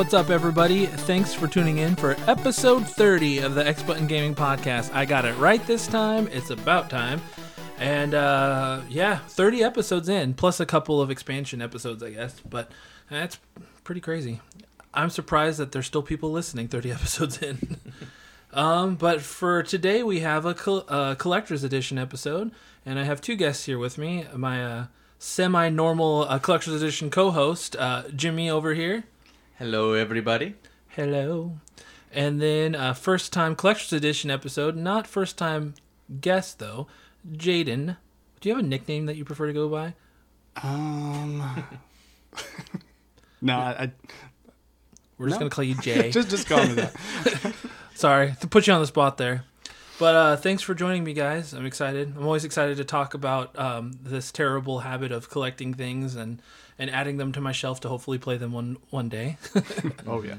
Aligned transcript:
What's 0.00 0.14
up, 0.14 0.30
everybody? 0.30 0.86
Thanks 0.86 1.34
for 1.34 1.46
tuning 1.46 1.76
in 1.76 1.94
for 1.94 2.16
episode 2.26 2.88
30 2.88 3.40
of 3.40 3.54
the 3.54 3.66
X 3.66 3.82
Button 3.82 4.06
Gaming 4.06 4.34
Podcast. 4.34 4.90
I 4.94 5.04
got 5.04 5.26
it 5.26 5.34
right 5.34 5.64
this 5.66 5.86
time. 5.86 6.26
It's 6.28 6.48
about 6.48 6.88
time. 6.88 7.20
And 7.76 8.14
uh, 8.14 8.80
yeah, 8.88 9.18
30 9.18 9.62
episodes 9.62 10.08
in, 10.08 10.32
plus 10.32 10.58
a 10.58 10.64
couple 10.64 11.02
of 11.02 11.10
expansion 11.10 11.60
episodes, 11.60 12.02
I 12.02 12.12
guess. 12.12 12.40
But 12.40 12.70
that's 13.10 13.38
pretty 13.84 14.00
crazy. 14.00 14.40
I'm 14.94 15.10
surprised 15.10 15.58
that 15.58 15.72
there's 15.72 15.84
still 15.84 16.02
people 16.02 16.32
listening 16.32 16.68
30 16.68 16.92
episodes 16.92 17.42
in. 17.42 17.76
um, 18.54 18.94
but 18.94 19.20
for 19.20 19.62
today, 19.62 20.02
we 20.02 20.20
have 20.20 20.46
a 20.46 20.56
uh, 20.88 21.14
collector's 21.16 21.62
edition 21.62 21.98
episode. 21.98 22.52
And 22.86 22.98
I 22.98 23.04
have 23.04 23.20
two 23.20 23.36
guests 23.36 23.66
here 23.66 23.78
with 23.78 23.98
me 23.98 24.24
my 24.34 24.64
uh, 24.64 24.86
semi 25.18 25.68
normal 25.68 26.22
uh, 26.26 26.38
collector's 26.38 26.80
edition 26.80 27.10
co 27.10 27.32
host, 27.32 27.76
uh, 27.76 28.04
Jimmy 28.16 28.48
over 28.48 28.72
here. 28.72 29.04
Hello, 29.60 29.92
everybody. 29.92 30.54
Hello. 30.88 31.58
And 32.12 32.40
then 32.40 32.74
uh, 32.74 32.94
first 32.94 33.30
time 33.32 33.54
collector's 33.54 33.92
edition 33.92 34.30
episode, 34.30 34.74
not 34.74 35.06
first 35.06 35.36
time 35.38 35.74
guest 36.20 36.58
though, 36.60 36.86
Jaden. 37.30 37.98
Do 38.40 38.48
you 38.48 38.54
have 38.56 38.64
a 38.64 38.66
nickname 38.66 39.04
that 39.06 39.16
you 39.16 39.24
prefer 39.26 39.46
to 39.48 39.52
go 39.52 39.68
by? 39.68 39.94
Um. 40.62 41.64
no, 43.42 43.54
I, 43.58 43.70
I 43.84 43.92
We're 45.18 45.26
just 45.28 45.36
No. 45.38 45.44
gonna 45.44 45.50
call 45.50 45.64
you 45.64 45.74
Jay. 45.82 46.10
just 46.10 46.30
just 46.30 46.48
call 46.48 46.66
me 46.66 46.72
that. 46.74 46.96
Sorry 47.94 48.34
to 48.40 48.46
put 48.46 48.66
you 48.66 48.72
on 48.72 48.80
the 48.80 48.86
spot 48.86 49.18
there. 49.18 49.44
But 49.98 50.14
uh, 50.14 50.36
thanks 50.36 50.62
for 50.62 50.74
joining 50.74 51.04
me, 51.04 51.12
guys. 51.12 51.52
I'm 51.52 51.66
excited. 51.66 52.14
I'm 52.16 52.24
always 52.24 52.46
excited 52.46 52.78
to 52.78 52.84
talk 52.84 53.12
about 53.12 53.56
um, 53.58 53.92
this 54.02 54.32
terrible 54.32 54.78
habit 54.78 55.12
of 55.12 55.28
collecting 55.28 55.74
things 55.74 56.16
and, 56.16 56.40
and 56.80 56.90
adding 56.90 57.16
them 57.18 57.30
to 57.32 57.40
my 57.40 57.52
shelf 57.52 57.78
to 57.80 57.88
hopefully 57.88 58.18
play 58.18 58.36
them 58.36 58.50
one 58.52 58.76
one 58.90 59.08
day. 59.08 59.36
Oh 60.08 60.22
yeah. 60.22 60.36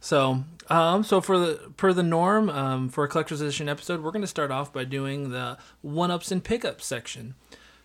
So, 0.00 0.44
um, 0.68 1.02
so 1.04 1.20
for 1.22 1.38
the 1.38 1.72
per 1.78 1.92
the 1.92 2.02
norm, 2.02 2.50
um, 2.50 2.88
for 2.90 3.04
a 3.04 3.08
collector's 3.08 3.40
edition 3.40 3.68
episode, 3.68 4.02
we're 4.02 4.10
going 4.12 4.20
to 4.22 4.26
start 4.28 4.50
off 4.50 4.72
by 4.72 4.84
doing 4.84 5.30
the 5.30 5.56
one 5.80 6.10
ups 6.10 6.30
and 6.30 6.44
pickups 6.44 6.84
section. 6.86 7.34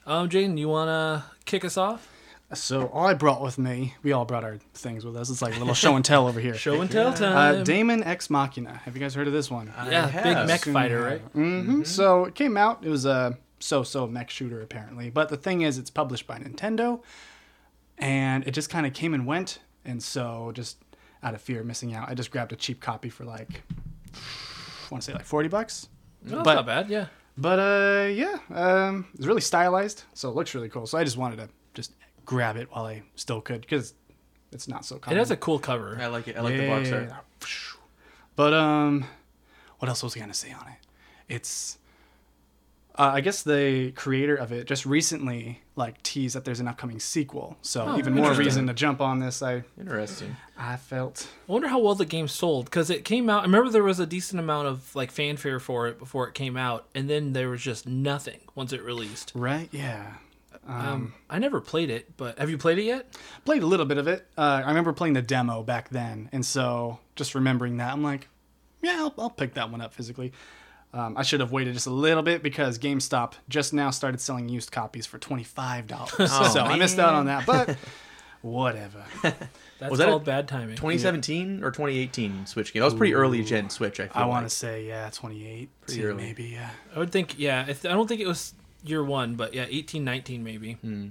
Um, 0.06 0.30
Jaden, 0.30 0.58
you 0.58 0.68
want 0.68 0.90
to 0.90 1.24
kick 1.46 1.64
us 1.64 1.78
off? 1.78 2.10
So 2.54 2.92
I 2.94 3.14
brought 3.14 3.42
with 3.42 3.58
me, 3.58 3.96
we 4.04 4.12
all 4.12 4.26
brought 4.26 4.44
our 4.44 4.58
things 4.74 5.06
with 5.06 5.16
us. 5.16 5.30
It's 5.30 5.42
like 5.42 5.56
a 5.56 5.60
little 5.60 5.74
show 5.74 5.96
and 5.96 6.04
tell 6.04 6.28
over 6.28 6.40
here. 6.42 6.54
Show 6.68 6.82
and 6.82 6.92
tell 6.92 7.08
Uh, 7.10 7.16
time. 7.16 7.64
Daemon 7.64 8.04
X 8.04 8.30
Machina. 8.30 8.74
Have 8.84 8.94
you 8.94 9.00
guys 9.02 9.16
heard 9.16 9.28
of 9.28 9.34
this 9.34 9.50
one? 9.50 9.72
yeah, 9.90 10.12
I 10.14 10.22
big 10.22 10.48
mech 10.48 10.62
fighter, 10.66 11.02
right? 11.02 11.34
Mm-hmm. 11.34 11.84
So 11.84 12.26
it 12.26 12.36
came 12.36 12.58
out. 12.58 12.84
It 12.86 12.90
was 12.90 13.06
a 13.06 13.38
so-so 13.60 14.06
mech 14.06 14.30
shooter 14.30 14.62
apparently, 14.62 15.10
but 15.10 15.30
the 15.30 15.38
thing 15.38 15.62
is, 15.62 15.78
it's 15.78 15.90
published 15.90 16.28
by 16.28 16.40
Nintendo, 16.40 17.02
and 18.02 18.46
it 18.46 18.52
just 18.52 18.70
kind 18.70 18.86
of 18.86 18.94
came 18.94 19.14
and 19.14 19.26
went. 19.26 19.60
And 19.86 20.02
so, 20.04 20.52
just 20.54 20.78
out 21.24 21.34
of 21.34 21.42
fear 21.42 21.62
of 21.62 21.66
missing 21.66 21.94
out, 21.94 22.10
I 22.10 22.14
just 22.14 22.30
grabbed 22.32 22.52
a 22.52 22.56
cheap 22.56 22.82
copy 22.82 23.10
for 23.10 23.24
like, 23.24 23.64
I 24.14 24.18
want 24.92 25.02
to 25.04 25.06
say 25.12 25.14
like 25.14 25.26
forty 25.26 25.48
bucks. 25.48 25.88
No, 26.24 26.32
that's 26.38 26.44
But- 26.46 26.56
not 26.56 26.66
bad. 26.66 26.90
Yeah. 26.90 27.06
But 27.38 27.60
uh, 27.60 28.08
yeah, 28.10 28.38
um, 28.54 29.08
it's 29.16 29.26
really 29.26 29.42
stylized, 29.42 30.04
so 30.14 30.30
it 30.30 30.36
looks 30.36 30.54
really 30.54 30.68
cool. 30.68 30.86
So 30.86 30.98
I 30.98 31.04
just 31.06 31.16
wanted 31.18 31.38
to 31.38 31.48
just 31.74 31.94
grab 32.26 32.58
it 32.58 32.68
while 32.72 32.86
I 32.86 33.04
still 33.16 33.40
could, 33.40 33.62
because 33.62 33.94
it's 34.52 34.68
not 34.68 34.84
so 34.86 34.98
common. 35.00 35.18
It 35.18 35.22
has 35.22 35.32
a 35.32 35.38
cool 35.38 35.58
cover. 35.58 35.98
I 36.00 36.08
like 36.08 36.28
it. 36.28 36.36
I 36.36 36.42
like 36.42 36.58
the 36.58 36.68
box 36.68 36.92
art. 36.92 37.08
Yeah. 37.08 37.16
But 38.36 38.54
um, 38.54 39.06
what 39.80 39.88
else 39.88 40.04
was 40.04 40.16
I 40.16 40.20
gonna 40.20 40.34
say 40.34 40.52
on 40.52 40.68
it? 40.68 41.34
It's, 41.34 41.78
uh, 43.00 43.12
I 43.14 43.22
guess 43.22 43.44
the 43.44 43.92
creator 43.94 44.36
of 44.36 44.52
it 44.52 44.68
just 44.68 44.86
recently 44.86 45.62
like 45.76 46.02
tease 46.04 46.34
that 46.34 46.44
there's 46.44 46.60
an 46.60 46.68
upcoming 46.68 47.00
sequel. 47.00 47.58
So 47.62 47.86
Oh, 47.88 47.98
even 47.98 48.14
more 48.14 48.34
reason 48.34 48.68
to 48.68 48.74
jump 48.74 49.00
on 49.02 49.20
this. 49.20 49.42
I 49.42 49.64
Interesting. 49.80 50.36
I 50.58 50.76
felt 50.76 51.28
I 51.48 51.52
wonder 51.52 51.70
how 51.70 51.80
well 51.80 51.96
the 51.96 52.06
game 52.06 52.28
sold 52.28 52.66
because 52.66 52.90
it 52.90 53.06
came 53.06 53.30
out. 53.30 53.40
I 53.40 53.46
remember 53.46 53.70
there 53.72 53.82
was 53.84 54.00
a 54.00 54.06
decent 54.06 54.40
amount 54.40 54.68
of 54.68 54.94
like 54.96 55.12
fanfare 55.12 55.60
for 55.60 55.88
it 55.88 55.98
before 55.98 56.28
it 56.28 56.34
came 56.34 56.58
out, 56.58 56.88
and 56.94 57.10
then 57.10 57.34
there 57.34 57.50
was 57.50 57.62
just 57.62 57.88
nothing 57.88 58.40
once 58.56 58.74
it 58.74 58.82
released. 58.84 59.32
right. 59.34 59.70
Yeah. 59.72 60.14
Um, 60.68 60.76
Um, 60.88 61.14
I 61.30 61.40
never 61.40 61.60
played 61.62 61.90
it, 61.90 62.16
but 62.18 62.38
have 62.38 62.50
you 62.50 62.58
played 62.58 62.78
it 62.78 62.84
yet? 62.84 63.18
played 63.46 63.64
a 63.64 63.66
little 63.66 63.86
bit 63.88 63.98
of 63.98 64.08
it. 64.08 64.28
Uh, 64.38 64.62
I 64.64 64.68
remember 64.68 64.94
playing 64.94 65.14
the 65.16 65.22
demo 65.24 65.64
back 65.64 65.90
then, 65.90 66.30
and 66.32 66.46
so 66.46 67.00
just 67.16 67.34
remembering 67.34 67.78
that, 67.78 67.92
I'm 67.94 68.04
like, 68.04 68.28
yeah, 68.84 68.98
I'll, 69.00 69.14
I'll 69.18 69.30
pick 69.32 69.56
that 69.56 69.72
one 69.72 69.82
up 69.82 69.94
physically. 69.94 70.34
Um, 70.94 71.16
I 71.18 71.24
should 71.24 71.40
have 71.40 71.52
waited 71.54 71.74
just 71.74 71.88
a 71.88 71.92
little 71.92 72.22
bit 72.24 72.44
because 72.44 72.78
GameStop 72.78 73.34
just 73.48 73.74
now 73.74 73.92
started 73.92 74.20
selling 74.20 74.50
used 74.50 74.72
copies 74.74 75.06
for 75.06 75.18
twenty 75.18 75.44
five 75.44 75.88
dollars. 75.88 76.12
Oh, 76.20 76.50
so 76.54 76.62
I 76.64 76.78
missed 76.78 77.00
out 77.00 77.14
on 77.14 77.28
that, 77.28 77.46
but 77.46 77.78
whatever. 78.42 79.04
That's 79.80 79.90
Was 79.90 80.00
that 80.00 80.10
called 80.10 80.22
a- 80.24 80.26
bad 80.26 80.48
timing. 80.48 80.76
2017 80.76 81.64
or 81.64 81.72
2018 81.72 82.46
Switch 82.46 82.74
game. 82.74 82.82
That 82.82 82.86
was 82.86 82.94
pretty 82.94 83.14
early 83.16 83.44
gen 83.44 83.70
Switch. 83.70 84.00
I 84.00 84.08
feel 84.08 84.22
I 84.22 84.26
want 84.26 84.42
to 84.42 84.46
like. 84.46 84.52
say 84.52 84.86
yeah, 84.88 85.10
twenty 85.12 85.48
eight, 85.48 85.70
Pretty 85.82 86.04
early. 86.04 86.24
maybe 86.24 86.44
yeah. 86.46 86.70
I 86.96 87.00
would 87.00 87.12
think, 87.12 87.40
yeah. 87.40 87.62
I, 87.62 87.74
th- 87.74 87.86
I 87.86 87.90
don't 87.90 88.08
think 88.08 88.22
it 88.22 88.28
was 88.28 88.54
year 88.84 89.04
one, 89.04 89.36
but 89.36 89.54
yeah, 89.54 89.66
eighteen, 89.70 90.04
nineteen, 90.04 90.44
maybe. 90.44 90.74
Hmm. 90.74 91.08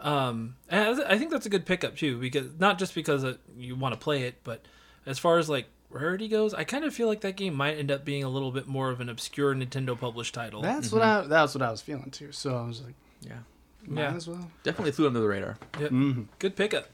Um, 0.00 0.56
I 0.70 0.90
I 1.08 1.18
think 1.18 1.30
that's 1.30 1.46
a 1.46 1.48
good 1.48 1.64
pickup 1.66 1.96
too, 1.96 2.18
because 2.20 2.46
not 2.58 2.78
just 2.78 2.94
because 2.94 3.24
uh, 3.24 3.34
you 3.58 3.74
want 3.76 3.94
to 3.94 3.98
play 3.98 4.24
it, 4.24 4.36
but 4.44 4.60
as 5.06 5.18
far 5.18 5.38
as 5.38 5.48
like 5.48 5.66
rarity 5.96 6.28
goes, 6.28 6.54
I 6.54 6.64
kind 6.64 6.84
of 6.84 6.94
feel 6.94 7.08
like 7.08 7.20
that 7.22 7.36
game 7.36 7.54
might 7.54 7.76
end 7.78 7.90
up 7.90 8.04
being 8.04 8.22
a 8.24 8.28
little 8.28 8.52
bit 8.52 8.66
more 8.66 8.90
of 8.90 9.00
an 9.00 9.08
obscure 9.08 9.54
Nintendo 9.54 9.98
published 9.98 10.34
title. 10.34 10.62
That's 10.62 10.92
what 10.92 11.02
I 11.02 11.22
that's 11.22 11.54
what 11.54 11.62
I 11.62 11.70
was 11.70 11.80
feeling 11.82 12.10
too. 12.10 12.32
So 12.32 12.56
I 12.56 12.66
was 12.66 12.82
like, 12.82 12.94
Yeah, 13.22 13.38
might 13.86 14.02
Yeah. 14.02 14.14
as 14.14 14.28
well. 14.28 14.50
definitely 14.62 14.92
flew 14.92 15.06
under 15.06 15.20
the 15.20 15.28
radar. 15.28 15.58
Yep. 15.80 15.90
Mhm. 15.90 16.26
Good 16.38 16.56
pickup. 16.56 16.88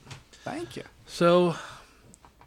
Thank 0.44 0.76
you. 0.76 0.82
So 1.06 1.54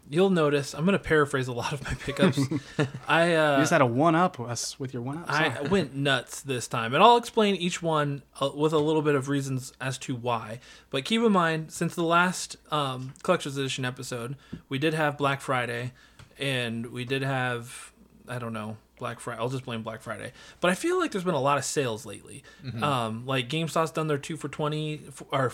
you'll 0.08 0.30
notice 0.30 0.72
I'm 0.72 0.84
going 0.84 0.92
to 0.96 1.02
paraphrase 1.02 1.48
a 1.48 1.52
lot 1.52 1.72
of 1.72 1.82
my 1.82 1.94
pickups. 1.94 2.38
I 3.08 3.34
uh, 3.34 3.56
you 3.56 3.62
just 3.62 3.72
had 3.72 3.80
a 3.80 3.86
one 3.86 4.14
up 4.14 4.38
us 4.38 4.78
with 4.78 4.92
your 4.94 5.02
one 5.02 5.18
up. 5.18 5.24
I 5.28 5.62
went 5.62 5.96
nuts 5.96 6.42
this 6.42 6.68
time, 6.68 6.94
and 6.94 7.02
I'll 7.02 7.16
explain 7.16 7.56
each 7.56 7.82
one 7.82 8.22
uh, 8.40 8.50
with 8.54 8.72
a 8.72 8.78
little 8.78 9.02
bit 9.02 9.14
of 9.16 9.28
reasons 9.28 9.72
as 9.80 9.98
to 9.98 10.14
why. 10.14 10.60
But 10.90 11.04
keep 11.04 11.22
in 11.22 11.32
mind, 11.32 11.72
since 11.72 11.94
the 11.96 12.04
last 12.04 12.56
um, 12.70 13.14
collector's 13.24 13.56
edition 13.56 13.84
episode, 13.84 14.36
we 14.68 14.78
did 14.78 14.94
have 14.94 15.18
Black 15.18 15.40
Friday, 15.40 15.92
and 16.38 16.86
we 16.86 17.04
did 17.04 17.22
have 17.22 17.92
I 18.28 18.38
don't 18.38 18.52
know 18.52 18.76
Black 18.98 19.20
Friday. 19.20 19.40
I'll 19.40 19.48
just 19.48 19.64
blame 19.64 19.82
Black 19.82 20.02
Friday. 20.02 20.32
But 20.60 20.70
I 20.70 20.74
feel 20.74 20.98
like 20.98 21.12
there's 21.12 21.24
been 21.24 21.34
a 21.34 21.40
lot 21.40 21.58
of 21.58 21.64
sales 21.64 22.06
lately. 22.06 22.42
Um, 22.82 23.26
like 23.26 23.48
GameStop's 23.48 23.90
done 23.90 24.06
their 24.06 24.18
two 24.18 24.36
for 24.36 24.48
twenty, 24.48 25.02
or 25.30 25.52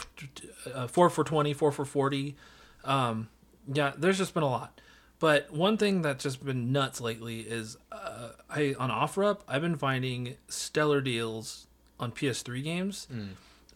uh, 0.72 0.86
four 0.86 1.10
for 1.10 1.24
twenty, 1.24 1.52
four 1.52 1.72
for 1.72 1.84
forty. 1.84 2.36
Um, 2.84 3.28
yeah, 3.72 3.92
there's 3.96 4.18
just 4.18 4.34
been 4.34 4.42
a 4.42 4.48
lot. 4.48 4.80
But 5.18 5.52
one 5.52 5.76
thing 5.76 6.02
that's 6.02 6.24
just 6.24 6.44
been 6.44 6.72
nuts 6.72 7.00
lately 7.00 7.40
is 7.40 7.76
uh, 7.92 8.30
I 8.50 8.74
on 8.78 8.90
OfferUp 8.90 9.40
I've 9.46 9.62
been 9.62 9.76
finding 9.76 10.36
stellar 10.48 11.00
deals 11.00 11.66
on 12.00 12.10
PS3 12.10 12.62
games. 12.64 13.06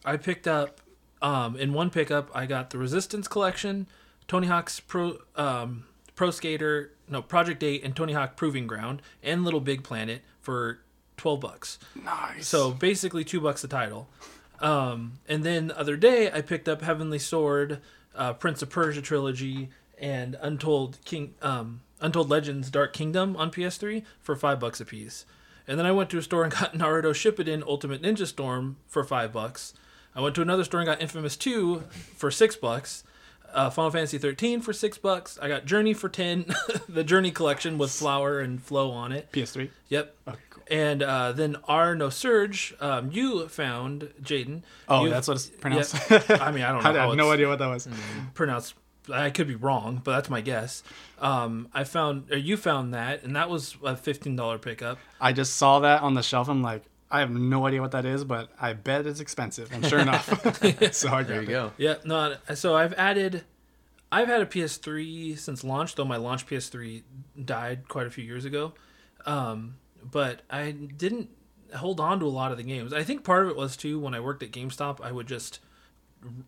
I 0.03 0.17
picked 0.17 0.47
up 0.47 0.81
um, 1.21 1.55
in 1.55 1.71
one 1.73 1.89
pickup 1.89 2.29
I 2.35 2.45
got 2.47 2.71
the 2.71 2.77
Resistance 2.77 3.29
collection, 3.29 3.87
Tony 4.27 4.47
Hawk's 4.47 4.81
Pro 4.81 5.19
um, 5.37 5.85
Pro 6.17 6.31
Skater, 6.31 6.91
no 7.07 7.21
Project 7.21 7.63
Eight, 7.63 7.83
and 7.85 7.95
Tony 7.95 8.11
Hawk 8.11 8.35
Proving 8.35 8.67
Ground, 8.67 9.01
and 9.23 9.45
Little 9.45 9.61
Big 9.61 9.83
Planet 9.83 10.21
for 10.41 10.79
twelve 11.15 11.39
bucks. 11.39 11.79
nice. 12.03 12.45
So 12.45 12.71
basically 12.71 13.23
two 13.23 13.39
bucks 13.39 13.63
a 13.63 13.69
title. 13.69 14.09
Um, 14.59 15.19
and 15.29 15.43
then 15.43 15.67
the 15.67 15.79
other 15.79 15.95
day 15.95 16.29
I 16.31 16.41
picked 16.41 16.67
up 16.67 16.81
Heavenly 16.81 17.19
Sword, 17.19 17.79
uh, 18.15 18.33
Prince 18.33 18.61
of 18.61 18.69
Persia 18.69 19.01
trilogy, 19.01 19.69
and 19.99 20.35
Untold 20.41 20.97
King, 21.05 21.35
um, 21.41 21.81
Untold 22.01 22.29
Legends 22.29 22.69
Dark 22.71 22.91
Kingdom 22.91 23.35
on 23.37 23.51
PS3 23.51 24.03
for 24.19 24.35
five 24.35 24.59
bucks 24.59 24.81
a 24.81 24.85
piece. 24.85 25.25
And 25.67 25.77
then 25.77 25.85
I 25.85 25.91
went 25.91 26.09
to 26.09 26.17
a 26.17 26.23
store 26.23 26.43
and 26.43 26.51
got 26.51 26.73
Naruto 26.77 27.11
Shippuden 27.13 27.61
Ultimate 27.63 28.01
Ninja 28.01 28.25
Storm 28.25 28.77
for 28.87 29.03
five 29.03 29.31
bucks. 29.31 29.73
I 30.15 30.21
went 30.21 30.33
to 30.35 30.41
another 30.41 30.63
store 30.63 30.79
and 30.79 30.87
got 30.87 31.01
Infamous 31.01 31.37
2 31.37 31.83
for 32.15 32.31
six 32.31 32.55
bucks. 32.55 33.03
Uh, 33.53 33.69
Final 33.69 33.91
Fantasy 33.91 34.17
13 34.17 34.61
for 34.61 34.73
six 34.73 34.97
bucks. 34.97 35.39
I 35.41 35.47
got 35.47 35.65
Journey 35.65 35.93
for 35.93 36.09
ten, 36.09 36.45
the 36.89 37.03
Journey 37.03 37.31
collection 37.31 37.77
with 37.77 37.91
Flower 37.91 38.39
and 38.39 38.61
Flow 38.61 38.91
on 38.91 39.11
it. 39.11 39.31
PS3. 39.31 39.69
Yep. 39.89 40.15
Okay, 40.27 40.37
cool. 40.49 40.63
And 40.69 41.01
uh, 41.01 41.31
then 41.31 41.55
Ar 41.67 41.95
nosurge, 41.95 42.79
um, 42.81 43.09
you 43.11 43.47
found 43.47 44.11
Jaden. 44.21 44.63
Oh, 44.87 45.05
You- 45.05 45.09
that's 45.09 45.27
what 45.27 45.37
it's 45.37 45.47
pronounced. 45.47 45.95
Yeah. 46.11 46.21
I 46.41 46.51
mean, 46.51 46.63
I 46.63 46.71
don't 46.71 46.83
know 46.83 46.89
I 46.99 47.07
had 47.07 47.17
no 47.17 47.31
idea 47.31 47.47
what 47.47 47.59
that 47.59 47.67
was. 47.67 47.87
pronounced. 48.33 48.73
I 49.11 49.29
could 49.29 49.47
be 49.47 49.55
wrong, 49.55 50.01
but 50.03 50.11
that's 50.11 50.29
my 50.29 50.41
guess. 50.41 50.83
Um, 51.21 51.69
I 51.73 51.85
found, 51.85 52.29
or 52.29 52.37
you 52.37 52.57
found 52.57 52.93
that, 52.93 53.23
and 53.23 53.37
that 53.37 53.49
was 53.49 53.77
a 53.81 53.95
fifteen 53.95 54.35
dollar 54.35 54.57
pickup. 54.57 54.97
I 55.21 55.31
just 55.31 55.55
saw 55.55 55.79
that 55.79 56.01
on 56.01 56.13
the 56.13 56.21
shelf. 56.21 56.49
I'm 56.49 56.61
like, 56.61 56.83
I 57.09 57.19
have 57.21 57.31
no 57.31 57.65
idea 57.65 57.81
what 57.81 57.91
that 57.91 58.05
is, 58.05 58.23
but 58.23 58.49
I 58.59 58.73
bet 58.73 59.07
it's 59.07 59.19
expensive. 59.19 59.71
And 59.71 59.85
sure 59.85 59.99
enough, 60.07 60.27
so 60.93 61.09
I 61.09 61.23
there 61.23 61.41
you 61.41 61.47
it. 61.47 61.51
go. 61.51 61.71
Yeah, 61.77 61.95
no. 62.03 62.35
So 62.55 62.75
I've 62.75 62.93
added. 62.93 63.43
I've 64.11 64.27
had 64.29 64.41
a 64.41 64.45
PS3 64.45 65.37
since 65.37 65.63
launch, 65.63 65.95
though 65.95 66.05
my 66.05 66.15
launch 66.17 66.45
PS3 66.47 67.03
died 67.43 67.87
quite 67.89 68.07
a 68.07 68.09
few 68.09 68.23
years 68.23 68.45
ago. 68.45 68.73
Um, 69.25 69.75
but 70.03 70.41
I 70.49 70.71
didn't 70.71 71.29
hold 71.75 71.99
on 71.99 72.19
to 72.21 72.25
a 72.25 72.27
lot 72.27 72.51
of 72.51 72.57
the 72.57 72.63
games. 72.63 72.93
I 72.93 73.03
think 73.03 73.25
part 73.25 73.43
of 73.43 73.49
it 73.49 73.57
was 73.57 73.75
too 73.75 73.99
when 73.99 74.13
I 74.13 74.21
worked 74.21 74.43
at 74.43 74.51
GameStop, 74.51 75.01
I 75.01 75.11
would 75.11 75.27
just 75.27 75.59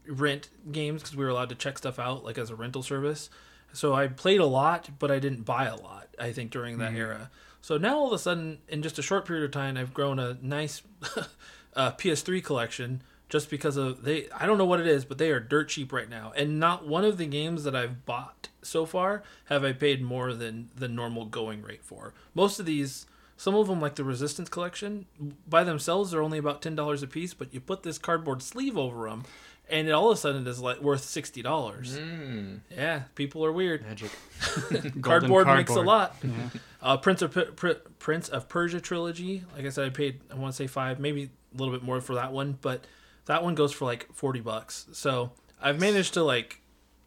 rent 0.07 0.49
games 0.71 1.01
because 1.03 1.15
we 1.17 1.23
were 1.23 1.29
allowed 1.29 1.49
to 1.49 1.55
check 1.55 1.77
stuff 1.77 1.99
out 1.99 2.23
like 2.23 2.37
as 2.37 2.49
a 2.49 2.55
rental 2.55 2.81
service. 2.83 3.29
So 3.73 3.93
I 3.93 4.07
played 4.07 4.39
a 4.39 4.45
lot, 4.45 4.89
but 4.97 5.11
I 5.11 5.19
didn't 5.19 5.43
buy 5.43 5.65
a 5.65 5.75
lot. 5.75 6.07
I 6.19 6.31
think 6.31 6.51
during 6.51 6.77
that 6.79 6.91
Mm-hmm. 6.91 6.97
era. 7.01 7.31
So 7.61 7.77
now 7.77 7.97
all 7.97 8.07
of 8.07 8.13
a 8.13 8.19
sudden, 8.19 8.59
in 8.67 8.81
just 8.81 8.97
a 8.99 9.01
short 9.01 9.25
period 9.25 9.43
of 9.45 9.51
time, 9.51 9.77
I've 9.77 9.93
grown 9.93 10.17
a 10.19 10.37
nice 10.41 10.81
uh, 11.75 11.91
PS3 11.91 12.43
collection 12.43 13.01
just 13.27 13.49
because 13.49 13.77
of 13.77 14.03
they. 14.03 14.27
I 14.35 14.45
don't 14.45 14.57
know 14.57 14.65
what 14.65 14.79
it 14.79 14.87
is, 14.87 15.05
but 15.05 15.17
they 15.17 15.29
are 15.31 15.39
dirt 15.39 15.69
cheap 15.69 15.91
right 15.93 16.09
now, 16.09 16.31
and 16.35 16.59
not 16.59 16.87
one 16.87 17.03
of 17.05 17.17
the 17.17 17.25
games 17.27 17.63
that 17.65 17.75
I've 17.75 18.05
bought 18.05 18.49
so 18.61 18.85
far 18.85 19.23
have 19.45 19.63
I 19.63 19.73
paid 19.73 20.01
more 20.01 20.33
than 20.33 20.69
the 20.75 20.87
normal 20.87 21.25
going 21.25 21.61
rate 21.61 21.83
for. 21.83 22.13
Most 22.33 22.59
of 22.59 22.65
these. 22.65 23.05
Some 23.37 23.55
of 23.55 23.67
them, 23.67 23.79
like 23.79 23.95
the 23.95 24.03
Resistance 24.03 24.49
collection, 24.49 25.05
by 25.47 25.63
themselves, 25.63 26.11
they're 26.11 26.21
only 26.21 26.37
about 26.39 26.61
ten 26.61 26.75
dollars 26.75 27.01
a 27.03 27.07
piece. 27.07 27.33
But 27.33 27.53
you 27.53 27.61
put 27.61 27.83
this 27.83 27.97
cardboard 27.97 28.41
sleeve 28.41 28.77
over 28.77 29.07
them, 29.09 29.23
and 29.69 29.87
it 29.87 29.91
all 29.91 30.11
of 30.11 30.17
a 30.17 30.19
sudden 30.19 30.45
is 30.45 30.59
like 30.59 30.81
worth 30.81 31.05
sixty 31.05 31.41
dollars. 31.41 31.97
Mm, 31.97 32.59
Yeah, 32.69 33.03
people 33.15 33.45
are 33.45 33.53
weird. 33.53 33.83
magic. 33.83 34.11
Golden 34.71 35.01
Cardboard, 35.01 35.47
makes 35.47 35.71
a 35.71 35.79
lot. 35.79 36.17
Yeah. 36.21 36.31
Uh, 36.81 36.97
Prince 36.97 37.21
of 37.21 37.33
P- 37.33 37.73
Prince 37.99 38.29
of 38.29 38.47
Persia 38.47 38.79
trilogy. 38.79 39.43
Like 39.55 39.65
I 39.65 39.69
said, 39.69 39.85
I 39.85 39.89
paid 39.89 40.21
I 40.31 40.35
want 40.35 40.53
to 40.53 40.55
say 40.55 40.67
five, 40.67 40.99
maybe 40.99 41.29
a 41.53 41.57
little 41.57 41.73
bit 41.73 41.83
more 41.83 41.99
for 42.01 42.15
that 42.15 42.31
one, 42.31 42.57
but 42.61 42.85
that 43.25 43.43
one 43.43 43.55
goes 43.55 43.71
for 43.73 43.85
like 43.85 44.07
forty 44.13 44.39
bucks. 44.39 44.87
So 44.93 45.31
I've 45.61 45.79
managed 45.79 46.13
to 46.13 46.23
like, 46.23 46.61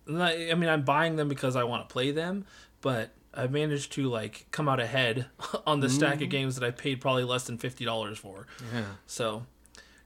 I 0.08 0.54
mean, 0.54 0.68
I'm 0.68 0.82
buying 0.82 1.16
them 1.16 1.28
because 1.28 1.56
I 1.56 1.64
want 1.64 1.88
to 1.88 1.92
play 1.92 2.10
them, 2.10 2.44
but 2.82 3.10
I've 3.34 3.50
managed 3.50 3.92
to 3.92 4.08
like 4.10 4.46
come 4.50 4.68
out 4.68 4.78
ahead 4.78 5.26
on 5.66 5.80
the 5.80 5.88
stack 5.88 6.20
of 6.20 6.28
games 6.28 6.56
that 6.56 6.66
I 6.66 6.70
paid 6.70 7.00
probably 7.00 7.24
less 7.24 7.44
than 7.44 7.56
fifty 7.56 7.84
dollars 7.84 8.18
for. 8.18 8.46
Yeah. 8.74 8.82
So, 9.06 9.46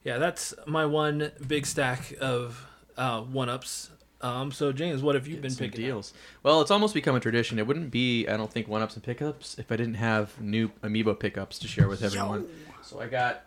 yeah, 0.03 0.17
that's 0.17 0.53
my 0.65 0.85
one 0.85 1.31
big 1.45 1.65
stack 1.65 2.13
of 2.21 2.65
uh, 2.95 3.21
one 3.21 3.49
ups. 3.49 3.89
Um, 4.21 4.51
so 4.51 4.71
James, 4.71 5.01
what 5.01 5.15
have 5.15 5.27
you 5.27 5.37
been 5.37 5.51
Some 5.51 5.65
picking? 5.67 5.85
up? 5.85 5.87
deals. 5.87 6.13
Well, 6.43 6.61
it's 6.61 6.71
almost 6.71 6.93
become 6.93 7.15
a 7.15 7.19
tradition. 7.19 7.59
It 7.59 7.67
wouldn't 7.67 7.91
be, 7.91 8.27
I 8.27 8.35
don't 8.37 8.51
think, 8.51 8.67
one 8.67 8.81
ups 8.81 8.95
and 8.95 9.03
pickups 9.03 9.57
if 9.59 9.71
I 9.71 9.75
didn't 9.75 9.95
have 9.95 10.39
new 10.41 10.69
amiibo 10.81 11.19
pickups 11.19 11.59
to 11.59 11.67
share 11.67 11.87
with 11.87 12.01
everyone. 12.03 12.47
So 12.81 12.99
I 12.99 13.07
got. 13.07 13.43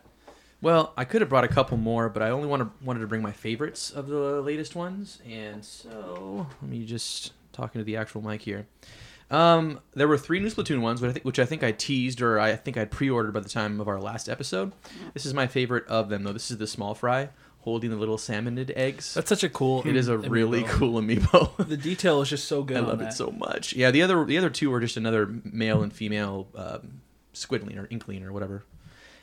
Well, 0.61 0.93
I 0.95 1.05
could 1.05 1.21
have 1.21 1.29
brought 1.29 1.43
a 1.43 1.47
couple 1.49 1.75
more, 1.77 2.07
but 2.07 2.21
I 2.21 2.29
only 2.29 2.47
wanted 2.47 2.69
wanted 2.83 2.99
to 2.99 3.07
bring 3.07 3.21
my 3.21 3.31
favorites 3.31 3.89
of 3.91 4.07
the 4.07 4.41
latest 4.41 4.75
ones, 4.75 5.19
and 5.27 5.65
so 5.65 6.47
let 6.61 6.69
me 6.71 6.85
just 6.85 7.33
talking 7.51 7.79
to 7.79 7.83
the 7.83 7.97
actual 7.97 8.21
mic 8.21 8.41
here. 8.43 8.67
Um, 9.31 9.79
there 9.93 10.07
were 10.09 10.17
three 10.17 10.39
new 10.39 10.49
Splatoon 10.49 10.81
ones, 10.81 11.01
which 11.01 11.09
I 11.09 11.13
think, 11.13 11.25
which 11.25 11.39
I 11.39 11.45
think 11.45 11.63
I 11.63 11.71
teased 11.71 12.21
or 12.21 12.37
I 12.39 12.55
think 12.55 12.77
I'd 12.77 12.91
pre-ordered 12.91 13.33
by 13.33 13.39
the 13.39 13.49
time 13.49 13.79
of 13.81 13.87
our 13.87 13.99
last 13.99 14.27
episode. 14.29 14.73
This 15.13 15.25
is 15.25 15.33
my 15.33 15.47
favorite 15.47 15.87
of 15.87 16.09
them, 16.09 16.23
though. 16.23 16.33
This 16.33 16.51
is 16.51 16.57
the 16.57 16.67
small 16.67 16.93
fry 16.93 17.29
holding 17.61 17.89
the 17.89 17.95
little 17.95 18.17
salmonid 18.17 18.71
eggs. 18.75 19.13
That's 19.13 19.29
such 19.29 19.43
a 19.43 19.49
cool. 19.49 19.83
it 19.85 19.95
is 19.95 20.07
a 20.07 20.17
amiibo. 20.17 20.29
really 20.29 20.63
cool 20.63 21.01
amiibo. 21.01 21.67
The 21.67 21.77
detail 21.77 22.21
is 22.21 22.29
just 22.29 22.47
so 22.47 22.63
good. 22.63 22.77
I 22.77 22.81
love 22.81 22.99
that. 22.99 23.09
it 23.09 23.13
so 23.13 23.31
much. 23.31 23.73
Yeah, 23.73 23.91
the 23.91 24.01
other 24.01 24.25
the 24.25 24.37
other 24.37 24.49
two 24.49 24.69
were 24.69 24.79
just 24.79 24.97
another 24.97 25.27
male 25.43 25.81
and 25.83 25.93
female 25.93 26.47
um, 26.55 27.01
squidling 27.33 27.77
or 27.77 27.87
inkling 27.89 28.23
or 28.23 28.33
whatever. 28.33 28.63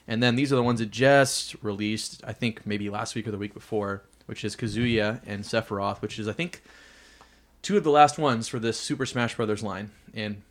And 0.07 0.23
then 0.23 0.37
these 0.37 0.53
are 0.53 0.57
the 0.57 0.63
ones 0.63 0.81
that 0.81 0.91
just 0.91 1.55
released, 1.63 2.23
I 2.27 2.33
think 2.33 2.67
maybe 2.67 2.89
last 2.89 3.15
week 3.15 3.29
or 3.29 3.31
the 3.31 3.37
week 3.37 3.53
before, 3.53 4.03
which 4.25 4.43
is 4.43 4.57
Kazuya 4.57 5.21
and 5.27 5.45
Sephiroth, 5.45 6.01
which 6.01 6.19
is 6.19 6.27
I 6.27 6.33
think 6.33 6.63
two 7.61 7.77
of 7.77 7.85
the 7.85 7.91
last 7.91 8.19
ones 8.19 8.49
for 8.49 8.59
this 8.59 8.79
Super 8.79 9.05
Smash 9.05 9.37
Brothers 9.37 9.63
line, 9.63 9.91
and 10.15 10.43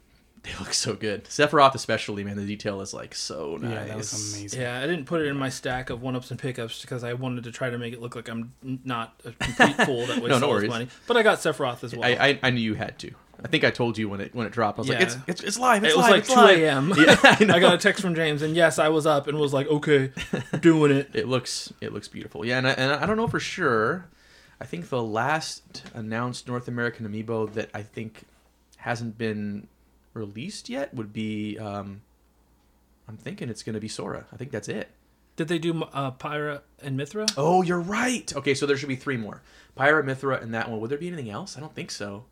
they 0.48 0.60
look 0.60 0.74
so 0.74 0.94
good. 0.96 1.26
Sephiroth 1.26 1.76
especially, 1.76 2.24
man, 2.24 2.38
the 2.38 2.46
detail 2.46 2.82
is 2.82 2.94
like 2.94 3.14
so 3.16 3.58
nice. 3.60 3.72
Yeah, 3.72 3.84
that 3.86 3.98
was 3.98 4.36
amazing. 4.36 4.62
Yeah, 4.62 4.78
I 4.80 4.88
didn't 4.88 5.06
put 5.06 5.22
it 5.22 5.28
in 5.28 5.38
my 5.38 5.50
stack 5.50 5.90
of 5.90 6.02
one 6.02 6.16
ups 6.16 6.32
and 6.32 6.40
pickups 6.40 6.82
because 6.82 7.04
I 7.04 7.14
wanted 7.14 7.44
to 7.46 7.52
try 7.52 7.70
to 7.70 7.78
make 7.78 7.94
it 7.94 8.02
look 8.02 8.16
like 8.16 8.30
I'm 8.30 8.54
not 8.62 9.20
a 9.26 9.32
complete 9.32 9.76
fool 9.86 10.06
that 10.08 10.18
wastes 10.22 10.30
No, 10.30 10.40
no 10.40 10.48
all 10.48 10.54
his 10.54 10.62
worries. 10.62 10.70
money. 10.70 10.88
But 11.08 11.18
I 11.18 11.24
got 11.24 11.40
Sephiroth 11.40 11.84
as 11.84 11.96
well. 11.96 12.06
I, 12.06 12.28
I 12.28 12.40
I 12.44 12.50
knew 12.52 12.62
you 12.62 12.76
had 12.76 12.98
to. 13.00 13.12
I 13.44 13.48
think 13.50 13.64
I 13.64 13.70
told 13.70 13.98
you 14.00 14.10
when 14.10 14.20
it 14.20 14.34
when 14.34 14.48
it 14.48 14.54
dropped. 14.54 14.80
I 14.80 14.82
was 14.82 14.90
like, 14.90 15.02
it's, 15.02 15.18
it's 15.28 15.44
it's 15.44 15.60
live. 15.60 15.84
It's 15.84 15.94
it 15.94 15.98
was 15.98 16.04
live. 16.10 16.12
like 16.12 16.20
it's 16.22 16.34
2 16.34 16.40
a.m. 16.66 16.94
Yeah, 16.98 17.16
I. 17.24 17.56
I 17.58 17.60
got 17.60 17.74
a 17.76 17.78
text 17.78 18.02
from 18.02 18.16
James, 18.16 18.42
and 18.42 18.56
yes, 18.56 18.80
I 18.80 18.90
was 18.90 19.06
up 19.06 19.28
and 19.28 19.38
was 19.38 19.54
like, 19.54 19.68
okay, 19.68 20.12
doing 20.60 20.92
it. 20.92 21.12
It 21.14 21.28
looks 21.28 21.72
it 21.82 21.94
looks 21.94 22.08
beautiful. 22.08 22.46
Yeah, 22.46 22.58
and 22.58 22.68
I, 22.68 22.72
and 22.72 22.92
I 22.94 23.06
don't 23.06 23.18
know 23.18 23.28
for 23.28 23.40
sure. 23.40 24.08
I 24.60 24.66
think 24.66 24.90
the 24.90 25.04
last 25.04 25.84
announced 25.94 26.48
North 26.48 26.68
American 26.68 27.08
amiibo 27.08 27.54
that 27.54 27.70
I 27.76 27.84
think 27.84 28.24
hasn't 28.78 29.20
been 29.20 29.68
released 30.18 30.70
yet 30.70 30.94
would 30.94 31.14
be. 31.14 31.58
Um, 31.58 32.02
I'm 33.08 33.18
thinking 33.18 33.50
it's 33.50 33.64
going 33.64 33.76
to 33.76 33.80
be 33.80 33.88
Sora. 33.88 34.26
I 34.34 34.38
think 34.38 34.52
that's 34.52 34.68
it. 34.68 34.90
Did 35.38 35.48
they 35.48 35.60
do 35.60 35.84
uh, 35.94 36.12
Pyra 36.12 36.62
and 36.82 37.00
Mythra? 37.00 37.32
Oh, 37.38 37.62
you're 37.62 37.80
right. 37.80 38.36
Okay, 38.36 38.54
so 38.54 38.66
there 38.66 38.76
should 38.76 38.90
be 38.90 38.96
three 38.96 39.18
more: 39.18 39.42
Pyra, 39.78 40.04
Mythra, 40.04 40.42
and 40.42 40.54
that 40.54 40.70
one. 40.70 40.80
Would 40.82 40.90
there 40.90 40.98
be 40.98 41.08
anything 41.08 41.30
else? 41.30 41.58
I 41.58 41.60
don't 41.62 41.76
think 41.76 41.92
so. 41.92 42.26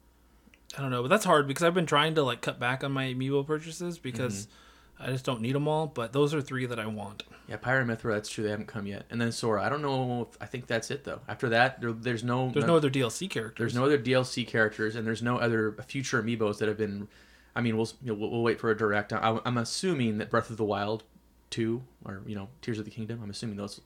I 0.78 0.82
don't 0.82 0.92
know, 0.92 1.04
but 1.04 1.08
that's 1.10 1.24
hard 1.24 1.48
because 1.48 1.64
I've 1.64 1.74
been 1.76 1.86
trying 1.86 2.16
to 2.16 2.24
like 2.24 2.42
cut 2.42 2.60
back 2.60 2.84
on 2.84 2.92
my 2.92 3.06
amiibo 3.06 3.46
purchases 3.46 3.98
because 4.00 4.46
Mm-hmm. 4.48 4.52
I 4.98 5.08
just 5.08 5.26
don't 5.26 5.42
need 5.42 5.54
them 5.56 5.68
all. 5.68 5.88
But 5.88 6.14
those 6.14 6.34
are 6.34 6.40
three 6.42 6.66
that 6.68 6.80
I 6.80 6.86
want. 6.86 7.24
Yeah, 7.50 7.58
Pyra 7.58 7.82
and 7.82 7.90
Mythra. 7.90 8.14
That's 8.14 8.30
true. 8.30 8.46
They 8.46 8.50
haven't 8.50 8.68
come 8.68 8.88
yet. 8.88 9.04
And 9.10 9.20
then 9.20 9.32
Sora. 9.34 9.62
I 9.62 9.68
don't 9.68 9.82
know. 9.82 10.30
If, 10.32 10.42
I 10.42 10.46
think 10.46 10.68
that's 10.68 10.90
it 10.90 11.04
though. 11.04 11.20
After 11.28 11.50
that, 11.50 11.82
there, 11.82 11.92
there's 11.92 12.24
no. 12.24 12.50
There's 12.50 12.66
no 12.66 12.78
other 12.78 12.90
DLC 12.90 13.30
characters. 13.30 13.74
There's 13.74 13.76
no 13.76 13.86
other 13.86 14.00
DLC 14.00 14.48
characters, 14.48 14.96
and 14.96 15.06
there's 15.06 15.22
no 15.22 15.38
other 15.38 15.76
future 15.86 16.24
amiibos 16.24 16.60
that 16.60 16.68
have 16.70 16.78
been. 16.78 17.08
I 17.56 17.62
mean, 17.62 17.78
we'll 17.78 17.90
you 18.04 18.12
know, 18.12 18.14
we'll, 18.20 18.32
we'll 18.32 18.44
wait 18.44 18.60
for 18.60 18.70
a 18.70 18.78
direct. 18.78 19.14
I, 19.14 19.40
I'm 19.46 19.58
assuming 19.58 20.18
that 20.18 20.30
Breath 20.30 20.50
of 20.50 20.58
the 20.58 20.66
Wild, 20.66 21.04
two, 21.50 21.84
or 22.04 22.22
you 22.26 22.36
know, 22.36 22.50
Tears 22.62 22.80
of 22.80 22.86
the 22.86 22.92
Kingdom. 22.92 23.20
I'm 23.24 23.30
assuming 23.30 23.56
those 23.58 23.82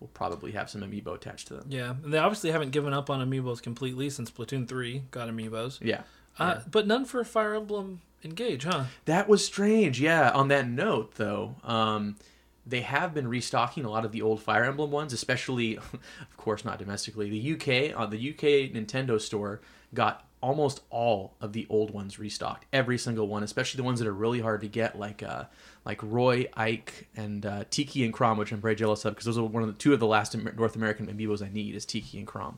will 0.00 0.08
probably 0.08 0.52
have 0.52 0.68
some 0.68 0.82
amiibo 0.82 1.14
attached 1.14 1.46
to 1.48 1.54
them. 1.54 1.64
Yeah, 1.70 1.94
and 2.04 2.12
they 2.12 2.18
obviously 2.18 2.50
haven't 2.50 2.70
given 2.70 2.92
up 2.92 3.08
on 3.08 3.26
amiibos 3.26 3.62
completely 3.62 4.10
since 4.10 4.30
Splatoon 4.30 4.68
3 4.68 5.04
got 5.10 5.26
amiibos. 5.30 5.78
Yeah, 5.80 6.02
Uh, 6.38 6.60
But 6.70 6.86
none 6.86 7.06
for 7.06 7.24
Fire 7.24 7.54
Emblem 7.54 8.02
Engage, 8.22 8.64
huh? 8.64 8.84
that 9.06 9.26
was 9.26 9.42
strange. 9.42 9.98
Yeah. 9.98 10.30
On 10.32 10.48
that 10.48 10.68
note, 10.68 11.14
though, 11.14 11.54
um, 11.64 12.16
they 12.66 12.82
have 12.82 13.14
been 13.14 13.26
restocking 13.28 13.86
a 13.86 13.90
lot 13.90 14.04
of 14.04 14.12
the 14.12 14.20
old 14.20 14.42
Fire 14.42 14.64
Emblem 14.64 14.90
ones, 14.90 15.14
especially, 15.14 15.76
of 15.78 16.36
course, 16.36 16.62
not 16.62 16.78
domestically. 16.78 17.30
The 17.30 17.52
UK 17.54 17.98
on 17.98 18.10
the 18.10 18.18
UK 18.30 18.70
Nintendo 18.74 19.18
store 19.18 19.62
got 19.94 20.25
almost 20.40 20.80
all 20.90 21.34
of 21.40 21.52
the 21.52 21.66
old 21.68 21.90
ones 21.90 22.18
restocked. 22.18 22.66
Every 22.72 22.98
single 22.98 23.26
one, 23.28 23.42
especially 23.42 23.78
the 23.78 23.84
ones 23.84 23.98
that 24.00 24.08
are 24.08 24.12
really 24.14 24.40
hard 24.40 24.60
to 24.62 24.68
get, 24.68 24.98
like 24.98 25.22
uh, 25.22 25.44
like 25.84 26.00
Roy, 26.02 26.46
Ike, 26.54 27.08
and 27.16 27.44
uh, 27.44 27.64
Tiki 27.70 28.04
and 28.04 28.12
Chrom, 28.12 28.36
which 28.36 28.52
I'm 28.52 28.60
very 28.60 28.74
jealous 28.74 29.04
of 29.04 29.14
because 29.14 29.26
those 29.26 29.38
are 29.38 29.44
one 29.44 29.62
of 29.62 29.68
the 29.68 29.74
two 29.74 29.92
of 29.92 30.00
the 30.00 30.06
last 30.06 30.36
North 30.56 30.76
American 30.76 31.06
amiibos 31.06 31.44
I 31.44 31.50
need 31.52 31.74
is 31.74 31.84
Tiki 31.84 32.18
and 32.18 32.26
Chrom. 32.26 32.54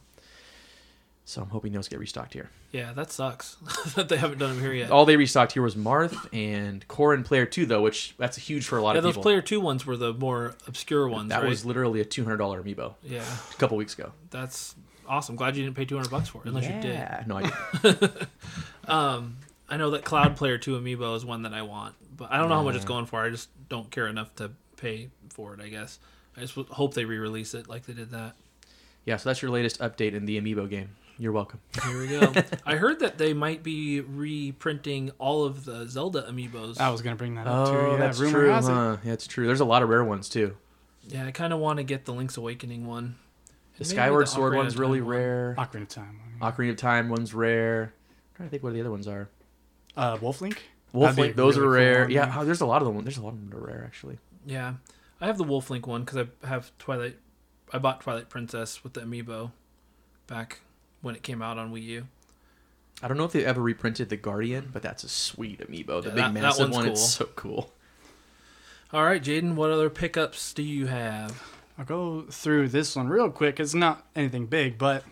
So 1.24 1.42
I'm 1.42 1.50
hoping 1.50 1.72
those 1.72 1.88
get 1.88 1.98
restocked 1.98 2.32
here. 2.32 2.48
Yeah, 2.72 2.94
that 2.94 3.12
sucks 3.12 3.56
that 3.96 4.08
they 4.08 4.16
haven't 4.16 4.38
done 4.38 4.54
them 4.54 4.60
here 4.60 4.72
yet. 4.72 4.90
All 4.90 5.04
they 5.04 5.16
restocked 5.18 5.52
here 5.52 5.62
was 5.62 5.74
Marth 5.74 6.26
and 6.32 6.88
Corrin 6.88 7.22
Player 7.22 7.44
2, 7.44 7.66
though, 7.66 7.82
which 7.82 8.14
that's 8.16 8.38
huge 8.38 8.64
for 8.64 8.78
a 8.78 8.82
lot 8.82 8.92
yeah, 8.92 8.98
of 8.98 9.04
those 9.04 9.12
people. 9.12 9.24
Player 9.24 9.42
2 9.42 9.60
ones 9.60 9.84
were 9.84 9.98
the 9.98 10.14
more 10.14 10.54
obscure 10.66 11.06
ones, 11.06 11.28
that 11.28 11.42
right? 11.42 11.48
was 11.50 11.66
literally 11.66 12.00
a 12.00 12.04
$200 12.06 12.38
amiibo 12.38 12.94
Yeah, 13.02 13.22
a 13.50 13.54
couple 13.56 13.76
weeks 13.76 13.92
ago. 13.92 14.12
that's 14.30 14.74
awesome. 15.08 15.34
Glad 15.36 15.56
you 15.56 15.64
didn't 15.64 15.76
pay 15.76 15.84
200 15.84 16.10
bucks 16.10 16.28
for 16.28 16.42
it, 16.42 16.48
unless 16.48 16.64
you 16.66 16.72
did. 16.80 16.94
Yeah. 16.94 17.24
No, 17.26 17.38
I 17.38 17.50
didn't. 17.82 18.12
Um, 18.86 19.36
I 19.68 19.76
know 19.76 19.90
that 19.90 20.04
Cloud 20.04 20.36
Player 20.36 20.56
2 20.56 20.78
amiibo 20.80 21.14
is 21.14 21.24
one 21.24 21.42
that 21.42 21.52
I 21.52 21.60
want, 21.62 21.94
but 22.16 22.32
I 22.32 22.38
don't 22.38 22.48
know 22.48 22.54
how 22.54 22.62
much 22.62 22.74
it's 22.76 22.86
going 22.86 23.04
for. 23.04 23.22
I 23.22 23.28
just 23.28 23.50
don't 23.68 23.90
care 23.90 24.06
enough 24.06 24.34
to 24.36 24.50
pay 24.78 25.10
for 25.28 25.52
it, 25.52 25.60
I 25.60 25.68
guess. 25.68 25.98
I 26.36 26.40
just 26.40 26.54
hope 26.54 26.94
they 26.94 27.04
re-release 27.04 27.52
it 27.52 27.68
like 27.68 27.84
they 27.84 27.92
did 27.92 28.10
that. 28.12 28.34
yeah, 29.04 29.18
so 29.18 29.28
that's 29.28 29.42
your 29.42 29.50
latest 29.50 29.78
update 29.80 30.14
in 30.14 30.24
the 30.24 30.40
amiibo 30.40 30.70
game. 30.70 30.90
You're 31.18 31.32
welcome. 31.32 31.60
Here 31.84 31.98
we 31.98 32.06
go. 32.08 32.32
I 32.64 32.76
heard 32.76 33.00
that 33.00 33.18
they 33.18 33.34
might 33.34 33.62
be 33.62 34.00
reprinting 34.00 35.10
all 35.18 35.44
of 35.44 35.64
the 35.66 35.86
Zelda 35.86 36.22
amiibos. 36.22 36.80
I 36.80 36.88
was 36.90 37.02
gonna 37.02 37.16
bring 37.16 37.34
that 37.34 37.46
up 37.46 37.66
too. 37.68 37.74
Oh, 37.74 37.90
Yeah, 37.92 37.96
that's 37.98 38.18
rumor 38.20 38.38
true. 38.40 38.48
has 38.50 38.68
it. 38.68 38.72
Yeah, 38.72 39.12
it's 39.12 39.26
true. 39.26 39.46
There's 39.46 39.60
a 39.60 39.64
lot 39.66 39.82
of 39.82 39.88
rare 39.90 40.04
ones, 40.04 40.28
too. 40.30 40.56
Yeah, 41.08 41.26
I 41.26 41.30
kind 41.32 41.52
of 41.52 41.58
want 41.58 41.76
to 41.78 41.82
get 41.82 42.04
the 42.06 42.12
Link's 42.14 42.36
Awakening 42.38 42.86
one. 42.86 43.16
The 43.78 43.84
maybe 43.84 43.94
Skyward 43.96 44.26
the 44.26 44.30
Sword 44.30 44.52
Ocarina 44.52 44.56
one's 44.56 44.76
really 44.76 45.00
one. 45.00 45.10
rare. 45.10 45.54
Ocarina 45.58 45.82
of 45.82 45.88
Time. 45.88 46.20
Ocarina 46.42 46.70
of 46.70 46.76
Time 46.76 47.08
one's 47.08 47.32
rare. 47.34 47.82
I'm 47.84 48.36
trying 48.36 48.48
to 48.48 48.50
think 48.50 48.62
what 48.62 48.72
the 48.74 48.80
other 48.80 48.90
ones 48.90 49.08
are. 49.08 49.28
Uh, 49.96 50.18
Wolf 50.20 50.40
Link. 50.40 50.62
Wolf 50.92 51.10
That'd 51.10 51.22
Link, 51.22 51.36
those 51.36 51.56
really 51.56 51.68
are 51.68 51.70
rare. 51.70 52.00
one, 52.02 52.10
yeah, 52.10 52.26
yeah. 52.26 52.34
oh, 52.40 52.44
there's 52.44 52.60
a 52.60 52.66
lot 52.66 52.82
of 52.82 52.88
them. 52.94 53.02
There's 53.04 53.18
a 53.18 53.22
lot 53.22 53.30
of 53.34 53.40
them 53.40 53.50
that 53.50 53.56
are 53.56 53.66
rare, 53.66 53.84
actually. 53.86 54.18
Yeah, 54.46 54.74
I 55.20 55.26
have 55.26 55.38
the 55.38 55.44
Wolf 55.44 55.70
Link 55.70 55.86
one 55.86 56.02
because 56.04 56.26
I 56.42 56.46
have 56.46 56.70
Twilight. 56.78 57.16
I 57.72 57.78
bought 57.78 58.00
Twilight 58.00 58.28
Princess 58.28 58.82
with 58.82 58.94
the 58.94 59.00
amiibo 59.02 59.52
back 60.26 60.60
when 61.02 61.14
it 61.14 61.22
came 61.22 61.42
out 61.42 61.58
on 61.58 61.72
Wii 61.72 61.82
U. 61.84 62.06
I 63.02 63.06
don't 63.08 63.16
know 63.16 63.24
if 63.24 63.32
they 63.32 63.44
ever 63.44 63.60
reprinted 63.60 64.08
the 64.08 64.16
Guardian, 64.16 64.70
but 64.72 64.82
that's 64.82 65.04
a 65.04 65.08
sweet 65.08 65.60
amiibo. 65.60 66.02
The 66.02 66.08
Yeah, 66.08 66.14
big 66.14 66.16
that- 66.16 66.34
that 66.34 66.42
massive 66.42 66.60
one's 66.70 66.74
one. 66.76 66.84
cool. 66.86 66.92
It's 66.92 67.08
so 67.10 67.26
cool. 67.36 67.72
All 68.92 69.04
right, 69.04 69.22
Jaden, 69.22 69.54
what 69.54 69.70
other 69.70 69.90
pickups 69.90 70.52
do 70.54 70.62
you 70.62 70.86
have? 70.86 71.42
I'll 71.78 71.84
go 71.84 72.22
through 72.22 72.68
this 72.68 72.96
one 72.96 73.08
real 73.08 73.30
quick. 73.30 73.60
It's 73.60 73.74
not 73.74 74.06
anything 74.16 74.46
big, 74.46 74.78
but 74.78 75.04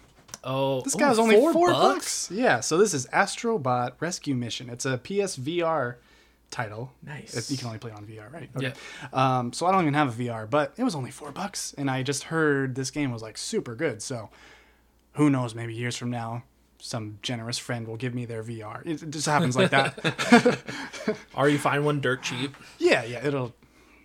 Oh, 0.45 0.81
this 0.83 0.95
oh, 0.95 0.99
guy's 0.99 1.19
only 1.19 1.35
four, 1.35 1.73
bucks? 1.73 2.31
Yeah, 2.31 2.61
so 2.61 2.79
this 2.79 2.95
is 2.95 3.07
Astrobot 3.09 3.95
Rescue 3.99 4.35
Mission. 4.37 4.71
It's 4.71 4.87
a 4.87 4.97
PSVR 4.99 5.97
title. 6.53 6.93
Nice. 7.03 7.37
If 7.37 7.51
you 7.51 7.57
can 7.57 7.67
only 7.67 7.81
play 7.81 7.91
it 7.91 7.97
on 7.97 8.07
VR, 8.07 8.33
right? 8.33 8.49
Yeah. 8.57 8.73
Um, 9.13 9.53
so 9.53 9.67
I 9.67 9.73
don't 9.73 9.83
even 9.83 9.95
have 9.95 10.19
a 10.21 10.23
VR, 10.23 10.49
but 10.49 10.73
it 10.77 10.85
was 10.85 10.95
only 10.95 11.11
four 11.11 11.33
bucks, 11.33 11.75
and 11.77 11.91
I 11.91 12.05
just 12.05 12.25
heard 12.25 12.77
this 12.77 12.93
game 12.93 13.11
was 13.11 13.23
like 13.23 13.37
super 13.37 13.75
good. 13.75 14.01
So 14.03 14.31
who 15.15 15.31
knows? 15.31 15.53
Maybe 15.53 15.75
years 15.75 15.97
from 15.97 16.11
now, 16.11 16.45
some 16.79 17.19
generous 17.23 17.59
friend 17.59 17.89
will 17.89 17.97
give 17.97 18.15
me 18.15 18.25
their 18.25 18.45
VR. 18.45 18.87
It 18.87 19.03
it 19.03 19.11
just 19.11 19.27
happens 19.27 19.57
like 19.57 19.71
that. 19.71 20.59
Or 21.35 21.49
you 21.49 21.59
find 21.59 21.85
one 21.85 22.01
dirt 22.01 22.23
cheap. 22.23 22.57
yeah, 22.79 23.05
yeah, 23.05 23.25
it'll 23.25 23.55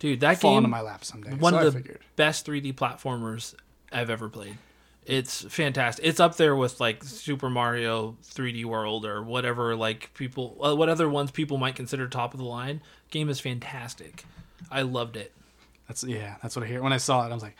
Dude, 0.02 0.20
that 0.20 0.38
fall 0.40 0.52
game 0.52 0.58
into 0.58 0.68
my 0.68 0.80
lap 0.80 1.04
someday. 1.04 1.32
one 1.34 1.52
so 1.52 1.58
I 1.58 1.62
of 1.64 1.72
the 1.72 1.78
figured. 1.78 2.00
best 2.16 2.44
3D 2.46 2.74
platformers 2.74 3.54
I've 3.92 4.10
ever 4.10 4.28
played. 4.28 4.58
It's 5.06 5.42
fantastic. 5.44 6.04
It's 6.04 6.20
up 6.20 6.36
there 6.36 6.54
with 6.56 6.80
like 6.80 7.02
Super 7.04 7.48
Mario 7.48 8.16
3D 8.24 8.64
World 8.64 9.04
or 9.06 9.22
whatever 9.22 9.74
like 9.76 10.12
people 10.14 10.58
uh, 10.62 10.74
what 10.76 10.88
other 10.88 11.08
ones 11.08 11.30
people 11.30 11.56
might 11.56 11.74
consider 11.76 12.06
top 12.08 12.34
of 12.34 12.38
the 12.38 12.46
line. 12.46 12.80
Game 13.10 13.28
is 13.28 13.40
fantastic. 13.40 14.24
I 14.70 14.82
loved 14.82 15.16
it. 15.16 15.32
That's 15.88 16.04
yeah, 16.04 16.36
that's 16.42 16.54
what 16.56 16.64
I 16.64 16.68
hear. 16.68 16.82
When 16.82 16.92
I 16.92 16.96
saw 16.98 17.24
it, 17.26 17.30
I 17.30 17.34
was 17.34 17.42
like, 17.42 17.56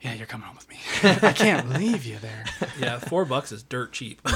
"Yeah, 0.00 0.14
you're 0.14 0.26
coming 0.26 0.46
home 0.46 0.56
with 0.56 0.68
me. 0.68 0.78
I 1.28 1.32
can't 1.32 1.70
leave 1.70 2.04
you 2.04 2.18
there." 2.18 2.44
Yeah, 2.80 2.98
4 2.98 3.24
bucks 3.24 3.52
is 3.52 3.62
dirt 3.62 3.92
cheap. 3.92 4.20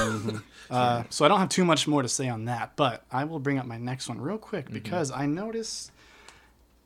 Uh, 0.71 1.03
so 1.09 1.25
I 1.25 1.27
don't 1.27 1.39
have 1.41 1.49
too 1.49 1.65
much 1.65 1.85
more 1.85 2.01
to 2.01 2.07
say 2.07 2.29
on 2.29 2.45
that, 2.45 2.77
but 2.77 3.03
I 3.11 3.25
will 3.25 3.39
bring 3.39 3.57
up 3.59 3.65
my 3.65 3.77
next 3.77 4.07
one 4.07 4.21
real 4.21 4.37
quick 4.37 4.65
Mm-hmm. 4.65 4.73
because 4.75 5.11
I 5.11 5.25
noticed 5.25 5.91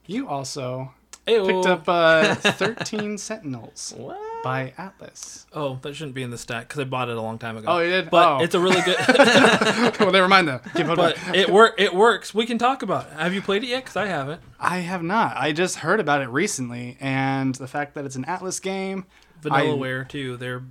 you 0.07 0.27
also 0.27 0.93
Ayo. 1.27 1.47
picked 1.47 1.65
up 1.67 1.87
uh, 1.89 2.35
13 2.35 3.17
Sentinels 3.17 3.93
What? 3.97 4.17
by 4.43 4.73
Atlus. 4.77 5.45
Oh, 5.53 5.79
that 5.81 5.95
shouldn't 5.95 6.13
be 6.15 6.21
in 6.23 6.29
the 6.29 6.37
stack 6.37 6.69
cuz 6.69 6.79
I 6.79 6.83
bought 6.83 7.09
it 7.09 7.17
a 7.17 7.21
long 7.21 7.39
time 7.39 7.57
ago. 7.57 7.67
Oh, 7.67 7.79
you 7.79 7.89
did? 7.89 8.09
But 8.11 8.27
Oh. 8.27 8.43
it's 8.43 8.53
a 8.53 8.59
really 8.59 8.81
good 8.81 8.97
well, 9.99 10.11
never 10.11 10.27
mind 10.27 10.49
it 10.49 10.61
but 10.95 11.17
it 11.33 11.49
work 11.49 11.73
it 11.79 11.93
works. 11.95 12.33
We 12.33 12.45
can 12.45 12.57
talk 12.57 12.83
about 12.83 13.07
it. 13.07 13.13
Have 13.13 13.33
you 13.33 13.41
played 13.41 13.63
it 13.63 13.67
yet? 13.67 13.85
Cuz 13.85 13.95
I 13.95 14.05
haven't. 14.05 14.41
I 14.59 14.79
have 14.79 15.01
not. 15.03 15.35
I 15.37 15.51
just 15.51 15.77
heard 15.77 15.99
about 15.99 16.21
it 16.21 16.29
recently, 16.29 16.97
and 16.99 17.55
the 17.55 17.67
fact 17.67 17.95
that 17.95 18.05
it's 18.05 18.15
an 18.15 18.25
Atlus 18.25 18.61
game. 18.61 19.05
I- 19.43 19.49
Vanillaware 19.63 20.07
too. 20.07 20.37
They're 20.37 20.63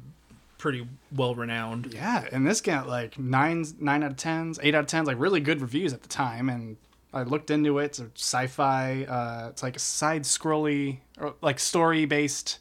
pretty 0.58 0.86
well 1.14 1.34
renowned. 1.34 1.92
Yeah, 1.92 2.24
and 2.32 2.46
this 2.46 2.60
got 2.60 2.88
like 2.88 3.18
nine, 3.18 3.64
nine 3.80 4.02
out 4.02 4.12
of 4.12 4.16
tens, 4.16 4.58
eight 4.62 4.74
out 4.74 4.80
of 4.80 4.86
tens, 4.86 5.06
like 5.06 5.18
really 5.18 5.40
good 5.40 5.60
reviews 5.60 5.92
at 5.92 6.02
the 6.02 6.08
time. 6.08 6.48
And 6.48 6.76
I 7.14 7.22
looked 7.22 7.50
into 7.50 7.78
it. 7.78 7.84
It's 7.86 8.00
a 8.00 8.10
sci-fi. 8.16 9.04
Uh, 9.04 9.48
it's 9.50 9.62
like 9.62 9.76
a 9.76 9.80
side 9.80 10.22
scrolly 10.24 10.98
or 11.18 11.34
like 11.40 11.58
story 11.60 12.04
based, 12.06 12.58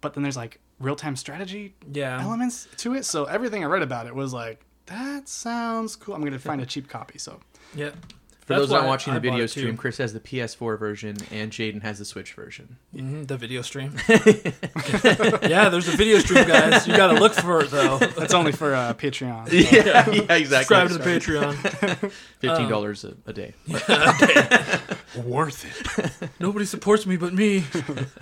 but 0.00 0.14
then 0.14 0.22
there's 0.22 0.36
like 0.36 0.60
real 0.78 0.94
time 0.96 1.16
strategy 1.16 1.74
Yeah. 1.92 2.20
elements 2.22 2.68
to 2.78 2.94
it. 2.94 3.04
So 3.04 3.24
everything 3.24 3.64
I 3.64 3.66
read 3.68 3.82
about 3.82 4.06
it 4.06 4.14
was 4.14 4.32
like, 4.34 4.64
that 4.86 5.28
sounds 5.28 5.96
cool. 5.96 6.14
I'm 6.14 6.22
gonna 6.22 6.38
find 6.38 6.60
a 6.60 6.66
cheap 6.66 6.88
copy. 6.88 7.18
So 7.18 7.40
Yep. 7.74 7.96
For 8.44 8.54
That's 8.54 8.62
those 8.62 8.70
not 8.70 8.82
why 8.82 8.88
watching 8.88 9.12
I 9.12 9.16
the 9.16 9.20
video 9.20 9.44
it, 9.44 9.48
too. 9.52 9.60
stream, 9.60 9.76
Chris 9.76 9.98
has 9.98 10.12
the 10.12 10.18
PS4 10.18 10.76
version 10.76 11.16
and 11.30 11.52
Jaden 11.52 11.82
has 11.82 12.00
the 12.00 12.04
Switch 12.04 12.32
version. 12.34 12.76
hmm 12.92 13.22
the 13.22 13.36
video 13.36 13.62
stream. 13.62 13.94
yeah, 14.08 15.68
there's 15.68 15.86
a 15.86 15.96
video 15.96 16.18
stream, 16.18 16.48
guys. 16.48 16.86
You 16.88 16.96
got 16.96 17.12
to 17.12 17.20
look 17.20 17.34
for 17.34 17.62
it 17.62 17.70
though. 17.70 17.98
that's 18.16 18.34
only 18.34 18.50
for 18.50 18.74
uh, 18.74 18.94
Patreon. 18.94 19.48
So. 19.48 19.54
yeah, 19.54 20.10
yeah, 20.10 20.34
exactly. 20.36 20.76
Subscribe 20.76 20.88
to 20.88 20.98
the 20.98 21.04
Patreon. 21.04 22.10
Fifteen 22.40 22.68
dollars 22.68 23.04
a, 23.04 23.14
a 23.26 23.32
day. 23.32 23.54
Worth 25.24 25.64
it. 26.22 26.30
Nobody 26.40 26.64
supports 26.64 27.06
me 27.06 27.16
but 27.16 27.32
me. 27.34 27.64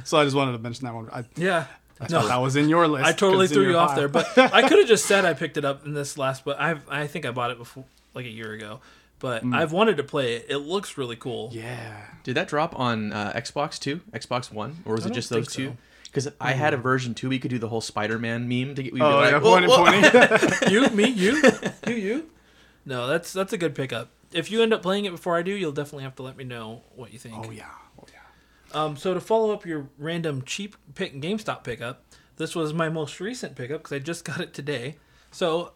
So 0.04 0.18
I 0.18 0.24
just 0.24 0.36
wanted 0.36 0.52
to 0.52 0.58
mention 0.58 0.84
that 0.86 0.94
one. 0.94 1.08
I, 1.12 1.24
Yeah. 1.36 1.66
I 2.00 2.04
No. 2.10 2.20
thought 2.20 2.28
that 2.28 2.40
was 2.40 2.56
in 2.56 2.68
your 2.68 2.88
list. 2.88 3.06
I 3.06 3.12
totally 3.12 3.44
it's 3.44 3.52
in 3.52 3.56
threw 3.56 3.62
your 3.64 3.72
you 3.72 3.78
off 3.78 3.90
pile. 3.90 3.96
there, 3.98 4.08
but 4.08 4.36
I 4.38 4.66
could 4.68 4.78
have 4.78 4.88
just 4.88 5.04
said 5.06 5.24
I 5.24 5.34
picked 5.34 5.56
it 5.56 5.64
up 5.64 5.84
in 5.84 5.92
this 5.94 6.16
last. 6.18 6.44
But 6.44 6.58
I 6.60 6.76
I 6.90 7.06
think 7.06 7.26
I 7.26 7.30
bought 7.30 7.50
it 7.50 7.58
before, 7.58 7.84
like 8.14 8.26
a 8.26 8.30
year 8.30 8.52
ago. 8.52 8.80
But 9.20 9.44
I've 9.44 9.70
wanted 9.72 9.98
to 9.98 10.02
play 10.04 10.34
it. 10.36 10.46
It 10.48 10.58
looks 10.58 10.98
really 10.98 11.16
cool. 11.16 11.50
yeah. 11.52 12.06
Did 12.24 12.34
that 12.36 12.48
drop 12.48 12.78
on 12.78 13.12
uh, 13.12 13.32
Xbox 13.36 13.78
too? 13.78 14.00
Xbox 14.12 14.52
One, 14.52 14.78
or 14.84 14.94
was 14.94 15.06
I 15.06 15.10
it 15.10 15.14
just 15.14 15.30
those 15.30 15.46
think 15.46 15.52
two? 15.52 15.66
so. 15.68 15.76
Because 16.04 16.28
I 16.40 16.52
had 16.52 16.74
a 16.74 16.76
version 16.76 17.14
too. 17.14 17.28
We 17.28 17.38
could 17.38 17.50
do 17.50 17.58
the 17.58 17.68
whole 17.68 17.80
Spider-Man 17.80 18.48
meme 18.48 18.74
to 18.74 18.82
get. 18.82 18.92
We'd 18.92 18.98
be 18.98 19.04
Oh, 19.04 19.16
like, 19.16 19.30
yeah, 19.30 19.38
"Whoa, 19.38 19.50
pointing, 19.60 19.70
whoa." 19.70 19.84
pointing. 19.84 20.68
you, 20.72 20.88
me, 20.90 21.08
you, 21.08 21.40
you, 21.86 21.94
you. 21.94 22.30
No, 22.84 23.06
that's 23.06 23.32
that's 23.32 23.52
a 23.52 23.58
good 23.58 23.74
pickup. 23.74 24.08
If 24.32 24.50
you 24.50 24.62
end 24.62 24.72
up 24.72 24.82
playing 24.82 25.04
it 25.04 25.10
before 25.12 25.36
I 25.36 25.42
do, 25.42 25.52
you'll 25.52 25.70
definitely 25.72 26.04
have 26.04 26.16
to 26.16 26.22
let 26.22 26.36
me 26.36 26.44
know 26.44 26.82
what 26.96 27.12
you 27.12 27.18
think. 27.18 27.36
oh 27.38 27.50
yeah. 27.50 27.66
Oh 28.00 28.04
yeah. 28.12 28.80
Um, 28.84 28.96
so 28.96 29.12
to 29.14 29.20
follow 29.20 29.52
up 29.52 29.64
your 29.66 29.88
random 29.98 30.42
cheap 30.44 30.76
pick 30.94 31.14
GameStop 31.20 31.62
pickup, 31.62 32.02
this 32.36 32.54
was 32.56 32.72
my 32.72 32.88
most 32.88 33.20
recent 33.20 33.54
pickup 33.54 33.82
because 33.82 33.92
I 33.92 33.98
just 34.00 34.24
got 34.24 34.40
it 34.40 34.52
today. 34.54 34.96
So, 35.30 35.72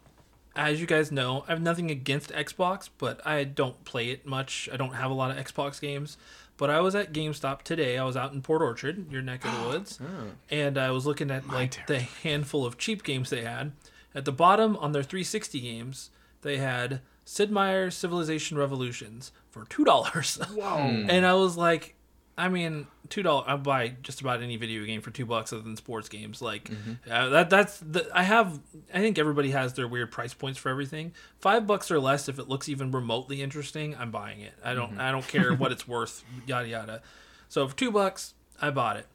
as 0.57 0.81
you 0.81 0.87
guys 0.87 1.11
know, 1.11 1.45
I 1.49 1.53
have 1.53 1.63
nothing 1.63 1.91
against 1.91 2.31
Xbox, 2.31 2.89
but 2.99 3.25
I 3.27 3.45
don't 3.45 3.85
play 3.85 4.11
it 4.11 4.27
much. 4.27 4.69
I 4.73 4.77
don't 4.77 4.95
have 4.95 5.11
a 5.11 5.15
lot 5.15 5.31
of 5.31 5.37
Xbox 5.45 5.81
games. 5.81 6.17
But 6.57 6.71
I 6.71 6.81
was 6.81 6.95
at 6.95 7.13
GameStop 7.13 7.63
today. 7.63 7.99
I 7.99 8.05
was 8.05 8.17
out 8.17 8.33
in 8.33 8.41
Port 8.41 8.63
Orchard, 8.63 9.11
your 9.11 9.23
neck 9.23 9.45
of 9.45 9.61
the 9.61 9.69
woods, 9.69 9.99
oh. 10.01 10.31
and 10.49 10.79
I 10.79 10.93
was 10.93 11.05
looking 11.05 11.31
at 11.31 11.49
like 11.49 11.85
the 11.89 11.99
handful 11.99 12.65
of 12.65 12.79
cheap 12.79 13.03
games 13.03 13.31
they 13.31 13.43
had. 13.43 13.73
At 14.15 14.25
the 14.25 14.33
bottom 14.33 14.77
on 14.77 14.93
their 14.93 15.03
360 15.03 15.61
games, 15.61 16.11
they 16.43 16.59
had 16.59 17.01
Sid 17.25 17.51
Meier's 17.51 17.97
Civilization 17.97 18.57
Revolutions 18.57 19.33
for 19.51 19.65
two 19.65 19.85
dollars. 19.85 20.37
Whoa. 20.55 21.05
And 21.09 21.27
I 21.27 21.35
was 21.35 21.57
like, 21.57 21.94
I 22.37 22.49
mean, 22.49 22.89
two 23.09 23.23
dollars. 23.23 23.45
I 23.47 23.57
buy 23.57 23.95
just 24.03 24.21
about 24.21 24.43
any 24.43 24.57
video 24.57 24.85
game 24.85 25.01
for 25.01 25.11
two 25.11 25.25
bucks 25.25 25.53
other 25.53 25.63
than 25.63 25.77
sports 25.77 26.09
games. 26.09 26.43
Like 26.43 26.69
uh, 27.09 27.29
that. 27.29 27.51
That's 27.51 27.79
the. 27.79 28.09
I 28.13 28.25
have. 28.25 28.61
I 28.93 28.99
think 28.99 29.19
everybody 29.19 29.51
has 29.53 29.75
their 29.75 29.87
weird 29.87 30.11
price 30.11 30.35
points 30.35 30.59
for 30.59 30.69
everything. 30.69 31.13
Five 31.39 31.67
bucks 31.67 31.91
or 31.91 32.01
less, 32.01 32.29
if 32.29 32.39
it 32.39 32.49
looks 32.49 32.69
even 32.69 32.91
remotely 32.91 33.41
interesting, 33.41 33.95
I'm 33.97 34.11
buying 34.11 34.41
it. 34.41 34.55
I 34.65 34.75
don't. 34.75 34.99
I 34.99 35.13
don't 35.13 35.27
care 35.27 35.55
what 35.55 35.71
it's 35.71 35.87
worth. 35.87 36.25
Yada 36.47 36.67
yada. 36.67 37.03
So 37.49 37.69
for 37.69 37.77
two 37.77 37.93
bucks, 37.93 38.35
I 38.61 38.71
bought 38.71 38.97
it. 38.97 39.07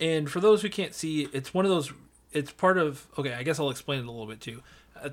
And 0.00 0.28
for 0.28 0.40
those 0.40 0.62
who 0.62 0.68
can't 0.68 0.94
see, 0.94 1.28
it's 1.32 1.54
one 1.54 1.64
of 1.64 1.70
those. 1.70 1.92
It's 2.32 2.50
part 2.50 2.78
of. 2.78 3.06
Okay, 3.16 3.32
I 3.32 3.44
guess 3.44 3.60
I'll 3.60 3.70
explain 3.70 4.00
it 4.00 4.06
a 4.06 4.10
little 4.10 4.26
bit 4.26 4.40
too. 4.40 4.62
Uh, 5.00 5.10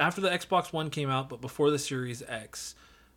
after 0.00 0.22
the 0.22 0.30
Xbox 0.30 0.72
One 0.72 0.88
came 0.88 1.10
out, 1.10 1.28
but 1.28 1.42
before 1.42 1.70
the 1.70 1.78
Series 1.78 2.22
X, 2.26 2.74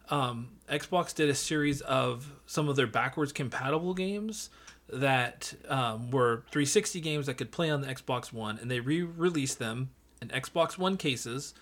um, 0.09 0.49
Xbox 0.69 1.13
did 1.13 1.29
a 1.29 1.35
series 1.35 1.81
of 1.81 2.31
some 2.45 2.69
of 2.69 2.75
their 2.75 2.87
backwards 2.87 3.31
compatible 3.31 3.93
games 3.93 4.49
that 4.87 5.53
um, 5.67 6.11
were 6.11 6.43
360 6.51 7.01
games 7.01 7.25
that 7.25 7.35
could 7.35 7.51
play 7.51 7.69
on 7.69 7.81
the 7.81 7.87
Xbox 7.87 8.31
One, 8.31 8.57
and 8.59 8.69
they 8.69 8.79
re-released 8.79 9.57
them 9.59 9.89
in 10.21 10.27
Xbox 10.29 10.77
One 10.77 10.97
cases. 10.97 11.53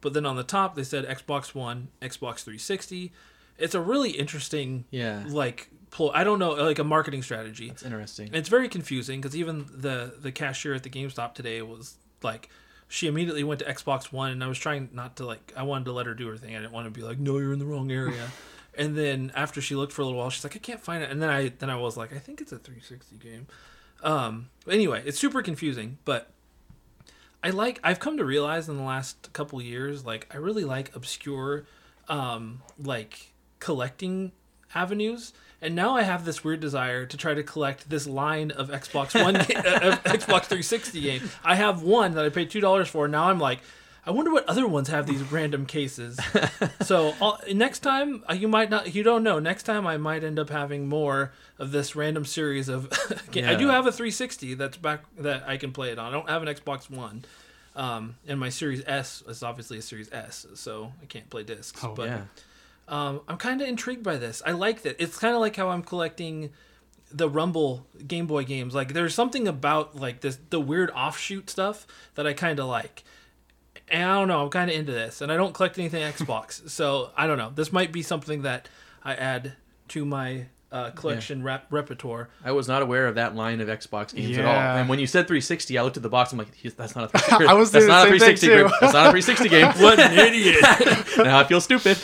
But 0.00 0.14
then 0.14 0.26
on 0.26 0.34
the 0.36 0.42
top, 0.42 0.74
they 0.74 0.82
said 0.82 1.06
Xbox 1.06 1.54
One, 1.54 1.88
Xbox 2.00 2.40
360. 2.42 3.12
It's 3.58 3.74
a 3.74 3.80
really 3.80 4.10
interesting, 4.10 4.84
Yeah. 4.90 5.22
like, 5.28 5.68
pl- 5.92 6.10
I 6.12 6.24
don't 6.24 6.40
know, 6.40 6.52
like 6.54 6.80
a 6.80 6.84
marketing 6.84 7.22
strategy. 7.22 7.68
It's 7.68 7.84
interesting. 7.84 8.30
It's 8.32 8.48
very 8.48 8.68
confusing 8.68 9.20
because 9.20 9.36
even 9.36 9.66
the 9.72 10.14
the 10.20 10.32
cashier 10.32 10.74
at 10.74 10.82
the 10.82 10.90
GameStop 10.90 11.34
today 11.34 11.62
was 11.62 11.96
like, 12.22 12.48
she 12.92 13.06
immediately 13.06 13.42
went 13.42 13.58
to 13.60 13.64
Xbox 13.64 14.12
One, 14.12 14.32
and 14.32 14.44
I 14.44 14.48
was 14.48 14.58
trying 14.58 14.90
not 14.92 15.16
to 15.16 15.24
like, 15.24 15.50
I 15.56 15.62
wanted 15.62 15.86
to 15.86 15.92
let 15.92 16.04
her 16.04 16.12
do 16.12 16.28
her 16.28 16.36
thing. 16.36 16.54
I 16.54 16.58
didn't 16.58 16.72
want 16.72 16.84
to 16.84 16.90
be 16.90 17.00
like, 17.00 17.18
no, 17.18 17.38
you're 17.38 17.54
in 17.54 17.58
the 17.58 17.64
wrong 17.64 17.90
area. 17.90 18.28
and 18.76 18.94
then 18.98 19.32
after 19.34 19.62
she 19.62 19.74
looked 19.74 19.94
for 19.94 20.02
a 20.02 20.04
little 20.04 20.18
while, 20.18 20.28
she's 20.28 20.44
like, 20.44 20.56
I 20.56 20.58
can't 20.58 20.78
find 20.78 21.02
it. 21.02 21.10
And 21.10 21.22
then 21.22 21.30
I 21.30 21.48
then 21.58 21.70
I 21.70 21.76
was 21.76 21.96
like, 21.96 22.14
I 22.14 22.18
think 22.18 22.42
it's 22.42 22.52
a 22.52 22.58
360 22.58 23.16
game. 23.16 23.46
Um, 24.02 24.50
anyway, 24.68 25.02
it's 25.06 25.18
super 25.18 25.40
confusing, 25.40 25.96
but 26.04 26.28
I 27.42 27.48
like. 27.48 27.80
I've 27.82 27.98
come 27.98 28.18
to 28.18 28.26
realize 28.26 28.68
in 28.68 28.76
the 28.76 28.82
last 28.82 29.32
couple 29.32 29.62
years, 29.62 30.04
like 30.04 30.28
I 30.30 30.36
really 30.36 30.64
like 30.64 30.94
obscure, 30.94 31.64
um, 32.08 32.60
like 32.78 33.32
collecting 33.58 34.32
avenues. 34.74 35.32
And 35.62 35.76
now 35.76 35.96
I 35.96 36.02
have 36.02 36.24
this 36.24 36.42
weird 36.42 36.60
desire 36.60 37.06
to 37.06 37.16
try 37.16 37.34
to 37.34 37.42
collect 37.42 37.88
this 37.88 38.06
line 38.06 38.50
of 38.50 38.68
Xbox 38.68 39.14
One, 39.22 39.36
uh, 39.36 39.40
of 39.40 40.02
Xbox 40.02 40.46
360 40.46 41.00
game. 41.00 41.30
I 41.44 41.54
have 41.54 41.82
one 41.82 42.14
that 42.14 42.24
I 42.24 42.28
paid 42.28 42.50
two 42.50 42.60
dollars 42.60 42.88
for. 42.88 43.06
Now 43.06 43.30
I'm 43.30 43.38
like, 43.38 43.60
I 44.04 44.10
wonder 44.10 44.32
what 44.32 44.48
other 44.48 44.66
ones 44.66 44.88
have 44.88 45.06
these 45.06 45.22
random 45.30 45.64
cases. 45.64 46.18
so 46.82 47.14
I'll, 47.20 47.38
next 47.54 47.78
time 47.80 48.24
uh, 48.28 48.34
you 48.34 48.48
might 48.48 48.68
not, 48.68 48.92
you 48.92 49.04
don't 49.04 49.22
know. 49.22 49.38
Next 49.38 49.62
time 49.62 49.86
I 49.86 49.96
might 49.96 50.24
end 50.24 50.40
up 50.40 50.50
having 50.50 50.88
more 50.88 51.32
of 51.58 51.70
this 51.70 51.94
random 51.94 52.24
series 52.24 52.68
of. 52.68 52.90
ga- 53.30 53.44
I 53.44 53.54
do 53.54 53.68
have 53.68 53.86
a 53.86 53.92
360 53.92 54.54
that's 54.54 54.76
back 54.76 55.04
that 55.18 55.44
I 55.46 55.56
can 55.56 55.70
play 55.70 55.92
it 55.92 55.98
on. 56.00 56.08
I 56.08 56.10
don't 56.10 56.28
have 56.28 56.42
an 56.42 56.52
Xbox 56.52 56.90
One. 56.90 57.24
Um, 57.74 58.16
and 58.26 58.38
my 58.38 58.50
Series 58.50 58.82
S 58.86 59.22
is 59.26 59.42
obviously 59.42 59.78
a 59.78 59.82
Series 59.82 60.12
S, 60.12 60.46
so 60.54 60.92
I 61.00 61.06
can't 61.06 61.30
play 61.30 61.42
discs. 61.42 61.82
Oh, 61.82 61.94
but 61.94 62.08
yeah. 62.08 62.22
Um, 62.88 63.20
I'm 63.28 63.36
kind 63.36 63.60
of 63.60 63.68
intrigued 63.68 64.02
by 64.02 64.16
this. 64.16 64.42
I 64.44 64.52
like 64.52 64.82
that. 64.82 64.96
It's 64.98 65.18
kind 65.18 65.34
of 65.34 65.40
like 65.40 65.56
how 65.56 65.70
I'm 65.70 65.82
collecting 65.82 66.50
the 67.10 67.28
Rumble 67.28 67.86
Game 68.06 68.26
Boy 68.26 68.44
games. 68.44 68.74
Like 68.74 68.92
there's 68.92 69.14
something 69.14 69.46
about 69.46 69.96
like 69.96 70.20
this 70.20 70.38
the 70.50 70.60
weird 70.60 70.90
offshoot 70.90 71.50
stuff 71.50 71.86
that 72.14 72.26
I 72.26 72.32
kind 72.32 72.58
of 72.58 72.66
like. 72.66 73.04
And 73.88 74.04
I 74.04 74.14
don't 74.18 74.28
know. 74.28 74.42
I'm 74.42 74.50
kind 74.50 74.70
of 74.70 74.76
into 74.76 74.92
this, 74.92 75.20
and 75.20 75.30
I 75.30 75.36
don't 75.36 75.52
collect 75.52 75.78
anything 75.78 76.02
Xbox, 76.02 76.70
so 76.70 77.10
I 77.16 77.26
don't 77.26 77.36
know. 77.36 77.52
This 77.54 77.72
might 77.72 77.92
be 77.92 78.02
something 78.02 78.42
that 78.42 78.68
I 79.04 79.14
add 79.14 79.54
to 79.88 80.04
my 80.04 80.46
uh, 80.72 80.90
collection 80.92 81.42
rep- 81.42 81.66
repertoire. 81.70 82.28
I 82.44 82.52
was 82.52 82.66
not 82.66 82.82
aware 82.82 83.06
of 83.06 83.14
that 83.16 83.36
line 83.36 83.60
of 83.60 83.68
Xbox 83.68 84.14
games 84.14 84.38
at 84.38 84.44
all. 84.44 84.52
And 84.54 84.88
when 84.88 84.98
you 84.98 85.06
said 85.06 85.26
360, 85.28 85.76
I 85.78 85.82
looked 85.82 85.96
at 85.98 86.02
the 86.02 86.08
box. 86.08 86.32
I'm 86.32 86.38
like, 86.38 86.48
that's 86.76 86.96
not 86.96 87.04
a 87.04 87.08
360. 87.18 87.46
I 87.46 87.52
was 87.52 87.70
that's 87.70 87.86
not 87.86 88.08
a 88.08 88.10
same 88.10 88.18
thing, 88.18 88.36
360. 88.36 88.46
game. 88.48 88.70
That's 88.80 88.92
not 88.94 89.06
a 89.06 89.20
360 89.20 89.48
game. 89.48 89.66
What 89.82 90.00
an 90.00 90.18
idiot! 90.18 90.56
now 91.18 91.38
I 91.38 91.44
feel 91.44 91.60
stupid. 91.60 91.98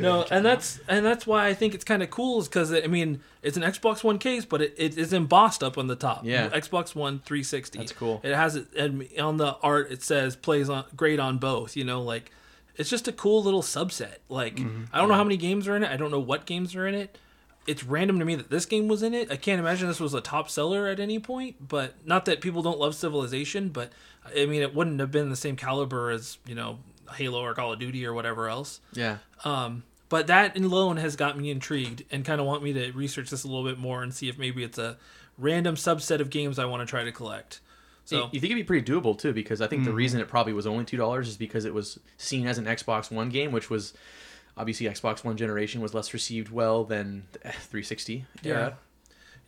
no, 0.00 0.24
and 0.30 0.44
that's 0.44 0.80
and 0.88 1.04
that's 1.06 1.26
why 1.26 1.46
I 1.46 1.54
think 1.54 1.74
it's 1.74 1.84
kind 1.84 2.02
of 2.02 2.10
cool 2.10 2.40
is 2.40 2.48
because 2.48 2.72
I 2.72 2.86
mean 2.86 3.20
it's 3.42 3.56
an 3.56 3.62
Xbox 3.62 4.02
One 4.02 4.18
case, 4.18 4.44
but 4.44 4.60
it, 4.62 4.74
it 4.76 4.98
is 4.98 5.12
embossed 5.12 5.62
up 5.62 5.78
on 5.78 5.86
the 5.86 5.96
top. 5.96 6.22
Yeah. 6.24 6.48
Xbox 6.48 6.94
One 6.94 7.20
360. 7.20 7.78
That's 7.78 7.92
cool. 7.92 8.20
It 8.24 8.34
has 8.34 8.56
it 8.56 8.66
and 8.76 9.06
on 9.20 9.36
the 9.36 9.56
art. 9.62 9.90
It 9.92 10.02
says 10.02 10.34
plays 10.36 10.68
on 10.68 10.84
great 10.96 11.20
on 11.20 11.38
both. 11.38 11.76
You 11.76 11.84
know, 11.84 12.02
like 12.02 12.32
it's 12.76 12.90
just 12.90 13.06
a 13.06 13.12
cool 13.12 13.42
little 13.42 13.62
subset. 13.62 14.16
Like 14.28 14.56
Mm-hmm. 14.56 14.84
I 14.92 14.98
don't 14.98 15.08
know 15.08 15.14
how 15.14 15.24
many 15.24 15.36
games 15.36 15.68
are 15.68 15.76
in 15.76 15.84
it. 15.84 15.90
I 15.90 15.96
don't 15.96 16.10
know 16.10 16.20
what 16.20 16.44
games 16.46 16.74
are 16.74 16.86
in 16.88 16.94
it. 16.94 17.16
It's 17.66 17.82
random 17.84 18.18
to 18.18 18.24
me 18.24 18.34
that 18.34 18.50
this 18.50 18.66
game 18.66 18.88
was 18.88 19.02
in 19.02 19.14
it. 19.14 19.30
I 19.30 19.36
can't 19.36 19.58
imagine 19.58 19.88
this 19.88 20.00
was 20.00 20.12
a 20.14 20.20
top 20.20 20.50
seller 20.50 20.86
at 20.86 21.00
any 21.00 21.18
point. 21.18 21.68
But 21.68 21.94
not 22.06 22.24
that 22.26 22.40
people 22.40 22.62
don't 22.62 22.78
love 22.78 22.94
Civilization, 22.94 23.70
but 23.70 23.90
I 24.36 24.46
mean 24.46 24.62
it 24.62 24.74
wouldn't 24.74 25.00
have 25.00 25.10
been 25.10 25.30
the 25.30 25.36
same 25.36 25.56
caliber 25.56 26.10
as 26.10 26.38
you 26.46 26.54
know 26.54 26.78
Halo 27.14 27.40
or 27.42 27.54
Call 27.54 27.72
of 27.72 27.78
Duty 27.78 28.04
or 28.06 28.12
whatever 28.12 28.48
else. 28.48 28.80
Yeah. 28.92 29.18
Um, 29.44 29.84
but 30.08 30.26
that 30.26 30.56
alone 30.58 30.98
has 30.98 31.16
got 31.16 31.38
me 31.38 31.50
intrigued 31.50 32.04
and 32.10 32.24
kind 32.24 32.40
of 32.40 32.46
want 32.46 32.62
me 32.62 32.72
to 32.74 32.92
research 32.92 33.30
this 33.30 33.44
a 33.44 33.48
little 33.48 33.64
bit 33.64 33.78
more 33.78 34.02
and 34.02 34.12
see 34.14 34.28
if 34.28 34.38
maybe 34.38 34.62
it's 34.62 34.78
a 34.78 34.96
random 35.38 35.74
subset 35.74 36.20
of 36.20 36.30
games 36.30 36.58
I 36.58 36.66
want 36.66 36.80
to 36.82 36.86
try 36.86 37.02
to 37.04 37.12
collect. 37.12 37.60
So 38.04 38.28
you 38.32 38.38
think 38.40 38.52
it'd 38.52 38.56
be 38.56 38.64
pretty 38.64 38.92
doable 38.92 39.18
too, 39.18 39.32
because 39.32 39.62
I 39.62 39.66
think 39.66 39.80
Mm-hmm. 39.80 39.90
the 39.90 39.94
reason 39.96 40.20
it 40.20 40.28
probably 40.28 40.52
was 40.52 40.66
only 40.66 40.84
two 40.84 40.98
dollars 40.98 41.26
is 41.28 41.36
because 41.38 41.64
it 41.64 41.72
was 41.72 41.98
seen 42.18 42.46
as 42.46 42.58
an 42.58 42.66
Xbox 42.66 43.10
One 43.10 43.30
game, 43.30 43.50
which 43.50 43.70
was 43.70 43.94
obviously 44.56 44.86
Xbox 44.86 45.24
One 45.24 45.36
generation 45.36 45.80
was 45.80 45.94
less 45.94 46.12
received 46.12 46.50
well 46.50 46.84
than 46.84 47.24
the 47.32 47.38
360 47.40 48.24
yeah, 48.42 48.52
era. 48.52 48.78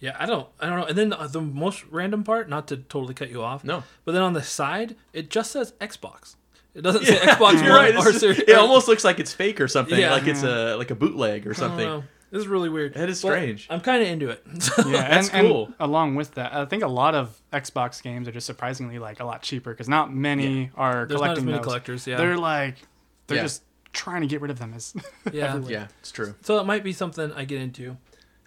yeah, 0.00 0.16
I 0.18 0.26
don't, 0.26 0.48
I 0.60 0.66
don't 0.66 0.80
know. 0.80 0.86
And 0.86 0.96
then 0.98 1.08
the, 1.10 1.16
the 1.28 1.40
most 1.40 1.84
random 1.90 2.24
part, 2.24 2.48
not 2.48 2.68
to 2.68 2.76
totally 2.76 3.14
cut 3.14 3.30
you 3.30 3.42
off, 3.42 3.64
No, 3.64 3.82
but 4.04 4.12
then 4.12 4.22
on 4.22 4.32
the 4.32 4.42
side 4.42 4.96
it 5.12 5.30
just 5.30 5.52
says 5.52 5.72
Xbox. 5.80 6.36
It 6.74 6.82
doesn't 6.82 7.04
say 7.06 7.16
Xbox 7.22 7.40
One 7.54 7.64
right. 7.66 7.94
or 7.96 8.00
It's- 8.08 8.20
Series- 8.20 8.40
it 8.40 8.52
almost 8.56 8.88
looks 8.88 9.04
like 9.04 9.18
it's 9.18 9.32
fake 9.32 9.60
or 9.60 9.68
something, 9.68 9.98
Yeah. 9.98 10.12
like 10.12 10.26
it's 10.26 10.42
a 10.42 10.46
mm-hmm. 10.46 10.78
like 10.78 10.90
a 10.90 10.94
bootleg 10.94 11.46
or 11.46 11.50
I 11.50 11.52
don't 11.54 11.60
something. 11.60 11.86
know. 11.86 12.04
This 12.32 12.40
is 12.40 12.48
really 12.48 12.68
weird. 12.68 12.94
That 12.94 13.08
is 13.08 13.22
But 13.22 13.28
strange. 13.28 13.68
I'm 13.70 13.80
kind 13.80 14.02
of 14.02 14.08
into 14.08 14.30
it. 14.30 14.42
yeah, 14.84 15.08
That's 15.08 15.28
and, 15.28 15.38
and 15.38 15.48
cool. 15.48 15.72
along 15.78 16.16
with 16.16 16.34
that, 16.34 16.52
I 16.52 16.64
think 16.64 16.82
a 16.82 16.88
lot 16.88 17.14
of 17.14 17.40
Xbox 17.52 18.02
games 18.02 18.26
are 18.26 18.32
just 18.32 18.46
surprisingly 18.46 18.98
like 18.98 19.20
a 19.20 19.24
lot 19.24 19.42
cheaper 19.42 19.70
because 19.70 19.88
not 19.88 20.12
many 20.12 20.70
are 20.76 21.06
There's 21.06 21.12
not 21.12 21.12
as 21.12 21.16
collecting 21.38 21.44
many 21.46 21.58
those. 21.58 21.64
collectors. 21.64 22.06
Yeah, 22.06 22.16
They're 22.16 22.36
like 22.36 22.74
they're 23.28 23.36
Yeah. 23.38 23.42
just 23.44 23.62
trying 23.96 24.20
to 24.20 24.26
get 24.26 24.40
rid 24.40 24.50
of 24.50 24.58
them 24.58 24.74
is 24.74 24.94
yeah. 25.32 25.48
everywhere. 25.54 25.70
Yeah, 25.72 25.86
it's 26.00 26.12
true. 26.12 26.34
So 26.42 26.58
it 26.60 26.64
might 26.64 26.84
be 26.84 26.92
something 26.92 27.32
I 27.32 27.44
get 27.44 27.60
into. 27.60 27.96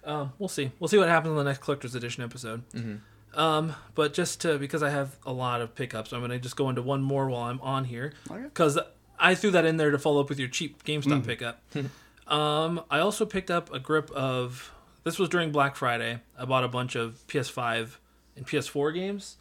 Um, 0.04 0.32
we'll 0.38 0.48
see. 0.48 0.70
We'll 0.78 0.88
see 0.88 0.96
what 0.98 1.08
happens 1.08 1.32
on 1.32 1.36
the 1.36 1.44
next 1.44 1.58
collector's 1.60 1.94
edition 1.94 2.22
episode. 2.24 2.62
Mhm. 2.70 3.00
Um, 3.34 3.74
but 3.94 4.12
just 4.14 4.40
to 4.42 4.58
because 4.58 4.82
I 4.82 4.90
have 4.90 5.16
a 5.26 5.32
lot 5.32 5.60
of 5.60 5.74
pickups, 5.74 6.12
I'm 6.12 6.20
gonna 6.20 6.38
just 6.38 6.56
go 6.56 6.68
into 6.68 6.82
one 6.82 7.02
more 7.02 7.28
while 7.28 7.42
I'm 7.42 7.60
on 7.60 7.84
here 7.84 8.12
Okay. 8.30 8.42
because 8.42 8.78
I 9.18 9.34
threw 9.34 9.50
that 9.52 9.64
in 9.66 9.76
there 9.76 9.90
to 9.90 9.98
follow 9.98 10.20
up 10.20 10.28
with 10.30 10.38
your 10.38 10.48
cheap 10.48 10.82
GameStop 10.84 11.26
pickup. 11.26 11.60
um, 12.26 12.82
I 12.90 12.98
also 13.00 13.26
picked 13.26 13.50
up 13.50 13.72
a 13.72 13.78
grip 13.78 14.10
of. 14.12 14.72
This 15.04 15.18
was 15.18 15.28
during 15.30 15.50
Black 15.52 15.76
Friday. 15.76 16.20
I 16.38 16.44
bought 16.44 16.62
a 16.64 16.68
bunch 16.68 16.94
of 16.94 17.24
PS5 17.28 17.96
and 18.36 18.46
PS4 18.46 18.92
games. 18.94 19.36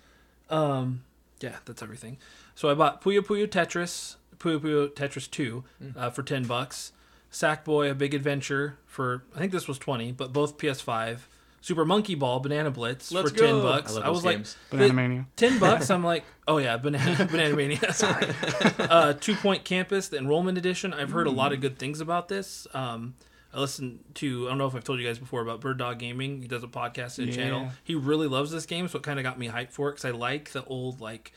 Um, 0.49 1.03
yeah, 1.41 1.57
that's 1.65 1.81
everything. 1.83 2.17
So 2.55 2.69
I 2.69 2.73
bought 2.73 3.01
Puyo 3.01 3.19
Puyo 3.21 3.45
Tetris, 3.47 4.15
Puyo 4.39 4.59
Puyo 4.59 4.87
Tetris 4.89 5.29
2 5.29 5.63
uh, 5.95 6.09
for 6.09 6.23
10 6.23 6.43
bucks. 6.45 6.91
Sackboy, 7.31 7.91
A 7.91 7.95
Big 7.95 8.13
Adventure 8.13 8.77
for 8.85 9.23
I 9.35 9.39
think 9.39 9.51
this 9.51 9.67
was 9.67 9.77
20, 9.77 10.11
but 10.13 10.33
both 10.33 10.57
PS5. 10.57 11.19
Super 11.61 11.83
Monkey 11.83 12.15
Ball, 12.15 12.39
Banana 12.39 12.71
Blitz 12.71 13.11
Let's 13.11 13.31
for 13.31 13.35
10 13.37 13.47
go. 13.49 13.61
bucks. 13.61 13.91
I 13.91 13.95
love 13.95 14.03
I, 14.03 14.07
those 14.07 14.15
was 14.15 14.25
like. 14.25 14.45
Banana 14.69 14.93
Mania. 14.93 15.25
10 15.35 15.59
bucks. 15.59 15.89
I'm 15.89 16.03
like, 16.03 16.23
oh 16.47 16.57
yeah, 16.57 16.77
Banana 16.77 17.25
Banana 17.31 17.55
Mania. 17.55 17.91
Sorry. 17.93 18.27
uh, 18.79 19.13
Two 19.13 19.35
Point 19.35 19.65
Campus, 19.65 20.07
the 20.07 20.17
enrollment 20.17 20.57
edition. 20.57 20.93
I've 20.93 21.11
heard 21.11 21.27
a 21.27 21.31
lot 21.31 21.51
of 21.51 21.59
good 21.59 21.77
things 21.77 21.99
about 21.99 22.29
this. 22.29 22.65
Um, 22.73 23.15
I 23.53 23.59
listened 23.59 23.99
to, 24.15 24.45
I 24.45 24.49
don't 24.49 24.57
know 24.59 24.67
if 24.67 24.75
I've 24.75 24.83
told 24.83 24.99
you 24.99 25.07
guys 25.07 25.17
before 25.19 25.41
about 25.41 25.59
Bird 25.59 25.79
Dog 25.79 25.99
Gaming. 25.99 26.41
He 26.41 26.47
does 26.47 26.63
a 26.63 26.67
podcast 26.67 27.17
and 27.19 27.29
a 27.29 27.33
channel. 27.33 27.69
He 27.83 27.95
really 27.95 28.27
loves 28.27 28.51
this 28.51 28.65
game, 28.67 28.87
so 28.87 28.99
it 28.99 29.03
kind 29.03 29.19
of 29.19 29.23
got 29.23 29.39
me 29.39 29.49
hyped 29.49 29.71
for 29.71 29.89
it 29.89 29.93
because 29.93 30.05
I 30.05 30.11
like 30.11 30.51
the 30.51 30.63
old, 30.65 31.01
like, 31.01 31.33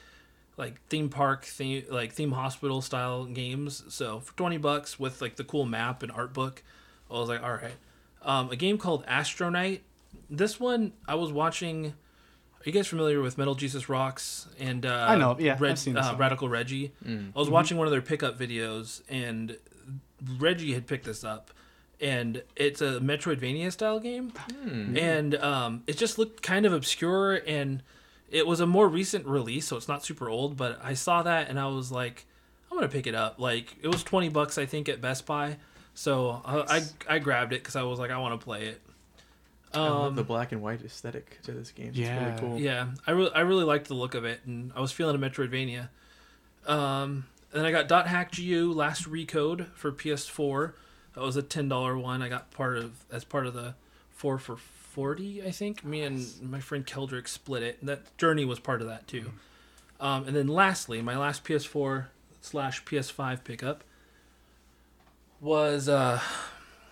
like 0.63 0.81
theme 0.89 1.09
park 1.09 1.45
theme 1.45 1.85
like 1.91 2.13
theme 2.13 2.33
hospital 2.33 2.81
style 2.81 3.25
games. 3.25 3.83
So 3.89 4.21
for 4.21 4.33
20 4.37 4.59
bucks 4.59 4.99
with 4.99 5.21
like 5.21 5.37
the 5.37 5.45
cool 5.45 5.65
map 5.67 6.03
and 6.03 6.13
art 6.13 6.33
book 6.33 6.63
i 7.11 7.15
was 7.15 7.29
like 7.29 7.43
all 7.43 7.53
right 7.53 7.75
um, 8.23 8.51
a 8.51 8.57
game 8.57 8.79
called 8.79 9.05
astronite 9.07 9.81
this 10.31 10.59
one 10.61 10.93
i 11.07 11.15
was 11.15 11.31
watching 11.33 11.87
are 11.87 12.65
you 12.65 12.73
guys 12.73 12.87
familiar 12.87 13.21
with 13.21 13.37
metal 13.37 13.55
jesus 13.55 13.89
rocks 13.89 14.49
and 14.59 14.87
uh, 14.87 15.07
I 15.11 15.17
know, 15.17 15.37
yeah, 15.39 15.57
Red, 15.59 15.73
I've 15.73 15.79
seen 15.79 15.95
this 15.95 16.07
uh, 16.07 16.11
one. 16.11 16.19
radical 16.19 16.49
reggie? 16.49 16.93
I 17.05 17.39
was 17.39 17.51
watching 17.51 17.77
one 17.77 17.87
of 17.87 17.91
their 17.91 18.01
pickup 18.03 18.39
videos 18.39 19.03
and 19.09 19.57
reggie 20.39 20.73
had 20.73 20.87
picked 20.87 21.05
this 21.05 21.25
up 21.25 21.51
and 22.01 22.43
it's 22.57 22.81
a 22.81 22.99
metroidvania 23.01 23.71
style 23.73 24.01
game. 24.01 24.33
And 24.97 25.35
um, 25.37 25.83
it 25.87 25.97
just 25.99 26.19
looked 26.19 26.43
kind 26.43 26.67
of 26.67 26.73
obscure 26.73 27.35
and 27.47 27.83
it 28.33 28.47
was 28.47 28.59
a 28.61 28.67
more 28.67 28.89
recent 28.89 29.25
release 29.27 29.67
so 29.69 29.77
it's 29.77 29.87
not 29.89 30.05
super 30.05 30.29
old 30.29 30.57
but 30.57 30.81
i 30.83 30.95
saw 30.95 31.23
that 31.23 31.49
and 31.49 31.61
i 31.61 31.67
was 31.67 31.93
like 31.93 32.25
i'm 32.71 32.77
gonna 32.79 32.89
pick 32.89 33.07
it 33.07 33.15
up. 33.15 33.39
Like 33.39 33.77
it 33.83 33.89
was 33.89 34.03
20 34.03 34.31
bucks 34.31 34.57
i 34.59 34.65
think 34.67 34.89
at 34.89 35.01
best 35.01 35.27
buy. 35.27 35.59
So 35.95 36.41
I, 36.45 36.79
I, 36.79 36.83
I 37.17 37.19
grabbed 37.19 37.53
it 37.53 37.61
because 37.63 37.77
i 37.77 37.83
was 37.83 37.99
like 37.99 38.11
i 38.11 38.17
want 38.19 38.41
to 38.41 38.43
play 38.45 38.65
it. 38.65 38.81
I 39.75 39.79
love 39.81 40.05
um, 40.09 40.15
the 40.17 40.25
black 40.25 40.53
and 40.53 40.61
white 40.63 40.83
aesthetic 40.83 41.41
to 41.43 41.53
this 41.53 41.71
game. 41.71 41.89
It's 41.89 41.99
Yeah. 41.99 42.25
really 42.29 42.41
cool. 42.41 42.59
yeah 42.59 42.89
I, 43.07 43.11
re- 43.13 43.31
I 43.35 43.41
really 43.41 43.65
liked 43.65 43.89
the 43.89 43.95
look 43.95 44.15
of 44.15 44.25
it 44.25 44.41
and 44.47 44.73
i 44.75 44.81
was 44.81 44.91
feeling 44.93 45.15
a 45.15 45.19
metroidvania. 45.19 45.89
Um, 46.67 47.27
and 47.53 47.61
then 47.61 47.65
i 47.67 47.71
got 47.71 47.89
dot 47.89 48.07
hack 48.07 48.33
gu 48.33 48.73
last 48.73 49.11
recode 49.11 49.67
for 49.75 49.93
ps4 49.93 50.73
that 51.15 51.21
was 51.21 51.37
a 51.37 51.43
$10 51.43 52.01
one. 52.01 52.23
I 52.23 52.31
got 52.31 52.51
part 52.53 52.79
of 52.79 53.05
as 53.13 53.23
part 53.25 53.47
of 53.47 53.53
the 53.53 53.75
4 54.13 54.39
for 54.39 54.57
40 54.93 55.43
i 55.43 55.51
think 55.51 55.85
me 55.85 56.03
and 56.03 56.27
my 56.43 56.61
friend 56.61 56.87
keldrick 56.87 57.27
split 57.27 57.63
it 57.63 57.85
that 57.85 58.17
journey 58.19 58.45
was 58.45 58.59
part 58.59 58.81
of 58.81 58.89
that 58.89 59.07
too 59.07 59.33
um, 60.01 60.27
and 60.27 60.37
then 60.37 60.49
lastly 60.49 61.01
my 61.03 61.17
last 61.17 61.45
ps4 61.45 62.07
slash 62.41 62.85
ps5 62.85 63.45
pickup 63.45 63.85
was 65.41 65.89
uh, 65.89 66.21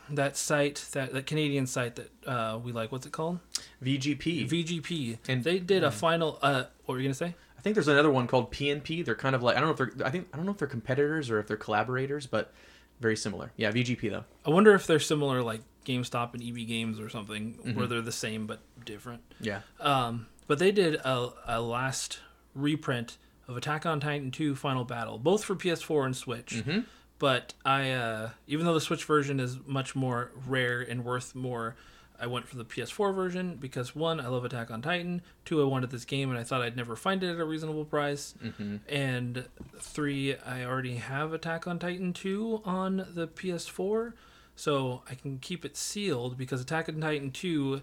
that 0.08 0.36
site 0.36 0.86
that 0.92 1.12
that 1.12 1.26
canadian 1.26 1.66
site 1.66 1.96
that 1.96 2.10
uh, 2.26 2.58
we 2.58 2.72
like 2.72 2.90
what's 2.90 3.06
it 3.06 3.12
called 3.12 3.38
VGP. 3.82 4.48
VGP, 4.48 5.18
and 5.28 5.42
they 5.42 5.58
did 5.58 5.84
a 5.84 5.90
final. 5.90 6.38
Uh, 6.42 6.64
what 6.84 6.94
were 6.94 7.00
you 7.00 7.06
gonna 7.06 7.14
say? 7.14 7.34
I 7.58 7.62
think 7.62 7.74
there's 7.74 7.88
another 7.88 8.10
one 8.10 8.26
called 8.26 8.50
PNP. 8.52 9.04
They're 9.04 9.14
kind 9.14 9.34
of 9.34 9.42
like 9.42 9.56
I 9.56 9.60
don't 9.60 9.68
know 9.68 9.84
if 9.84 9.96
they're 9.96 10.06
I 10.06 10.10
think 10.10 10.28
I 10.32 10.36
don't 10.36 10.46
know 10.46 10.52
if 10.52 10.58
they're 10.58 10.68
competitors 10.68 11.30
or 11.30 11.38
if 11.38 11.46
they're 11.46 11.56
collaborators, 11.56 12.26
but 12.26 12.52
very 13.00 13.16
similar. 13.16 13.52
Yeah, 13.56 13.70
VGP 13.70 14.10
though. 14.10 14.24
I 14.44 14.50
wonder 14.50 14.74
if 14.74 14.86
they're 14.86 15.00
similar, 15.00 15.42
like 15.42 15.60
GameStop 15.90 16.34
and 16.34 16.42
EB 16.42 16.66
Games 16.66 16.98
or 17.00 17.08
something, 17.08 17.54
Mm-hmm. 17.54 17.74
where 17.78 17.86
they're 17.86 18.00
the 18.02 18.12
same 18.12 18.46
but 18.46 18.60
different. 18.84 19.22
Yeah. 19.40 19.60
Um, 19.80 20.26
but 20.46 20.58
they 20.58 20.72
did 20.72 20.94
a, 20.96 21.30
a 21.46 21.60
last 21.60 22.20
reprint 22.54 23.18
of 23.48 23.56
Attack 23.56 23.86
on 23.86 24.00
Titan 24.00 24.30
2 24.30 24.54
Final 24.54 24.84
Battle, 24.84 25.18
both 25.18 25.44
for 25.44 25.54
PS4 25.56 26.06
and 26.06 26.16
Switch. 26.16 26.54
Mm-hmm. 26.56 26.80
But 27.18 27.52
I, 27.64 27.90
uh, 27.90 28.30
even 28.46 28.64
though 28.64 28.74
the 28.74 28.80
Switch 28.80 29.04
version 29.04 29.40
is 29.40 29.58
much 29.66 29.94
more 29.94 30.30
rare 30.46 30.80
and 30.80 31.04
worth 31.04 31.34
more, 31.34 31.76
I 32.18 32.26
went 32.26 32.46
for 32.48 32.56
the 32.56 32.64
PS4 32.64 33.14
version 33.14 33.56
because 33.60 33.94
one, 33.94 34.20
I 34.20 34.28
love 34.28 34.44
Attack 34.44 34.70
on 34.70 34.82
Titan. 34.82 35.22
Two, 35.44 35.60
I 35.60 35.64
wanted 35.64 35.90
this 35.90 36.04
game 36.04 36.30
and 36.30 36.38
I 36.38 36.44
thought 36.44 36.60
I'd 36.62 36.76
never 36.76 36.94
find 36.96 37.22
it 37.22 37.30
at 37.32 37.38
a 37.40 37.44
reasonable 37.44 37.84
price. 37.84 38.34
Mm-hmm. 38.44 38.76
And 38.88 39.44
three, 39.78 40.36
I 40.36 40.64
already 40.64 40.96
have 40.96 41.32
Attack 41.32 41.66
on 41.66 41.78
Titan 41.78 42.12
2 42.12 42.62
on 42.64 43.06
the 43.14 43.26
PS4, 43.26 44.12
so 44.60 45.02
I 45.08 45.14
can 45.14 45.38
keep 45.38 45.64
it 45.64 45.74
sealed 45.74 46.36
because 46.36 46.60
Attack 46.60 46.90
on 46.90 47.00
Titan 47.00 47.30
2, 47.30 47.80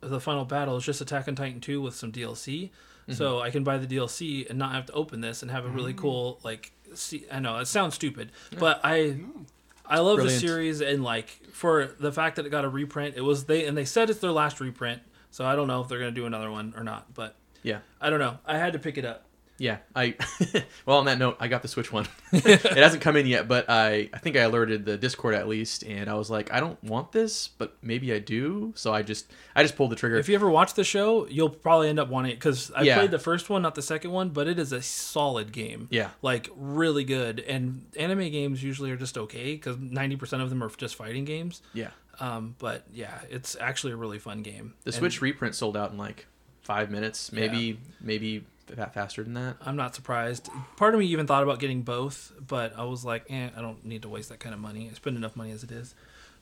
the 0.00 0.18
final 0.18 0.46
battle, 0.46 0.78
is 0.78 0.84
just 0.84 1.02
Attack 1.02 1.28
on 1.28 1.34
Titan 1.34 1.60
2 1.60 1.82
with 1.82 1.94
some 1.94 2.10
DLC. 2.10 2.70
Mm-hmm. 2.70 3.12
So 3.12 3.40
I 3.40 3.50
can 3.50 3.64
buy 3.64 3.76
the 3.76 3.86
DLC 3.86 4.48
and 4.48 4.58
not 4.58 4.72
have 4.72 4.86
to 4.86 4.92
open 4.94 5.20
this 5.20 5.42
and 5.42 5.50
have 5.50 5.66
a 5.66 5.68
really 5.68 5.92
mm. 5.92 5.98
cool 5.98 6.40
like. 6.42 6.72
See, 6.94 7.26
I 7.30 7.38
know 7.38 7.58
it 7.58 7.66
sounds 7.66 7.94
stupid, 7.96 8.32
but 8.58 8.80
I 8.82 9.18
I 9.84 9.98
love 9.98 10.16
Brilliant. 10.16 10.40
the 10.40 10.48
series 10.48 10.80
and 10.80 11.04
like 11.04 11.28
for 11.52 11.94
the 12.00 12.12
fact 12.12 12.36
that 12.36 12.46
it 12.46 12.48
got 12.48 12.64
a 12.64 12.68
reprint, 12.68 13.16
it 13.16 13.20
was 13.20 13.44
they 13.44 13.66
and 13.66 13.76
they 13.76 13.84
said 13.84 14.08
it's 14.08 14.20
their 14.20 14.32
last 14.32 14.58
reprint. 14.58 15.02
So 15.30 15.44
I 15.44 15.54
don't 15.54 15.68
know 15.68 15.82
if 15.82 15.88
they're 15.88 15.98
gonna 15.98 16.12
do 16.12 16.24
another 16.24 16.50
one 16.50 16.72
or 16.76 16.82
not, 16.82 17.12
but 17.12 17.36
Yeah. 17.62 17.80
I 18.00 18.08
don't 18.08 18.20
know. 18.20 18.38
I 18.46 18.56
had 18.56 18.72
to 18.72 18.78
pick 18.78 18.96
it 18.96 19.04
up. 19.04 19.26
Yeah, 19.60 19.76
I. 19.94 20.14
well, 20.86 20.96
on 20.96 21.04
that 21.04 21.18
note, 21.18 21.36
I 21.38 21.46
got 21.48 21.60
the 21.60 21.68
Switch 21.68 21.92
one. 21.92 22.08
it 22.32 22.62
hasn't 22.78 23.02
come 23.02 23.14
in 23.16 23.26
yet, 23.26 23.46
but 23.46 23.68
I, 23.68 24.08
I 24.10 24.18
think 24.18 24.36
I 24.38 24.40
alerted 24.40 24.86
the 24.86 24.96
Discord 24.96 25.34
at 25.34 25.48
least, 25.48 25.82
and 25.84 26.08
I 26.08 26.14
was 26.14 26.30
like, 26.30 26.50
I 26.50 26.60
don't 26.60 26.82
want 26.82 27.12
this, 27.12 27.48
but 27.48 27.76
maybe 27.82 28.10
I 28.14 28.20
do. 28.20 28.72
So 28.74 28.94
I 28.94 29.02
just, 29.02 29.30
I 29.54 29.62
just 29.62 29.76
pulled 29.76 29.90
the 29.92 29.96
trigger. 29.96 30.16
If 30.16 30.30
you 30.30 30.34
ever 30.34 30.48
watch 30.48 30.72
the 30.72 30.82
show, 30.82 31.26
you'll 31.26 31.50
probably 31.50 31.90
end 31.90 31.98
up 32.00 32.08
wanting 32.08 32.32
it 32.32 32.36
because 32.36 32.70
I 32.74 32.82
Yeah. 32.84 32.96
played 32.96 33.10
the 33.10 33.18
first 33.18 33.50
one, 33.50 33.60
not 33.60 33.74
the 33.74 33.82
second 33.82 34.12
one, 34.12 34.30
but 34.30 34.48
it 34.48 34.58
is 34.58 34.72
a 34.72 34.80
solid 34.80 35.52
game. 35.52 35.88
yeah, 35.90 36.08
Like 36.22 36.48
really 36.56 37.04
good. 37.04 37.40
And 37.40 37.84
anime 37.98 38.30
games 38.30 38.62
usually 38.62 38.90
are 38.92 38.96
just 38.96 39.18
okay 39.18 39.52
because 39.56 39.76
ninety 39.76 40.16
percent 40.16 40.40
of 40.42 40.48
them 40.48 40.64
are 40.64 40.70
just 40.70 40.94
fighting 40.94 41.26
games. 41.26 41.60
yeah. 41.74 41.90
Um, 42.18 42.54
but 42.58 42.84
yeah, 42.92 43.18
it's 43.30 43.56
actually 43.60 43.92
a 43.92 43.96
really 43.96 44.18
fun 44.18 44.40
game. 44.42 44.72
The 44.84 44.88
And- 44.88 44.94
Switch 44.94 45.20
reprint 45.20 45.54
sold 45.54 45.76
out 45.76 45.90
in 45.92 45.98
like 45.98 46.26
five 46.62 46.90
minutes, 46.90 47.30
maybe, 47.32 47.78
maybe 48.00 48.46
fa- 48.76 48.90
faster 48.92 49.22
than 49.22 49.34
that. 49.34 49.56
I'm 49.64 49.76
not 49.76 49.94
surprised. 49.94 50.48
Part 50.76 50.94
of 50.94 51.00
me 51.00 51.06
even 51.06 51.26
thought 51.26 51.42
about 51.42 51.58
getting 51.58 51.82
both, 51.82 52.32
but 52.46 52.76
I 52.76 52.84
was 52.84 53.04
like, 53.04 53.24
eh, 53.30 53.50
I 53.56 53.60
don't 53.60 53.84
need 53.84 54.02
to 54.02 54.08
waste 54.08 54.28
that 54.30 54.40
kind 54.40 54.54
of 54.54 54.60
money. 54.60 54.88
I 54.90 54.94
spend 54.94 55.16
enough 55.16 55.36
money 55.36 55.50
as 55.50 55.62
it 55.64 55.70
is. 55.70 55.94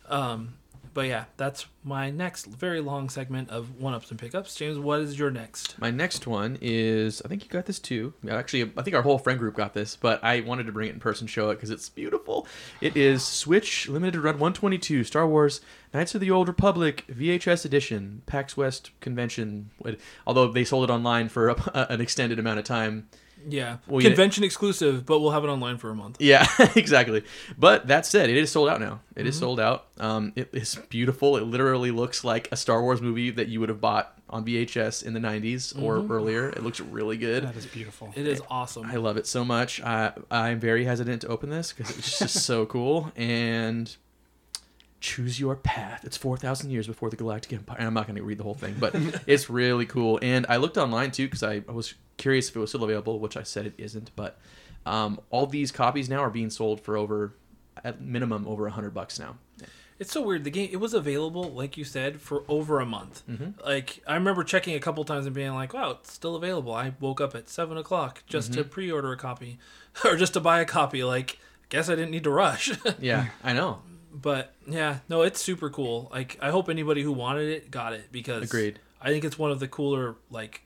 Um, 0.09 0.55
but 0.95 1.07
yeah, 1.07 1.25
that's 1.37 1.67
my 1.85 2.11
next 2.11 2.47
very 2.47 2.81
long 2.81 3.09
segment 3.09 3.51
of 3.51 3.81
one 3.81 3.95
ups 3.95 4.11
and 4.11 4.19
pickups. 4.19 4.55
James, 4.55 4.79
what 4.79 5.01
is 5.01 5.19
your 5.19 5.31
next? 5.31 5.79
My 5.79 5.91
next 5.91 6.27
one 6.27 6.59
is 6.61 7.23
I 7.25 7.29
think 7.29 7.45
you 7.45 7.51
got 7.51 7.67
this 7.67 7.79
too. 7.79 8.15
Actually, 8.29 8.73
I 8.77 8.83
think 8.83 8.95
our 8.95 9.03
whole 9.03 9.19
friend 9.19 9.39
group 9.39 9.55
got 9.55 9.75
this, 9.75 9.97
but 9.97 10.23
I 10.23 10.41
wanted 10.41 10.67
to 10.67 10.73
bring 10.73 10.89
it 10.89 10.95
in 10.95 11.01
person, 11.01 11.27
show 11.27 11.51
it 11.51 11.57
because 11.57 11.71
it's 11.71 11.89
beautiful. 11.89 12.47
It 12.81 12.97
is 12.97 13.25
Switch 13.25 13.89
Limited 13.89 14.21
Run 14.21 14.35
122 14.35 15.05
Star 15.05 15.27
Wars 15.27 15.61
Knights 15.95 16.15
of 16.15 16.21
the 16.21 16.31
Old 16.31 16.49
Republic 16.49 17.05
VHS 17.11 17.65
edition, 17.65 18.23
PAX 18.27 18.57
West 18.57 18.91
convention. 19.01 19.71
Although 20.27 20.49
they 20.49 20.65
sold 20.65 20.89
it 20.89 20.93
online 20.93 21.29
for 21.29 21.49
an 21.75 22.01
extended 22.01 22.39
amount 22.39 22.59
of 22.59 22.65
time. 22.65 23.09
Yeah, 23.47 23.79
Well, 23.87 24.03
you- 24.03 24.09
convention 24.09 24.45
exclusive, 24.45 25.05
but 25.07 25.21
we'll 25.21 25.31
have 25.31 25.45
it 25.45 25.49
online 25.49 25.79
for 25.79 25.91
a 25.91 25.95
month. 25.95 26.17
Yeah, 26.21 26.47
exactly. 26.77 27.25
But 27.59 27.87
that 27.89 28.07
said, 28.07 28.31
it 28.31 28.37
is 28.37 28.51
sold 28.51 28.69
out 28.69 28.81
now. 28.81 29.01
It 29.17 29.27
is 29.27 29.39
sold 29.39 29.59
out. 29.61 29.87
Um, 29.99 30.33
it 30.37 30.49
is 30.53 30.77
beautiful. 30.91 31.37
It 31.37 31.45
literally 31.45 31.91
looks 31.91 32.25
like 32.25 32.49
a 32.53 32.57
Star 32.57 32.83
Wars 32.83 33.01
movie 33.03 33.31
that 33.31 33.49
you 33.49 33.61
would 33.61 33.69
have 33.69 33.81
bought 33.81 34.15
on 34.31 34.45
VHS 34.45 35.05
in 35.05 35.15
the 35.15 35.21
90s 35.21 35.81
or 35.83 36.05
earlier. 36.15 36.51
It 36.51 36.63
looks 36.63 36.81
really 36.81 37.17
good. 37.17 37.45
That 37.45 37.57
is 37.57 37.67
beautiful. 37.67 38.13
It 38.15 38.27
is 38.27 38.43
awesome. 38.51 38.85
I 38.87 38.97
love 38.97 39.17
it 39.17 39.27
so 39.27 39.45
much. 39.45 39.81
I, 39.83 40.13
I'm 40.31 40.61
very 40.61 40.85
hesitant 40.85 41.23
to 41.23 41.29
open 41.29 41.49
this 41.51 41.73
because 41.73 41.97
it's 41.97 42.19
just 42.19 42.45
so 42.45 42.67
cool. 42.67 43.11
And 43.17 43.95
choose 45.01 45.39
your 45.39 45.55
path. 45.57 46.05
It's 46.05 46.17
4,000 46.17 46.71
years 46.71 46.87
before 46.87 47.09
the 47.11 47.17
Galactic 47.17 47.53
Empire. 47.53 47.77
And 47.79 47.87
I'm 47.87 47.95
not 47.95 48.07
going 48.07 48.17
to 48.17 48.23
read 48.23 48.39
the 48.39 48.45
whole 48.45 48.55
thing, 48.55 48.75
but 48.81 48.95
it's 49.27 49.49
really 49.49 49.87
cool. 49.87 50.19
And 50.23 50.45
I 50.49 50.57
looked 50.57 50.77
online 50.77 51.11
too 51.11 51.27
because 51.27 51.43
I, 51.43 51.63
I 51.69 51.73
was 51.73 51.95
curious 52.17 52.49
if 52.49 52.57
it 52.57 52.59
was 52.59 52.71
still 52.71 52.85
available, 52.85 53.19
which 53.21 53.37
I 53.37 53.43
said 53.43 53.67
it 53.67 53.75
isn't. 53.79 54.11
But 54.17 54.39
um, 54.87 55.21
all 55.31 55.47
these 55.47 55.71
copies 55.71 56.09
now 56.09 56.19
are 56.21 56.31
being 56.31 56.51
sold 56.51 56.81
for 56.81 56.97
over, 56.97 57.35
at 57.85 58.01
minimum, 58.01 58.47
over 58.49 58.65
100 58.65 58.93
bucks 58.93 59.19
now. 59.21 59.37
It's 60.01 60.13
so 60.13 60.23
weird. 60.23 60.45
The 60.45 60.51
game 60.51 60.69
it 60.73 60.77
was 60.77 60.95
available, 60.95 61.43
like 61.51 61.77
you 61.77 61.83
said, 61.83 62.21
for 62.21 62.45
over 62.49 62.79
a 62.79 62.87
month. 62.87 63.25
Mm-hmm. 63.29 63.61
Like 63.67 64.01
I 64.07 64.15
remember 64.15 64.45
checking 64.45 64.77
a 64.77 64.79
couple 64.81 65.05
times 65.05 65.27
and 65.27 65.35
being 65.35 65.55
like, 65.55 65.75
"Wow, 65.75 65.91
it's 65.91 66.13
still 66.13 66.37
available." 66.37 66.73
I 66.73 66.93
woke 67.01 67.21
up 67.21 67.35
at 67.35 67.49
seven 67.49 67.77
o'clock 67.77 68.23
just 68.29 68.53
to 68.53 68.61
Mm-hmm. 68.61 68.69
pre-order 68.71 69.11
a 69.13 69.17
copy, 69.17 69.59
or 70.05 70.15
just 70.15 70.35
to 70.35 70.41
buy 70.41 70.61
a 70.61 70.65
copy. 70.65 71.03
Like, 71.03 71.41
guess 71.69 71.89
I 71.89 71.97
didn't 71.97 72.13
need 72.13 72.23
to 72.25 72.31
rush. 72.31 72.71
Yeah, 73.01 73.27
I 73.43 73.53
know. 73.53 73.81
But 74.21 74.55
yeah, 74.67 74.99
no, 75.09 75.23
it's 75.23 75.41
super 75.41 75.71
cool. 75.71 76.09
Like, 76.13 76.39
I 76.41 76.51
hope 76.51 76.69
anybody 76.69 77.03
who 77.03 77.13
wanted 77.13 77.49
it 77.49 77.71
got 77.71 77.93
it 77.93 78.11
because 78.11 78.45
Agreed. 78.45 78.81
I 79.01 79.09
think 79.09 79.25
it's 79.25 79.39
one 79.39 79.51
of 79.51 79.61
the 79.61 79.69
cooler 79.69 80.17
like 80.31 80.63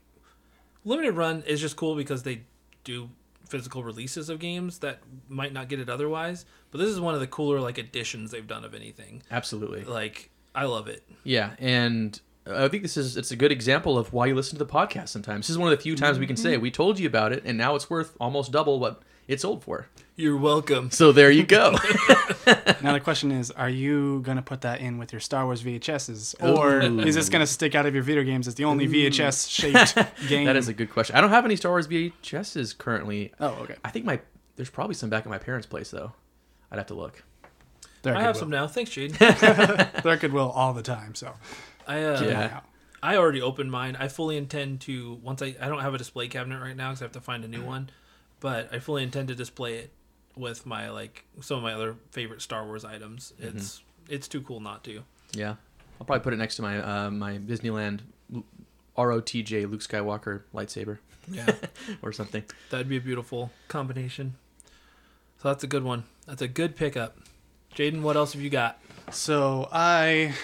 limited 0.85 1.13
run 1.13 1.43
is 1.47 1.61
just 1.61 1.77
cool 1.77 1.95
because 1.95 2.23
they 2.23 2.43
do 2.85 3.11
physical 3.47 3.85
releases 3.85 4.29
of 4.29 4.39
games 4.39 4.79
that 4.79 5.01
might 5.29 5.53
not 5.53 5.69
get 5.69 5.79
it 5.79 5.91
otherwise. 5.91 6.47
But 6.71 6.79
this 6.79 6.89
is 6.89 7.01
one 7.01 7.15
of 7.15 7.21
the 7.21 7.27
cooler 7.27 7.61
like 7.61 7.79
additions 7.79 8.31
they've 8.31 8.47
done 8.47 8.65
of 8.65 8.75
anything. 8.75 9.23
Absolutely. 9.31 9.85
Like, 9.85 10.31
I 10.55 10.65
love 10.65 10.89
it. 10.89 11.03
Yeah, 11.25 11.51
and 11.59 12.19
I 12.47 12.69
think 12.69 12.83
this 12.83 12.97
is 12.97 13.17
it's 13.17 13.31
a 13.31 13.37
good 13.37 13.53
example 13.53 13.99
of 13.99 14.13
why 14.13 14.27
you 14.27 14.35
listen 14.35 14.59
to 14.59 14.65
the 14.65 14.71
podcast 14.71 15.11
sometimes. 15.11 15.47
This 15.47 15.51
is 15.51 15.59
one 15.59 15.71
of 15.71 15.79
the 15.79 15.83
few 15.83 15.95
times 15.95 16.19
we 16.19 16.27
can 16.27 16.37
mm-hmm. 16.37 16.43
say 16.43 16.57
we 16.57 16.71
told 16.71 16.99
you 16.99 17.07
about 17.07 17.33
it 17.33 17.43
and 17.45 17.57
now 17.57 17.75
it's 17.75 17.89
worth 17.89 18.17
almost 18.19 18.51
double 18.51 18.81
what 18.81 19.03
it 19.33 19.41
sold 19.41 19.65
for. 19.65 19.87
You're 20.15 20.37
welcome. 20.37 20.91
So 20.91 21.11
there 21.13 21.31
you 21.31 21.45
go. 21.45 21.77
Now 22.83 22.93
the 22.95 23.01
question 23.01 23.31
is, 23.31 23.53
are 23.53 23.69
you 23.69 24.21
gonna 24.23 24.43
put 24.43 24.63
that 24.63 24.81
in 24.81 24.99
with 24.99 25.13
your 25.13 25.21
Star 25.21 25.45
Wars 25.45 25.63
VHSs, 25.63 26.35
or 26.43 26.81
is 27.07 27.15
this 27.15 27.29
gonna 27.29 27.47
stick 27.47 27.77
out 27.77 27.87
of 27.87 27.95
your 27.95 28.03
video 28.03 28.25
games 28.25 28.49
as 28.49 28.57
the 28.57 28.65
only 28.65 28.89
VHS 28.89 29.49
shaped 29.49 29.95
game? 30.29 30.47
that 30.47 30.57
is 30.57 30.67
a 30.67 30.73
good 30.75 30.91
question. 30.91 31.15
I 31.15 31.21
don't 31.21 31.31
have 31.31 31.45
any 31.45 31.55
Star 31.55 31.71
Wars 31.71 31.87
VHSs 31.87 32.77
currently. 32.77 33.33
Oh, 33.39 33.51
okay. 33.63 33.77
I 33.85 33.91
think 33.91 34.05
my 34.05 34.19
there's 34.57 34.69
probably 34.71 34.95
some 34.95 35.11
back 35.11 35.25
at 35.25 35.31
my 35.31 35.39
parents' 35.39 35.67
place 35.69 35.93
though. 35.93 36.13
I'd 36.73 36.79
have 36.79 36.89
to 36.89 36.95
look. 36.95 37.23
They're 38.03 38.17
I 38.17 38.23
have 38.23 38.35
Goodwill. 38.35 38.41
some 38.41 38.51
now. 38.51 38.67
Thanks, 38.67 38.91
Jade. 38.91 39.13
They're 39.15 39.31
at 40.15 40.21
Goodwill 40.21 40.51
all 40.51 40.73
the 40.73 40.83
time. 40.83 41.15
So 41.15 41.33
I 41.87 42.03
uh, 42.03 42.21
Yeah. 42.23 42.61
I 43.01 43.17
already 43.17 43.43
opened 43.43 43.71
mine. 43.71 43.97
I 43.99 44.09
fully 44.09 44.37
intend 44.37 44.81
to 44.83 45.21
once 45.23 45.41
I 45.41 45.55
I 45.61 45.69
don't 45.69 45.81
have 45.81 45.95
a 45.95 45.99
display 45.99 46.27
cabinet 46.27 46.61
right 46.61 46.77
now 46.77 46.91
because 46.91 47.03
I 47.03 47.05
have 47.05 47.13
to 47.13 47.21
find 47.21 47.45
a 47.45 47.49
new 47.49 47.63
one, 47.63 47.91
but 48.43 48.69
I 48.75 48.79
fully 48.81 49.03
intend 49.05 49.29
to 49.29 49.35
display 49.35 49.77
it 49.77 49.91
with 50.37 50.67
my 50.67 50.91
like 50.91 51.25
some 51.41 51.57
of 51.59 51.63
my 51.63 51.73
other 51.73 51.97
favorite 52.11 52.43
Star 52.43 52.67
Wars 52.67 52.85
items. 52.85 53.33
It's 53.39 53.83
it's 54.11 54.29
too 54.29 54.43
cool 54.43 54.61
not 54.61 54.85
to. 54.85 55.03
Yeah, 55.33 55.55
I'll 56.01 56.05
probably 56.07 56.23
put 56.25 56.35
it 56.35 56.37
next 56.39 56.57
to 56.57 56.63
my 56.63 56.79
uh, 57.07 57.11
my 57.11 57.39
Disneyland 57.39 58.01
ROTJ 58.99 59.71
Luke 59.71 59.81
Skywalker 59.81 60.43
lightsaber 60.55 60.99
Yeah, 61.29 61.51
or 62.03 62.13
something. 62.13 62.43
that'd 62.71 62.89
be 62.89 62.97
a 62.97 63.01
beautiful 63.01 63.51
combination. 63.69 64.35
So 65.39 65.49
that's 65.49 65.65
a 65.65 65.67
good 65.69 65.83
one. 65.85 66.05
That's 66.27 66.43
a 66.43 66.49
good 66.49 66.77
pickup. 66.77 67.17
Jaden, 67.75 68.03
what 68.03 68.17
else 68.17 68.35
have 68.35 68.43
you 68.43 68.51
got? 68.51 68.79
So 69.11 69.69
I 69.73 70.35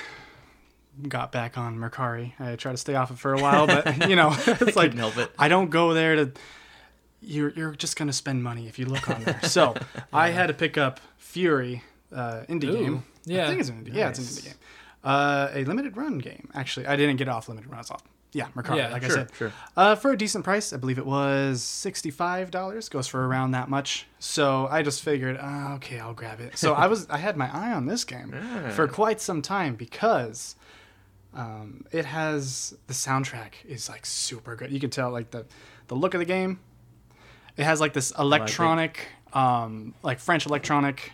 got 1.06 1.30
back 1.30 1.56
on 1.58 1.76
Mercari. 1.78 2.32
I 2.40 2.56
tried 2.56 2.72
to 2.72 2.78
stay 2.78 2.94
off 2.94 3.10
it 3.10 3.18
for 3.18 3.34
a 3.34 3.40
while, 3.40 3.66
but 3.66 4.08
you 4.08 4.16
know, 4.16 4.34
it's 4.46 4.76
like 4.76 4.94
help 4.94 5.16
it. 5.18 5.30
I 5.38 5.48
don't 5.48 5.70
go 5.70 5.94
there 5.94 6.16
to. 6.16 6.32
You're 7.20 7.50
you're 7.50 7.72
just 7.72 7.96
gonna 7.96 8.12
spend 8.12 8.42
money 8.44 8.68
if 8.68 8.78
you 8.78 8.86
look 8.86 9.08
on 9.10 9.22
there. 9.24 9.40
So 9.42 9.74
I 10.12 10.30
had 10.30 10.46
to 10.48 10.54
pick 10.54 10.78
up 10.78 11.00
Furi, 11.20 11.82
uh, 12.14 12.42
indie 12.48 12.64
Ooh, 12.64 12.72
game. 12.84 13.04
yeah. 13.24 13.44
I 13.44 13.48
think 13.48 13.60
it's 13.60 13.68
an 13.68 13.84
indie. 13.84 13.94
Yeah, 13.94 14.08
it's 14.10 14.18
an 14.18 14.24
indie 14.24 14.44
game. 14.44 14.54
Uh, 15.04 15.48
a 15.52 15.64
limited 15.64 15.96
run 15.96 16.18
game. 16.18 16.48
Actually, 16.54 16.86
I 16.86 16.96
didn't 16.96 17.16
get 17.16 17.28
off 17.28 17.48
limited 17.48 17.70
run. 17.70 17.80
Off. 17.90 18.02
Yeah, 18.32 18.48
Mercari. 18.54 18.76
Yeah, 18.76 18.88
like 18.90 19.02
sure, 19.04 19.10
I 19.10 19.14
said, 19.14 19.30
sure. 19.38 19.52
uh, 19.76 19.94
for 19.94 20.10
a 20.12 20.16
decent 20.16 20.44
price. 20.44 20.72
I 20.72 20.76
believe 20.76 20.98
it 20.98 21.06
was 21.06 21.62
sixty-five 21.62 22.50
dollars. 22.50 22.88
Goes 22.88 23.08
for 23.08 23.26
around 23.26 23.52
that 23.52 23.68
much. 23.70 24.06
So 24.18 24.68
I 24.70 24.82
just 24.82 25.02
figured, 25.02 25.38
uh, 25.38 25.74
okay, 25.76 25.98
I'll 25.98 26.12
grab 26.14 26.40
it. 26.40 26.58
So 26.58 26.74
I 26.74 26.86
was 26.88 27.08
I 27.08 27.16
had 27.18 27.36
my 27.36 27.48
eye 27.52 27.72
on 27.72 27.86
this 27.86 28.04
game 28.04 28.34
Ah. 28.36 28.70
for 28.70 28.86
quite 28.86 29.20
some 29.20 29.40
time 29.40 29.76
because 29.76 30.56
um, 31.34 31.84
it 31.90 32.04
has 32.04 32.76
the 32.86 32.92
soundtrack 32.94 33.52
is 33.66 33.88
like 33.88 34.04
super 34.04 34.56
good. 34.56 34.70
You 34.70 34.80
can 34.80 34.90
tell 34.90 35.10
like 35.10 35.30
the 35.30 35.46
the 35.88 35.94
look 35.94 36.14
of 36.14 36.20
the 36.20 36.26
game. 36.26 36.60
It 37.58 37.64
has 37.64 37.80
like 37.80 37.92
this 37.92 38.12
electronic, 38.18 39.08
um, 39.34 39.94
like 40.02 40.18
French 40.20 40.46
electronic 40.46 41.12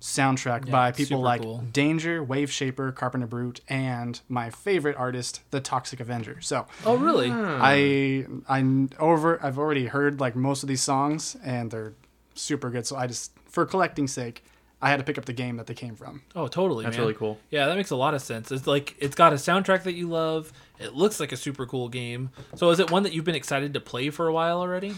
soundtrack 0.00 0.64
Yeah, 0.66 0.72
by 0.72 0.92
people 0.92 1.20
like 1.20 1.42
cool. 1.42 1.58
Danger, 1.72 2.24
Wave 2.24 2.50
Shaper, 2.50 2.90
Carpenter 2.92 3.26
Brut, 3.26 3.60
and 3.68 4.18
my 4.28 4.48
favorite 4.50 4.96
artist, 4.96 5.40
the 5.50 5.60
Toxic 5.60 6.00
Avenger. 6.00 6.40
So 6.40 6.66
Oh, 6.86 6.96
really? 6.96 7.30
I 7.30 8.24
I 8.48 8.88
over 8.98 9.44
I've 9.44 9.58
already 9.58 9.86
heard 9.86 10.18
like 10.20 10.34
most 10.34 10.62
of 10.62 10.68
these 10.68 10.80
songs 10.80 11.36
and 11.44 11.70
they're 11.70 11.92
super 12.34 12.70
good. 12.70 12.86
So 12.86 12.96
I 12.96 13.06
just 13.06 13.32
for 13.46 13.66
collecting 13.66 14.06
sake, 14.06 14.42
I 14.80 14.88
had 14.88 14.96
to 14.98 15.04
pick 15.04 15.18
up 15.18 15.26
the 15.26 15.34
game 15.34 15.58
that 15.58 15.66
they 15.66 15.74
came 15.74 15.96
from. 15.96 16.22
Oh, 16.34 16.46
totally. 16.48 16.84
That's 16.84 16.96
man. 16.96 17.02
really 17.02 17.14
cool. 17.18 17.38
Yeah, 17.50 17.66
that 17.66 17.76
makes 17.76 17.90
a 17.90 17.96
lot 17.96 18.14
of 18.14 18.22
sense. 18.22 18.50
It's 18.50 18.66
like 18.66 18.96
it's 18.98 19.14
got 19.14 19.34
a 19.34 19.36
soundtrack 19.36 19.82
that 19.82 19.92
you 19.94 20.08
love. 20.08 20.50
It 20.78 20.94
looks 20.94 21.20
like 21.20 21.32
a 21.32 21.36
super 21.36 21.66
cool 21.66 21.90
game. 21.90 22.30
So 22.54 22.70
is 22.70 22.78
it 22.80 22.90
one 22.90 23.02
that 23.02 23.12
you've 23.12 23.26
been 23.26 23.34
excited 23.34 23.74
to 23.74 23.80
play 23.80 24.08
for 24.08 24.28
a 24.28 24.32
while 24.32 24.60
already? 24.60 24.94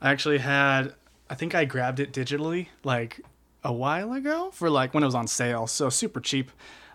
I 0.00 0.10
actually 0.10 0.38
had 0.38 0.94
I 1.28 1.34
think 1.34 1.54
I 1.54 1.64
grabbed 1.64 2.00
it 2.00 2.12
digitally 2.12 2.68
like 2.84 3.20
a 3.64 3.72
while 3.72 4.12
ago 4.12 4.50
for 4.52 4.70
like 4.70 4.94
when 4.94 5.02
it 5.02 5.06
was 5.06 5.14
on 5.14 5.26
sale, 5.26 5.66
so 5.66 5.88
super 5.88 6.20
cheap. 6.20 6.50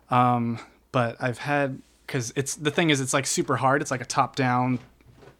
Um, 0.09 0.59
but 0.91 1.17
I've 1.19 1.37
had 1.37 1.81
because 2.05 2.33
it's 2.35 2.55
the 2.55 2.71
thing 2.71 2.89
is 2.89 3.01
it's 3.01 3.13
like 3.13 3.25
super 3.25 3.57
hard. 3.57 3.81
It's 3.81 3.91
like 3.91 4.01
a 4.01 4.05
top 4.05 4.35
down 4.35 4.79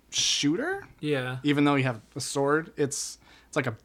shooter. 0.09 0.87
Yeah. 0.99 1.37
Even 1.43 1.63
though 1.63 1.75
you 1.75 1.83
have 1.83 2.01
a 2.15 2.21
sword, 2.21 2.71
it's 2.77 3.17
it's 3.47 3.55
like 3.55 3.67
a 3.67 3.75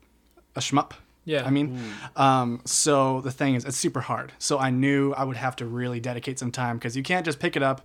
a 0.54 0.60
shmup. 0.60 0.92
Yeah. 1.24 1.44
I 1.44 1.50
mean, 1.50 1.80
um, 2.14 2.62
so 2.64 3.20
the 3.20 3.32
thing 3.32 3.56
is, 3.56 3.64
it's 3.64 3.76
super 3.76 4.00
hard. 4.00 4.32
So 4.38 4.60
I 4.60 4.70
knew 4.70 5.12
I 5.12 5.24
would 5.24 5.36
have 5.36 5.56
to 5.56 5.66
really 5.66 5.98
dedicate 5.98 6.38
some 6.38 6.52
time 6.52 6.76
because 6.76 6.96
you 6.96 7.02
can't 7.02 7.24
just 7.24 7.40
pick 7.40 7.56
it 7.56 7.64
up 7.64 7.84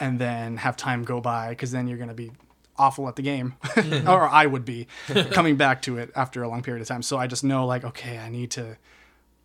and 0.00 0.18
then 0.18 0.56
have 0.56 0.76
time 0.76 1.04
go 1.04 1.20
by 1.20 1.50
because 1.50 1.70
then 1.70 1.86
you're 1.86 1.98
gonna 1.98 2.14
be 2.14 2.32
awful 2.78 3.08
at 3.08 3.16
the 3.16 3.22
game, 3.22 3.54
or 4.06 4.28
I 4.28 4.46
would 4.46 4.64
be 4.64 4.86
coming 5.30 5.56
back 5.56 5.82
to 5.82 5.98
it 5.98 6.10
after 6.14 6.42
a 6.42 6.48
long 6.48 6.62
period 6.62 6.80
of 6.80 6.88
time. 6.88 7.02
So 7.02 7.16
I 7.16 7.26
just 7.26 7.44
know 7.44 7.66
like, 7.66 7.84
okay, 7.84 8.18
I 8.18 8.28
need 8.28 8.50
to 8.52 8.76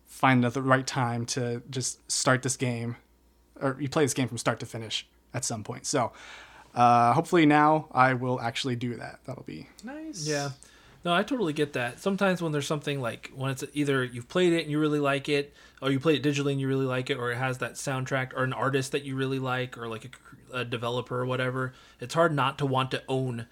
find 0.06 0.44
the 0.44 0.62
right 0.62 0.86
time 0.86 1.26
to 1.26 1.62
just 1.70 2.10
start 2.10 2.42
this 2.42 2.56
game, 2.56 2.96
or 3.60 3.76
you 3.80 3.88
play 3.88 4.04
this 4.04 4.14
game 4.14 4.28
from 4.28 4.38
start 4.38 4.60
to 4.60 4.66
finish 4.66 5.06
at 5.32 5.44
some 5.44 5.64
point. 5.64 5.86
So 5.86 6.12
uh, 6.74 7.12
hopefully 7.12 7.46
now 7.46 7.88
I 7.92 8.14
will 8.14 8.40
actually 8.40 8.76
do 8.76 8.96
that. 8.96 9.20
That'll 9.26 9.42
be 9.44 9.68
Nice. 9.82 10.26
Yeah. 10.26 10.50
No, 11.04 11.12
I 11.12 11.22
totally 11.22 11.52
get 11.52 11.74
that. 11.74 12.00
Sometimes 12.00 12.40
when 12.40 12.52
there's 12.52 12.66
something 12.66 12.98
like 12.98 13.30
when 13.34 13.50
it's 13.50 13.62
either 13.74 14.02
you've 14.02 14.28
played 14.28 14.54
it 14.54 14.62
and 14.62 14.70
you 14.70 14.80
really 14.80 15.00
like 15.00 15.28
it, 15.28 15.52
or 15.82 15.90
you 15.90 16.00
play 16.00 16.16
it 16.16 16.22
digitally 16.22 16.52
and 16.52 16.60
you 16.60 16.66
really 16.66 16.86
like 16.86 17.10
it, 17.10 17.18
or 17.18 17.30
it 17.30 17.36
has 17.36 17.58
that 17.58 17.74
soundtrack 17.74 18.32
or 18.34 18.42
an 18.42 18.54
artist 18.54 18.92
that 18.92 19.04
you 19.04 19.14
really 19.14 19.38
like, 19.38 19.76
or 19.76 19.86
like 19.86 20.06
a, 20.06 20.08
cr- 20.08 20.33
a 20.52 20.64
developer 20.64 21.20
or 21.20 21.26
whatever, 21.26 21.72
it's 22.00 22.14
hard 22.14 22.34
not 22.34 22.58
to 22.58 22.66
want 22.66 22.90
to 22.92 23.02
own 23.08 23.46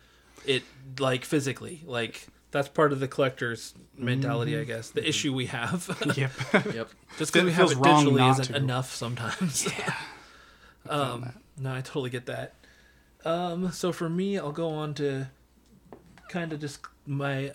it 0.47 0.63
like 0.99 1.25
physically. 1.25 1.83
Like 1.87 2.27
that's 2.51 2.69
part 2.69 2.93
of 2.93 3.01
the 3.01 3.09
collector's 3.09 3.75
mentality, 3.97 4.59
I 4.59 4.65
guess. 4.65 4.91
The 4.91 5.07
issue 5.07 5.33
we 5.33 5.47
have. 5.47 5.89
yep. 6.17 6.31
Yep. 6.75 6.91
Just 7.19 7.33
because 7.33 7.45
we 7.47 7.53
have 7.53 7.69
feels 7.69 7.73
it 7.73 7.79
wrong 7.79 8.05
digitally 8.07 8.31
isn't 8.31 8.45
to. 8.47 8.57
enough 8.57 8.95
sometimes. 8.95 9.67
Yeah. 9.79 9.95
um, 10.89 11.33
no, 11.57 11.73
I 11.73 11.81
totally 11.81 12.11
get 12.11 12.27
that. 12.27 12.55
Um, 13.25 13.71
so 13.71 13.93
for 13.93 14.09
me, 14.11 14.37
I'll 14.37 14.51
go 14.51 14.69
on 14.71 14.95
to 14.95 15.29
kind 16.29 16.53
of 16.53 16.61
just 16.61 16.81
my 17.07 17.53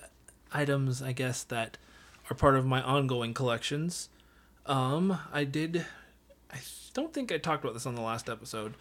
items, 0.54 1.02
I 1.02 1.12
guess 1.12 1.43
that 1.43 1.78
are 2.30 2.36
part 2.36 2.56
of 2.56 2.65
my 2.65 2.82
ongoing 2.82 3.34
collections. 3.34 4.08
Um, 4.65 5.19
I 5.34 5.43
did. 5.43 5.86
I 6.52 6.60
don't 6.93 7.13
think 7.13 7.32
I 7.32 7.38
talked 7.38 7.63
about 7.63 7.73
this 7.73 7.86
on 7.86 7.95
the 7.95 8.02
last 8.02 8.30
episode. 8.30 8.76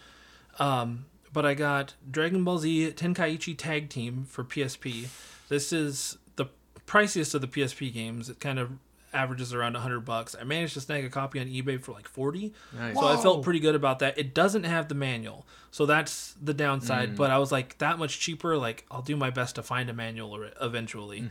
Um, 0.59 1.05
but 1.33 1.45
I 1.45 1.53
got 1.53 1.93
Dragon 2.09 2.43
Ball 2.43 2.57
Z 2.57 2.93
Tenkaichi 2.95 3.55
Tag 3.57 3.89
Team 3.89 4.25
for 4.29 4.43
PSP. 4.43 5.07
This 5.49 5.71
is 5.71 6.17
the 6.35 6.47
priciest 6.85 7.35
of 7.35 7.41
the 7.41 7.47
PSP 7.47 7.93
games. 7.93 8.29
It 8.29 8.39
kind 8.39 8.57
of 8.59 8.71
averages 9.13 9.53
around 9.53 9.73
100 9.73 10.01
bucks. 10.01 10.35
I 10.39 10.43
managed 10.43 10.73
to 10.73 10.81
snag 10.81 11.05
a 11.05 11.09
copy 11.09 11.39
on 11.39 11.47
eBay 11.47 11.81
for 11.81 11.91
like 11.91 12.07
40. 12.07 12.53
Nice. 12.77 12.95
So 12.95 13.05
I 13.07 13.17
felt 13.17 13.43
pretty 13.43 13.59
good 13.59 13.75
about 13.75 13.99
that. 13.99 14.17
It 14.17 14.33
doesn't 14.33 14.63
have 14.63 14.87
the 14.89 14.95
manual. 14.95 15.45
So 15.71 15.85
that's 15.85 16.35
the 16.41 16.53
downside, 16.53 17.15
but 17.15 17.31
I 17.31 17.37
was 17.37 17.51
like 17.51 17.77
that 17.77 17.97
much 17.99 18.19
cheaper, 18.19 18.57
like 18.57 18.85
I'll 18.91 19.01
do 19.01 19.15
my 19.15 19.29
best 19.29 19.55
to 19.55 19.63
find 19.63 19.89
a 19.89 19.93
manual 19.93 20.35
or- 20.35 20.51
eventually. 20.61 21.29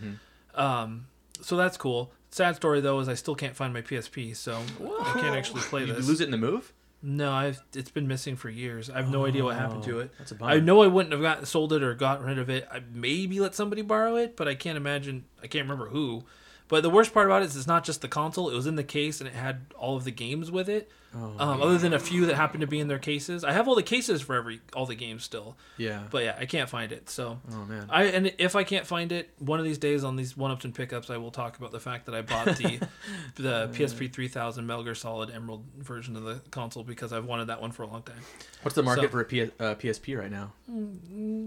Um 0.54 1.06
so 1.42 1.56
that's 1.56 1.76
cool. 1.76 2.12
Sad 2.30 2.56
story 2.56 2.80
though 2.80 2.98
is 3.00 3.08
I 3.08 3.14
still 3.14 3.34
can't 3.34 3.54
find 3.54 3.72
my 3.74 3.82
PSP, 3.82 4.34
so 4.34 4.58
I 5.02 5.12
can't 5.20 5.36
actually 5.36 5.60
play 5.62 5.84
You 5.84 5.92
this. 5.92 6.06
lose 6.08 6.20
it 6.20 6.24
in 6.24 6.30
the 6.30 6.38
move? 6.38 6.72
No, 7.02 7.30
I've 7.32 7.62
it's 7.74 7.90
been 7.90 8.08
missing 8.08 8.36
for 8.36 8.48
years. 8.50 8.90
I 8.90 8.96
have 8.96 9.10
no 9.10 9.26
idea 9.26 9.44
what 9.44 9.56
happened 9.56 9.82
to 9.84 9.98
Oh, 9.98 10.00
it. 10.00 10.10
that's 10.18 10.32
a 10.32 10.34
bummer. 10.34 10.52
I 10.52 10.60
know 10.60 10.82
I 10.82 10.86
wouldn't 10.86 11.12
have 11.12 11.22
got 11.22 11.46
sold 11.46 11.72
it 11.72 11.82
or 11.82 11.94
got 11.94 12.22
rid 12.24 12.38
of 12.38 12.48
it. 12.50 12.66
I 12.72 12.82
maybe 12.92 13.38
let 13.38 13.54
somebody 13.54 13.82
borrow 13.82 14.16
it, 14.16 14.36
but 14.36 14.48
I 14.48 14.54
can't 14.54 14.76
imagine. 14.76 15.24
I 15.42 15.46
can't 15.46 15.64
remember 15.64 15.88
who. 15.90 16.24
But 16.68 16.82
the 16.82 16.90
worst 16.90 17.14
part 17.14 17.26
about 17.26 17.42
it 17.42 17.46
is 17.46 17.56
it's 17.56 17.66
not 17.66 17.84
just 17.84 18.00
the 18.00 18.08
console. 18.08 18.50
It 18.50 18.54
was 18.56 18.66
in 18.66 18.74
the 18.74 18.82
case 18.82 19.20
and 19.20 19.28
it 19.28 19.34
had 19.34 19.66
all 19.76 19.96
of 19.96 20.02
the 20.04 20.10
games 20.10 20.50
with 20.50 20.68
it. 20.68 20.90
Oh, 21.18 21.34
Um, 21.38 21.62
other 21.62 21.78
than 21.78 21.92
a 21.94 21.98
few 21.98 22.26
that 22.26 22.34
happen 22.36 22.60
to 22.60 22.66
be 22.66 22.78
in 22.78 22.88
their 22.88 22.98
cases, 22.98 23.42
I 23.44 23.52
have 23.52 23.66
all 23.68 23.74
the 23.74 23.82
cases 23.82 24.20
for 24.20 24.34
every 24.34 24.60
all 24.74 24.84
the 24.84 24.94
games 24.94 25.24
still. 25.24 25.56
yeah. 25.78 26.02
But 26.10 26.24
yeah, 26.24 26.36
I 26.38 26.44
can't 26.46 26.68
find 26.68 26.92
it. 26.92 27.08
So 27.08 27.38
oh 27.50 27.64
man. 27.64 27.86
I 27.88 28.04
and 28.04 28.32
if 28.38 28.54
I 28.56 28.64
can't 28.64 28.86
find 28.86 29.12
it, 29.12 29.30
one 29.38 29.58
of 29.58 29.64
these 29.64 29.78
days 29.78 30.04
on 30.04 30.16
these 30.16 30.36
one 30.36 30.50
ups 30.50 30.64
and 30.64 30.74
pickups, 30.74 31.08
I 31.08 31.16
will 31.16 31.30
talk 31.30 31.56
about 31.58 31.72
the 31.72 31.80
fact 31.80 32.06
that 32.06 32.14
I 32.14 32.22
bought 32.22 32.46
the 32.56 32.80
the 33.36 33.68
PSP 33.72 34.12
3000 34.12 34.66
Metal 34.66 34.84
Gear 34.84 34.94
Solid 34.94 35.30
Emerald 35.30 35.64
version 35.78 36.16
of 36.16 36.24
the 36.24 36.40
console 36.50 36.84
because 36.84 37.12
I've 37.12 37.24
wanted 37.24 37.46
that 37.46 37.60
one 37.60 37.72
for 37.72 37.82
a 37.82 37.86
long 37.86 38.02
time. 38.02 38.20
What's 38.62 38.74
the 38.74 38.82
market 38.82 39.02
so- 39.04 39.08
for 39.08 39.20
a 39.20 39.24
P- 39.24 39.42
uh, 39.42 39.74
PSP 39.76 40.18
right 40.18 40.30
now? 40.30 40.52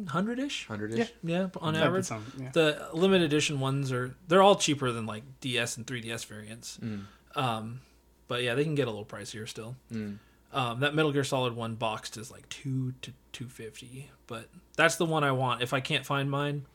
Hundred 0.09 0.39
ish, 0.39 0.67
Hundred 0.67 0.93
ish. 0.97 1.11
yeah, 1.23 1.47
on 1.61 1.73
That'd 1.73 1.87
average. 1.87 2.05
some- 2.05 2.25
yeah. 2.39 2.49
The 2.53 2.87
limited 2.93 3.25
edition 3.25 3.59
ones 3.59 3.91
are 3.91 4.15
they're 4.27 4.41
all 4.41 4.55
cheaper 4.55 4.91
than 4.91 5.05
like 5.05 5.23
DS 5.41 5.77
and 5.77 5.85
3DS 5.85 6.25
variants. 6.25 6.79
Mm. 6.83 7.03
Um, 7.35 7.81
but 8.29 8.41
yeah, 8.43 8.55
they 8.55 8.63
can 8.63 8.75
get 8.75 8.87
a 8.87 8.91
little 8.91 9.05
pricier 9.05 9.45
still. 9.49 9.75
Mm. 9.91 10.19
Um, 10.53 10.79
that 10.79 10.95
Metal 10.95 11.11
Gear 11.11 11.25
Solid 11.25 11.55
one 11.55 11.75
boxed 11.75 12.15
is 12.15 12.31
like 12.31 12.47
two 12.47 12.93
to 13.01 13.11
two 13.33 13.49
fifty, 13.49 14.09
but 14.25 14.47
that's 14.77 14.95
the 14.95 15.05
one 15.05 15.25
I 15.25 15.33
want. 15.33 15.61
If 15.61 15.73
I 15.73 15.81
can't 15.81 16.05
find 16.05 16.31
mine, 16.31 16.65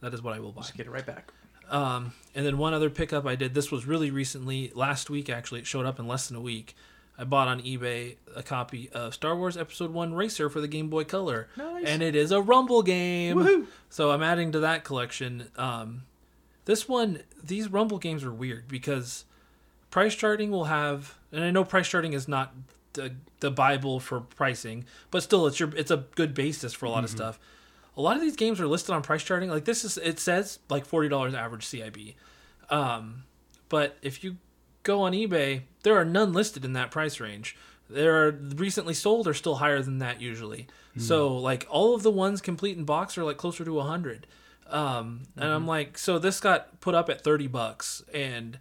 that 0.00 0.14
is 0.14 0.22
what 0.22 0.34
I 0.34 0.40
will 0.40 0.52
buy. 0.52 0.62
Just 0.62 0.76
get 0.76 0.86
it 0.86 0.90
right 0.90 1.04
back. 1.04 1.30
Um, 1.70 2.12
and 2.34 2.44
then 2.44 2.58
one 2.58 2.74
other 2.74 2.90
pickup 2.90 3.26
I 3.26 3.36
did. 3.36 3.54
This 3.54 3.70
was 3.70 3.86
really 3.86 4.10
recently, 4.10 4.72
last 4.74 5.10
week 5.10 5.30
actually. 5.30 5.60
It 5.60 5.66
showed 5.66 5.86
up 5.86 6.00
in 6.00 6.08
less 6.08 6.26
than 6.26 6.36
a 6.36 6.40
week. 6.40 6.74
I 7.16 7.24
bought 7.24 7.48
on 7.48 7.60
eBay 7.60 8.16
a 8.34 8.42
copy 8.42 8.88
of 8.90 9.12
Star 9.14 9.36
Wars 9.36 9.56
Episode 9.56 9.92
One 9.92 10.14
Racer 10.14 10.48
for 10.48 10.60
the 10.62 10.66
Game 10.66 10.88
Boy 10.88 11.04
Color, 11.04 11.48
Nice. 11.56 11.84
and 11.86 12.02
it 12.02 12.16
is 12.16 12.32
a 12.32 12.40
Rumble 12.40 12.82
game. 12.82 13.36
Woohoo! 13.36 13.66
So 13.90 14.10
I'm 14.10 14.22
adding 14.22 14.52
to 14.52 14.60
that 14.60 14.84
collection. 14.84 15.48
Um, 15.56 16.04
this 16.64 16.88
one, 16.88 17.20
these 17.44 17.68
Rumble 17.70 17.98
games 17.98 18.24
are 18.24 18.32
weird 18.32 18.68
because 18.68 19.26
price 19.90 20.14
charting 20.14 20.50
will 20.50 20.64
have, 20.64 21.16
and 21.32 21.44
I 21.44 21.50
know 21.50 21.64
price 21.64 21.88
charting 21.88 22.12
is 22.12 22.28
not 22.28 22.54
the, 22.92 23.14
the 23.40 23.50
bible 23.50 24.00
for 24.00 24.20
pricing, 24.20 24.84
but 25.10 25.22
still, 25.22 25.46
it's 25.46 25.60
your 25.60 25.74
it's 25.76 25.90
a 25.90 26.04
good 26.14 26.34
basis 26.34 26.72
for 26.72 26.86
a 26.86 26.90
lot 26.90 27.04
of 27.04 27.10
stuff. 27.10 27.38
A 27.96 28.00
lot 28.00 28.16
of 28.16 28.22
these 28.22 28.36
games 28.36 28.60
are 28.60 28.66
listed 28.66 28.94
on 28.94 29.02
price 29.02 29.22
charting. 29.22 29.50
Like 29.50 29.64
this 29.64 29.84
is, 29.84 29.98
it 29.98 30.18
says 30.18 30.58
like 30.68 30.86
forty 30.86 31.08
dollars 31.08 31.34
average 31.34 31.66
CIB, 31.66 32.14
um, 32.70 33.24
but 33.68 33.96
if 34.02 34.24
you 34.24 34.36
go 34.82 35.02
on 35.02 35.12
eBay, 35.12 35.62
there 35.82 35.96
are 35.96 36.04
none 36.04 36.32
listed 36.32 36.64
in 36.64 36.72
that 36.74 36.90
price 36.90 37.20
range. 37.20 37.56
There 37.88 38.26
are 38.26 38.30
recently 38.30 38.94
sold 38.94 39.26
are 39.26 39.34
still 39.34 39.56
higher 39.56 39.82
than 39.82 39.98
that 39.98 40.20
usually. 40.20 40.68
So 40.96 41.36
like 41.36 41.66
all 41.70 41.94
of 41.94 42.02
the 42.02 42.10
ones 42.10 42.40
complete 42.40 42.76
in 42.76 42.84
box 42.84 43.16
are 43.18 43.24
like 43.24 43.36
closer 43.36 43.64
to 43.64 43.78
a 43.80 43.84
hundred. 43.84 44.26
Um, 44.68 45.22
and 45.36 45.50
I'm 45.50 45.66
like, 45.66 45.98
so 45.98 46.18
this 46.18 46.38
got 46.40 46.80
put 46.80 46.94
up 46.94 47.10
at 47.10 47.22
thirty 47.22 47.48
bucks, 47.48 48.02
and 48.14 48.58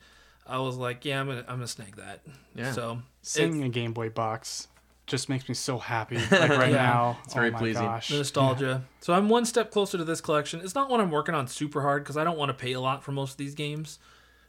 I 0.50 0.60
was 0.60 0.76
like, 0.78 1.06
yeah, 1.06 1.20
I'm 1.20 1.28
gonna 1.28 1.42
I'm 1.48 1.56
gonna 1.58 1.68
snag 1.68 1.96
that. 1.98 2.22
Yeah. 2.56 2.72
So 2.72 3.00
Seeing 3.22 3.64
a 3.64 3.70
Game 3.70 3.94
Boy 3.94 4.10
box 4.10 4.68
just 5.06 5.28
makes 5.30 5.48
me 5.50 5.56
so 5.56 5.78
happy. 5.80 6.16
Like 6.32 6.50
right 6.50 6.70
Yeah. 6.72 6.76
now, 6.86 7.18
It's 7.26 7.34
very 7.34 7.50
oh 7.50 7.54
my 7.54 7.58
pleasing. 7.60 7.84
Gosh. 7.84 8.10
the 8.10 8.18
nostalgia. 8.18 8.84
So 9.02 9.14
I'm 9.14 9.28
one 9.30 9.46
step 9.46 9.72
closer 9.72 9.98
to 9.98 10.04
this 10.04 10.22
collection. 10.22 10.60
It's 10.62 10.76
not 10.76 10.90
one 10.90 11.00
I'm 11.02 11.12
working 11.12 11.34
on 11.36 11.48
super 11.48 11.82
hard 11.82 12.04
because 12.04 12.18
I 12.18 12.24
don't 12.24 12.38
want 12.38 12.50
to 12.50 12.54
pay 12.54 12.74
a 12.74 12.80
lot 12.82 13.04
for 13.04 13.12
most 13.12 13.32
of 13.32 13.38
these 13.38 13.56
games. 13.56 14.00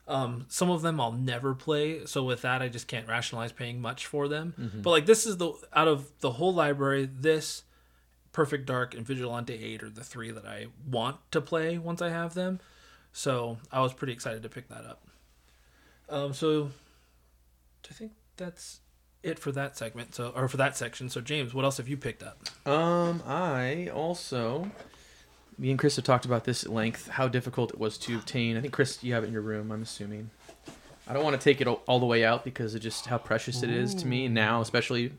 Um, 0.09 0.47
some 0.49 0.71
of 0.71 0.83
them 0.83 1.01
I'll 1.01 1.13
never 1.13 1.55
play, 1.55 2.05
so 2.05 2.25
with 2.25 2.43
that 2.43 2.63
I 2.63 2.69
just 2.69 2.89
can't 2.89 3.07
rationalize 3.07 3.53
paying 3.53 3.81
much 3.81 4.07
for 4.07 4.27
them. 4.27 4.73
But 4.83 4.91
like 4.91 5.07
this 5.07 5.25
is 5.25 5.37
the 5.37 5.53
out 5.73 5.87
of 5.89 6.11
the 6.21 6.33
whole 6.33 6.53
library, 6.53 7.09
this 7.13 7.63
Perfect 8.33 8.67
Dark 8.67 8.95
and 8.95 9.07
Vigilante 9.07 9.55
8 9.55 9.83
are 9.85 9.91
the 9.91 10.05
three 10.05 10.31
that 10.31 10.47
I 10.47 10.67
want 10.89 11.17
to 11.33 11.41
play 11.41 11.79
once 11.79 12.01
I 12.03 12.11
have 12.11 12.35
them. 12.35 12.61
So 13.13 13.59
I 13.73 13.81
was 13.81 13.93
pretty 13.93 14.13
excited 14.13 14.43
to 14.43 14.49
pick 14.49 14.69
that 14.69 14.85
up. 14.85 15.03
Um, 16.11 16.35
so 16.35 16.70
I 17.88 17.94
think 17.94 18.12
that's 18.37 18.81
it 19.23 19.38
for 19.38 19.53
that 19.53 19.77
segment. 19.77 20.14
So 20.14 20.33
or 20.35 20.49
for 20.49 20.57
that 20.57 20.77
section. 20.77 21.09
So 21.09 21.20
James, 21.20 21.55
what 21.55 21.64
else 21.64 21.77
have 21.77 21.88
you 21.88 21.96
picked 21.96 22.23
up? 22.23 22.40
Um, 22.66 23.23
I 23.27 23.88
also, 23.88 24.70
me 25.59 25.70
and 25.70 25.79
Chris 25.79 25.96
have 25.96 26.05
talked 26.05 26.25
about 26.25 26.44
this 26.44 26.64
at 26.64 26.70
length. 26.70 27.09
How 27.09 27.29
difficult 27.29 27.70
it 27.70 27.79
was 27.79 27.96
to 27.99 28.16
obtain. 28.16 28.57
I 28.57 28.61
think 28.61 28.73
Chris, 28.73 29.03
you 29.03 29.14
have 29.14 29.25
it 29.25 29.29
in 29.29 29.33
your 29.33 29.42
room. 29.42 29.70
I'm 29.70 29.83
assuming. 29.83 30.31
I 31.07 31.12
don't 31.12 31.25
want 31.25 31.40
to 31.40 31.42
take 31.42 31.61
it 31.61 31.66
all 31.66 31.83
all 31.87 31.99
the 31.99 32.07
way 32.07 32.25
out 32.25 32.44
because 32.44 32.75
of 32.75 32.81
just 32.81 33.07
how 33.07 33.18
precious 33.18 33.62
it 33.62 33.70
is 33.70 33.94
to 33.96 34.07
me 34.07 34.29
now, 34.29 34.61
especially. 34.61 35.12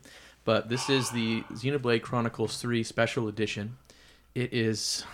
But 0.44 0.68
this 0.68 0.90
is 0.90 1.10
the 1.10 1.42
Xenoblade 1.52 2.02
Chronicles 2.02 2.60
3 2.60 2.82
Special 2.82 3.28
Edition. 3.28 3.76
It 4.34 4.52
is. 4.52 5.04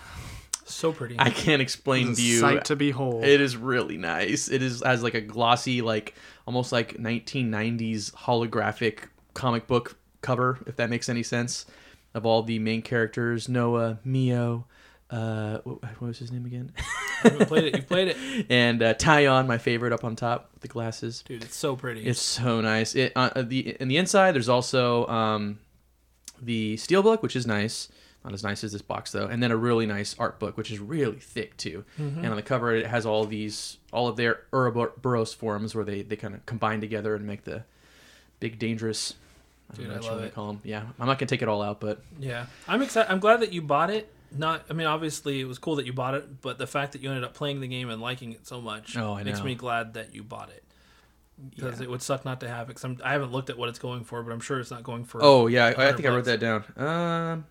So 0.68 0.92
pretty. 0.92 1.16
I 1.18 1.31
can't 1.31 1.62
explain 1.62 2.11
It's 2.11 2.18
to 2.18 2.24
you. 2.24 2.38
sight 2.40 2.64
to 2.66 2.76
behold. 2.76 3.24
It 3.24 3.40
is 3.40 3.57
really 3.57 3.96
nice. 3.96 4.48
It 4.48 4.62
is 4.62 4.83
has 4.85 5.02
like 5.02 5.14
a 5.14 5.20
glossy, 5.20 5.83
like 5.83 6.14
almost 6.46 6.72
like 6.72 6.96
1990s 6.98 8.12
holographic 8.12 9.09
comic 9.35 9.66
book 9.66 9.96
cover, 10.20 10.59
if 10.66 10.76
that 10.76 10.90
makes 10.90 11.09
any 11.09 11.22
sense, 11.22 11.66
of 12.14 12.26
all 12.26 12.42
the 12.42 12.59
main 12.59 12.83
characters: 12.83 13.48
Noah, 13.48 13.98
Mio, 14.04 14.66
uh, 15.11 15.59
what, 15.64 15.83
what 15.83 16.00
was 16.09 16.18
his 16.18 16.31
name 16.33 16.44
again? 16.46 16.72
you 17.24 17.31
played 17.46 17.64
it. 17.64 17.76
You 17.76 17.83
played 17.83 18.09
it, 18.09 18.46
and 18.50 18.83
uh, 18.83 18.94
Taion, 18.94 19.46
my 19.46 19.59
favorite, 19.59 19.92
up 19.92 20.04
on 20.04 20.16
top 20.16 20.50
with 20.52 20.62
the 20.62 20.68
glasses. 20.68 21.22
dude. 21.26 21.42
It's 21.44 21.57
so 21.57 21.76
pretty. 21.76 22.04
It's 22.07 22.20
so 22.22 22.61
nice. 22.61 22.94
It 22.94 23.12
uh, 23.16 23.31
uh, 23.35 23.42
the 23.42 23.76
in 23.81 23.88
the 23.88 23.96
inside 23.96 24.33
there's 24.35 24.48
also 24.48 25.07
um, 25.07 25.59
the 26.40 26.76
steelbook, 26.76 27.22
which 27.22 27.37
is 27.37 27.46
nice. 27.46 27.88
Not 28.24 28.35
as 28.35 28.42
nice 28.42 28.64
as 28.64 28.72
this 28.72 28.83
box 28.83 29.12
though, 29.12 29.26
and 29.26 29.42
then 29.42 29.50
a 29.52 29.57
really 29.57 29.87
nice 29.87 30.14
art 30.18 30.38
book, 30.38 30.57
which 30.57 30.70
is 30.70 30.78
really 30.81 31.18
thick 31.20 31.57
too. 31.57 31.85
Mm-hmm. 31.98 32.18
And 32.18 32.26
on 32.28 32.37
the 32.37 32.42
cover, 32.42 32.74
it 32.74 32.87
has 32.87 33.07
all 33.07 33.24
these 33.24 33.78
all 33.92 34.09
of 34.09 34.16
their 34.16 34.42
Ouroboros 34.52 35.33
forms 35.35 35.74
where 35.74 35.85
they 35.85 36.02
they 36.02 36.16
kind 36.16 36.35
of 36.35 36.44
combine 36.44 36.81
together 36.81 37.14
and 37.14 37.26
make 37.26 37.44
the 37.44 37.62
big 38.40 38.59
dangerous. 38.59 39.14
I 39.70 39.74
don't 39.76 39.85
Dude, 39.85 39.88
know 39.88 39.94
I 39.94 39.98
what 40.11 40.16
love 40.16 40.24
it. 40.24 40.35
call 40.35 40.46
them. 40.48 40.61
Yeah, 40.64 40.83
I'm 40.98 41.07
not 41.07 41.18
gonna 41.18 41.28
take 41.28 41.42
it 41.42 41.48
all 41.48 41.62
out, 41.62 41.78
but 41.81 42.02
yeah, 42.18 42.46
I'm 42.66 42.83
excited. 42.83 43.11
I'm 43.11 43.20
glad 43.20 43.40
that 43.40 43.52
you 43.52 43.62
bought 43.62 43.90
it. 43.90 44.12
Not, 44.31 44.64
I 44.68 44.74
mean, 44.74 44.87
obviously 44.87 45.40
it 45.40 45.44
was 45.46 45.59
cool 45.59 45.76
that 45.76 45.87
you 45.87 45.94
bought 45.94 46.12
it, 46.14 46.42
but 46.42 46.59
the 46.59 46.66
fact 46.66 46.92
that 46.92 47.00
you 47.02 47.09
ended 47.09 47.24
up 47.24 47.33
playing 47.33 47.61
the 47.61 47.66
game 47.68 47.88
and 47.88 47.98
liking 48.02 48.33
it 48.33 48.46
so 48.46 48.61
much 48.61 48.94
Oh, 48.94 49.16
makes 49.24 49.42
me 49.42 49.54
glad 49.54 49.94
that 49.94 50.14
you 50.14 50.22
bought 50.22 50.50
it. 50.50 50.64
Because 51.54 51.78
Yeah. 51.81 51.85
it 51.85 51.90
would 51.90 52.02
suck 52.02 52.26
not 52.26 52.40
to 52.40 52.48
have 52.48 52.68
it. 52.68 52.74
'cause 52.74 52.85
I'm, 52.85 52.98
I 53.02 53.12
haven't 53.12 53.33
looked 53.33 53.48
at 53.48 53.57
what 53.57 53.70
it's 53.70 53.78
going 53.78 54.04
for, 54.04 54.22
but 54.22 54.31
I'm 54.33 54.40
sure 54.40 54.61
it's 54.61 54.70
not 54.70 54.83
going 54.83 55.04
for. 55.04 55.20
oh 55.22 55.46
yeah, 55.46 55.64
I, 55.64 55.68
I 55.68 55.72
100 55.72 55.96
think 55.96 56.09
I 56.09 56.11
wrote 56.14 56.24
that 56.26 56.40
down. 56.40 56.64
Um, 56.76 57.46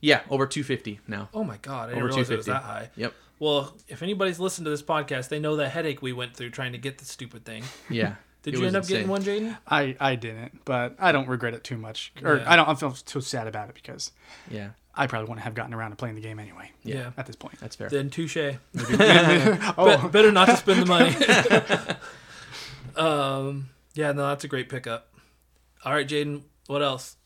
yeah, 0.00 0.20
over 0.30 0.46
250 0.46 1.00
now. 1.08 1.28
Oh 1.34 1.44
my 1.44 1.56
god! 1.58 1.84
I 1.90 1.94
didn't 1.94 1.98
Over 2.02 2.06
realize 2.08 2.30
it 2.30 2.36
was 2.36 2.46
250. 2.46 2.50
that 2.50 2.62
high. 2.62 2.90
Yep. 2.96 3.14
Well, 3.38 3.74
if 3.88 4.02
anybody's 4.02 4.40
listened 4.40 4.64
to 4.64 4.70
this 4.70 4.82
podcast, 4.82 5.28
they 5.28 5.38
know 5.38 5.56
the 5.56 5.68
headache 5.68 6.00
we 6.00 6.12
went 6.12 6.34
through 6.34 6.50
trying 6.50 6.72
to 6.72 6.78
get 6.78 6.98
this 6.98 7.08
stupid 7.08 7.44
thing. 7.44 7.64
Yeah. 7.90 8.14
Did 8.42 8.54
you 8.58 8.64
end 8.66 8.76
up 8.76 8.86
getting 8.86 9.08
one, 9.08 9.22
Jaden? 9.22 9.58
I, 9.66 9.96
I 9.98 10.14
didn't, 10.14 10.64
but 10.64 10.94
I 11.00 11.10
don't 11.10 11.26
regret 11.28 11.52
it 11.52 11.64
too 11.64 11.76
much. 11.76 12.12
Or 12.22 12.36
Yeah. 12.36 12.44
I 12.50 12.54
don't 12.56 12.68
I 12.68 12.74
feel 12.76 12.92
too 12.92 13.20
sad 13.20 13.48
about 13.48 13.68
it 13.68 13.74
because 13.74 14.12
Yeah, 14.48 14.70
I 14.94 15.08
probably 15.08 15.24
wouldn't 15.28 15.42
have 15.44 15.54
gotten 15.54 15.74
around 15.74 15.90
to 15.90 15.96
playing 15.96 16.14
the 16.14 16.20
game 16.20 16.38
anyway 16.38 16.70
Yeah. 16.84 17.10
at 17.16 17.26
this 17.26 17.34
point. 17.36 17.58
that's 17.60 17.74
fair. 17.76 17.88
Then 17.88 18.08
touche. 18.08 18.36
oh, 18.78 19.98
Be- 20.02 20.08
better 20.08 20.30
not 20.30 20.44
to 20.46 20.56
spend 20.56 20.80
the 20.82 20.86
money. 20.86 21.14
um, 22.96 23.68
yeah, 23.94 24.12
no, 24.12 24.28
that's 24.28 24.44
a 24.44 24.48
great 24.48 24.68
pickup. 24.68 25.08
All 25.84 25.92
right, 25.92 26.06
Jaden, 26.08 26.42
what 26.68 26.82
else? 26.82 27.16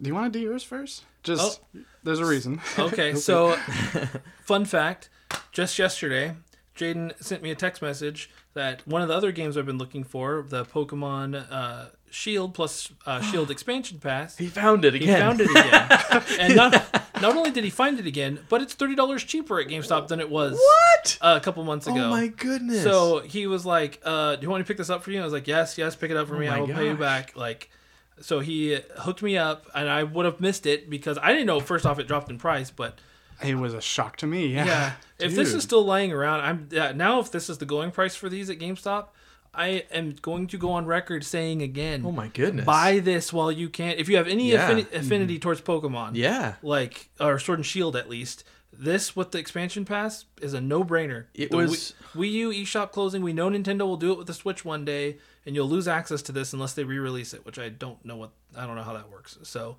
Do 0.00 0.08
you 0.08 0.14
want 0.14 0.32
to 0.32 0.38
do 0.38 0.42
yours 0.42 0.62
first? 0.62 1.04
Just 1.22 1.60
there's 2.02 2.20
a 2.20 2.26
reason. 2.26 2.60
Okay, 2.78 3.14
so 3.14 3.56
fun 4.44 4.64
fact: 4.64 5.08
just 5.52 5.78
yesterday, 5.78 6.34
Jaden 6.76 7.12
sent 7.22 7.42
me 7.42 7.50
a 7.50 7.54
text 7.54 7.82
message 7.82 8.30
that 8.54 8.86
one 8.86 9.02
of 9.02 9.08
the 9.08 9.14
other 9.14 9.32
games 9.32 9.56
I've 9.56 9.66
been 9.66 9.78
looking 9.78 10.02
for, 10.04 10.44
the 10.48 10.64
Pokemon 10.64 11.46
uh, 11.50 11.86
Shield 12.10 12.54
plus 12.54 12.90
uh, 13.06 13.20
Shield 13.30 13.50
expansion 13.50 13.98
pass. 13.98 14.36
He 14.38 14.46
found 14.48 14.84
it 14.84 14.94
again. 14.94 15.08
He 15.08 15.14
found 15.14 15.40
it 15.40 15.50
again, 15.50 16.22
and 16.40 16.56
not 16.56 16.72
not 17.20 17.36
only 17.36 17.50
did 17.50 17.64
he 17.64 17.70
find 17.70 17.98
it 18.00 18.06
again, 18.06 18.40
but 18.48 18.62
it's 18.62 18.72
thirty 18.74 18.94
dollars 18.94 19.22
cheaper 19.22 19.60
at 19.60 19.68
GameStop 19.68 20.08
than 20.08 20.20
it 20.20 20.30
was 20.30 20.54
What? 20.54 21.18
uh, 21.20 21.38
a 21.40 21.44
couple 21.44 21.62
months 21.64 21.86
ago. 21.86 22.06
Oh 22.06 22.10
my 22.10 22.28
goodness. 22.28 22.82
So 22.82 23.20
he 23.20 23.46
was 23.46 23.66
like, 23.66 24.00
uh, 24.04 24.36
"Do 24.36 24.42
you 24.42 24.48
want 24.50 24.60
me 24.60 24.64
to 24.64 24.68
pick 24.68 24.78
this 24.78 24.88
up 24.90 25.02
for 25.02 25.10
you?" 25.10 25.20
I 25.20 25.24
was 25.24 25.32
like, 25.34 25.46
"Yes, 25.46 25.76
yes, 25.76 25.94
pick 25.94 26.10
it 26.10 26.16
up 26.16 26.26
for 26.28 26.34
me. 26.38 26.48
Oh 26.48 26.50
my 26.50 26.56
I 26.56 26.60
will 26.60 26.68
pay 26.68 26.88
you 26.88 26.96
back." 26.96 27.36
Like, 27.36 27.70
so 28.20 28.40
he 28.40 28.78
hooked 28.98 29.22
me 29.22 29.36
up, 29.38 29.66
and 29.74 29.88
I 29.88 30.02
would 30.02 30.24
have 30.26 30.40
missed 30.40 30.66
it 30.66 30.88
because 30.90 31.18
I 31.22 31.32
didn't 31.32 31.46
know. 31.46 31.60
First 31.60 31.86
off, 31.86 31.98
it 31.98 32.06
dropped 32.06 32.30
in 32.30 32.38
price, 32.38 32.70
but 32.70 32.98
It 33.42 33.54
was 33.56 33.72
a 33.74 33.80
shock 33.80 34.16
to 34.18 34.26
me. 34.26 34.48
Yeah. 34.48 34.66
yeah, 34.66 34.92
if 35.18 35.34
this 35.34 35.54
is 35.54 35.62
still 35.62 35.84
lying 35.84 36.12
around, 36.12 36.40
I'm 36.40 36.68
yeah, 36.70 36.92
now. 36.92 37.20
If 37.20 37.30
this 37.32 37.48
is 37.48 37.58
the 37.58 37.66
going 37.66 37.90
price 37.90 38.14
for 38.14 38.28
these 38.28 38.50
at 38.50 38.58
GameStop, 38.58 39.06
I 39.54 39.84
am 39.90 40.14
going 40.20 40.46
to 40.48 40.58
go 40.58 40.70
on 40.72 40.86
record 40.86 41.24
saying 41.24 41.62
again, 41.62 42.02
oh 42.06 42.12
my 42.12 42.28
goodness. 42.28 42.64
buy 42.64 42.98
this 43.00 43.32
while 43.32 43.50
you 43.50 43.68
can. 43.68 43.96
If 43.98 44.08
you 44.08 44.16
have 44.16 44.28
any 44.28 44.52
Yeah. 44.52 44.70
affini- 44.70 44.84
mm-hmm. 44.86 44.96
affinity 44.96 45.38
towards 45.38 45.60
Pokemon, 45.62 46.10
Yeah. 46.14 46.54
like 46.62 47.08
or 47.18 47.38
Sword 47.38 47.58
and 47.60 47.66
Shield 47.66 47.96
at 47.96 48.08
least. 48.08 48.44
This 48.72 49.14
with 49.16 49.32
the 49.32 49.38
expansion 49.38 49.84
pass 49.84 50.24
is 50.40 50.54
a 50.54 50.60
no-brainer. 50.60 51.26
It 51.34 51.50
The 51.50 51.56
was- 51.56 51.94
Wii, 52.14 52.20
Wii 52.20 52.30
U 52.32 52.50
eShop 52.50 52.92
closing. 52.92 53.20
We 53.22 53.32
know 53.32 53.50
Nintendo 53.50 53.80
will 53.80 53.96
do 53.96 54.12
it 54.12 54.18
with 54.18 54.26
the 54.26 54.34
Switch 54.34 54.64
one 54.64 54.84
day, 54.84 55.18
and 55.44 55.54
you'll 55.54 55.68
lose 55.68 55.88
access 55.88 56.22
to 56.22 56.32
this 56.32 56.52
unless 56.52 56.72
they 56.74 56.84
re-release 56.84 57.34
it, 57.34 57.44
which 57.44 57.58
I 57.58 57.68
don't 57.68 58.02
know 58.04 58.16
what 58.16 58.30
I 58.56 58.66
don't 58.66 58.76
know 58.76 58.82
how 58.82 58.94
that 58.94 59.10
works. 59.10 59.38
So, 59.42 59.76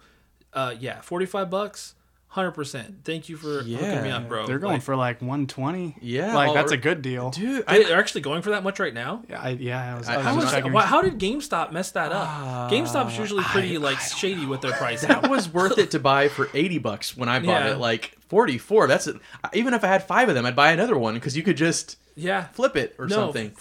uh, 0.54 0.75
yeah, 0.80 1.01
forty-five 1.01 1.49
bucks, 1.49 1.95
hundred 2.27 2.51
percent. 2.51 2.99
Thank 3.04 3.27
you 3.27 3.38
for 3.38 3.63
hooking 3.63 4.04
me 4.04 4.12
up, 4.12 4.27
bro. 4.27 4.45
They're 4.45 4.60
going 4.60 4.73
Like, 4.75 4.82
for 4.84 4.95
like 4.95 5.21
120. 5.21 5.95
Yeah, 6.01 6.36
Like 6.36 6.54
that's 6.54 6.71
a 6.71 6.77
good 6.77 7.01
deal. 7.01 7.32
Dude, 7.32 7.65
they- 7.65 7.82
I, 7.82 7.84
they're 7.84 7.99
actually 7.99 8.21
going 8.21 8.41
for 8.43 8.51
that 8.51 8.63
much 8.63 8.80
right 8.80 8.93
now. 8.93 9.23
Yeah, 9.30 9.41
I, 9.41 9.49
yeah, 9.51 9.95
I 9.95 9.97
was, 9.97 10.08
I- 10.10 10.13
I 10.13 10.17
was 10.17 10.25
How, 10.51 10.60
just 10.62 10.71
was, 10.73 10.84
how 10.86 11.01
did 11.01 11.17
GameStop 11.17 11.71
mess 11.71 11.91
that 11.91 12.12
up? 12.12 12.69
GameStop's 12.71 13.17
usually 13.17 13.43
pretty 13.43 13.77
like 13.77 13.99
shady 13.99 14.45
with 14.45 14.62
their 14.62 14.73
pricing. 14.73 15.10
that 15.10 15.30
was 15.30 15.47
worth 15.51 15.77
it 15.77 15.91
to 15.91 15.99
buy 15.99 16.27
for 16.27 16.49
80 16.54 16.77
bucks 16.80 17.17
when 17.17 17.30
I 17.30 17.39
bought 17.39 17.65
Yeah. 17.65 17.71
it. 17.73 17.77
Like 17.77 18.17
44. 18.32 18.88
That's 18.88 19.08
it. 19.08 19.17
Even 19.54 19.74
if 19.74 19.84
I 19.84 19.88
had 19.88 20.04
five 20.04 20.30
of 20.30 20.36
them, 20.36 20.46
I'd 20.46 20.56
buy 20.56 20.72
another 20.72 20.98
one 20.98 21.15
because 21.15 21.36
you 21.36 21.44
could 21.44 21.58
just 21.58 21.98
yeah, 22.15 22.46
flip 22.54 22.78
it 22.78 22.96
or 22.98 23.06
no, 23.08 23.15
something. 23.15 23.52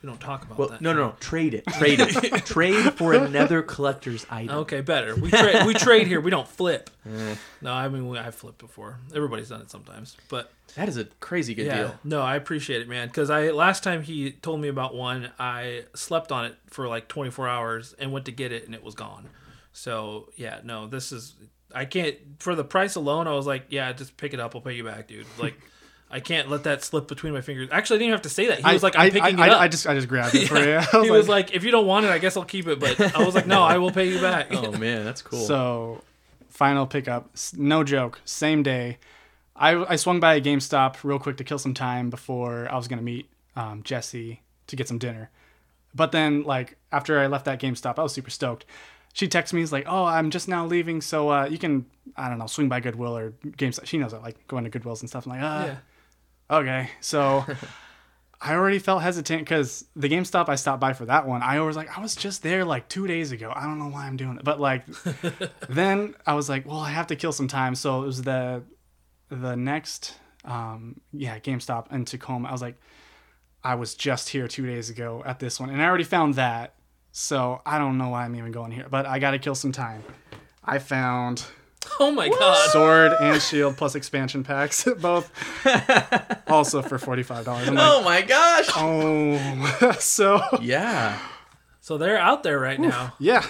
We 0.00 0.08
don't 0.08 0.20
talk 0.20 0.44
about 0.44 0.58
Well, 0.58 0.68
that. 0.68 0.80
no, 0.80 0.92
no, 0.92 1.08
no. 1.08 1.14
Trade 1.18 1.54
it. 1.54 1.66
Trade 1.66 1.98
it. 2.00 2.46
trade 2.46 2.94
for 2.94 3.14
another 3.14 3.62
collector's 3.62 4.24
item. 4.30 4.58
Okay, 4.58 4.80
better. 4.80 5.16
We 5.16 5.30
trade. 5.30 5.66
we 5.66 5.74
trade 5.74 6.06
here. 6.06 6.20
We 6.20 6.30
don't 6.30 6.46
flip. 6.48 6.88
Eh, 7.04 7.34
No, 7.60 7.72
I 7.72 7.88
mean 7.88 8.08
we, 8.08 8.16
I've 8.16 8.34
flipped 8.36 8.58
before. 8.58 8.98
Everybody's 9.12 9.48
done 9.48 9.60
it 9.60 9.70
sometimes, 9.72 10.16
but 10.28 10.52
that 10.76 10.88
is 10.88 10.96
a 10.96 11.04
crazy 11.18 11.52
good 11.52 11.66
yeah, 11.66 11.76
deal. 11.78 11.94
no, 12.04 12.22
I 12.22 12.36
appreciate 12.36 12.80
it, 12.80 12.88
man. 12.88 13.08
Because 13.08 13.28
I 13.28 13.50
last 13.50 13.82
time 13.82 14.02
he 14.02 14.30
told 14.30 14.60
me 14.60 14.68
about 14.68 14.94
one, 14.94 15.30
I 15.36 15.82
slept 15.96 16.30
on 16.30 16.44
it 16.44 16.54
for 16.68 16.86
like 16.86 17.08
24 17.08 17.48
hours 17.48 17.94
and 17.98 18.12
went 18.12 18.26
to 18.26 18.32
get 18.32 18.52
it 18.52 18.66
and 18.66 18.74
it 18.74 18.84
was 18.84 18.94
gone. 18.94 19.28
So 19.72 20.28
yeah, 20.36 20.60
no, 20.62 20.86
this 20.86 21.10
is 21.10 21.34
I 21.74 21.84
can't 21.84 22.16
for 22.38 22.54
the 22.54 22.64
price 22.64 22.94
alone. 22.94 23.26
I 23.26 23.32
was 23.32 23.46
like, 23.46 23.66
yeah, 23.68 23.92
just 23.92 24.16
pick 24.16 24.34
it 24.34 24.40
up. 24.40 24.54
I'll 24.54 24.60
pay 24.60 24.74
you 24.74 24.84
back, 24.84 25.08
dude. 25.08 25.26
Like. 25.38 25.54
I 26.14 26.20
can't 26.20 26.50
let 26.50 26.64
that 26.64 26.84
slip 26.84 27.08
between 27.08 27.32
my 27.32 27.40
fingers. 27.40 27.70
Actually, 27.72 27.96
I 27.96 27.98
didn't 28.00 28.08
even 28.08 28.12
have 28.16 28.22
to 28.22 28.28
say 28.28 28.46
that. 28.48 28.58
He 28.58 28.70
was 28.70 28.82
like, 28.82 28.94
"I'm 28.96 29.06
I, 29.06 29.10
picking 29.10 29.40
I, 29.40 29.46
it 29.46 29.52
up." 29.52 29.60
I, 29.62 29.68
just 29.68 29.86
I 29.86 29.94
just 29.94 30.08
grabbed 30.08 30.34
it 30.34 30.46
for 30.46 30.58
you. 30.58 30.76
I 30.92 31.04
he 31.04 31.10
was 31.10 31.26
like, 31.26 31.54
"If 31.54 31.64
you 31.64 31.70
don't 31.70 31.86
want 31.86 32.04
it, 32.04 32.10
I 32.10 32.18
guess 32.18 32.36
I'll 32.36 32.44
keep 32.44 32.66
it." 32.66 32.78
But 32.78 33.00
I 33.16 33.24
was 33.24 33.34
like, 33.34 33.46
"No, 33.46 33.62
I 33.62 33.78
will 33.78 33.90
pay 33.90 34.10
you 34.10 34.20
back." 34.20 34.52
Oh 34.62 34.70
man, 34.72 35.04
that's 35.04 35.22
cool. 35.22 35.38
So, 35.38 36.02
final 36.50 36.86
pickup, 36.86 37.30
no 37.56 37.82
joke, 37.82 38.20
same 38.26 38.62
day. 38.62 38.98
I, 39.56 39.92
I 39.92 39.96
swung 39.96 40.20
by 40.20 40.34
a 40.34 40.40
GameStop 40.40 41.02
real 41.02 41.18
quick 41.18 41.38
to 41.38 41.44
kill 41.44 41.58
some 41.58 41.72
time 41.72 42.10
before 42.10 42.70
I 42.70 42.76
was 42.76 42.88
gonna 42.88 43.02
meet 43.02 43.28
um, 43.56 43.82
Jesse 43.82 44.42
to 44.66 44.76
get 44.76 44.86
some 44.86 44.98
dinner. 44.98 45.30
But 45.94 46.12
then, 46.12 46.42
like 46.42 46.76
after 46.92 47.18
I 47.18 47.26
left 47.26 47.46
that 47.46 47.58
GameStop, 47.58 47.98
I 47.98 48.02
was 48.02 48.12
super 48.12 48.30
stoked. 48.30 48.66
She 49.12 49.28
texts 49.28 49.52
me, 49.52 49.60
"Is 49.62 49.72
like, 49.72 49.84
oh, 49.86 50.04
I'm 50.04 50.30
just 50.30 50.48
now 50.48 50.66
leaving, 50.66 51.00
so 51.00 51.30
uh, 51.30 51.46
you 51.46 51.58
can, 51.58 51.86
I 52.16 52.28
don't 52.28 52.38
know, 52.38 52.46
swing 52.46 52.68
by 52.68 52.80
Goodwill 52.80 53.16
or 53.16 53.32
GameStop." 53.44 53.86
She 53.86 53.98
knows 53.98 54.14
I 54.14 54.18
like 54.18 54.46
going 54.46 54.64
to 54.64 54.70
Goodwills 54.70 55.00
and 55.00 55.08
stuff. 55.08 55.26
I'm 55.26 55.32
like, 55.32 55.42
ah, 55.42 55.66
yeah. 55.66 55.76
okay. 56.50 56.90
So 57.00 57.44
I 58.44 58.54
already 58.54 58.80
felt 58.80 59.02
hesitant 59.02 59.42
because 59.42 59.84
the 59.94 60.08
GameStop 60.08 60.48
I 60.48 60.56
stopped 60.56 60.80
by 60.80 60.94
for 60.94 61.06
that 61.06 61.28
one, 61.28 61.42
I 61.42 61.60
was 61.60 61.76
like, 61.76 61.96
I 61.96 62.00
was 62.00 62.16
just 62.16 62.42
there 62.42 62.64
like 62.64 62.88
two 62.88 63.06
days 63.06 63.30
ago. 63.30 63.52
I 63.54 63.62
don't 63.64 63.78
know 63.78 63.86
why 63.86 64.06
I'm 64.06 64.16
doing 64.16 64.36
it, 64.36 64.44
but 64.44 64.58
like, 64.58 64.84
then 65.68 66.16
I 66.26 66.34
was 66.34 66.48
like, 66.48 66.66
well, 66.66 66.80
I 66.80 66.90
have 66.90 67.06
to 67.08 67.16
kill 67.16 67.30
some 67.30 67.46
time. 67.46 67.76
So 67.76 68.02
it 68.02 68.06
was 68.06 68.22
the 68.22 68.64
the 69.28 69.54
next, 69.54 70.16
um, 70.44 71.00
yeah, 71.12 71.38
GameStop 71.38 71.92
in 71.92 72.04
Tacoma. 72.04 72.48
I 72.48 72.52
was 72.52 72.62
like, 72.62 72.80
I 73.62 73.76
was 73.76 73.94
just 73.94 74.28
here 74.28 74.48
two 74.48 74.66
days 74.66 74.90
ago 74.90 75.22
at 75.24 75.38
this 75.38 75.60
one, 75.60 75.70
and 75.70 75.80
I 75.80 75.86
already 75.86 76.04
found 76.04 76.34
that. 76.34 76.74
So 77.12 77.60
I 77.66 77.78
don't 77.78 77.98
know 77.98 78.08
why 78.08 78.24
I'm 78.24 78.34
even 78.36 78.52
going 78.52 78.72
here, 78.72 78.86
but 78.90 79.04
I 79.06 79.18
got 79.18 79.32
to 79.32 79.38
kill 79.38 79.54
some 79.54 79.70
time. 79.72 80.02
I 80.64 80.78
found 80.78 81.44
Oh 82.00 82.10
my 82.12 82.28
god. 82.28 82.70
sword 82.70 83.12
and 83.20 83.42
shield 83.42 83.76
plus 83.76 83.94
expansion 83.94 84.44
packs, 84.44 84.84
both 85.00 85.30
also 86.48 86.80
for 86.80 86.98
forty 86.98 87.22
five 87.22 87.44
dollars. 87.44 87.68
Like, 87.68 87.78
oh 87.80 88.02
my 88.02 88.22
gosh. 88.22 88.68
oh, 88.76 89.96
so 90.00 90.40
Yeah. 90.60 91.18
So 91.80 91.98
they're 91.98 92.16
out 92.18 92.44
there 92.44 92.60
right 92.60 92.78
now. 92.78 93.12
yeah. 93.18 93.44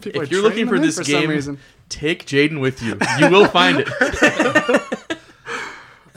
People 0.00 0.22
If 0.22 0.30
you're 0.30 0.40
looking 0.42 0.66
for 0.66 0.78
this 0.78 0.96
for 0.96 1.04
game, 1.04 1.22
some 1.24 1.30
reason. 1.30 1.58
take 1.90 2.24
Jaden 2.26 2.58
with 2.60 2.82
you. 2.82 2.98
You 3.18 3.30
will 3.30 3.46
find 3.46 3.80
it. 3.80 3.88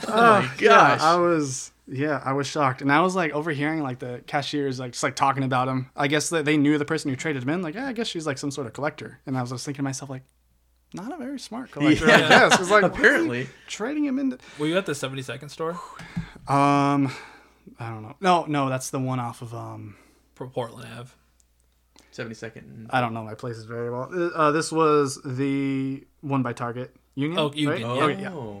oh 0.08 0.40
my 0.40 0.42
Yeah, 0.58 0.68
gosh. 0.68 1.00
I 1.02 1.16
was 1.16 1.70
yeah, 1.90 2.22
I 2.24 2.32
was 2.32 2.46
shocked, 2.46 2.82
and 2.82 2.92
I 2.92 3.00
was 3.00 3.14
like 3.16 3.32
overhearing 3.32 3.82
like 3.82 3.98
the 3.98 4.22
cashiers 4.26 4.78
like 4.78 4.92
just 4.92 5.02
like 5.02 5.16
talking 5.16 5.42
about 5.42 5.68
him. 5.68 5.90
I 5.96 6.06
guess 6.06 6.30
that 6.30 6.44
they 6.44 6.56
knew 6.56 6.78
the 6.78 6.84
person 6.84 7.10
who 7.10 7.16
traded 7.16 7.42
him 7.42 7.48
in. 7.48 7.62
Like, 7.62 7.74
yeah, 7.74 7.86
I 7.88 7.92
guess 7.92 8.06
she's 8.06 8.26
like 8.26 8.38
some 8.38 8.50
sort 8.50 8.66
of 8.66 8.72
collector, 8.72 9.18
and 9.26 9.36
I 9.36 9.40
was 9.40 9.50
just 9.50 9.64
thinking 9.64 9.78
to 9.80 9.84
myself 9.84 10.08
like, 10.10 10.22
not 10.94 11.12
a 11.12 11.16
very 11.16 11.38
smart 11.38 11.70
collector. 11.72 12.06
Yeah. 12.06 12.14
I 12.16 12.28
guess. 12.28 12.60
It's 12.60 12.70
like 12.70 12.82
why 12.82 12.88
are 12.88 12.92
you 12.92 12.96
Apparently. 12.98 13.48
trading 13.66 14.04
him 14.04 14.18
into. 14.18 14.38
Were 14.58 14.66
you 14.66 14.78
at 14.78 14.86
the 14.86 14.94
70 14.94 15.22
second 15.22 15.48
store? 15.48 15.72
Um, 16.48 17.12
I 17.78 17.90
don't 17.90 18.02
know. 18.02 18.16
No, 18.20 18.44
no, 18.46 18.68
that's 18.68 18.90
the 18.90 18.98
one 19.00 19.20
off 19.20 19.42
of 19.42 19.54
um. 19.54 19.96
For 20.34 20.46
Portland 20.46 20.88
Ave. 20.96 21.10
70 22.12 22.34
second. 22.34 22.86
I 22.90 23.00
don't 23.00 23.14
know 23.14 23.22
my 23.22 23.34
places 23.34 23.64
very 23.64 23.90
well. 23.90 24.10
Uh, 24.34 24.50
this 24.50 24.72
was 24.72 25.20
the 25.24 26.04
one 26.22 26.42
by 26.42 26.52
Target 26.52 26.94
Union. 27.14 27.38
Oh, 27.38 27.52
Union, 27.52 27.86
right? 27.88 28.18
yeah. 28.18 28.32
Okay, 28.32 28.60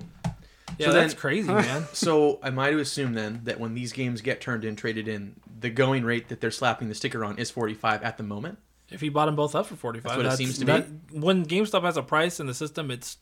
Yeah, 0.78 0.86
So 0.88 0.92
that's 0.92 1.12
then- 1.14 1.20
crazy, 1.20 1.48
man. 1.52 1.86
So 1.92 2.38
am 2.42 2.58
I 2.58 2.70
to 2.70 2.78
assume 2.78 3.14
then 3.14 3.40
that 3.44 3.58
when 3.60 3.74
these 3.74 3.92
games 3.92 4.20
get 4.20 4.40
turned 4.40 4.64
in, 4.64 4.76
traded 4.76 5.08
in, 5.08 5.36
the 5.60 5.70
going 5.70 6.04
rate 6.04 6.28
that 6.28 6.40
they're 6.40 6.50
slapping 6.50 6.88
the 6.88 6.94
sticker 6.94 7.24
on 7.24 7.38
is 7.38 7.50
45 7.50 8.02
at 8.02 8.16
the 8.16 8.22
moment? 8.24 8.58
If 8.90 9.02
you 9.02 9.10
bought 9.10 9.26
them 9.26 9.36
both 9.36 9.54
up 9.54 9.66
for 9.66 9.76
45, 9.76 10.02
That's 10.10 10.16
what 10.16 10.26
it 10.32 10.36
seems 10.36 10.58
to 10.58 10.64
that- 10.66 10.86
When 11.12 11.44
GameStop 11.46 11.82
has 11.82 11.96
a 11.96 12.02
price 12.02 12.40
in 12.40 12.46
the 12.46 12.54
system, 12.54 12.90
it's 12.90 13.18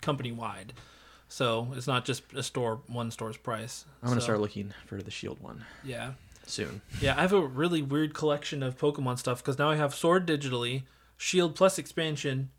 company 0.00 0.32
wide. 0.32 0.72
So 1.28 1.68
it's 1.74 1.86
not 1.86 2.04
just 2.04 2.22
a 2.34 2.42
store, 2.42 2.80
one 2.86 3.10
store's 3.10 3.36
price. 3.36 3.84
I'm 4.02 4.08
going 4.08 4.16
to 4.18 4.20
So, 4.22 4.26
start 4.26 4.40
looking 4.40 4.72
for 4.86 5.00
the 5.02 5.10
Shield 5.10 5.40
one 5.40 5.64
Yeah. 5.84 6.12
soon. 6.46 6.80
Yeah, 7.00 7.14
I 7.16 7.22
have 7.22 7.32
a 7.32 7.40
really 7.40 7.80
weird 7.82 8.12
collection 8.14 8.62
of 8.62 8.76
Pokemon 8.76 9.18
stuff 9.18 9.38
because 9.42 9.58
now 9.58 9.70
I 9.70 9.76
have 9.76 9.94
Sword 9.94 10.26
digitally, 10.26 10.82
Shield 11.16 11.54
plus 11.54 11.78
expansion 11.78 12.50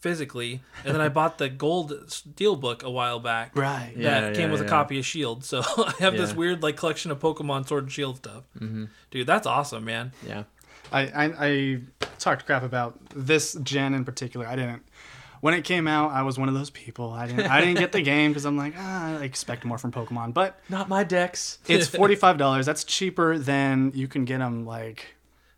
physically, 0.00 0.60
and 0.84 0.94
then 0.94 1.00
I 1.00 1.08
bought 1.08 1.38
the 1.38 1.48
gold 1.48 1.92
steel 2.10 2.56
book 2.56 2.82
a 2.82 2.90
while 2.90 3.18
back. 3.20 3.52
Right. 3.56 3.92
that 3.96 4.00
Yeah, 4.00 4.32
came 4.32 4.46
yeah, 4.48 4.52
with 4.52 4.60
a 4.60 4.68
copy 4.68 4.98
of 4.98 5.06
Shield. 5.06 5.44
So 5.44 5.62
I 5.78 5.94
have 6.00 6.16
this 6.16 6.34
weird 6.34 6.62
like 6.62 6.76
collection 6.76 7.10
of 7.10 7.18
Pokemon 7.18 7.66
Sword 7.66 7.84
and 7.84 7.92
Shield 7.92 8.18
stuff. 8.18 8.44
Mm-hmm. 8.58 8.84
Dude, 9.10 9.26
that's 9.26 9.46
awesome, 9.46 9.84
man. 9.84 10.12
Yeah. 10.26 10.44
I, 10.92 11.00
I 11.02 11.24
I 11.46 11.80
talked 12.18 12.46
crap 12.46 12.62
about 12.62 12.98
this 13.14 13.54
gen 13.54 13.94
in 13.94 14.04
particular. 14.04 14.46
I 14.46 14.54
didn't. 14.56 14.82
When 15.40 15.52
it 15.52 15.64
came 15.64 15.86
out, 15.86 16.12
I 16.12 16.22
was 16.22 16.38
one 16.38 16.48
of 16.48 16.54
those 16.54 16.70
people. 16.70 17.10
I 17.12 17.26
didn't. 17.26 17.46
I 17.50 17.60
didn't 17.60 17.78
get 17.78 17.92
the 17.92 18.00
game 18.14 18.30
because 18.30 18.44
I'm 18.46 18.56
like, 18.56 18.74
ah, 18.78 19.18
I 19.18 19.24
expect 19.24 19.64
more 19.64 19.78
from 19.78 19.90
Pokemon. 19.92 20.32
But 20.32 20.58
Not 20.68 20.88
my 20.88 21.02
decks. 21.04 21.58
it's 21.66 21.88
forty 21.88 22.14
five 22.14 22.38
dollars. 22.38 22.66
That's 22.66 22.84
cheaper 22.84 23.36
than 23.36 23.90
you 23.94 24.06
can 24.08 24.24
get 24.24 24.38
them 24.38 24.64
like. 24.64 25.15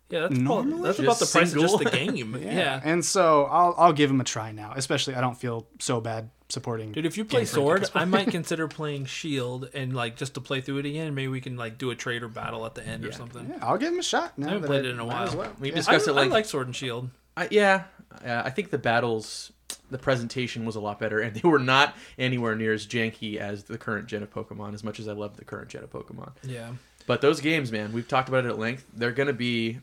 Yeah, 0.09 0.21
that's, 0.21 0.33
Normally 0.35 0.71
probably, 0.71 0.87
that's 0.87 0.99
about 0.99 1.13
the 1.19 1.25
just 1.25 1.33
price 1.33 1.53
of 1.53 1.59
just 1.61 1.77
the 1.79 1.85
game. 1.89 2.35
yeah. 2.41 2.81
And 2.83 3.05
so 3.05 3.45
I'll 3.45 3.75
I'll 3.77 3.93
give 3.93 4.09
him 4.09 4.19
a 4.19 4.23
try 4.23 4.51
now. 4.51 4.73
Especially 4.75 5.13
I 5.15 5.21
don't 5.21 5.37
feel 5.37 5.67
so 5.79 6.01
bad 6.01 6.31
supporting. 6.49 6.91
Dude, 6.91 7.05
if 7.05 7.15
you 7.15 7.25
play 7.25 7.41
Game 7.41 7.45
Sword, 7.47 7.89
I 7.95 8.05
might 8.05 8.29
consider 8.31 8.67
playing 8.67 9.05
Shield 9.05 9.69
and 9.73 9.95
like 9.95 10.15
just 10.15 10.33
to 10.33 10.41
play 10.41 10.61
through 10.61 10.79
it 10.79 10.85
again. 10.87 11.13
Maybe 11.13 11.27
we 11.27 11.41
can 11.41 11.57
like 11.57 11.77
do 11.77 11.91
a 11.91 11.95
trade 11.95 12.23
or 12.23 12.27
battle 12.27 12.65
at 12.65 12.73
the 12.73 12.83
end 12.83 13.05
or 13.05 13.11
something. 13.11 13.47
Yeah, 13.49 13.57
I'll 13.61 13.77
give 13.77 13.93
him 13.93 13.99
a 13.99 14.03
shot. 14.03 14.35
Now 14.37 14.47
I 14.47 14.49
haven't 14.49 14.61
that 14.63 14.67
played 14.67 14.85
it 14.85 14.89
in 14.89 14.99
a 14.99 15.05
while. 15.05 15.23
as 15.27 15.35
well. 15.35 15.51
We 15.59 15.69
Yeah. 15.69 15.75
just- 15.75 15.89
I, 15.89 15.93
Discuss 15.93 16.07
it 16.07 16.17
I 16.17 16.21
like- 16.23 16.31
like 16.31 16.45
Sword 16.45 16.65
and 16.67 16.75
Shield. 16.75 17.09
I, 17.37 17.47
yeah. 17.51 17.83
Uh, 18.25 18.41
I 18.43 18.49
think 18.49 18.71
the 18.71 18.79
battles, 18.79 19.51
the 19.91 19.99
presentation 19.99 20.65
was 20.65 20.75
a 20.75 20.79
lot 20.79 20.99
better, 20.99 21.19
and 21.19 21.35
they 21.39 21.47
were 21.47 21.59
not 21.59 21.95
anywhere 22.17 22.55
near 22.55 22.73
as 22.73 22.87
janky 22.87 23.37
as 23.37 23.65
the 23.65 23.77
current 23.77 24.07
gen 24.07 24.23
of 24.23 24.33
Pokemon, 24.33 24.73
as 24.73 24.83
much 24.83 24.99
as 24.99 25.07
I 25.07 25.13
love 25.13 25.37
the 25.37 25.45
current 25.45 25.69
gen 25.69 25.83
of 25.83 25.91
Pokemon. 25.91 26.31
Yeah. 26.43 26.71
But 27.05 27.21
those 27.21 27.41
games, 27.41 27.71
man, 27.71 27.93
we've 27.93 28.07
talked 28.07 28.27
about 28.29 28.45
it 28.45 28.49
at 28.49 28.57
length. 28.59 28.85
They're 28.95 29.11
going 29.11 29.27
to 29.27 29.33
be 29.33 29.79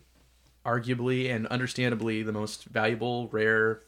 arguably 0.67 1.31
and 1.35 1.47
understandably 1.47 2.23
the 2.23 2.33
most 2.33 2.65
valuable, 2.65 3.29
rare 3.29 3.81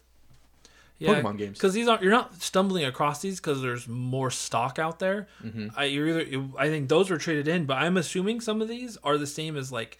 yeah, 0.98 1.14
Pokemon 1.22 1.38
games. 1.38 1.58
because 1.58 1.74
these 1.74 1.86
aren't 1.88 2.02
you're 2.02 2.10
not 2.12 2.42
stumbling 2.42 2.84
across 2.84 3.20
these 3.22 3.38
because 3.40 3.62
there's 3.62 3.86
more 3.86 4.30
stock 4.30 4.78
out 4.78 4.98
there. 4.98 5.28
Mm-hmm. 5.44 5.68
I 5.76 5.84
you're 5.84 6.08
either 6.20 6.44
I 6.58 6.68
think 6.68 6.88
those 6.88 7.10
were 7.10 7.18
traded 7.18 7.46
in, 7.48 7.66
but 7.66 7.74
I'm 7.78 7.96
assuming 7.96 8.40
some 8.40 8.60
of 8.62 8.68
these 8.68 8.96
are 9.04 9.16
the 9.18 9.26
same 9.26 9.56
as 9.56 9.70
like 9.70 9.98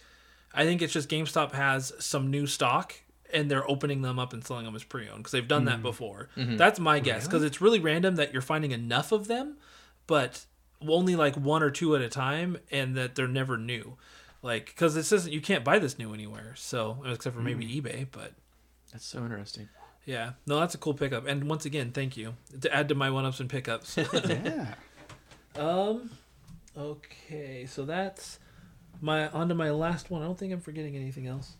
I 0.53 0.63
think 0.65 0.81
it's 0.81 0.91
just 0.93 1.09
GameStop 1.09 1.51
has 1.53 1.93
some 1.99 2.31
new 2.31 2.47
stock 2.47 2.95
and 3.31 3.49
they're 3.51 3.69
opening 3.69 4.01
them 4.01 4.17
up 4.17 4.33
and 4.33 4.43
selling 4.45 4.65
them 4.65 4.75
as 4.75 4.83
pre-owned 4.83 5.17
because 5.19 5.31
they've 5.31 5.47
done 5.47 5.61
Mm. 5.63 5.67
that 5.67 5.81
before. 5.83 6.29
That's 6.35 6.79
my 6.79 6.99
guess 6.99 7.27
because 7.27 7.43
it's 7.43 7.61
really 7.61 7.79
random 7.79 8.15
that 8.15 8.33
you're 8.33 8.41
finding 8.41 8.71
enough 8.71 9.11
of 9.11 9.27
them, 9.27 9.57
but 10.07 10.45
only 10.85 11.15
like 11.15 11.35
one 11.35 11.61
or 11.61 11.69
two 11.69 11.95
at 11.95 12.01
a 12.01 12.09
time, 12.09 12.57
and 12.71 12.95
that 12.97 13.13
they're 13.15 13.27
never 13.27 13.57
new. 13.57 13.97
Like 14.41 14.67
because 14.67 14.95
it 14.95 15.03
says 15.03 15.27
you 15.27 15.41
can't 15.41 15.63
buy 15.63 15.79
this 15.79 15.99
new 15.99 16.13
anywhere, 16.13 16.53
so 16.55 17.03
except 17.05 17.35
for 17.35 17.41
maybe 17.41 17.65
Mm. 17.65 17.81
eBay, 17.81 18.07
but. 18.11 18.33
That's 18.91 19.05
so 19.05 19.19
interesting. 19.19 19.69
Yeah, 20.05 20.31
no, 20.47 20.59
that's 20.59 20.73
a 20.73 20.79
cool 20.79 20.95
pickup. 20.95 21.27
And 21.27 21.43
once 21.47 21.65
again, 21.65 21.91
thank 21.91 22.17
you 22.17 22.33
to 22.61 22.73
add 22.75 22.89
to 22.89 22.95
my 22.95 23.11
one 23.11 23.25
ups 23.25 23.39
and 23.39 23.47
pickups. 23.49 23.97
Yeah. 23.97 24.73
um, 25.55 26.09
okay, 26.75 27.65
so 27.67 27.85
that's 27.85 28.39
my 29.01 29.27
on 29.29 29.49
to 29.49 29.55
my 29.55 29.69
last 29.69 30.09
one. 30.09 30.23
I 30.23 30.25
don't 30.25 30.37
think 30.39 30.51
I'm 30.53 30.61
forgetting 30.61 30.95
anything 30.95 31.27
else. 31.27 31.57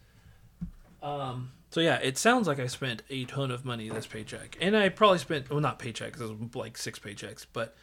Um, 1.03 1.51
so 1.69 1.79
yeah, 1.81 1.97
it 1.97 2.17
sounds 2.17 2.47
like 2.47 2.59
I 2.59 2.65
spent 2.67 3.03
a 3.09 3.25
ton 3.25 3.51
of 3.51 3.63
money 3.65 3.89
this 3.89 4.07
paycheck, 4.07 4.57
and 4.59 4.75
I 4.75 4.89
probably 4.89 5.19
spent 5.19 5.49
well 5.49 5.59
not 5.59 5.77
paycheck 5.77 6.15
it 6.15 6.19
was 6.19 6.31
like 6.55 6.77
six 6.77 6.97
paychecks, 6.97 7.45
but 7.53 7.75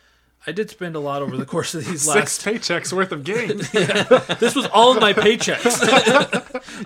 I 0.46 0.52
did 0.52 0.70
spend 0.70 0.94
a 0.94 1.00
lot 1.00 1.22
over 1.22 1.36
the 1.36 1.44
course 1.44 1.74
of 1.74 1.84
these 1.84 2.06
last 2.06 2.40
Six 2.40 2.46
last. 2.46 2.68
paychecks 2.68 2.92
worth 2.92 3.10
of 3.12 3.24
games. 3.24 3.70
this 4.38 4.54
was 4.54 4.66
all 4.66 4.94
of 4.94 5.00
my 5.00 5.12
paychecks. 5.12 5.80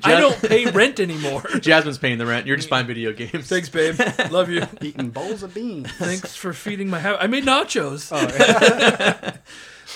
I 0.04 0.18
don't 0.18 0.40
pay 0.40 0.64
rent 0.70 0.98
anymore. 0.98 1.42
Jasmine's 1.60 1.98
paying 1.98 2.18
the 2.18 2.26
rent. 2.26 2.46
You're 2.46 2.56
just 2.56 2.70
buying 2.70 2.86
video 2.86 3.12
games. 3.12 3.48
Thanks, 3.48 3.68
babe. 3.68 4.00
Love 4.30 4.48
you. 4.48 4.66
Eating 4.80 5.10
bowls 5.10 5.42
of 5.42 5.52
beans. 5.52 5.90
Thanks 5.92 6.34
for 6.36 6.52
feeding 6.52 6.88
my 6.88 7.00
habit. 7.00 7.22
I 7.22 7.26
made 7.26 7.44
nachos. 7.44 8.10
Oh, 8.12 8.26
yeah. 8.38 9.36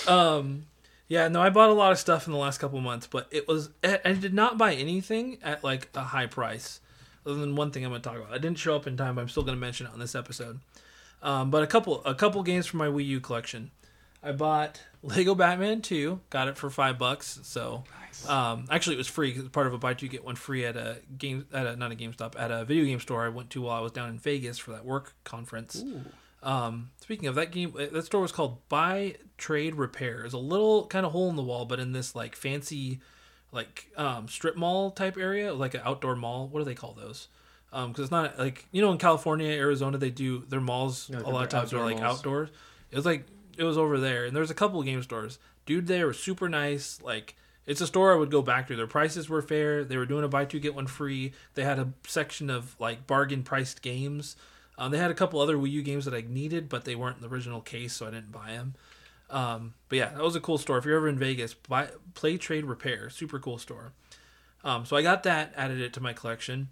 Um, 0.07 0.65
yeah, 1.07 1.27
no, 1.27 1.41
I 1.41 1.49
bought 1.49 1.69
a 1.69 1.73
lot 1.73 1.91
of 1.91 1.99
stuff 1.99 2.27
in 2.27 2.33
the 2.33 2.39
last 2.39 2.57
couple 2.59 2.79
months, 2.81 3.07
but 3.07 3.27
it 3.31 3.47
was 3.47 3.69
I 3.83 3.99
I 4.05 4.13
did 4.13 4.33
not 4.33 4.57
buy 4.57 4.73
anything 4.73 5.37
at 5.43 5.63
like 5.63 5.89
a 5.95 6.01
high 6.01 6.25
price. 6.27 6.79
Other 7.25 7.35
than 7.35 7.55
one 7.55 7.71
thing 7.71 7.83
I'm 7.83 7.89
going 7.89 8.01
to 8.03 8.07
talk 8.07 8.17
about, 8.19 8.31
I 8.31 8.37
didn't 8.37 8.59
show 8.59 8.75
up 8.75 8.85
in 8.85 8.95
time, 8.97 9.15
but 9.15 9.21
I'm 9.21 9.29
still 9.29 9.41
going 9.41 9.55
to 9.57 9.59
mention 9.59 9.87
it 9.87 9.93
on 9.93 9.97
this 9.99 10.13
episode. 10.13 10.59
Um, 11.25 11.49
but 11.49 11.63
a 11.63 11.67
couple 11.67 12.01
a 12.05 12.13
couple 12.15 12.41
games 12.43 12.67
from 12.67 12.77
my 12.77 12.87
Wii 12.87 13.05
U 13.07 13.19
collection. 13.19 13.71
I 14.23 14.31
bought 14.31 14.81
Lego 15.03 15.35
Batman 15.35 15.81
2, 15.81 16.19
got 16.29 16.47
it 16.47 16.57
for 16.57 16.69
five 16.69 16.97
bucks. 16.97 17.39
So, 17.43 17.83
um, 18.27 18.65
actually, 18.71 18.95
it 18.95 18.97
was 18.99 19.07
free 19.07 19.33
'cause 19.33 19.47
part 19.49 19.67
of 19.67 19.73
a 19.73 19.77
buy 19.77 19.93
two 19.95 20.07
get 20.07 20.23
one 20.23 20.35
free 20.35 20.65
at 20.65 20.77
a 20.77 20.97
game 21.17 21.47
at 21.51 21.65
a 21.67 21.75
not 21.75 21.91
a 21.91 21.95
GameStop 21.95 22.39
at 22.39 22.51
a 22.51 22.63
video 22.63 22.85
game 22.85 22.99
store 22.99 23.25
I 23.25 23.29
went 23.29 23.49
to 23.51 23.61
while 23.61 23.77
I 23.77 23.81
was 23.81 23.91
down 23.91 24.09
in 24.09 24.19
Vegas 24.19 24.57
for 24.59 24.71
that 24.71 24.85
work 24.85 25.13
conference. 25.23 25.83
Um, 26.43 26.91
speaking 27.01 27.27
of 27.27 27.33
that 27.35 27.51
game, 27.51 27.73
uh, 27.75 27.87
that 27.91 28.05
store 28.05 28.21
was 28.21 28.31
called 28.31 28.67
Buy 28.69 29.15
Trade 29.37 29.75
Repair. 29.75 30.23
It's 30.25 30.33
a 30.35 30.37
little 30.37 30.85
kind 30.85 31.03
of 31.05 31.11
hole 31.11 31.29
in 31.31 31.35
the 31.37 31.43
wall, 31.43 31.65
but 31.65 31.79
in 31.79 31.91
this 31.91 32.13
like 32.15 32.35
fancy, 32.35 32.99
like 33.51 33.89
um, 33.97 34.27
strip 34.27 34.55
mall 34.55 34.91
type 34.91 35.17
area, 35.17 35.53
like 35.55 35.73
an 35.73 35.81
outdoor 35.83 36.15
mall. 36.15 36.47
What 36.47 36.59
do 36.59 36.65
they 36.65 36.75
call 36.75 36.93
those? 36.93 37.29
Because 37.87 37.99
it's 38.03 38.11
not 38.11 38.39
like 38.39 38.65
you 38.71 38.81
know 38.81 38.91
in 38.91 38.97
California, 38.97 39.49
Arizona, 39.49 39.97
they 39.97 40.09
do 40.09 40.45
their 40.47 40.61
malls 40.61 41.09
Yeah, 41.11 41.19
a 41.19 41.29
lot 41.29 41.43
of 41.43 41.49
times 41.49 41.73
are 41.73 41.83
like 41.83 41.99
malls. 41.99 42.19
outdoors. 42.19 42.49
It 42.91 42.95
was 42.95 43.05
like 43.05 43.25
it 43.57 43.63
was 43.63 43.77
over 43.77 43.99
there, 43.99 44.25
and 44.25 44.35
there's 44.35 44.51
a 44.51 44.55
couple 44.55 44.79
of 44.79 44.85
game 44.85 45.03
stores. 45.03 45.39
Dude, 45.65 45.87
there 45.87 46.07
was 46.07 46.19
super 46.19 46.47
nice. 46.47 47.01
Like 47.01 47.35
it's 47.65 47.81
a 47.81 47.87
store 47.87 48.13
I 48.13 48.15
would 48.15 48.31
go 48.31 48.41
back 48.41 48.67
to. 48.67 48.75
Their 48.75 48.87
prices 48.87 49.27
were 49.27 49.41
fair. 49.41 49.83
They 49.83 49.97
were 49.97 50.05
doing 50.05 50.23
a 50.23 50.27
buy 50.27 50.45
two 50.45 50.59
get 50.59 50.75
one 50.75 50.87
free. 50.87 51.33
They 51.55 51.63
had 51.63 51.79
a 51.79 51.89
section 52.07 52.49
of 52.49 52.75
like 52.79 53.07
bargain 53.07 53.43
priced 53.43 53.81
games. 53.81 54.35
Um, 54.77 54.91
they 54.91 54.97
had 54.97 55.11
a 55.11 55.15
couple 55.15 55.39
other 55.39 55.55
Wii 55.55 55.71
U 55.71 55.81
games 55.81 56.05
that 56.05 56.13
I 56.13 56.23
needed, 56.27 56.69
but 56.69 56.85
they 56.85 56.95
weren't 56.95 57.17
in 57.17 57.21
the 57.21 57.29
original 57.29 57.61
case, 57.61 57.93
so 57.93 58.07
I 58.07 58.11
didn't 58.11 58.31
buy 58.31 58.51
them. 58.51 58.75
Um, 59.29 59.73
but 59.89 59.97
yeah, 59.97 60.09
that 60.09 60.21
was 60.21 60.35
a 60.35 60.41
cool 60.41 60.57
store. 60.57 60.77
If 60.77 60.85
you're 60.85 60.97
ever 60.97 61.07
in 61.07 61.17
Vegas, 61.17 61.53
buy 61.53 61.87
Play 62.13 62.37
Trade 62.37 62.65
Repair, 62.65 63.09
super 63.09 63.39
cool 63.39 63.57
store. 63.57 63.93
Um, 64.63 64.85
so 64.85 64.95
I 64.95 65.01
got 65.01 65.23
that, 65.23 65.53
added 65.55 65.79
it 65.79 65.93
to 65.93 66.01
my 66.01 66.13
collection. 66.13 66.69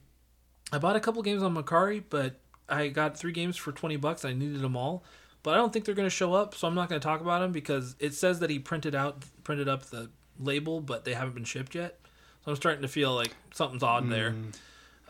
I 0.73 0.79
bought 0.79 0.95
a 0.95 0.99
couple 0.99 1.21
games 1.21 1.43
on 1.43 1.53
Mercari, 1.53 2.03
but 2.09 2.39
I 2.67 2.87
got 2.87 3.15
three 3.15 3.31
games 3.31 3.55
for 3.57 3.71
twenty 3.71 3.95
bucks. 3.95 4.25
I 4.25 4.33
needed 4.33 4.59
them 4.61 4.75
all, 4.75 5.03
but 5.43 5.53
I 5.53 5.57
don't 5.57 5.71
think 5.71 5.85
they're 5.85 5.93
going 5.93 6.07
to 6.07 6.15
show 6.15 6.33
up, 6.33 6.55
so 6.55 6.67
I'm 6.67 6.73
not 6.73 6.89
going 6.89 6.99
to 6.99 7.05
talk 7.05 7.21
about 7.21 7.41
them 7.41 7.51
because 7.51 7.95
it 7.99 8.15
says 8.15 8.39
that 8.39 8.49
he 8.49 8.57
printed 8.57 8.95
out, 8.95 9.23
printed 9.43 9.69
up 9.69 9.83
the 9.85 10.09
label, 10.39 10.81
but 10.81 11.05
they 11.05 11.13
haven't 11.13 11.35
been 11.35 11.43
shipped 11.43 11.75
yet. 11.75 11.99
So 12.43 12.51
I'm 12.51 12.55
starting 12.55 12.81
to 12.81 12.87
feel 12.87 13.13
like 13.13 13.35
something's 13.53 13.83
odd 13.83 14.09
there. 14.09 14.35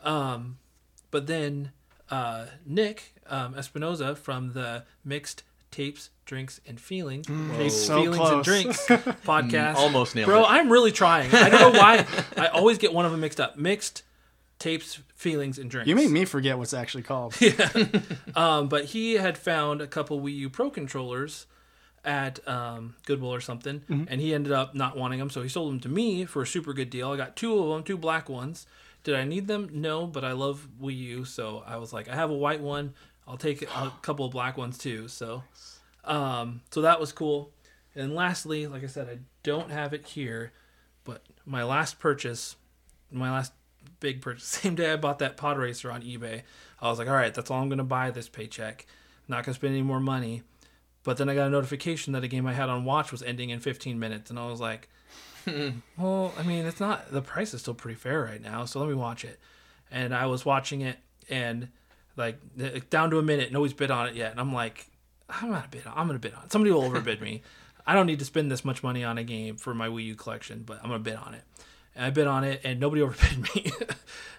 Um, 0.02 0.58
but 1.10 1.26
then 1.26 1.72
uh, 2.10 2.44
Nick 2.66 3.14
um, 3.26 3.54
Espinoza 3.54 4.18
from 4.18 4.52
the 4.52 4.84
Mixed 5.02 5.44
Tapes, 5.70 6.10
Drinks, 6.26 6.60
and 6.66 6.78
Feelings, 6.78 7.26
Tapes, 7.26 7.74
so 7.74 8.02
Feelings, 8.02 8.30
and. 8.30 8.44
Drinks 8.44 8.86
podcast. 8.88 9.76
Almost 9.76 10.14
nailed 10.14 10.26
Bro, 10.26 10.42
it. 10.42 10.50
I'm 10.50 10.70
really 10.70 10.92
trying. 10.92 11.34
I 11.34 11.48
don't 11.48 11.72
know 11.72 11.80
why. 11.80 12.06
I 12.36 12.48
always 12.48 12.76
get 12.76 12.92
one 12.92 13.06
of 13.06 13.12
them 13.12 13.22
mixed 13.22 13.40
up. 13.40 13.56
Mixed 13.56 14.02
Tapes, 14.58 15.00
Feelings, 15.14 15.58
and 15.58 15.70
Drinks. 15.70 15.88
You 15.88 15.96
made 15.96 16.10
me 16.10 16.24
forget 16.24 16.58
what's 16.58 16.74
actually 16.74 17.02
called. 17.02 17.34
Um, 18.36 18.68
but 18.68 18.86
he 18.86 19.14
had 19.14 19.38
found 19.38 19.80
a 19.80 19.86
couple 19.86 20.20
Wii 20.20 20.34
U 20.36 20.50
Pro 20.50 20.68
controllers 20.70 21.46
at 22.04 22.46
um, 22.48 22.96
Goodwill 23.06 23.32
or 23.32 23.40
something, 23.40 23.82
and 24.08 24.20
he 24.20 24.34
ended 24.34 24.52
up 24.52 24.74
not 24.74 24.96
wanting 24.96 25.18
them, 25.20 25.30
so 25.30 25.40
he 25.42 25.48
sold 25.48 25.70
them 25.72 25.80
to 25.80 25.88
me 25.88 26.24
for 26.24 26.42
a 26.42 26.46
super 26.46 26.72
good 26.72 26.90
deal. 26.90 27.12
I 27.12 27.16
got 27.16 27.36
two 27.36 27.56
of 27.58 27.68
them, 27.70 27.82
two 27.84 27.96
black 27.96 28.28
ones. 28.28 28.66
Did 29.04 29.14
I 29.14 29.24
need 29.24 29.46
them? 29.46 29.68
No, 29.72 30.06
but 30.06 30.24
I 30.24 30.32
love 30.32 30.66
Wii 30.82 30.96
U, 30.96 31.24
so 31.24 31.62
I 31.66 31.76
was 31.76 31.92
like, 31.92 32.08
I 32.08 32.14
have 32.14 32.30
a 32.30 32.34
white 32.34 32.60
one. 32.60 32.94
I'll 33.26 33.36
take 33.36 33.62
a 33.62 33.92
couple 34.02 34.24
of 34.26 34.32
black 34.32 34.56
ones 34.56 34.78
too. 34.78 35.08
So, 35.08 35.44
um, 36.04 36.62
so 36.70 36.82
that 36.82 36.98
was 37.00 37.12
cool. 37.12 37.50
And 37.94 38.14
lastly, 38.14 38.66
like 38.66 38.82
I 38.82 38.88
said, 38.88 39.08
I 39.08 39.18
don't 39.42 39.70
have 39.70 39.92
it 39.92 40.06
here, 40.06 40.52
but 41.04 41.22
my 41.46 41.62
last 41.62 42.00
purchase, 42.00 42.56
my 43.12 43.30
last 43.30 43.52
big 44.00 44.20
purchase, 44.20 44.44
same 44.44 44.74
day 44.74 44.92
I 44.92 44.96
bought 44.96 45.18
that 45.20 45.36
pod 45.36 45.58
racer 45.58 45.90
on 45.90 46.02
eBay. 46.02 46.42
I 46.80 46.88
was 46.88 46.98
like, 46.98 47.08
all 47.08 47.14
right, 47.14 47.32
that's 47.32 47.50
all 47.50 47.62
I'm 47.62 47.68
gonna 47.68 47.84
buy 47.84 48.10
this 48.10 48.28
paycheck. 48.28 48.86
Not 49.28 49.44
gonna 49.44 49.54
spend 49.54 49.74
any 49.74 49.82
more 49.82 50.00
money. 50.00 50.42
But 51.02 51.18
then 51.18 51.28
I 51.28 51.34
got 51.34 51.46
a 51.46 51.50
notification 51.50 52.14
that 52.14 52.24
a 52.24 52.28
game 52.28 52.46
I 52.46 52.54
had 52.54 52.70
on 52.70 52.84
watch 52.84 53.12
was 53.12 53.22
ending 53.22 53.50
in 53.50 53.60
15 53.60 53.98
minutes, 53.98 54.30
and 54.30 54.38
I 54.38 54.46
was 54.46 54.58
like, 54.60 54.88
hmm. 55.44 55.68
well, 55.98 56.32
I 56.38 56.42
mean, 56.42 56.64
it's 56.64 56.80
not 56.80 57.12
the 57.12 57.20
price 57.20 57.52
is 57.52 57.60
still 57.60 57.74
pretty 57.74 57.96
fair 57.96 58.22
right 58.22 58.42
now, 58.42 58.64
so 58.64 58.80
let 58.80 58.88
me 58.88 58.94
watch 58.94 59.24
it. 59.24 59.38
And 59.90 60.14
I 60.14 60.26
was 60.26 60.44
watching 60.44 60.80
it, 60.80 60.98
and 61.28 61.68
like 62.16 62.38
down 62.90 63.10
to 63.10 63.18
a 63.18 63.22
minute, 63.22 63.52
nobody's 63.52 63.74
bid 63.74 63.90
on 63.90 64.08
it 64.08 64.14
yet, 64.14 64.30
and 64.30 64.40
I'm 64.40 64.52
like, 64.52 64.86
I'm 65.28 65.50
gonna 65.50 65.68
bid. 65.70 65.86
On, 65.86 65.92
I'm 65.96 66.06
gonna 66.06 66.18
bid 66.18 66.34
on. 66.34 66.44
it. 66.44 66.52
Somebody 66.52 66.72
will 66.72 66.82
overbid 66.82 67.20
me. 67.20 67.42
I 67.86 67.94
don't 67.94 68.06
need 68.06 68.18
to 68.20 68.24
spend 68.24 68.50
this 68.50 68.64
much 68.64 68.82
money 68.82 69.04
on 69.04 69.18
a 69.18 69.24
game 69.24 69.56
for 69.56 69.74
my 69.74 69.88
Wii 69.88 70.06
U 70.06 70.14
collection, 70.14 70.62
but 70.64 70.78
I'm 70.82 70.88
gonna 70.88 71.00
bid 71.00 71.16
on 71.16 71.34
it. 71.34 71.42
And 71.96 72.04
I 72.04 72.10
bid 72.10 72.26
on 72.26 72.44
it, 72.44 72.60
and 72.64 72.80
nobody 72.80 73.02
overbid 73.06 73.54
me. 73.54 73.70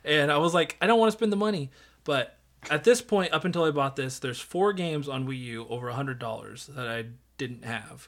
and 0.03 0.31
I 0.31 0.37
was 0.37 0.53
like, 0.53 0.77
I 0.81 0.87
don't 0.87 0.99
want 0.99 1.11
to 1.11 1.17
spend 1.17 1.31
the 1.31 1.37
money, 1.37 1.71
but 2.03 2.37
at 2.69 2.83
this 2.83 3.01
point, 3.01 3.31
up 3.33 3.45
until 3.45 3.63
I 3.63 3.71
bought 3.71 3.95
this, 3.95 4.19
there's 4.19 4.39
four 4.39 4.73
games 4.73 5.07
on 5.07 5.27
Wii 5.27 5.39
U 5.39 5.67
over 5.69 5.87
a 5.89 5.93
hundred 5.93 6.19
dollars 6.19 6.67
that 6.75 6.87
I 6.87 7.05
didn't 7.37 7.63
have, 7.65 8.07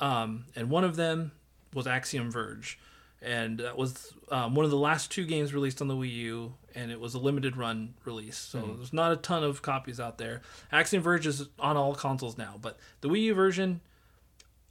um, 0.00 0.44
and 0.56 0.70
one 0.70 0.84
of 0.84 0.96
them 0.96 1.32
was 1.72 1.86
Axiom 1.86 2.30
Verge, 2.30 2.78
and 3.22 3.58
that 3.60 3.76
was 3.78 4.12
um, 4.30 4.54
one 4.54 4.64
of 4.64 4.70
the 4.70 4.76
last 4.76 5.10
two 5.10 5.24
games 5.24 5.54
released 5.54 5.80
on 5.80 5.88
the 5.88 5.94
Wii 5.94 6.12
U, 6.12 6.54
and 6.74 6.90
it 6.90 6.98
was 7.00 7.14
a 7.14 7.18
limited 7.18 7.56
run 7.56 7.94
release, 8.04 8.36
so 8.36 8.58
there's 8.76 8.92
not 8.92 9.12
a 9.12 9.16
ton 9.16 9.44
of 9.44 9.62
copies 9.62 10.00
out 10.00 10.18
there. 10.18 10.40
Axiom 10.72 11.02
Verge 11.02 11.26
is 11.26 11.48
on 11.58 11.76
all 11.76 11.94
consoles 11.94 12.36
now, 12.38 12.56
but 12.60 12.78
the 13.02 13.08
Wii 13.08 13.22
U 13.24 13.34
version 13.34 13.80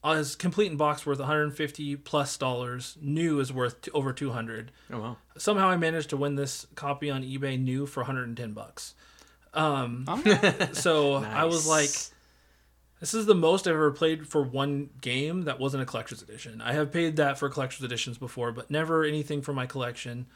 is 0.05 0.35
complete 0.35 0.71
in 0.71 0.77
box 0.77 1.05
worth 1.05 1.19
150 1.19 1.95
plus 1.97 2.37
dollars. 2.37 2.97
New 3.01 3.39
is 3.39 3.51
worth 3.51 3.81
t- 3.81 3.91
over 3.91 4.13
200 4.13 4.71
Oh 4.91 4.99
wow. 4.99 5.17
somehow 5.37 5.69
I 5.69 5.77
managed 5.77 6.09
to 6.11 6.17
win 6.17 6.35
this 6.35 6.65
copy 6.75 7.09
on 7.09 7.23
eBay 7.23 7.59
new 7.61 7.85
for 7.85 8.01
110 8.01 8.53
bucks. 8.53 8.93
Um, 9.53 10.05
so 10.73 11.15
I 11.15 11.45
was 11.45 11.67
like, 11.67 11.89
this 12.99 13.13
is 13.13 13.25
the 13.25 13.35
most 13.35 13.67
I've 13.67 13.73
ever 13.73 13.91
played 13.91 14.27
for 14.27 14.43
one 14.43 14.89
game 15.01 15.43
that 15.43 15.59
wasn't 15.59 15.83
a 15.83 15.85
collector's 15.85 16.21
edition. 16.21 16.61
I 16.61 16.73
have 16.73 16.91
paid 16.91 17.15
that 17.15 17.37
for 17.39 17.49
collector's 17.49 17.83
editions 17.83 18.17
before, 18.17 18.51
but 18.51 18.69
never 18.69 19.03
anything 19.03 19.41
for 19.41 19.53
my 19.53 19.65
collection. 19.65 20.27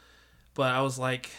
But 0.54 0.72
I 0.72 0.80
was 0.82 0.98
like, 0.98 1.30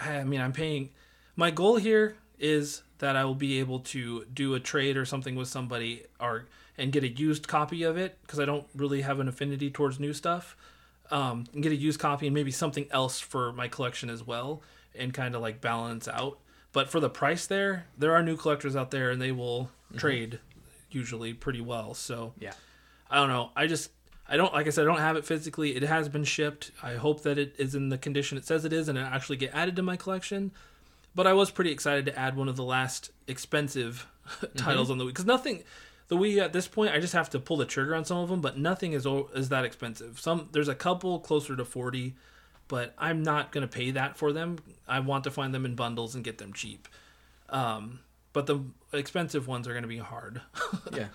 I 0.00 0.24
mean, 0.24 0.40
I'm 0.40 0.52
paying. 0.52 0.90
My 1.36 1.50
goal 1.50 1.76
here 1.76 2.16
is 2.38 2.82
that 2.98 3.14
I 3.16 3.24
will 3.24 3.34
be 3.34 3.58
able 3.60 3.80
to 3.80 4.24
do 4.32 4.54
a 4.54 4.60
trade 4.60 4.96
or 4.96 5.04
something 5.04 5.34
with 5.36 5.48
somebody 5.48 6.02
or 6.18 6.46
and 6.76 6.92
get 6.92 7.04
a 7.04 7.08
used 7.08 7.46
copy 7.48 7.82
of 7.84 7.96
it 7.96 8.18
because 8.22 8.40
I 8.40 8.44
don't 8.44 8.66
really 8.74 9.02
have 9.02 9.20
an 9.20 9.28
affinity 9.28 9.70
towards 9.70 10.00
new 10.00 10.12
stuff. 10.12 10.56
Um, 11.10 11.44
and 11.52 11.62
get 11.62 11.70
a 11.70 11.76
used 11.76 12.00
copy 12.00 12.26
and 12.26 12.34
maybe 12.34 12.50
something 12.50 12.86
else 12.90 13.20
for 13.20 13.52
my 13.52 13.68
collection 13.68 14.08
as 14.08 14.26
well 14.26 14.62
and 14.94 15.12
kind 15.12 15.34
of 15.34 15.42
like 15.42 15.60
balance 15.60 16.08
out. 16.08 16.38
But 16.72 16.88
for 16.88 16.98
the 16.98 17.10
price 17.10 17.46
there, 17.46 17.86
there 17.98 18.14
are 18.14 18.22
new 18.22 18.36
collectors 18.36 18.74
out 18.74 18.90
there 18.90 19.10
and 19.10 19.20
they 19.20 19.30
will 19.30 19.70
trade 19.96 20.40
usually 20.90 21.34
pretty 21.34 21.60
well. 21.60 21.94
So 21.94 22.32
Yeah. 22.40 22.54
I 23.10 23.16
don't 23.16 23.28
know. 23.28 23.50
I 23.54 23.66
just 23.66 23.90
I 24.26 24.36
don't 24.36 24.52
like 24.52 24.66
I 24.66 24.70
said 24.70 24.82
I 24.82 24.86
don't 24.86 24.98
have 24.98 25.16
it 25.16 25.24
physically. 25.24 25.76
It 25.76 25.82
has 25.82 26.08
been 26.08 26.24
shipped. 26.24 26.70
I 26.82 26.94
hope 26.94 27.22
that 27.22 27.38
it 27.38 27.54
is 27.58 27.74
in 27.74 27.90
the 27.90 27.98
condition 27.98 28.38
it 28.38 28.46
says 28.46 28.64
it 28.64 28.72
is 28.72 28.88
and 28.88 28.96
it 28.96 29.02
actually 29.02 29.36
get 29.36 29.54
added 29.54 29.76
to 29.76 29.82
my 29.82 29.96
collection. 29.96 30.52
But 31.14 31.26
I 31.26 31.34
was 31.34 31.50
pretty 31.50 31.70
excited 31.70 32.06
to 32.06 32.18
add 32.18 32.36
one 32.36 32.48
of 32.48 32.56
the 32.56 32.64
last 32.64 33.10
expensive 33.28 34.08
titles 34.56 34.90
on 34.90 34.98
the 34.98 35.04
week 35.04 35.14
because 35.14 35.26
nothing 35.26 35.62
the 36.08 36.16
Wii 36.16 36.38
at 36.42 36.52
this 36.52 36.68
point 36.68 36.92
I 36.94 37.00
just 37.00 37.12
have 37.14 37.30
to 37.30 37.38
pull 37.38 37.56
the 37.56 37.64
trigger 37.66 37.94
on 37.94 38.04
some 38.04 38.18
of 38.18 38.28
them, 38.28 38.40
but 38.40 38.58
nothing 38.58 38.92
is 38.92 39.06
is 39.34 39.48
that 39.50 39.64
expensive. 39.64 40.18
Some 40.20 40.48
there's 40.52 40.68
a 40.68 40.74
couple 40.74 41.18
closer 41.20 41.56
to 41.56 41.64
40 41.64 42.14
but 42.66 42.94
I'm 42.96 43.22
not 43.22 43.52
gonna 43.52 43.68
pay 43.68 43.90
that 43.90 44.16
for 44.16 44.32
them. 44.32 44.58
I 44.88 45.00
want 45.00 45.24
to 45.24 45.30
find 45.30 45.54
them 45.54 45.64
in 45.66 45.74
bundles 45.74 46.14
and 46.14 46.24
get 46.24 46.38
them 46.38 46.52
cheap. 46.54 46.88
Um, 47.50 48.00
but 48.32 48.46
the 48.46 48.60
expensive 48.92 49.46
ones 49.46 49.68
are 49.68 49.74
gonna 49.74 49.86
be 49.86 49.98
hard. 49.98 50.40
Yeah. 50.92 51.08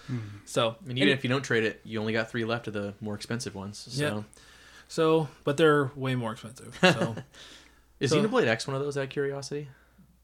so 0.46 0.76
And 0.88 0.98
even 0.98 1.10
if 1.10 1.24
you 1.24 1.30
don't 1.30 1.42
trade 1.44 1.64
it, 1.64 1.82
you 1.84 2.00
only 2.00 2.14
got 2.14 2.30
three 2.30 2.46
left 2.46 2.68
of 2.68 2.74
the 2.74 2.94
more 3.02 3.16
expensive 3.16 3.56
ones. 3.56 3.78
So 3.90 4.04
Yeah. 4.04 4.22
so, 4.88 5.28
but 5.44 5.58
they're 5.58 5.92
way 5.96 6.16
more 6.16 6.34
expensive. 6.34 6.78
So 6.82 7.16
is 8.00 8.12
So- 8.12 8.22
Xenoblade 8.24 8.46
X 8.48 8.68
one 8.68 8.76
of 8.76 8.82
those 8.84 8.96
out 8.98 9.06
of 9.06 9.10
curiosity? 9.10 9.70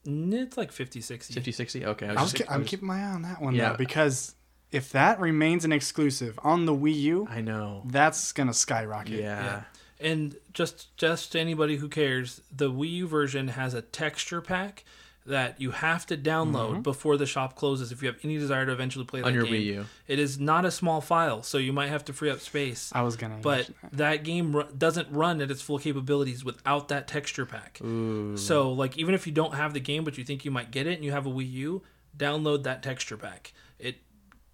it's 0.08 0.56
like 0.56 0.70
50, 0.70 1.00
60. 1.00 1.34
50, 1.34 1.50
60? 1.52 1.84
Okay. 1.86 2.06
I 2.06 2.14
I 2.14 2.22
was, 2.22 2.32
just- 2.32 2.44
ke- 2.44 2.50
I 2.50 2.54
I'm 2.54 2.60
was- 2.60 2.70
keeping 2.70 2.86
my 2.86 3.00
eye 3.00 3.08
on 3.10 3.22
that 3.22 3.42
one 3.42 3.54
Yeah. 3.56 3.70
though 3.70 3.76
because 3.76 4.35
if 4.72 4.92
that 4.92 5.20
remains 5.20 5.64
an 5.64 5.72
exclusive 5.72 6.38
on 6.42 6.66
the 6.66 6.74
Wii 6.74 6.94
U, 6.94 7.28
I 7.30 7.40
know. 7.40 7.82
that's 7.86 8.32
gonna 8.32 8.54
skyrocket. 8.54 9.20
Yeah. 9.20 9.44
Yeah. 9.44 9.62
And 9.98 10.36
just 10.52 10.96
just 10.96 11.32
to 11.32 11.40
anybody 11.40 11.76
who 11.76 11.88
cares, 11.88 12.42
the 12.54 12.70
Wii 12.70 12.90
U 12.92 13.08
version 13.08 13.48
has 13.48 13.74
a 13.74 13.82
texture 13.82 14.40
pack 14.40 14.84
that 15.26 15.60
you 15.60 15.72
have 15.72 16.06
to 16.06 16.16
download 16.16 16.70
mm-hmm. 16.70 16.80
before 16.82 17.16
the 17.16 17.26
shop 17.26 17.56
closes 17.56 17.90
if 17.90 18.00
you 18.00 18.06
have 18.06 18.16
any 18.22 18.38
desire 18.38 18.64
to 18.64 18.72
eventually 18.72 19.04
play 19.04 19.20
that 19.20 19.26
On 19.26 19.34
your 19.34 19.44
game. 19.44 19.54
Wii 19.54 19.64
U. 19.64 19.86
It 20.06 20.18
is 20.18 20.38
not 20.38 20.64
a 20.64 20.70
small 20.70 21.00
file, 21.00 21.42
so 21.42 21.58
you 21.58 21.72
might 21.72 21.88
have 21.88 22.04
to 22.06 22.12
free 22.12 22.30
up 22.30 22.40
space. 22.40 22.92
I 22.94 23.02
was 23.02 23.16
gonna. 23.16 23.38
But 23.42 23.56
mention 23.56 23.74
that. 23.82 23.96
that 23.96 24.24
game 24.24 24.54
ru- 24.54 24.68
doesn't 24.76 25.10
run 25.10 25.40
at 25.40 25.50
its 25.50 25.62
full 25.62 25.78
capabilities 25.78 26.44
without 26.44 26.88
that 26.88 27.08
texture 27.08 27.46
pack. 27.46 27.80
Ooh. 27.82 28.36
So, 28.36 28.72
like, 28.72 28.96
even 28.96 29.14
if 29.14 29.26
you 29.26 29.32
don't 29.32 29.54
have 29.54 29.74
the 29.74 29.80
game, 29.80 30.04
but 30.04 30.16
you 30.16 30.24
think 30.24 30.44
you 30.44 30.50
might 30.50 30.70
get 30.70 30.86
it 30.86 30.94
and 30.94 31.04
you 31.04 31.12
have 31.12 31.26
a 31.26 31.30
Wii 31.30 31.50
U, 31.52 31.82
download 32.16 32.62
that 32.62 32.82
texture 32.82 33.16
pack. 33.16 33.52
It 33.78 33.96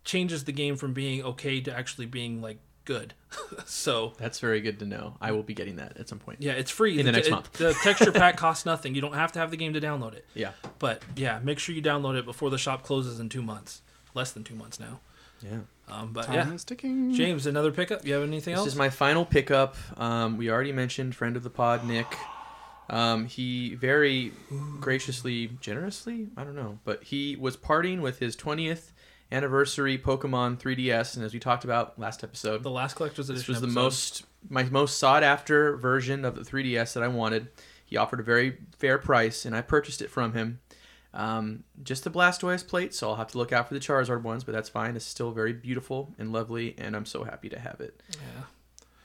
changes 0.05 0.45
the 0.45 0.53
game 0.53 0.77
from 0.77 0.93
being 0.93 1.23
okay 1.23 1.61
to 1.61 1.77
actually 1.77 2.07
being, 2.07 2.41
like, 2.41 2.59
good. 2.85 3.15
so, 3.65 4.13
That's 4.19 4.41
very 4.41 4.61
good 4.61 4.79
to 4.81 4.87
know. 4.87 5.17
I 5.21 5.33
will 5.33 5.43
be 5.43 5.55
getting 5.55 5.77
that 5.77 5.97
at 5.97 6.09
some 6.09 6.19
point. 6.19 6.39
yeah, 6.41 6.53
it's 6.53 6.71
free. 6.71 6.99
In 6.99 7.07
the 7.07 7.13
next 7.13 7.29
it- 7.29 7.31
month. 7.31 7.53
the 7.53 7.75
texture 7.83 8.13
pack 8.13 8.37
costs 8.37 8.67
nothing. 8.67 8.95
You 8.95 9.01
don't 9.01 9.15
have 9.15 9.33
to 9.33 9.39
have 9.39 9.51
the 9.51 9.57
game 9.57 9.73
to 9.75 9.81
download 9.81 10.15
it. 10.15 10.27
Yeah. 10.35 10.53
But, 10.79 11.03
yeah, 11.17 11.39
make 11.43 11.59
sure 11.59 11.75
you 11.75 11.83
download 11.83 12.19
it 12.19 12.25
before 12.25 12.51
the 12.51 12.59
shop 12.59 12.83
closes 12.83 13.21
in 13.21 13.29
two 13.29 13.43
months. 13.43 13.83
Less 14.15 14.33
than 14.33 14.45
two 14.45 14.55
months 14.55 14.79
now. 14.79 15.01
Yeah. 15.43 15.61
Um, 15.89 16.13
but, 16.13 16.27
Time 16.27 16.49
yeah. 16.49 16.55
is 16.55 16.65
ticking. 16.65 17.13
James, 17.15 17.47
another 17.47 17.73
pickup? 17.73 18.05
You 18.07 18.15
have 18.15 18.23
anything 18.23 18.53
This 18.53 18.59
else? 18.59 18.65
This 18.67 18.75
is 18.75 18.79
my 18.79 18.91
final 18.91 19.25
pickup. 19.25 19.77
Um, 19.99 20.37
we 20.37 20.51
already 20.51 20.73
mentioned 20.73 21.15
friend 21.15 21.37
of 21.37 21.43
the 21.43 21.51
pod, 21.51 21.85
Nick. 21.85 22.07
Um, 22.91 23.27
he 23.27 23.75
very 23.75 24.33
graciously, 24.81 25.49
generously, 25.61 26.29
I 26.37 26.45
don't 26.45 26.55
know, 26.55 26.79
but 26.85 27.05
he 27.05 27.37
was 27.37 27.57
partying 27.57 28.01
with 28.03 28.19
his 28.19 28.37
20th 28.37 28.92
anniversary 29.33 29.99
Pokemon 29.99 30.61
3DS, 30.61 31.17
and 31.17 31.25
as 31.25 31.33
we 31.33 31.41
talked 31.41 31.65
about 31.65 31.99
last 31.99 32.23
episode, 32.23 32.63
the 32.63 32.71
last 32.71 32.95
collector's 32.95 33.31
edition. 33.31 33.41
this 33.41 33.49
was 33.49 33.61
the 33.61 33.67
most 33.67 34.25
my 34.49 34.65
most 34.65 34.99
sought 34.99 35.23
after 35.23 35.77
version 35.77 36.25
of 36.25 36.35
the 36.35 36.43
3DS 36.43 36.95
that 36.95 37.03
I 37.03 37.09
wanted. 37.09 37.49
He 37.85 37.97
offered 37.97 38.21
a 38.21 38.23
very 38.23 38.59
fair 38.79 38.99
price, 38.99 39.45
and 39.45 39.57
I 39.57 39.63
purchased 39.63 40.03
it 40.03 40.11
from 40.11 40.33
him. 40.35 40.61
Um, 41.15 41.65
just 41.83 42.05
the 42.05 42.11
Blastoise 42.11 42.67
plate, 42.67 42.95
so 42.95 43.11
I'll 43.11 43.17
have 43.17 43.29
to 43.33 43.39
look 43.39 43.53
out 43.53 43.69
for 43.69 43.75
the 43.75 43.81
Charizard 43.81 44.23
ones, 44.23 44.45
but 44.45 44.53
that's 44.53 44.69
fine. 44.69 44.97
It's 44.97 45.05
still 45.05 45.31
very 45.31 45.53
beautiful 45.53 46.15
and 46.19 46.33
lovely, 46.33 46.75
and 46.79 46.97
I'm 46.97 47.05
so 47.05 47.25
happy 47.25 47.49
to 47.51 47.59
have 47.59 47.81
it. 47.81 48.01
Yeah. 48.15 48.45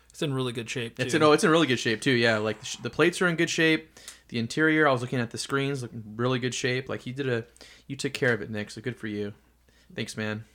It's 0.09 0.21
in 0.21 0.33
really 0.33 0.53
good 0.53 0.69
shape. 0.69 0.99
It's 0.99 1.13
in 1.13 1.21
oh, 1.21 1.33
it's 1.33 1.43
in 1.43 1.51
really 1.51 1.67
good 1.67 1.79
shape 1.79 2.01
too. 2.01 2.11
Yeah, 2.11 2.37
like 2.37 2.59
the, 2.59 2.65
sh- 2.65 2.77
the 2.77 2.89
plates 2.89 3.21
are 3.21 3.27
in 3.27 3.35
good 3.35 3.51
shape. 3.51 3.99
The 4.29 4.39
interior, 4.39 4.87
I 4.87 4.91
was 4.91 5.01
looking 5.01 5.19
at 5.19 5.29
the 5.29 5.37
screens, 5.37 5.83
looking 5.83 6.03
really 6.15 6.39
good 6.39 6.55
shape. 6.55 6.89
Like 6.89 7.05
you 7.05 7.13
did 7.13 7.29
a, 7.29 7.45
you 7.85 7.95
took 7.95 8.13
care 8.13 8.33
of 8.33 8.41
it, 8.41 8.49
Nick. 8.49 8.71
So 8.71 8.81
good 8.81 8.95
for 8.95 9.05
you. 9.07 9.33
Thanks, 9.95 10.15
man. 10.17 10.45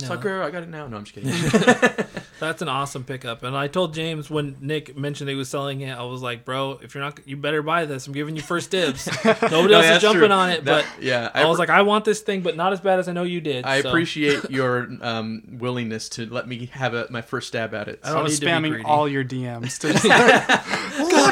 No. 0.00 0.08
Sucker, 0.08 0.42
I 0.42 0.50
got 0.50 0.62
it 0.62 0.68
now. 0.68 0.86
No, 0.88 0.98
I'm 0.98 1.04
just 1.04 1.14
kidding. 1.14 1.30
That's 2.38 2.60
an 2.60 2.68
awesome 2.68 3.02
pickup. 3.04 3.42
And 3.44 3.56
I 3.56 3.66
told 3.66 3.94
James 3.94 4.28
when 4.28 4.56
Nick 4.60 4.94
mentioned 4.94 5.30
he 5.30 5.34
was 5.36 5.48
selling 5.48 5.80
it, 5.80 5.96
I 5.96 6.02
was 6.02 6.20
like, 6.20 6.44
bro, 6.44 6.78
if 6.82 6.94
you're 6.94 7.02
not, 7.02 7.18
you 7.26 7.34
better 7.38 7.62
buy 7.62 7.86
this. 7.86 8.06
I'm 8.06 8.12
giving 8.12 8.36
you 8.36 8.42
first 8.42 8.70
dibs. 8.70 9.06
Nobody 9.24 9.68
No, 9.68 9.80
else 9.80 9.96
is 9.96 10.02
jumping 10.02 10.20
true. 10.20 10.30
on 10.30 10.50
it. 10.50 10.64
That- 10.66 10.84
but 10.96 11.02
yeah, 11.02 11.30
I, 11.32 11.46
was 11.46 11.56
appre- 11.56 11.60
like, 11.60 11.70
I 11.70 11.80
want 11.82 12.04
this 12.04 12.20
thing, 12.20 12.42
but 12.42 12.56
not 12.56 12.74
as 12.74 12.80
bad 12.80 12.98
as 12.98 13.08
I 13.08 13.12
know 13.12 13.22
you 13.22 13.40
did. 13.40 13.64
I 13.64 13.80
so 13.80 13.88
appreciate 13.88 14.50
your 14.50 14.86
um, 15.00 15.42
willingness 15.52 16.10
to 16.10 16.26
let 16.26 16.46
me 16.46 16.66
have 16.66 16.92
a, 16.92 17.06
my 17.08 17.22
first 17.22 17.48
stab 17.48 17.72
at 17.72 17.88
it. 17.88 18.00
I 18.04 18.10
I 18.10 18.12
don't 18.14 18.24
was 18.24 18.32
need 18.38 18.46
to 18.46 18.60
be 18.60 18.68
spamming 18.68 18.84
all 18.84 19.08
your 19.08 19.24
DMs 19.24 19.78
to 19.78 19.92
just 19.92 20.04
look 20.04 20.12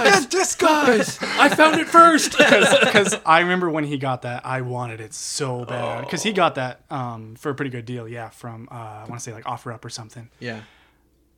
at 0.07 0.31
this 0.31 0.55
Guys, 0.55 1.19
I 1.23 1.49
found 1.55 1.81
it 1.81 1.89
first. 1.89 2.33
because 2.39 3.15
I 3.27 3.41
remember 3.41 3.69
when 3.71 3.85
he 3.85 3.99
got 3.99 4.23
that, 4.23 4.47
I 4.47 4.61
wanted 4.63 5.01
it 5.01 5.13
so 5.15 5.65
bad 5.65 6.03
because 6.03 6.23
he 6.23 6.33
got 6.33 6.55
that 6.57 6.81
um, 6.91 7.35
for 7.37 7.51
a 7.51 7.55
pretty 7.55 7.71
good 7.71 7.85
deal. 7.85 8.07
Yeah, 8.09 8.29
from 8.31 8.54
uh, 8.71 8.75
I 8.75 9.05
want 9.09 9.15
to 9.15 9.21
say 9.21 9.33
like 9.33 9.47
Offer 9.47 9.73
Up 9.73 9.85
or 9.85 9.91
something. 9.91 10.29
Yeah, 10.41 10.61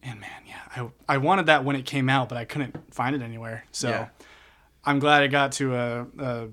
And 0.03 0.21
man, 0.21 0.43
yeah, 0.47 0.61
I 1.09 1.15
I 1.15 1.19
wanted 1.19 1.47
that 1.47 1.65
when 1.65 1.77
it 1.77 1.85
came 1.87 2.09
out, 2.09 2.29
but 2.29 2.39
I 2.39 2.45
couldn't 2.45 2.95
find 2.95 3.15
it 3.17 3.23
anywhere. 3.23 3.65
So 3.73 3.89
Yeah. 3.89 4.09
I'm 4.85 4.99
glad 5.01 5.23
it 5.25 5.29
got 5.29 5.53
to 5.53 5.75
a. 5.75 6.07
a 6.19 6.49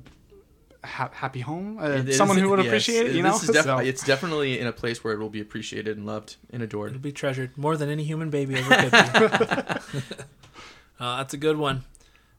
ha- 0.83 1.11
Happy 1.13 1.39
home, 1.39 1.77
uh, 1.79 1.87
It 1.89 2.09
is- 2.09 2.17
someone 2.17 2.37
who 2.37 2.49
would 2.49 2.59
yes, 2.59 2.67
appreciate 2.67 3.05
it. 3.07 3.15
You 3.15 3.23
this 3.23 3.31
know, 3.31 3.35
is 3.49 3.55
defi- 3.57 3.63
So- 3.63 3.77
it's 3.77 4.03
definitely 4.05 4.59
in 4.59 4.67
a 4.67 4.73
place 4.73 5.03
where 5.03 5.13
it 5.13 5.19
will 5.19 5.29
be 5.29 5.39
appreciated 5.39 5.95
and 5.97 6.05
loved 6.05 6.35
and 6.49 6.61
adored. 6.63 6.89
It'll 6.91 7.01
be 7.01 7.11
treasured 7.13 7.57
more 7.57 7.77
than 7.77 7.89
any 7.89 8.03
human 8.03 8.29
baby 8.29 8.55
ever 8.55 8.75
could 8.75 8.91
be. 8.91 9.99
uh, 10.99 11.17
that's 11.17 11.33
a 11.33 11.37
good 11.37 11.57
one. 11.57 11.83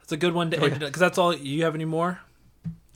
That's 0.01 0.13
a 0.13 0.17
good 0.19 0.35
one 0.35 0.51
to 0.51 0.59
Oh, 0.61 0.65
end 0.67 0.81
because 0.81 1.01
that's 1.01 1.17
all. 1.17 1.35
You 1.35 1.65
have 1.65 1.75
any 1.75 1.87
more? 1.87 2.21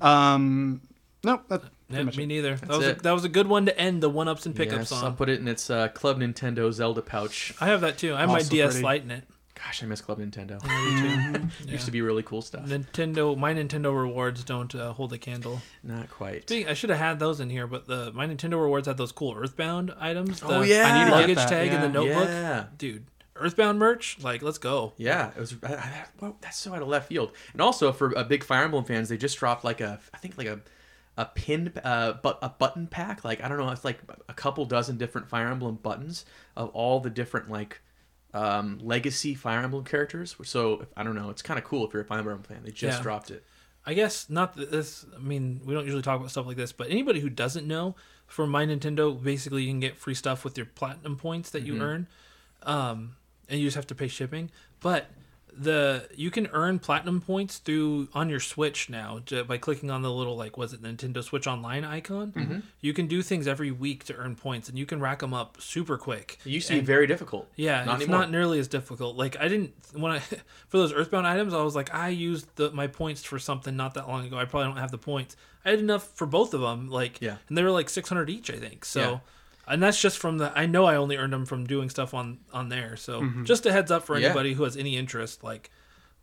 um, 0.01 0.83
nope. 1.25 1.45
That, 1.49 1.63
Yeah, 1.91 2.03
me 2.03 2.25
it. 2.25 2.27
neither. 2.27 2.57
That 2.57 2.69
That's 2.69 2.79
was 2.79 2.87
a, 2.87 2.95
that 2.95 3.13
was 3.13 3.25
a 3.25 3.29
good 3.29 3.47
one 3.47 3.67
to 3.67 3.79
end 3.79 4.03
the 4.03 4.11
one 4.11 4.29
ups 4.29 4.45
and 4.47 4.55
pickups 4.55 4.91
Yes, 4.91 4.93
I'll 4.93 5.13
put 5.13 5.29
it 5.29 5.41
in 5.41 5.49
its 5.49 5.71
uh, 5.71 5.89
Club 5.89 6.19
Nintendo 6.19 6.71
Zelda 6.73 7.03
pouch. 7.03 7.55
I 7.61 7.69
have 7.69 7.81
that 7.81 7.99
too. 7.99 8.15
I 8.15 8.21
have 8.21 8.29
my 8.29 8.43
DS 8.43 8.73
pretty. 8.73 8.85
Lite 8.85 9.03
in 9.05 9.11
it. 9.11 9.25
Gosh, 9.55 9.83
I 9.83 9.87
miss 9.87 10.01
Club 10.01 10.21
Nintendo. 10.21 10.63
Yeah. 10.65 11.73
Used 11.73 11.87
to 11.87 11.91
be 11.91 12.01
really 12.01 12.23
cool 12.23 12.43
stuff. 12.43 12.67
Nintendo. 12.67 13.37
My 13.37 13.53
Nintendo 13.53 13.97
rewards 13.97 14.45
don't 14.45 14.73
uh, 14.75 14.93
hold 14.93 15.13
a 15.13 15.19
candle. 15.19 15.61
Not 15.83 16.09
quite. 16.11 16.43
Speaking, 16.43 16.69
I 16.69 16.75
should 16.75 16.91
have 16.91 16.99
had 16.99 17.19
those 17.19 17.41
in 17.41 17.51
here, 17.51 17.67
but 17.67 17.87
the 17.87 18.13
my 18.13 18.27
Nintendo 18.27 18.61
rewards 18.61 18.87
had 18.87 18.97
those 18.99 19.11
cool 19.11 19.35
Earthbound 19.37 19.93
items. 19.99 20.41
The 20.41 20.47
Oh, 20.47 20.63
yeah. 20.63 20.85
I 20.85 20.99
need 20.99 21.05
to 21.05 21.11
get 21.11 21.21
luggage 21.21 21.37
that, 21.37 21.49
tag 21.49 21.73
and 21.73 21.83
the 21.83 21.89
notebook. 21.89 22.29
Yeah. 22.29 22.67
Dude, 22.77 23.07
Earthbound 23.35 23.79
merch. 23.79 24.19
Like, 24.23 24.43
let's 24.43 24.59
go. 24.59 24.93
Yeah, 24.97 25.31
it 25.31 25.41
was. 25.41 25.55
I, 25.63 25.75
I, 25.75 26.05
well, 26.21 26.37
that's 26.41 26.57
so 26.57 26.73
out 26.75 26.83
of 26.83 26.89
left 26.89 27.09
field. 27.09 27.33
And 27.53 27.61
also 27.61 27.91
for 27.93 28.17
uh, 28.17 28.25
big 28.25 28.45
Fire 28.45 28.65
Emblem 28.65 28.85
fans, 28.85 29.09
they 29.09 29.17
just 29.17 29.39
dropped 29.39 29.65
like 29.65 29.81
a, 29.81 29.99
I 30.15 30.19
think 30.19 30.39
like 30.39 30.47
a, 30.47 30.61
a 31.19 31.27
pin, 31.27 31.71
uh, 31.85 32.15
but 32.23 32.39
a 32.41 32.49
button 32.49 32.87
pack. 32.87 33.25
Like 33.25 33.43
I 33.45 33.49
don't 33.49 33.59
know, 33.59 33.69
it's 33.71 33.85
like 33.85 33.99
a 34.29 34.33
couple 34.33 34.65
dozen 34.65 34.97
different 34.97 35.29
Fire 35.29 35.49
Emblem 35.49 35.75
buttons 35.75 36.25
of 36.57 36.71
all 36.71 37.01
the 37.01 37.11
different 37.11 37.51
like, 37.51 37.83
um, 38.33 38.79
legacy 38.81 39.35
Fire 39.35 39.61
Emblem 39.61 39.85
characters. 39.85 40.37
So 40.45 40.87
I 40.97 41.03
don't 41.03 41.15
know, 41.17 41.29
it's 41.29 41.43
kind 41.43 41.59
of 41.59 41.65
cool 41.65 41.87
if 41.87 41.93
you're 41.93 42.03
a 42.03 42.07
Fire 42.07 42.21
Emblem 42.21 42.43
fan. 42.45 42.63
They 42.65 42.71
just 42.71 42.99
Yeah. 42.99 43.03
dropped 43.03 43.31
it. 43.31 43.45
I 43.85 43.95
guess 43.95 44.29
not 44.31 44.55
that 44.57 44.71
this. 44.71 45.07
I 45.17 45.19
mean, 45.19 45.61
we 45.65 45.75
don't 45.75 45.85
usually 45.85 46.03
talk 46.03 46.19
about 46.21 46.31
stuff 46.31 46.47
like 46.47 46.57
this, 46.57 46.73
but 46.73 46.89
anybody 46.91 47.21
who 47.21 47.31
doesn't 47.31 47.67
know, 47.67 47.97
for 48.27 48.47
my 48.47 48.65
Nintendo, 48.67 49.21
basically 49.21 49.63
you 49.63 49.71
can 49.71 49.81
get 49.81 49.97
free 49.97 50.15
stuff 50.15 50.45
with 50.45 50.57
your 50.57 50.67
platinum 50.67 51.17
points 51.17 51.51
that 51.51 51.63
you 51.63 51.73
Mm-hmm. 51.73 51.83
earn, 51.83 52.07
um, 52.65 53.17
and 53.49 53.59
you 53.59 53.67
just 53.67 53.77
have 53.77 53.87
to 53.87 53.95
pay 53.95 54.07
shipping. 54.09 54.51
But 54.81 55.07
the 55.61 56.09
you 56.15 56.31
can 56.31 56.47
earn 56.53 56.79
platinum 56.79 57.21
points 57.21 57.59
through 57.59 58.09
on 58.15 58.29
your 58.31 58.41
Switch 58.41 58.89
now 58.89 59.21
by 59.47 59.59
clicking 59.59 59.91
on 59.91 60.03
the 60.03 60.11
little 60.11 60.37
like 60.37 60.57
was 60.57 60.73
it 60.73 60.83
Nintendo 60.83 61.23
Switch 61.23 61.47
Online 61.47 61.85
icon. 61.85 62.33
Mm-hmm. 62.33 62.59
You 62.81 62.93
can 62.93 63.07
do 63.09 63.23
things 63.23 63.47
every 63.49 63.71
week 63.71 64.05
to 64.05 64.15
earn 64.15 64.37
points, 64.37 64.69
and 64.69 64.79
you 64.79 64.87
can 64.87 65.01
rack 65.01 65.19
them 65.19 65.35
up 65.35 65.61
super 65.61 65.99
quick. 65.99 66.39
It 66.45 66.51
used 66.51 66.69
to 66.69 66.75
be 66.75 66.81
very 66.81 67.07
difficult. 67.07 67.49
yeah, 67.57 67.85
not 67.85 67.97
it's 67.97 68.05
anymore. 68.05 68.21
not 68.21 68.31
nearly 68.31 68.59
as 68.59 68.69
difficult. 68.69 69.17
Like 69.17 69.37
I 69.41 69.49
didn't 69.49 69.73
when 69.95 70.13
I 70.13 70.19
for 70.69 70.77
those 70.79 70.93
Earthbound 70.93 71.27
items, 71.27 71.53
I 71.53 71.63
was 71.63 71.75
like, 71.75 71.93
I 71.95 72.09
used 72.09 72.47
the, 72.57 72.71
my 72.71 72.87
points 72.87 73.25
for 73.25 73.39
something 73.39 73.77
not 73.77 73.95
that 73.95 74.09
long 74.09 74.25
ago. 74.27 74.39
I 74.39 74.45
probably 74.45 74.69
don't 74.69 74.77
have 74.79 74.91
the 74.93 74.99
points. 74.99 75.37
I 75.65 75.71
had 75.71 75.81
enough 75.81 76.07
for 76.17 76.27
both 76.27 76.55
of 76.55 76.61
them. 76.61 76.89
Like, 76.89 77.21
Yeah. 77.21 77.37
and 77.49 77.59
they 77.59 77.63
were 77.63 77.71
like 77.71 77.91
six 77.91 78.09
hundred 78.09 78.31
each, 78.31 78.51
I 78.51 78.57
think. 78.57 78.85
So, 78.85 79.01
Yeah. 79.01 79.19
And 79.69 79.83
that's 79.83 80.01
just 80.01 80.19
from 80.19 80.39
the. 80.39 80.53
I 80.57 80.67
know 80.67 80.85
I 80.87 80.97
only 80.97 81.17
earned 81.17 81.33
them 81.33 81.47
from 81.47 81.67
doing 81.67 81.91
stuff 81.91 82.15
on 82.15 82.39
on 82.53 82.69
there. 82.69 82.97
So, 82.97 83.29
just 83.45 83.67
a 83.67 83.73
heads 83.73 83.91
up 83.91 84.05
for 84.05 84.15
Mm-hmm. 84.15 84.23
Yeah. 84.23 84.29
anybody 84.31 84.53
who 84.55 84.65
has 84.65 84.77
any 84.77 84.97
interest, 84.97 85.43
like. 85.45 85.71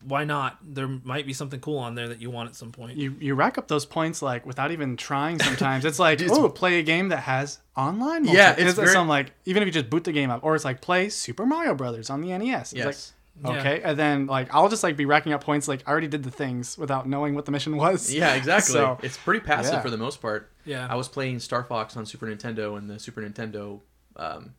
Why 0.03 0.23
not? 0.23 0.59
There 0.61 0.87
might 0.87 1.25
be 1.25 1.33
something 1.33 1.59
cool 1.61 1.79
on 1.79 1.95
there 1.95 2.09
that 2.09 2.21
you 2.21 2.29
want 2.29 2.49
at 2.49 2.55
some 2.55 2.71
point. 2.71 2.97
You 2.97 3.15
you 3.19 3.33
rack 3.33 3.57
up 3.57 3.67
those 3.67 3.87
points 3.87 4.21
like 4.21 4.45
without 4.45 4.69
even 4.71 4.97
trying. 4.97 5.39
Sometimes 5.39 5.83
it's 5.83 5.97
like 5.97 6.21
It's- 6.21 6.37
oh, 6.37 6.47
play 6.49 6.77
a 6.79 6.83
game 6.83 7.09
that 7.09 7.21
has 7.21 7.59
online. 7.75 8.25
Yeah, 8.25 8.51
it's 8.51 8.61
it's 8.61 8.73
very- 8.75 8.89
some 8.89 9.07
like 9.07 9.31
even 9.45 9.63
if 9.63 9.67
you 9.67 9.71
just 9.71 9.89
boot 9.89 10.03
the 10.03 10.11
game 10.11 10.29
up, 10.29 10.43
or 10.43 10.53
it's 10.53 10.65
like 10.65 10.79
play 10.81 11.09
Super 11.09 11.45
Mario 11.47 11.73
Brothers 11.73 12.11
on 12.11 12.21
the 12.21 12.37
NES. 12.37 12.73
It's 12.73 12.73
Yes. 12.73 12.85
like 12.85 12.95
Yeah. 13.43 13.59
okay, 13.59 13.81
and 13.83 13.99
then 13.99 14.27
like 14.27 14.53
I'll 14.53 14.69
just 14.69 14.81
like 14.83 14.95
be 14.95 15.05
racking 15.05 15.33
up 15.33 15.43
points. 15.43 15.67
Like 15.67 15.83
I 15.85 15.91
already 15.91 16.07
did 16.07 16.23
the 16.23 16.31
things 16.31 16.77
without 16.77 17.07
knowing 17.07 17.35
what 17.35 17.45
the 17.45 17.51
mission 17.51 17.75
was. 17.75 18.13
Yeah, 18.13 18.33
exactly. 18.35 18.73
So- 18.73 18.97
it's 19.03 19.17
pretty 19.17 19.41
passive 19.41 19.73
Yeah. 19.73 19.81
for 19.81 19.89
the 19.89 19.97
most 19.97 20.21
part. 20.21 20.51
Yeah. 20.63 20.87
I 20.89 20.95
was 20.95 21.07
playing 21.09 21.39
Star 21.39 21.63
Fox 21.63 21.97
on 21.97 22.05
Super 22.05 22.27
Nintendo 22.27 22.77
and 22.77 22.89
the 22.89 22.97
Super 22.97 23.21
Nintendo 23.21 23.81
um, 24.15 24.53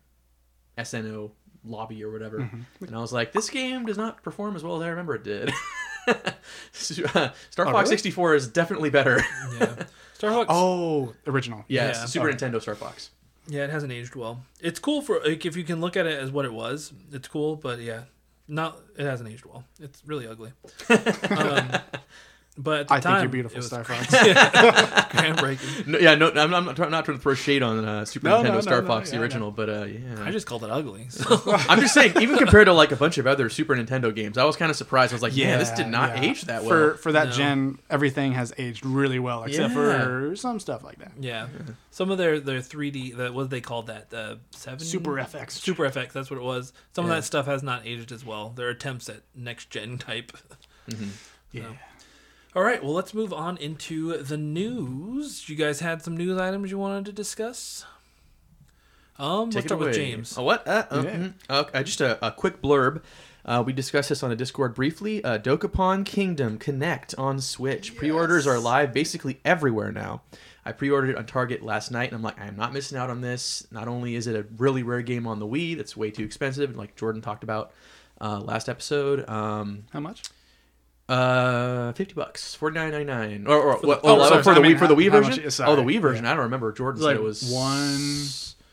SNO 0.78 1.30
lobby 1.64 2.04
or 2.04 2.12
whatever, 2.12 2.40
Mm-hmm. 2.40 2.84
and 2.84 2.94
I 2.94 3.00
was 3.00 3.12
like, 3.12 3.32
"This 3.32 3.48
game 3.50 3.86
does 3.86 3.96
not 3.96 4.22
perform 4.22 4.54
as 4.56 4.62
well 4.62 4.76
as 4.76 4.82
I 4.82 4.88
remember 4.88 5.14
it 5.14 5.24
did." 5.24 5.50
Star 6.72 7.06
Fox 7.06 7.34
Oh, 7.58 7.72
really? 7.72 7.86
64 7.86 8.34
is 8.34 8.48
definitely 8.48 8.90
better. 8.90 9.20
yeah. 9.58 9.74
Star 10.14 10.30
Fox. 10.32 10.46
Oh, 10.50 11.14
original. 11.26 11.64
yes, 11.68 11.96
Yeah. 11.96 12.04
Super 12.06 12.28
Okay. 12.28 12.36
Nintendo 12.36 12.60
Star 12.62 12.74
Fox. 12.74 13.10
Yeah, 13.48 13.64
it 13.64 13.70
hasn't 13.70 13.92
aged 13.92 14.14
well. 14.16 14.42
It's 14.60 14.78
cool 14.78 15.02
for 15.02 15.20
like 15.24 15.44
if 15.46 15.56
you 15.56 15.64
can 15.64 15.80
look 15.80 15.96
at 15.96 16.06
it 16.06 16.18
as 16.20 16.30
what 16.30 16.44
it 16.44 16.52
was. 16.52 16.92
It's 17.12 17.28
cool, 17.28 17.56
but 17.56 17.80
yeah, 17.80 18.02
not 18.48 18.78
it 18.96 19.04
hasn't 19.04 19.28
aged 19.28 19.44
well. 19.44 19.64
It's 19.80 20.02
really 20.06 20.26
ugly. 20.26 20.52
um, 21.30 21.70
but 22.58 22.80
at 22.80 22.88
the 22.88 22.94
I 22.94 23.00
time, 23.00 23.12
think 23.14 23.22
you're 23.24 23.28
beautiful, 23.44 23.56
it 23.56 23.58
was 23.58 23.66
Star 23.66 23.84
Fox. 23.84 24.06
groundbreaking. 24.76 25.86
No, 25.86 25.98
yeah, 25.98 26.14
no, 26.14 26.30
I'm, 26.30 26.52
I'm 26.54 26.64
not, 26.64 26.76
try- 26.76 26.88
not 26.88 27.04
trying 27.04 27.18
to 27.18 27.22
throw 27.22 27.34
shade 27.34 27.62
on 27.62 27.84
uh, 27.84 28.04
Super 28.04 28.28
No, 28.28 28.38
Nintendo 28.38 28.44
no, 28.44 28.54
no, 28.54 28.60
Star 28.60 28.82
no, 28.82 28.88
Fox, 28.88 29.10
the 29.10 29.16
yeah, 29.16 29.22
original, 29.22 29.50
but 29.50 29.68
uh, 29.68 29.84
yeah. 29.84 30.24
I 30.24 30.30
just 30.30 30.46
called 30.46 30.64
it 30.64 30.70
ugly. 30.70 31.06
So 31.10 31.40
I'm 31.68 31.80
just 31.80 31.94
saying, 31.94 32.14
even 32.20 32.36
compared 32.38 32.66
to 32.66 32.72
like 32.72 32.92
a 32.92 32.96
bunch 32.96 33.18
of 33.18 33.26
other 33.26 33.48
Super 33.48 33.76
Nintendo 33.76 34.14
games, 34.14 34.36
I 34.38 34.44
was 34.44 34.56
kind 34.56 34.70
of 34.70 34.76
surprised. 34.76 35.12
I 35.12 35.16
was 35.16 35.22
like, 35.22 35.36
yeah, 35.36 35.58
this 35.58 35.70
did 35.70 35.86
not 35.88 36.16
yeah. 36.16 36.30
age 36.30 36.42
that 36.42 36.62
well. 36.62 36.70
For 36.70 36.94
for 36.96 37.12
that 37.12 37.26
No. 37.28 37.32
gen, 37.32 37.78
everything 37.90 38.32
has 38.32 38.52
aged 38.58 38.84
really 38.84 39.18
well, 39.18 39.44
except 39.44 39.74
Yeah. 39.74 40.04
for 40.04 40.36
some 40.36 40.58
stuff 40.58 40.82
like 40.82 40.98
that. 40.98 41.12
yeah, 41.20 41.46
some 41.90 42.10
of 42.10 42.18
their 42.18 42.40
their 42.40 42.60
3D 42.60 43.16
that 43.16 43.34
what 43.34 43.50
they 43.50 43.60
called 43.60 43.86
that 43.88 44.10
the 44.10 44.38
seven 44.50 44.80
Super 44.80 45.12
FX. 45.12 45.52
Super 45.52 45.84
FX. 45.88 46.12
That's 46.12 46.30
what 46.30 46.38
it 46.38 46.42
was. 46.42 46.72
Some 46.94 47.06
Yeah. 47.06 47.12
of 47.12 47.16
that 47.18 47.22
stuff 47.24 47.46
has 47.46 47.62
not 47.62 47.82
aged 47.86 48.12
as 48.12 48.24
well. 48.24 48.50
Their 48.50 48.70
attempts 48.70 49.08
at 49.08 49.20
next 49.34 49.70
gen 49.70 49.98
type. 49.98 50.32
Yeah. 51.52 51.62
All 52.56 52.62
right, 52.62 52.82
well, 52.82 52.94
let's 52.94 53.12
move 53.12 53.34
on 53.34 53.58
into 53.58 54.16
the 54.22 54.38
news. 54.38 55.46
You 55.46 55.56
guys 55.56 55.80
had 55.80 56.00
some 56.00 56.16
news 56.16 56.40
items 56.40 56.70
you 56.70 56.78
wanted 56.78 57.04
to 57.04 57.12
discuss? 57.12 57.84
Um, 59.18 59.50
Take 59.50 59.56
let's 59.56 59.64
it 59.66 59.68
start 59.68 59.80
away. 59.82 59.86
with 59.88 59.96
James. 59.96 60.38
Oh, 60.38 60.42
what? 60.42 60.66
Uh, 60.66 60.86
uh, 60.90 61.02
Yeah. 61.04 61.16
mhm. 61.16 61.34
Okay, 61.50 61.82
just 61.82 62.00
a, 62.00 62.26
a 62.26 62.30
quick 62.32 62.62
blurb. 62.62 63.02
Uh, 63.44 63.62
we 63.64 63.74
discussed 63.74 64.08
this 64.08 64.22
on 64.22 64.30
the 64.30 64.36
Discord 64.36 64.74
briefly. 64.74 65.22
Uh, 65.22 65.36
Dokapon 65.38 66.06
Kingdom 66.06 66.56
Connect 66.56 67.14
on 67.16 67.42
Switch. 67.42 67.94
Pre-orders 67.94 68.46
are 68.46 68.58
live 68.58 68.94
basically 68.94 69.38
everywhere 69.44 69.92
now. 69.92 70.22
I 70.64 70.72
pre-ordered 70.72 71.10
it 71.10 71.16
on 71.18 71.26
Target 71.26 71.62
last 71.62 71.90
night, 71.90 72.08
and 72.08 72.16
I'm 72.16 72.22
like, 72.22 72.40
I 72.40 72.46
am 72.46 72.56
not 72.56 72.72
missing 72.72 72.96
out 72.96 73.10
on 73.10 73.20
this. 73.20 73.66
Not 73.70 73.86
only 73.86 74.14
is 74.14 74.26
it 74.26 74.34
a 74.34 74.46
really 74.56 74.82
rare 74.82 75.02
game 75.02 75.26
on 75.26 75.40
the 75.40 75.46
Wii 75.46 75.76
that's 75.76 75.94
way 75.94 76.10
too 76.10 76.24
expensive, 76.24 76.74
like 76.74 76.96
Jordan 76.96 77.20
talked 77.20 77.44
about 77.44 77.72
uh, 78.18 78.40
last 78.40 78.70
episode. 78.70 79.28
Um, 79.28 79.84
How 79.92 80.00
much? 80.00 80.22
Uh, 81.08 81.92
fifty 81.92 82.14
bucks, 82.14 82.54
forty 82.54 82.74
nine 82.74 82.90
ninety 82.90 83.04
nine, 83.06 83.46
or, 83.46 83.56
or 83.60 83.80
the- 83.80 83.88
oh, 83.88 84.00
oh, 84.20 84.28
sorry, 84.28 84.42
for 84.42 84.50
I 84.50 84.54
the 84.54 84.60
mean, 84.60 84.76
Wii 84.76 84.78
for 84.78 84.86
the 84.88 84.94
how- 84.94 85.00
Wii 85.00 85.10
how 85.10 85.20
much 85.20 85.26
version. 85.28 85.42
oh, 85.42 85.46
the 85.46 85.50
sorry, 85.50 85.82
Wii 85.82 86.00
version. 86.00 86.24
yeah. 86.24 86.30
I 86.32 86.34
don't 86.34 86.44
remember. 86.44 86.72
Jordan 86.72 87.00
It's 87.00 87.06
said 87.06 87.16
it 87.16 87.22
was 87.22 87.50
one 87.52 88.26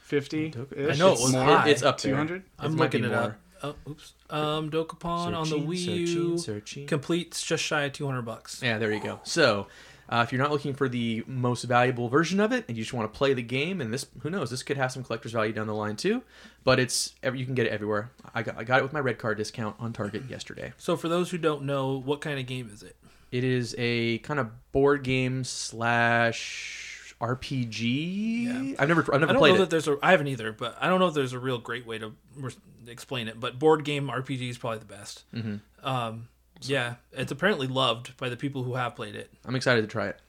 fifty. 0.03 0.53
I 0.55 0.95
know 0.95 1.09
it 1.13 1.19
was 1.21 1.31
more. 1.31 1.43
high. 1.43 1.69
It's 1.69 1.83
up 1.83 1.99
there. 2.01 2.11
Two 2.11 2.17
hundred. 2.17 2.43
I'm 2.59 2.75
looking 2.75 3.01
be 3.01 3.07
it 3.07 3.11
more. 3.11 3.19
up. 3.19 3.35
Oh, 3.65 3.75
oops. 3.91 4.13
Um, 4.29 4.69
Dokapon 4.71 5.05
on 5.35 5.43
the 5.43 5.45
Searching, 5.45 5.67
Wii 5.67 5.77
searching, 5.77 6.05
U 6.31 6.37
searching. 6.37 6.87
completes 6.87 7.41
just 7.41 7.63
shy 7.63 7.83
of 7.83 7.93
200 7.93 8.21
bucks. 8.23 8.61
Yeah, 8.61 8.77
there 8.77 8.91
you 8.91 8.99
go. 8.99 9.21
So, 9.23 9.67
uh, 10.09 10.23
if 10.25 10.31
you're 10.31 10.41
not 10.41 10.51
looking 10.51 10.73
for 10.73 10.87
the 10.89 11.23
most 11.27 11.63
valuable 11.63 12.09
version 12.09 12.39
of 12.39 12.51
it, 12.51 12.65
and 12.67 12.77
you 12.77 12.83
just 12.83 12.93
want 12.93 13.11
to 13.11 13.17
play 13.17 13.33
the 13.33 13.41
game, 13.41 13.81
and 13.81 13.93
this, 13.93 14.05
who 14.21 14.29
knows, 14.29 14.49
this 14.49 14.63
could 14.63 14.77
have 14.77 14.91
some 14.91 15.03
collector's 15.03 15.31
value 15.31 15.53
down 15.53 15.67
the 15.67 15.73
line 15.73 15.95
too. 15.95 16.23
But 16.63 16.79
it's 16.79 17.13
you 17.23 17.45
can 17.45 17.55
get 17.55 17.67
it 17.67 17.71
everywhere. 17.71 18.11
I 18.33 18.43
got 18.43 18.57
I 18.57 18.63
got 18.63 18.79
it 18.79 18.83
with 18.83 18.93
my 18.93 18.99
red 18.99 19.17
card 19.17 19.37
discount 19.37 19.75
on 19.79 19.93
Target 19.93 20.23
yesterday. 20.29 20.73
So, 20.77 20.95
for 20.97 21.07
those 21.09 21.29
who 21.31 21.37
don't 21.37 21.63
know, 21.63 21.99
what 21.99 22.21
kind 22.21 22.39
of 22.39 22.45
game 22.45 22.69
is 22.73 22.83
it? 22.83 22.95
It 23.31 23.43
is 23.43 23.73
a 23.79 24.19
kind 24.19 24.39
of 24.39 24.71
board 24.71 25.03
game 25.03 25.43
slash 25.43 27.15
RPG. 27.19 28.43
Yeah. 28.69 28.75
I've 28.79 28.87
never 28.87 29.01
I've 29.01 29.09
I 29.09 29.17
never 29.19 29.33
don't 29.33 29.37
played 29.39 29.49
know 29.51 29.55
it. 29.55 29.59
that 29.59 29.69
there's 29.69 29.87
a. 29.87 29.97
I 30.03 30.11
haven't 30.11 30.27
either, 30.27 30.51
but 30.51 30.77
I 30.79 30.87
don't 30.87 30.99
know 30.99 31.07
if 31.07 31.13
there's 31.13 31.33
a 31.33 31.39
real 31.39 31.57
great 31.57 31.85
way 31.85 31.97
to 31.97 32.13
re- 32.35 32.51
explain 32.87 33.27
it. 33.27 33.39
But 33.39 33.59
board 33.59 33.85
game 33.85 34.07
RPG 34.09 34.49
is 34.49 34.57
probably 34.57 34.79
the 34.79 34.85
best. 34.85 35.23
hmm 35.33 35.55
Um, 35.83 36.27
yeah, 36.61 36.95
it's 37.11 37.31
apparently 37.31 37.67
loved 37.67 38.15
by 38.17 38.29
the 38.29 38.37
people 38.37 38.63
who 38.63 38.75
have 38.75 38.95
played 38.95 39.15
it. 39.15 39.31
I'm 39.45 39.55
excited 39.55 39.81
to 39.81 39.87
try 39.87 40.07
it. 40.07 40.19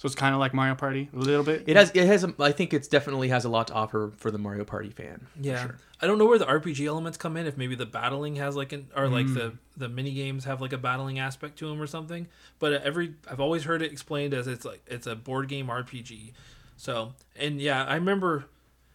So 0.00 0.06
it's 0.06 0.14
kind 0.14 0.34
of 0.34 0.40
like 0.40 0.54
Mario 0.54 0.74
Party, 0.76 1.10
a 1.12 1.18
little 1.18 1.44
bit. 1.44 1.64
It 1.66 1.76
has 1.76 1.90
it 1.94 2.06
has 2.06 2.24
a, 2.24 2.34
I 2.40 2.52
think 2.52 2.72
it's 2.72 2.88
definitely 2.88 3.28
has 3.28 3.44
a 3.44 3.50
lot 3.50 3.66
to 3.66 3.74
offer 3.74 4.12
for 4.16 4.30
the 4.30 4.38
Mario 4.38 4.64
Party 4.64 4.88
fan. 4.88 5.26
Yeah, 5.38 5.62
sure. 5.62 5.76
I 6.00 6.06
don't 6.06 6.16
know 6.16 6.24
where 6.24 6.38
the 6.38 6.46
RPG 6.46 6.86
elements 6.86 7.18
come 7.18 7.36
in. 7.36 7.46
If 7.46 7.58
maybe 7.58 7.74
the 7.74 7.84
battling 7.84 8.36
has 8.36 8.56
like 8.56 8.72
an, 8.72 8.88
or 8.96 9.08
like 9.08 9.26
the 9.26 9.50
mm. 9.50 9.58
the 9.76 9.90
mini 9.90 10.14
games 10.14 10.46
have 10.46 10.62
like 10.62 10.72
a 10.72 10.78
battling 10.78 11.18
aspect 11.18 11.58
to 11.58 11.68
them 11.68 11.82
or 11.82 11.86
something. 11.86 12.28
But 12.58 12.82
every 12.82 13.12
I've 13.30 13.40
always 13.40 13.64
heard 13.64 13.82
it 13.82 13.92
explained 13.92 14.32
as 14.32 14.46
it's 14.46 14.64
like 14.64 14.82
it's 14.86 15.06
a 15.06 15.14
board 15.14 15.48
game 15.48 15.66
RPG. 15.66 16.32
So 16.78 17.12
and 17.36 17.60
yeah, 17.60 17.84
I 17.84 17.96
remember 17.96 18.46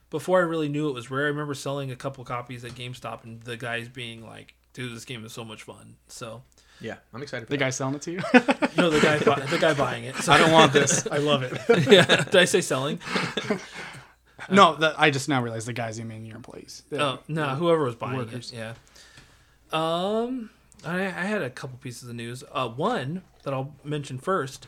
before 0.10 0.40
I 0.40 0.44
really 0.44 0.70
knew 0.70 0.90
it 0.90 0.94
was 0.94 1.12
rare. 1.12 1.26
I 1.26 1.30
remember 1.30 1.54
selling 1.54 1.92
a 1.92 1.96
couple 1.96 2.24
copies 2.24 2.66
at 2.66 2.72
GameStop 2.72 3.24
and 3.24 3.44
the 3.44 3.58
guys 3.58 3.90
being 3.90 4.26
like, 4.26 4.56
"Dude, 4.74 4.96
this 4.96 5.06
game 5.06 5.24
is 5.24 5.34
so 5.34 5.46
much 5.46 5.62
fun." 5.62 5.98
So 6.08 6.42
Yeah, 6.82 6.96
I'm 7.14 7.22
excited. 7.24 7.46
For 7.46 7.52
The 7.52 7.58
that. 7.58 7.66
guy 7.66 7.70
selling 7.70 7.96
it 7.96 8.02
to 8.04 8.12
you. 8.12 8.20
no, 8.78 8.90
the 8.90 9.00
guy 9.02 9.18
bu- 9.20 9.48
the 9.48 9.58
guy 9.60 9.74
buying 9.74 10.04
it. 10.04 10.16
So, 10.18 10.34
I 10.34 10.38
don't 10.38 10.52
want 10.52 10.74
this. 10.74 11.08
I 11.12 11.18
love 11.18 11.44
it. 11.44 11.54
yeah, 11.90 12.06
did 12.24 12.36
I 12.36 12.46
say 12.46 12.62
selling? 12.62 13.00
no, 14.50 14.76
that, 14.76 14.96
I 15.00 15.10
just 15.10 15.30
now 15.30 15.42
realized 15.42 15.68
the 15.68 15.74
guys 15.74 15.98
you 15.98 16.06
mean 16.06 16.26
your 16.26 16.36
employees. 16.36 16.84
Oh 16.92 17.20
no, 17.28 17.50
whoever 17.56 17.84
was 17.86 17.96
buying 17.96 18.18
Workers. 18.18 18.52
it. 18.52 18.58
Yeah. 18.58 18.74
Um, 19.72 20.50
I, 20.86 21.06
I 21.06 21.26
had 21.26 21.42
a 21.42 21.50
couple 21.50 21.78
pieces 21.78 22.10
of 22.10 22.16
news. 22.16 22.44
Uh, 22.52 22.68
one 22.70 23.22
that 23.44 23.54
I'll 23.54 23.76
mention 23.84 24.18
first. 24.18 24.68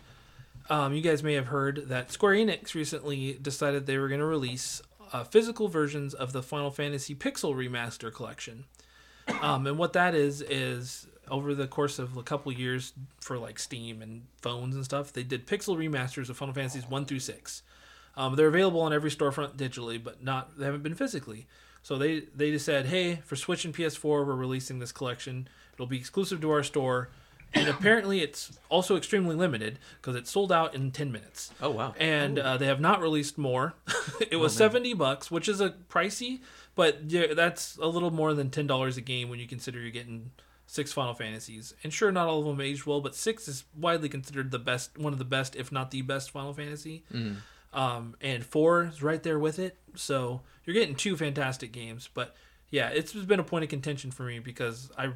Um, 0.69 0.93
you 0.93 1.01
guys 1.01 1.23
may 1.23 1.33
have 1.35 1.47
heard 1.47 1.87
that 1.87 2.11
Square 2.11 2.35
Enix 2.35 2.73
recently 2.73 3.33
decided 3.41 3.85
they 3.85 3.97
were 3.97 4.07
going 4.09 4.19
to 4.19 4.25
release 4.25 4.81
uh, 5.13 5.23
physical 5.23 5.69
versions 5.69 6.13
of 6.13 6.33
the 6.33 6.43
Final 6.43 6.71
Fantasy 6.71 7.15
Pixel 7.15 7.55
Remaster 7.55 8.13
collection. 8.13 8.65
Um, 9.41 9.65
and 9.67 9.77
what 9.77 9.93
that 9.93 10.13
is 10.15 10.41
is 10.41 11.07
over 11.29 11.53
the 11.53 11.67
course 11.67 11.99
of 11.99 12.17
a 12.17 12.23
couple 12.23 12.51
years 12.51 12.93
for 13.19 13.37
like 13.37 13.59
Steam 13.59 14.01
and 14.01 14.23
phones 14.41 14.75
and 14.75 14.85
stuff, 14.85 15.13
they 15.13 15.23
did 15.23 15.47
pixel 15.47 15.77
remasters 15.77 16.29
of 16.29 16.37
Final 16.37 16.53
Fantasies 16.53 16.87
one 16.87 17.05
through 17.05 17.19
six. 17.19 17.63
Um, 18.15 18.35
they're 18.35 18.47
available 18.47 18.81
on 18.81 18.93
every 18.93 19.11
storefront 19.11 19.55
digitally, 19.57 20.03
but 20.03 20.23
not 20.23 20.57
they 20.57 20.65
haven't 20.65 20.83
been 20.83 20.95
physically. 20.95 21.47
So 21.83 21.97
they 21.97 22.23
they 22.35 22.51
just 22.51 22.65
said, 22.65 22.87
hey, 22.87 23.21
for 23.23 23.35
Switch 23.35 23.63
and 23.63 23.73
PS4, 23.73 24.03
we're 24.03 24.35
releasing 24.35 24.79
this 24.79 24.91
collection. 24.91 25.47
It'll 25.73 25.85
be 25.85 25.97
exclusive 25.97 26.41
to 26.41 26.51
our 26.51 26.63
store, 26.63 27.09
and 27.53 27.69
apparently 27.69 28.21
it's 28.21 28.57
also 28.69 28.97
extremely 28.97 29.35
limited 29.35 29.79
because 30.01 30.15
it 30.15 30.27
sold 30.27 30.51
out 30.51 30.73
in 30.73 30.91
ten 30.91 31.11
minutes. 31.11 31.51
Oh 31.61 31.69
wow. 31.69 31.93
And 31.99 32.39
uh, 32.39 32.57
they 32.57 32.65
have 32.65 32.81
not 32.81 33.01
released 33.01 33.37
more. 33.37 33.75
it 34.31 34.37
was 34.37 34.55
seventy 34.55 34.93
bucks, 34.93 35.29
which 35.29 35.47
is 35.47 35.61
a 35.61 35.75
pricey, 35.89 36.41
but 36.75 37.01
yeah, 37.07 37.33
that's 37.33 37.77
a 37.77 37.87
little 37.87 38.11
more 38.11 38.33
than 38.33 38.49
ten 38.49 38.67
dollars 38.67 38.97
a 38.97 39.01
game 39.01 39.29
when 39.29 39.39
you 39.39 39.47
consider 39.47 39.79
you're 39.79 39.91
getting 39.91 40.31
six 40.67 40.93
Final 40.93 41.13
Fantasies. 41.15 41.73
And 41.81 41.91
sure, 41.91 42.11
not 42.11 42.27
all 42.27 42.41
of 42.41 42.45
them 42.45 42.61
aged 42.61 42.85
well, 42.85 43.01
but 43.01 43.15
six 43.15 43.47
is 43.47 43.63
widely 43.75 44.09
considered 44.09 44.51
the 44.51 44.59
best, 44.59 44.97
one 44.97 45.13
of 45.13 45.19
the 45.19 45.25
best, 45.25 45.55
if 45.55 45.71
not 45.71 45.89
the 45.89 46.03
best 46.03 46.29
Final 46.29 46.53
Fantasy. 46.53 47.03
Um, 47.73 48.15
and 48.21 48.45
four 48.45 48.85
is 48.85 49.01
right 49.01 49.21
there 49.23 49.39
with 49.39 49.59
it. 49.59 49.77
So 49.95 50.41
you're 50.65 50.73
getting 50.73 50.95
two 50.95 51.17
fantastic 51.17 51.71
games. 51.71 52.09
But 52.13 52.35
yeah, 52.69 52.89
it's 52.89 53.13
been 53.13 53.39
a 53.39 53.43
point 53.43 53.63
of 53.63 53.69
contention 53.69 54.11
for 54.11 54.23
me 54.23 54.39
because 54.39 54.91
I, 54.97 55.11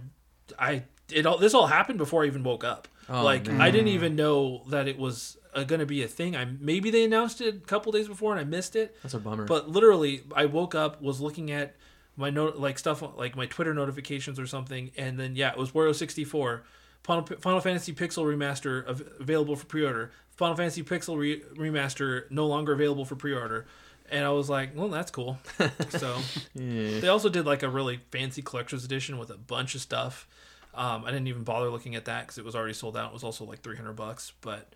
I 0.57 0.83
it 1.11 1.25
all 1.25 1.37
this 1.37 1.53
all 1.53 1.67
happened 1.67 1.97
before 1.97 2.23
I 2.23 2.27
even 2.27 2.43
woke 2.43 2.63
up. 2.63 2.87
Oh, 3.09 3.23
like 3.23 3.47
man. 3.47 3.59
I 3.61 3.71
didn't 3.71 3.89
even 3.89 4.15
know 4.15 4.63
that 4.69 4.87
it 4.87 4.97
was 4.97 5.37
uh, 5.53 5.63
going 5.63 5.79
to 5.79 5.85
be 5.85 6.03
a 6.03 6.07
thing. 6.07 6.35
I 6.35 6.45
maybe 6.45 6.91
they 6.91 7.03
announced 7.03 7.41
it 7.41 7.55
a 7.55 7.59
couple 7.59 7.91
days 7.91 8.07
before 8.07 8.31
and 8.31 8.39
I 8.39 8.43
missed 8.43 8.75
it. 8.75 8.95
That's 9.01 9.13
a 9.13 9.19
bummer. 9.19 9.45
But 9.45 9.69
literally, 9.69 10.23
I 10.35 10.45
woke 10.45 10.75
up, 10.75 11.01
was 11.01 11.19
looking 11.19 11.51
at 11.51 11.75
my 12.15 12.29
note, 12.29 12.57
like 12.57 12.77
stuff, 12.77 13.03
like 13.17 13.35
my 13.35 13.45
Twitter 13.45 13.73
notifications 13.73 14.39
or 14.39 14.45
something, 14.45 14.91
and 14.97 15.19
then 15.19 15.35
yeah, 15.35 15.51
it 15.51 15.57
was 15.57 15.71
Wario 15.71 15.95
sixty 15.95 16.23
four, 16.23 16.63
Final, 17.03 17.25
Final 17.39 17.59
Fantasy 17.61 17.93
Pixel 17.93 18.25
Remaster 18.25 18.87
av- 18.87 19.03
available 19.19 19.55
for 19.55 19.65
pre 19.65 19.85
order, 19.85 20.11
Final 20.31 20.55
Fantasy 20.55 20.83
Pixel 20.83 21.17
re- 21.17 21.41
Remaster 21.55 22.29
no 22.29 22.47
longer 22.47 22.73
available 22.73 23.05
for 23.05 23.15
pre 23.15 23.33
order, 23.33 23.65
and 24.09 24.25
I 24.25 24.29
was 24.29 24.49
like, 24.49 24.71
well, 24.75 24.89
that's 24.89 25.11
cool. 25.11 25.39
so 25.89 26.17
yeah. 26.53 26.99
they 26.99 27.07
also 27.07 27.29
did 27.29 27.45
like 27.45 27.63
a 27.63 27.69
really 27.69 28.01
fancy 28.11 28.41
collector's 28.41 28.83
edition 28.83 29.17
with 29.17 29.29
a 29.29 29.37
bunch 29.37 29.75
of 29.75 29.81
stuff. 29.81 30.27
Um, 30.73 31.03
I 31.03 31.11
didn't 31.11 31.27
even 31.27 31.43
bother 31.43 31.69
looking 31.69 31.95
at 31.95 32.05
that 32.05 32.21
because 32.21 32.37
it 32.37 32.45
was 32.45 32.55
already 32.55 32.73
sold 32.73 32.95
out. 32.95 33.09
It 33.09 33.13
was 33.13 33.23
also 33.23 33.45
like 33.45 33.61
three 33.61 33.77
hundred 33.77 33.93
bucks, 33.93 34.33
but 34.41 34.73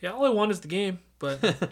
yeah, 0.00 0.10
all 0.10 0.24
I 0.24 0.30
want 0.30 0.50
is 0.50 0.60
the 0.60 0.68
game, 0.68 0.98
but. 1.18 1.40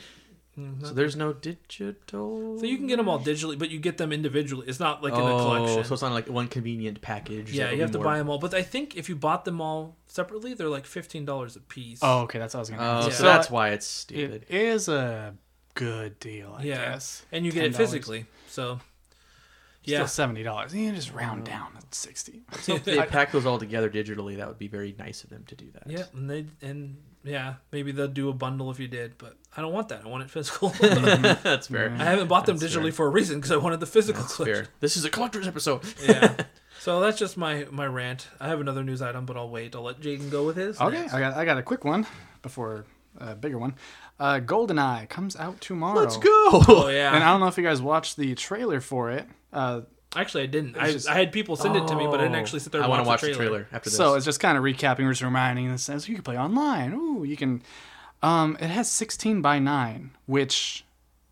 mm, 0.61 0.87
So 0.87 0.93
there's 0.95 1.17
no 1.17 1.33
digital. 1.33 2.59
so 2.59 2.65
you 2.67 2.77
can 2.77 2.87
get 2.87 2.97
them 2.97 3.09
all 3.09 3.19
digitally, 3.19 3.59
but 3.59 3.71
you 3.71 3.79
get 3.79 3.99
them 3.99 4.13
individually. 4.13 4.67
It's 4.69 4.81
not 4.81 5.03
like 5.03 5.13
in 5.15 5.21
oh, 5.21 5.37
a 5.39 5.43
collection. 5.43 5.85
so 5.85 5.95
it's 5.95 6.03
not 6.03 6.13
like 6.13 6.29
one 6.29 6.49
convenient 6.49 7.01
package. 7.01 7.53
yeah, 7.53 7.71
you 7.71 7.81
have 7.83 7.91
to 7.93 7.99
more- 7.99 8.05
buy 8.05 8.19
them 8.19 8.29
all. 8.29 8.39
But 8.39 8.55
I 8.55 8.63
think 8.63 8.97
if 8.97 9.09
you 9.09 9.17
bought 9.17 9.45
them 9.45 9.61
all 9.61 9.97
separately, 10.07 10.55
they're 10.55 10.69
like 10.69 10.87
fifteen 10.87 11.25
dollars 11.25 11.57
a 11.57 11.61
piece. 11.61 12.01
Oh, 12.03 12.21
okay, 12.23 12.39
that's 12.39 12.55
what 12.55 12.59
I 12.59 12.61
was 12.63 12.71
gonna. 12.71 12.83
Oh, 12.83 13.07
ask. 13.09 13.13
so 13.13 13.23
that's 13.25 13.51
why 13.51 13.71
it's 13.71 13.87
stupid. 13.87 14.45
It 14.49 14.61
is 14.61 14.89
a 14.89 15.35
good 15.75 16.19
deal, 16.21 16.57
I 16.59 16.63
yeah, 16.65 16.91
guess. 16.93 17.25
and 17.33 17.47
you 17.47 17.53
get 17.53 17.65
it 17.65 17.73
$10. 17.73 17.77
physically. 17.77 18.27
So 18.49 18.81
Still 19.83 20.01
yeah, 20.01 20.07
seventy 20.07 20.43
dollars. 20.43 20.75
You 20.75 20.93
just 20.93 21.13
round 21.13 21.45
down 21.45 21.69
at 21.77 21.95
sixty. 21.95 22.43
So 22.61 22.75
if 22.75 22.85
they 22.85 22.99
pack 22.99 23.33
those 23.33 23.47
all 23.47 23.59
together 23.59 23.89
digitally, 23.89 24.37
that 24.37 24.47
would 24.47 24.59
be 24.59 24.69
very 24.69 24.95
nice 24.99 25.25
of 25.25 25.31
them 25.31 25.45
to 25.47 25.55
do 25.55 25.71
that. 25.73 25.85
yeah, 25.87 26.05
and 26.13 26.29
they 26.29 26.45
and 26.61 26.99
yeah, 27.23 27.55
maybe 27.73 27.93
they'll 27.93 28.09
do 28.09 28.29
a 28.29 28.33
bundle 28.33 28.71
if 28.71 28.79
you 28.79 28.89
did, 28.89 29.19
but 29.19 29.37
I 29.57 29.61
don't 29.61 29.73
want 29.73 29.89
that. 29.89 30.03
I 30.05 30.09
want 30.09 30.23
it 30.23 30.31
physical. 30.31 30.69
that's 30.79 31.67
fair. 31.67 31.91
I 31.99 32.05
haven't 32.05 32.29
bought 32.29 32.47
them 32.47 32.57
That's 32.57 32.75
digitally 32.75 32.85
fair. 32.85 32.93
for 32.93 33.07
a 33.07 33.11
reason 33.11 33.39
because 33.39 33.53
I 33.53 33.57
wanted 33.57 33.81
the 33.81 33.87
physical 33.87 34.23
That's 34.23 34.37
collection. 34.37 34.65
fair. 34.65 34.73
This 34.81 34.97
is 34.97 35.05
a 35.05 35.11
collector's 35.11 35.47
episode. 35.47 35.83
yeah. 36.07 36.37
So 36.81 37.01
that's 37.01 37.19
just 37.19 37.37
my 37.37 37.67
my 37.71 37.87
rant. 37.87 38.29
I 38.41 38.49
have 38.49 38.61
another 38.61 38.83
news 38.83 39.03
item, 39.03 39.27
but 39.27 39.37
I'll 39.37 39.51
wait. 39.51 39.75
I'll 39.77 39.83
let 39.83 40.01
Jaden 40.01 40.31
go 40.31 40.47
with 40.47 40.57
his. 40.57 40.81
Okay, 40.81 41.01
next. 41.01 41.13
I 41.15 41.21
got 41.21 41.35
I 41.37 41.45
got 41.45 41.59
a 41.59 41.63
quick 41.63 41.85
one 41.85 42.07
before 42.43 42.87
a 43.19 43.35
bigger 43.35 43.59
one. 43.59 43.75
Uh, 44.19 44.41
GoldenEye 44.41 45.09
comes 45.09 45.37
out 45.37 45.61
tomorrow. 45.61 45.99
Let's 46.01 46.17
go. 46.17 46.31
Oh 46.31 46.89
yeah. 46.91 47.15
And 47.15 47.23
I 47.23 47.31
don't 47.33 47.41
know 47.41 47.49
if 47.49 47.59
you 47.59 47.65
guys 47.65 47.83
watched 47.83 48.17
the 48.17 48.35
trailer 48.35 48.81
for 48.81 49.11
it. 49.11 49.27
Uh, 49.53 49.83
Actually, 50.17 50.43
I 50.43 50.47
didn't. 50.47 50.77
I, 50.77 50.91
just- 50.93 51.09
I 51.09 51.15
had 51.15 51.31
people 51.33 51.55
send 51.57 51.77
it 51.77 51.87
to 51.87 51.95
me, 51.95 52.07
but 52.07 52.21
I 52.21 52.25
didn't 52.25 52.35
Oh, 52.35 52.39
actually 52.39 52.61
sit 52.61 52.73
there. 52.73 52.83
I 52.83 52.89
want 52.89 53.03
to 53.05 53.09
watch 53.09 53.21
the 53.21 53.29
the 53.29 53.35
trailer 53.35 53.69
after 53.73 53.91
this. 53.91 53.97
So 53.97 54.15
it's 54.15 54.25
just 54.25 54.41
kind 54.41 54.59
of 54.59 54.65
recapping, 54.65 55.09
just 55.09 55.23
reminding 55.23 55.69
us 55.71 55.83
says 55.85 56.09
you 56.09 56.15
can 56.17 56.25
play 56.25 56.37
online. 56.37 56.93
Ooh, 56.95 57.23
you 57.25 57.37
can. 57.37 57.63
Um, 58.23 58.57
it 58.61 58.67
has 58.69 58.91
16 58.91 59.41
by 59.41 59.59
9, 59.59 60.11
which 60.27 60.85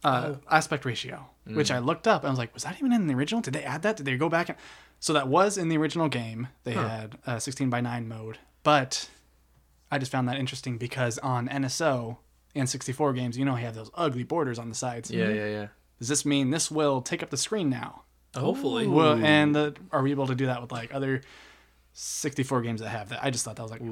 uh, 0.04 0.34
aspect 0.50 0.84
ratio, 0.84 1.26
which 1.44 1.70
I 1.70 1.80
looked 1.80 2.06
up. 2.08 2.24
I 2.24 2.30
was 2.30 2.38
like, 2.38 2.54
was 2.54 2.62
that 2.62 2.76
even 2.78 2.92
in 2.92 3.08
the 3.08 3.14
original? 3.14 3.40
Did 3.42 3.54
they 3.54 3.62
add 3.64 3.82
that? 3.82 3.96
Did 3.96 4.06
they 4.06 4.16
go 4.16 4.28
back? 4.28 4.48
And... 4.48 4.56
So 5.00 5.12
that 5.12 5.28
was 5.28 5.58
in 5.58 5.68
the 5.68 5.76
original 5.76 6.08
game. 6.08 6.48
They 6.64 6.72
had 6.72 7.18
a 7.26 7.40
16 7.40 7.68
by 7.68 7.80
9 7.80 8.08
mode, 8.08 8.38
but 8.62 9.10
I 9.90 9.98
just 9.98 10.10
found 10.10 10.28
that 10.28 10.36
interesting 10.38 10.78
because 10.78 11.18
on 11.18 11.48
NSO 11.48 12.16
and 12.54 12.68
64 12.68 13.12
games, 13.12 13.36
you 13.36 13.44
know, 13.44 13.56
you 13.56 13.64
have 13.66 13.74
those 13.74 13.90
ugly 13.94 14.24
borders 14.24 14.58
on 14.58 14.68
the 14.68 14.74
sides. 14.74 15.10
yeah, 15.10 15.28
yeah, 15.28 15.46
yeah. 15.46 15.66
Does 15.98 16.08
this 16.08 16.24
mean 16.24 16.50
this 16.50 16.70
will 16.70 17.02
take 17.02 17.22
up 17.22 17.30
the 17.30 17.36
screen 17.36 17.68
now? 17.68 18.02
Hopefully. 18.40 18.86
Well, 18.86 19.22
and 19.22 19.54
the, 19.54 19.74
are 19.92 20.02
we 20.02 20.10
able 20.10 20.26
to 20.28 20.34
do 20.34 20.46
that 20.46 20.60
with 20.60 20.72
like 20.72 20.94
other 20.94 21.22
64 21.92 22.62
games 22.62 22.80
that 22.80 22.88
have 22.88 23.10
that? 23.10 23.22
I 23.22 23.30
just 23.30 23.44
thought 23.44 23.56
that 23.56 23.62
was 23.62 23.70
like 23.70 23.82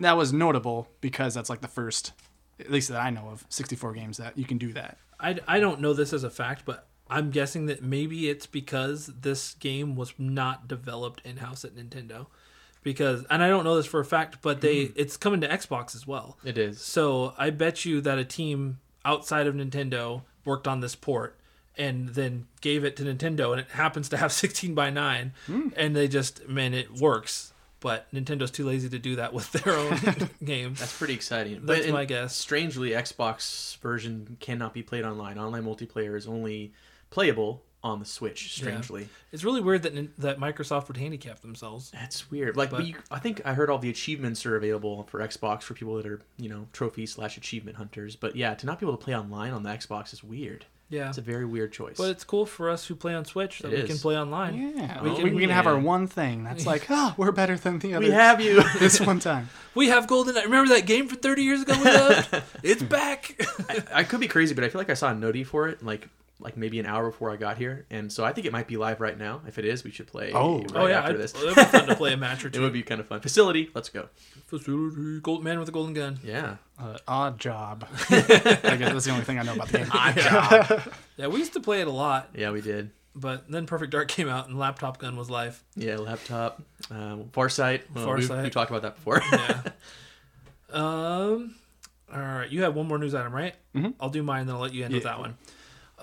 that 0.00 0.16
was 0.16 0.32
notable 0.32 0.88
because 1.00 1.34
that's 1.34 1.50
like 1.50 1.60
the 1.60 1.68
first, 1.68 2.12
at 2.58 2.70
least 2.70 2.88
that 2.88 3.00
I 3.00 3.10
know 3.10 3.28
of, 3.30 3.44
64 3.48 3.92
games 3.94 4.16
that 4.18 4.36
you 4.38 4.44
can 4.44 4.58
do 4.58 4.72
that. 4.72 4.98
I, 5.20 5.38
I 5.46 5.60
don't 5.60 5.80
know 5.80 5.92
this 5.92 6.12
as 6.12 6.24
a 6.24 6.30
fact, 6.30 6.64
but 6.64 6.88
I'm 7.08 7.30
guessing 7.30 7.66
that 7.66 7.82
maybe 7.82 8.28
it's 8.28 8.46
because 8.46 9.06
this 9.06 9.54
game 9.54 9.94
was 9.94 10.14
not 10.18 10.68
developed 10.68 11.20
in 11.24 11.38
house 11.38 11.64
at 11.64 11.76
Nintendo. 11.76 12.26
Because 12.82 13.24
and 13.30 13.42
I 13.42 13.48
don't 13.48 13.64
know 13.64 13.76
this 13.76 13.86
for 13.86 14.00
a 14.00 14.04
fact, 14.04 14.42
but 14.42 14.60
they 14.60 14.86
mm. 14.86 14.92
it's 14.94 15.16
coming 15.16 15.40
to 15.40 15.48
Xbox 15.48 15.94
as 15.94 16.06
well. 16.06 16.36
It 16.44 16.58
is. 16.58 16.82
So 16.82 17.32
I 17.38 17.48
bet 17.48 17.86
you 17.86 18.02
that 18.02 18.18
a 18.18 18.26
team 18.26 18.78
outside 19.06 19.46
of 19.46 19.54
Nintendo 19.54 20.22
worked 20.44 20.68
on 20.68 20.80
this 20.80 20.94
port 20.94 21.38
and 21.76 22.10
then 22.10 22.46
gave 22.60 22.84
it 22.84 22.96
to 22.96 23.02
Nintendo, 23.02 23.52
and 23.52 23.60
it 23.60 23.68
happens 23.70 24.08
to 24.10 24.16
have 24.16 24.32
16 24.44 24.74
by 24.74 24.90
9, 24.90 25.32
hmm. 25.46 25.68
and 25.76 25.94
they 25.96 26.08
just 26.08 26.48
man 26.48 26.74
it 26.74 26.92
works. 27.00 27.52
But 27.80 28.10
Nintendo's 28.14 28.50
too 28.50 28.64
lazy 28.64 28.88
to 28.88 28.98
do 28.98 29.16
that 29.16 29.34
with 29.34 29.52
their 29.52 29.74
own 29.76 29.98
games. 30.44 30.80
That's 30.80 30.96
pretty 30.96 31.12
exciting. 31.12 31.66
That's 31.66 31.84
but 31.84 31.92
my 31.92 32.06
guess. 32.06 32.34
Strangely, 32.34 32.90
Xbox 32.92 33.76
version 33.78 34.38
cannot 34.40 34.72
be 34.72 34.82
played 34.82 35.04
online. 35.04 35.38
Online 35.38 35.64
multiplayer 35.64 36.16
is 36.16 36.26
only 36.26 36.72
playable 37.10 37.62
on 37.82 37.98
the 37.98 38.06
Switch. 38.06 38.54
Strangely, 38.56 39.10
It's 39.30 39.44
really 39.44 39.60
weird 39.60 39.82
that 39.82 40.18
that 40.18 40.38
Microsoft 40.40 40.88
would 40.88 40.96
handicap 40.96 41.40
themselves. 41.40 41.90
that's 41.90 42.30
weird. 42.30 42.56
Like, 42.56 42.70
but, 42.70 42.78
But- 42.78 42.86
you, 42.86 42.94
I 43.10 43.18
think 43.18 43.42
I 43.44 43.52
heard 43.52 43.68
all 43.68 43.78
the 43.78 43.90
achievements 43.90 44.46
are 44.46 44.56
available 44.56 45.02
for 45.10 45.20
Xbox 45.20 45.62
for 45.64 45.74
people 45.74 45.94
that 45.96 46.06
are 46.06 46.22
you 46.38 46.48
know 46.48 46.66
trophy 46.72 47.04
slash 47.04 47.36
achievement 47.36 47.76
hunters. 47.76 48.16
But 48.16 48.34
yeah, 48.34 48.54
to 48.54 48.64
not 48.64 48.80
be 48.80 48.86
able 48.86 48.96
to 48.96 49.04
play 49.04 49.14
online 49.14 49.52
on 49.52 49.62
the 49.62 49.68
Xbox 49.68 50.14
is 50.14 50.24
weird. 50.24 50.64
Yeah, 50.90 51.08
It's 51.08 51.18
a 51.18 51.22
very 51.22 51.44
weird 51.46 51.72
choice. 51.72 51.96
but 51.96 52.10
it's 52.10 52.24
cool 52.24 52.46
for 52.46 52.68
us 52.70 52.86
who 52.86 52.94
play 52.94 53.14
on 53.14 53.24
Switch 53.24 53.60
that 53.60 53.72
It 53.72 53.82
we 53.82 53.88
can 53.88 53.98
play 53.98 54.16
online. 54.18 54.54
Yeah, 54.76 55.02
We 55.02 55.08
we 55.10 55.16
can- 55.16 55.24
can, 55.26 55.34
we 55.34 55.40
can 55.42 55.50
have 55.50 55.66
our 55.66 55.78
one 55.78 56.06
thing 56.06 56.44
that's 56.44 56.66
like, 56.72 56.86
ah, 56.90 57.14
we're 57.16 57.32
better 57.32 57.56
than 57.56 57.78
the 57.80 57.94
other. 57.94 58.04
we 58.06 58.12
have 58.12 58.40
you. 58.40 58.62
this 58.78 59.00
one 59.00 59.18
time. 59.18 59.48
We 59.74 59.88
have 59.88 60.06
Golden. 60.06 60.36
Remember 60.36 60.72
that 60.74 60.86
game 60.86 61.08
from 61.08 61.18
30 61.18 61.42
years 61.42 61.62
ago 61.62 61.74
we 61.76 61.84
loved? 61.84 62.42
it's 62.62 62.82
back. 62.84 63.44
I 63.92 64.04
could 64.04 64.20
be 64.20 64.28
crazy, 64.28 64.54
but 64.54 64.62
I 64.62 64.68
feel 64.68 64.80
like 64.80 64.88
I 64.90 64.94
saw 64.94 65.10
a 65.10 65.14
noti 65.14 65.42
for 65.42 65.66
it 65.68 65.82
like 65.84 66.08
like 66.44 66.56
maybe 66.56 66.78
an 66.78 66.86
hour 66.86 67.06
before 67.10 67.30
I 67.30 67.36
got 67.36 67.56
here, 67.58 67.86
and 67.90 68.12
so 68.12 68.22
I 68.24 68.32
think 68.32 68.46
it 68.46 68.52
might 68.52 68.68
be 68.68 68.76
live 68.76 69.00
right 69.00 69.18
now. 69.18 69.40
If 69.48 69.58
it 69.58 69.64
is, 69.64 69.82
we 69.82 69.90
should 69.90 70.06
play. 70.06 70.30
Oh. 70.34 70.58
right 70.58 70.70
oh 70.74 70.86
yeah, 70.86 70.98
after 70.98 71.10
I'd- 71.12 71.18
this. 71.18 71.34
it'd 71.34 71.54
be 71.56 71.64
fun 71.64 71.86
to 71.88 71.96
play 71.96 72.12
a 72.12 72.16
match 72.18 72.44
or 72.44 72.50
two. 72.50 72.60
It 72.60 72.62
would 72.62 72.72
be 72.74 72.82
kind 72.82 73.00
of 73.00 73.06
fun. 73.08 73.20
Facility, 73.20 73.70
let's 73.74 73.88
go. 73.88 74.08
Facility, 74.46 75.20
gold 75.20 75.42
man 75.42 75.58
with 75.58 75.68
a 75.68 75.72
golden 75.72 75.94
gun. 75.94 76.18
Yeah. 76.22 76.56
Uh, 76.78 76.98
Oddjob. 77.08 77.84
I 78.70 78.76
guess 78.76 78.92
that's 78.92 79.04
the 79.06 79.10
only 79.12 79.24
thing 79.24 79.38
I 79.38 79.42
know 79.42 79.54
about 79.54 79.68
the 79.68 79.78
game. 79.78 79.86
Oddjob. 79.90 80.92
Yeah, 81.16 81.26
we 81.28 81.38
used 81.38 81.54
to 81.54 81.60
play 81.60 81.80
it 81.80 81.86
a 81.86 81.90
lot, 81.92 82.28
Yeah, 82.34 82.50
we 82.50 82.60
did. 82.60 82.90
but 83.16 83.50
then 83.50 83.64
Perfect 83.66 83.90
Dark 83.92 84.08
came 84.08 84.28
out 84.28 84.48
and 84.48 84.58
Laptop 84.58 84.98
Gun 84.98 85.16
was 85.16 85.30
live. 85.30 85.62
Yeah, 85.76 85.96
laptop, 85.96 86.60
um, 86.90 87.30
Farsight. 87.32 87.82
Well, 87.94 88.12
we- 88.14 88.22
Farsight. 88.22 88.42
We, 88.44 88.50
talked 88.50 88.70
about 88.70 88.82
that 88.82 88.96
before. 88.96 89.22
Yeah. 89.32 89.62
um. 90.72 91.54
All 92.12 92.20
right, 92.20 92.48
you 92.50 92.62
have 92.62 92.76
one 92.76 92.86
more 92.86 92.98
news 92.98 93.14
item, 93.14 93.34
right? 93.34 93.54
Mhm. 93.74 93.94
I'll 93.98 94.10
do 94.10 94.22
mine, 94.22 94.46
then 94.46 94.54
I'll 94.54 94.62
let 94.62 94.72
you 94.74 94.84
end 94.84 94.94
with 94.94 95.02
that 95.02 95.18
one. 95.18 95.36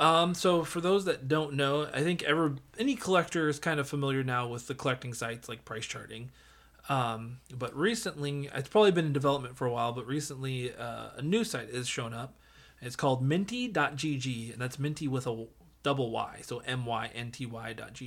Um, 0.02 0.34
so 0.34 0.64
for 0.64 0.82
those 0.82 1.06
that 1.06 1.28
don't 1.28 1.54
know, 1.54 1.88
I 1.94 2.02
think 2.02 2.24
ever 2.24 2.56
any 2.80 2.96
collector 2.96 3.48
is 3.48 3.60
kind 3.60 3.80
of 3.80 3.88
familiar 3.88 4.24
now 4.24 4.48
with 4.48 4.66
the 4.66 4.74
collecting 4.74 5.14
sites 5.14 5.48
like 5.48 5.64
price 5.64 5.86
charting. 5.86 6.32
Um, 6.90 7.38
but 7.56 7.76
recently, 7.78 8.50
it's 8.52 8.68
probably 8.68 8.90
been 8.90 9.06
in 9.06 9.14
development 9.14 9.56
for 9.56 9.68
a 9.68 9.72
while, 9.72 9.92
but 9.92 10.08
recently 10.08 10.74
uh, 10.74 11.10
a 11.18 11.22
new 11.22 11.44
site 11.44 11.72
has 11.72 11.88
shown 11.88 12.16
up. 12.16 12.34
It's 12.82 12.96
called 12.96 13.24
mynty.gg, 13.24 14.52
and 14.52 14.60
that's 14.60 14.80
minty 14.80 15.08
with 15.08 15.28
a 15.28 15.46
double 15.84 16.10
Y, 16.10 16.40
so 16.42 16.64
M 16.66 16.88
Y 16.88 17.12
N 17.14 17.30
T 17.30 17.46
Y 17.46 17.74
dot 17.74 18.02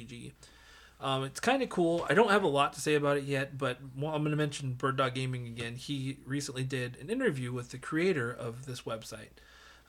Um, 1.00 1.22
it's 1.22 1.38
kind 1.38 1.62
of 1.62 1.68
cool. 1.68 2.04
I 2.10 2.14
don't 2.14 2.30
have 2.30 2.42
a 2.42 2.48
lot 2.48 2.72
to 2.72 2.80
say 2.80 2.96
about 2.96 3.18
it 3.18 3.24
yet, 3.24 3.56
but 3.56 3.78
well, 3.96 4.12
I'm 4.12 4.22
going 4.22 4.32
to 4.32 4.36
mention 4.36 4.72
Bird 4.72 4.96
Dog 4.96 5.14
Gaming 5.14 5.46
again. 5.46 5.76
He 5.76 6.18
recently 6.26 6.64
did 6.64 6.96
an 7.00 7.08
interview 7.08 7.52
with 7.52 7.70
the 7.70 7.78
creator 7.78 8.32
of 8.32 8.66
this 8.66 8.82
website. 8.82 9.30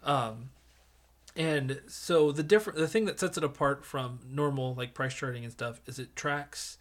Um, 0.03 0.51
and 1.35 1.81
so 1.87 2.31
the 2.31 2.43
different 2.43 2.79
the 2.79 2.87
thing 2.87 3.05
that 3.05 3.19
sets 3.19 3.37
it 3.37 3.43
apart 3.43 3.85
from 3.85 4.19
normal 4.29 4.73
like 4.75 4.93
price 4.93 5.13
charting 5.13 5.43
and 5.43 5.51
stuff 5.51 5.81
is 5.85 5.99
it 5.99 6.15
tracks 6.15 6.77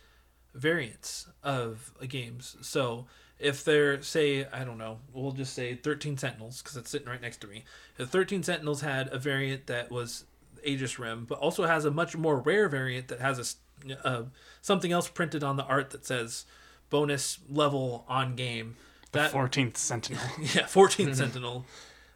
variants 0.54 1.26
of 1.42 1.92
uh, 2.00 2.06
games. 2.06 2.56
So 2.60 3.06
if 3.38 3.64
they're 3.64 4.00
say 4.02 4.46
I 4.52 4.64
don't 4.64 4.78
know, 4.78 4.98
we'll 5.12 5.32
just 5.32 5.54
say 5.54 5.74
13 5.74 6.16
Sentinels 6.16 6.62
because 6.62 6.76
it's 6.76 6.90
sitting 6.90 7.08
right 7.08 7.20
next 7.20 7.38
to 7.38 7.46
me. 7.46 7.64
If 7.98 8.08
13 8.08 8.42
Sentinels 8.42 8.82
had 8.82 9.12
a 9.12 9.18
variant 9.18 9.66
that 9.66 9.90
was 9.90 10.24
Aegis 10.62 10.98
Rim, 10.98 11.24
but 11.24 11.38
also 11.38 11.64
has 11.64 11.84
a 11.84 11.90
much 11.90 12.16
more 12.16 12.38
rare 12.38 12.68
variant 12.68 13.08
that 13.08 13.20
has 13.20 13.38
a 13.38 14.06
uh, 14.06 14.22
something 14.62 14.92
else 14.92 15.08
printed 15.08 15.42
on 15.42 15.56
the 15.56 15.64
art 15.64 15.90
that 15.90 16.06
says 16.06 16.46
bonus 16.90 17.38
level 17.48 18.04
on 18.08 18.36
game. 18.36 18.76
That 19.12 19.32
14th 19.32 19.76
Sentinel. 19.76 20.22
yeah, 20.40 20.62
14th 20.62 21.14
Sentinel. 21.16 21.66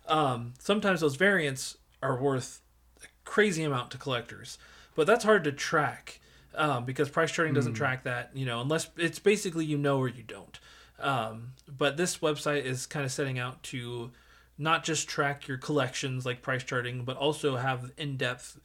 Um, 0.07 0.55
sometimes 0.59 1.01
those 1.01 1.17
variants 1.17 1.77
are 2.03 2.17
worth 2.21 2.61
a 3.03 3.07
crazy 3.25 3.65
amount 3.65 3.91
to 3.93 3.99
collectors, 3.99 4.59
but 4.95 5.07
that's 5.07 5.25
hard 5.25 5.45
to 5.45 5.53
track 5.53 6.21
um, 6.55 6.85
because 6.85 7.09
price 7.09 7.31
charting 7.31 7.55
doesn't 7.55 7.75
track 7.75 8.05
that. 8.05 8.31
You 8.35 8.47
know, 8.47 8.61
unless 8.61 8.89
it's 8.97 9.19
basically 9.19 9.65
you 9.65 9.79
know 9.79 9.99
or 9.99 10.09
you 10.09 10.23
don't. 10.23 10.59
Um, 11.01 11.53
but 11.69 11.97
this 11.97 12.19
website 12.19 12.65
is 12.65 12.87
kind 12.87 13.05
of 13.05 13.13
setting 13.13 13.39
out 13.39 13.63
to 13.65 14.11
not 14.61 14.83
just 14.83 15.09
track 15.09 15.47
your 15.47 15.57
collections 15.57 16.27
like 16.27 16.43
price 16.43 16.65
charting, 16.65 17.05
but 17.05 17.17
also 17.17 17.57
have 17.57 17.93
in-depth 17.97 18.59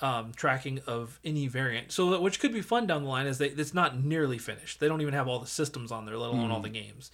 um, 0.00 0.32
tracking 0.34 0.80
of 0.86 1.20
any 1.24 1.46
variant. 1.46 1.92
So 1.92 2.10
that- 2.10 2.22
which 2.22 2.40
could 2.40 2.52
be 2.54 2.62
fun 2.62 2.86
down 2.86 3.02
the 3.02 3.08
line 3.08 3.26
is 3.26 3.36
they 3.38 3.48
it's 3.48 3.74
not 3.74 4.02
nearly 4.02 4.38
finished. 4.38 4.80
They 4.80 4.88
don't 4.88 5.02
even 5.02 5.12
have 5.14 5.28
all 5.28 5.38
the 5.40 5.46
systems 5.46 5.92
on 5.92 6.06
there, 6.06 6.16
let 6.16 6.30
alone 6.30 6.50
all 6.50 6.60
the 6.60 6.68
games. 6.70 7.10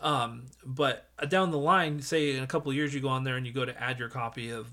Um, 0.00 0.46
but 0.64 1.08
down 1.28 1.50
the 1.50 1.58
line, 1.58 2.00
say 2.02 2.36
in 2.36 2.42
a 2.42 2.46
couple 2.46 2.70
of 2.70 2.76
years, 2.76 2.94
you 2.94 3.00
go 3.00 3.08
on 3.08 3.24
there 3.24 3.36
and 3.36 3.46
you 3.46 3.52
go 3.52 3.64
to 3.64 3.82
add 3.82 3.98
your 3.98 4.08
copy 4.08 4.50
of 4.50 4.68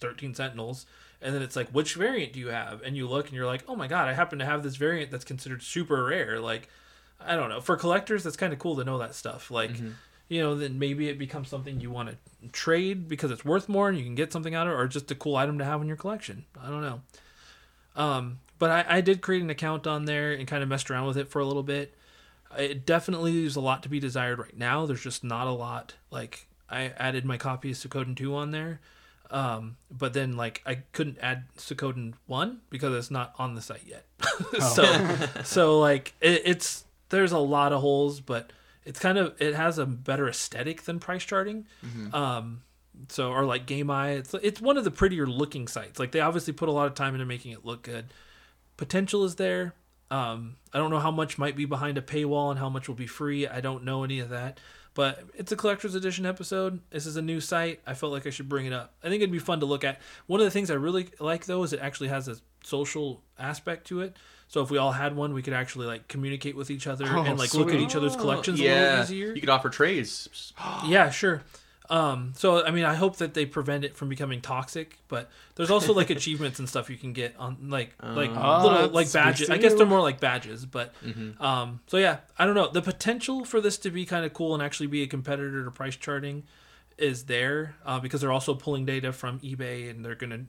13 0.00 0.34
Sentinels, 0.34 0.86
and 1.20 1.34
then 1.34 1.42
it's 1.42 1.56
like, 1.56 1.68
which 1.70 1.94
variant 1.94 2.32
do 2.32 2.40
you 2.40 2.48
have? 2.48 2.82
And 2.82 2.96
you 2.96 3.08
look 3.08 3.26
and 3.26 3.34
you're 3.34 3.46
like, 3.46 3.64
oh 3.68 3.76
my 3.76 3.86
god, 3.88 4.08
I 4.08 4.12
happen 4.12 4.38
to 4.38 4.44
have 4.44 4.62
this 4.62 4.76
variant 4.76 5.10
that's 5.10 5.24
considered 5.24 5.62
super 5.62 6.04
rare. 6.04 6.40
Like, 6.40 6.68
I 7.20 7.36
don't 7.36 7.48
know. 7.48 7.60
For 7.60 7.76
collectors, 7.76 8.22
that's 8.22 8.36
kind 8.36 8.52
of 8.52 8.58
cool 8.58 8.76
to 8.76 8.84
know 8.84 8.98
that 8.98 9.14
stuff. 9.14 9.50
Like, 9.50 9.70
you 10.28 10.40
know, 10.42 10.54
then 10.54 10.78
maybe 10.78 11.08
it 11.08 11.18
becomes 11.18 11.48
something 11.48 11.80
you 11.80 11.90
want 11.90 12.10
to 12.10 12.48
trade 12.52 13.08
because 13.08 13.30
it's 13.30 13.44
worth 13.44 13.68
more 13.68 13.88
and 13.88 13.96
you 13.96 14.04
can 14.04 14.14
get 14.14 14.32
something 14.32 14.54
out 14.54 14.66
of 14.66 14.72
it, 14.74 14.76
or 14.76 14.86
just 14.88 15.10
a 15.10 15.14
cool 15.14 15.36
item 15.36 15.58
to 15.58 15.64
have 15.64 15.80
in 15.80 15.88
your 15.88 15.96
collection. 15.96 16.44
I 16.62 16.68
don't 16.68 16.82
know. 16.82 17.00
Um, 17.96 18.40
but 18.58 18.70
I, 18.70 18.98
I 18.98 19.00
did 19.00 19.22
create 19.22 19.42
an 19.42 19.50
account 19.50 19.86
on 19.86 20.04
there 20.04 20.32
and 20.32 20.46
kind 20.46 20.62
of 20.62 20.68
messed 20.68 20.90
around 20.90 21.06
with 21.06 21.16
it 21.16 21.28
for 21.28 21.40
a 21.40 21.46
little 21.46 21.62
bit. 21.62 21.94
It 22.58 22.86
definitely 22.86 23.32
leaves 23.32 23.56
a 23.56 23.60
lot 23.60 23.82
to 23.82 23.88
be 23.88 24.00
desired 24.00 24.38
right 24.38 24.56
now. 24.56 24.86
There's 24.86 25.02
just 25.02 25.24
not 25.24 25.46
a 25.46 25.52
lot. 25.52 25.94
Like 26.10 26.46
I 26.70 26.92
added 26.98 27.24
my 27.24 27.36
copy 27.36 27.70
of 27.70 27.76
Suikoden 27.76 28.16
2 28.16 28.34
on 28.34 28.50
there. 28.50 28.80
Um, 29.30 29.76
but 29.90 30.12
then 30.12 30.36
like 30.36 30.62
I 30.66 30.76
couldn't 30.92 31.18
add 31.20 31.44
Suikoden 31.56 32.14
1 32.26 32.60
because 32.70 32.94
it's 32.94 33.10
not 33.10 33.34
on 33.38 33.54
the 33.54 33.60
site 33.62 33.84
yet. 33.86 34.04
so 34.74 35.16
so 35.44 35.80
like 35.80 36.14
it, 36.20 36.42
it's 36.44 36.84
there's 37.08 37.32
a 37.32 37.38
lot 37.38 37.72
of 37.72 37.80
holes, 37.80 38.20
but 38.20 38.52
it's 38.84 38.98
kind 38.98 39.18
of 39.18 39.34
it 39.40 39.54
has 39.54 39.78
a 39.78 39.86
better 39.86 40.28
aesthetic 40.28 40.82
than 40.82 41.00
price 41.00 41.24
charting. 41.24 41.66
Um 42.12 42.62
so 43.08 43.30
or 43.32 43.44
like 43.44 43.66
GameEye, 43.66 44.18
it's 44.18 44.34
it's 44.34 44.60
one 44.60 44.76
of 44.78 44.84
the 44.84 44.90
prettier 44.90 45.26
looking 45.26 45.68
sites. 45.68 45.98
Like 45.98 46.12
they 46.12 46.20
obviously 46.20 46.52
put 46.52 46.68
a 46.68 46.72
lot 46.72 46.86
of 46.86 46.94
time 46.94 47.14
into 47.14 47.26
making 47.26 47.52
it 47.52 47.64
look 47.64 47.82
good. 47.82 48.06
Potential 48.76 49.24
is 49.24 49.36
there. 49.36 49.74
Um, 50.10 50.56
I 50.72 50.78
don't 50.78 50.90
know 50.90 51.00
how 51.00 51.10
much 51.10 51.36
might 51.36 51.56
be 51.56 51.64
behind 51.64 51.98
a 51.98 52.02
paywall 52.02 52.50
and 52.50 52.58
how 52.60 52.68
much 52.68 52.86
will 52.86 52.94
be 52.94 53.08
free. 53.08 53.46
I 53.46 53.60
don't 53.60 53.84
know 53.84 54.04
any 54.04 54.20
of 54.20 54.28
that. 54.28 54.60
But 54.96 55.22
it's 55.34 55.52
a 55.52 55.56
collector's 55.56 55.94
edition 55.94 56.24
episode. 56.24 56.80
This 56.88 57.04
is 57.04 57.16
a 57.16 57.22
new 57.22 57.38
site. 57.38 57.80
I 57.86 57.92
felt 57.92 58.12
like 58.12 58.26
I 58.26 58.30
should 58.30 58.48
bring 58.48 58.64
it 58.64 58.72
up. 58.72 58.94
I 59.04 59.08
think 59.10 59.20
it'd 59.20 59.30
be 59.30 59.38
fun 59.38 59.60
to 59.60 59.66
look 59.66 59.84
at. 59.84 60.00
One 60.26 60.40
of 60.40 60.44
the 60.46 60.50
things 60.50 60.70
I 60.70 60.74
really 60.74 61.08
like 61.20 61.44
though 61.44 61.62
is 61.64 61.74
it 61.74 61.80
actually 61.80 62.08
has 62.08 62.28
a 62.28 62.36
social 62.64 63.22
aspect 63.38 63.86
to 63.88 64.00
it. 64.00 64.16
So 64.48 64.62
if 64.62 64.70
we 64.70 64.78
all 64.78 64.92
had 64.92 65.14
one, 65.14 65.34
we 65.34 65.42
could 65.42 65.52
actually 65.52 65.86
like 65.86 66.08
communicate 66.08 66.56
with 66.56 66.70
each 66.70 66.86
other 66.86 67.04
Oh, 67.08 67.22
and 67.24 67.38
like 67.38 67.52
look 67.52 67.68
at 67.68 67.78
each 67.80 67.94
other's 67.94 68.16
collections 68.16 68.58
a 68.58 68.62
yeah, 68.62 68.80
little 68.80 69.02
easier. 69.04 69.34
you 69.34 69.40
could 69.40 69.50
offer 69.50 69.68
trades. 69.68 70.54
Yeah, 70.86 71.10
sure. 71.10 71.42
Um, 71.88 72.32
so 72.36 72.64
I 72.64 72.70
mean, 72.70 72.84
I 72.84 72.94
hope 72.94 73.16
that 73.16 73.34
they 73.34 73.46
prevent 73.46 73.84
it 73.84 73.96
from 73.96 74.08
becoming 74.08 74.40
toxic. 74.40 74.98
But 75.08 75.30
there's 75.54 75.70
also 75.70 75.92
like 75.94 76.10
achievements 76.18 76.58
and 76.58 76.68
stuff 76.68 76.90
you 76.90 76.96
can 76.96 77.12
get 77.12 77.34
on 77.38 77.56
like 77.70 77.94
like 78.02 78.30
Oh, 78.34 78.66
little 78.66 78.88
like 78.90 79.12
badges. 79.12 79.50
I 79.50 79.58
guess 79.58 79.74
they're 79.74 79.86
more 79.86 80.00
like 80.00 80.20
badges. 80.20 80.66
But 80.66 80.92
Mm-hmm. 81.04 81.42
um, 81.42 81.80
so 81.86 81.96
yeah, 81.96 82.18
I 82.38 82.44
don't 82.46 82.54
know. 82.54 82.70
The 82.70 82.82
potential 82.82 83.44
for 83.44 83.60
this 83.60 83.78
to 83.78 83.90
be 83.90 84.04
kind 84.04 84.24
of 84.24 84.32
cool 84.32 84.54
and 84.54 84.62
actually 84.62 84.88
be 84.88 85.02
a 85.02 85.06
competitor 85.06 85.64
to 85.64 85.70
price 85.70 85.96
charting 85.96 86.44
is 86.98 87.24
there 87.24 87.76
uh, 87.84 88.00
because 88.00 88.22
they're 88.22 88.32
also 88.32 88.54
pulling 88.54 88.86
data 88.86 89.12
from 89.12 89.38
eBay 89.40 89.90
and 89.90 90.02
they're 90.04 90.14
gonna 90.14 90.40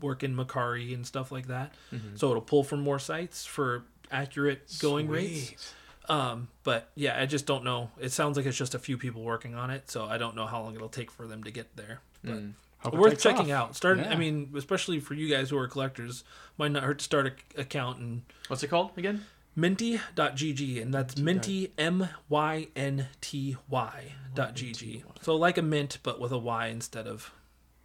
work 0.00 0.24
in 0.24 0.34
Mercari 0.34 0.92
and 0.92 1.06
stuff 1.06 1.30
like 1.30 1.46
that. 1.46 1.72
Mm-hmm. 1.92 2.16
So 2.16 2.30
it'll 2.30 2.42
pull 2.42 2.64
from 2.64 2.80
more 2.80 2.98
sites 2.98 3.46
for 3.46 3.84
accurate 4.10 4.70
going 4.80 5.08
rates. 5.08 5.72
Um, 6.08 6.48
but 6.64 6.90
yeah, 6.94 7.20
I 7.20 7.26
just 7.26 7.46
don't 7.46 7.64
know. 7.64 7.90
It 7.98 8.12
sounds 8.12 8.36
like 8.36 8.46
it's 8.46 8.56
just 8.58 8.74
a 8.74 8.78
few 8.78 8.98
people 8.98 9.22
working 9.22 9.54
on 9.54 9.70
it, 9.70 9.90
so 9.90 10.04
I 10.04 10.18
don't 10.18 10.36
know 10.36 10.46
how 10.46 10.62
long 10.62 10.74
it'll 10.74 10.88
take 10.88 11.10
for 11.10 11.26
them 11.26 11.42
to 11.44 11.50
get 11.50 11.76
there. 11.76 12.00
But 12.22 12.42
it 12.84 12.94
worth 12.94 13.20
checking 13.20 13.52
off. 13.52 13.70
out. 13.70 13.76
Start. 13.76 13.98
I 14.00 14.14
mean, 14.16 14.52
especially 14.56 15.00
for 15.00 15.14
you 15.14 15.28
guys 15.34 15.50
who 15.50 15.56
are 15.58 15.66
collectors, 15.66 16.24
might 16.58 16.72
not 16.72 16.82
hurt 16.82 16.98
to 16.98 17.04
start 17.04 17.26
an 17.26 17.32
account 17.56 17.98
and 17.98 18.22
What's 18.48 18.62
it 18.62 18.68
called 18.68 18.90
again? 18.96 19.24
mynty.gg 19.56 20.82
and 20.82 20.92
that's 20.92 21.16
minty 21.16 21.72
m 21.78 22.08
y 22.28 22.66
n 22.74 23.06
t 23.20 23.56
y 23.68 24.12
dot 24.34 24.54
gg. 24.56 25.04
So 25.22 25.36
like 25.36 25.56
a 25.56 25.62
mint 25.62 25.98
but 26.02 26.20
with 26.20 26.32
a 26.32 26.38
y 26.38 26.66
instead 26.66 27.06
of 27.06 27.32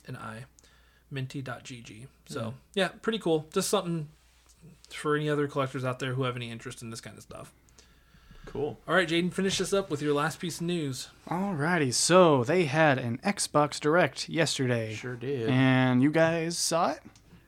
an 0.08 0.16
i. 0.18 0.46
mynty.gg. 1.14 2.08
So, 2.28 2.54
yeah, 2.74 2.90
pretty 3.02 3.20
cool. 3.20 3.48
Just 3.54 3.70
something 3.70 4.08
for 4.90 5.16
any 5.16 5.30
other 5.30 5.48
collectors 5.48 5.86
out 5.86 6.00
there 6.00 6.14
who 6.14 6.24
have 6.24 6.36
any 6.36 6.50
interest 6.52 6.82
in 6.82 6.90
this 6.90 7.02
kind 7.02 7.16
of 7.18 7.24
stuff. 7.24 7.52
Cool. 8.46 8.80
All 8.88 8.96
right, 8.96 9.08
Jaden, 9.08 9.32
finish 9.32 9.60
this 9.60 9.74
up 9.74 9.92
with 9.92 10.02
your 10.02 10.14
last 10.14 10.40
piece 10.40 10.56
of 10.60 10.66
news. 10.66 11.10
Alrighty, 11.28 11.94
so 11.94 12.44
they 12.44 12.66
had 12.66 12.98
an 12.98 13.20
Xbox 13.24 13.80
Direct 13.80 14.28
yesterday. 14.28 14.96
Sure 14.96 15.16
did. 15.16 15.50
And 15.50 16.02
you 16.02 16.10
guys 16.12 16.58
saw 16.58 16.92
it? 16.92 17.00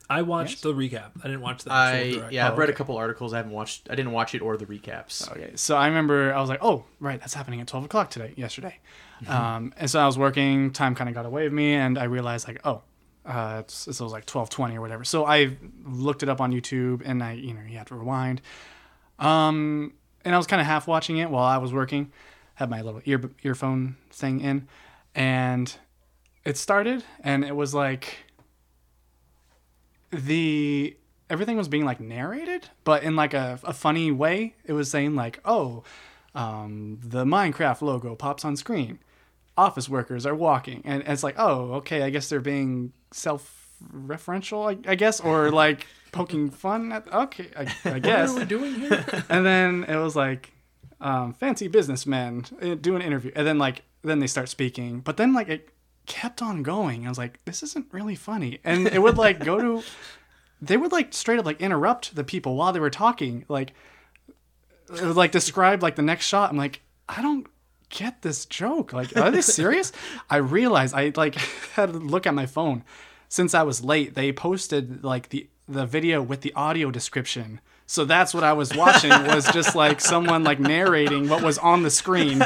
I 0.08 0.22
watched 0.22 0.62
the 0.62 0.74
recap. 0.74 1.10
I 1.24 1.26
didn't 1.28 1.40
watch 1.40 1.64
the 1.64 1.72
actual 1.72 1.98
I 1.98 2.12
direct. 2.12 2.32
yeah, 2.32 2.46
I've 2.46 2.52
Oh, 2.52 2.56
read 2.56 2.68
a 2.70 2.72
couple 2.74 2.96
articles. 2.98 3.32
I 3.32 3.38
haven't 3.38 3.52
watched. 3.52 3.88
I 3.90 3.94
didn't 3.94 4.12
watch 4.12 4.34
it 4.34 4.42
or 4.42 4.56
the 4.58 4.66
recaps. 4.66 5.28
Okay, 5.32 5.52
so 5.54 5.76
I 5.76 5.86
remember 5.88 6.32
I 6.34 6.40
was 6.40 6.50
like, 6.50 6.58
oh, 6.62 6.84
right, 7.00 7.18
that's 7.18 7.34
happening 7.34 7.60
at 7.62 7.66
12 7.66 7.86
o'clock 7.86 8.10
today, 8.10 8.34
yesterday. 8.36 8.78
Um, 9.26 9.72
and 9.76 9.88
so 9.90 10.00
I 10.00 10.06
was 10.06 10.18
working, 10.18 10.72
time 10.72 10.94
kind 10.94 11.08
of 11.08 11.14
got 11.14 11.24
away 11.26 11.44
with 11.44 11.52
me, 11.52 11.74
and 11.74 11.96
I 11.98 12.04
realized, 12.04 12.46
like, 12.46 12.60
oh, 12.64 12.82
uh, 13.24 13.58
it's, 13.60 13.86
it 13.86 14.00
was 14.00 14.12
like 14.12 14.26
12.20 14.26 14.74
or 14.74 14.80
whatever. 14.80 15.04
So 15.04 15.24
I 15.24 15.56
looked 15.84 16.22
it 16.22 16.28
up 16.28 16.40
on 16.40 16.52
YouTube, 16.52 17.02
and 17.04 17.22
I, 17.22 17.32
you 17.32 17.54
know, 17.54 17.60
you 17.66 17.78
have 17.78 17.86
to 17.88 17.94
rewind. 17.94 18.42
Um, 19.18 19.94
and 20.24 20.34
I 20.34 20.38
was 20.38 20.46
kind 20.46 20.60
of 20.60 20.66
half 20.66 20.86
watching 20.86 21.18
it 21.18 21.30
while 21.30 21.44
I 21.44 21.58
was 21.58 21.72
working, 21.72 22.12
had 22.54 22.70
my 22.70 22.82
little 22.82 23.02
ear 23.04 23.20
earphone 23.42 23.96
thing 24.10 24.40
in, 24.40 24.68
and 25.14 25.74
it 26.44 26.56
started, 26.56 27.04
and 27.20 27.44
it 27.44 27.56
was 27.56 27.74
like 27.74 28.18
the 30.10 30.96
everything 31.30 31.56
was 31.56 31.68
being 31.68 31.84
like 31.84 32.00
narrated, 32.00 32.68
but 32.84 33.02
in 33.02 33.16
like 33.16 33.34
a, 33.34 33.58
a 33.64 33.72
funny 33.72 34.10
way. 34.10 34.54
It 34.64 34.74
was 34.74 34.90
saying 34.90 35.14
like, 35.14 35.40
oh, 35.44 35.82
um, 36.34 36.98
the 37.02 37.24
Minecraft 37.24 37.82
logo 37.82 38.14
pops 38.14 38.44
on 38.44 38.56
screen. 38.56 38.98
Office 39.56 39.88
workers 39.88 40.24
are 40.24 40.34
walking, 40.34 40.82
and 40.84 41.02
it's 41.06 41.22
like, 41.22 41.34
oh, 41.38 41.72
okay, 41.74 42.02
I 42.02 42.10
guess 42.10 42.28
they're 42.28 42.40
being 42.40 42.92
self-referential, 43.82 44.86
I, 44.86 44.90
I 44.90 44.94
guess, 44.94 45.20
or 45.20 45.50
like 45.50 45.86
poking 46.12 46.50
fun 46.50 46.92
at. 46.92 47.12
Okay, 47.12 47.48
I, 47.56 47.74
I 47.84 47.98
guess. 47.98 48.32
What 48.32 48.38
are 48.38 48.44
we 48.44 48.48
doing 48.48 48.74
here? 48.74 49.24
and 49.28 49.44
then 49.44 49.84
it 49.84 49.96
was 49.96 50.16
like 50.16 50.52
um, 51.00 51.32
fancy 51.32 51.68
businessmen 51.68 52.44
uh, 52.60 52.74
do 52.74 52.96
an 52.96 53.02
interview. 53.02 53.32
And 53.34 53.46
then 53.46 53.58
like 53.58 53.82
then 54.02 54.18
they 54.18 54.26
start 54.26 54.48
speaking. 54.48 55.00
But 55.00 55.16
then 55.16 55.32
like 55.34 55.48
it 55.48 55.70
kept 56.06 56.42
on 56.42 56.62
going. 56.62 57.06
I 57.06 57.08
was 57.08 57.18
like 57.18 57.44
this 57.44 57.62
isn't 57.62 57.86
really 57.92 58.16
funny. 58.16 58.60
And 58.64 58.86
it 58.88 59.02
would 59.02 59.18
like 59.18 59.44
go 59.44 59.58
to 59.58 59.82
they 60.60 60.76
would 60.76 60.92
like 60.92 61.12
straight 61.12 61.38
up 61.38 61.44
like 61.44 61.60
interrupt 61.60 62.14
the 62.14 62.24
people 62.24 62.56
while 62.56 62.72
they 62.72 62.80
were 62.80 62.90
talking. 62.90 63.44
Like 63.48 63.72
it 64.88 65.02
would 65.02 65.16
like 65.16 65.32
describe 65.32 65.82
like 65.82 65.96
the 65.96 66.02
next 66.02 66.26
shot. 66.26 66.50
I'm 66.50 66.56
like 66.56 66.80
i 67.08 67.20
don't 67.20 67.46
get 67.88 68.22
this 68.22 68.46
joke. 68.46 68.92
Like 68.92 69.16
are 69.16 69.30
they 69.30 69.42
serious? 69.42 69.92
I 70.30 70.36
realized 70.36 70.94
i 70.94 71.12
like 71.16 71.34
had 71.74 71.92
to 71.92 71.98
look 71.98 72.26
at 72.26 72.34
my 72.34 72.46
phone 72.46 72.84
since 73.32 73.54
i 73.54 73.62
was 73.62 73.82
late 73.82 74.14
they 74.14 74.30
posted 74.32 75.02
like 75.02 75.30
the 75.30 75.48
the 75.68 75.86
video 75.86 76.20
with 76.20 76.40
the 76.42 76.52
audio 76.54 76.90
description 76.90 77.60
so 77.86 78.04
that's 78.04 78.34
what 78.34 78.44
i 78.44 78.52
was 78.52 78.74
watching 78.74 79.10
was 79.34 79.44
just 79.52 79.74
like 79.74 80.00
someone 80.00 80.42
like 80.44 80.60
narrating 80.60 81.28
what 81.28 81.42
was 81.42 81.56
on 81.58 81.82
the 81.82 81.90
screen 81.90 82.42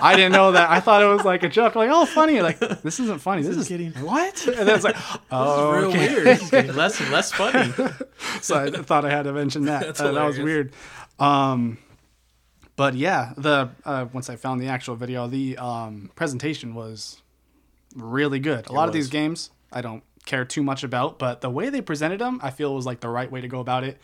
i 0.00 0.14
didn't 0.14 0.32
know 0.32 0.52
that 0.52 0.70
i 0.70 0.78
thought 0.78 1.02
it 1.02 1.06
was 1.06 1.24
like 1.24 1.42
a 1.42 1.48
joke 1.48 1.74
like 1.74 1.90
oh 1.92 2.06
funny 2.06 2.40
like 2.40 2.58
this 2.60 3.00
isn't 3.00 3.20
funny 3.20 3.42
this, 3.42 3.56
is 3.56 3.68
getting- 3.68 3.92
what 3.94 4.46
and 4.46 4.66
then 4.68 4.74
it's 4.76 4.84
like 4.84 4.96
oh 5.32 5.72
Real 5.72 5.88
okay. 5.90 6.08
weird. 6.14 6.26
It's 6.28 6.50
getting 6.50 6.76
less 6.82 7.00
and 7.00 7.10
less 7.10 7.32
funny. 7.32 7.72
so 8.40 8.56
I 8.56 8.70
thought 8.70 9.04
I 9.04 9.10
had 9.10 9.24
to 9.24 9.32
mention 9.32 9.64
that. 9.64 9.80
That's 9.86 10.00
Uh, 10.00 10.12
that 10.12 10.24
was 10.24 10.38
weird. 10.38 10.72
Um, 11.18 11.78
but 12.76 12.94
yeah, 12.94 13.32
the 13.36 13.70
uh, 13.84 14.06
once 14.12 14.30
I 14.30 14.36
found 14.36 14.60
the 14.60 14.68
actual 14.68 14.94
video, 14.94 15.26
the 15.26 15.56
um, 15.58 16.10
presentation 16.14 16.74
was 16.74 17.22
really 17.96 18.38
good. 18.38 18.68
A 18.68 18.72
lot 18.72 18.88
of 18.88 18.94
these 18.94 19.08
games 19.08 19.50
I 19.72 19.80
don't 19.80 20.02
care 20.28 20.44
too 20.44 20.62
much 20.62 20.84
about, 20.84 21.18
but 21.18 21.40
the 21.40 21.50
way 21.50 21.68
they 21.70 21.80
presented 21.82 22.20
them, 22.20 22.38
I 22.42 22.50
feel 22.50 22.72
was 22.74 22.86
like 22.86 23.00
the 23.00 23.08
right 23.08 23.30
way 23.30 23.40
to 23.40 23.48
go 23.48 23.58
about 23.58 23.82
it. 23.82 23.98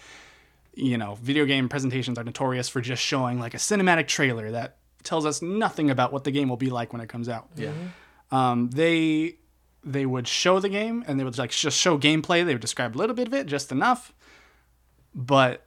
You 0.74 0.98
know, 0.98 1.14
video 1.22 1.44
game 1.44 1.68
presentations 1.68 2.18
are 2.18 2.24
notorious 2.24 2.68
for 2.68 2.80
just 2.80 3.00
showing 3.00 3.38
like 3.38 3.54
a 3.54 3.58
cinematic 3.58 4.08
trailer 4.08 4.50
that 4.50 4.78
tells 5.04 5.24
us 5.24 5.40
nothing 5.40 5.88
about 5.90 6.12
what 6.12 6.24
the 6.24 6.32
game 6.32 6.48
will 6.48 6.56
be 6.56 6.70
like 6.70 6.92
when 6.92 7.00
it 7.00 7.08
comes 7.08 7.28
out 7.28 7.48
Yeah. 7.56 7.70
um, 8.32 8.70
they 8.70 9.36
they 9.84 10.06
would 10.06 10.26
show 10.26 10.60
the 10.60 10.70
game 10.70 11.04
and 11.06 11.20
they 11.20 11.24
would 11.24 11.36
like 11.38 11.50
just 11.50 11.78
show 11.78 11.98
gameplay. 11.98 12.44
They 12.44 12.54
would 12.54 12.62
describe 12.62 12.96
a 12.96 12.98
little 12.98 13.14
bit 13.14 13.28
of 13.28 13.34
it, 13.34 13.46
just 13.46 13.70
enough, 13.70 14.12
but 15.14 15.66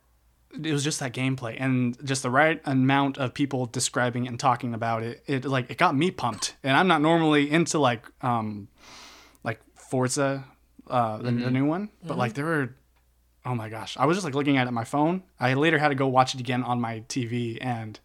it 0.64 0.74
was 0.74 0.84
just 0.84 0.99
that 0.99 1.14
gameplay 1.14 1.55
and 1.60 1.95
just 2.03 2.24
the 2.24 2.30
right 2.32 2.60
amount 2.66 3.18
of 3.18 3.34
people 3.34 3.66
describing 3.68 4.28
and 4.28 4.39
talking 4.39 4.74
about 4.74 5.03
it. 5.03 5.24
It 5.28 5.45
like 5.45 5.70
it 5.70 5.78
got 5.78 5.95
me 5.95 6.10
pumped, 6.12 6.55
and 6.64 6.76
I'm 6.76 6.88
not 6.88 7.01
normally 7.01 7.49
into 7.51 7.78
like 7.80 8.03
um 8.24 8.68
like 8.72 8.97
Forza, 9.90 10.46
uh, 10.90 11.18
the, 11.18 11.24
the 11.24 11.32
mm-hmm. 11.32 11.54
new 11.54 11.66
one, 11.66 11.90
but 12.02 12.12
mm-hmm. 12.12 12.20
like 12.20 12.34
there 12.34 12.46
were. 12.46 12.76
Oh 13.46 13.56
my 13.56 13.70
gosh! 13.70 13.96
I 13.98 14.06
was 14.06 14.18
just 14.18 14.26
like 14.26 14.36
looking 14.36 14.58
at 14.58 14.64
it 14.64 14.68
on 14.68 14.74
my 14.74 14.84
phone. 14.84 15.24
I 15.40 15.54
later 15.54 15.78
had 15.78 15.90
to 15.90 15.96
go 15.96 16.08
watch 16.08 16.34
it 16.34 16.42
again 16.42 16.64
on 16.64 16.82
my 16.82 17.02
TV, 17.08 17.58
and 17.62 17.98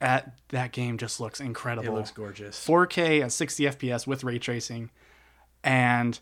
at 0.00 0.34
that 0.48 0.72
game 0.72 0.98
just 0.98 1.20
looks 1.20 1.40
incredible. 1.40 1.88
It 1.88 1.98
looks 1.98 2.10
gorgeous. 2.10 2.64
4K 2.66 3.22
at 3.22 3.32
60 3.32 3.64
FPS 3.64 4.06
with 4.06 4.22
ray 4.22 4.38
tracing, 4.38 4.90
and 5.62 6.18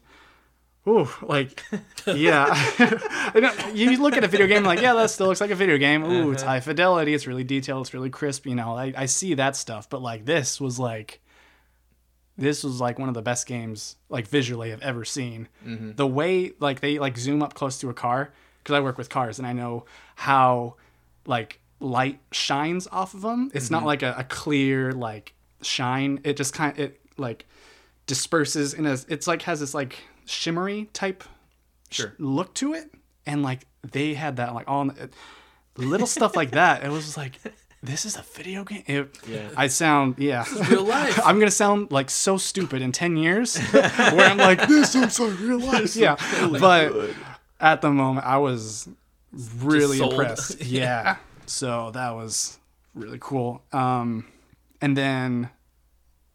ooh, 0.87 1.09
like 1.23 1.63
yeah, 2.07 2.47
uh, 2.79 3.71
you 3.75 3.97
look 4.01 4.17
at 4.17 4.23
a 4.23 4.29
video 4.29 4.47
game 4.47 4.63
like 4.63 4.81
yeah, 4.81 4.95
that 4.95 5.11
still 5.11 5.27
looks 5.27 5.41
like 5.41 5.51
a 5.51 5.57
video 5.57 5.79
game. 5.79 6.05
Ooh, 6.05 6.31
it's 6.31 6.43
uh-huh. 6.43 6.53
high 6.53 6.61
fidelity, 6.61 7.15
it's 7.15 7.27
really 7.27 7.45
detailed, 7.45 7.87
it's 7.87 7.95
really 7.95 8.11
crisp. 8.11 8.47
You 8.47 8.55
know, 8.55 8.77
I, 8.77 8.93
I 8.97 9.07
see 9.07 9.35
that 9.35 9.57
stuff, 9.57 9.91
but 9.91 10.01
like 10.01 10.25
this 10.25 10.61
was 10.61 10.79
like. 10.79 11.21
This 12.39 12.64
was 12.64 12.80
like 12.80 12.99
one 12.99 13.09
of 13.09 13.14
the 13.14 13.22
best 13.22 13.47
games, 13.47 13.97
like 14.09 14.26
visually, 14.26 14.72
I've 14.72 14.80
ever 14.83 15.05
seen. 15.05 15.49
Mm-hmm. 15.66 15.93
The 15.97 16.07
way, 16.07 16.53
like 16.61 16.80
they 16.80 16.99
like 16.99 17.18
zoom 17.18 17.43
up 17.43 17.55
close 17.55 17.78
to 17.80 17.91
a 17.91 17.95
car, 17.95 18.33
because 18.59 18.74
I 18.74 18.80
work 18.80 18.97
with 18.97 19.09
cars 19.11 19.39
and 19.39 19.47
I 19.47 19.53
know 19.53 19.85
how, 20.16 20.76
like 21.26 21.61
light 21.78 22.20
shines 22.30 22.89
off 22.91 23.12
of 23.14 23.20
them. 23.20 23.51
It's 23.55 23.70
not 23.70 23.78
mm-hmm. 23.78 23.87
like 23.87 24.03
a, 24.03 24.14
a 24.18 24.24
clear 24.24 24.93
like 24.93 25.35
shine. 25.61 26.20
It 26.24 26.37
just 26.37 26.55
kind 26.55 26.72
of, 26.72 26.78
it 26.78 27.01
like 27.18 27.47
disperses 28.07 28.72
in 28.72 28.87
a. 28.87 28.97
It's 29.09 29.26
like 29.26 29.43
has 29.43 29.61
this 29.61 29.74
like 29.74 29.99
shimmery 30.24 30.89
type 30.93 31.24
sh- 31.91 31.97
Sure. 31.97 32.14
look 32.18 32.55
to 32.55 32.72
it, 32.72 32.91
and 33.26 33.43
like 33.43 33.66
they 33.83 34.14
had 34.14 34.37
that 34.37 34.55
like 34.55 34.68
all 34.68 34.91
little 35.76 36.07
stuff 36.07 36.35
like 36.37 36.53
that. 36.53 36.83
It 36.85 36.91
was 36.91 37.16
like 37.16 37.39
this 37.83 38.05
is 38.07 38.16
a 38.16 38.22
video 38.22 38.64
game. 38.64 38.85
It, 38.87 39.18
Yeah. 39.26 39.49
I 39.57 39.66
sound 39.68 40.14
yeah. 40.18 40.45
Real 40.70 40.85
life. 40.85 41.18
I'm 41.24 41.39
gonna 41.39 41.51
sound 41.51 41.91
like 41.91 42.11
so 42.11 42.37
stupid 42.37 42.83
in 42.83 42.93
ten 42.93 43.16
years, 43.16 43.57
where 43.72 44.30
I'm 44.30 44.39
like 44.39 44.66
this 44.68 44.93
sounds 44.93 45.18
like 45.18 45.39
real 45.41 45.59
life. 45.61 45.97
Yeah, 45.97 46.16
but 46.61 46.93
at 47.61 47.80
the 47.83 47.91
moment 47.91 48.26
I 48.26 48.39
was 48.39 48.89
really 49.59 49.99
impressed. 50.01 50.61
Yeah, 50.64 51.16
so 51.47 51.91
that 51.93 52.11
was 52.14 52.59
really 52.95 53.18
cool. 53.20 53.62
Um, 53.72 54.26
and 54.80 54.97
then 54.97 55.51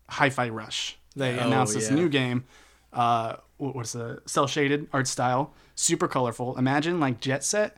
Hi-Fi 0.09 0.49
Rush. 0.49 0.97
They 1.15 1.37
Oh, 1.39 1.47
announced 1.47 1.73
this 1.73 1.89
yeah. 1.89 1.95
new 1.95 2.09
game. 2.09 2.45
Uh, 2.93 3.35
what- 3.57 3.75
what's 3.75 3.93
the 3.93 4.21
cel 4.25 4.47
shaded 4.47 4.87
art 4.93 5.07
style? 5.07 5.53
Super 5.75 6.07
colorful. 6.07 6.57
Imagine 6.57 6.99
like 6.99 7.19
Jet 7.19 7.43
Set. 7.43 7.77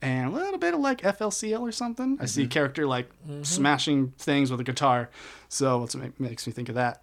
And 0.00 0.28
a 0.28 0.30
little 0.30 0.58
bit 0.58 0.74
of 0.74 0.80
like 0.80 1.00
FLCL 1.00 1.60
or 1.60 1.72
something. 1.72 2.18
I 2.20 2.26
see 2.26 2.44
a 2.44 2.46
character 2.46 2.86
like 2.86 3.10
smashing 3.42 4.12
things 4.18 4.50
with 4.50 4.60
a 4.60 4.64
guitar, 4.64 5.10
so 5.48 5.82
it 5.84 5.94
ma- 5.96 6.06
makes 6.18 6.46
me 6.46 6.52
think 6.52 6.68
of 6.68 6.76
that. 6.76 7.02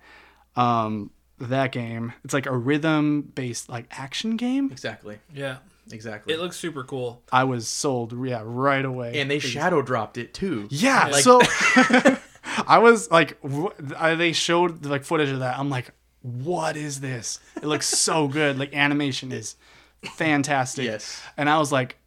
Um, 0.56 1.12
that 1.40 1.74
game, 1.74 2.14
it's 2.24 2.34
like 2.34 2.46
a 2.46 2.56
rhythm-based 2.56 3.68
like 3.68 3.88
action 3.92 4.38
game. 4.38 4.72
Exactly. 4.72 5.20
yeah, 5.34 5.58
Exactly. 5.92 6.34
it 6.34 6.40
looks 6.40 6.56
super 6.56 6.86
cool. 6.86 7.22
I 7.34 7.44
was 7.44 7.68
sold, 7.68 8.14
yeah, 8.26 8.42
right 8.46 8.86
away. 8.86 9.20
and 9.20 9.30
they 9.30 9.40
shadow 9.40 9.82
dropped 9.82 10.18
it 10.18 10.34
too. 10.34 10.68
yeah, 10.72 11.08
Like- 11.08 11.24
so 11.24 11.42
I 12.68 12.80
was 12.80 13.12
like, 13.12 13.38
wh- 13.46 13.74
I- 13.98 14.16
they 14.16 14.32
showed 14.32 14.86
like 14.86 15.04
footage 15.04 15.30
of 15.30 15.40
that. 15.40 15.60
I'm 15.60 15.70
like, 15.70 15.92
what 16.22 16.78
is 16.78 17.02
this? 17.02 17.40
It 17.58 17.66
looks 17.66 17.88
so 17.88 18.28
good. 18.30 18.58
Like 18.58 18.74
animation 18.74 19.32
is 19.34 19.56
fantastic. 20.16 20.86
Yes. 20.86 21.22
And 21.38 21.50
I 21.50 21.58
was 21.60 21.72
like, 21.72 21.98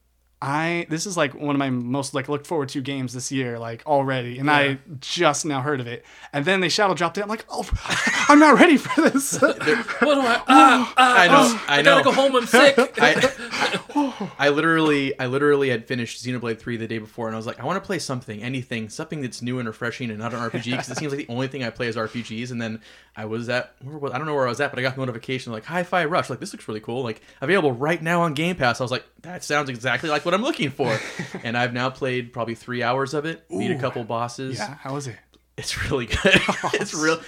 I 0.40 0.86
this 0.88 1.04
is 1.04 1.16
like 1.16 1.34
one 1.34 1.56
of 1.56 1.58
my 1.58 1.68
most 1.70 2.14
like 2.14 2.28
looked 2.28 2.46
forward 2.46 2.68
to 2.70 2.80
games 2.80 3.12
this 3.12 3.32
year, 3.32 3.58
like 3.58 3.84
already, 3.86 4.38
and 4.38 4.48
I 4.48 4.78
just 5.00 5.44
now 5.44 5.62
heard 5.62 5.80
of 5.80 5.88
it. 5.88 6.04
And 6.32 6.44
then 6.44 6.60
they 6.60 6.68
shadow 6.68 6.94
dropped 6.94 7.18
it. 7.18 7.22
I'm 7.22 7.28
like, 7.28 7.44
oh, 7.48 7.68
I'm 8.28 8.38
not 8.38 8.58
ready 8.58 8.76
for 8.76 9.08
this. 9.10 9.40
What 9.40 9.58
do 9.64 10.20
I? 10.20 10.42
Ah, 10.46 10.94
ah, 10.96 11.18
I 11.18 11.26
know, 11.26 11.32
ah, 11.34 11.64
I 11.68 11.82
gotta 11.82 12.04
go 12.04 12.12
home. 12.12 12.36
I'm 12.36 12.46
sick. 12.46 12.78
I, 13.00 13.14
I 14.38 14.50
literally, 14.50 15.18
I 15.18 15.26
literally 15.26 15.70
had 15.70 15.86
finished 15.86 16.24
Xenoblade 16.24 16.58
Three 16.58 16.76
the 16.76 16.86
day 16.86 16.98
before, 16.98 17.26
and 17.26 17.34
I 17.34 17.38
was 17.38 17.46
like, 17.46 17.60
I 17.60 17.64
want 17.64 17.82
to 17.82 17.86
play 17.86 17.98
something, 17.98 18.42
anything, 18.42 18.88
something 18.88 19.20
that's 19.20 19.42
new 19.42 19.58
and 19.58 19.66
refreshing, 19.66 20.10
and 20.10 20.18
not 20.18 20.32
an 20.32 20.40
RPG, 20.40 20.70
because 20.70 20.90
it 20.90 20.96
seems 20.96 21.12
like 21.12 21.26
the 21.26 21.32
only 21.32 21.48
thing 21.48 21.64
I 21.64 21.70
play 21.70 21.88
is 21.88 21.96
RPGs. 21.96 22.50
And 22.50 22.60
then 22.60 22.80
I 23.16 23.24
was 23.24 23.48
at, 23.48 23.74
was, 23.82 24.12
I 24.12 24.18
don't 24.18 24.26
know 24.26 24.34
where 24.34 24.46
I 24.46 24.50
was 24.50 24.60
at, 24.60 24.70
but 24.70 24.78
I 24.78 24.82
got 24.82 24.94
the 24.94 25.00
notification 25.00 25.52
like 25.52 25.64
Hi-Fi 25.64 26.04
Rush, 26.04 26.30
like 26.30 26.40
this 26.40 26.52
looks 26.52 26.68
really 26.68 26.80
cool, 26.80 27.02
like 27.02 27.20
available 27.40 27.72
right 27.72 28.00
now 28.02 28.22
on 28.22 28.34
Game 28.34 28.56
Pass. 28.56 28.80
I 28.80 28.84
was 28.84 28.90
like, 28.90 29.04
that 29.22 29.42
sounds 29.44 29.68
exactly 29.68 30.08
like 30.10 30.24
what 30.24 30.34
I'm 30.34 30.42
looking 30.42 30.70
for, 30.70 30.98
and 31.42 31.56
I've 31.56 31.72
now 31.72 31.90
played 31.90 32.32
probably 32.32 32.54
three 32.54 32.82
hours 32.82 33.14
of 33.14 33.24
it, 33.24 33.48
beat 33.48 33.70
a 33.70 33.78
couple 33.78 34.04
bosses. 34.04 34.58
yeah, 34.58 34.74
how 34.76 34.94
was 34.94 35.06
it? 35.06 35.16
It's 35.58 35.90
really 35.90 36.06
good. 36.06 36.18
it's 36.74 36.94
real. 36.94 37.20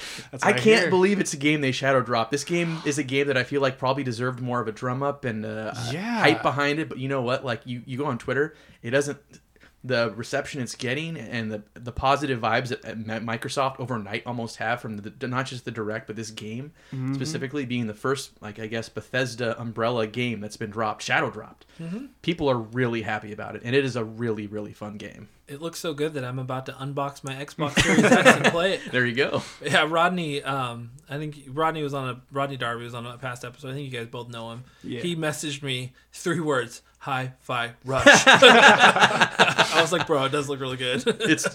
I 0.43 0.49
I 0.49 0.53
can't 0.53 0.65
hear. 0.83 0.91
believe 0.91 1.21
it's 1.21 1.33
a 1.35 1.37
game 1.37 1.61
they 1.61 1.73
shadow 1.73 2.01
dropped. 2.01 2.31
This 2.31 2.45
game 2.45 2.79
is 2.87 2.97
a 2.99 3.03
game 3.03 3.27
that 3.27 3.37
I 3.37 3.43
feel 3.43 3.61
like 3.61 3.77
probably 3.77 4.05
deserved 4.05 4.41
more 4.41 4.61
of 4.61 4.69
a 4.69 4.73
drum 4.73 5.03
up 5.03 5.25
and 5.25 5.45
uh, 5.45 5.75
Yeah. 5.91 6.21
hype 6.21 6.43
behind 6.43 6.79
it. 6.79 6.89
But 6.89 6.99
you 6.99 7.09
know 7.09 7.23
what? 7.23 7.45
Like 7.45 7.63
you, 7.67 7.83
you 7.87 7.99
go 7.99 8.07
on 8.07 8.19
Twitter, 8.19 8.55
it 8.83 8.91
doesn't. 8.91 9.19
The 9.83 10.13
reception 10.15 10.61
it's 10.61 10.75
getting 10.75 11.17
and 11.17 11.51
the 11.51 11.63
the 11.73 11.91
positive 11.91 12.39
vibes 12.39 12.69
that 12.69 12.83
that 12.83 13.23
Microsoft 13.25 13.81
overnight 13.81 14.23
almost 14.27 14.57
have 14.57 14.83
from 14.83 14.99
the 14.99 15.27
not 15.27 15.47
just 15.47 15.65
the 15.65 15.71
direct 15.71 16.07
but 16.07 16.17
this 16.17 16.31
game 16.31 16.73
Mm-hmm. 16.93 17.15
specifically 17.15 17.65
being 17.65 17.87
the 17.87 17.95
first 17.95 18.33
like 18.43 18.59
I 18.59 18.67
guess 18.67 18.91
Bethesda 18.91 19.59
umbrella 19.59 20.07
game 20.07 20.41
that's 20.41 20.59
been 20.59 20.69
dropped 20.69 21.03
shadow 21.03 21.31
dropped. 21.31 21.65
Mm-hmm. 21.81 22.07
People 22.21 22.51
are 22.51 22.59
really 22.59 23.01
happy 23.01 23.33
about 23.33 23.57
it 23.57 23.63
and 23.65 23.75
it 23.75 23.83
is 23.87 23.97
a 23.97 24.05
really 24.05 24.47
really 24.47 24.75
fun 24.75 24.99
game. 24.99 25.31
It 25.51 25.61
looks 25.61 25.81
so 25.81 25.95
good 25.95 26.15
that 26.15 26.25
I'm 26.25 26.39
about 26.39 26.67
to 26.67 26.73
unbox 26.73 27.25
my 27.25 27.35
Xbox 27.35 27.81
Series 27.83 28.05
X 28.05 28.37
and 28.37 28.45
play 28.47 28.75
it. 28.75 28.93
There 28.93 29.05
you 29.05 29.17
go. 29.17 29.43
Yeah, 29.61 29.85
Rodney. 29.89 30.45
Um, 30.45 30.93
I 31.09 31.19
think 31.19 31.41
Rodney 31.49 31.83
was 31.83 31.93
on 31.93 32.09
a 32.09 32.21
Rodney 32.31 32.57
Darby 32.57 32.85
was 32.85 32.95
on 32.95 33.05
a 33.05 33.19
past 33.19 33.45
episode. 33.45 33.71
I 33.71 33.75
think 33.75 33.91
you 33.91 33.99
guys 33.99 34.07
both 34.07 34.29
know 34.29 34.53
him. 34.53 34.63
Yeah. 34.85 35.01
He 35.01 35.17
messaged 35.17 35.65
me 35.65 35.93
three 36.13 36.39
words: 36.39 36.83
"Hi 37.01 37.33
Fi 37.41 37.73
Rush." 37.85 38.07
I 38.27 39.79
was 39.81 39.91
like, 39.91 40.07
"Bro, 40.07 40.25
it 40.27 40.29
does 40.33 40.49
look 40.49 40.61
really 40.61 40.77
good." 40.77 41.03
it's 41.07 41.47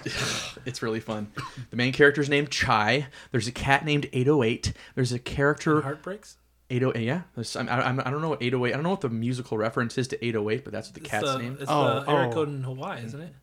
it's 0.65 0.81
really 0.81 0.99
fun. 0.99 1.31
The 1.69 1.77
main 1.77 1.93
character's 1.93 2.27
named 2.29 2.49
Chai. 2.51 3.07
There's 3.31 3.47
a 3.47 3.53
cat 3.53 3.85
named 3.85 4.09
808. 4.11 4.73
There's 4.95 5.13
a 5.13 5.19
character 5.19 5.81
Heartbreaks. 5.81 6.35
808. 6.69 7.05
Yeah, 7.05 7.21
I'm, 7.55 7.69
I'm, 7.69 7.99
I 8.05 8.09
don't 8.11 8.21
know 8.21 8.29
what 8.29 8.41
808. 8.41 8.73
I 8.73 8.75
don't 8.75 8.83
know 8.83 8.89
what 8.89 9.01
the 9.01 9.09
musical 9.09 9.57
reference 9.57 9.97
is 9.97 10.07
to 10.09 10.25
808, 10.25 10.63
but 10.63 10.73
that's 10.73 10.87
what 10.89 10.95
the 10.95 11.01
It's 11.01 11.09
cat's 11.09 11.31
the, 11.31 11.37
name. 11.37 11.57
It's 11.61 11.69
Oh, 11.71 12.01
the 12.01 12.11
Eric 12.11 12.31
oh. 12.31 12.33
code 12.33 12.49
in 12.49 12.63
Hawaii, 12.63 13.05
isn't 13.05 13.21
it? 13.21 13.33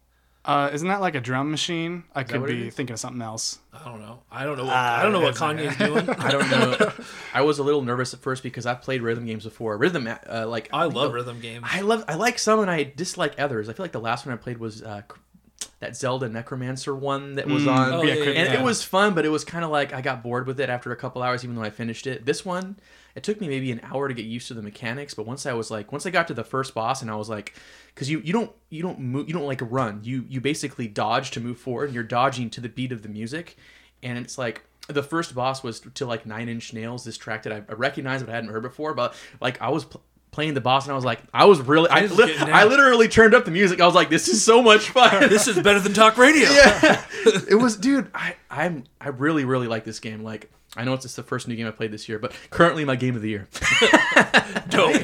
Uh, 0.44 0.70
isn't 0.72 0.88
that 0.88 1.00
like 1.00 1.14
a 1.14 1.20
drum 1.20 1.52
machine? 1.52 2.02
I 2.16 2.24
could 2.24 2.44
be 2.44 2.68
thinking 2.70 2.94
of 2.94 2.98
something 3.00 3.22
else. 3.22 3.60
I 3.72 3.84
don't 3.84 4.00
know. 4.00 4.22
I 4.30 4.42
don't 4.44 4.56
know. 4.56 4.64
What, 4.64 4.72
Ah, 4.74 4.98
I 4.98 5.02
don't 5.04 5.12
know 5.12 5.20
what 5.20 5.36
doesn't 5.36 5.56
Kanye's 5.58 5.76
doing. 5.76 6.10
I 6.18 6.30
don't 6.32 6.50
know. 6.50 6.92
I 7.34 7.42
was 7.42 7.60
a 7.60 7.62
little 7.62 7.82
nervous 7.82 8.12
at 8.12 8.20
first 8.20 8.42
because 8.42 8.66
I've 8.66 8.82
played 8.82 9.02
rhythm 9.02 9.24
games 9.24 9.44
before. 9.44 9.76
Rhythm, 9.76 10.08
uh, 10.08 10.48
like 10.48 10.68
I 10.72 10.84
love 10.86 11.12
rhythm 11.12 11.40
games. 11.40 11.64
I 11.70 11.82
love. 11.82 12.04
I 12.08 12.14
like 12.16 12.40
some 12.40 12.58
and 12.58 12.68
I 12.70 12.82
dislike 12.82 13.38
others. 13.38 13.68
I 13.68 13.72
feel 13.72 13.84
like 13.84 13.92
the 13.92 14.00
last 14.00 14.26
one 14.26 14.32
I 14.34 14.36
played 14.36 14.58
was 14.58 14.82
uh, 14.82 15.02
that 15.78 15.96
Zelda 15.96 16.28
NecroDancer 16.28 16.96
one 16.98 17.36
that 17.36 17.46
was 17.46 17.62
Mm. 17.62 17.72
on. 17.76 17.92
Oh, 17.92 18.02
yeah, 18.02 18.14
yeah, 18.14 18.24
and 18.30 18.52
yeah. 18.52 18.60
it 18.60 18.64
was 18.64 18.82
fun, 18.82 19.14
but 19.14 19.24
it 19.24 19.28
was 19.28 19.44
kind 19.44 19.64
of 19.64 19.70
like 19.70 19.92
I 19.92 20.00
got 20.00 20.24
bored 20.24 20.48
with 20.48 20.58
it 20.58 20.68
after 20.68 20.90
a 20.90 20.96
couple 20.96 21.22
hours, 21.22 21.44
even 21.44 21.54
though 21.54 21.62
I 21.62 21.70
finished 21.70 22.08
it. 22.08 22.26
This 22.26 22.44
one, 22.44 22.76
it 23.14 23.22
took 23.22 23.40
me 23.40 23.48
maybe 23.48 23.72
an 23.72 23.80
hour 23.82 24.08
to 24.08 24.14
get 24.14 24.24
used 24.24 24.48
to 24.48 24.54
the 24.54 24.62
mechanics, 24.62 25.14
but 25.14 25.26
once 25.26 25.46
I 25.46 25.52
was 25.52 25.70
like, 25.70 25.92
once 25.92 26.06
I 26.06 26.10
got 26.10 26.28
to 26.28 26.34
the 26.34 26.44
first 26.44 26.74
boss, 26.74 27.02
and 27.02 27.10
I 27.10 27.16
was 27.16 27.28
like, 27.28 27.54
because 27.94 28.10
you 28.10 28.20
you 28.20 28.32
don't 28.32 28.50
you 28.70 28.82
don't 28.82 28.98
move 28.98 29.28
you 29.28 29.34
don't 29.34 29.46
like 29.46 29.60
run 29.62 30.00
you 30.02 30.24
you 30.28 30.40
basically 30.40 30.88
dodge 30.88 31.30
to 31.32 31.40
move 31.40 31.58
forward, 31.58 31.86
and 31.86 31.94
you're 31.94 32.04
dodging 32.04 32.50
to 32.50 32.60
the 32.60 32.68
beat 32.68 32.92
of 32.92 33.02
the 33.02 33.08
music, 33.08 33.56
and 34.02 34.18
it's 34.18 34.38
like. 34.38 34.62
The 34.88 35.02
first 35.02 35.32
boss 35.32 35.62
was 35.62 35.78
to 35.78 36.04
like 36.04 36.26
Nine 36.26 36.48
Inch 36.48 36.72
Nails, 36.72 37.04
this 37.04 37.16
track 37.16 37.44
that 37.44 37.52
I 37.52 37.72
recognized 37.72 38.26
but 38.26 38.32
I 38.32 38.34
hadn't 38.34 38.50
heard 38.50 38.64
before. 38.64 38.94
But 38.94 39.14
like 39.40 39.62
I 39.62 39.68
was 39.68 39.86
playing 40.32 40.54
the 40.54 40.60
boss, 40.60 40.86
and 40.86 40.92
I 40.92 40.96
was 40.96 41.04
like, 41.04 41.20
I 41.32 41.44
was 41.44 41.60
really, 41.60 41.88
I, 41.90 42.06
li- 42.06 42.36
I 42.38 42.64
literally 42.64 43.06
turned 43.06 43.34
up 43.34 43.44
the 43.44 43.50
music. 43.50 43.80
I 43.80 43.86
was 43.86 43.94
like, 43.94 44.10
this 44.10 44.26
is 44.28 44.42
so 44.42 44.62
much 44.62 44.90
fun. 44.90 45.20
this 45.28 45.46
is 45.46 45.60
better 45.60 45.78
than 45.78 45.92
talk 45.92 46.16
radio. 46.18 46.48
yeah, 46.50 47.04
it 47.48 47.60
was, 47.60 47.76
dude. 47.76 48.10
I 48.14 48.34
I'm 48.50 48.84
I 49.00 49.08
really 49.10 49.44
really 49.44 49.68
like 49.68 49.84
this 49.84 50.00
game. 50.00 50.24
Like 50.24 50.50
I 50.76 50.84
know 50.84 50.94
it's 50.94 51.04
just 51.04 51.16
the 51.16 51.22
first 51.22 51.46
new 51.46 51.54
game 51.54 51.68
I 51.68 51.70
played 51.70 51.92
this 51.92 52.08
year, 52.08 52.18
but 52.18 52.32
currently 52.50 52.84
my 52.84 52.96
game 52.96 53.14
of 53.14 53.22
the 53.22 53.28
year. 53.28 53.46
Dope. 54.68 54.96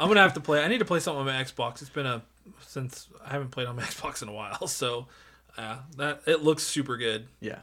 I'm 0.00 0.08
gonna 0.08 0.20
have 0.22 0.34
to 0.34 0.40
play. 0.40 0.62
I 0.62 0.68
need 0.68 0.78
to 0.78 0.84
play 0.84 1.00
something 1.00 1.20
on 1.20 1.26
my 1.26 1.42
Xbox. 1.42 1.82
It's 1.82 1.90
been 1.90 2.06
a 2.06 2.22
since 2.66 3.08
I 3.24 3.30
haven't 3.32 3.50
played 3.50 3.66
on 3.66 3.76
my 3.76 3.82
Xbox 3.82 4.22
in 4.22 4.28
a 4.28 4.32
while. 4.32 4.66
So, 4.68 5.06
yeah, 5.58 5.78
that 5.96 6.22
it 6.26 6.42
looks 6.42 6.62
super 6.62 6.96
good. 6.96 7.26
yeah, 7.40 7.58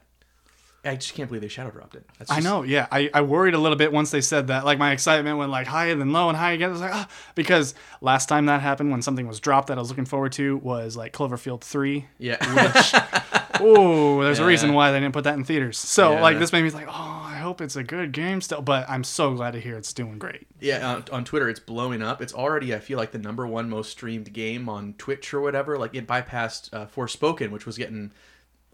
I 0.83 0.95
just 0.95 1.13
can't 1.13 1.29
believe 1.29 1.41
they 1.43 1.47
shadow 1.47 1.69
dropped 1.69 1.93
it. 1.95 2.05
That's 2.17 2.31
I 2.31 2.39
know, 2.39 2.63
yeah. 2.63 2.87
I, 2.91 3.09
I 3.13 3.21
worried 3.21 3.53
a 3.53 3.59
little 3.59 3.77
bit 3.77 3.91
once 3.93 4.09
they 4.09 4.21
said 4.21 4.47
that. 4.47 4.65
Like 4.65 4.79
my 4.79 4.91
excitement 4.93 5.37
went 5.37 5.51
like 5.51 5.67
high 5.67 5.87
and 5.87 6.01
then 6.01 6.11
low 6.11 6.27
and 6.27 6.35
high 6.37 6.53
again. 6.53 6.69
I 6.69 6.71
was 6.71 6.81
like, 6.81 6.93
ah, 6.93 7.07
because 7.35 7.75
last 8.01 8.27
time 8.29 8.47
that 8.47 8.61
happened 8.61 8.89
when 8.89 9.03
something 9.03 9.27
was 9.27 9.39
dropped 9.39 9.67
that 9.67 9.77
I 9.77 9.81
was 9.81 9.89
looking 9.89 10.05
forward 10.05 10.31
to 10.33 10.57
was 10.57 10.97
like 10.97 11.13
Cloverfield 11.13 11.61
three. 11.61 12.07
Yeah, 12.17 12.37
Oh, 13.63 14.23
there's 14.23 14.39
a 14.39 14.45
reason 14.45 14.73
why 14.73 14.91
they 14.91 14.99
didn't 14.99 15.13
put 15.13 15.25
that 15.25 15.35
in 15.35 15.43
theaters. 15.43 15.77
So 15.77 16.13
Yeah. 16.13 16.21
like 16.21 16.39
this 16.39 16.51
made 16.51 16.63
me 16.63 16.71
like, 16.71 16.87
oh, 16.87 16.91
I 17.25 17.35
hope 17.35 17.61
it's 17.61 17.75
a 17.75 17.83
good 17.83 18.11
game 18.11 18.41
still. 18.41 18.61
But 18.61 18.89
I'm 18.89 19.03
so 19.03 19.35
glad 19.35 19.51
to 19.51 19.59
hear 19.59 19.77
it's 19.77 19.93
doing 19.93 20.17
great. 20.17 20.47
yeah. 20.59 20.95
On, 20.95 21.03
on 21.11 21.25
Twitter, 21.25 21.47
it's 21.49 21.59
blowing 21.59 22.01
up. 22.01 22.21
It's 22.23 22.33
already 22.33 22.73
I 22.73 22.79
feel 22.79 22.97
like 22.97 23.11
the 23.11 23.19
number 23.19 23.45
one 23.45 23.69
most 23.69 23.91
streamed 23.91 24.33
game 24.33 24.67
on 24.67 24.93
Twitch 24.97 25.31
or 25.33 25.41
whatever. 25.41 25.77
Like 25.77 25.93
it 25.93 26.07
bypassed 26.07 26.73
uh, 26.73 26.87
Forspoken, 26.87 27.51
which 27.51 27.65
was 27.67 27.77
getting 27.77 28.11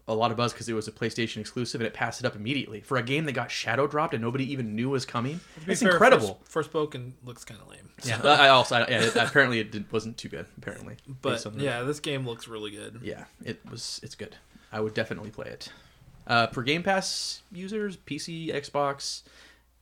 a 0.08 0.14
lot 0.14 0.30
of 0.32 0.36
buzz 0.36 0.52
because 0.52 0.68
it 0.68 0.72
was 0.72 0.88
a 0.88 0.92
PlayStation 0.92 1.36
exclusive, 1.36 1.80
and 1.80 1.86
it 1.86 1.94
passed 1.94 2.18
it 2.20 2.26
up 2.26 2.34
immediately 2.34 2.80
for 2.80 2.96
a 2.96 3.02
game 3.02 3.24
that 3.26 3.32
got 3.32 3.50
shadow 3.50 3.86
dropped 3.86 4.14
and 4.14 4.22
nobody 4.22 4.50
even 4.50 4.74
knew 4.74 4.88
was 4.90 5.04
coming. 5.04 5.38
It's 5.66 5.82
fair, 5.82 5.92
incredible. 5.92 6.40
First, 6.44 6.72
Forspoken 6.72 7.12
looks 7.24 7.44
kind 7.44 7.60
of 7.60 7.68
lame. 7.68 7.90
So- 8.00 8.08
Yeah, 8.10 8.22
I 8.32 8.48
also 8.48 8.76
I, 8.76 8.80
yeah, 8.88 9.02
it, 9.02 9.16
apparently 9.16 9.60
it 9.60 9.70
did, 9.70 9.92
wasn't 9.92 10.16
too 10.16 10.28
good. 10.28 10.46
Apparently, 10.56 10.96
but 11.22 11.32
based 11.34 11.46
on 11.46 11.60
yeah, 11.60 11.82
this 11.82 12.00
game 12.00 12.26
looks 12.26 12.48
really 12.48 12.70
good. 12.70 13.00
yeah, 13.02 13.24
it 13.44 13.60
was. 13.70 14.00
It's 14.02 14.14
good. 14.14 14.34
I 14.72 14.80
would 14.80 14.94
definitely 14.94 15.30
play 15.30 15.46
it. 15.48 15.70
Uh, 16.26 16.46
for 16.48 16.62
Game 16.62 16.82
Pass 16.82 17.42
users, 17.52 17.96
PC, 17.96 18.54
Xbox, 18.54 19.22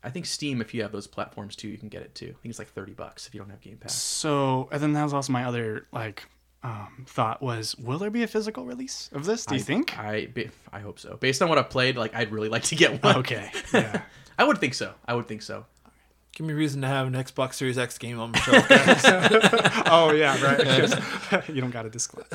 I 0.05 0.11
think 0.11 0.27
Steam. 0.27 0.61
If 0.61 0.73
you 0.75 0.83
have 0.83 0.93
those 0.93 1.07
platforms 1.09 1.57
too, 1.57 1.67
you 1.69 1.77
can 1.79 1.89
get 1.89 2.03
it 2.03 2.15
too. 2.15 2.27
I 2.27 2.39
think 2.41 2.51
it's 2.51 2.59
like 2.59 2.69
thirty 2.73 2.93
bucks 2.93 3.27
if 3.27 3.35
you 3.35 3.41
don't 3.41 3.51
have 3.51 3.61
Game 3.61 3.79
Pass. 3.79 3.95
So 4.01 4.69
and 4.71 4.81
then 4.81 4.93
that 4.93 5.03
was 5.03 5.13
also 5.13 5.33
my 5.33 5.45
other 5.45 5.87
like 5.93 6.29
um, 6.67 7.05
thought 7.07 7.41
was, 7.43 7.77
will 7.77 7.99
there 7.99 8.11
be 8.11 8.23
a 8.23 8.27
physical 8.27 8.65
release 8.65 9.09
of 9.13 9.25
this? 9.25 9.47
Do 9.47 9.55
you 9.55 9.61
I- 9.61 9.65
think? 9.65 9.99
I 9.99 10.29
I 10.73 10.81
hope 10.81 10.99
so. 10.99 11.17
Based 11.17 11.41
on 11.43 11.49
what 11.49 11.59
I've 11.59 11.71
played, 11.71 11.97
like 11.97 12.15
I'd 12.15 12.33
really 12.33 12.49
like 12.49 12.65
to 12.65 12.75
get 12.75 13.03
one. 13.03 13.17
Okay. 13.19 13.51
Yeah. 13.73 14.03
I 14.39 14.45
would 14.45 14.59
think 14.59 14.75
so. 14.75 14.93
I 15.07 15.15
would 15.15 15.27
think 15.29 15.43
so. 15.43 15.65
Give 16.35 16.47
me 16.47 16.53
a 16.53 16.57
reason 16.57 16.83
to 16.83 16.87
have 16.89 17.07
an 17.07 17.15
Xbox 17.15 17.55
Series 17.55 17.79
X 17.79 17.97
game 17.97 18.21
on 18.21 18.33
my 18.33 18.39
shelf, 18.41 18.67
oh 19.91 20.13
yeah, 20.13 20.37
right. 20.45 21.49
you 21.49 21.63
don't 21.63 21.71
got 21.71 21.85
to 21.85 21.89
disclose. 21.91 22.27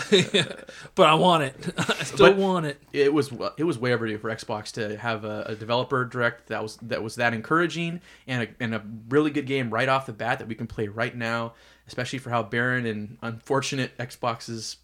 but 0.96 1.06
I 1.08 1.14
want 1.14 1.44
it. 1.44 1.56
I 1.78 2.04
still 2.04 2.28
But- 2.30 2.38
want 2.38 2.66
it. 2.66 2.82
it 2.94 3.14
was 3.14 3.32
it 3.58 3.64
was 3.64 3.78
way 3.78 3.94
overdue 3.94 4.18
for 4.18 4.30
Xbox 4.32 4.72
to 4.74 4.98
have 4.98 5.24
a, 5.24 5.44
a 5.50 5.56
developer 5.56 6.04
direct 6.06 6.48
that 6.48 6.64
was 6.64 6.78
that 6.78 7.04
was 7.04 7.16
that 7.18 7.34
encouraging 7.36 8.02
and 8.26 8.44
a, 8.44 8.48
and 8.64 8.74
a 8.74 8.82
really 9.10 9.30
good 9.30 9.46
game 9.46 9.70
right 9.70 9.88
off 9.90 10.08
the 10.08 10.14
bat 10.14 10.40
that 10.40 10.48
we 10.48 10.56
can 10.56 10.66
play 10.66 10.88
right 10.88 11.16
now, 11.16 11.54
especially 11.88 12.20
for 12.20 12.30
how 12.30 12.44
barren 12.44 12.86
and 12.86 13.18
unfortunate 13.22 13.98
Xbox's 13.98 14.78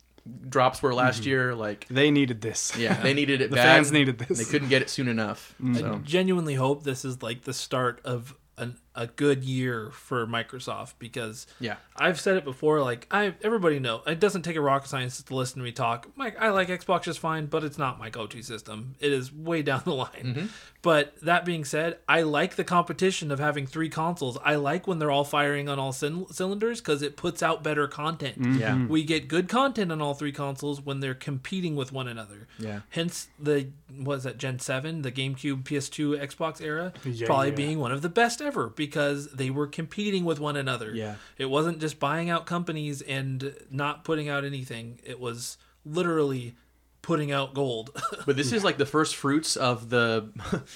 drops 0.50 0.82
were 0.82 0.94
last 0.94 1.24
mhm. 1.24 1.28
year. 1.28 1.56
Like, 1.56 1.88
They 1.88 2.12
needed 2.12 2.42
this. 2.42 2.76
yeah, 2.78 3.00
they 3.02 3.14
needed 3.22 3.42
it. 3.42 3.50
The 3.50 3.56
bad. 3.58 3.76
fans 3.76 3.92
needed 3.92 4.18
this. 4.20 4.38
They 4.38 4.46
couldn't 4.46 4.70
get 4.70 4.82
it 4.82 4.90
soon 4.90 5.08
enough. 5.08 5.56
Mm. 5.62 5.76
I 5.76 5.80
So 5.80 6.02
genuinely 6.04 6.56
hope 6.56 6.84
this 6.84 7.06
is 7.06 7.22
like 7.22 7.44
the 7.44 7.54
start 7.54 8.02
of 8.04 8.36
an, 8.58 8.78
a 8.98 9.08
good 9.08 9.44
year 9.46 9.90
for 9.92 10.26
Microsoft 10.28 10.94
because 11.00 11.48
yeah, 11.60 11.76
I've 11.96 12.20
said 12.20 12.36
it 12.36 12.44
before. 12.44 12.82
Like 12.82 13.08
I, 13.12 13.34
everybody 13.44 13.80
know 13.80 14.02
it 14.06 14.20
doesn't 14.20 14.42
take 14.42 14.56
a 14.56 14.62
rocket 14.62 14.88
scientist 14.90 15.28
to 15.28 15.36
listen 15.36 15.60
to 15.60 15.64
me 15.64 15.72
talk. 15.72 16.08
Mike, 16.16 16.36
I 16.40 16.50
like 16.50 16.68
Xbox 16.68 17.04
just 17.04 17.20
fine, 17.20 17.46
but 17.46 17.64
it's 17.64 17.78
not 17.78 18.00
my 18.00 18.10
go-to 18.10 18.42
system. 18.42 18.96
It 19.00 19.14
is 19.14 19.32
way 19.32 19.62
down 19.62 19.84
the 19.86 19.94
line. 19.94 20.10
Mm-hmm. 20.24 20.46
But 20.82 21.20
that 21.22 21.44
being 21.44 21.66
said, 21.66 21.98
I 22.08 22.22
like 22.22 22.56
the 22.56 22.64
competition 22.64 23.30
of 23.32 23.40
having 23.40 23.68
three 23.68 23.90
consoles. 23.90 24.38
I 24.44 24.56
like 24.56 24.88
when 24.88 25.00
they're 25.00 25.12
all 25.12 25.26
firing 25.26 25.68
on 25.70 25.80
all 25.80 25.92
cyn- 25.92 26.32
cylinders 26.34 26.80
because 26.82 27.02
it 27.02 27.18
puts 27.18 27.44
out 27.44 27.62
better 27.64 27.88
content. 27.88 28.38
yeah, 28.60 28.86
We 28.86 29.04
get 29.04 29.28
good 29.28 29.50
content 29.50 29.92
on 29.92 30.02
all 30.02 30.14
three 30.14 30.32
consoles 30.32 30.80
when 30.82 31.00
they're 31.02 31.14
competing 31.16 31.76
with 31.76 31.92
one 31.92 32.08
another. 32.08 32.48
Yeah. 32.58 32.82
Hence 32.90 33.28
the 33.40 33.70
what 33.98 34.16
is 34.20 34.24
that 34.24 34.38
Gen 34.38 34.60
Seven, 34.60 35.02
the 35.02 35.12
GameCube, 35.12 35.64
PS2, 35.64 36.22
Xbox 36.26 36.62
era, 36.62 36.94
Yeah, 37.04 37.26
probably 37.26 37.50
yeah. 37.50 37.56
being 37.56 37.80
one 37.80 37.92
of 37.92 38.02
the 38.02 38.10
best 38.10 38.42
ever 38.42 38.70
because 38.70 38.87
they 39.34 39.50
were 39.50 39.68
competing 39.68 40.26
with 40.26 40.40
one 40.40 40.56
another. 40.56 40.94
Yeah. 40.94 41.16
It 41.38 41.46
wasn't 41.46 41.80
just 41.80 42.00
buying 42.00 42.30
out 42.30 42.46
companies 42.46 43.02
and 43.02 43.56
not 43.70 44.04
putting 44.04 44.30
out 44.30 44.44
anything. 44.44 45.00
It 45.04 45.20
was 45.20 45.58
literally 45.86 46.56
putting 47.02 47.32
out 47.32 47.54
gold. 47.54 47.90
But 48.26 48.36
this 48.36 48.52
is 48.52 48.64
like 48.64 48.78
the 48.78 48.86
first 48.86 49.16
fruits 49.16 49.56
of 49.56 49.90
the 49.90 50.30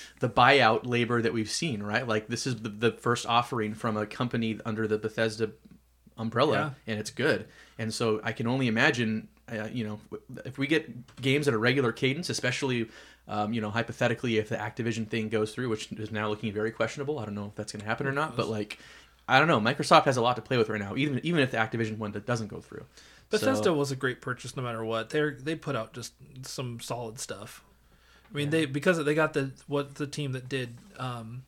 the 0.22 0.30
buyout 0.30 0.86
labor 0.86 1.22
that 1.22 1.34
we've 1.34 1.49
seen, 1.49 1.84
right? 1.84 2.07
Like 2.07 2.28
this 2.28 2.47
is 2.47 2.55
the, 2.62 2.70
the 2.70 2.91
first 2.91 3.26
offering 3.26 3.74
from 3.74 3.97
a 3.97 4.05
company 4.05 4.57
under 4.66 4.88
the 4.88 4.97
Bethesda 4.97 5.51
umbrella, 6.18 6.76
and 6.88 6.97
it's 6.99 7.09
good. 7.09 7.47
And 7.78 7.93
so 7.93 8.22
I 8.24 8.32
can 8.32 8.47
only 8.47 8.68
imagine, 8.68 9.28
uh, 9.51 9.68
you 9.72 9.84
know, 9.84 9.99
if 10.45 10.57
we 10.57 10.68
get 10.68 11.20
games 11.22 11.47
at 11.49 11.53
a 11.53 11.57
regular 11.57 11.91
cadence, 11.91 12.30
especially, 12.30 12.89
um, 13.32 13.54
you 13.54 13.62
know, 13.62 13.70
hypothetically, 13.72 14.38
if 14.38 14.50
the 14.50 14.58
Activision 14.58 15.08
thing 15.08 15.30
goes 15.30 15.54
through, 15.54 15.70
which 15.70 15.92
is 15.94 16.12
now 16.12 16.28
looking 16.30 16.52
very 16.54 16.72
questionable. 16.72 17.18
I 17.18 17.26
don't 17.26 17.34
know 17.36 17.46
if 17.48 17.56
that's 17.56 17.72
going 17.72 17.82
to 17.82 17.88
happen 17.88 18.06
or 18.06 18.12
not, 18.12 18.36
but 18.36 18.48
like. 18.48 18.78
I 19.30 19.40
don't 19.40 19.48
know. 19.48 19.62
Microsoft 19.62 20.06
has 20.06 20.18
a 20.18 20.22
lot 20.22 20.36
to 20.36 20.42
play 20.42 20.58
with 20.58 20.68
right 20.68 20.82
now, 20.82 20.96
even 20.98 21.22
even 21.24 21.40
if 21.42 21.52
the 21.52 21.58
Activision 21.58 21.98
one 21.98 22.12
that 22.12 22.26
doesn't 22.26 22.48
go 22.48 22.60
through. 22.60 22.84
Bethesda 23.30 23.64
So- 23.66 23.74
was 23.74 23.90
a 23.90 23.96
great 23.96 24.20
purchase 24.20 24.58
no 24.58 24.64
matter 24.64 24.84
what. 24.84 25.10
They 25.12 25.30
they 25.30 25.56
put 25.56 25.76
out 25.76 25.94
just 25.94 26.14
some 26.42 26.82
solid 26.82 27.18
stuff. 27.18 27.64
I 28.30 28.36
mean, 28.36 28.50
they 28.50 28.66
because 28.66 29.02
they 29.06 29.14
got 29.16 29.32
the 29.34 29.52
what 29.68 29.96
the 29.96 30.08
team 30.08 30.34
that 30.34 30.50
did 30.50 30.76
um, 30.98 31.44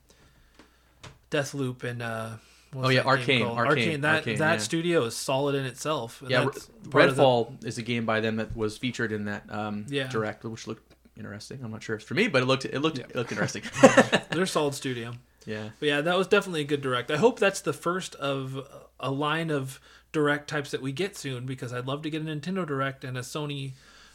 Deathloop 1.31 1.83
and 1.83 2.01
uh, 2.01 2.29
Oh, 2.75 2.89
yeah, 2.89 3.03
game 3.25 3.45
Arkane. 3.45 3.55
Arkane, 3.55 4.01
That 4.01 4.23
Arkane, 4.23 4.37
that 4.37 4.51
yeah. 4.53 4.57
studio 4.57 5.03
is 5.03 5.15
solid 5.15 5.53
in 5.55 5.65
itself. 5.65 6.23
Yeah, 6.27 6.43
part 6.45 6.55
the- 6.55 6.89
Redfall 6.89 7.63
is 7.65 7.77
a 7.77 7.81
game 7.83 8.05
by 8.05 8.19
them 8.19 8.37
that 8.37 8.55
was 8.55 8.77
featured 8.77 9.11
in 9.11 9.25
that 9.25 9.43
um, 9.51 9.85
Yeah. 9.89 10.07
direct, 10.07 10.43
which 10.43 10.67
looked 10.67 10.92
interesting. 11.17 11.59
I'm 11.63 11.71
not 11.71 11.83
sure 11.83 11.95
if 11.95 12.01
it's 12.01 12.07
for 12.07 12.13
me, 12.13 12.27
but 12.27 12.41
it 12.41 12.45
looked 12.45 12.65
it 12.65 12.79
looked 12.79 12.97
Yeah. 12.99 13.05
it 13.09 13.15
looked 13.15 13.31
interesting. 13.31 13.63
they're 14.31 14.45
solid 14.45 14.73
studio. 14.75 15.13
yeah, 15.45 15.69
But 15.79 15.87
yeah, 15.87 16.01
that 16.01 16.17
was 16.17 16.27
definitely 16.27 16.61
a 16.61 16.65
good 16.65 16.81
direct. 16.81 17.11
I 17.11 17.17
hope 17.17 17.39
that's 17.39 17.61
the 17.61 17.73
first 17.73 18.15
of 18.15 18.67
a 18.99 19.11
line 19.11 19.49
of 19.51 19.79
direct 20.11 20.49
types 20.49 20.71
that 20.71 20.81
we 20.81 20.91
get 20.91 21.15
soon 21.17 21.45
because 21.45 21.73
I'd 21.73 21.87
love 21.87 22.01
to 22.03 22.09
get 22.09 22.21
a 22.21 22.25
Nintendo 22.25 22.65
Direct 22.65 23.03
and 23.03 23.17
a 23.17 23.21
Sony 23.21 23.71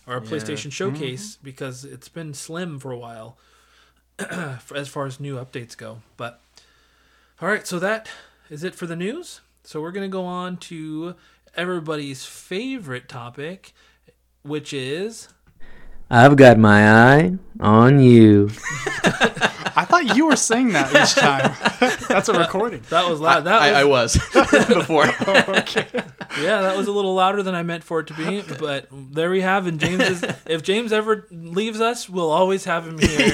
or 0.06 0.16
a 0.16 0.22
Yeah. 0.24 0.30
PlayStation 0.30 0.72
Showcase 0.72 1.34
mm-hmm. 1.36 1.44
because 1.44 1.84
it's 1.84 2.08
been 2.08 2.32
slim 2.34 2.78
for 2.78 2.92
a 2.92 2.98
while 2.98 3.36
as 4.74 4.88
far 4.88 5.06
as 5.06 5.20
new 5.20 5.36
updates 5.36 5.76
go. 5.76 6.02
But 6.16 6.40
all 7.40 7.48
right, 7.48 7.66
so 7.66 7.78
that 7.78 8.08
is 8.50 8.64
it 8.64 8.74
for 8.74 8.86
the 8.86 8.96
news. 8.96 9.40
So 9.64 9.80
we're 9.82 9.92
going 9.92 10.08
to 10.08 10.12
go 10.12 10.24
on 10.24 10.56
to 10.58 11.14
everybody's 11.54 12.24
favorite 12.24 13.08
topic, 13.08 13.72
which 14.42 14.72
is 14.72 15.28
I've 16.10 16.36
got 16.36 16.58
my 16.58 17.16
eye 17.16 17.32
on 17.60 18.00
you. 18.00 18.50
I 19.76 19.84
thought 19.84 20.16
you 20.16 20.26
were 20.26 20.36
saying 20.36 20.70
that 20.72 20.90
each 20.90 21.14
time. 21.14 21.54
That's 22.08 22.28
a 22.28 22.32
recording. 22.32 22.82
that 22.90 23.08
was 23.08 23.20
loud. 23.20 23.44
That 23.44 23.60
I, 23.62 23.84
was, 23.84 24.18
I 24.34 24.40
was 24.40 24.66
before. 24.74 25.04
Oh, 25.28 25.44
okay. 25.58 25.86
Yeah, 26.40 26.62
that 26.62 26.76
was 26.76 26.88
a 26.88 26.92
little 26.92 27.14
louder 27.14 27.42
than 27.42 27.54
I 27.54 27.62
meant 27.62 27.84
for 27.84 28.00
it 28.00 28.06
to 28.08 28.14
be, 28.14 28.42
but 28.58 28.88
there 28.90 29.30
we 29.30 29.40
have. 29.42 29.66
And 29.66 29.78
James 29.78 30.02
is, 30.02 30.24
if 30.46 30.62
James 30.62 30.92
ever 30.92 31.26
leaves 31.30 31.80
us, 31.80 32.08
we'll 32.08 32.30
always 32.30 32.64
have 32.64 32.86
him 32.86 32.98
here 32.98 33.32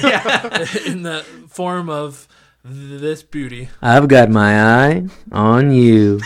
in 0.85 1.03
the 1.03 1.25
form 1.47 1.89
of 1.89 2.27
this 2.63 3.23
beauty. 3.23 3.69
I've 3.81 4.07
got 4.07 4.29
my 4.29 4.85
eye 4.85 5.07
on 5.31 5.71
you. 5.71 6.19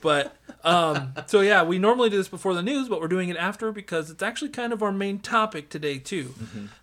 But 0.00 0.36
um, 0.64 1.14
so 1.26 1.40
yeah, 1.40 1.62
we 1.62 1.78
normally 1.78 2.10
do 2.10 2.16
this 2.16 2.28
before 2.28 2.54
the 2.54 2.62
news, 2.62 2.88
but 2.88 3.00
we're 3.00 3.08
doing 3.08 3.28
it 3.28 3.36
after 3.36 3.72
because 3.72 4.10
it's 4.10 4.22
actually 4.22 4.50
kind 4.50 4.72
of 4.72 4.82
our 4.82 4.92
main 4.92 5.18
topic 5.18 5.68
today 5.68 5.98
too. 5.98 6.34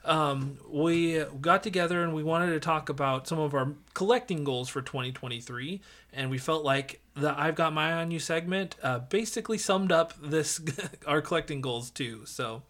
Um, 0.06 0.58
we 0.70 1.24
got 1.42 1.64
together 1.64 2.04
and 2.04 2.14
we 2.14 2.24
wanted 2.24 2.52
to 2.52 2.60
talk 2.60 2.90
about 2.90 3.28
some 3.28 3.40
of 3.40 3.54
our 3.54 3.74
collecting 3.94 4.44
goals 4.44 4.70
for 4.70 4.82
2023, 4.82 5.82
and 6.14 6.30
we 6.30 6.38
felt 6.38 6.64
like 6.64 7.02
the 7.16 7.38
"I've 7.38 7.56
Got 7.56 7.74
My 7.74 7.92
Eye 7.92 8.02
on 8.02 8.12
You" 8.12 8.20
segment 8.20 8.76
uh, 8.82 9.00
basically 9.00 9.58
summed 9.58 9.92
up 9.92 10.14
this 10.22 10.60
our 11.08 11.22
collecting 11.22 11.62
goals 11.62 11.90
too. 11.90 12.22
So. 12.26 12.64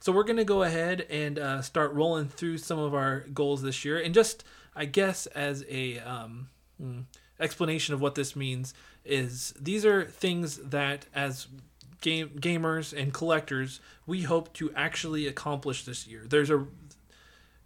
So 0.00 0.12
we're 0.12 0.24
gonna 0.24 0.44
go 0.44 0.64
ahead 0.64 1.06
and 1.08 1.38
uh, 1.38 1.62
start 1.62 1.94
rolling 1.94 2.28
through 2.28 2.58
some 2.58 2.78
of 2.78 2.92
our 2.92 3.20
goals 3.32 3.62
this 3.62 3.86
year, 3.86 3.98
and 3.98 4.12
just 4.12 4.44
I 4.76 4.84
guess 4.84 5.24
as 5.28 5.64
a 5.66 5.98
um, 6.00 6.48
hmm, 6.78 7.00
explanation 7.40 7.94
of 7.94 8.02
what 8.02 8.14
this 8.14 8.36
means 8.36 8.74
is 9.04 9.54
these 9.60 9.84
are 9.84 10.04
things 10.04 10.56
that 10.58 11.06
as 11.14 11.46
game 12.00 12.28
gamers 12.38 12.92
and 12.96 13.14
collectors 13.14 13.80
we 14.06 14.22
hope 14.22 14.52
to 14.54 14.72
actually 14.74 15.26
accomplish 15.26 15.84
this 15.84 16.06
year. 16.06 16.24
There's 16.28 16.50
a 16.50 16.66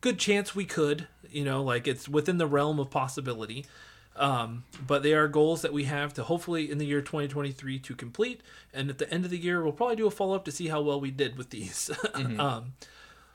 good 0.00 0.18
chance 0.18 0.54
we 0.54 0.64
could, 0.64 1.08
you 1.30 1.44
know, 1.44 1.62
like 1.62 1.88
it's 1.88 2.08
within 2.08 2.38
the 2.38 2.46
realm 2.46 2.78
of 2.78 2.90
possibility. 2.90 3.66
Um, 4.16 4.64
but 4.84 5.04
they 5.04 5.12
are 5.14 5.28
goals 5.28 5.62
that 5.62 5.72
we 5.72 5.84
have 5.84 6.12
to 6.14 6.24
hopefully 6.24 6.70
in 6.70 6.78
the 6.78 6.86
year 6.86 7.00
2023 7.00 7.78
to 7.78 7.94
complete. 7.94 8.40
And 8.74 8.90
at 8.90 8.98
the 8.98 9.12
end 9.12 9.24
of 9.24 9.30
the 9.30 9.38
year, 9.38 9.62
we'll 9.62 9.72
probably 9.72 9.96
do 9.96 10.06
a 10.06 10.10
follow 10.10 10.34
up 10.34 10.44
to 10.46 10.52
see 10.52 10.68
how 10.68 10.80
well 10.80 11.00
we 11.00 11.12
did 11.12 11.38
with 11.38 11.50
these. 11.50 11.90
um, 12.14 12.72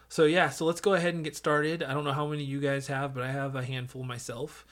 so 0.10 0.26
yeah, 0.26 0.50
so 0.50 0.66
let's 0.66 0.82
go 0.82 0.94
ahead 0.94 1.14
and 1.16 1.24
get 1.24 1.36
started. 1.36 1.84
I 1.84 1.94
don't 1.94 2.04
know 2.04 2.12
how 2.14 2.28
many 2.28 2.44
you 2.44 2.60
guys 2.60 2.88
have, 2.88 3.14
but 3.14 3.24
I 3.24 3.32
have 3.32 3.56
a 3.56 3.64
handful 3.64 4.04
myself. 4.04 4.66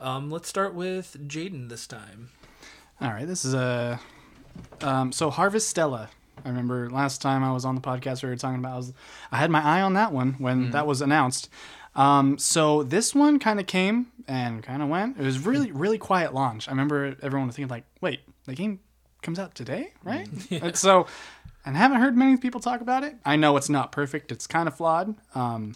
Um, 0.00 0.30
let's 0.30 0.48
start 0.48 0.74
with 0.74 1.16
Jaden 1.28 1.68
this 1.68 1.86
time. 1.86 2.30
All 3.00 3.10
right. 3.10 3.26
This 3.26 3.44
is 3.44 3.54
a. 3.54 4.00
Um, 4.80 5.12
so 5.12 5.30
Harvestella. 5.30 6.08
I 6.44 6.48
remember 6.48 6.88
last 6.90 7.20
time 7.20 7.42
I 7.42 7.52
was 7.52 7.64
on 7.64 7.74
the 7.74 7.80
podcast 7.80 8.22
we 8.22 8.28
were 8.28 8.36
talking 8.36 8.58
about. 8.58 8.74
I, 8.74 8.76
was, 8.76 8.92
I 9.32 9.36
had 9.38 9.50
my 9.50 9.62
eye 9.62 9.82
on 9.82 9.94
that 9.94 10.12
one 10.12 10.34
when 10.34 10.70
that 10.70 10.86
was 10.86 11.00
announced. 11.00 11.48
Um, 11.96 12.38
so 12.38 12.84
this 12.84 13.14
one 13.14 13.38
kind 13.40 13.58
of 13.58 13.66
came 13.66 14.06
and 14.28 14.62
kind 14.62 14.82
of 14.82 14.88
went. 14.88 15.18
It 15.18 15.24
was 15.24 15.44
really 15.44 15.72
really 15.72 15.98
quiet 15.98 16.34
launch. 16.34 16.68
I 16.68 16.70
remember 16.70 17.16
everyone 17.22 17.48
was 17.48 17.56
thinking 17.56 17.70
like, 17.70 17.84
wait, 18.00 18.20
the 18.44 18.54
game 18.54 18.80
comes 19.22 19.38
out 19.38 19.54
today, 19.54 19.92
right? 20.04 20.28
And 20.50 20.76
so, 20.76 21.06
and 21.64 21.76
I 21.76 21.80
haven't 21.80 22.00
heard 22.00 22.16
many 22.16 22.36
people 22.36 22.60
talk 22.60 22.80
about 22.80 23.02
it. 23.02 23.16
I 23.24 23.36
know 23.36 23.56
it's 23.56 23.68
not 23.68 23.90
perfect. 23.90 24.30
It's 24.30 24.46
kind 24.46 24.68
of 24.68 24.76
flawed. 24.76 25.14
Um, 25.34 25.74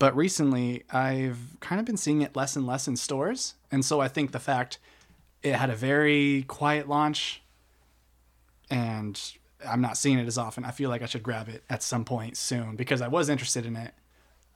but 0.00 0.16
recently 0.16 0.84
I've 0.92 1.38
kind 1.60 1.78
of 1.78 1.86
been 1.86 1.96
seeing 1.96 2.22
it 2.22 2.34
less 2.34 2.56
and 2.56 2.66
less 2.66 2.88
in 2.88 2.96
stores, 2.96 3.54
and 3.70 3.84
so 3.84 4.00
I 4.00 4.08
think 4.08 4.32
the 4.32 4.40
fact 4.40 4.78
it 5.44 5.54
had 5.54 5.70
a 5.70 5.76
very 5.76 6.42
quiet 6.48 6.88
launch, 6.88 7.42
and 8.70 9.20
I'm 9.64 9.82
not 9.82 9.96
seeing 9.96 10.18
it 10.18 10.26
as 10.26 10.38
often. 10.38 10.64
I 10.64 10.70
feel 10.70 10.88
like 10.88 11.02
I 11.02 11.06
should 11.06 11.22
grab 11.22 11.48
it 11.48 11.62
at 11.68 11.82
some 11.82 12.04
point 12.04 12.36
soon 12.36 12.76
because 12.76 13.02
I 13.02 13.08
was 13.08 13.28
interested 13.28 13.66
in 13.66 13.76
it. 13.76 13.92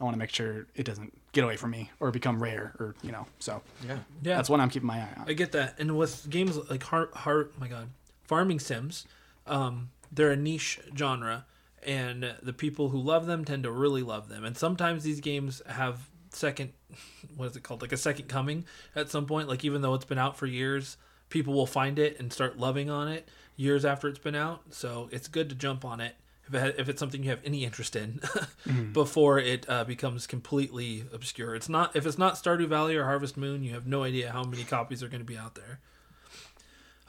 I 0.01 0.05
want 0.05 0.15
to 0.15 0.19
make 0.19 0.31
sure 0.31 0.67
it 0.75 0.85
doesn't 0.85 1.13
get 1.33 1.45
away 1.45 1.57
from 1.57 1.73
me 1.73 1.91
or 2.01 2.11
become 2.11 2.43
rare 2.43 2.73
or 2.79 2.95
you 3.03 3.13
know. 3.13 3.27
So 3.39 3.63
yeah, 3.87 3.99
Yeah, 4.23 4.37
that's 4.37 4.49
what 4.49 4.61
I'm 4.61 4.71
keeping 4.71 4.87
my 4.87 4.99
eye 4.99 5.15
on. 5.19 5.25
I 5.29 5.35
get 5.35 5.53
that. 5.53 5.75
And 5.79 5.99
with 5.99 6.29
games 6.31 6.57
like 6.71 6.85
heart, 6.85 7.15
heart, 7.15 7.53
my 7.61 7.69
God, 7.69 7.91
farming 8.25 8.61
sims, 8.61 9.07
um, 9.47 9.91
they're 10.11 10.31
a 10.31 10.37
niche 10.37 10.81
genre, 10.97 11.45
and 11.83 12.35
the 12.43 12.53
people 12.53 12.89
who 12.91 12.99
love 12.99 13.27
them 13.27 13.45
tend 13.45 13.65
to 13.65 13.71
really 13.71 14.03
love 14.03 14.29
them. 14.29 14.45
And 14.45 14.57
sometimes 14.57 15.05
these 15.05 15.21
games 15.21 15.61
have 15.67 16.09
second, 16.39 16.73
what 17.37 17.51
is 17.51 17.57
it 17.57 17.63
called, 17.63 17.83
like 17.83 17.93
a 17.93 17.97
second 17.97 18.29
coming 18.29 18.65
at 18.95 19.11
some 19.11 19.27
point. 19.27 19.49
Like 19.49 19.65
even 19.65 19.83
though 19.83 19.95
it's 19.95 20.05
been 20.05 20.19
out 20.19 20.37
for 20.37 20.47
years, 20.47 20.97
people 21.29 21.55
will 21.55 21.67
find 21.67 21.99
it 21.99 22.19
and 22.19 22.33
start 22.33 22.59
loving 22.59 22.89
on 22.89 23.09
it 23.09 23.29
years 23.57 23.85
after 23.85 24.09
it's 24.09 24.19
been 24.19 24.35
out. 24.35 24.63
So 24.71 25.09
it's 25.13 25.29
good 25.29 25.49
to 25.51 25.55
jump 25.55 25.85
on 25.85 26.01
it. 26.01 26.15
If, 26.47 26.55
it, 26.55 26.77
if 26.79 26.89
it's 26.89 26.99
something 26.99 27.23
you 27.23 27.29
have 27.29 27.43
any 27.45 27.65
interest 27.65 27.95
in, 27.95 28.23
before 28.93 29.39
it 29.39 29.69
uh, 29.69 29.85
becomes 29.85 30.27
completely 30.27 31.05
obscure, 31.13 31.55
it's 31.55 31.69
not. 31.69 31.95
If 31.95 32.07
it's 32.07 32.17
not 32.17 32.35
Stardew 32.37 32.69
Valley 32.69 32.97
or 32.97 33.05
Harvest 33.05 33.37
Moon, 33.37 33.63
you 33.63 33.75
have 33.75 33.87
no 33.87 34.03
idea 34.03 34.33
how 34.33 34.45
many 34.45 34.65
copies 34.65 35.03
are 35.03 35.09
going 35.09 35.21
to 35.21 35.27
be 35.27 35.37
out 35.37 35.57
there. 35.57 35.81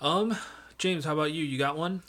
Um, 0.01 0.35
James, 0.77 1.05
how 1.05 1.13
about 1.13 1.31
you? 1.31 1.45
You 1.45 1.57
got 1.57 1.77
one? 1.77 2.03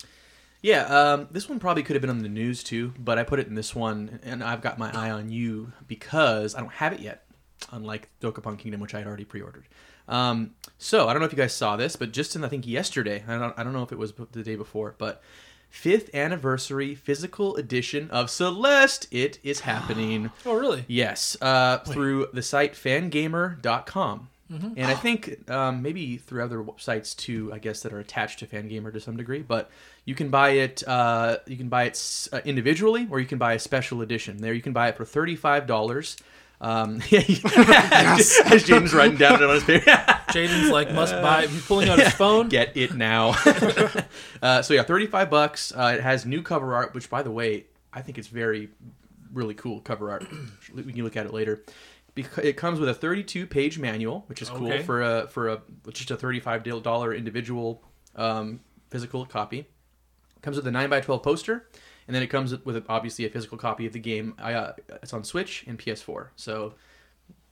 Yeah. 0.62 0.84
Um, 0.84 1.28
this 1.30 1.48
one 1.48 1.58
probably 1.58 1.82
could 1.82 1.94
have 1.96 2.00
been 2.00 2.10
on 2.10 2.22
the 2.22 2.28
news 2.28 2.62
too, 2.62 2.92
but 2.98 3.18
I 3.18 3.24
put 3.24 3.38
it 3.38 3.46
in 3.46 3.54
this 3.54 3.74
one, 3.74 4.20
and 4.22 4.42
I've 4.42 4.60
got 4.62 4.78
my 4.78 4.90
eye 4.94 5.10
on 5.10 5.30
you 5.30 5.72
because 5.88 6.54
I 6.54 6.60
don't 6.60 6.72
have 6.72 6.92
it 6.92 7.00
yet, 7.00 7.24
unlike 7.70 8.08
Dokapon 8.20 8.58
Kingdom, 8.58 8.80
which 8.80 8.94
I 8.94 8.98
had 8.98 9.06
already 9.06 9.24
pre-ordered. 9.24 9.66
Um, 10.08 10.54
so 10.78 11.08
I 11.08 11.12
don't 11.12 11.20
know 11.20 11.26
if 11.26 11.32
you 11.32 11.38
guys 11.38 11.54
saw 11.54 11.76
this, 11.76 11.96
but 11.96 12.12
just 12.12 12.34
in 12.34 12.44
I 12.44 12.48
think 12.48 12.66
yesterday, 12.66 13.22
I 13.26 13.38
don't, 13.38 13.58
I 13.58 13.62
don't 13.62 13.72
know 13.72 13.82
if 13.82 13.92
it 13.92 13.98
was 13.98 14.12
the 14.32 14.42
day 14.42 14.56
before, 14.56 14.94
but 14.98 15.22
fifth 15.70 16.12
anniversary 16.14 16.96
physical 16.96 17.54
edition 17.56 18.10
of 18.10 18.28
Celeste, 18.28 19.06
it 19.12 19.38
is 19.42 19.60
happening. 19.60 20.30
Oh, 20.44 20.54
really? 20.54 20.84
Yes, 20.88 21.36
uh, 21.40 21.78
through 21.78 22.28
the 22.32 22.42
site 22.42 22.74
fangamer.com. 22.74 24.28
And 24.50 24.86
I 24.86 24.94
think 24.94 25.48
um, 25.50 25.80
maybe 25.82 26.16
through 26.16 26.42
other 26.42 26.64
sites 26.76 27.14
too, 27.14 27.52
I 27.52 27.58
guess 27.58 27.82
that 27.82 27.92
are 27.92 28.00
attached 28.00 28.40
to 28.40 28.46
Fangamer 28.46 28.92
to 28.92 29.00
some 29.00 29.16
degree. 29.16 29.42
But 29.42 29.70
you 30.04 30.14
can 30.16 30.28
buy 30.28 30.50
it. 30.50 30.82
Uh, 30.86 31.36
you 31.46 31.56
can 31.56 31.68
buy 31.68 31.84
it 31.84 31.90
s- 31.92 32.28
uh, 32.32 32.40
individually, 32.44 33.06
or 33.10 33.20
you 33.20 33.26
can 33.26 33.38
buy 33.38 33.52
a 33.54 33.58
special 33.60 34.02
edition. 34.02 34.38
There, 34.38 34.52
you 34.52 34.62
can 34.62 34.72
buy 34.72 34.88
it 34.88 34.96
for 34.96 35.04
thirty-five 35.04 35.66
dollars. 35.66 36.16
Um, 36.60 37.00
as 37.12 38.64
James 38.64 38.92
writing 38.92 39.16
down 39.16 39.42
it 39.42 39.48
on 39.48 39.54
his 39.54 39.64
paper. 39.64 39.90
Jaden's 40.30 40.70
like 40.70 40.92
must 40.92 41.12
buy. 41.14 41.46
He's 41.46 41.64
pulling 41.64 41.88
out 41.88 41.98
his 41.98 42.12
phone. 42.12 42.48
Get 42.48 42.76
it 42.76 42.94
now. 42.94 43.34
uh, 44.42 44.62
so 44.62 44.74
yeah, 44.74 44.82
thirty-five 44.82 45.30
bucks. 45.30 45.72
Uh, 45.74 45.92
it 45.98 46.02
has 46.02 46.26
new 46.26 46.42
cover 46.42 46.74
art, 46.74 46.94
which 46.94 47.08
by 47.08 47.22
the 47.22 47.30
way, 47.30 47.66
I 47.92 48.02
think 48.02 48.18
it's 48.18 48.28
very, 48.28 48.68
really 49.32 49.54
cool 49.54 49.80
cover 49.80 50.10
art. 50.10 50.26
we 50.74 50.92
can 50.92 51.04
look 51.04 51.16
at 51.16 51.26
it 51.26 51.32
later. 51.32 51.62
Because 52.14 52.44
it 52.44 52.56
comes 52.56 52.80
with 52.80 52.88
a 52.88 52.94
32-page 52.94 53.78
manual, 53.78 54.24
which 54.26 54.42
is 54.42 54.50
cool 54.50 54.66
Okay. 54.72 54.82
for 54.82 55.02
a 55.02 55.28
for 55.28 55.48
a 55.48 55.60
just 55.92 56.10
a 56.10 56.16
thirty-five 56.16 56.62
dollar 56.82 57.14
individual 57.14 57.82
um, 58.16 58.60
physical 58.90 59.24
copy. 59.26 59.66
Comes 60.42 60.56
with 60.56 60.66
a 60.66 60.70
nine 60.70 60.90
by 60.90 61.00
twelve 61.00 61.22
poster, 61.22 61.68
and 62.06 62.14
then 62.16 62.22
it 62.22 62.28
comes 62.28 62.52
with 62.64 62.84
obviously 62.88 63.26
a 63.26 63.28
physical 63.30 63.56
copy 63.58 63.86
of 63.86 63.92
the 63.92 63.98
game. 63.98 64.34
I, 64.38 64.54
uh, 64.54 64.72
it's 65.02 65.12
on 65.12 65.22
Switch 65.22 65.64
and 65.66 65.78
PS4, 65.78 66.28
so 66.36 66.74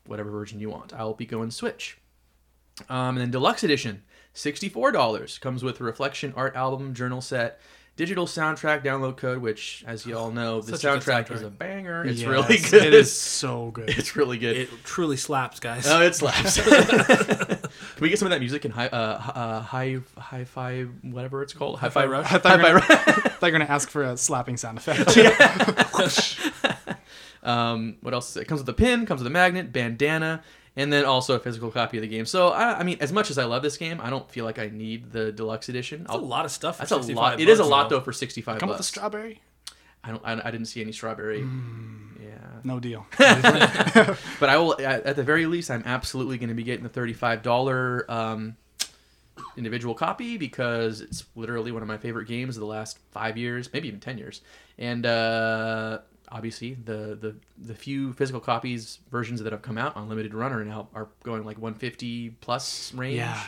whatever 0.06 0.30
version 0.30 0.58
you 0.58 0.70
want. 0.70 0.92
I'll 0.94 1.14
be 1.14 1.26
going 1.26 1.50
Switch. 1.50 1.98
Um, 2.88 3.10
and 3.10 3.18
then 3.18 3.30
deluxe 3.30 3.62
edition, 3.64 4.02
sixty-four 4.32 4.92
dollars, 4.92 5.38
comes 5.38 5.62
with 5.62 5.80
a 5.80 5.84
reflection 5.84 6.32
art 6.36 6.56
album, 6.56 6.94
journal 6.94 7.20
set, 7.20 7.60
digital 7.98 8.24
soundtrack 8.26 8.82
download 8.82 9.18
code. 9.18 9.38
Which, 9.38 9.84
as 9.86 10.06
you 10.06 10.16
all 10.16 10.30
know, 10.30 10.62
the 10.62 10.72
good 10.72 10.80
soundtrack, 10.80 11.30
is 11.30 11.42
a 11.42 11.50
banger. 11.50 12.04
It's 12.06 12.20
Yes, 12.22 12.28
really 12.30 12.56
good. 12.58 12.84
It 12.86 12.94
is 12.94 13.12
so 13.12 13.70
good. 13.72 13.90
It's 13.90 14.16
really 14.16 14.38
good. 14.38 14.56
It 14.56 14.70
truly 14.84 15.18
slaps, 15.18 15.60
guys. 15.60 15.86
Oh, 15.86 16.00
it 16.00 16.14
slaps. 16.14 16.56
Can 16.64 17.58
we 18.00 18.08
get 18.08 18.18
some 18.18 18.26
of 18.26 18.30
that 18.30 18.40
music 18.40 18.64
in 18.64 18.70
high, 18.70 18.86
uh, 18.86 18.96
uh, 19.34 19.60
high, 19.60 19.98
hi-fi, 20.16 20.84
whatever 21.02 21.42
it's 21.42 21.52
called, 21.52 21.80
hi-fi 21.80 22.06
Rush? 22.06 22.32
I 22.32 22.38
thought 22.38 22.60
Hi-fi 22.60 22.72
Rush. 22.72 22.88
gonna- 22.88 23.00
I 23.06 23.28
thought 23.28 23.46
you 23.48 23.52
were 23.52 23.58
gonna 23.58 23.70
ask 23.70 23.90
for 23.90 24.02
a 24.04 24.16
slapping 24.16 24.56
sound 24.56 24.78
effect. 24.78 25.16
Um, 27.42 27.96
what 28.00 28.14
else? 28.14 28.36
It 28.36 28.46
comes 28.46 28.60
with 28.60 28.68
a 28.68 28.72
pin, 28.74 29.06
comes 29.06 29.20
with 29.20 29.26
a 29.26 29.30
magnet, 29.30 29.72
bandana, 29.72 30.42
and 30.78 30.90
then 30.90 31.04
also 31.04 31.34
a 31.34 31.38
physical 31.38 31.70
copy 31.70 31.98
of 31.98 32.02
the 32.02 32.08
game. 32.08 32.24
So, 32.24 32.48
I, 32.48 32.78
I 32.78 32.82
mean, 32.84 32.96
as 33.00 33.12
much 33.12 33.30
as 33.30 33.36
I 33.36 33.44
love 33.44 33.62
this 33.62 33.76
game, 33.76 34.00
I 34.02 34.08
don't 34.08 34.30
feel 34.30 34.46
like 34.46 34.58
I 34.58 34.68
need 34.72 35.12
the 35.12 35.30
deluxe 35.32 35.68
edition. 35.68 36.04
That's 36.04 36.12
a 36.14 36.16
I'll- 36.16 36.26
lot 36.26 36.46
of 36.46 36.50
stuff. 36.50 36.76
For 36.76 36.82
That's 36.82 36.92
a 36.92 36.94
65 37.02 37.16
lot. 37.16 37.40
It 37.40 37.48
is 37.50 37.58
a 37.58 37.62
bucks, 37.64 37.70
lot 37.70 37.90
though 37.90 38.00
for 38.00 38.12
sixty-five 38.14 38.60
Come 38.60 38.70
with 38.70 38.76
the 38.76 38.80
bucks. 38.80 38.86
strawberry. 38.88 39.42
I 40.02 40.10
don't. 40.12 40.22
I, 40.24 40.40
I 40.48 40.50
didn't 40.50 40.66
see 40.66 40.80
any 40.80 40.92
strawberry. 40.92 41.40
Mm. 41.42 42.22
Yeah. 42.22 42.34
No 42.64 42.80
deal. 42.80 43.06
But 44.40 44.48
I 44.48 44.56
will. 44.56 44.74
At, 44.80 45.04
at 45.04 45.16
the 45.16 45.24
very 45.24 45.46
least, 45.46 45.70
I'm 45.70 45.82
absolutely 45.84 46.38
going 46.38 46.48
to 46.50 46.54
be 46.54 46.62
getting 46.62 46.84
the 46.84 46.88
thirty-five 46.88 47.42
dollar 47.42 48.08
um, 48.10 48.56
individual 49.56 49.94
copy 49.94 50.36
because 50.36 51.00
it's 51.00 51.24
literally 51.34 51.72
one 51.72 51.82
of 51.82 51.88
my 51.88 51.98
favorite 51.98 52.28
games 52.28 52.56
of 52.56 52.60
the 52.60 52.66
last 52.66 52.98
five 53.10 53.36
years, 53.36 53.72
maybe 53.72 53.88
even 53.88 54.00
ten 54.00 54.18
years. 54.18 54.40
And 54.78 55.04
uh, 55.04 55.98
obviously, 56.30 56.74
the, 56.74 57.16
the 57.20 57.36
the 57.58 57.74
few 57.74 58.12
physical 58.14 58.40
copies 58.40 58.98
versions 59.10 59.42
that 59.42 59.52
have 59.52 59.62
come 59.62 59.78
out 59.78 59.96
on 59.96 60.08
limited 60.08 60.34
run 60.34 60.52
are 60.52 60.64
now 60.64 60.88
are 60.94 61.08
going 61.24 61.44
like 61.44 61.56
150 61.58 62.30
plus 62.40 62.92
range. 62.94 63.16
Yeah. 63.16 63.40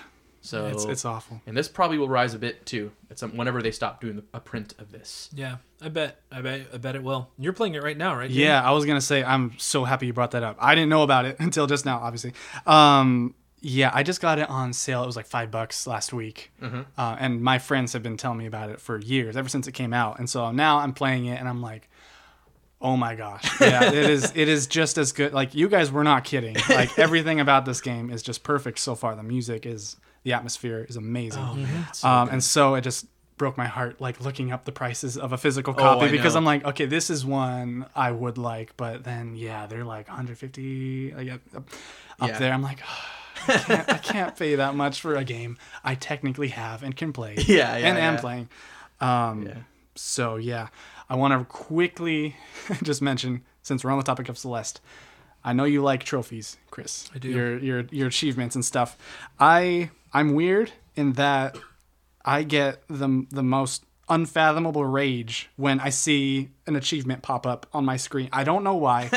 So 0.43 0.69
It's 0.69 0.85
it's 0.87 1.05
awful. 1.05 1.43
and 1.47 1.55
this 1.55 1.69
probably 1.69 1.99
will 1.99 2.09
rise 2.09 2.33
a 2.33 2.39
bit 2.39 2.65
too. 2.65 2.93
At 3.11 3.19
some 3.19 3.37
whenever 3.37 3.61
they 3.61 3.71
stop 3.73 4.01
doing 4.01 4.23
a 4.33 4.41
print 4.41 4.75
of 4.79 4.91
this. 4.91 5.29
Yeah, 5.35 5.57
I 5.83 5.91
bet. 5.91 6.23
I 6.33 6.41
bet. 6.41 6.63
I 6.73 6.79
bet 6.79 6.97
it 6.97 7.03
will. 7.03 7.29
You're 7.39 7.53
playing 7.53 7.75
it 7.75 7.83
right 7.83 7.97
now, 7.97 8.17
right? 8.17 8.31
Jim? 8.31 8.41
Yeah, 8.41 8.63
I 8.67 8.71
was 8.71 8.87
gonna 8.87 9.03
say 9.03 9.23
I'm 9.23 9.53
so 9.59 9.85
happy 9.85 10.07
you 10.07 10.15
brought 10.15 10.31
that 10.31 10.43
up. 10.43 10.57
I 10.59 10.75
didn't 10.75 10.89
know 10.89 11.03
about 11.03 11.27
it 11.27 11.37
until 11.41 11.67
just 11.67 11.85
now, 11.85 11.99
obviously. 11.99 12.33
Um, 12.67 13.35
yeah, 13.61 13.91
I 13.93 14.03
just 14.03 14.23
got 14.23 14.39
it 14.39 14.49
on 14.49 14.73
sale. 14.73 15.03
It 15.03 15.07
was 15.07 15.17
like 15.17 15.27
five 15.27 15.51
bucks 15.51 15.87
last 15.87 16.15
week, 16.15 16.51
Mm-hmm. 16.63 16.81
uh, 16.97 17.17
and 17.21 17.43
my 17.43 17.59
friends 17.59 17.93
have 17.93 18.03
been 18.03 18.17
telling 18.17 18.39
me 18.39 18.47
about 18.47 18.71
it 18.71 18.81
for 18.81 18.99
years, 18.99 19.37
ever 19.37 19.51
since 19.51 19.69
it 19.69 19.73
came 19.73 19.93
out. 19.93 20.19
And 20.19 20.31
so 20.31 20.51
now 20.53 20.79
I'm 20.79 20.95
playing 20.95 21.27
it, 21.27 21.39
and 21.39 21.47
I'm 21.47 21.61
like, 21.61 21.91
oh 22.81 22.97
my 22.97 23.15
gosh, 23.15 23.45
yeah, 23.61 23.85
it 23.89 23.95
is. 23.95 24.33
It 24.35 24.49
is 24.49 24.67
just 24.67 24.99
as 24.99 25.13
good. 25.13 25.33
Like 25.33 25.55
you 25.55 25.69
guys 25.69 25.91
were 25.93 26.05
not 26.05 26.25
kidding. 26.25 26.57
Like 26.69 26.99
everything 26.99 27.41
about 27.41 27.65
this 27.65 27.81
game 27.81 28.11
is 28.11 28.23
just 28.23 28.43
perfect 28.43 28.79
so 28.79 28.95
far. 28.95 29.15
The 29.15 29.23
music 29.23 29.67
is, 29.67 29.97
the 30.23 30.33
atmosphere 30.33 30.87
is 30.89 30.97
amazing. 30.97 31.43
Oh 31.43 31.55
man. 31.55 31.87
so 31.93 32.09
um, 32.09 32.29
and 32.31 32.43
so 32.45 32.75
it 32.75 32.83
just 32.83 33.07
broke 33.37 33.57
my 33.57 33.67
heart 33.67 34.01
like 34.03 34.21
looking 34.21 34.53
up 34.53 34.67
the 34.67 34.73
prices 34.73 35.17
of 35.17 35.33
a 35.33 35.39
physical 35.39 35.73
Oh, 35.75 35.79
copy 35.81 36.07
I 36.07 36.11
because 36.11 36.35
know. 36.35 36.39
I'm 36.39 36.45
like, 36.45 36.65
okay, 36.67 36.85
this 36.85 37.09
is 37.09 37.25
one 37.25 37.87
I 37.97 38.11
would 38.11 38.37
like, 38.37 38.77
but 38.77 39.03
then 39.05 39.35
yeah, 39.35 39.67
they're 39.67 39.85
like 39.85 40.09
150 40.09 41.15
like, 41.17 41.33
up, 41.33 41.41
up 42.21 42.29
Yeah. 42.29 42.39
there. 42.39 42.53
I'm 42.53 42.61
like, 42.63 42.81
I, 43.49 43.57
can't, 43.57 43.89
I 43.93 43.97
can't 44.03 44.37
pay 44.37 44.57
that 44.57 44.75
much 44.75 45.01
for 45.01 45.17
a 45.17 45.25
game 45.25 45.57
I 45.83 45.95
technically 45.95 46.49
have 46.49 46.83
and 46.83 46.95
can 46.95 47.15
play. 47.15 47.35
Yeah, 47.39 47.79
yeah, 47.79 47.89
and 47.89 47.97
am 47.99 48.15
yeah. 48.15 48.21
playing. 48.21 48.49
Um, 49.01 49.43
Yeah. 49.47 49.55
So 49.97 50.37
yeah, 50.37 50.69
I 51.11 51.17
want 51.17 51.39
to 51.39 51.45
quickly 51.45 52.37
just 52.83 53.03
mention 53.03 53.43
since 53.63 53.85
we're 53.85 53.91
on 53.91 53.99
the 53.99 54.05
topic 54.05 54.29
of 54.29 54.39
Celeste. 54.39 54.81
I 55.45 55.53
know 55.53 55.65
you 55.65 55.83
like 55.83 56.05
trophies, 56.05 56.57
Chris. 56.71 57.11
I 57.15 57.19
do. 57.19 57.29
Your 57.29 57.59
your 57.59 57.85
your 57.91 58.09
achievements 58.09 58.55
and 58.55 58.65
stuff. 58.65 58.97
I 59.39 59.91
I'm 60.13 60.35
weird 60.35 60.73
in 60.95 61.15
that 61.15 61.59
I 62.25 62.45
get 62.45 62.83
the 62.89 63.27
the 63.31 63.43
most 63.43 63.85
unfathomable 64.11 64.85
rage 64.85 65.49
when 65.57 65.81
I 65.81 65.91
see 65.91 66.51
an 66.67 66.77
achievement 66.77 67.23
pop 67.23 67.47
up 67.47 67.67
on 67.73 67.85
my 67.85 67.97
screen. 67.97 68.29
I 68.33 68.45
don't 68.45 68.65
know 68.65 68.75
why. 68.75 69.09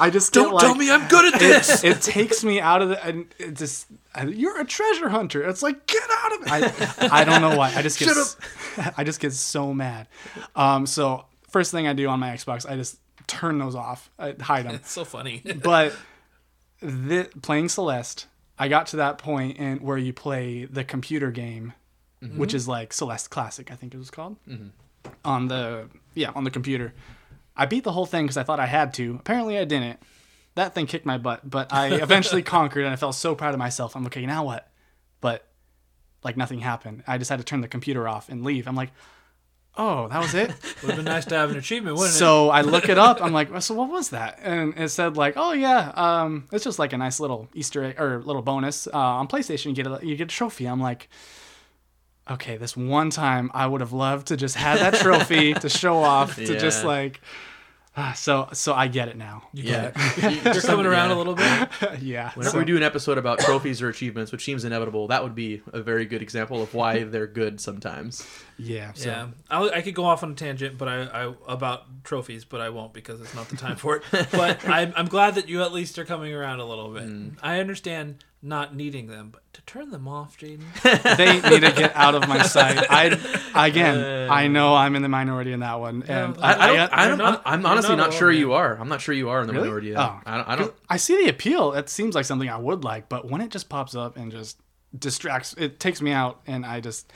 I 0.00 0.08
just 0.12 0.32
Don't 0.32 0.52
like, 0.54 0.64
tell 0.64 0.74
me 0.74 0.90
I'm 0.90 1.06
good 1.08 1.34
at 1.34 1.40
this. 1.40 1.82
it 1.84 2.00
takes 2.00 2.42
me 2.44 2.60
out 2.60 2.80
of 2.80 2.88
the 2.90 3.04
and 3.04 3.26
it 3.38 3.54
just 3.54 3.86
you're 4.26 4.60
a 4.60 4.64
treasure 4.64 5.08
hunter. 5.08 5.42
It's 5.46 5.62
like 5.62 5.86
get 5.86 6.02
out 6.10 6.32
of 6.32 6.42
it. 6.46 7.02
I, 7.02 7.20
I 7.20 7.24
don't 7.24 7.42
know 7.42 7.56
why. 7.58 7.72
I 7.74 7.82
just 7.82 7.98
get 7.98 8.08
s- 8.08 8.36
I 8.96 9.04
just 9.04 9.20
get 9.20 9.32
so 9.32 9.74
mad. 9.74 10.08
Um, 10.56 10.86
so 10.86 11.26
first 11.50 11.70
thing 11.72 11.86
I 11.86 11.92
do 11.92 12.08
on 12.08 12.20
my 12.20 12.30
Xbox, 12.30 12.68
I 12.70 12.76
just 12.76 12.98
turn 13.26 13.58
those 13.58 13.74
off. 13.74 14.10
I 14.18 14.34
hide 14.40 14.66
them. 14.66 14.76
it's 14.76 14.90
so 14.92 15.04
funny. 15.04 15.42
But 15.62 15.92
thi- 16.80 17.24
playing 17.42 17.68
Celeste, 17.68 18.26
I 18.58 18.68
got 18.68 18.86
to 18.88 18.96
that 18.96 19.18
point 19.18 19.56
in 19.58 19.78
where 19.78 19.98
you 19.98 20.12
play 20.12 20.64
the 20.64 20.84
computer 20.84 21.30
game, 21.30 21.72
which 22.20 22.54
is 22.54 22.66
like 22.68 22.92
Celeste 22.92 23.30
Classic, 23.30 23.70
I 23.70 23.74
think 23.74 23.94
it 23.94 23.98
was 23.98 24.10
called, 24.10 24.36
on 25.24 25.48
the 25.48 25.88
yeah 26.14 26.32
on 26.34 26.44
the 26.44 26.50
computer. 26.50 26.94
I 27.56 27.66
beat 27.66 27.84
the 27.84 27.92
whole 27.92 28.06
thing 28.06 28.24
because 28.24 28.36
I 28.36 28.44
thought 28.44 28.60
I 28.60 28.66
had 28.66 28.94
to. 28.94 29.16
Apparently, 29.18 29.58
I 29.58 29.64
didn't. 29.64 30.00
That 30.54 30.74
thing 30.74 30.86
kicked 30.86 31.06
my 31.06 31.18
butt, 31.18 31.48
but 31.48 31.72
I 31.72 31.94
eventually 32.02 32.42
conquered, 32.42 32.84
and 32.84 32.92
I 32.92 32.96
felt 32.96 33.14
so 33.14 33.34
proud 33.34 33.54
of 33.54 33.58
myself. 33.58 33.96
I'm 33.96 34.06
okay. 34.06 34.24
Now 34.26 34.44
what? 34.44 34.70
But 35.20 35.48
like 36.24 36.36
nothing 36.36 36.60
happened. 36.60 37.02
I 37.06 37.18
just 37.18 37.30
had 37.30 37.38
to 37.38 37.44
turn 37.44 37.60
the 37.60 37.68
computer 37.68 38.08
off 38.08 38.28
and 38.28 38.44
leave. 38.44 38.66
I'm 38.66 38.76
like, 38.76 38.90
oh, 39.76 40.08
that 40.08 40.20
was 40.20 40.34
it. 40.34 40.48
Would 40.82 40.90
have 40.90 40.96
been 40.96 41.04
nice 41.04 41.24
to 41.26 41.36
have 41.36 41.50
an 41.50 41.56
achievement, 41.56 41.96
wouldn't 41.96 42.14
it? 42.14 42.18
So 42.18 42.50
I 42.50 42.62
look 42.62 42.88
it 42.88 42.98
up. 42.98 43.22
I'm 43.22 43.32
like, 43.32 43.62
so 43.62 43.74
what 43.74 43.88
was 43.88 44.10
that? 44.10 44.38
And 44.42 44.74
it 44.76 44.88
said 44.88 45.16
like, 45.16 45.34
oh 45.36 45.52
yeah, 45.52 45.92
um, 45.94 46.48
it's 46.52 46.64
just 46.64 46.78
like 46.78 46.92
a 46.92 46.98
nice 46.98 47.20
little 47.20 47.48
Easter 47.54 47.84
egg 47.84 48.00
or 48.00 48.22
little 48.22 48.42
bonus 48.42 48.86
uh, 48.88 48.98
on 48.98 49.28
PlayStation. 49.28 49.66
You 49.66 49.72
get 49.74 49.86
a 49.86 50.00
you 50.04 50.16
get 50.16 50.24
a 50.24 50.34
trophy. 50.34 50.66
I'm 50.66 50.80
like, 50.80 51.08
okay, 52.30 52.56
this 52.56 52.76
one 52.76 53.10
time 53.10 53.50
I 53.54 53.66
would 53.66 53.80
have 53.80 53.92
loved 53.92 54.28
to 54.28 54.36
just 54.36 54.56
have 54.56 54.78
that 54.80 54.94
trophy 54.94 55.54
to 55.64 55.68
show 55.68 55.98
off 55.98 56.36
to 56.36 56.58
just 56.58 56.84
like. 56.84 57.20
ah, 57.96 58.12
So 58.16 58.48
so 58.52 58.74
I 58.74 58.88
get 58.88 59.08
it 59.08 59.16
now. 59.16 59.44
Yeah. 59.52 59.92
You're 60.44 60.60
coming 60.62 60.86
around 60.86 61.10
a 61.10 61.16
little 61.16 61.34
bit. 61.34 61.68
yeah. 62.00 62.30
Whenever 62.34 62.52
so- 62.52 62.58
we 62.58 62.64
do 62.64 62.76
an 62.76 62.82
episode 62.82 63.18
about 63.18 63.40
trophies 63.40 63.82
or 63.82 63.88
achievements, 63.88 64.32
which 64.32 64.44
seems 64.44 64.64
inevitable, 64.64 65.08
that 65.08 65.22
would 65.22 65.34
be 65.34 65.62
a 65.72 65.80
very 65.82 66.06
good 66.06 66.22
example 66.22 66.62
of 66.62 66.74
why 66.74 67.04
they're 67.04 67.26
good 67.26 67.60
sometimes. 67.60 68.26
Yeah. 68.58 68.92
So. 68.94 69.08
Yeah, 69.08 69.28
I, 69.50 69.68
I 69.68 69.82
could 69.82 69.94
go 69.94 70.04
off 70.04 70.22
on 70.22 70.32
a 70.32 70.34
tangent, 70.34 70.76
but 70.76 70.88
I, 70.88 71.02
I 71.02 71.34
about 71.46 72.04
trophies, 72.04 72.44
but 72.44 72.60
I 72.60 72.70
won't 72.70 72.92
because 72.92 73.20
it's 73.20 73.34
not 73.34 73.48
the 73.48 73.56
time 73.56 73.76
for 73.76 73.96
it. 73.96 74.02
But 74.32 74.68
I'm, 74.68 74.92
I'm 74.96 75.06
glad 75.06 75.36
that 75.36 75.48
you 75.48 75.62
at 75.62 75.72
least 75.72 75.98
are 75.98 76.04
coming 76.04 76.34
around 76.34 76.60
a 76.60 76.64
little 76.64 76.92
bit. 76.92 77.04
Mm. 77.04 77.36
I 77.42 77.60
understand 77.60 78.24
not 78.42 78.74
needing 78.74 79.08
them, 79.08 79.30
but 79.30 79.42
to 79.54 79.62
turn 79.62 79.90
them 79.90 80.06
off, 80.06 80.38
Jaden. 80.38 80.62
they 81.16 81.50
need 81.50 81.60
to 81.60 81.72
get 81.72 81.94
out 81.96 82.14
of 82.14 82.28
my 82.28 82.42
sight. 82.42 82.86
I 82.90 83.06
again, 83.68 84.30
I 84.30 84.48
know 84.48 84.74
I'm 84.74 84.94
in 84.96 85.02
the 85.02 85.08
minority 85.08 85.52
in 85.52 85.60
that 85.60 85.80
one, 85.80 86.04
and 86.06 86.36
I, 86.38 86.52
I, 86.52 86.76
don't. 86.76 86.92
I, 86.92 87.08
don't 87.08 87.18
not, 87.18 87.42
I'm 87.44 87.66
honestly 87.66 87.96
not 87.96 88.10
not, 88.10 88.14
sure 88.14 88.30
alone, 88.30 88.40
you 88.40 88.52
are. 88.52 88.78
I'm 88.78 88.88
not 88.88 89.00
sure 89.00 89.14
you 89.14 89.30
are 89.30 89.40
in 89.40 89.46
the 89.46 89.54
Really? 89.54 89.64
minority. 89.66 89.96
Oh. 89.96 90.20
I 90.24 90.36
don't. 90.36 90.48
I 90.48 90.56
don't 90.56 90.74
I 90.88 90.96
see 90.98 91.22
the 91.24 91.30
appeal. 91.30 91.72
It 91.72 91.88
seems 91.88 92.14
like 92.14 92.24
something 92.24 92.48
I 92.48 92.58
would 92.58 92.84
like, 92.84 93.08
but 93.08 93.28
when 93.28 93.40
it 93.40 93.50
just 93.50 93.68
pops 93.68 93.94
up 93.94 94.16
and 94.16 94.30
just 94.30 94.60
distracts, 94.96 95.54
it 95.58 95.80
takes 95.80 96.00
me 96.00 96.12
out, 96.12 96.40
and 96.46 96.64
I 96.64 96.80
just, 96.80 97.12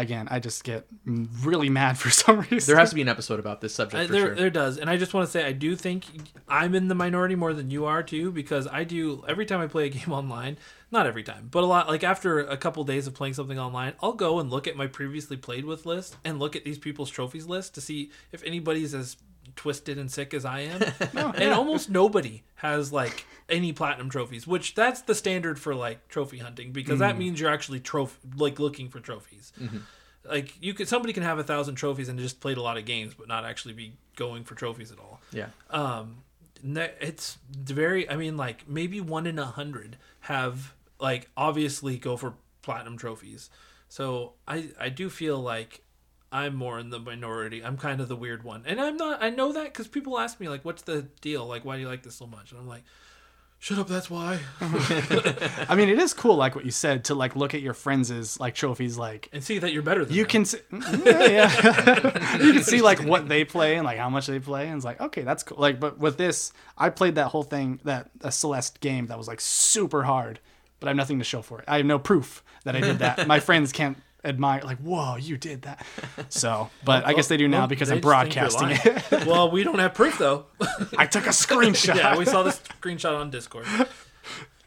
again, 0.00 0.28
I 0.30 0.40
just 0.40 0.64
get 0.64 0.86
really 1.04 1.68
mad 1.68 1.98
for 1.98 2.10
some 2.22 2.40
reason. 2.40 2.72
there 2.72 2.80
has 2.80 2.90
to 2.90 2.94
be 2.94 3.02
an 3.02 3.08
episode 3.08 3.38
about 3.38 3.60
this 3.60 3.74
subject 3.74 4.02
I, 4.02 4.06
for 4.06 4.12
there, 4.12 4.26
sure. 4.26 4.34
there 4.34 4.50
does, 4.50 4.78
and 4.78 4.90
I 4.90 4.96
just 4.96 5.14
want 5.14 5.26
to 5.26 5.30
say 5.30 5.44
I 5.44 5.52
do 5.52 5.76
think 5.76 6.04
I'm 6.48 6.74
in 6.74 6.88
the 6.88 6.94
minority 6.94 7.34
more 7.34 7.52
than 7.52 7.70
you 7.70 7.84
are 7.84 8.02
too, 8.02 8.32
because 8.32 8.66
I 8.66 8.84
do 8.84 9.24
every 9.28 9.46
time 9.46 9.60
I 9.60 9.66
play 9.66 9.86
a 9.86 9.88
game 9.90 10.12
online. 10.12 10.56
Not 10.92 11.06
every 11.06 11.22
time, 11.22 11.46
but 11.48 11.62
a 11.62 11.66
lot. 11.66 11.86
Like 11.86 12.02
after 12.02 12.40
a 12.40 12.56
couple 12.56 12.82
days 12.82 13.06
of 13.06 13.14
playing 13.14 13.34
something 13.34 13.60
online, 13.60 13.92
I'll 14.02 14.12
go 14.12 14.40
and 14.40 14.50
look 14.50 14.66
at 14.66 14.74
my 14.74 14.88
previously 14.88 15.36
played 15.36 15.64
with 15.64 15.86
list 15.86 16.16
and 16.24 16.40
look 16.40 16.56
at 16.56 16.64
these 16.64 16.78
people's 16.78 17.10
trophies 17.10 17.46
list 17.46 17.76
to 17.76 17.80
see 17.80 18.10
if 18.32 18.42
anybody's 18.42 18.92
as 18.92 19.16
twisted 19.56 19.98
and 19.98 20.10
sick 20.10 20.32
as 20.34 20.44
I 20.44 20.60
am. 20.60 20.82
and 21.34 21.52
almost 21.52 21.90
nobody 21.90 22.42
has 22.56 22.92
like 22.92 23.26
any 23.48 23.72
platinum 23.72 24.08
trophies, 24.08 24.46
which 24.46 24.74
that's 24.74 25.02
the 25.02 25.14
standard 25.14 25.58
for 25.58 25.74
like 25.74 26.08
trophy 26.08 26.38
hunting 26.38 26.72
because 26.72 27.00
that 27.00 27.18
means 27.18 27.40
you're 27.40 27.50
actually 27.52 27.80
trophy 27.80 28.16
like 28.36 28.58
looking 28.58 28.88
for 28.88 29.00
trophies. 29.00 29.52
Like 30.24 30.52
you 30.62 30.74
could 30.74 30.88
somebody 30.88 31.12
can 31.12 31.22
have 31.22 31.38
a 31.38 31.44
thousand 31.44 31.76
trophies 31.76 32.08
and 32.08 32.18
just 32.18 32.40
played 32.40 32.58
a 32.58 32.62
lot 32.62 32.76
of 32.76 32.84
games 32.84 33.14
but 33.14 33.26
not 33.28 33.44
actually 33.44 33.74
be 33.74 33.94
going 34.16 34.44
for 34.44 34.54
trophies 34.54 34.92
at 34.92 34.98
all. 34.98 35.20
Yeah. 35.32 35.46
um 35.70 36.22
it's 36.62 37.38
very 37.50 38.08
i 38.10 38.16
mean 38.16 38.36
like 38.36 38.68
maybe 38.68 39.00
one 39.00 39.26
in 39.26 39.38
a 39.38 39.46
hundred 39.46 39.96
have 40.20 40.74
like 40.98 41.30
obviously 41.34 41.96
go 41.96 42.16
for 42.16 42.34
platinum 42.62 42.98
trophies. 42.98 43.48
So 43.88 44.34
i 44.46 44.68
i 44.78 44.88
do 44.90 45.08
feel 45.08 45.38
like 45.40 45.82
i'm 46.32 46.54
more 46.54 46.78
in 46.78 46.90
the 46.90 46.98
minority 46.98 47.64
i'm 47.64 47.76
kind 47.76 48.00
of 48.00 48.08
the 48.08 48.16
weird 48.16 48.42
one 48.42 48.62
and 48.66 48.80
i'm 48.80 48.96
not 48.96 49.22
i 49.22 49.30
know 49.30 49.52
that 49.52 49.64
because 49.64 49.88
people 49.88 50.18
ask 50.18 50.38
me 50.40 50.48
like 50.48 50.64
what's 50.64 50.82
the 50.82 51.02
deal 51.20 51.46
like 51.46 51.64
why 51.64 51.76
do 51.76 51.82
you 51.82 51.88
like 51.88 52.02
this 52.02 52.14
so 52.14 52.26
much 52.26 52.50
and 52.52 52.60
i'm 52.60 52.68
like 52.68 52.82
Shut 53.62 53.78
up. 53.78 53.88
That's 53.88 54.08
why. 54.08 54.40
I 55.68 55.74
mean, 55.76 55.90
it 55.90 55.98
is 55.98 56.14
cool, 56.14 56.36
like 56.36 56.54
what 56.56 56.64
you 56.64 56.70
said, 56.70 57.04
to 57.04 57.14
like 57.14 57.36
look 57.36 57.52
at 57.52 57.60
your 57.60 57.74
friends' 57.74 58.40
like 58.40 58.54
trophies, 58.54 58.96
like 58.96 59.28
And 59.34 59.44
see 59.44 59.58
that 59.58 59.74
you're 59.74 59.82
better 59.82 60.02
than 60.02 60.16
you 60.16 60.22
them. 60.22 60.30
can 60.30 60.44
see, 60.46 60.58
yeah, 61.04 61.28
yeah. 61.28 62.36
you 62.42 62.54
can 62.54 62.62
see 62.62 62.80
like 62.80 63.00
what 63.00 63.28
they 63.28 63.44
play 63.44 63.76
and 63.76 63.84
like 63.84 63.98
how 63.98 64.08
much 64.08 64.28
they 64.28 64.38
play, 64.38 64.66
and 64.68 64.76
it's 64.76 64.84
like 64.86 64.98
okay, 64.98 65.20
that's 65.20 65.42
cool. 65.42 65.58
Like, 65.58 65.78
but 65.78 65.98
with 65.98 66.16
this, 66.16 66.54
I 66.78 66.88
played 66.88 67.16
that 67.16 67.26
whole 67.26 67.42
thing, 67.42 67.80
that 67.84 68.10
a 68.22 68.32
Celeste 68.32 68.80
game 68.80 69.08
that 69.08 69.18
was 69.18 69.28
like 69.28 69.42
super 69.42 70.04
hard, 70.04 70.40
but 70.80 70.86
I 70.86 70.90
have 70.90 70.96
nothing 70.96 71.18
to 71.18 71.24
show 71.24 71.42
for 71.42 71.58
it. 71.58 71.66
I 71.68 71.76
have 71.76 71.86
no 71.86 71.98
proof 71.98 72.42
that 72.64 72.74
I 72.74 72.80
did 72.80 73.00
that. 73.00 73.26
My 73.26 73.40
friends 73.40 73.72
can't 73.72 73.98
admire 74.24 74.60
like, 74.64 74.78
whoa, 74.78 75.16
you 75.16 75.36
did 75.38 75.62
that. 75.62 75.84
So, 76.28 76.70
but 76.84 77.06
I 77.06 77.12
guess 77.14 77.28
they 77.28 77.36
do 77.36 77.48
now 77.48 77.60
Well, 77.60 77.66
because 77.68 77.88
they 77.88 77.96
I'm 77.96 78.00
just 78.02 78.28
think 78.28 78.34
you're 78.36 78.44
broadcasting 78.44 78.92
it. 78.94 79.12
lying. 79.12 79.26
well, 79.28 79.50
we 79.50 79.64
don't 79.64 79.78
have 79.78 79.94
proof 79.94 80.18
though. 80.18 80.46
I 80.96 81.06
took 81.06 81.26
a 81.26 81.30
screenshot. 81.30 81.96
yeah, 81.96 82.16
we 82.16 82.24
saw 82.24 82.42
this 82.42 82.60
screenshot 82.80 83.18
on 83.18 83.30
Discord. 83.30 83.66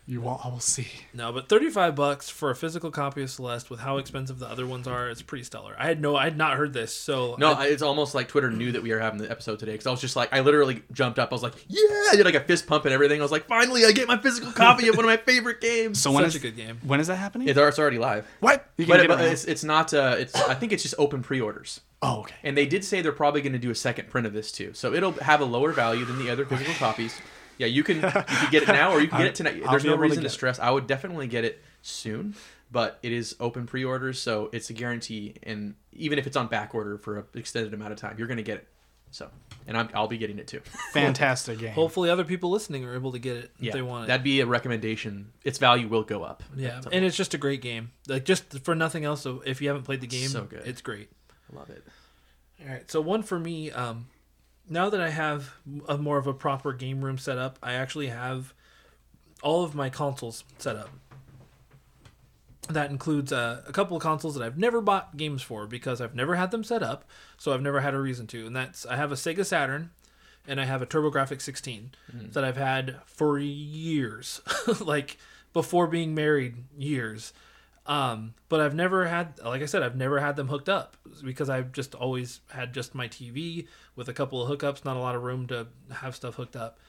You 0.05 0.19
will, 0.19 0.41
I 0.43 0.49
will 0.49 0.59
see. 0.59 0.87
No, 1.13 1.31
but 1.31 1.47
thirty-five 1.47 1.95
bucks 1.95 2.29
for 2.29 2.49
a 2.49 2.55
physical 2.55 2.91
copy 2.91 3.23
of 3.23 3.29
Celeste 3.29 3.69
with 3.69 3.79
how 3.79 3.97
expensive 3.99 4.37
the 4.37 4.47
other 4.47 4.67
ones 4.67 4.85
are, 4.85 5.09
it's 5.09 5.21
pretty 5.21 5.45
stellar. 5.45 5.75
I 5.79 5.85
had 5.87 6.01
no, 6.01 6.17
I 6.17 6.25
had 6.25 6.35
not 6.37 6.57
heard 6.57 6.73
this, 6.73 6.93
so 6.93 7.37
No, 7.39 7.53
I- 7.53 7.63
I, 7.63 7.65
it's 7.67 7.81
almost 7.81 8.13
like 8.13 8.27
Twitter 8.27 8.51
knew 8.51 8.73
that 8.73 8.83
we 8.83 8.91
were 8.91 8.99
having 8.99 9.19
the 9.19 9.31
episode 9.31 9.59
today 9.59 9.71
because 9.71 9.87
I 9.87 9.91
was 9.91 10.01
just 10.01 10.17
like, 10.17 10.33
I 10.33 10.41
literally 10.41 10.83
jumped 10.91 11.19
up. 11.19 11.31
I 11.31 11.35
was 11.35 11.41
like, 11.41 11.53
yeah, 11.69 11.79
I 12.11 12.15
did 12.17 12.25
like 12.25 12.35
a 12.35 12.41
fist 12.41 12.67
pump 12.67 12.83
and 12.83 12.93
everything. 12.93 13.21
I 13.21 13.23
was 13.23 13.31
like, 13.31 13.45
finally, 13.45 13.85
I 13.85 13.93
get 13.93 14.09
my 14.09 14.17
physical 14.17 14.51
copy 14.51 14.89
of 14.89 14.97
one 14.97 15.05
of 15.05 15.09
my 15.09 15.15
favorite 15.15 15.61
games. 15.61 16.01
So 16.01 16.11
when 16.11 16.23
such 16.25 16.29
is 16.29 16.35
a 16.35 16.39
good 16.39 16.57
game. 16.57 16.79
when 16.83 16.99
is 16.99 17.07
that 17.07 17.15
happening? 17.15 17.47
it's, 17.47 17.57
it's 17.57 17.79
already 17.79 17.97
live. 17.99 18.27
what? 18.41 18.69
You 18.77 18.85
But, 18.87 18.97
get 18.97 19.07
but 19.07 19.21
it 19.21 19.31
it's, 19.31 19.45
it's 19.45 19.63
not. 19.63 19.93
Uh, 19.93 20.15
it's 20.19 20.35
I 20.35 20.53
think 20.53 20.73
it's 20.73 20.83
just 20.83 20.95
open 20.97 21.23
pre-orders. 21.23 21.79
oh, 22.01 22.21
okay. 22.21 22.35
And 22.43 22.57
they 22.57 22.65
did 22.65 22.83
say 22.83 23.01
they're 23.01 23.13
probably 23.13 23.41
going 23.41 23.53
to 23.53 23.59
do 23.59 23.69
a 23.71 23.75
second 23.75 24.09
print 24.09 24.27
of 24.27 24.33
this 24.33 24.51
too, 24.51 24.73
so 24.73 24.93
it'll 24.93 25.13
have 25.13 25.39
a 25.39 25.45
lower 25.45 25.71
value 25.71 26.03
than 26.03 26.19
the 26.19 26.29
other 26.29 26.45
physical 26.45 26.73
copies. 26.73 27.21
Yeah, 27.57 27.67
you 27.67 27.83
can 27.83 27.97
you 27.97 28.01
can 28.01 28.51
get 28.51 28.63
it 28.63 28.67
now 28.69 28.91
or 28.91 28.99
you 29.01 29.07
can 29.07 29.19
get 29.19 29.27
it 29.27 29.35
tonight. 29.41 29.61
There's 29.69 29.83
no 29.83 29.91
able 29.91 29.97
to 29.97 30.01
reason 30.03 30.17
to 30.17 30.21
get 30.23 30.31
it. 30.31 30.33
stress. 30.33 30.59
I 30.59 30.71
would 30.71 30.87
definitely 30.87 31.27
get 31.27 31.43
it 31.45 31.61
soon, 31.81 32.35
but 32.71 32.99
it 33.03 33.11
is 33.11 33.35
open 33.39 33.65
pre-orders, 33.67 34.19
so 34.21 34.49
it's 34.51 34.69
a 34.69 34.73
guarantee. 34.73 35.35
And 35.43 35.75
even 35.93 36.17
if 36.19 36.25
it's 36.27 36.35
on 36.37 36.47
back 36.47 36.73
order 36.73 36.97
for 36.97 37.19
an 37.19 37.25
extended 37.35 37.73
amount 37.73 37.91
of 37.91 37.97
time, 37.99 38.15
you're 38.17 38.27
going 38.27 38.37
to 38.37 38.43
get 38.43 38.57
it. 38.57 38.67
So, 39.11 39.29
and 39.67 39.77
I'm, 39.77 39.89
I'll 39.93 40.07
be 40.07 40.17
getting 40.17 40.39
it 40.39 40.47
too. 40.47 40.59
Fantastic 40.91 41.59
game. 41.59 41.73
Hopefully, 41.73 42.09
other 42.09 42.23
people 42.23 42.49
listening 42.49 42.83
are 42.85 42.95
able 42.95 43.11
to 43.11 43.19
get 43.19 43.37
it 43.37 43.51
if 43.59 43.65
Yeah, 43.65 43.73
they 43.73 43.83
want 43.83 44.05
it. 44.05 44.07
that'd 44.07 44.23
be 44.23 44.39
a 44.39 44.47
recommendation. 44.47 45.31
Its 45.43 45.59
value 45.59 45.87
will 45.87 46.01
go 46.01 46.23
up. 46.23 46.41
yeah, 46.55 46.79
So, 46.79 46.89
and 46.91 47.05
it's 47.05 47.15
just 47.15 47.35
a 47.35 47.37
great 47.37 47.61
game. 47.61 47.91
Like 48.07 48.25
just 48.25 48.59
for 48.63 48.73
nothing 48.73 49.05
else. 49.05 49.21
So 49.21 49.43
if 49.45 49.61
you 49.61 49.67
haven't 49.67 49.83
played 49.83 50.01
the 50.01 50.07
game, 50.07 50.29
So 50.29 50.45
good. 50.45 50.63
it's 50.65 50.81
great. 50.81 51.09
I 51.53 51.55
love 51.59 51.69
it. 51.69 51.83
All 52.65 52.71
right, 52.73 52.89
so 52.89 53.01
one 53.01 53.21
for 53.21 53.37
me. 53.37 53.69
Um, 53.71 54.07
now 54.69 54.89
that 54.89 55.01
I 55.01 55.09
have 55.09 55.55
a 55.87 55.97
more 55.97 56.17
of 56.17 56.27
a 56.27 56.33
proper 56.33 56.73
game 56.73 57.03
room 57.03 57.17
set 57.17 57.37
up, 57.37 57.59
I 57.61 57.73
actually 57.73 58.07
have 58.07 58.53
all 59.41 59.63
of 59.63 59.75
my 59.75 59.89
consoles 59.89 60.43
set 60.57 60.75
up. 60.75 60.89
That 62.69 62.89
includes 62.89 63.33
uh, 63.33 63.61
a 63.67 63.73
couple 63.73 63.97
of 63.97 64.03
consoles 64.03 64.35
that 64.35 64.43
I've 64.43 64.57
never 64.57 64.79
bought 64.79 65.17
games 65.17 65.41
for 65.41 65.67
because 65.67 65.99
I've 65.99 66.15
never 66.15 66.35
had 66.35 66.51
them 66.51 66.63
set 66.63 66.81
up, 66.81 67.03
so 67.37 67.53
I've 67.53 67.61
never 67.61 67.81
had 67.81 67.93
a 67.93 67.99
reason 67.99 68.25
to. 68.27 68.47
And 68.47 68.55
that's 68.55 68.85
I 68.85 68.95
have 68.95 69.11
a 69.11 69.15
Sega 69.15 69.45
Saturn, 69.45 69.91
and 70.47 70.61
I 70.61 70.65
have 70.65 70.81
a 70.81 70.85
TurboGrafx 70.85 71.41
16 71.41 71.91
that 72.31 72.45
I've 72.45 72.57
had 72.57 72.97
for 73.05 73.37
years, 73.37 74.41
like 74.79 75.17
before 75.51 75.87
being 75.87 76.15
married, 76.15 76.55
years. 76.77 77.33
Um, 77.85 78.33
but 78.47 78.61
I've 78.61 78.75
never 78.75 79.05
had, 79.07 79.39
like 79.43 79.61
I 79.61 79.65
said, 79.65 79.83
I've 79.83 79.97
never 79.97 80.19
had 80.19 80.35
them 80.35 80.47
hooked 80.47 80.69
up 80.69 80.95
because 81.23 81.49
I've 81.49 81.73
just 81.73 81.95
always 81.95 82.39
had 82.49 82.73
just 82.73 82.95
my 82.95 83.07
TV 83.07 83.67
with 83.95 84.07
a 84.07 84.13
couple 84.13 84.41
of 84.41 84.49
hookups, 84.49 84.85
not 84.85 84.95
a 84.95 85.01
lot 85.01 85.15
of 85.15 85.23
room 85.23 85.47
to 85.47 85.67
have 85.91 86.15
stuff 86.15 86.35
hooked 86.35 86.55
up. 86.55 86.79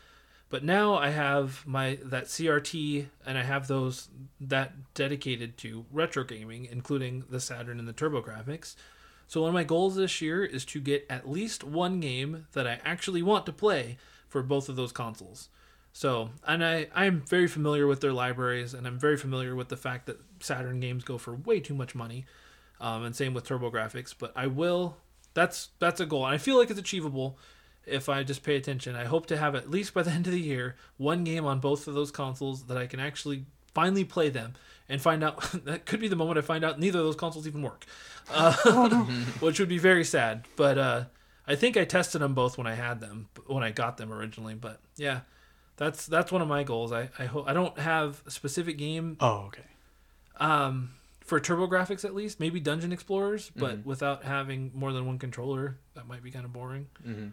But 0.51 0.63
now 0.63 0.95
I 0.95 1.11
have 1.11 1.67
my 1.67 1.99
that 2.05 2.27
CRT 2.27 3.07
and 3.27 3.37
I 3.37 3.43
have 3.43 3.67
those 3.67 4.09
that 4.41 4.95
dedicated 4.95 5.57
to 5.59 5.85
retro 5.91 6.23
gaming, 6.23 6.69
including 6.71 7.25
the 7.29 7.41
Saturn 7.41 7.81
and 7.81 7.89
the 7.89 7.93
TurboGrafx. 7.93 8.77
So 9.27 9.41
one 9.41 9.49
of 9.49 9.55
my 9.55 9.65
goals 9.65 9.97
this 9.97 10.21
year 10.21 10.45
is 10.45 10.65
to 10.67 10.81
get 10.81 11.07
at 11.11 11.29
least 11.29 11.65
one 11.65 11.99
game 11.99 12.47
that 12.53 12.69
I 12.69 12.79
actually 12.85 13.23
want 13.23 13.47
to 13.47 13.53
play 13.53 13.97
for 14.29 14.43
both 14.43 14.69
of 14.69 14.77
those 14.77 14.93
consoles. 14.93 15.49
So, 15.97 16.31
and 16.45 16.65
I 16.65 16.89
I'm 16.93 17.21
very 17.21 17.47
familiar 17.47 17.87
with 17.87 18.01
their 18.01 18.13
libraries, 18.13 18.75
and 18.75 18.85
I'm 18.85 18.99
very 18.99 19.17
familiar 19.17 19.55
with 19.55 19.69
the 19.69 19.77
fact 19.77 20.07
that 20.07 20.21
Saturn 20.41 20.81
games 20.81 21.05
go 21.05 21.19
for 21.19 21.37
way 21.37 21.61
too 21.61 21.73
much 21.73 21.95
money, 21.95 22.27
um, 22.81 23.05
and 23.05 23.15
same 23.15 23.33
with 23.33 23.47
TurboGrafx. 23.47 24.17
But 24.19 24.33
I 24.35 24.49
will. 24.49 24.97
That's 25.35 25.69
that's 25.79 26.01
a 26.01 26.07
goal, 26.07 26.27
and 26.27 26.35
I 26.35 26.39
feel 26.39 26.59
like 26.59 26.69
it's 26.69 26.81
achievable 26.81 27.39
if 27.87 28.09
I 28.09 28.25
just 28.25 28.43
pay 28.43 28.57
attention. 28.57 28.97
I 28.97 29.05
hope 29.05 29.27
to 29.27 29.37
have 29.37 29.55
at 29.55 29.71
least 29.71 29.95
by 29.95 30.03
the 30.03 30.11
end 30.19 30.27
of 30.27 30.33
the 30.33 30.41
year 30.41 30.75
one 30.97 31.23
game 31.23 31.47
on 31.47 31.61
both 31.61 31.87
of 31.87 31.95
those 31.95 32.11
consoles 32.11 32.65
that 32.65 32.77
I 32.77 32.89
can 32.89 32.99
actually 32.99 33.45
finally 33.73 34.05
play 34.05 34.31
them 34.31 34.55
and 34.89 35.01
find 35.01 35.23
out. 35.23 35.49
that 35.65 35.87
could 35.87 36.01
be 36.01 36.09
the 36.09 36.17
moment 36.17 36.39
I 36.39 36.41
find 36.41 36.65
out 36.65 36.81
neither 36.81 36.99
of 36.99 37.05
those 37.05 37.15
consoles 37.15 37.47
even 37.47 37.63
work, 37.63 37.87
uh, 38.33 38.53
which 39.39 39.61
would 39.61 39.69
be 39.69 39.79
very 39.79 40.05
sad. 40.05 40.45
But 40.57 40.77
uh, 40.77 41.05
I 41.47 41.55
think 41.55 41.77
I 41.77 41.85
tested 41.85 42.21
them 42.21 42.35
both 42.35 42.59
when 42.59 42.67
I 42.67 42.75
had 42.75 42.99
them 42.99 43.29
when 43.47 43.63
I 43.63 43.71
got 43.71 43.97
them 43.97 44.13
originally. 44.13 44.55
But 44.55 44.81
yeah, 44.97 45.21
that's 45.77 46.07
that's 46.07 46.31
one 46.33 46.43
of 46.43 46.49
my 46.49 46.63
goals. 46.63 46.93
I 46.93 47.09
I 47.19 47.25
hope 47.27 47.49
I 47.49 47.53
don't 47.53 47.79
have 47.79 48.23
a 48.27 48.31
specific 48.31 48.79
game 48.79 49.17
Oh, 49.21 49.47
okay. 49.49 49.63
um, 50.39 50.91
for 51.21 51.41
TurboGrafx 51.41 52.05
at 52.05 52.15
least, 52.15 52.39
maybe 52.41 52.61
Dungeon 52.61 52.93
Explorers, 52.93 53.51
but 53.57 53.85
without 53.87 54.25
having 54.25 54.71
more 54.75 54.93
than 54.93 55.07
one 55.07 55.19
controller, 55.19 55.79
that 55.95 56.07
might 56.07 56.23
be 56.23 56.31
kind 56.31 56.45
of 56.45 56.53
boring. 56.53 56.87
Mhm. 57.07 57.33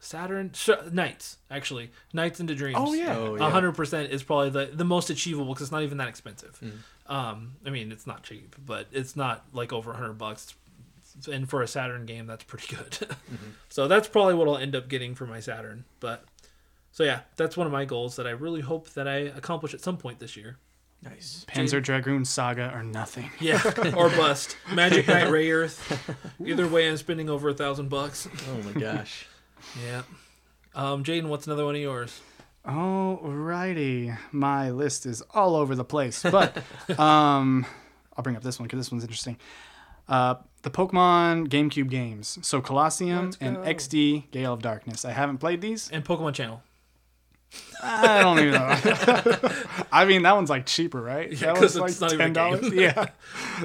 Saturn, 0.00 0.50
sh- 0.52 0.68
NiGHTS 0.68 1.36
actually, 1.50 1.90
NiGHTS 2.12 2.40
into 2.40 2.54
Dreams. 2.54 2.76
Oh 2.78 2.92
yeah. 2.92 3.16
Oh, 3.16 3.36
A 3.36 3.38
yeah. 3.38 3.50
hundred 3.50 3.72
percent 3.72 4.12
is 4.12 4.22
probably 4.22 4.50
the 4.50 4.66
the 4.74 4.84
most 4.84 5.08
achievable 5.08 5.54
because 5.54 5.62
it's 5.68 5.72
not 5.72 5.82
even 5.82 5.96
that 5.98 6.08
expensive. 6.08 6.58
Mm-hmm. 6.62 7.12
Um, 7.12 7.56
I 7.64 7.70
mean, 7.70 7.90
it's 7.90 8.06
not 8.06 8.22
cheap, 8.22 8.54
but 8.64 8.86
it's 8.92 9.16
not 9.16 9.44
like 9.54 9.72
over 9.72 9.92
a 9.92 9.96
hundred 9.96 10.14
bucks. 10.18 10.54
And 11.30 11.48
for 11.48 11.62
a 11.62 11.68
Saturn 11.68 12.06
game, 12.06 12.26
that's 12.26 12.44
pretty 12.44 12.74
good. 12.74 12.92
Mm-hmm. 13.32 13.50
So 13.70 13.88
that's 13.88 14.06
probably 14.08 14.34
what 14.34 14.46
I'll 14.48 14.58
end 14.58 14.74
up 14.76 14.88
getting 14.88 15.14
for 15.14 15.26
my 15.26 15.40
Saturn. 15.40 15.84
But 16.00 16.24
so 16.94 17.02
yeah, 17.02 17.22
that's 17.34 17.56
one 17.56 17.66
of 17.66 17.72
my 17.72 17.84
goals 17.84 18.14
that 18.14 18.26
I 18.28 18.30
really 18.30 18.60
hope 18.60 18.88
that 18.90 19.08
I 19.08 19.16
accomplish 19.16 19.74
at 19.74 19.80
some 19.80 19.96
point 19.96 20.20
this 20.20 20.36
year. 20.36 20.58
Nice. 21.02 21.44
Panzer 21.48 21.82
Dragoon 21.82 22.24
Saga 22.24 22.72
or 22.72 22.84
nothing. 22.84 23.32
Yeah, 23.40 23.60
or 23.96 24.10
bust. 24.10 24.56
Magic 24.72 25.08
Knight 25.08 25.26
Rayearth. 25.28 26.16
Either 26.46 26.68
way, 26.68 26.88
I'm 26.88 26.96
spending 26.96 27.28
over 27.28 27.48
a 27.48 27.54
thousand 27.54 27.88
bucks. 27.90 28.28
Oh 28.48 28.62
my 28.62 28.80
gosh. 28.80 29.26
Yeah. 29.84 30.02
Um, 30.76 31.02
Jaden, 31.02 31.24
what's 31.26 31.48
another 31.48 31.64
one 31.64 31.74
of 31.74 31.80
yours? 31.80 32.20
Alrighty, 32.64 34.16
my 34.30 34.70
list 34.70 35.04
is 35.04 35.20
all 35.34 35.56
over 35.56 35.74
the 35.74 35.84
place, 35.84 36.22
but 36.22 36.56
um, 36.98 37.66
I'll 38.16 38.22
bring 38.22 38.36
up 38.36 38.44
this 38.44 38.60
one 38.60 38.68
because 38.68 38.78
this 38.78 38.92
one's 38.92 39.02
interesting. 39.02 39.36
Uh, 40.08 40.36
the 40.62 40.70
Pokemon 40.70 41.48
GameCube 41.48 41.90
games, 41.90 42.38
so 42.42 42.60
Colosseum 42.60 43.32
and. 43.40 43.56
XD 43.56 44.30
Gale 44.30 44.52
of 44.52 44.62
Darkness. 44.62 45.04
I 45.04 45.10
haven't 45.10 45.38
played 45.38 45.60
these. 45.60 45.90
And 45.90 46.04
Pokemon 46.04 46.34
Channel. 46.34 46.62
I 47.82 48.22
don't 48.22 48.38
even 48.38 48.52
know. 48.52 49.36
I 49.92 50.04
mean, 50.04 50.22
that 50.22 50.34
one's 50.34 50.50
like 50.50 50.66
cheaper, 50.66 51.00
right? 51.00 51.30
Yeah, 51.30 51.52
that 51.52 51.60
one's 51.60 51.76
it's 51.76 52.00
not 52.00 52.12
even 52.12 52.36
a 52.36 52.70
yeah, 52.74 53.06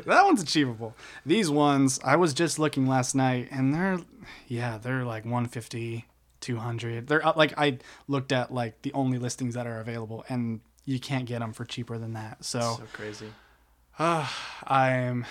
that 0.05 0.25
one's 0.25 0.41
achievable. 0.41 0.95
These 1.25 1.49
ones, 1.49 1.99
I 2.03 2.15
was 2.17 2.33
just 2.33 2.59
looking 2.59 2.87
last 2.87 3.15
night, 3.15 3.47
and 3.51 3.73
they're, 3.73 3.99
yeah, 4.47 4.77
they're 4.77 5.05
like 5.05 5.23
150, 5.23 6.05
200. 6.41 7.07
They're 7.07 7.25
uh, 7.25 7.33
like 7.35 7.53
I 7.57 7.77
looked 8.07 8.31
at 8.31 8.53
like 8.53 8.81
the 8.81 8.91
only 8.93 9.17
listings 9.17 9.55
that 9.55 9.67
are 9.67 9.79
available, 9.79 10.25
and 10.27 10.61
you 10.85 10.99
can't 10.99 11.25
get 11.25 11.39
them 11.39 11.53
for 11.53 11.65
cheaper 11.65 11.97
than 11.97 12.13
that. 12.13 12.43
So, 12.43 12.59
So 12.59 12.83
crazy. 12.93 13.27
I'm, 13.99 15.25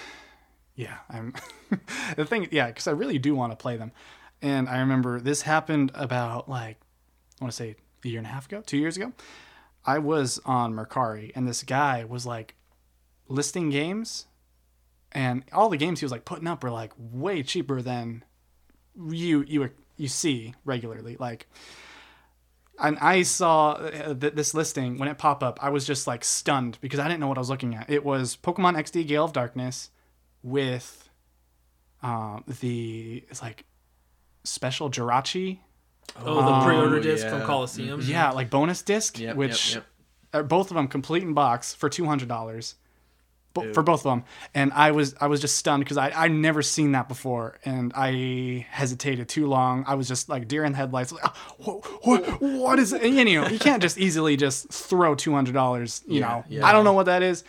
yeah, 0.77 0.99
I'm. 1.11 1.35
the 2.17 2.25
thing, 2.25 2.49
yeah, 2.51 2.69
because 2.69 2.87
I 2.87 2.93
really 2.93 3.19
do 3.19 3.35
want 3.35 3.53
to 3.53 3.57
play 3.57 3.77
them, 3.77 3.93
and 4.41 4.69
I 4.69 4.79
remember 4.81 5.21
this 5.21 5.43
happened 5.43 5.91
about 5.95 6.49
like 6.49 6.79
I 7.41 7.45
want 7.45 7.53
to 7.53 7.57
say 7.57 7.77
a 8.05 8.09
year 8.09 8.19
and 8.19 8.27
a 8.27 8.31
half 8.31 8.47
ago, 8.47 8.63
two 8.65 8.79
years 8.79 8.97
ago. 8.97 9.13
I 9.85 9.99
was 9.99 10.41
on 10.45 10.75
Mercari, 10.75 11.33
and 11.35 11.47
this 11.47 11.63
guy 11.63 12.05
was 12.05 12.27
like 12.27 12.55
listing 13.29 13.71
games, 13.71 14.27
and 15.13 15.45
all 15.53 15.69
the 15.69 15.77
games 15.77 16.01
he 16.01 16.05
was 16.05 16.13
like 16.13 16.25
putting 16.25 16.47
up 16.47 16.63
were 16.63 16.71
like 16.71 16.93
way 16.99 17.43
cheaper 17.43 17.81
than 17.81 18.25
you 19.11 19.45
you 19.47 19.71
you 19.97 20.09
see 20.09 20.55
regularly. 20.65 21.17
Like, 21.19 21.47
and 22.79 22.99
I 22.99 23.23
saw 23.23 23.73
uh, 23.73 24.15
th- 24.15 24.35
this 24.35 24.55
listing 24.55 24.99
when 24.99 25.09
it 25.09 25.19
popped 25.19 25.43
up. 25.43 25.59
I 25.63 25.71
was 25.71 25.87
just 25.87 26.07
like 26.07 26.25
stunned 26.25 26.79
because 26.81 27.01
I 27.01 27.05
didn't 27.09 27.21
know 27.21 27.29
what 27.29 27.39
I 27.39 27.41
was 27.41 27.51
looking 27.51 27.75
at. 27.75 27.89
It 27.91 28.05
was 28.05 28.37
Pokemon 28.37 28.77
XD 28.77 29.07
Gale 29.07 29.25
of 29.25 29.33
Darkness 29.33 29.91
with 30.43 31.09
um, 32.03 32.45
the 32.61 33.25
it's 33.31 33.43
like 33.43 33.65
special 34.45 34.91
Jirachi 34.91 35.61
Oh, 36.25 36.35
the 36.61 36.65
pre-order 36.67 36.97
Oh, 36.97 37.01
disc 37.01 37.25
yeah. 37.25 37.31
from 37.31 37.43
Colosseum. 37.43 38.01
Mm-hmm. 38.01 38.11
yeah, 38.11 38.31
like 38.33 38.51
bonus 38.51 38.83
disc, 38.83 39.19
Yep, 39.19 39.37
which 39.37 39.75
yep, 39.75 39.85
are 40.35 40.43
both 40.43 40.71
of 40.71 40.77
them 40.77 40.89
complete 40.89 41.23
in 41.23 41.33
box 41.35 41.75
for 41.75 41.89
two 41.89 42.07
hundred 42.07 42.29
dollars. 42.29 42.75
bo- 43.55 43.73
for 43.73 43.83
both 43.83 44.01
of 44.05 44.11
them, 44.13 44.25
and 44.55 44.73
I 44.73 44.91
was 44.91 45.15
I 45.21 45.27
was 45.29 45.41
just 45.41 45.57
stunned 45.57 45.85
because 45.85 45.97
I 45.97 46.11
I 46.11 46.29
never 46.29 46.61
seen 46.63 46.93
that 46.93 47.09
before, 47.09 47.59
and 47.65 47.93
I 47.95 48.67
hesitated 48.71 49.29
too 49.29 49.47
long. 49.47 49.85
I 49.87 49.95
was 49.95 50.09
just 50.09 50.29
like 50.29 50.49
deer 50.49 50.65
in 50.65 50.73
the 50.73 50.79
headlights. 50.79 51.13
Like, 51.13 51.25
ah, 51.25 51.35
what, 51.59 51.85
what, 52.07 52.41
what 52.43 52.79
is 52.79 52.93
it? 52.93 53.03
And, 53.03 53.17
you 53.17 53.41
know, 53.41 53.49
you 53.49 53.59
can't 53.59 53.81
just 53.83 53.97
easily 53.99 54.37
just 54.37 54.69
throw 54.71 55.15
two 55.15 55.33
hundred 55.33 55.55
dollars. 55.55 56.03
You 56.07 56.21
know, 56.21 56.45
yeah. 56.49 56.67
I 56.67 56.73
don't 56.73 56.85
know 56.85 56.93
what 56.95 57.07
that 57.07 57.23
is. 57.23 57.45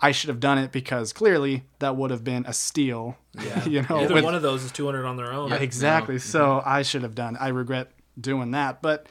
I 0.00 0.10
should 0.10 0.28
have 0.28 0.40
done 0.40 0.58
it 0.58 0.72
because 0.72 1.12
clearly 1.12 1.62
that 1.78 1.94
would 1.96 2.10
have 2.10 2.24
been 2.24 2.44
a 2.46 2.52
steal. 2.52 3.16
Yeah. 3.40 3.64
you 3.68 3.82
know, 3.82 3.98
Either 4.00 4.14
with- 4.14 4.24
one 4.24 4.34
of 4.34 4.42
those 4.42 4.64
is 4.64 4.72
200 4.72 5.06
on 5.06 5.16
their 5.16 5.32
own. 5.32 5.50
yeah, 5.50 5.56
exactly. 5.56 6.18
So 6.18 6.40
mm-hmm. 6.40 6.68
I 6.68 6.82
should 6.82 7.02
have 7.02 7.14
done. 7.14 7.36
I 7.38 7.48
regret 7.48 7.90
doing 8.20 8.50
that, 8.52 8.80
but 8.82 9.06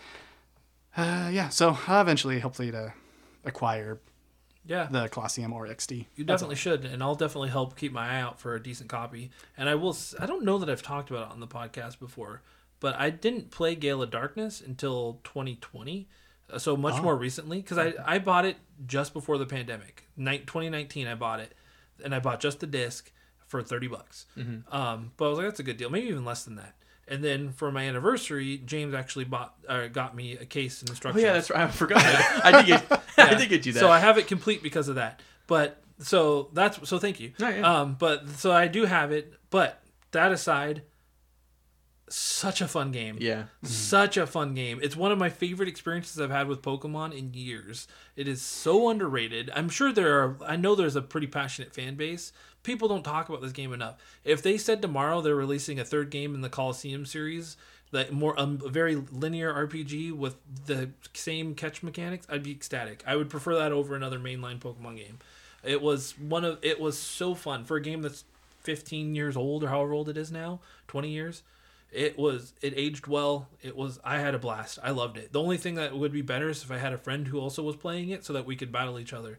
uh, 0.95 1.29
yeah. 1.31 1.49
So 1.49 1.77
I'll 1.87 2.01
eventually, 2.01 2.39
hopefully, 2.39 2.71
to 2.71 2.93
acquire 3.45 3.99
Yeah. 4.65 4.87
the 4.89 5.07
Colosseum 5.09 5.51
or 5.53 5.67
XD. 5.67 6.05
You 6.15 6.23
definitely 6.23 6.55
should, 6.55 6.85
and 6.85 7.01
I'll 7.03 7.15
definitely 7.15 7.49
help 7.49 7.75
keep 7.77 7.91
my 7.91 8.07
eye 8.17 8.21
out 8.21 8.39
for 8.39 8.55
a 8.55 8.61
decent 8.63 8.89
copy. 8.89 9.31
And 9.57 9.67
I 9.69 9.75
will. 9.75 9.95
I 10.19 10.25
don't 10.25 10.43
know 10.45 10.57
that 10.59 10.69
I've 10.69 10.83
talked 10.83 11.09
about 11.09 11.27
it 11.27 11.31
on 11.33 11.39
the 11.39 11.47
podcast 11.47 11.99
before, 11.99 12.41
but 12.79 12.95
I 12.95 13.09
didn't 13.09 13.51
play 13.51 13.75
Gale 13.75 14.01
of 14.01 14.11
Darkness 14.11 14.61
until 14.61 15.19
2020, 15.23 16.07
uh, 16.51 16.57
so 16.59 16.77
much 16.77 17.01
more 17.01 17.15
recently. 17.15 17.61
Because 17.61 17.77
I 17.77 17.93
I 18.05 18.19
bought 18.19 18.45
it 18.45 18.57
just 18.85 19.13
before 19.13 19.37
the 19.37 19.45
pandemic. 19.45 20.07
Night 20.15 20.47
2019, 20.47 21.07
I 21.07 21.15
bought 21.15 21.39
it, 21.39 21.53
and 22.03 22.13
I 22.13 22.19
bought 22.19 22.39
just 22.39 22.59
the 22.59 22.67
disc 22.67 23.11
for 23.47 23.61
30 23.61 23.87
bucks. 23.87 24.25
Um, 24.71 25.11
but 25.17 25.25
I 25.25 25.29
was 25.29 25.37
like, 25.37 25.47
that's 25.47 25.59
a 25.59 25.63
good 25.63 25.77
deal, 25.77 25.89
maybe 25.89 26.07
even 26.07 26.25
less 26.25 26.43
than 26.43 26.55
that. 26.55 26.73
And 27.07 27.23
then 27.23 27.51
for 27.51 27.71
my 27.71 27.83
anniversary, 27.83 28.61
James 28.65 28.93
actually 28.93 29.25
bought 29.25 29.55
uh, 29.67 29.87
got 29.87 30.15
me 30.15 30.37
a 30.37 30.45
case 30.45 30.81
and 30.81 30.89
instructions. 30.89 31.23
Oh 31.23 31.27
yeah, 31.27 31.33
that's 31.33 31.49
right. 31.49 31.61
I 31.61 31.67
forgot. 31.67 32.01
that. 32.01 32.41
I 32.45 32.61
did 32.61 32.65
get. 32.67 33.03
I 33.17 33.33
did 33.35 33.49
get 33.49 33.65
you 33.65 33.73
that. 33.73 33.79
So 33.79 33.89
I 33.91 33.99
have 33.99 34.17
it 34.17 34.27
complete 34.27 34.63
because 34.63 34.87
of 34.87 34.95
that. 34.95 35.21
But 35.47 35.81
so 35.99 36.49
that's 36.53 36.87
so 36.87 36.99
thank 36.99 37.19
you. 37.19 37.33
Oh, 37.41 37.49
yeah. 37.49 37.79
Um, 37.81 37.95
but 37.99 38.29
so 38.29 38.51
I 38.51 38.67
do 38.67 38.85
have 38.85 39.11
it. 39.11 39.33
But 39.49 39.83
that 40.11 40.31
aside, 40.31 40.83
such 42.09 42.61
a 42.61 42.67
fun 42.67 42.91
game. 42.91 43.17
yeah. 43.19 43.45
Such 43.63 44.17
a 44.17 44.27
fun 44.27 44.53
game. 44.53 44.79
It's 44.81 44.95
one 44.95 45.11
of 45.11 45.17
my 45.17 45.29
favorite 45.29 45.67
experiences 45.67 46.21
I've 46.21 46.29
had 46.31 46.47
with 46.47 46.61
Pokemon 46.61 47.17
in 47.17 47.33
years. 47.33 47.87
It 48.15 48.27
is 48.27 48.41
so 48.41 48.89
underrated. 48.89 49.51
I'm 49.55 49.69
sure 49.69 49.91
there 49.91 50.21
are 50.21 50.37
I 50.45 50.55
know 50.55 50.75
there's 50.75 50.95
a 50.95 51.01
pretty 51.01 51.27
passionate 51.27 51.73
fan 51.73 51.95
base. 51.95 52.31
People 52.63 52.87
don't 52.87 53.03
talk 53.03 53.29
about 53.29 53.41
this 53.41 53.51
game 53.51 53.73
enough. 53.73 53.95
If 54.23 54.41
they 54.41 54.57
said 54.57 54.81
tomorrow 54.81 55.21
they're 55.21 55.35
releasing 55.35 55.79
a 55.79 55.85
third 55.85 56.09
game 56.09 56.33
in 56.33 56.41
the 56.41 56.49
Colosseum 56.49 57.05
series, 57.05 57.57
that 57.91 58.11
more 58.11 58.39
um, 58.39 58.59
a 58.65 58.69
very 58.69 58.95
linear 58.95 59.53
RPG 59.53 60.13
with 60.13 60.35
the 60.65 60.89
same 61.13 61.55
catch 61.55 61.83
mechanics, 61.83 62.25
I'd 62.29 62.43
be 62.43 62.51
ecstatic. 62.51 63.03
I 63.05 63.15
would 63.15 63.29
prefer 63.29 63.55
that 63.55 63.71
over 63.71 63.95
another 63.95 64.19
mainline 64.19 64.59
Pokemon 64.59 64.97
game. 64.97 65.19
It 65.63 65.81
was 65.81 66.17
one 66.17 66.43
of 66.43 66.59
it 66.61 66.79
was 66.79 66.97
so 66.97 67.35
fun. 67.35 67.65
For 67.65 67.77
a 67.77 67.81
game 67.81 68.01
that's 68.01 68.23
15 68.61 69.13
years 69.13 69.37
old 69.37 69.63
or 69.63 69.67
however 69.67 69.93
old 69.93 70.09
it 70.09 70.17
is 70.17 70.31
now, 70.31 70.59
20 70.87 71.09
years 71.09 71.43
it 71.93 72.17
was 72.17 72.53
it 72.61 72.73
aged 72.75 73.07
well. 73.07 73.47
It 73.61 73.75
was 73.75 73.99
i 74.03 74.17
had 74.17 74.33
a 74.33 74.39
blast. 74.39 74.79
I 74.83 74.89
loved 74.89 75.17
it. 75.17 75.31
The 75.31 75.39
only 75.41 75.57
thing 75.57 75.75
that 75.75 75.95
would 75.95 76.11
be 76.11 76.21
better 76.23 76.49
is 76.49 76.63
if 76.63 76.71
i 76.71 76.77
had 76.77 76.91
a 76.91 76.97
friend 76.97 77.27
who 77.27 77.39
also 77.39 77.61
was 77.61 77.75
playing 77.75 78.09
it 78.09 78.25
so 78.25 78.33
that 78.33 78.45
we 78.45 78.55
could 78.55 78.71
battle 78.71 78.99
each 78.99 79.13
other 79.13 79.37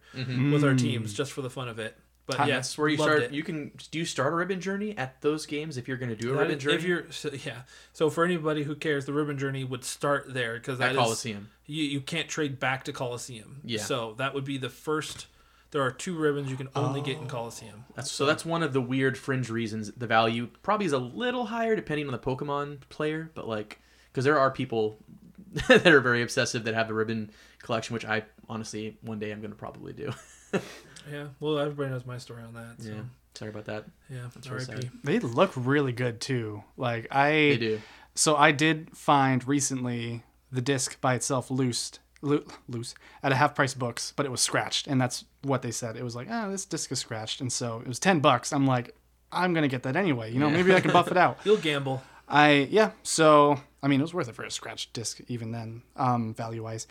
with 0.52 0.62
our 0.64 0.74
teams 0.74 1.12
just 1.12 1.32
for 1.32 1.42
the 1.42 1.51
fun 1.51 1.68
of 1.68 1.78
it 1.78 1.96
but 2.26 2.38
yeah 2.40 2.46
that's 2.56 2.76
where 2.78 2.88
you 2.88 2.96
start. 2.96 3.22
it. 3.24 3.32
You 3.32 3.42
can 3.42 3.70
do 3.90 3.98
you 3.98 4.05
start 4.05 4.32
a 4.32 4.36
ribbon 4.36 4.60
journey 4.60 4.96
at 4.96 5.20
those 5.20 5.46
games 5.46 5.76
if 5.76 5.86
you're 5.88 5.96
going 5.96 6.09
to 6.10 6.16
do 6.16 6.30
a 6.30 6.32
That 6.34 6.40
ribbon 6.42 6.56
is- 6.56 6.62
journey. 6.62 6.76
if 6.76 6.84
you're 6.84 7.05
so, 7.12 7.30
yeah 7.44 7.62
so 7.92 8.10
for 8.10 8.24
anybody 8.24 8.62
who 8.62 8.74
cares 8.74 9.05
the 9.06 9.12
ribbon 9.12 9.38
journey 9.38 9.64
would 9.64 9.84
start 9.84 10.32
there 10.32 10.55
because 10.55 10.80
at 10.80 10.86
that 10.86 10.90
is 10.92 10.96
Colosseum. 10.98 11.51
you, 11.66 11.84
you 11.84 12.01
can't 12.01 12.28
trade 12.28 12.59
back 12.59 12.84
to 12.84 12.92
colosseum 12.92 13.60
Yeah. 13.64 13.80
so 13.82 14.14
that 14.18 14.32
would 14.34 14.44
be 14.44 14.59
the 14.59 14.70
first 14.70 15.26
there 15.70 15.82
are 15.82 15.90
two 15.90 16.16
ribbons 16.16 16.51
you 16.51 16.56
can 16.56 16.68
only 16.76 17.01
get 17.01 17.18
in 17.18 17.24
oh. 17.24 17.26
colosseum 17.26 17.84
That's, 17.96 18.10
so 18.10 18.24
that's 18.26 18.44
one 18.44 18.62
of 18.62 18.72
the 18.72 18.80
weird 18.80 19.18
fringe 19.18 19.51
reasons 19.51 19.90
the 19.96 20.06
value 20.06 20.48
probably 20.62 20.86
is 20.86 20.92
a 20.92 20.98
little 20.98 21.46
higher 21.46 21.74
depending 21.76 22.06
on 22.06 22.12
the 22.12 22.18
Pokemon 22.18 22.78
player, 22.90 23.30
but 23.34 23.48
like 23.48 23.80
because 24.12 24.24
there 24.24 24.38
are 24.38 24.51
people 24.52 24.96
that 25.68 25.86
are 25.86 26.01
very 26.01 26.22
obsessive 26.22 26.64
that 26.64 26.74
have 26.74 26.86
the 26.88 26.94
ribbon 26.94 27.30
collection, 27.59 27.94
which 27.94 28.05
I 28.05 28.22
honestly 28.48 28.96
one 29.02 29.18
day 29.18 29.32
I'm 29.32 29.40
going 29.40 29.51
to 29.51 29.56
probably 29.56 29.92
do. 29.92 30.12
yeah 31.10 31.26
well 31.40 31.59
everybody 31.59 31.90
knows 31.90 32.06
my 32.06 32.18
story 32.18 32.43
on 32.43 32.55
that 32.55 32.74
so 32.78 32.90
yeah, 32.90 33.01
sorry 33.35 33.51
about 33.51 33.64
that. 33.66 33.85
yeah, 34.10 34.28
really 34.47 34.56
RIP. 34.59 34.66
sad. 34.66 34.90
They 35.02 35.18
look 35.20 35.52
really 35.56 35.93
good 35.93 36.20
too. 36.20 36.62
Like 36.76 37.06
I, 37.10 37.31
They 37.31 37.56
do. 37.59 37.81
so 38.14 38.36
I 38.36 38.52
did 38.52 38.97
find 38.97 39.47
recently 39.47 40.22
the 40.52 40.60
disc 40.60 41.01
by 41.01 41.14
itself 41.14 41.51
loosed, 41.51 41.98
loo- 42.22 42.47
loose 42.68 42.94
at 43.22 43.32
a 43.32 43.35
half 43.35 43.55
price 43.55 43.74
books, 43.74 44.12
but 44.14 44.24
it 44.24 44.31
was 44.31 44.40
scratched, 44.40 44.86
and 44.86 45.01
that's 45.01 45.24
what 45.43 45.62
they 45.62 45.72
said. 45.72 45.97
It 45.97 46.05
was 46.05 46.14
like, 46.14 46.28
oh, 46.31 46.51
this 46.51 46.64
disc 46.64 46.93
is 46.93 47.01
scratched, 47.01 47.40
and 47.40 47.52
so 47.52 47.81
it 47.81 47.89
was 47.89 47.98
ten 47.98 48.20
bucks. 48.20 48.52
I'm 48.52 48.66
like, 48.66 48.94
I'm 49.32 49.52
gonna 49.52 49.66
get 49.68 49.82
that 49.82 49.97
anyway. 49.97 50.32
You 50.32 50.39
know, 50.39 50.47
Yeah. 50.48 50.52
maybe 50.56 50.74
I 50.74 50.81
can 50.81 50.93
buff 50.93 51.10
it 51.10 51.16
out. 51.16 51.39
you'll 51.44 51.56
gamble 51.56 52.02
I 52.28 52.68
yeah. 52.70 52.93
So 53.02 53.59
I 53.82 53.89
mean, 53.89 54.01
it 54.01 54.05
was 54.05 54.14
worth 54.14 54.28
it 54.28 54.35
for 54.35 54.44
a 54.44 54.51
scratch 54.51 54.93
disc 54.93 55.20
even 55.28 55.51
then, 55.52 55.82
um, 55.97 56.35
value 56.35 56.62
wise. 56.62 56.86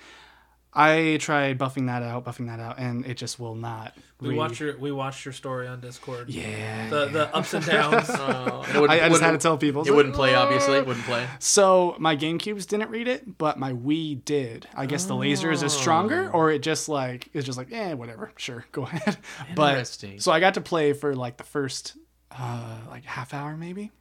I 0.76 1.18
tried 1.20 1.60
buffing 1.60 1.86
that 1.86 2.02
out, 2.02 2.26
buffing 2.26 2.48
that 2.48 2.60
out, 2.60 2.80
and 2.80 3.06
it 3.06 3.16
just 3.16 3.40
will 3.40 3.54
not. 3.54 3.94
We 4.20 4.30
re- 4.30 4.36
watched 4.36 4.60
your 4.60 4.78
we 4.78 4.92
watched 4.92 5.24
your 5.24 5.34
story 5.34 5.68
on 5.68 5.82
Discord. 5.82 6.30
Yeah. 6.30 6.90
The 6.90 7.06
the 7.06 7.36
ups 7.36 7.54
and 7.54 7.64
downs. 7.64 8.10
Uh, 8.10 8.66
it 8.76 8.78
I, 8.90 9.06
I 9.06 9.10
just 9.10 9.22
had 9.22 9.32
to 9.32 9.38
tell 9.38 9.58
people. 9.58 9.84
It 9.88 9.94
wouldn't 9.94 10.16
play, 10.16 10.34
obviously. 10.34 10.78
It 10.78 10.88
wouldn't 10.88 11.06
play. 11.06 11.28
So 11.40 11.96
my 12.00 12.16
GameCubes 12.16 12.68
didn't 12.68 12.90
read 12.90 13.08
it, 13.08 13.38
but 13.38 13.60
my 13.60 13.74
Wii 13.74 14.26
did. 14.26 14.68
I 14.76 14.88
guess 14.88 15.06
the 15.06 15.16
laser 15.16 15.52
is 15.52 15.62
stronger, 15.72 16.32
or 16.32 16.52
it 16.52 16.64
just 16.64 16.90
like 16.90 17.30
it's 17.34 17.46
just 17.46 17.58
like, 17.58 17.72
eh, 17.72 17.94
whatever, 17.94 18.32
sure, 18.38 18.66
go 18.72 18.84
ahead. 18.84 19.18
But 19.56 19.72
Interesting. 19.74 20.20
so 20.20 20.32
I 20.32 20.40
got 20.40 20.56
to 20.56 20.62
play 20.62 20.94
for 20.94 21.16
like 21.16 21.38
the 21.38 21.44
first 21.44 21.96
uh, 22.32 22.78
like 22.90 23.06
half 23.06 23.34
hour 23.34 23.56
maybe, 23.56 23.92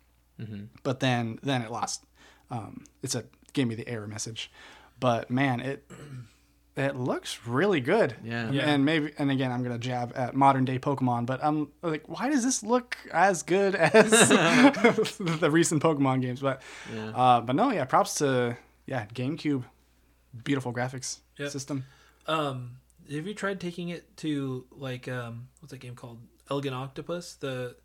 but 0.82 1.00
then 1.00 1.38
then 1.42 1.60
it 1.62 1.70
lost. 1.70 2.04
Um, 2.50 2.84
it's 3.02 3.14
a 3.14 3.24
gave 3.52 3.66
me 3.66 3.74
the 3.74 3.86
error 3.86 4.06
message, 4.06 4.50
but 5.00 5.30
man, 5.30 5.60
it 5.60 5.90
it 6.76 6.96
looks 6.96 7.38
really 7.46 7.80
good. 7.80 8.14
Yeah. 8.24 8.50
Yeah. 8.50 8.62
And 8.70 8.84
maybe 8.84 9.12
and 9.18 9.30
again 9.30 9.52
I'm 9.52 9.62
gonna 9.62 9.78
jab 9.78 10.12
at 10.16 10.34
modern 10.34 10.64
day 10.64 10.78
Pokemon, 10.78 11.26
but 11.26 11.42
I'm 11.44 11.68
like, 11.82 12.08
why 12.08 12.30
does 12.30 12.42
this 12.44 12.62
look 12.62 12.96
as 13.12 13.42
good 13.42 13.74
as 13.76 14.10
the 14.28 15.48
recent 15.50 15.82
Pokemon 15.82 16.22
games? 16.22 16.40
But 16.40 16.62
Yeah. 16.94 17.10
uh, 17.10 17.40
but 17.42 17.54
no, 17.56 17.70
yeah, 17.70 17.84
props 17.84 18.14
to 18.16 18.56
yeah, 18.86 19.06
GameCube, 19.14 19.64
beautiful 20.44 20.72
graphics 20.72 21.18
Yep. 21.38 21.50
system. 21.50 21.84
Um, 22.26 22.76
have 23.10 23.26
you 23.26 23.34
tried 23.34 23.60
taking 23.60 23.88
it 23.90 24.16
to 24.18 24.64
like 24.70 25.08
um, 25.08 25.48
what's 25.60 25.72
that 25.72 25.78
game 25.80 25.94
called? 25.94 26.18
Elegant 26.50 26.74
Octopus, 26.74 27.34
the 27.34 27.76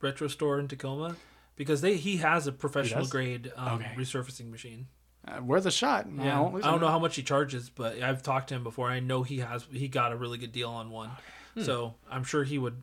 retro 0.00 0.28
store 0.28 0.58
in 0.60 0.68
Tacoma, 0.68 1.16
because 1.56 1.80
they 1.80 1.96
he 1.96 2.18
has 2.18 2.46
a 2.46 2.52
professional 2.52 3.00
does? 3.02 3.10
grade 3.10 3.52
um, 3.56 3.74
Okay. 3.80 3.92
resurfacing 3.96 4.50
machine. 4.50 4.86
Uh, 5.26 5.42
worth 5.42 5.66
a 5.66 5.70
shot. 5.70 6.06
Yeah, 6.18 6.38
won't 6.40 6.64
I 6.64 6.70
don't 6.70 6.80
know 6.80 6.88
how 6.88 6.98
much 6.98 7.16
he 7.16 7.22
charges, 7.22 7.68
but 7.68 8.00
I've 8.00 8.22
talked 8.22 8.48
to 8.50 8.54
him 8.54 8.62
before. 8.62 8.88
I 8.88 9.00
know 9.00 9.22
he 9.22 9.38
has 9.38 9.66
he 9.72 9.88
got 9.88 10.12
a 10.12 10.16
really 10.16 10.38
good 10.38 10.52
deal 10.52 10.70
on 10.70 10.90
one, 10.90 11.10
Hmm. 11.54 11.62
so 11.62 11.94
I'm 12.10 12.22
sure 12.24 12.44
he 12.44 12.58
would. 12.58 12.82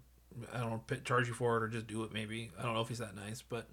I 0.54 0.60
don't 0.60 0.70
know, 0.72 0.84
charge 1.06 1.28
you 1.28 1.34
for 1.36 1.58
it 1.58 1.64
or 1.64 1.68
just 1.68 1.86
do 1.88 2.04
it. 2.04 2.12
Maybe 2.12 2.50
I 2.60 2.64
don't 2.64 2.74
know 2.74 2.82
if 2.82 2.88
he's 2.90 2.98
that 2.98 3.16
nice, 3.16 3.42
but 3.44 3.68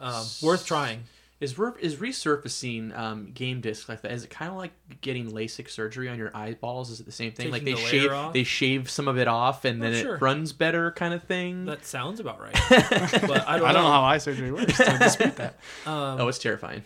um, 0.00 0.24
worth 0.42 0.66
trying. 0.66 1.04
Is 1.40 1.58
re- 1.58 1.72
is 1.80 1.96
resurfacing 1.96 2.96
um, 2.96 3.30
game 3.34 3.60
discs 3.60 3.88
like 3.88 4.02
that? 4.02 4.12
Is 4.12 4.22
it 4.22 4.30
kind 4.30 4.50
of 4.52 4.56
like 4.58 4.70
getting 5.00 5.32
LASIK 5.32 5.68
surgery 5.68 6.08
on 6.08 6.16
your 6.18 6.30
eyeballs? 6.36 6.88
Is 6.90 7.00
it 7.00 7.06
the 7.06 7.10
same 7.12 7.32
thing? 7.32 7.50
like 7.50 7.64
they 7.64 7.72
the 7.72 7.80
shave 7.80 8.12
off? 8.12 8.32
they 8.32 8.44
shave 8.44 8.88
some 8.88 9.08
of 9.08 9.18
it 9.18 9.26
off 9.26 9.64
and 9.64 9.82
Oh, 9.82 9.90
then 9.90 10.02
sure. 10.02 10.14
it 10.16 10.20
runs 10.22 10.52
better, 10.52 10.92
kind 10.92 11.12
of 11.14 11.24
thing. 11.24 11.64
That 11.64 11.84
sounds 11.84 12.20
about 12.20 12.40
right, 12.40 12.52
but 12.70 13.48
I 13.48 13.58
don't, 13.58 13.66
I 13.68 13.72
don't 13.72 13.82
know 13.82 13.90
how 13.90 14.02
eye 14.04 14.18
surgery 14.18 14.52
works 14.52 14.76
to 14.76 14.98
dispute 14.98 15.34
that. 15.36 15.56
Um, 15.86 16.20
oh, 16.20 16.28
it's 16.28 16.38
terrifying, 16.38 16.82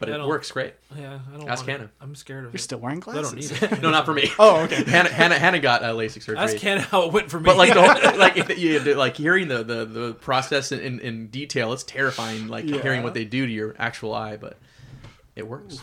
but 0.00 0.10
I 0.10 0.14
it 0.20 0.26
works 0.26 0.50
great. 0.50 0.74
yeah, 0.96 1.18
I 1.32 1.36
don't. 1.36 1.48
Ask 1.48 1.62
wanna- 1.66 1.78
Hannah. 1.78 1.90
I'm 2.00 2.14
scared 2.14 2.44
of 2.44 2.50
it. 2.50 2.54
You're 2.54 2.56
it. 2.60 2.62
still 2.62 2.78
wearing 2.78 2.98
I 2.98 3.00
glasses. 3.00 3.50
don't 3.50 3.62
need 3.62 3.72
it. 3.72 3.80
No, 3.82 3.90
not 3.90 4.04
for 4.04 4.12
me. 4.14 4.30
Oh, 4.38 4.62
okay. 4.64 4.84
Hannah, 4.84 5.08
Hannah, 5.08 5.38
Hannah 5.38 5.60
got 5.60 5.82
uh, 5.82 5.92
LASIK 5.94 6.22
surgery. 6.22 6.38
Ask 6.38 6.56
Hannah 6.58 6.80
how 6.82 7.06
it 7.06 7.12
went 7.12 7.30
for 7.30 7.38
me. 7.38 7.44
But 7.46 7.56
like 7.56 7.72
the 7.74 7.82
whole, 8.10 8.18
like 8.18 8.36
if 8.36 8.58
you 8.58 8.80
like 8.94 9.16
hearing 9.16 9.48
the 9.48 9.62
the, 9.62 9.84
the 9.84 10.14
process 10.14 10.72
in, 10.72 10.80
in, 10.80 11.00
in 11.00 11.26
detail, 11.28 11.72
it's 11.72 11.84
terrifying. 11.84 12.48
Like 12.48 12.64
Yeah. 12.66 12.82
hearing 12.82 13.02
what 13.02 13.14
they 13.14 13.24
do 13.24 13.46
to 13.46 13.52
your 13.52 13.74
actual 13.78 14.14
eye, 14.14 14.36
but 14.36 14.58
it 15.36 15.46
works. 15.46 15.78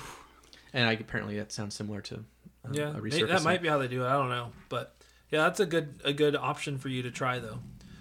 And 0.73 0.87
I 0.87 0.93
apparently 0.93 1.37
that 1.37 1.51
sounds 1.51 1.75
similar 1.75 2.01
to 2.01 2.15
um, 2.63 2.73
yeah, 2.73 2.89
a 2.89 2.93
may- 2.93 2.99
resurfacing. 3.09 3.27
that 3.29 3.43
might 3.43 3.61
be 3.61 3.67
how 3.67 3.77
they 3.77 3.87
do 3.87 4.03
it. 4.03 4.07
I 4.07 4.13
don't 4.13 4.29
know, 4.29 4.51
but 4.69 4.95
yeah, 5.31 5.43
that's 5.43 5.59
a 5.59 5.65
good 5.65 6.01
a 6.05 6.13
good 6.13 6.35
option 6.35 6.77
for 6.77 6.89
you 6.89 7.01
to 7.03 7.11
try 7.11 7.39
though, 7.39 7.59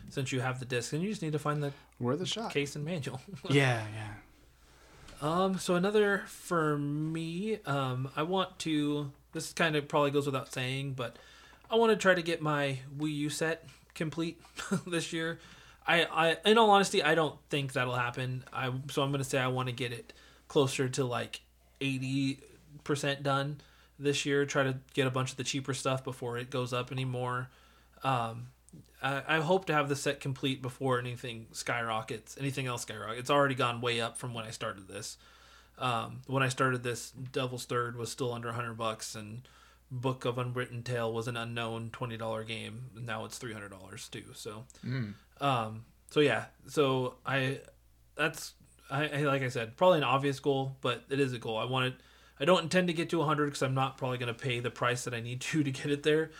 since 0.08 0.32
you 0.32 0.40
have 0.40 0.58
the 0.60 0.66
disc, 0.66 0.92
and 0.92 1.02
you 1.02 1.08
just 1.08 1.22
need 1.22 1.32
to 1.32 1.38
find 1.38 1.62
the 1.62 1.72
Worth 1.98 2.20
a 2.20 2.26
shot. 2.26 2.52
case 2.52 2.76
and 2.76 2.84
manual. 2.84 3.20
Yeah, 3.48 3.82
yeah. 3.94 4.08
Um, 5.20 5.58
so 5.58 5.74
another 5.74 6.22
for 6.26 6.78
me, 6.78 7.58
um, 7.66 8.10
I 8.16 8.22
want 8.22 8.58
to. 8.60 9.12
This 9.32 9.52
kind 9.52 9.76
of 9.76 9.86
probably 9.86 10.10
goes 10.10 10.26
without 10.26 10.52
saying, 10.52 10.94
but 10.94 11.16
I 11.70 11.76
want 11.76 11.90
to 11.92 11.96
try 11.96 12.14
to 12.14 12.22
get 12.22 12.42
my 12.42 12.78
Wii 12.98 13.14
U 13.14 13.30
set 13.30 13.64
complete 13.94 14.40
this 14.86 15.12
year. 15.12 15.38
I, 15.86 16.04
I, 16.04 16.36
in 16.44 16.58
all 16.58 16.70
honesty, 16.70 17.02
I 17.02 17.14
don't 17.14 17.36
think 17.48 17.72
that'll 17.72 17.94
happen. 17.94 18.44
I 18.52 18.72
so 18.90 19.02
I'm 19.02 19.10
gonna 19.10 19.24
say 19.24 19.38
I 19.38 19.48
want 19.48 19.68
to 19.68 19.74
get 19.74 19.92
it 19.92 20.12
closer 20.48 20.88
to 20.88 21.04
like 21.04 21.40
eighty 21.80 22.40
percent 22.84 23.22
done 23.22 23.60
this 23.98 24.24
year. 24.24 24.46
Try 24.46 24.64
to 24.64 24.78
get 24.94 25.06
a 25.06 25.10
bunch 25.10 25.30
of 25.32 25.36
the 25.36 25.44
cheaper 25.44 25.74
stuff 25.74 26.02
before 26.02 26.38
it 26.38 26.50
goes 26.50 26.72
up 26.72 26.90
anymore. 26.92 27.48
Um, 28.02 28.48
I, 29.02 29.22
I 29.26 29.40
hope 29.40 29.64
to 29.66 29.72
have 29.72 29.88
the 29.88 29.96
set 29.96 30.20
complete 30.20 30.60
before 30.62 30.98
anything 30.98 31.46
skyrockets. 31.52 32.36
Anything 32.38 32.66
else 32.66 32.82
skyrockets. 32.82 33.20
It's 33.20 33.30
already 33.30 33.54
gone 33.54 33.80
way 33.80 34.00
up 34.00 34.18
from 34.18 34.34
when 34.34 34.44
I 34.44 34.50
started 34.50 34.88
this. 34.88 35.16
Um, 35.78 36.20
when 36.26 36.42
I 36.42 36.48
started 36.48 36.82
this, 36.82 37.10
Devil's 37.10 37.64
Third 37.64 37.96
was 37.96 38.10
still 38.12 38.32
under 38.32 38.48
100 38.48 38.74
bucks, 38.74 39.14
and 39.14 39.42
Book 39.90 40.24
of 40.26 40.36
Unwritten 40.36 40.82
Tale 40.82 41.10
was 41.12 41.26
an 41.26 41.36
unknown 41.36 41.90
$20 41.92 42.46
game. 42.46 42.90
Now 42.94 43.24
it's 43.24 43.38
$300 43.38 44.10
too. 44.10 44.24
So, 44.34 44.64
Mm. 44.86 45.14
um, 45.40 45.84
so 46.10 46.20
yeah. 46.20 46.46
So 46.66 47.14
I, 47.24 47.60
that's 48.16 48.52
I, 48.90 49.08
I 49.08 49.16
like 49.22 49.42
I 49.42 49.48
said, 49.48 49.76
probably 49.76 49.98
an 49.98 50.04
obvious 50.04 50.38
goal, 50.40 50.76
but 50.82 51.04
it 51.08 51.18
is 51.20 51.32
a 51.32 51.38
goal. 51.38 51.56
I 51.56 51.64
want 51.64 51.86
it. 51.86 51.94
I 52.38 52.44
don't 52.44 52.62
intend 52.62 52.88
to 52.88 52.92
get 52.94 53.08
to 53.10 53.18
100 53.18 53.46
because 53.46 53.62
I'm 53.62 53.74
not 53.74 53.96
probably 53.98 54.18
going 54.18 54.32
to 54.34 54.38
pay 54.38 54.60
the 54.60 54.70
price 54.70 55.04
that 55.04 55.14
I 55.14 55.20
need 55.20 55.40
to 55.42 55.62
to 55.64 55.70
get 55.70 55.86
it 55.90 56.02
there. 56.02 56.30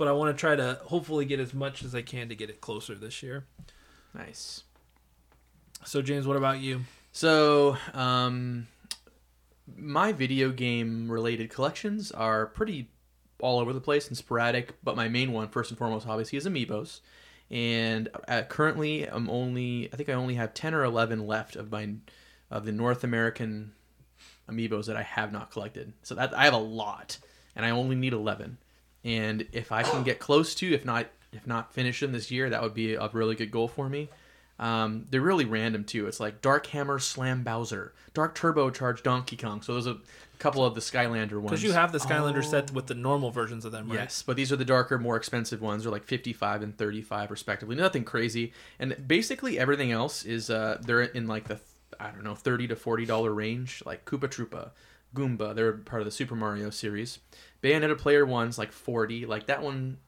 But 0.00 0.08
I 0.08 0.12
want 0.12 0.34
to 0.34 0.40
try 0.40 0.56
to 0.56 0.80
hopefully 0.84 1.26
get 1.26 1.40
as 1.40 1.52
much 1.52 1.84
as 1.84 1.94
I 1.94 2.00
can 2.00 2.30
to 2.30 2.34
get 2.34 2.48
it 2.48 2.62
closer 2.62 2.94
this 2.94 3.22
year. 3.22 3.44
Nice. 4.14 4.62
So 5.84 6.00
James, 6.00 6.26
what 6.26 6.38
about 6.38 6.58
you? 6.60 6.86
So, 7.12 7.76
um, 7.92 8.66
my 9.76 10.12
video 10.12 10.52
game 10.52 11.12
related 11.12 11.50
collections 11.50 12.12
are 12.12 12.46
pretty 12.46 12.88
all 13.40 13.58
over 13.58 13.74
the 13.74 13.80
place 13.82 14.08
and 14.08 14.16
sporadic, 14.16 14.82
but 14.82 14.96
my 14.96 15.06
main 15.06 15.32
one, 15.32 15.48
first 15.48 15.70
and 15.70 15.76
foremost, 15.76 16.08
obviously, 16.08 16.38
is 16.38 16.46
Amiibos. 16.46 17.00
And 17.50 18.08
uh, 18.26 18.44
currently, 18.48 19.04
I'm 19.04 19.28
only, 19.28 19.90
I 19.92 19.96
think 19.96 20.08
I 20.08 20.14
only 20.14 20.36
have 20.36 20.54
10 20.54 20.72
or 20.72 20.82
11 20.82 21.26
left 21.26 21.56
of 21.56 21.70
my, 21.70 21.90
of 22.50 22.64
the 22.64 22.72
North 22.72 23.04
American 23.04 23.72
Amiibos 24.48 24.86
that 24.86 24.96
I 24.96 25.02
have 25.02 25.30
not 25.30 25.50
collected. 25.50 25.92
So 26.02 26.14
that 26.14 26.32
I 26.32 26.44
have 26.44 26.54
a 26.54 26.56
lot, 26.56 27.18
and 27.54 27.66
I 27.66 27.70
only 27.70 27.96
need 27.96 28.14
11. 28.14 28.56
And 29.04 29.46
if 29.52 29.72
I 29.72 29.82
can 29.82 30.02
get 30.02 30.18
close 30.18 30.54
to, 30.56 30.72
if 30.72 30.84
not, 30.84 31.06
if 31.32 31.46
not 31.46 31.72
finish 31.72 32.00
them 32.00 32.12
this 32.12 32.30
year, 32.30 32.50
that 32.50 32.62
would 32.62 32.74
be 32.74 32.94
a 32.94 33.08
really 33.12 33.34
good 33.34 33.50
goal 33.50 33.68
for 33.68 33.88
me. 33.88 34.08
Um, 34.58 35.06
they're 35.08 35.22
really 35.22 35.46
random 35.46 35.84
too. 35.84 36.06
It's 36.06 36.20
like 36.20 36.42
Dark 36.42 36.66
Hammer 36.66 36.98
Slam 36.98 37.42
Bowser, 37.42 37.94
Dark 38.12 38.34
Turbo 38.34 38.68
Charge 38.68 39.02
Donkey 39.02 39.38
Kong. 39.38 39.62
So 39.62 39.72
those 39.72 39.86
are 39.86 39.92
a 39.92 40.36
couple 40.38 40.62
of 40.66 40.74
the 40.74 40.82
Skylander 40.82 41.38
ones. 41.38 41.44
Because 41.44 41.62
you 41.62 41.72
have 41.72 41.92
the 41.92 41.98
Skylander 41.98 42.44
set 42.44 42.70
with 42.72 42.86
the 42.86 42.94
normal 42.94 43.30
versions 43.30 43.64
of 43.64 43.72
them, 43.72 43.88
right? 43.88 44.00
Yes, 44.00 44.22
but 44.22 44.36
these 44.36 44.52
are 44.52 44.56
the 44.56 44.66
darker, 44.66 44.98
more 44.98 45.16
expensive 45.16 45.62
ones. 45.62 45.84
They're 45.84 45.92
like 45.92 46.04
55 46.04 46.60
and 46.60 46.76
35 46.76 47.30
respectively. 47.30 47.74
Nothing 47.74 48.04
crazy. 48.04 48.52
And 48.78 48.94
basically 49.08 49.58
everything 49.58 49.92
else 49.92 50.26
is 50.26 50.50
uh 50.50 50.76
they're 50.82 51.02
in 51.02 51.26
like 51.26 51.48
the 51.48 51.58
I 51.98 52.10
don't 52.10 52.22
know, 52.24 52.34
30 52.34 52.68
to 52.68 52.76
40 52.76 53.06
dollar 53.06 53.32
range, 53.32 53.82
like 53.86 54.04
Koopa 54.04 54.28
Troopa, 54.28 54.70
Goomba, 55.14 55.54
they're 55.54 55.72
part 55.72 56.02
of 56.02 56.06
the 56.06 56.12
Super 56.12 56.36
Mario 56.36 56.68
series. 56.68 57.18
Bayonetta 57.62 57.96
Player 57.98 58.24
1's 58.26 58.58
like 58.58 58.72
40. 58.72 59.26
Like 59.26 59.46
that 59.46 59.62
one 59.62 59.98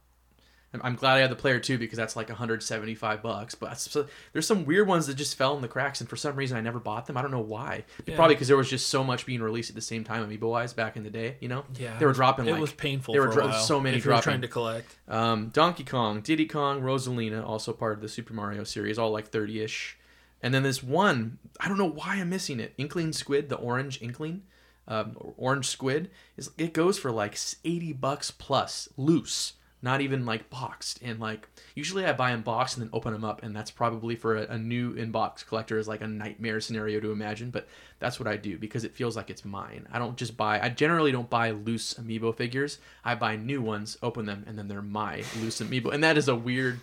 I'm- 0.81 0.95
glad 0.97 1.17
I 1.17 1.21
had 1.21 1.31
the 1.31 1.37
player 1.37 1.61
two 1.61 1.77
because 1.77 1.99
that's 1.99 2.17
like 2.17 2.31
175 2.31 3.23
bucks. 3.23 3.55
But 3.55 3.79
so, 3.79 4.07
there's 4.33 4.47
some 4.47 4.65
weird 4.65 4.89
ones 4.89 5.07
that 5.07 5.15
just 5.15 5.37
fell 5.37 5.55
in 5.55 5.61
the 5.61 5.69
cracks, 5.69 6.01
and 6.01 6.09
for 6.09 6.17
some 6.17 6.35
reason 6.35 6.57
I 6.57 6.63
never 6.63 6.79
bought 6.79 7.07
them. 7.07 7.17
I 7.19 7.23
don't 7.23 7.31
know 7.31 7.41
why. 7.41 7.85
Yeah. 8.07 8.17
Probably 8.17 8.35
because 8.35 8.49
there 8.49 8.57
was 8.57 8.71
just 8.71 8.89
so 8.89 9.05
much 9.05 9.27
being 9.27 9.43
released 9.43 9.69
at 9.69 9.75
the 9.77 9.83
same 9.83 10.03
time, 10.03 10.27
amiibo 10.27 10.49
wise, 10.49 10.73
back 10.73 10.97
in 10.97 11.03
the 11.03 11.11
day. 11.11 11.37
You 11.41 11.49
know, 11.49 11.65
Yeah, 11.79 11.99
they 11.99 12.07
were 12.07 12.15
dropping. 12.15 12.49
It 12.49 12.53
like, 12.53 12.61
was 12.63 12.73
painful. 12.73 13.13
They 13.13 13.21
were 13.21 13.27
dro- 13.27 13.53
so 13.53 13.81
many 13.81 13.99
if 13.99 14.03
dropping. 14.03 14.23
trying 14.23 14.41
to 14.41 14.49
collect. 14.49 14.97
Um, 15.09 15.49
Donkey 15.51 15.85
Kong, 15.85 16.23
Diddy 16.23 16.47
Kong, 16.47 16.81
Rosalina, 16.81 17.45
also 17.47 17.75
part 17.75 17.93
of 17.93 18.01
the 18.01 18.09
Super 18.09 18.33
Mario 18.33 18.65
series, 18.65 18.99
all 18.99 19.11
like 19.11 19.29
30 19.29 19.61
ish. 19.61 19.99
And 20.43 20.55
then 20.55 20.63
this 20.63 20.83
one, 20.83 21.39
I 21.61 21.69
don't 21.69 21.79
know 21.79 21.91
why 21.91 22.15
I'm 22.17 22.31
missing 22.31 22.59
it. 22.61 22.73
Inkling 22.79 23.13
Squid, 23.13 23.51
the 23.51 23.57
orange 23.57 24.01
Inkling, 24.01 24.43
um, 24.89 25.17
orange 25.37 25.67
squid, 25.67 26.11
is 26.37 26.51
it 26.59 26.73
goes 26.73 26.99
for 26.99 27.11
like 27.11 27.39
80 27.65 27.93
bucks 27.95 28.31
plus 28.31 28.89
loose, 28.97 29.55
not 29.81 30.01
even 30.01 30.25
like 30.27 30.51
boxed. 30.51 31.01
And 31.03 31.19
like 31.21 31.49
usually 31.75 32.05
I 32.05 32.13
buy 32.13 32.31
them 32.31 32.43
boxed 32.43 32.77
and 32.77 32.85
then 32.87 32.91
open 32.93 33.13
them 33.13 33.25
up, 33.25 33.43
and 33.43 33.55
that's 33.55 33.71
probably 33.71 34.17
for 34.17 34.37
a, 34.37 34.43
a 34.49 34.59
new 34.59 34.93
in 34.93 35.11
box 35.11 35.43
collector 35.43 35.79
is 35.79 35.89
like 35.89 36.01
a 36.03 36.07
nightmare 36.07 36.61
scenario 36.61 37.01
to 37.01 37.13
imagine. 37.13 37.51
But 37.51 37.69
that's 37.99 38.19
what 38.19 38.29
I 38.29 38.37
do 38.37 38.59
because 38.59 38.85
it 38.85 38.95
feels 38.95 39.17
like 39.17 39.31
it's 39.31 39.45
mine. 39.45 39.87
I 39.93 39.99
don't 39.99 40.17
just 40.17 40.37
buy. 40.37 40.61
I 40.61 40.69
generally 40.69 41.13
don't 41.13 41.31
buy 41.31 41.51
loose 41.51 41.95
amiibo 41.95 42.35
figures. 42.37 42.79
I 43.05 43.15
buy 43.15 43.37
new 43.37 43.63
ones, 43.63 43.97
open 44.03 44.27
them, 44.27 44.45
and 44.47 44.59
then 44.59 44.69
they're 44.69 44.83
my 44.83 45.23
loose 45.41 45.61
amiibo. 45.61 45.93
And 45.93 46.03
that 46.05 46.17
is 46.17 46.29
a 46.29 46.35
weird 46.37 46.81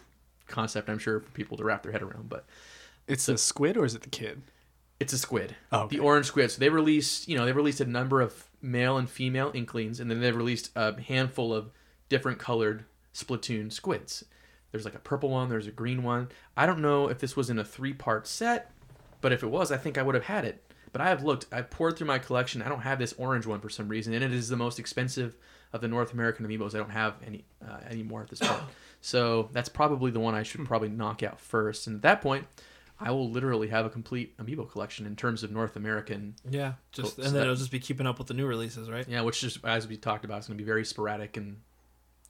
concept, 0.48 0.90
I'm 0.90 1.00
sure, 1.00 1.20
for 1.20 1.30
people 1.32 1.58
to 1.58 1.64
wrap 1.64 1.84
their 1.84 1.92
head 1.92 2.02
around. 2.02 2.30
But 2.30 2.46
It's 3.08 3.26
the 3.26 3.38
squid 3.38 3.78
or 3.78 3.86
is 3.86 3.96
it 3.96 4.02
the 4.02 4.10
kid? 4.10 4.42
It's 5.00 5.14
a 5.14 5.18
squid. 5.18 5.56
Oh, 5.72 5.82
okay. 5.82 5.98
The 5.98 6.04
orange 6.04 6.26
squid. 6.26 6.52
So 6.52 6.60
they 6.60 6.70
released, 6.70 7.28
you 7.28 7.38
know, 7.38 7.46
they 7.46 7.52
released 7.52 7.82
a 7.82 7.86
number 7.86 8.22
of 8.22 8.50
male 8.62 8.98
and 8.98 9.10
female 9.10 9.52
inklings, 9.54 10.00
and 10.00 10.12
then 10.12 10.20
they 10.20 10.32
released 10.32 10.72
a 10.76 11.00
handful 11.02 11.54
of 11.54 11.72
different 12.10 12.40
colored 12.40 12.86
Splatoon 13.14 13.72
squids. 13.72 14.26
There's 14.72 14.86
like 14.86 14.96
a 14.96 15.00
purple 15.00 15.30
one, 15.30 15.50
there's 15.50 15.68
a 15.68 15.72
green 15.72 16.04
one. 16.04 16.30
I 16.56 16.66
don't 16.66 16.82
know 16.82 17.08
if 17.08 17.20
this 17.20 17.36
was 17.36 17.50
in 17.50 17.58
a 17.58 17.64
three 17.64 17.94
part 17.94 18.28
set, 18.28 18.72
but 19.22 19.32
if 19.32 19.42
it 19.42 19.48
was, 19.48 19.72
I 19.72 19.78
think 19.78 19.98
I 19.98 20.04
would 20.04 20.16
have 20.16 20.26
had 20.26 20.46
it. 20.46 20.64
But 20.92 21.02
I 21.02 21.10
have 21.10 21.24
looked, 21.24 21.46
I've 21.52 21.70
poured 21.70 21.98
through 21.98 22.08
my 22.08 22.20
collection. 22.20 22.62
I 22.62 22.70
don't 22.70 22.82
have 22.82 23.00
this 23.00 23.14
orange 23.14 23.46
one 23.46 23.60
for 23.62 23.70
some 23.70 23.88
reason, 23.88 24.14
and 24.14 24.24
it 24.24 24.34
is 24.34 24.50
the 24.50 24.58
most 24.58 24.80
expensive 24.80 25.36
of 25.72 25.82
the 25.82 25.88
North 25.88 26.14
American 26.14 26.48
amiibos. 26.48 26.74
I 26.74 26.80
don't 26.80 26.90
have 26.90 27.16
any 27.26 27.46
uh, 27.66 27.78
anymore 27.90 28.22
at 28.22 28.30
this 28.30 28.40
point. 28.40 28.62
So 29.02 29.48
that's 29.54 29.70
probably 29.70 30.12
the 30.12 30.20
one 30.20 30.36
I 30.36 30.44
should 30.44 30.66
probably 30.66 30.90
knock 30.90 31.24
out 31.24 31.40
first. 31.40 31.88
And 31.88 31.96
at 31.96 32.02
that 32.02 32.22
point, 32.22 32.48
I 33.02 33.12
will 33.12 33.30
literally 33.30 33.70
have 33.70 33.86
a 33.86 33.90
complete 33.90 34.38
amiibo 34.38 34.70
collection 34.70 35.06
in 35.06 35.16
terms 35.16 35.44
of 35.44 35.52
North 35.52 35.76
American. 35.76 36.36
Yeah, 36.50 36.74
just 36.92 37.16
Cool. 37.16 37.26
and 37.26 37.34
then 37.34 37.40
that- 37.42 37.44
it'll 37.48 37.56
just 37.56 37.72
be 37.72 37.80
keeping 37.80 38.06
up 38.08 38.18
with 38.20 38.28
the 38.28 38.34
new 38.34 38.46
releases, 38.46 38.90
right? 38.90 39.08
Yeah, 39.08 39.22
which 39.22 39.40
just 39.42 39.64
as 39.64 39.88
we 39.88 39.96
talked 39.98 40.26
about, 40.26 40.40
is 40.40 40.48
going 40.48 40.58
to 40.58 40.62
be 40.64 40.68
very 40.68 40.84
sporadic. 40.84 41.38
And 41.38 41.62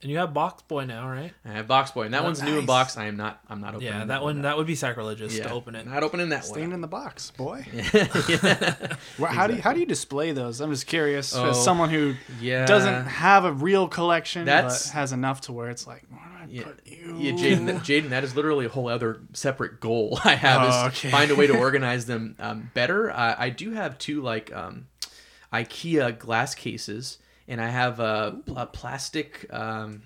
And 0.01 0.09
you 0.11 0.17
have 0.19 0.33
Box 0.33 0.61
Boy 0.61 0.85
now, 0.85 1.09
right? 1.09 1.33
I 1.43 1.49
have 1.53 1.67
Box 1.67 1.91
Boy, 1.91 2.03
and 2.03 2.13
that 2.13 2.21
Oh, 2.21 2.25
one's 2.25 2.41
new 2.41 2.59
in 2.59 2.65
box. 2.65 2.95
I 2.97 3.05
am 3.07 3.17
not. 3.17 3.41
I'm 3.49 3.59
not 3.61 3.75
opening. 3.75 3.91
yeah, 3.91 4.05
that 4.05 4.21
one 4.23 4.43
that 4.43 4.55
would 4.57 4.67
be 4.67 4.75
sacrilegious 4.75 5.35
yeah, 5.35 5.43
to 5.47 5.51
open 5.53 5.75
it. 5.75 5.85
Not 5.87 6.03
opening 6.03 6.29
that 6.29 6.45
Staying 6.45 6.67
one. 6.67 6.75
in 6.75 6.81
the 6.81 6.87
box, 6.87 7.31
boy. 7.31 7.65
yeah. 7.73 8.95
Well, 9.17 9.31
How 9.31 9.47
do 9.47 9.55
you 9.55 9.61
how 9.61 9.73
do 9.73 9.79
you 9.79 9.85
display 9.85 10.31
those? 10.31 10.61
I'm 10.61 10.71
just 10.71 10.87
curious. 10.87 11.35
Oh, 11.35 11.49
As 11.49 11.63
someone 11.63 11.89
who 11.89 12.13
yeah. 12.39 12.65
doesn't 12.65 13.05
have 13.07 13.43
a 13.43 13.51
real 13.51 13.87
collection, 13.87 14.45
That's- 14.45 14.87
but 14.87 14.93
has 14.93 15.11
enough 15.11 15.41
to 15.41 15.51
where 15.51 15.69
it's 15.69 15.85
like, 15.87 16.03
where 16.09 16.19
do 16.19 16.25
I 16.28 16.28
Yeah, 16.49 16.63
yeah, 16.85 17.31
Jaden. 17.33 17.65
that- 17.67 17.75
Jaden, 17.83 18.09
that 18.09 18.23
is 18.23 18.35
literally 18.35 18.65
a 18.65 18.69
whole 18.69 18.87
other 18.89 19.21
separate 19.33 19.79
goal 19.79 20.19
I 20.25 20.35
have 20.35 20.61
Oh, 20.63 20.87
is 20.87 20.93
okay. 20.97 21.11
find 21.11 21.31
a 21.31 21.35
way 21.35 21.47
to 21.47 21.57
organize 21.57 22.05
them 22.05 22.35
um, 22.39 22.71
better. 22.73 23.11
I, 23.11 23.35
I 23.37 23.49
do 23.49 23.71
have 23.71 23.97
two 23.97 24.21
like 24.21 24.53
um, 24.55 24.87
IKEA 25.53 26.17
glass 26.17 26.55
cases, 26.55 27.17
and 27.47 27.59
I 27.61 27.67
have 27.69 27.99
uh, 27.99 28.31
pl- 28.45 28.65
plastic 28.67 29.45
um, 29.53 30.03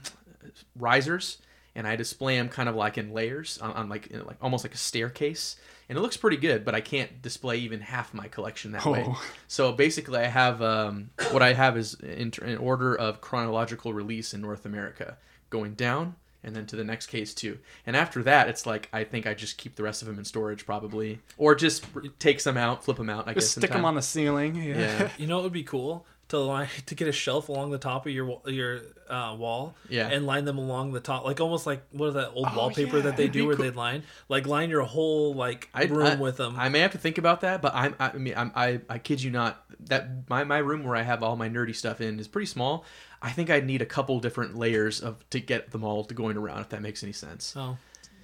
risers, 0.76 1.40
and 1.76 1.88
I 1.88 1.96
display 1.96 2.38
them 2.38 2.50
kind 2.50 2.70
of 2.70 2.76
like 2.76 2.98
in 2.98 3.14
layers 3.14 3.58
on, 3.60 3.72
on 3.74 3.90
like 3.90 4.08
in 4.08 4.26
like 4.26 4.38
almost 4.42 4.64
like 4.64 4.74
a 4.74 4.78
staircase. 4.78 5.56
And 5.90 5.98
it 5.98 6.02
looks 6.02 6.16
pretty 6.16 6.38
good, 6.38 6.64
but 6.64 6.74
I 6.74 6.80
can't 6.82 7.22
display 7.22 7.58
even 7.58 7.82
half 7.82 8.14
my 8.14 8.30
collection 8.30 8.72
that 8.72 8.86
way. 8.86 9.04
Oh. 9.06 9.22
So 9.50 9.74
basically, 9.74 10.20
I 10.20 10.28
have 10.28 10.62
um, 10.62 11.10
what 11.32 11.42
I 11.42 11.52
have 11.54 11.78
is 11.78 11.96
in, 11.96 12.32
in 12.42 12.58
order 12.58 12.96
of 12.96 13.20
chronological 13.20 13.94
release 13.94 14.34
in 14.34 14.40
North 14.42 14.66
America, 14.66 15.18
going 15.50 15.74
down 15.74 16.16
and 16.44 16.56
then 16.56 16.66
to 16.68 16.76
the 16.76 16.84
next 16.84 17.08
case 17.08 17.34
too. 17.34 17.58
And 17.86 17.96
after 17.96 18.22
that, 18.24 18.50
it's 18.50 18.66
like 18.66 18.90
I 18.94 19.04
think 19.04 19.26
I 19.28 19.34
just 19.34 19.58
keep 19.58 19.76
the 19.76 19.84
rest 19.84 20.02
of 20.02 20.08
them 20.08 20.18
in 20.20 20.26
storage 20.26 20.66
probably, 20.66 21.20
or 21.38 21.56
just 21.56 21.86
take 22.20 22.40
some 22.40 22.58
out, 22.58 22.84
flip 22.84 22.98
them 22.98 23.10
out. 23.10 23.28
I 23.28 23.34
guess 23.34 23.44
Just 23.44 23.58
stick 23.58 23.72
them 23.72 23.86
on 23.86 23.96
the 23.96 24.02
ceiling. 24.02 24.56
Yeah. 24.56 24.78
Yeah, 24.78 25.10
You 25.18 25.28
know 25.28 25.36
what 25.38 25.44
would 25.46 25.54
be 25.54 25.64
cool 25.64 26.06
to 26.30 26.40
line 26.40 26.68
to 26.88 26.96
get 26.96 27.08
a 27.08 27.12
shelf 27.12 27.50
along 27.50 27.72
the 27.72 27.78
top 27.78 28.06
of 28.06 28.12
your 28.12 28.40
your 28.46 28.82
uh, 29.10 29.36
wall, 29.38 29.76
Yeah. 29.90 30.08
and 30.10 30.26
line 30.26 30.46
them 30.46 30.58
along 30.58 30.94
the 30.94 31.00
top, 31.02 31.26
like 31.26 31.40
almost 31.42 31.68
like 31.68 31.84
what 31.92 32.08
is 32.08 32.14
that 32.16 32.32
old 32.34 32.48
Oh, 32.52 32.58
wallpaper 32.58 32.98
yeah, 32.98 33.04
that 33.04 33.18
they 33.18 33.24
it'd 33.24 33.34
do 33.34 33.46
where 33.46 33.56
cool. 33.56 33.66
they 33.66 33.72
line 33.72 34.04
like 34.30 34.48
line 34.48 34.70
your 34.70 34.84
whole 34.84 35.34
like 35.36 35.70
I- 35.74 35.84
room 35.86 36.06
I- 36.08 36.16
with 36.16 36.38
them. 36.38 36.56
I 36.58 36.70
may 36.70 36.80
have 36.80 36.94
to 36.94 36.98
think 36.98 37.18
about 37.18 37.42
that, 37.42 37.62
but 37.62 37.76
I'm, 37.76 37.94
I, 38.00 38.10
I 38.10 38.14
mean, 38.18 38.34
I'm, 38.36 38.52
I, 38.56 38.80
I 38.90 38.98
kid 38.98 39.22
you 39.22 39.30
not, 39.30 39.64
that 39.88 40.30
my, 40.30 40.46
my 40.46 40.58
room 40.60 40.84
where 40.86 40.96
I 40.96 41.02
have 41.04 41.22
all 41.22 41.36
my 41.36 41.50
nerdy 41.50 41.76
stuff 41.76 42.00
in 42.02 42.18
is 42.20 42.28
pretty 42.30 42.46
small. 42.48 42.86
I 43.24 43.32
think 43.32 43.50
I'd 43.50 43.66
need 43.66 43.82
a 43.82 43.86
couple 43.86 44.20
different 44.20 44.56
layers 44.58 45.00
of 45.00 45.28
to 45.32 45.40
get 45.40 45.72
them 45.72 45.84
all 45.84 46.04
to 46.04 46.14
going 46.14 46.38
around. 46.38 46.60
If 46.62 46.70
that 46.70 46.82
makes 46.82 47.02
any 47.04 47.14
sense, 47.14 47.54
oh, 47.58 47.78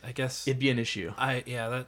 I 0.05 0.11
guess 0.11 0.47
it'd 0.47 0.59
be 0.59 0.69
an 0.69 0.77
issue. 0.77 1.13
I 1.17 1.43
yeah 1.45 1.69
that 1.69 1.87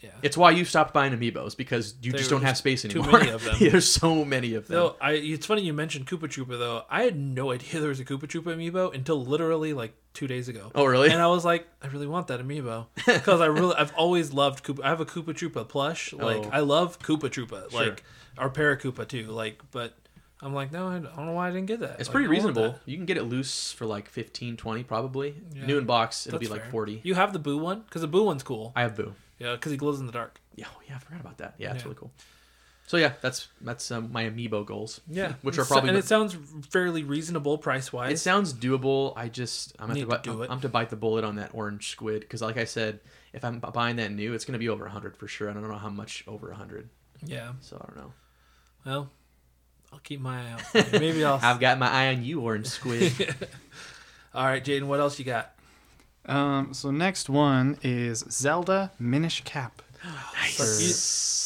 yeah. 0.00 0.10
It's 0.22 0.36
why 0.36 0.52
you 0.52 0.64
stopped 0.64 0.94
buying 0.94 1.12
amiibos 1.12 1.56
because 1.56 1.96
you 2.00 2.12
There 2.12 2.18
just 2.18 2.30
don't 2.30 2.42
have 2.44 2.56
space 2.56 2.84
anymore. 2.84 3.06
too 3.06 3.12
many 3.18 3.30
of 3.30 3.42
them. 3.44 3.56
There's 3.58 3.90
so 3.90 4.24
many 4.24 4.54
of 4.54 4.68
them. 4.68 4.76
Though 4.76 4.96
I, 5.00 5.14
it's 5.14 5.44
funny 5.44 5.62
you 5.62 5.72
mentioned 5.72 6.06
Koopa 6.06 6.28
Troopa 6.28 6.56
though. 6.56 6.84
I 6.88 7.02
had 7.02 7.16
no 7.18 7.50
idea 7.50 7.80
there 7.80 7.88
was 7.88 7.98
a 7.98 8.04
Koopa 8.04 8.20
Troopa 8.28 8.54
amiibo 8.54 8.94
until 8.94 9.24
literally 9.24 9.72
like 9.72 9.94
two 10.14 10.28
days 10.28 10.48
ago. 10.48 10.70
Oh, 10.76 10.84
really? 10.84 11.10
And 11.10 11.20
I 11.20 11.26
was 11.26 11.44
like, 11.44 11.66
I 11.82 11.88
really 11.88 12.06
want 12.06 12.28
that 12.28 12.38
amiibo 12.40 12.86
because 13.06 13.40
I 13.40 13.46
really, 13.46 13.74
I've 13.74 13.92
always 13.96 14.32
loved 14.32 14.62
Koopa. 14.64 14.84
I 14.84 14.88
have 14.90 15.00
a 15.00 15.04
Koopa 15.04 15.34
Troopa 15.34 15.68
plush. 15.68 16.12
Like 16.12 16.46
Oh. 16.46 16.50
I 16.52 16.60
love 16.60 17.00
Koopa 17.00 17.22
Troopa. 17.28 17.68
Sure. 17.68 17.80
Like 17.86 18.04
our 18.38 18.50
Paracoopa 18.50 19.08
too. 19.08 19.24
Like, 19.24 19.60
but 19.72 19.94
I'm 20.40 20.54
like, 20.54 20.70
no, 20.70 20.86
I 20.86 20.98
don't 21.00 21.26
know 21.26 21.32
why 21.32 21.48
I 21.48 21.50
didn't 21.50 21.66
get 21.66 21.80
that. 21.80 21.98
It's 21.98 22.08
Like, 22.08 22.12
pretty 22.12 22.28
reasonable. 22.28 22.78
You 22.86 22.96
can 22.96 23.06
get 23.06 23.16
it 23.16 23.24
loose 23.24 23.72
for 23.72 23.86
like 23.86 24.08
15, 24.08 24.56
20 24.56 24.84
probably. 24.84 25.34
Yeah. 25.52 25.66
New 25.66 25.78
in 25.78 25.84
box, 25.84 26.26
it'll 26.26 26.38
That's 26.38 26.48
be 26.48 26.54
like 26.54 26.70
40. 26.70 27.00
You 27.02 27.14
have 27.14 27.32
the 27.32 27.38
Boo 27.40 27.58
one 27.58 27.80
because 27.80 28.02
the 28.02 28.08
Boo 28.08 28.22
one's 28.24 28.42
cool. 28.44 28.72
I 28.76 28.82
have 28.82 28.94
Boo. 28.96 29.14
Yeah, 29.38 29.52
because 29.52 29.72
he 29.72 29.78
glows 29.78 29.98
in 30.00 30.06
the 30.06 30.12
dark. 30.12 30.40
Yeah, 30.54 30.66
oh, 30.72 30.80
yeah, 30.88 30.96
I 30.96 30.98
forgot 31.00 31.20
about 31.20 31.38
that. 31.38 31.54
Yeah, 31.58 31.72
it's 31.72 31.78
Yeah. 31.82 31.84
really 31.88 31.96
cool. 31.96 32.12
So 32.86 32.96
yeah, 32.96 33.12
that's 33.20 33.48
that's 33.60 33.90
um, 33.90 34.10
my 34.12 34.24
amiibo 34.24 34.64
goals. 34.64 35.02
Yeah, 35.08 35.34
which 35.42 35.58
are 35.58 35.64
probably 35.66 35.90
and 35.90 35.98
it 35.98 36.06
sounds 36.06 36.34
fairly 36.70 37.02
reasonable 37.04 37.58
price 37.58 37.92
wise. 37.92 38.12
It 38.12 38.18
sounds 38.18 38.54
doable. 38.54 39.12
I 39.14 39.28
just 39.28 39.74
I'm 39.78 39.92
Need 39.92 40.08
have 40.08 40.08
to 40.08 40.16
to, 40.16 40.22
do 40.22 40.38
bite, 40.38 40.44
it. 40.46 40.50
I'm 40.50 40.60
to 40.60 40.68
bite 40.70 40.88
the 40.88 40.96
bullet 40.96 41.22
on 41.22 41.36
that 41.36 41.50
orange 41.52 41.90
squid 41.90 42.20
because, 42.20 42.40
like 42.40 42.56
I 42.56 42.64
said, 42.64 43.00
if 43.34 43.44
I'm 43.44 43.58
buying 43.58 43.96
that 43.96 44.10
new, 44.12 44.32
it's 44.32 44.46
gonna 44.46 44.58
be 44.58 44.70
over 44.70 44.88
hundred 44.88 45.18
for 45.18 45.28
sure. 45.28 45.50
I 45.50 45.52
don't 45.52 45.68
know 45.68 45.74
how 45.76 45.90
much 45.90 46.24
over 46.26 46.50
hundred, 46.52 46.88
Yeah. 47.22 47.52
so 47.60 47.76
I 47.76 47.86
don't 47.88 47.96
know. 47.98 48.12
Well, 48.86 49.10
I'll 49.92 49.98
keep 50.00 50.20
my 50.20 50.40
eye 50.42 50.50
out. 50.52 50.60
for 50.62 50.78
you. 50.78 51.00
Maybe 51.00 51.24
I'll. 51.24 51.38
I've 51.42 51.60
got 51.60 51.78
my 51.78 51.88
eye 51.90 52.08
on 52.08 52.22
you, 52.24 52.40
orange 52.40 52.66
squid. 52.66 53.12
All 54.34 54.44
right, 54.44 54.62
Jaden. 54.64 54.84
What 54.84 55.00
else 55.00 55.18
you 55.18 55.24
got? 55.24 55.52
Um, 56.26 56.74
so 56.74 56.90
next 56.90 57.30
one 57.30 57.78
is 57.82 58.24
Zelda 58.30 58.92
Minish 59.00 59.42
Cap. 59.44 59.82
So 60.50 60.64
you- 60.64 60.92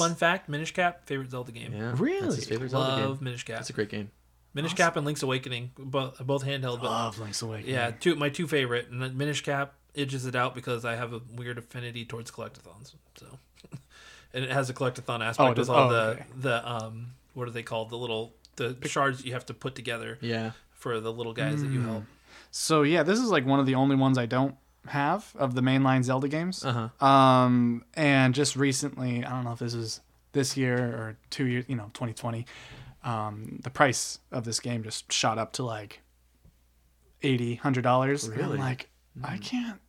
fun 0.07 0.15
fact: 0.17 0.49
Minish 0.49 0.73
Cap, 0.73 1.07
favorite 1.07 1.31
Zelda 1.31 1.53
game. 1.53 1.73
yeah, 1.75 1.95
Really? 1.97 2.21
That's 2.21 2.37
his 2.37 2.45
favorite 2.47 2.71
Zelda 2.71 2.89
Love 2.89 3.19
game. 3.19 3.25
Minish 3.25 3.45
Cap. 3.45 3.57
That's 3.57 3.71
a 3.71 3.73
great 3.73 3.89
game. 3.89 4.11
Minish 4.55 4.75
Cap 4.75 4.97
and 4.97 5.07
Link's 5.07 5.23
Awakening, 5.23 5.71
both 5.79 6.19
both 6.27 6.45
handheld. 6.45 6.81
But 6.81 6.91
Love 6.91 7.19
Link's 7.19 7.41
Awakening. 7.43 7.73
yeah, 7.75 7.91
two 7.93 8.15
my 8.17 8.29
two 8.29 8.47
favorite. 8.47 8.91
And 8.91 9.01
then 9.01 9.17
Minish 9.17 9.43
Cap 9.43 9.75
edges 9.97 10.27
it 10.27 10.35
out 10.35 10.55
because 10.55 10.85
I 10.85 10.97
have 10.97 11.13
a 11.15 11.21
weird 11.35 11.57
affinity 11.59 12.05
towards 12.05 12.31
collectathons. 12.31 12.93
So, 13.17 13.27
and 14.35 14.45
it 14.45 14.51
has 14.51 14.69
a 14.69 14.75
collectathon 14.75 15.25
aspect 15.25 15.53
it 15.53 15.55
does? 15.55 15.69
with 15.69 15.77
all 15.79 15.89
Oh, 15.89 15.93
the 15.93 16.03
okay. 16.13 16.25
the 16.37 16.69
um 16.69 17.07
what 17.35 17.49
are 17.49 17.51
they 17.51 17.63
called? 17.63 17.91
The 17.91 17.97
little 17.99 18.35
the 18.57 18.77
shards 18.87 19.25
you 19.25 19.33
have 19.33 19.47
to 19.47 19.55
put 19.55 19.75
together 19.75 20.19
Yeah, 20.21 20.53
for 20.73 21.01
the 21.01 21.13
little 21.13 21.33
guys 21.33 21.61
that 21.63 21.69
Hmm. 21.69 21.75
you 21.75 21.81
help. 21.83 22.05
So 22.51 22.83
yeah, 22.83 23.03
this 23.03 23.19
is 23.19 23.31
like 23.31 23.47
one 23.47 23.61
of 23.61 23.67
the 23.67 23.75
only 23.75 23.97
ones 23.97 24.19
I 24.19 24.27
don't 24.27 24.57
have 24.89 25.33
of 25.37 25.55
the 25.55 25.61
mainline 25.63 26.03
Zelda 26.05 26.29
games. 26.29 26.65
uh 26.65 26.91
huh. 27.01 27.07
Um, 27.07 27.85
and 27.95 28.35
just 28.35 28.57
recently, 28.57 29.25
I 29.25 29.31
don't 29.31 29.45
know 29.45 29.53
if 29.53 29.59
this 29.61 29.75
is 29.75 30.01
this 30.33 30.57
year 30.57 30.77
or 30.79 31.17
two 31.31 31.47
years, 31.47 31.65
you 31.69 31.77
know, 31.77 31.91
2020. 31.95 32.45
Um, 33.05 33.61
the 33.63 33.71
price 33.71 34.19
of 34.31 34.45
this 34.45 34.61
game 34.61 34.83
just 34.83 35.11
shot 35.13 35.39
up 35.39 35.53
to 35.55 35.63
like 35.65 36.01
80 37.23 37.57
hundred 37.57 37.83
dollars. 37.83 38.29
Really? 38.29 38.55
I'm 38.55 38.59
like, 38.59 38.89
I 39.23 39.39
can't 39.39 39.81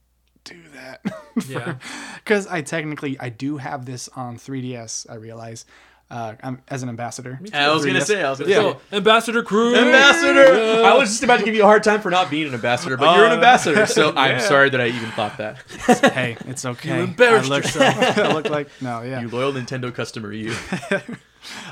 do 0.43 0.61
that. 0.73 1.01
Yeah. 1.49 1.75
because 2.23 2.45
I 2.45 2.61
technically 2.61 3.19
I 3.19 3.29
do 3.29 3.57
have 3.57 3.85
this 3.87 4.07
on 4.09 4.37
3DS. 4.37 5.09
I 5.09 5.15
realize, 5.15 5.65
uh, 6.11 6.35
as 6.67 6.83
an 6.83 6.89
ambassador. 6.89 7.39
I 7.53 7.69
was 7.71 7.85
gonna 7.85 8.01
say, 8.01 8.23
I 8.23 8.29
was 8.29 8.39
gonna 8.39 8.51
Yeah. 8.51 8.57
say. 8.57 8.71
So, 8.73 8.81
Ambassador 8.97 9.41
Cruz. 9.43 9.77
Ambassador! 9.77 10.83
I 10.85 10.93
was 10.95 11.09
just 11.09 11.23
about 11.23 11.39
to 11.39 11.45
give 11.45 11.55
you 11.55 11.63
a 11.63 11.65
hard 11.65 11.83
time 11.83 12.01
for 12.01 12.11
not 12.11 12.29
being 12.29 12.47
an 12.47 12.53
ambassador, 12.53 12.97
but 12.97 13.15
you're 13.15 13.25
an 13.25 13.31
Uh, 13.31 13.35
ambassador, 13.35 13.85
so 13.87 14.13
I'm 14.15 14.39
sorry 14.39 14.69
that 14.69 14.79
I 14.81 14.87
even 14.87 15.09
thought 15.11 15.37
that. 15.37 15.57
hey, 16.13 16.37
it's 16.47 16.65
okay. 16.65 17.03
embarrassed 17.03 17.47
I 17.51 17.55
look, 17.55 17.63
yourself. 17.63 18.17
I 18.19 18.33
look 18.33 18.49
like 18.49 18.69
no, 18.81 19.01
yeah. 19.01 19.21
You 19.21 19.29
loyal 19.29 19.53
Nintendo 19.53 19.93
customer, 19.93 20.31
you. 20.31 20.53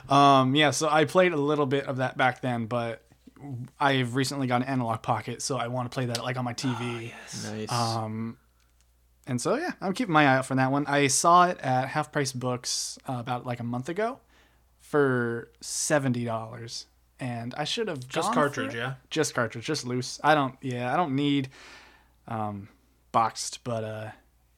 Um, 0.10 0.56
yeah, 0.56 0.72
so 0.72 0.90
I 0.90 1.06
played 1.06 1.32
a 1.34 1.38
little 1.38 1.66
bit 1.66 1.86
of 1.86 1.98
that 1.98 2.18
back 2.18 2.42
then, 2.42 2.66
but 2.66 3.02
I've 3.80 4.16
recently 4.16 4.48
got 4.48 4.62
an 4.62 4.68
analogue 4.68 5.02
pocket, 5.02 5.42
so 5.42 5.58
I 5.58 5.68
want 5.68 5.90
to 5.90 5.94
play 5.94 6.06
that 6.08 6.24
like 6.24 6.38
on 6.38 6.46
my 6.46 6.54
TV. 6.54 7.12
Nice. 7.50 7.72
Um, 7.72 8.38
and 9.28 9.40
so 9.40 9.56
yeah, 9.56 9.72
I'm 9.82 9.94
keeping 9.94 10.14
my 10.14 10.24
eye 10.24 10.38
out 10.38 10.46
for 10.46 10.56
that 10.56 10.72
one. 10.72 10.86
I 10.88 11.08
saw 11.08 11.48
it 11.48 11.58
at 11.60 11.90
Half 11.90 12.12
Price 12.12 12.32
Books 12.32 12.98
uh, 13.08 13.18
about 13.20 13.46
like 13.46 13.60
a 13.60 13.64
month 13.64 13.90
ago 13.90 14.20
for 14.80 15.50
seventy 15.62 16.26
dollars, 16.26 16.88
and 17.20 17.54
I 17.56 17.64
should 17.64 17.88
have 17.88 18.08
Just 18.08 18.34
cartridge, 18.34 18.76
yeah. 18.76 18.96
just 19.10 19.34
cartridge, 19.34 19.66
just 19.66 19.86
loose. 19.86 20.20
I 20.24 20.36
don't, 20.36 20.56
yeah, 20.62 20.94
I 20.94 20.98
don't 20.98 21.16
need 21.16 21.50
um, 22.28 22.68
boxed, 23.12 23.64
but 23.64 23.84
uh, 23.84 24.10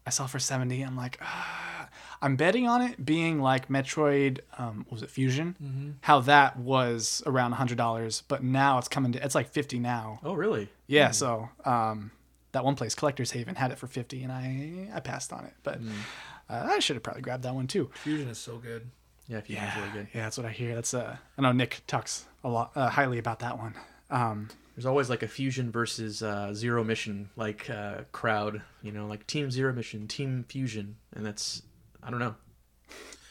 I 0.08 0.10
saw 0.10 0.28
for 0.28 0.40
seventy. 0.40 0.82
I'm 0.82 0.96
like, 0.96 1.18
ah. 1.22 1.90
I'm 2.22 2.38
betting 2.38 2.70
on 2.70 2.82
it 2.82 3.06
being 3.06 3.42
like 3.42 3.68
Metroid, 3.68 4.40
um, 4.58 4.86
what 4.88 4.94
was 4.94 5.04
it 5.04 5.10
Fusion? 5.10 5.58
Mm-hmm. 5.62 5.90
How 6.00 6.22
that 6.22 6.56
was 6.58 7.22
around 7.26 7.52
hundred 7.52 7.78
dollars, 7.78 8.24
but 8.30 8.42
now 8.42 8.78
it's 8.78 8.88
coming 8.88 9.12
to 9.12 9.24
it's 9.24 9.36
like 9.36 9.50
fifty 9.50 9.78
now. 9.78 10.22
oh, 10.24 10.34
really? 10.34 10.70
Yeah, 10.88 11.12
so 11.12 11.50
um, 11.66 12.12
that 12.54 12.64
one 12.64 12.76
place, 12.76 12.96
Collector's 12.96 13.32
Haven, 13.32 13.56
had 13.56 13.72
it 13.72 13.78
for 13.78 13.88
fifty, 13.88 14.24
and 14.24 14.32
I 14.32 14.90
I 14.96 15.00
passed 15.02 15.34
on 15.34 15.46
it, 15.46 15.54
but 15.64 15.80
uh, 16.50 16.68
I 16.72 16.80
should 16.80 16.96
have 16.96 17.04
probably 17.04 17.22
grabbed 17.22 17.44
that 17.44 17.54
one 17.54 17.68
too. 17.68 17.92
Fusion 17.96 18.30
is 18.30 18.38
so 18.38 18.58
good. 18.58 18.90
Yeah, 19.28 19.38
if 19.38 19.50
you 19.50 19.56
yeah. 19.56 19.80
really 19.80 19.92
good. 19.92 20.08
Yeah, 20.14 20.24
that's 20.24 20.38
what 20.38 20.46
I 20.46 20.52
hear. 20.52 20.76
That's 20.76 20.94
uh, 20.94 21.18
I 21.38 21.42
know 21.42 21.52
Nick 21.52 21.82
talks 21.88 22.26
a 22.44 22.50
lot 22.50 22.72
uh, 22.76 22.90
highly 22.90 23.18
about 23.20 23.40
that 23.40 23.58
one. 23.58 23.74
Um, 24.10 24.50
There's 24.76 24.86
always 24.86 25.10
like 25.10 25.24
a 25.24 25.28
fusion 25.28 25.72
versus 25.72 26.22
uh, 26.22 26.54
zero 26.54 26.84
mission 26.84 27.30
like 27.36 27.70
uh, 27.70 28.02
crowd, 28.12 28.62
you 28.82 28.92
know, 28.92 29.08
like 29.08 29.26
team 29.28 29.50
zero 29.52 29.72
mission, 29.74 30.08
team 30.08 30.46
fusion, 30.48 30.98
and 31.14 31.26
that's 31.26 31.64
I 32.02 32.10
don't 32.12 32.20
know. 32.20 32.36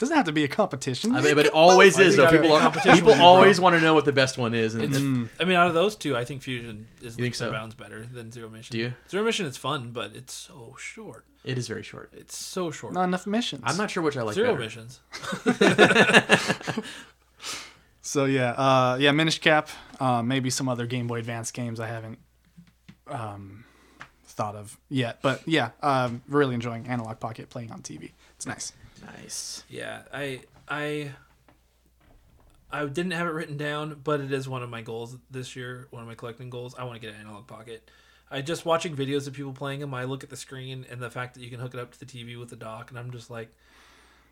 Doesn't 0.03 0.17
have 0.17 0.27
to 0.27 0.33
be 0.33 0.43
a 0.43 0.49
competition. 0.49 1.15
I 1.15 1.21
mean, 1.21 1.37
but 1.37 1.47
it 1.47 1.53
always 1.53 1.97
is 1.97 2.17
though. 2.17 2.29
People, 2.29 2.53
are, 2.53 2.61
competition 2.61 2.95
people 2.97 3.15
always 3.23 3.61
want 3.61 3.77
to 3.77 3.81
know 3.81 3.95
what 3.95 4.05
the 4.05 4.11
best 4.13 4.37
one 4.37 4.53
is, 4.53 4.75
and 4.75 4.83
It's, 4.83 4.97
it's- 4.97 5.29
I 5.39 5.45
mean, 5.45 5.57
out 5.57 5.69
of 5.69 5.75
those 5.75 5.95
two, 5.95 6.17
I 6.17 6.25
think 6.25 6.43
Fusion 6.43 6.89
is 7.01 7.17
You 7.17 7.23
think 7.23 7.27
and 7.27 7.37
so? 7.37 7.53
bounds 7.53 7.77
better 7.77 8.05
than 8.05 8.33
Zero 8.33 8.49
Mission. 8.49 8.73
Do 8.73 8.79
you? 8.79 8.95
Zero 9.09 9.23
Mission 9.23 9.47
is 9.47 9.57
fun, 9.57 9.93
but 9.93 10.17
it's 10.17 10.35
so 10.35 10.75
short. 10.77 11.25
it 11.45 11.57
is 11.57 11.69
very 11.69 11.85
short. 11.85 12.11
It's 12.17 12.37
so 12.37 12.73
short. 12.73 12.95
not 12.95 13.05
enough 13.05 13.29
missions. 13.29 13.63
I'm 13.65 13.77
not 13.77 13.93
sure 13.93 14.03
which 14.03 14.17
I 14.17 14.23
like 14.23 14.35
Zero 14.35 14.57
better. 14.57 14.65
missions. 14.65 14.99
So 18.05 18.25
yeah, 18.25 18.51
uh, 18.51 18.97
yeah, 19.01 19.13
Minish 19.13 19.39
Cap, 19.41 19.69
uh, 20.01 20.23
maybe 20.23 20.51
some 20.51 20.69
other 20.69 20.87
Game 20.87 21.07
Boy 21.07 21.21
Advance 21.21 21.53
games 21.53 21.79
I 21.79 21.87
haven't 21.87 22.19
um, 23.07 23.65
thought 24.25 24.57
of 24.57 24.77
yet, 24.89 25.21
but 25.23 25.47
yeah, 25.47 25.71
um, 25.83 26.21
really 26.27 26.55
enjoying 26.57 26.89
Analogue 26.89 27.21
Pocket 27.21 27.49
playing 27.49 27.71
on 27.71 27.81
TV. 27.83 28.11
It's 28.35 28.45
nice. 28.47 28.73
Nice. 29.03 29.65
Yeah, 29.69 30.03
I 30.13 30.41
I 30.69 31.11
I 32.71 32.87
didn't 32.87 33.13
have 33.13 33.27
it 33.27 33.31
written 33.31 33.57
down, 33.57 34.01
but 34.03 34.21
it 34.21 34.33
is 34.33 34.49
one 34.49 34.63
of 34.63 34.71
my 34.71 34.83
goals 34.83 35.17
this 35.31 35.55
year. 35.55 35.89
One 35.91 36.03
of 36.03 36.09
my 36.09 36.15
collecting 36.15 36.51
goals. 36.51 36.75
I 36.79 36.85
want 36.85 37.01
to 37.01 37.07
get 37.07 37.15
an 37.15 37.21
analogue 37.21 37.47
pocket. 37.47 37.91
I 38.31 38.41
just 38.41 38.65
watching 38.65 38.97
videos 38.97 39.27
of 39.27 39.35
people 39.35 39.53
playing 39.53 39.81
them. 39.81 39.93
I 39.93 40.05
look 40.05 40.25
at 40.25 40.31
the 40.31 40.37
screen 40.37 40.87
and 40.91 41.01
the 41.01 41.11
fact 41.11 41.35
that 41.35 41.43
you 41.43 41.51
can 41.51 41.61
hook 41.61 41.75
it 41.75 41.81
up 41.81 41.93
to 41.93 42.01
the 42.01 42.07
TV 42.07 42.39
with 42.39 42.49
the 42.49 42.57
dock, 42.57 42.91
and 42.91 42.99
I'm 42.99 43.11
just 43.11 43.31
like, 43.31 43.55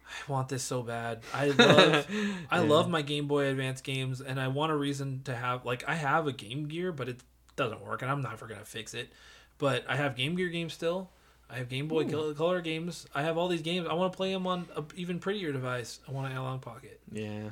I 0.07 0.33
want 0.33 0.49
this 0.49 0.63
so 0.63 0.83
bad. 0.83 1.21
I 1.35 1.49
love 1.59 2.07
I 2.51 2.61
love 2.61 2.89
my 2.89 3.03
Game 3.03 3.29
Boy 3.29 3.47
Advance 3.47 3.83
games, 3.83 4.23
and 4.23 4.41
I 4.41 4.49
want 4.49 4.73
a 4.73 4.77
reason 4.77 5.21
to 5.25 5.35
have 5.35 5.67
like 5.67 5.87
I 5.87 5.95
have 5.97 6.27
a 6.27 6.33
Game 6.33 6.67
Gear, 6.67 6.93
but 6.93 7.11
it 7.11 7.21
doesn't 7.57 7.85
work, 7.85 8.01
and 8.01 8.11
I'm 8.11 8.23
never 8.23 8.47
gonna 8.47 8.65
fix 8.65 8.95
it. 8.95 9.13
But 9.59 9.85
I 9.87 9.97
have 9.97 10.17
Game 10.17 10.35
Gear 10.35 10.49
games 10.49 10.73
still. 10.73 11.11
I 11.53 11.59
have 11.59 11.69
Game 11.69 11.89
Boy 11.89 12.07
Col- 12.07 12.33
Color 12.35 12.61
games. 12.61 13.07
I 13.15 13.23
have 13.23 13.37
all 13.37 13.49
these 13.49 13.63
games. 13.63 13.87
I 13.91 13.95
want 13.95 14.13
to 14.13 14.17
play 14.17 14.33
them 14.33 14.47
on 14.47 14.69
a 14.77 14.85
even 14.97 15.19
prettier 15.19 15.53
device. 15.53 15.99
I 16.09 16.13
want 16.13 16.27
an 16.27 16.33
analogue 16.33 16.61
pocket. 16.63 17.01
Yeah. 17.13 17.51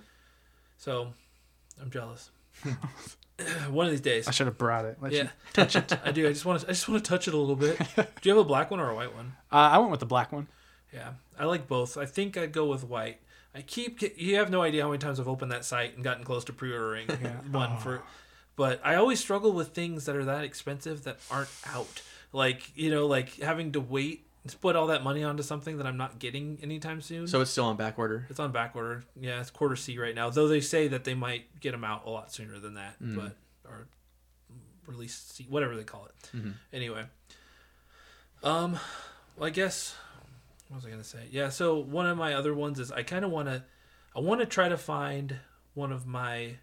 So, 0.77 1.09
I'm 1.83 1.91
jealous. 1.91 2.31
One 3.71 3.87
of 3.87 3.93
these 3.93 4.01
days. 4.01 4.27
I 4.27 4.33
should 4.33 4.47
have 4.49 4.59
brought 4.59 4.85
it. 4.85 4.99
Let 5.01 5.13
Yeah, 5.13 5.23
you- 5.25 5.29
touch 5.53 5.77
it. 5.77 5.93
I 6.05 6.11
do. 6.11 6.27
I 6.27 6.33
just 6.33 6.45
want 6.45 6.61
to. 6.63 6.67
I 6.67 6.71
just 6.71 6.89
want 6.89 7.05
to 7.05 7.09
touch 7.09 7.29
it 7.29 7.35
a 7.35 7.37
little 7.37 7.55
bit. 7.57 7.79
Do 7.97 8.05
you 8.29 8.31
have 8.37 8.39
a 8.45 8.49
black 8.49 8.71
one 8.71 8.81
or 8.81 8.91
a 8.91 8.95
white 8.95 9.15
one? 9.15 9.35
Uh, 9.53 9.57
I 9.57 9.79
went 9.79 9.91
with 9.93 10.01
the 10.01 10.07
black 10.07 10.33
one. 10.33 10.49
Yeah, 10.93 11.11
I 11.39 11.45
like 11.45 11.69
both. 11.69 11.97
I 11.97 12.05
think 12.07 12.37
I'd 12.37 12.53
go 12.53 12.67
with 12.67 12.83
white. 12.85 13.21
I 13.55 13.63
keep. 13.63 14.01
You 14.21 14.37
have 14.37 14.51
no 14.51 14.63
idea 14.63 14.83
how 14.83 14.89
many 14.89 14.99
times 14.99 15.21
I've 15.21 15.29
opened 15.29 15.53
that 15.53 15.65
site 15.65 15.95
and 15.95 16.03
gotten 16.03 16.25
close 16.25 16.45
to 16.47 16.53
pre-ordering 16.53 17.09
one 17.53 17.79
for. 17.79 18.03
But 18.57 18.81
I 18.85 18.97
always 18.97 19.21
struggle 19.21 19.53
with 19.53 19.69
things 19.69 20.05
that 20.07 20.17
are 20.17 20.25
that 20.25 20.43
expensive 20.43 21.05
that 21.05 21.19
aren't 21.31 21.49
out. 21.67 22.03
Like 22.33 22.73
you 22.77 22.91
know, 22.91 23.07
like 23.07 23.37
having 23.37 23.73
to 23.73 23.81
wait 23.81 24.27
and 24.43 24.61
put 24.61 24.77
all 24.77 24.89
that 24.89 25.03
money 25.03 25.25
onto 25.25 25.43
something 25.43 25.79
that 25.79 25.87
I'm 25.87 25.97
not 25.97 26.19
getting 26.19 26.59
anytime 26.63 27.01
soon. 27.01 27.27
So 27.27 27.41
it's 27.41 27.51
still 27.51 27.65
on 27.67 27.77
back 27.77 27.99
order. 27.99 28.27
It's 28.31 28.41
on 28.41 28.53
back 28.53 28.77
order. 28.77 29.05
Yeah, 29.19 29.41
it's 29.41 29.51
quarter 29.51 29.77
C 29.77 29.99
right 29.99 30.15
now. 30.15 30.31
Though 30.31 30.49
they 30.49 30.61
say 30.61 30.89
that 30.89 31.05
they 31.05 31.15
might 31.15 31.61
get 31.61 31.73
them 31.73 31.85
out 31.85 32.07
a 32.07 32.11
lot 32.11 32.33
sooner 32.33 32.59
than 32.59 32.75
that, 32.75 32.97
but 33.01 33.37
or 33.65 33.89
release 34.87 35.15
C, 35.33 35.47
whatever 35.49 35.77
they 35.77 35.85
call 35.85 36.07
it. 36.07 36.31
Anyway, 36.73 37.05
um, 38.43 38.79
well, 39.37 39.47
I 39.47 39.51
guess 39.51 39.95
what 40.69 40.77
was 40.77 40.87
I 40.87 40.91
gonna 40.91 41.05
say? 41.05 41.25
Yeah, 41.31 41.49
so 41.49 41.79
one 41.79 42.07
of 42.07 42.17
my 42.19 42.35
other 42.35 42.55
ones 42.55 42.79
is 42.79 42.93
I 42.93 43.03
kind 43.03 43.25
of 43.25 43.31
want 43.31 43.49
to, 43.49 43.65
I 44.15 44.21
want 44.21 44.41
to 44.41 44.47
try 44.47 44.69
to 44.69 44.77
find 44.77 45.37
one 45.75 45.93
of 45.93 46.07
my 46.07 46.57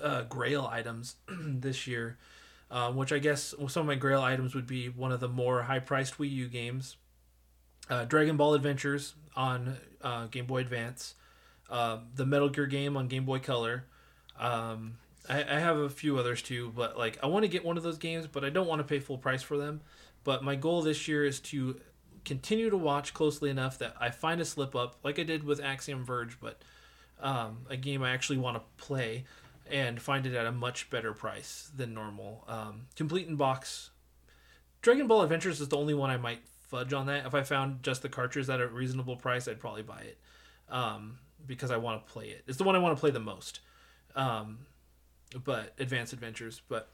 uh, 0.00 0.22
Grail 0.22 0.68
items 0.70 1.16
this 1.28 1.86
year, 1.86 2.18
um, 2.70 2.96
which 2.96 3.12
I 3.12 3.18
guess 3.18 3.54
some 3.68 3.80
of 3.82 3.86
my 3.86 3.94
Grail 3.94 4.22
items 4.22 4.54
would 4.54 4.66
be 4.66 4.88
one 4.88 5.12
of 5.12 5.20
the 5.20 5.28
more 5.28 5.62
high-priced 5.62 6.18
Wii 6.18 6.30
U 6.30 6.48
games 6.48 6.96
uh, 7.90 8.04
Dragon 8.04 8.36
Ball 8.36 8.54
Adventures 8.54 9.14
on 9.36 9.76
uh, 10.00 10.26
Game 10.26 10.46
Boy 10.46 10.58
Advance, 10.58 11.14
uh, 11.68 11.98
the 12.14 12.24
Metal 12.24 12.48
Gear 12.48 12.66
game 12.66 12.96
on 12.96 13.08
Game 13.08 13.24
Boy 13.24 13.40
Color. 13.40 13.84
Um, 14.38 14.94
I, 15.28 15.42
I 15.42 15.58
have 15.58 15.76
a 15.76 15.90
few 15.90 16.18
others 16.18 16.40
too, 16.40 16.72
but 16.74 16.96
like 16.96 17.18
I 17.22 17.26
want 17.26 17.44
to 17.44 17.48
get 17.48 17.64
one 17.64 17.76
of 17.76 17.82
those 17.82 17.98
games, 17.98 18.26
but 18.26 18.44
I 18.44 18.50
don't 18.50 18.68
want 18.68 18.78
to 18.78 18.84
pay 18.84 19.00
full 19.00 19.18
price 19.18 19.42
for 19.42 19.58
them. 19.58 19.80
But 20.22 20.44
my 20.44 20.54
goal 20.54 20.82
this 20.82 21.08
year 21.08 21.24
is 21.24 21.40
to 21.40 21.80
continue 22.24 22.70
to 22.70 22.76
watch 22.76 23.12
closely 23.12 23.50
enough 23.50 23.78
that 23.78 23.96
I 24.00 24.10
find 24.10 24.40
a 24.40 24.44
slip 24.44 24.76
up, 24.76 24.96
like 25.02 25.18
I 25.18 25.24
did 25.24 25.44
with 25.44 25.60
Axiom 25.60 26.04
Verge, 26.04 26.38
but 26.40 26.62
um, 27.20 27.66
a 27.68 27.76
game 27.76 28.02
I 28.02 28.10
actually 28.10 28.38
want 28.38 28.56
to 28.56 28.62
play 28.82 29.24
and 29.70 30.00
find 30.00 30.26
it 30.26 30.34
at 30.34 30.46
a 30.46 30.52
much 30.52 30.90
better 30.90 31.12
price 31.12 31.70
than 31.74 31.94
normal. 31.94 32.44
Um, 32.48 32.86
complete 32.96 33.28
in 33.28 33.36
box 33.36 33.90
Dragon 34.82 35.06
Ball 35.06 35.22
Adventures 35.22 35.60
is 35.60 35.68
the 35.68 35.76
only 35.76 35.94
one 35.94 36.10
I 36.10 36.16
might 36.16 36.40
fudge 36.68 36.92
on 36.92 37.06
that. 37.06 37.26
If 37.26 37.34
I 37.34 37.42
found 37.42 37.82
just 37.82 38.02
the 38.02 38.08
cartridge 38.08 38.48
at 38.48 38.60
a 38.60 38.66
reasonable 38.66 39.16
price, 39.16 39.46
I'd 39.46 39.60
probably 39.60 39.82
buy 39.82 40.00
it. 40.00 40.18
Um, 40.68 41.18
because 41.46 41.70
I 41.70 41.76
want 41.76 42.06
to 42.06 42.12
play 42.12 42.26
it. 42.28 42.44
It's 42.46 42.58
the 42.58 42.64
one 42.64 42.76
I 42.76 42.78
want 42.78 42.96
to 42.96 43.00
play 43.00 43.10
the 43.10 43.20
most. 43.20 43.60
Um, 44.14 44.60
but 45.44 45.74
Advanced 45.78 46.12
Adventures. 46.12 46.62
But 46.68 46.88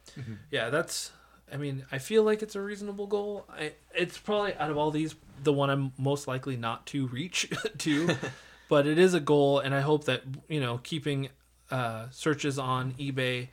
yeah, 0.51 0.71
that's. 0.71 1.13
I 1.53 1.59
mean, 1.59 1.85
I 1.93 1.99
feel 1.99 2.25
like 2.25 2.43
it's 2.43 2.57
a 2.57 2.61
reasonable 2.61 3.07
goal. 3.07 3.47
I 3.49 3.75
it's 3.95 4.19
probably 4.19 4.55
out 4.55 4.71
of 4.71 4.77
all 4.77 4.91
these 4.91 5.15
the 5.43 5.53
one 5.53 5.71
I'm 5.71 5.93
most 5.97 6.27
likely 6.27 6.57
not 6.57 6.87
to 6.87 7.07
reach 7.07 7.51
to, 7.79 8.17
but 8.69 8.87
it 8.87 8.99
is 8.99 9.15
a 9.15 9.21
goal, 9.21 9.61
and 9.61 9.75
I 9.75 9.81
hope 9.81 10.05
that 10.05 10.23
you 10.49 10.61
know 10.61 10.79
keeping 10.83 11.29
uh, 11.71 12.07
searches 12.11 12.59
on 12.59 12.93
eBay 12.95 13.49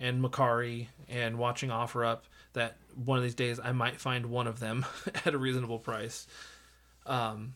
and 0.00 0.22
Mercari 0.22 0.88
and 1.08 1.38
watching 1.38 1.70
OfferUp 1.70 2.20
that 2.52 2.76
one 3.04 3.18
of 3.18 3.24
these 3.24 3.34
days 3.34 3.58
I 3.62 3.72
might 3.72 4.00
find 4.00 4.26
one 4.26 4.46
of 4.46 4.60
them 4.60 4.84
at 5.24 5.34
a 5.34 5.38
reasonable 5.38 5.78
price. 5.78 6.26
Um, 7.06 7.54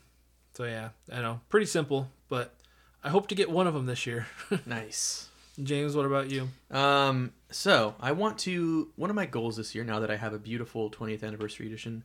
so 0.55 0.65
yeah, 0.65 0.91
I 1.13 1.21
know, 1.21 1.41
pretty 1.49 1.67
simple, 1.67 2.09
but 2.29 2.55
I 3.05 3.11
hope 3.11 3.29
to 3.29 3.35
get 3.35 3.51
one 3.51 3.67
of 3.67 3.75
them 3.75 3.87
this 3.87 4.07
year. 4.07 4.27
Nice. 4.67 5.29
James, 5.63 5.97
what 5.97 6.05
about 6.05 6.31
you? 6.31 6.49
Um, 6.71 7.33
so 7.51 7.95
I 7.99 8.13
want 8.13 8.39
to 8.41 8.91
one 8.97 9.09
of 9.09 9.17
my 9.17 9.25
goals 9.25 9.57
this 9.57 9.75
year, 9.75 9.85
now 9.85 10.01
that 10.01 10.11
I 10.11 10.17
have 10.17 10.35
a 10.35 10.39
beautiful 10.39 10.91
20th 10.91 11.25
anniversary 11.25 11.67
edition 11.67 12.05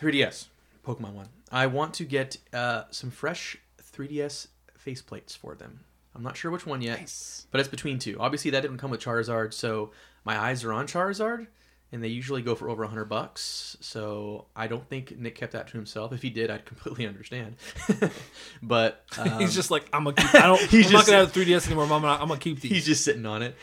3DS 0.00 0.46
Pokemon 0.84 1.12
one, 1.12 1.28
I 1.52 1.66
want 1.66 1.94
to 1.94 2.04
get 2.04 2.38
uh, 2.52 2.84
some 2.90 3.10
fresh 3.12 3.56
3DS 3.80 4.48
faceplates 4.84 5.36
for 5.36 5.54
them. 5.54 5.80
I'm 6.14 6.22
not 6.22 6.36
sure 6.36 6.50
which 6.50 6.66
one 6.66 6.82
yet, 6.82 7.00
Nice. 7.00 7.46
but 7.50 7.60
it's 7.60 7.68
between 7.70 7.98
two. 7.98 8.16
Obviously, 8.20 8.50
that 8.52 8.60
didn't 8.60 8.78
come 8.78 8.90
with 8.90 9.00
Charizard, 9.00 9.52
so 9.54 9.92
my 10.24 10.38
eyes 10.38 10.62
are 10.64 10.72
on 10.72 10.86
Charizard, 10.86 11.46
and 11.90 12.02
they 12.04 12.08
usually 12.08 12.42
go 12.42 12.54
for 12.54 12.68
over 12.70 12.82
100 12.82 13.06
bucks. 13.06 13.76
So 13.80 14.46
I 14.56 14.66
don't 14.66 14.86
think 14.88 15.18
Nick 15.18 15.34
kept 15.36 15.52
that 15.52 15.68
to 15.68 15.76
himself. 15.76 16.12
If 16.12 16.22
he 16.22 16.30
did, 16.30 16.50
I'd 16.50 16.64
completely 16.66 17.06
understand. 17.06 17.56
but 18.62 19.04
um, 19.18 19.40
he's 19.40 19.54
just 19.54 19.70
like 19.70 19.88
I'm 19.92 20.04
gonna 20.04 20.16
keep. 20.16 20.34
I 20.34 20.46
don't. 20.46 20.60
He's 20.60 20.86
I'm 20.86 20.92
not 20.92 20.98
just- 21.00 21.10
gonna 21.10 21.18
have 21.24 21.32
3ds 21.32 21.66
anymore. 21.66 21.86
Mom, 21.86 22.04
I'm 22.04 22.28
gonna 22.28 22.38
keep 22.38 22.60
these. 22.60 22.70
He's 22.72 22.86
just 22.86 23.04
sitting 23.04 23.26
on 23.26 23.42
it. 23.42 23.56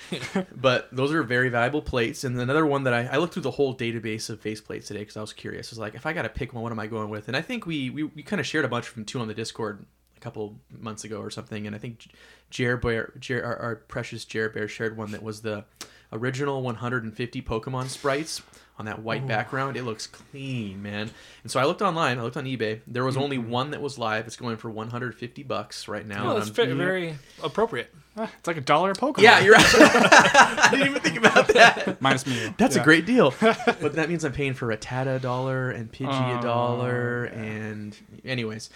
but 0.55 0.89
those 0.91 1.11
are 1.11 1.23
very 1.23 1.49
valuable 1.49 1.81
plates. 1.81 2.23
And 2.23 2.39
another 2.39 2.65
one 2.65 2.83
that 2.83 2.93
I, 2.93 3.05
I 3.05 3.17
looked 3.17 3.33
through 3.33 3.43
the 3.43 3.51
whole 3.51 3.75
database 3.75 4.29
of 4.29 4.39
face 4.41 4.61
plates 4.61 4.87
today 4.87 4.99
because 5.01 5.17
I 5.17 5.21
was 5.21 5.33
curious. 5.33 5.69
I 5.69 5.71
was 5.71 5.79
like, 5.79 5.95
if 5.95 6.05
I 6.05 6.13
got 6.13 6.23
to 6.23 6.29
pick 6.29 6.53
one, 6.53 6.63
what 6.63 6.71
am 6.71 6.79
I 6.79 6.87
going 6.87 7.09
with? 7.09 7.27
And 7.27 7.37
I 7.37 7.41
think 7.41 7.65
we, 7.65 7.89
we, 7.89 8.03
we 8.03 8.23
kind 8.23 8.39
of 8.39 8.45
shared 8.45 8.65
a 8.65 8.69
bunch 8.69 8.87
from 8.87 9.05
two 9.05 9.19
on 9.19 9.27
the 9.27 9.33
Discord 9.33 9.85
a 10.19 10.23
couple 10.23 10.55
months 10.79 11.03
ago 11.03 11.19
or 11.21 11.29
something. 11.29 11.65
And 11.65 11.75
I 11.75 11.79
think 11.79 12.07
Jer 12.49 12.77
Bear, 12.77 13.13
Jer, 13.19 13.43
our, 13.43 13.55
our 13.57 13.75
precious 13.75 14.25
Jer 14.25 14.49
Bear 14.49 14.67
shared 14.67 14.97
one 14.97 15.11
that 15.11 15.23
was 15.23 15.41
the 15.41 15.63
original 16.11 16.61
150 16.61 17.41
Pokemon 17.41 17.87
sprites 17.87 18.41
on 18.77 18.85
that 18.85 19.01
white 19.01 19.27
background. 19.27 19.75
It 19.77 19.83
looks 19.83 20.07
clean, 20.07 20.81
man. 20.81 21.11
And 21.43 21.51
so 21.51 21.59
I 21.59 21.65
looked 21.65 21.81
online. 21.81 22.17
I 22.17 22.23
looked 22.23 22.37
on 22.37 22.45
eBay. 22.45 22.79
There 22.87 23.03
was 23.03 23.17
only 23.17 23.37
one 23.37 23.71
that 23.71 23.81
was 23.81 23.97
live. 23.99 24.25
It's 24.25 24.37
going 24.37 24.55
for 24.57 24.69
150 24.71 25.43
bucks 25.43 25.87
right 25.89 26.05
now. 26.07 26.31
oh, 26.31 26.35
that's 26.35 26.47
I'm- 26.47 26.55
very, 26.55 26.73
very 26.73 27.15
appropriate. 27.43 27.93
Ah, 28.17 28.29
It's 28.39 28.47
like 28.47 28.57
a 28.57 28.61
dollar 28.61 28.91
a 28.91 28.95
Pokemon. 28.95 29.21
yeah, 29.21 29.39
you're 29.39 29.53
right. 29.53 29.65
I 29.75 30.67
didn't 30.71 30.87
even 30.87 31.01
think 31.01 31.17
about 31.17 31.47
that. 31.49 32.01
Minus 32.01 32.25
Mew. 32.25 32.53
That's 32.57 32.75
Yeah. 32.75 32.81
a 32.81 32.85
great 32.85 33.05
deal. 33.05 33.33
but 33.41 33.93
that 33.93 34.09
means 34.09 34.23
I'm 34.25 34.31
paying 34.33 34.53
for 34.55 34.71
a 34.71 34.77
Tata 34.77 35.11
a 35.15 35.19
dollar 35.19 35.69
and 35.71 35.91
Pidgey 35.91 36.35
a 36.35 36.39
Oh, 36.39 36.41
dollar. 36.41 37.25
And, 37.25 37.95
anyways, 38.25 38.69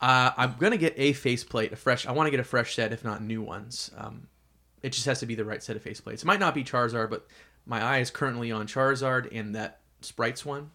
uh, 0.00 0.30
I'm 0.36 0.56
going 0.58 0.72
to 0.72 0.78
get 0.78 0.94
a 0.96 1.12
faceplate, 1.12 1.72
a 1.72 1.76
fresh. 1.76 2.06
I 2.06 2.12
want 2.12 2.26
to 2.26 2.30
get 2.30 2.40
a 2.40 2.44
fresh 2.44 2.74
set, 2.74 2.92
if 2.92 3.04
not 3.04 3.22
new 3.22 3.42
ones. 3.42 3.90
Um, 3.96 4.28
it 4.82 4.92
just 4.92 5.06
has 5.06 5.20
to 5.20 5.26
be 5.26 5.34
the 5.34 5.44
right 5.44 5.62
set 5.62 5.76
of 5.76 5.84
faceplates. 5.84 6.20
It 6.20 6.24
might 6.24 6.40
not 6.40 6.54
be 6.54 6.64
Charizard, 6.64 7.10
but 7.10 7.26
my 7.66 7.82
eye 7.82 7.98
is 7.98 8.10
currently 8.10 8.50
on 8.50 8.66
Charizard 8.66 9.28
and 9.36 9.54
that 9.54 9.80
Sprites 10.00 10.44
one. 10.44 10.70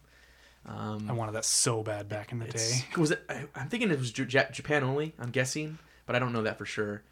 Um, 0.64 1.06
I 1.08 1.12
wanted 1.12 1.32
that 1.32 1.44
so 1.44 1.82
bad 1.82 2.08
back 2.08 2.32
in 2.32 2.38
the 2.38 2.46
day. 2.46 2.84
was 2.96 3.12
it? 3.12 3.22
I, 3.28 3.46
I'm 3.54 3.68
thinking 3.68 3.90
it 3.90 3.98
was 3.98 4.12
J- 4.12 4.48
Japan 4.52 4.82
only. 4.82 5.14
I'm 5.18 5.30
guessing, 5.30 5.78
but 6.06 6.16
I 6.16 6.18
don't 6.18 6.32
know 6.32 6.42
that 6.42 6.58
for 6.58 6.64
sure. 6.64 7.02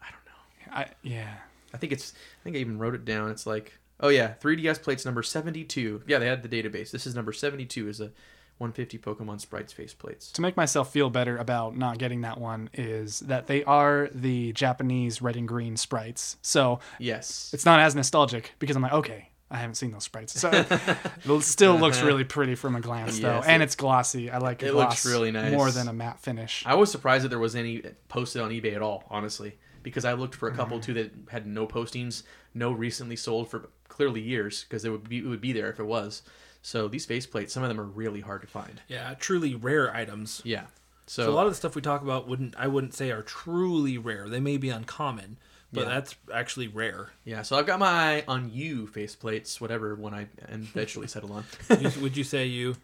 I 0.00 0.06
don't 0.10 0.24
know. 0.26 0.76
I, 0.76 0.86
yeah. 1.02 1.34
I 1.74 1.76
think 1.76 1.92
it's. 1.92 2.12
I 2.40 2.44
think 2.44 2.56
I 2.56 2.60
even 2.60 2.78
wrote 2.78 2.94
it 2.94 3.04
down. 3.04 3.30
It's 3.30 3.46
like, 3.46 3.78
oh 4.00 4.08
yeah, 4.08 4.34
3DS 4.40 4.82
plates 4.82 5.04
number 5.04 5.22
72. 5.22 6.02
Yeah, 6.06 6.18
they 6.18 6.26
had 6.26 6.42
the 6.42 6.48
database. 6.48 6.90
This 6.90 7.06
is 7.06 7.14
number 7.14 7.32
72. 7.32 7.88
Is 7.88 8.00
a 8.00 8.12
150 8.60 8.98
Pokemon 8.98 9.40
sprites 9.40 9.72
face 9.72 9.94
plates. 9.94 10.30
To 10.32 10.42
make 10.42 10.54
myself 10.54 10.92
feel 10.92 11.08
better 11.08 11.38
about 11.38 11.76
not 11.76 11.96
getting 11.96 12.20
that 12.20 12.38
one 12.38 12.68
is 12.74 13.20
that 13.20 13.46
they 13.46 13.64
are 13.64 14.10
the 14.14 14.52
Japanese 14.52 15.22
red 15.22 15.36
and 15.36 15.48
green 15.48 15.78
sprites. 15.78 16.36
So 16.42 16.80
Yes. 16.98 17.50
it's 17.54 17.64
not 17.64 17.80
as 17.80 17.94
nostalgic 17.94 18.52
because 18.58 18.76
I'm 18.76 18.82
like, 18.82 18.92
okay, 18.92 19.30
I 19.50 19.56
haven't 19.56 19.76
seen 19.76 19.90
those 19.92 20.04
sprites. 20.04 20.38
So 20.38 20.50
it 21.24 21.42
still 21.42 21.76
looks 21.76 22.02
really 22.02 22.24
pretty 22.24 22.54
from 22.54 22.76
a 22.76 22.82
glance, 22.82 23.18
though, 23.18 23.36
Yes, 23.36 23.46
and 23.46 23.62
it- 23.62 23.64
it's 23.64 23.76
glossy. 23.76 24.30
I 24.30 24.36
like 24.36 24.62
it 24.62 24.74
looks 24.74 25.06
really 25.06 25.30
nice. 25.32 25.52
more 25.52 25.70
than 25.70 25.88
a 25.88 25.92
matte 25.94 26.20
finish. 26.20 26.62
I 26.66 26.74
was 26.74 26.90
surprised 26.92 27.24
that 27.24 27.30
there 27.30 27.38
was 27.38 27.56
any 27.56 27.82
posted 28.08 28.42
on 28.42 28.50
eBay 28.50 28.76
at 28.76 28.82
all. 28.82 29.04
Honestly, 29.08 29.58
because 29.82 30.04
I 30.04 30.12
looked 30.12 30.34
for 30.34 30.48
a 30.48 30.54
couple 30.54 30.78
mm. 30.78 30.82
too 30.82 30.94
that 30.94 31.12
had 31.30 31.46
no 31.46 31.66
postings, 31.66 32.24
no 32.52 32.70
recently 32.72 33.16
sold 33.16 33.48
for 33.50 33.70
clearly 33.88 34.20
years, 34.20 34.64
because 34.64 34.84
it 34.84 34.90
would 34.90 35.08
be 35.08 35.18
it 35.18 35.26
would 35.26 35.40
be 35.40 35.52
there 35.52 35.70
if 35.70 35.80
it 35.80 35.86
was. 35.86 36.22
So 36.62 36.88
these 36.88 37.06
face 37.06 37.26
plates, 37.26 37.52
some 37.54 37.62
of 37.62 37.68
them 37.68 37.80
are 37.80 37.84
really 37.84 38.20
hard 38.20 38.42
to 38.42 38.46
find. 38.46 38.80
Yeah, 38.88 39.14
truly 39.18 39.54
rare 39.54 39.94
items. 39.94 40.42
Yeah. 40.44 40.64
So, 41.06 41.24
So, 41.24 41.32
a 41.32 41.34
lot 41.34 41.46
of 41.46 41.52
the 41.52 41.56
stuff 41.56 41.74
we 41.74 41.82
talk 41.82 42.02
about 42.02 42.28
wouldn't 42.28 42.54
I 42.58 42.66
wouldn't 42.68 42.94
say 42.94 43.10
are 43.10 43.22
truly 43.22 43.98
rare. 43.98 44.28
They 44.28 44.40
may 44.40 44.56
be 44.58 44.68
uncommon, 44.70 45.38
but 45.72 45.82
Yeah. 45.86 45.94
that's 45.94 46.14
actually 46.32 46.68
rare. 46.68 47.10
yeah. 47.24 47.42
So 47.42 47.56
I've 47.56 47.66
got 47.66 47.78
my 47.78 47.88
eye 47.88 48.24
on 48.28 48.50
you 48.52 48.86
face 48.86 49.16
plates, 49.16 49.60
whatever 49.60 49.94
one 49.94 50.14
I 50.14 50.26
eventually 50.48 51.06
settle 51.14 51.32
on. 51.32 51.44
You- 51.80 51.90
would 52.02 52.16
you 52.16 52.24
say 52.24 52.46
you? 52.46 52.76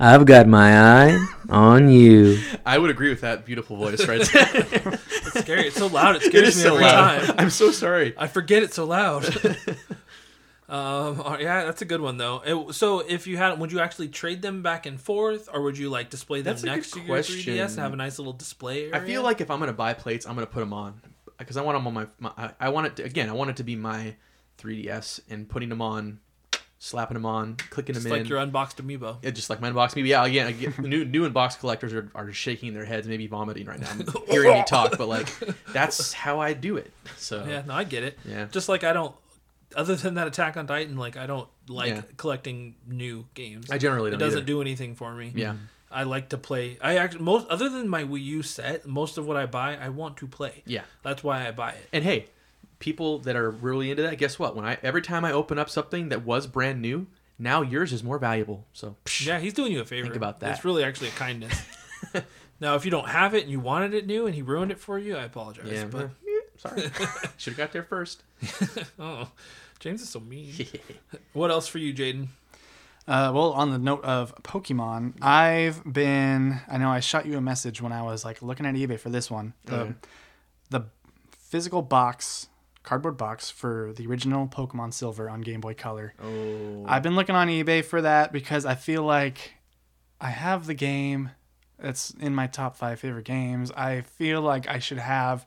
I've 0.00 0.26
got 0.26 0.46
my 0.46 0.78
eye 1.10 1.26
on 1.50 1.88
you. 1.88 2.38
I 2.64 2.78
would 2.78 2.90
agree 2.90 3.08
with 3.08 3.22
that 3.22 3.44
beautiful 3.44 3.76
voice 3.76 4.06
right 4.06 4.20
there. 4.32 5.00
It's 5.10 5.40
scary. 5.40 5.66
It's 5.66 5.76
so 5.76 5.88
loud. 5.88 6.14
It 6.14 6.22
it 6.22 6.26
scares 6.28 6.48
is 6.50 6.56
me 6.58 6.62
so 6.62 6.74
every 6.74 6.84
loud. 6.84 7.20
time. 7.24 7.34
I'm 7.38 7.50
so 7.50 7.72
sorry. 7.72 8.14
I 8.16 8.28
forget 8.28 8.62
it's 8.62 8.76
so 8.76 8.84
loud. 8.84 9.24
um, 10.68 11.24
yeah, 11.40 11.64
that's 11.64 11.82
a 11.82 11.84
good 11.84 12.00
one 12.00 12.16
though. 12.18 12.42
It- 12.44 12.74
so 12.74 13.00
if 13.00 13.26
you 13.26 13.36
had, 13.36 13.58
would 13.58 13.72
you 13.72 13.80
actually 13.80 14.08
trade 14.08 14.42
them 14.42 14.62
back 14.62 14.86
and 14.86 15.00
forth, 15.00 15.48
or 15.52 15.62
would 15.62 15.78
you 15.78 15.88
like 15.90 16.10
display 16.10 16.42
them 16.42 16.54
That's 16.54 16.64
next 16.64 16.90
to 16.92 16.98
your 17.00 17.08
question. 17.08 17.54
3ds 17.54 17.70
and 17.70 17.78
have 17.78 17.92
a 17.92 17.96
nice 17.96 18.18
little 18.18 18.32
display 18.34 18.84
area? 18.90 18.96
I 18.96 19.04
feel 19.04 19.22
like 19.22 19.40
if 19.40 19.50
I'm 19.50 19.58
gonna 19.60 19.72
buy 19.72 19.94
plates, 19.94 20.26
I'm 20.26 20.34
gonna 20.34 20.46
put 20.46 20.60
them 20.60 20.72
on 20.72 21.00
because 21.38 21.56
I 21.56 21.62
want 21.62 21.76
them 21.76 21.86
on 21.86 21.94
my. 21.94 22.06
my 22.18 22.52
I- 22.60 22.68
want 22.68 22.86
it 22.88 22.96
to, 22.96 23.04
again. 23.04 23.28
I 23.28 23.32
want 23.32 23.50
it 23.50 23.56
to 23.56 23.64
be 23.64 23.76
my 23.76 24.14
3ds 24.58 25.20
and 25.30 25.48
putting 25.48 25.68
them 25.68 25.80
on, 25.80 26.18
slapping 26.78 27.14
them 27.14 27.24
on, 27.26 27.56
clicking 27.70 27.94
just 27.94 28.04
them 28.04 28.12
in. 28.12 28.20
like 28.22 28.28
your 28.28 28.38
unboxed 28.40 28.76
amiibo. 28.84 29.18
Yeah, 29.22 29.30
just 29.30 29.48
like 29.50 29.60
my 29.60 29.68
unboxed 29.70 29.94
amiibo. 29.94 30.06
yeah. 30.08 30.24
Again, 30.24 30.46
I 30.48 30.52
get, 30.52 30.78
new 30.82 31.04
new 31.04 31.28
unbox 31.28 31.58
collectors 31.58 31.92
are, 31.94 32.10
are 32.14 32.32
shaking 32.32 32.74
their 32.74 32.84
heads, 32.84 33.06
maybe 33.08 33.26
vomiting 33.26 33.66
right 33.66 33.80
now, 33.80 33.88
I'm 33.90 34.04
hearing 34.28 34.52
me 34.52 34.64
talk. 34.66 34.98
But 34.98 35.08
like, 35.08 35.28
that's 35.72 36.12
how 36.12 36.40
I 36.40 36.52
do 36.52 36.76
it. 36.76 36.92
So 37.16 37.44
Yeah, 37.48 37.62
no, 37.66 37.74
I 37.74 37.84
get 37.84 38.02
it. 38.02 38.18
Yeah. 38.24 38.46
Just 38.50 38.68
like 38.68 38.84
I 38.84 38.92
don't, 38.92 39.14
other 39.76 39.96
than 39.96 40.14
that 40.14 40.26
Attack 40.26 40.56
on 40.56 40.66
Titan, 40.66 40.96
like 40.96 41.16
I 41.16 41.26
don't 41.26 41.48
like 41.68 41.88
Yeah. 41.90 42.02
collecting 42.16 42.74
new 42.86 43.26
games. 43.34 43.70
I 43.70 43.78
generally 43.78 44.08
it 44.08 44.12
don't 44.12 44.20
doesn't 44.20 44.38
either. 44.40 44.46
do 44.46 44.60
anything 44.60 44.94
for 44.94 45.14
me. 45.14 45.32
Yeah. 45.34 45.54
I 45.90 46.02
like 46.02 46.28
to 46.30 46.38
play. 46.38 46.76
I 46.82 46.96
actually 46.98 47.22
most 47.24 47.46
other 47.48 47.68
than 47.68 47.88
my 47.88 48.04
Wii 48.04 48.22
U 48.24 48.42
set, 48.42 48.86
most 48.86 49.16
of 49.18 49.26
what 49.26 49.36
I 49.36 49.46
buy, 49.46 49.76
I 49.76 49.88
want 49.88 50.16
to 50.18 50.26
play. 50.26 50.62
Yeah. 50.66 50.82
That's 51.02 51.24
why 51.24 51.46
I 51.46 51.50
buy 51.52 51.70
it. 51.72 51.88
And 51.92 52.04
hey, 52.04 52.26
people 52.78 53.18
that 53.20 53.36
are 53.36 53.50
really 53.50 53.90
into 53.90 54.02
that, 54.02 54.18
guess 54.18 54.38
what? 54.38 54.54
When 54.54 54.64
I 54.64 54.78
every 54.82 55.02
time 55.02 55.24
I 55.24 55.32
open 55.32 55.58
up 55.58 55.70
something 55.70 56.10
that 56.10 56.24
was 56.24 56.46
brand 56.46 56.82
new, 56.82 57.06
now 57.38 57.62
yours 57.62 57.92
is 57.92 58.02
more 58.04 58.18
valuable. 58.18 58.66
So 58.72 58.96
Yeah, 59.22 59.38
he's 59.38 59.54
doing 59.54 59.72
you 59.72 59.80
a 59.80 59.84
favor. 59.84 60.04
Think 60.06 60.16
about 60.16 60.40
that. 60.40 60.56
It's 60.56 60.64
really 60.64 60.84
actually 60.84 61.08
a 61.08 61.12
kindness. 61.12 61.62
now, 62.60 62.74
if 62.74 62.84
you 62.84 62.90
don't 62.90 63.08
have 63.08 63.34
it 63.34 63.42
and 63.42 63.50
you 63.50 63.60
wanted 63.60 63.94
it 63.94 64.06
new 64.06 64.26
and 64.26 64.34
he 64.34 64.42
ruined 64.42 64.70
it 64.70 64.78
for 64.78 64.98
you, 64.98 65.16
I 65.16 65.24
apologize. 65.24 65.70
yeah, 65.70 65.84
but 65.84 66.04
eh, 66.06 66.40
sorry, 66.56 66.82
should 67.38 67.52
have 67.52 67.56
got 67.56 67.72
there 67.72 67.82
first. 67.82 68.22
oh, 68.98 69.30
James 69.80 70.02
is 70.02 70.08
so 70.08 70.20
mean. 70.20 70.52
what 71.32 71.50
else 71.50 71.66
for 71.68 71.78
you, 71.78 71.92
Jaden? 71.94 72.28
Uh, 73.06 73.32
well, 73.34 73.52
on 73.52 73.70
the 73.70 73.78
note 73.78 74.04
of 74.04 74.34
Pokemon, 74.42 75.14
I've 75.22 75.82
been. 75.90 76.60
I 76.68 76.76
know 76.76 76.90
I 76.90 77.00
shot 77.00 77.24
you 77.26 77.38
a 77.38 77.40
message 77.40 77.80
when 77.80 77.92
I 77.92 78.02
was 78.02 78.24
like 78.24 78.42
looking 78.42 78.66
at 78.66 78.74
eBay 78.74 78.98
for 79.00 79.08
this 79.08 79.30
one. 79.30 79.54
The, 79.64 79.80
Okay. 79.80 79.94
the 80.70 80.80
physical 81.30 81.80
box, 81.80 82.48
cardboard 82.82 83.16
box 83.16 83.48
for 83.50 83.92
the 83.96 84.06
original 84.06 84.46
Pokemon 84.46 84.92
Silver 84.92 85.30
on 85.30 85.40
Game 85.40 85.60
Boy 85.62 85.72
Color. 85.72 86.12
Oh, 86.22 86.84
I've 86.86 87.02
been 87.02 87.16
looking 87.16 87.34
on 87.34 87.48
eBay 87.48 87.82
for 87.82 88.02
that 88.02 88.30
because 88.32 88.66
I 88.66 88.74
feel 88.74 89.02
like 89.04 89.54
I 90.20 90.28
have 90.28 90.66
the 90.66 90.74
game. 90.74 91.30
It's 91.78 92.10
in 92.20 92.34
my 92.34 92.46
top 92.46 92.76
five 92.76 93.00
favorite 93.00 93.24
games. 93.24 93.70
I 93.72 94.02
feel 94.02 94.42
like 94.42 94.68
I 94.68 94.80
should 94.80 94.98
have 94.98 95.46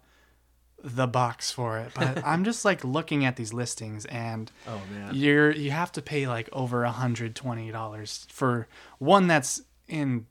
the 0.84 1.08
box 1.08 1.52
for 1.52 1.78
it, 1.78 1.92
but 1.96 2.24
I'm 2.26 2.44
just 2.44 2.66
like 2.66 2.84
looking 2.84 3.24
at 3.26 3.36
these 3.36 3.54
listings 3.54 4.06
and 4.06 4.52
oh 4.68 4.82
man. 4.92 5.14
you're 5.14 5.52
you 5.52 5.72
have 5.72 5.92
to 5.94 6.02
pay 6.02 6.28
like 6.28 6.50
over 6.52 6.84
a 6.84 6.92
hundred 6.92 7.36
twenty 7.36 7.72
dollars 7.72 8.26
for 8.32 8.68
one 8.98 9.28
that's 9.28 9.62
in 9.88 10.26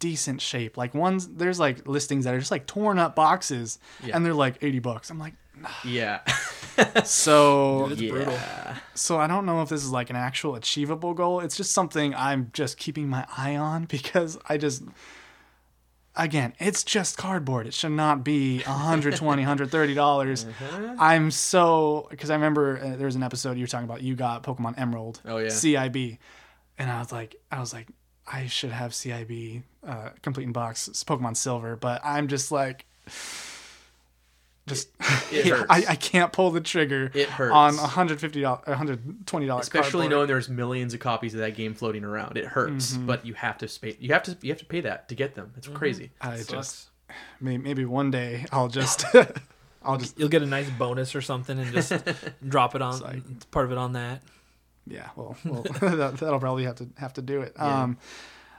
decent 0.00 0.40
shape. 0.40 0.76
Like 0.76 0.94
ones 0.94 1.28
there's 1.28 1.58
like 1.60 1.86
listings 1.88 2.24
that 2.24 2.34
are 2.34 2.38
just 2.38 2.50
like 2.50 2.66
torn 2.66 2.98
up 2.98 3.14
boxes 3.14 3.78
Yeah. 4.02 4.16
and 4.16 4.24
they're 4.26 4.34
like 4.34 4.58
eighty 4.62 4.78
bucks. 4.80 5.10
I'm 5.10 5.18
like 5.18 5.34
Yeah. 5.84 6.20
so 7.04 7.88
It's 7.90 8.00
brutal. 8.02 8.36
so 8.94 9.18
I 9.18 9.26
don't 9.26 9.46
know 9.46 9.62
if 9.62 9.68
this 9.68 9.84
is 9.84 9.90
like 9.90 10.10
an 10.10 10.16
actual 10.16 10.54
achievable 10.56 11.14
goal. 11.14 11.40
It's 11.40 11.56
just 11.56 11.72
something 11.72 12.14
I'm 12.14 12.50
just 12.52 12.76
keeping 12.78 13.08
my 13.08 13.26
eye 13.36 13.56
on 13.56 13.84
because 13.96 14.38
I 14.48 14.56
just 14.58 14.82
again, 16.16 16.54
it's 16.58 16.84
just 16.84 17.16
cardboard. 17.16 17.66
It 17.66 17.74
should 17.74 17.92
not 17.92 18.24
be 18.24 18.62
120 18.62 19.42
130 19.42 19.94
dollars. 20.04 20.46
I'm 20.98 21.30
so 21.30 22.06
because 22.10 22.30
I 22.30 22.34
remember 22.34 22.78
uh, 22.78 22.96
there 22.96 23.06
was 23.06 23.16
an 23.16 23.22
episode 23.22 23.56
you 23.56 23.62
were 23.64 23.68
talking 23.68 23.84
about. 23.88 24.02
You 24.02 24.14
got 24.16 24.42
Pokemon 24.42 24.74
Emerald, 24.78 25.20
Oh, 25.24 25.38
yeah. 25.38 25.48
CIB, 25.48 26.18
and 26.78 26.90
I 26.90 26.98
was 26.98 27.12
like, 27.12 27.36
I 27.50 27.60
was 27.60 27.72
like, 27.72 27.88
I 28.26 28.46
should 28.46 28.70
have 28.72 28.92
CIB 28.92 29.62
uh, 29.86 30.10
complete 30.22 30.44
in 30.44 30.52
box 30.52 30.88
Pokemon 31.06 31.36
Silver, 31.36 31.76
but 31.76 32.00
I'm 32.04 32.28
just 32.28 32.50
like. 32.52 32.86
Just 34.66 34.88
It 35.30 35.46
hurts. 35.50 35.66
I, 35.68 35.84
I 35.90 35.94
can't 35.96 36.32
pull 36.32 36.50
the 36.50 36.60
trigger 36.60 37.10
It 37.14 37.28
hurts. 37.28 37.52
on 37.52 37.76
150 37.76 38.40
dollars 38.40 38.66
120 38.66 39.46
dollars 39.46 39.62
Especially 39.64 40.08
knowing 40.08 40.26
there's 40.26 40.48
millions 40.48 40.94
of 40.94 41.00
copies 41.00 41.34
of 41.34 41.40
that 41.40 41.54
game 41.54 41.74
floating 41.74 42.02
around, 42.04 42.38
it 42.38 42.46
hurts. 42.46 42.92
Mm-hmm. 42.94 43.06
But 43.06 43.26
you 43.26 43.34
have 43.34 43.58
to 43.58 43.68
pay. 43.80 43.96
You 44.00 44.12
have 44.14 44.22
to. 44.24 44.36
You 44.40 44.50
have 44.52 44.58
to 44.60 44.64
pay 44.64 44.80
that 44.80 45.08
to 45.10 45.14
get 45.14 45.34
them. 45.34 45.52
It's 45.56 45.68
crazy. 45.68 46.10
I 46.20 46.36
Sucks. 46.38 46.48
just 46.48 46.88
maybe, 47.40 47.62
maybe 47.62 47.84
one 47.84 48.10
day 48.10 48.46
I'll 48.52 48.68
just 48.68 49.04
I'll 49.82 49.98
just 49.98 50.18
You'll 50.18 50.30
get 50.30 50.42
a 50.42 50.46
nice 50.46 50.70
bonus 50.70 51.14
or 51.14 51.20
something 51.20 51.58
and 51.58 51.70
just 51.72 51.92
drop 52.48 52.74
it 52.74 52.80
on 52.80 53.00
like- 53.00 53.50
part 53.50 53.66
of 53.66 53.72
it 53.72 53.78
on 53.78 53.92
that. 53.92 54.22
yeah 54.86 55.10
well, 55.14 55.36
well 55.44 55.62
that, 55.62 56.16
that'll 56.18 56.40
probably 56.40 56.64
have 56.64 56.76
to 56.76 56.88
have 56.96 57.12
to 57.14 57.22
do 57.22 57.42
it 57.42 57.52
um 57.60 57.98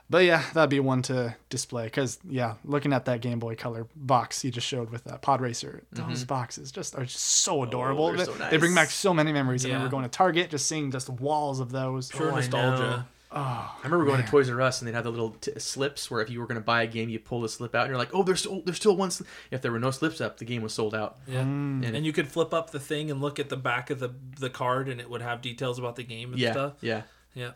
but 0.08 0.24
yeah 0.24 0.42
that'd 0.54 0.70
be 0.70 0.80
one 0.80 1.02
to 1.02 1.34
display 1.48 1.84
because 1.84 2.18
yeah 2.28 2.54
looking 2.64 2.92
at 2.92 3.04
that 3.06 3.20
game 3.20 3.38
boy 3.38 3.54
color 3.54 3.86
box 3.96 4.44
you 4.44 4.50
just 4.50 4.66
showed 4.66 4.90
with 4.90 5.04
that 5.04 5.22
pod 5.22 5.40
racer 5.40 5.82
those 5.92 6.18
mm-hmm. 6.20 6.26
boxes 6.26 6.70
just 6.72 6.94
are 6.94 7.04
just 7.04 7.18
so 7.18 7.60
oh, 7.60 7.62
adorable 7.64 8.12
they're 8.12 8.24
so 8.26 8.32
they 8.32 8.56
bring 8.56 8.74
back 8.74 8.88
so 8.90 9.12
many 9.12 9.32
memories 9.32 9.64
i 9.64 9.68
Yeah. 9.68 9.74
remember 9.74 9.90
going 9.90 10.04
to 10.04 10.08
target 10.08 10.50
just 10.50 10.66
seeing 10.68 10.90
just 10.90 11.08
walls 11.08 11.60
of 11.60 11.70
those 11.72 12.10
Pure 12.10 12.30
Oh, 12.30 12.32
I 12.32 12.36
nostalgia. 12.36 12.82
know. 12.82 13.04
I 13.32 13.74
remember 13.84 14.06
going 14.06 14.22
to 14.22 14.28
Toys 14.28 14.48
R 14.48 14.60
Us 14.62 14.80
and 14.80 14.88
they'd 14.88 14.94
have 14.94 15.04
the 15.04 15.10
little 15.10 15.30
t- 15.32 15.58
slips 15.58 16.10
where 16.10 16.22
if 16.22 16.30
you 16.30 16.40
were 16.40 16.46
going 16.46 16.56
to 16.60 16.64
buy 16.64 16.82
a 16.82 16.86
game, 16.86 17.10
you 17.10 17.18
pull 17.18 17.42
the 17.42 17.48
slip 17.50 17.74
out 17.74 17.82
and 17.82 17.90
you're 17.90 17.98
like, 17.98 18.14
oh, 18.14 18.22
there's 18.22 18.40
still, 18.40 18.62
there's 18.64 18.76
still 18.78 18.96
one. 18.96 19.10
Sli-. 19.10 19.26
If 19.50 19.60
there 19.60 19.72
were 19.72 19.78
no 19.78 19.90
slips 19.90 20.22
up, 20.22 20.38
the 20.38 20.46
game 20.46 20.62
was 20.62 20.72
sold 20.72 20.94
out. 20.94 21.18
Yeah. 21.26 21.42
Mm. 21.42 21.84
And 21.84 21.96
And 21.96 22.06
you 22.06 22.12
could 22.14 22.28
flip 22.28 22.54
up 22.54 22.70
the 22.70 22.80
thing 22.80 23.10
and 23.10 23.20
look 23.20 23.38
at 23.38 23.50
the 23.50 23.56
back 23.56 23.90
of 23.90 23.98
the 23.98 24.10
the 24.40 24.48
card 24.48 24.88
and 24.88 25.00
it 25.00 25.10
would 25.10 25.20
have 25.20 25.42
details 25.42 25.78
about 25.78 25.96
the 25.96 26.02
game 26.04 26.32
and 26.32 26.40
yeah, 26.40 26.52
stuff. 26.52 26.74
yeah. 26.80 27.02
Yeah. 27.34 27.50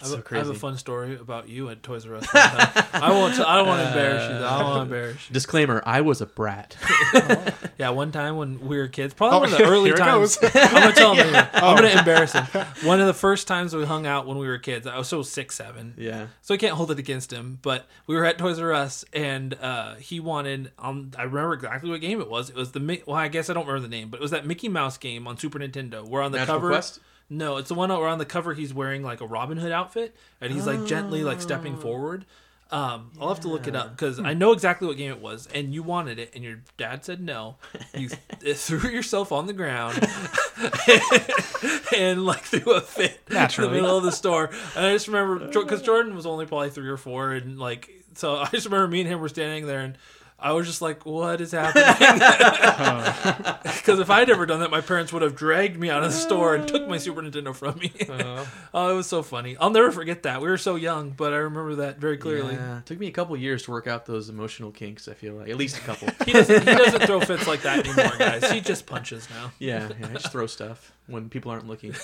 I 0.00 0.04
so 0.06 0.16
have, 0.16 0.26
a- 0.26 0.34
I 0.34 0.38
have 0.38 0.48
a 0.48 0.54
fun 0.54 0.76
story 0.78 1.14
about 1.16 1.48
you 1.48 1.68
at 1.68 1.82
Toys 1.82 2.06
R 2.06 2.16
Us. 2.16 2.26
I 2.34 3.10
won't. 3.10 3.38
I 3.38 3.56
don't 3.56 3.68
want 3.68 3.82
to 3.82 3.88
embarrass 3.88 4.22
you. 4.32 4.38
Though. 4.38 4.48
I 4.48 4.58
don't 4.58 4.64
want 4.70 4.76
to 4.90 4.96
embarrass 4.96 5.28
you. 5.28 5.34
Disclaimer: 5.34 5.82
I 5.86 6.00
was 6.00 6.20
a 6.20 6.26
brat. 6.26 6.76
Yeah, 7.78 7.88
one 7.90 8.12
time 8.12 8.36
when 8.36 8.60
we 8.60 8.76
were 8.76 8.86
kids, 8.86 9.12
probably 9.12 9.36
Oh, 9.38 9.40
one 9.40 9.52
of 9.52 9.58
the 9.58 9.64
early 9.68 9.88
here 9.90 9.96
times. 9.96 10.36
goes. 10.36 10.50
I'm 10.54 10.72
gonna 10.82 10.92
tell 10.92 11.14
him. 11.14 11.26
anyway. 11.26 11.48
I'm 11.54 11.74
gonna 11.76 11.88
embarrass 11.98 12.32
him. 12.32 12.44
One 12.84 13.00
of 13.00 13.06
the 13.08 13.14
first 13.14 13.48
times 13.48 13.74
we 13.74 13.84
hung 13.84 14.06
out 14.06 14.26
when 14.26 14.38
we 14.38 14.46
were 14.46 14.58
kids, 14.58 14.86
I 14.86 14.98
was 14.98 15.08
so 15.08 15.22
six, 15.22 15.56
seven. 15.56 15.94
yeah. 15.96 16.28
So 16.42 16.54
I 16.54 16.58
can't 16.58 16.74
hold 16.74 16.92
it 16.92 17.00
against 17.00 17.32
him. 17.32 17.58
But 17.60 17.88
we 18.06 18.14
were 18.14 18.24
at 18.24 18.38
Toys 18.38 18.60
R 18.60 18.72
Us, 18.72 19.04
and 19.12 19.54
uh, 19.54 19.94
he 19.96 20.20
wanted. 20.20 20.70
Um, 20.78 21.10
I 21.18 21.22
remember 21.24 21.54
exactly 21.54 21.90
what 21.90 22.00
game 22.00 22.20
it 22.20 22.30
was. 22.30 22.50
It 22.50 22.56
was 22.56 22.70
the. 22.70 23.02
Well, 23.06 23.16
I 23.16 23.26
guess 23.28 23.50
I 23.50 23.54
don't 23.54 23.66
remember 23.66 23.88
the 23.88 23.96
name, 23.96 24.10
but 24.10 24.20
it 24.20 24.22
was 24.22 24.30
that 24.30 24.46
Mickey 24.46 24.68
Mouse 24.68 24.96
game 24.96 25.26
on 25.26 25.36
Super 25.36 25.58
Nintendo. 25.58 26.06
Where 26.06 26.22
on 26.22 26.30
the 26.30 26.38
Magical 26.38 26.56
cover. 26.56 26.68
Quest? 26.68 27.00
No, 27.32 27.56
it's 27.56 27.68
the 27.68 27.74
one 27.74 27.88
where 27.88 28.08
on 28.08 28.18
the 28.18 28.26
cover 28.26 28.52
he's 28.52 28.74
wearing 28.74 29.02
like 29.02 29.20
a 29.20 29.26
Robin 29.26 29.56
Hood 29.56 29.72
outfit, 29.72 30.14
and 30.40 30.52
he's 30.52 30.66
like 30.66 30.84
gently 30.86 31.24
like 31.24 31.40
stepping 31.40 31.76
forward. 31.78 32.26
Um, 32.70 33.10
I'll 33.20 33.28
have 33.28 33.40
to 33.40 33.48
look 33.48 33.66
it 33.66 33.76
up 33.76 33.90
because 33.90 34.18
I 34.18 34.32
know 34.34 34.52
exactly 34.52 34.86
what 34.88 34.96
game 34.96 35.10
it 35.10 35.20
was, 35.20 35.46
and 35.54 35.74
you 35.74 35.82
wanted 35.82 36.18
it, 36.18 36.32
and 36.34 36.42
your 36.44 36.60
dad 36.76 37.04
said 37.04 37.20
no. 37.20 37.56
You 37.96 38.10
th- 38.40 38.56
threw 38.56 38.90
yourself 38.90 39.32
on 39.32 39.46
the 39.46 39.52
ground 39.52 39.94
and 41.96 42.24
like 42.24 42.42
threw 42.42 42.72
a 42.74 42.80
fit 42.80 43.20
Naturally. 43.30 43.68
in 43.68 43.74
the 43.74 43.80
middle 43.82 43.98
of 43.98 44.04
the 44.04 44.12
store. 44.12 44.50
And 44.76 44.86
I 44.86 44.92
just 44.92 45.06
remember 45.06 45.48
because 45.48 45.82
Jordan 45.82 46.14
was 46.14 46.26
only 46.26 46.46
probably 46.46 46.70
three 46.70 46.88
or 46.88 46.96
four, 46.96 47.32
and 47.32 47.58
like 47.58 47.90
so 48.14 48.36
I 48.36 48.46
just 48.48 48.66
remember 48.66 48.88
me 48.88 49.00
and 49.00 49.08
him 49.08 49.20
were 49.20 49.28
standing 49.28 49.66
there, 49.66 49.80
and 49.80 49.96
I 50.42 50.52
was 50.52 50.66
just 50.66 50.82
like, 50.82 51.06
"What 51.06 51.40
is 51.40 51.52
happening?" 51.52 51.84
Because 53.82 53.98
if 53.98 54.10
I'd 54.10 54.30
ever 54.30 54.46
done 54.46 54.60
that, 54.60 54.70
my 54.70 54.80
parents 54.80 55.12
would 55.12 55.22
have 55.22 55.34
dragged 55.34 55.76
me 55.76 55.90
out 55.90 56.04
of 56.04 56.12
the 56.12 56.16
store 56.16 56.54
and 56.54 56.68
took 56.68 56.86
my 56.86 56.98
Super 56.98 57.20
Nintendo 57.20 57.54
from 57.54 57.78
me. 57.78 57.90
Uh-huh. 58.08 58.44
oh, 58.72 58.92
it 58.92 58.94
was 58.94 59.08
so 59.08 59.22
funny. 59.24 59.56
I'll 59.56 59.70
never 59.70 59.90
forget 59.90 60.22
that. 60.22 60.40
We 60.40 60.48
were 60.48 60.58
so 60.58 60.76
young, 60.76 61.10
but 61.10 61.32
I 61.32 61.38
remember 61.38 61.74
that 61.76 61.98
very 61.98 62.16
clearly. 62.16 62.54
Yeah. 62.54 62.78
It 62.78 62.86
took 62.86 62.98
me 63.00 63.08
a 63.08 63.10
couple 63.10 63.36
years 63.36 63.64
to 63.64 63.72
work 63.72 63.88
out 63.88 64.06
those 64.06 64.28
emotional 64.28 64.70
kinks. 64.70 65.08
I 65.08 65.14
feel 65.14 65.34
like 65.34 65.48
at 65.48 65.56
least 65.56 65.78
a 65.78 65.80
couple. 65.80 66.08
He 66.24 66.32
doesn't. 66.32 66.60
He 66.60 66.74
doesn't 66.74 67.02
throw 67.02 67.20
fits 67.20 67.48
like 67.48 67.62
that 67.62 67.84
anymore, 67.86 68.16
guys. 68.18 68.50
He 68.52 68.60
just 68.60 68.86
punches 68.86 69.28
now. 69.30 69.50
yeah, 69.58 69.88
yeah. 69.98 70.06
I 70.06 70.12
just 70.12 70.30
throw 70.30 70.46
stuff 70.46 70.92
when 71.08 71.28
people 71.28 71.50
aren't 71.50 71.66
looking. 71.66 71.94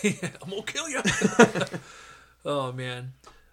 I'm 0.43 0.51
gonna 0.51 0.63
kill 0.63 0.89
you. 0.89 1.01
oh 2.45 2.73
man. 2.73 3.13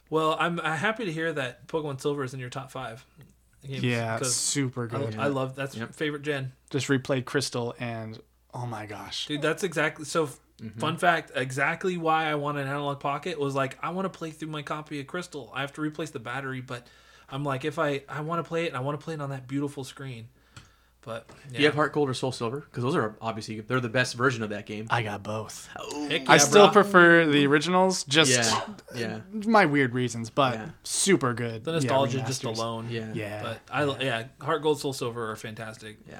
Well, 0.09 0.35
I'm, 0.39 0.59
I'm 0.59 0.77
happy 0.77 1.05
to 1.05 1.11
hear 1.11 1.33
that 1.33 1.67
Pokemon 1.67 1.99
Silver 2.01 2.23
is 2.23 2.33
in 2.33 2.39
your 2.39 2.49
top 2.49 2.71
five. 2.71 3.05
Games, 3.67 3.83
yeah 3.83 4.17
'cause 4.19 4.35
super 4.35 4.87
good 4.87 5.15
I 5.17 5.27
love 5.27 5.55
that's 5.55 5.75
Yep. 5.75 5.93
favorite 5.93 6.21
gen. 6.21 6.53
just 6.69 6.87
replayed 6.87 7.25
crystal 7.25 7.75
and 7.79 8.19
oh 8.53 8.65
my 8.65 8.85
gosh 8.85 9.25
Dude, 9.27 9.41
that's 9.41 9.63
exactly 9.63 10.05
so. 10.05 10.29
Mm-hmm. 10.61 10.79
Fun 10.79 10.95
fact: 10.95 11.33
exactly 11.35 11.97
why 11.97 12.27
I 12.31 12.35
want 12.35 12.57
an 12.57 12.65
analogue 12.67 13.01
pocket 13.01 13.37
was 13.37 13.55
like 13.55 13.77
I 13.83 13.89
want 13.89 14.05
to 14.05 14.17
play 14.17 14.31
through 14.31 14.47
my 14.47 14.61
copy 14.61 15.01
of 15.01 15.07
Crystal. 15.07 15.51
I 15.53 15.59
have 15.59 15.73
to 15.73 15.81
replace 15.81 16.11
the 16.11 16.19
battery, 16.19 16.61
but 16.61 16.87
I'm 17.29 17.43
like, 17.43 17.65
if 17.65 17.77
I 17.77 18.03
I 18.07 18.21
want 18.21 18.39
to 18.41 18.47
play 18.47 18.63
it, 18.63 18.67
and 18.69 18.77
I 18.77 18.79
want 18.79 18.97
to 18.97 19.03
play 19.03 19.15
it 19.15 19.21
on 19.21 19.31
that 19.31 19.49
beautiful 19.49 19.83
screen. 19.83 20.29
But 21.05 21.27
yeah, 21.51 21.57
Do 21.57 21.59
you 21.59 21.65
have 21.67 21.75
Heart 21.75 21.93
Gold 21.93 22.09
or 22.09 22.13
Soul 22.15 22.31
Silver? 22.31 22.61
Because 22.61 22.83
those 22.83 22.95
are 22.95 23.15
obviously 23.21 23.59
they're 23.61 23.79
the 23.79 23.89
best 23.89 24.15
version 24.15 24.41
of 24.43 24.49
that 24.49 24.65
game. 24.65 24.87
i 24.89 25.03
got 25.03 25.21
both 25.21 25.69
Heck 26.09 26.27
i 26.29 26.37
still 26.37 26.65
bro. 26.65 26.73
prefer 26.83 27.25
the 27.27 27.45
originals 27.45 28.03
just 28.05 28.31
Yeah, 28.31 28.61
yeah, 28.95 29.19
my 29.45 29.65
weird 29.67 29.93
reasons 29.93 30.29
but 30.31 30.55
Yeah. 30.55 30.69
super 30.83 31.33
good 31.33 31.63
the 31.63 31.71
Yeah, 31.71 31.75
nostalgia 31.75 32.23
just 32.25 32.43
alone. 32.43 32.87
yeah, 32.89 33.11
yeah 33.13 33.41
But 33.43 33.59
I 33.71 33.83
yeah, 34.03 34.23
Heart 34.41 34.63
Gold, 34.63 34.79
Soul 34.79 34.93
Silver 34.93 35.29
are 35.31 35.35
fantastic. 35.35 35.97
yeah. 36.09 36.19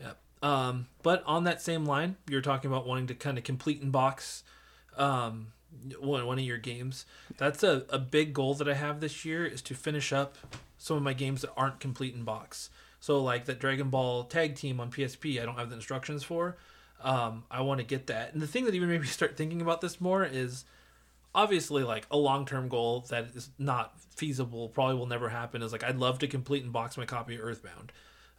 Yep. 0.00 0.18
Um, 0.42 0.86
but 1.02 1.22
on 1.26 1.44
that 1.44 1.60
same 1.60 1.84
line, 1.84 2.16
you're 2.28 2.40
talking 2.40 2.70
about 2.70 2.86
wanting 2.86 3.06
to 3.08 3.14
kind 3.14 3.36
of 3.38 3.44
complete 3.44 3.82
in 3.82 3.90
box 3.90 4.42
um, 4.96 5.48
one 5.98 6.26
one 6.26 6.38
of 6.38 6.44
your 6.44 6.58
games. 6.58 7.06
That's 7.38 7.62
a, 7.62 7.84
a 7.90 7.98
big 7.98 8.32
goal 8.34 8.54
that 8.54 8.68
I 8.68 8.74
have 8.74 9.00
this 9.00 9.24
year 9.24 9.44
is 9.46 9.62
to 9.62 9.74
finish 9.74 10.12
up 10.12 10.36
some 10.78 10.96
of 10.96 11.02
my 11.02 11.12
games 11.12 11.42
that 11.42 11.52
aren't 11.56 11.78
complete 11.80 12.14
in 12.14 12.22
box. 12.24 12.70
So 13.00 13.22
like 13.22 13.46
that 13.46 13.58
Dragon 13.58 13.90
Ball 13.90 14.24
Tag 14.24 14.54
Team 14.54 14.78
on 14.78 14.90
PSP, 14.90 15.40
I 15.40 15.44
don't 15.44 15.56
have 15.56 15.70
the 15.70 15.76
instructions 15.76 16.22
for. 16.22 16.56
Um, 17.02 17.44
I 17.50 17.62
want 17.62 17.80
to 17.80 17.86
get 17.86 18.06
that. 18.08 18.32
And 18.34 18.42
the 18.42 18.46
thing 18.46 18.64
that 18.66 18.74
even 18.74 18.88
made 18.88 19.00
me 19.00 19.06
start 19.08 19.36
thinking 19.36 19.60
about 19.60 19.80
this 19.80 20.00
more 20.00 20.24
is 20.24 20.64
obviously 21.34 21.82
like 21.84 22.06
a 22.10 22.16
long-term 22.16 22.68
goal 22.68 23.04
that 23.08 23.26
is 23.34 23.50
not 23.58 23.98
feasible 24.16 24.68
probably 24.68 24.96
will 24.96 25.06
never 25.06 25.28
happen 25.28 25.62
is 25.62 25.72
like 25.72 25.84
i'd 25.84 25.96
love 25.96 26.18
to 26.18 26.26
complete 26.26 26.62
and 26.64 26.72
box 26.72 26.96
my 26.96 27.04
copy 27.04 27.36
of 27.36 27.40
earthbound 27.40 27.92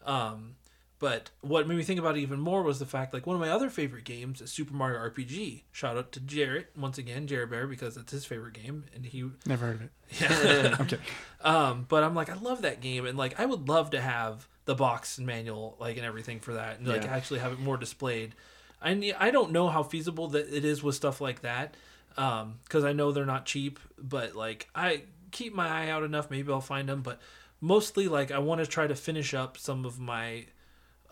um, 0.06 0.56
but 1.00 1.30
what 1.42 1.68
made 1.68 1.78
me 1.78 1.84
think 1.84 2.00
about 2.00 2.18
it 2.18 2.22
even 2.22 2.40
more 2.40 2.64
was 2.64 2.80
the 2.80 2.86
fact 2.86 3.14
like 3.14 3.26
one 3.26 3.36
of 3.36 3.40
my 3.40 3.50
other 3.50 3.70
favorite 3.70 4.04
games 4.04 4.42
is 4.42 4.52
super 4.52 4.74
mario 4.74 5.00
rpg 5.10 5.62
shout 5.72 5.98
out 5.98 6.12
to 6.12 6.20
jarrett 6.20 6.68
once 6.76 6.98
again 6.98 7.28
jarrett 7.28 7.50
bear 7.50 7.66
because 7.66 7.96
it's 7.96 8.12
his 8.12 8.26
favorite 8.26 8.54
game 8.54 8.84
and 8.94 9.06
he 9.06 9.30
never 9.46 9.68
heard 9.68 9.76
of 9.76 9.82
it 9.84 9.92
yeah. 10.20 10.76
i'm 10.80 10.88
Um, 11.44 11.86
but 11.90 12.04
I'm 12.04 12.14
like, 12.14 12.30
I 12.30 12.36
love 12.36 12.62
that 12.62 12.82
game, 12.82 13.06
and 13.08 13.18
like, 13.18 13.40
I 13.40 13.48
would 13.48 13.68
love 13.68 13.90
to 13.92 14.02
have 14.02 14.48
the 14.66 14.76
box 14.76 15.18
and 15.18 15.26
manual, 15.28 15.76
like, 15.80 15.98
and 15.98 16.06
everything 16.06 16.40
for 16.40 16.54
that, 16.54 16.78
and 16.80 16.88
like 16.88 17.04
Yeah. 17.04 17.14
actually 17.16 17.40
have 17.40 17.52
it 17.52 17.60
more 17.60 17.78
displayed. 17.78 18.36
I 18.82 19.14
I 19.18 19.32
don't 19.32 19.52
know 19.52 19.70
how 19.70 19.84
feasible 19.84 20.28
that 20.30 20.54
it 20.54 20.66
is 20.66 20.82
with 20.84 20.96
stuff 20.96 21.22
like 21.22 21.42
that, 21.42 21.76
um, 22.18 22.60
because 22.64 22.84
I 22.84 22.94
know 22.94 23.12
they're 23.12 23.26
not 23.26 23.46
cheap, 23.46 23.80
but 23.98 24.36
like, 24.36 24.70
I 24.76 25.04
keep 25.32 25.54
my 25.54 25.68
eye 25.68 25.90
out 25.90 26.04
enough. 26.04 26.30
Maybe 26.30 26.52
I'll 26.52 26.62
find 26.62 26.90
them, 26.90 27.02
but 27.02 27.20
mostly 27.60 28.08
like, 28.08 28.32
I 28.32 28.40
want 28.40 28.60
to 28.62 28.68
try 28.68 28.88
to 28.88 28.96
finish 28.96 29.34
up 29.34 29.58
some 29.58 29.86
of 29.86 30.00
my 30.00 30.46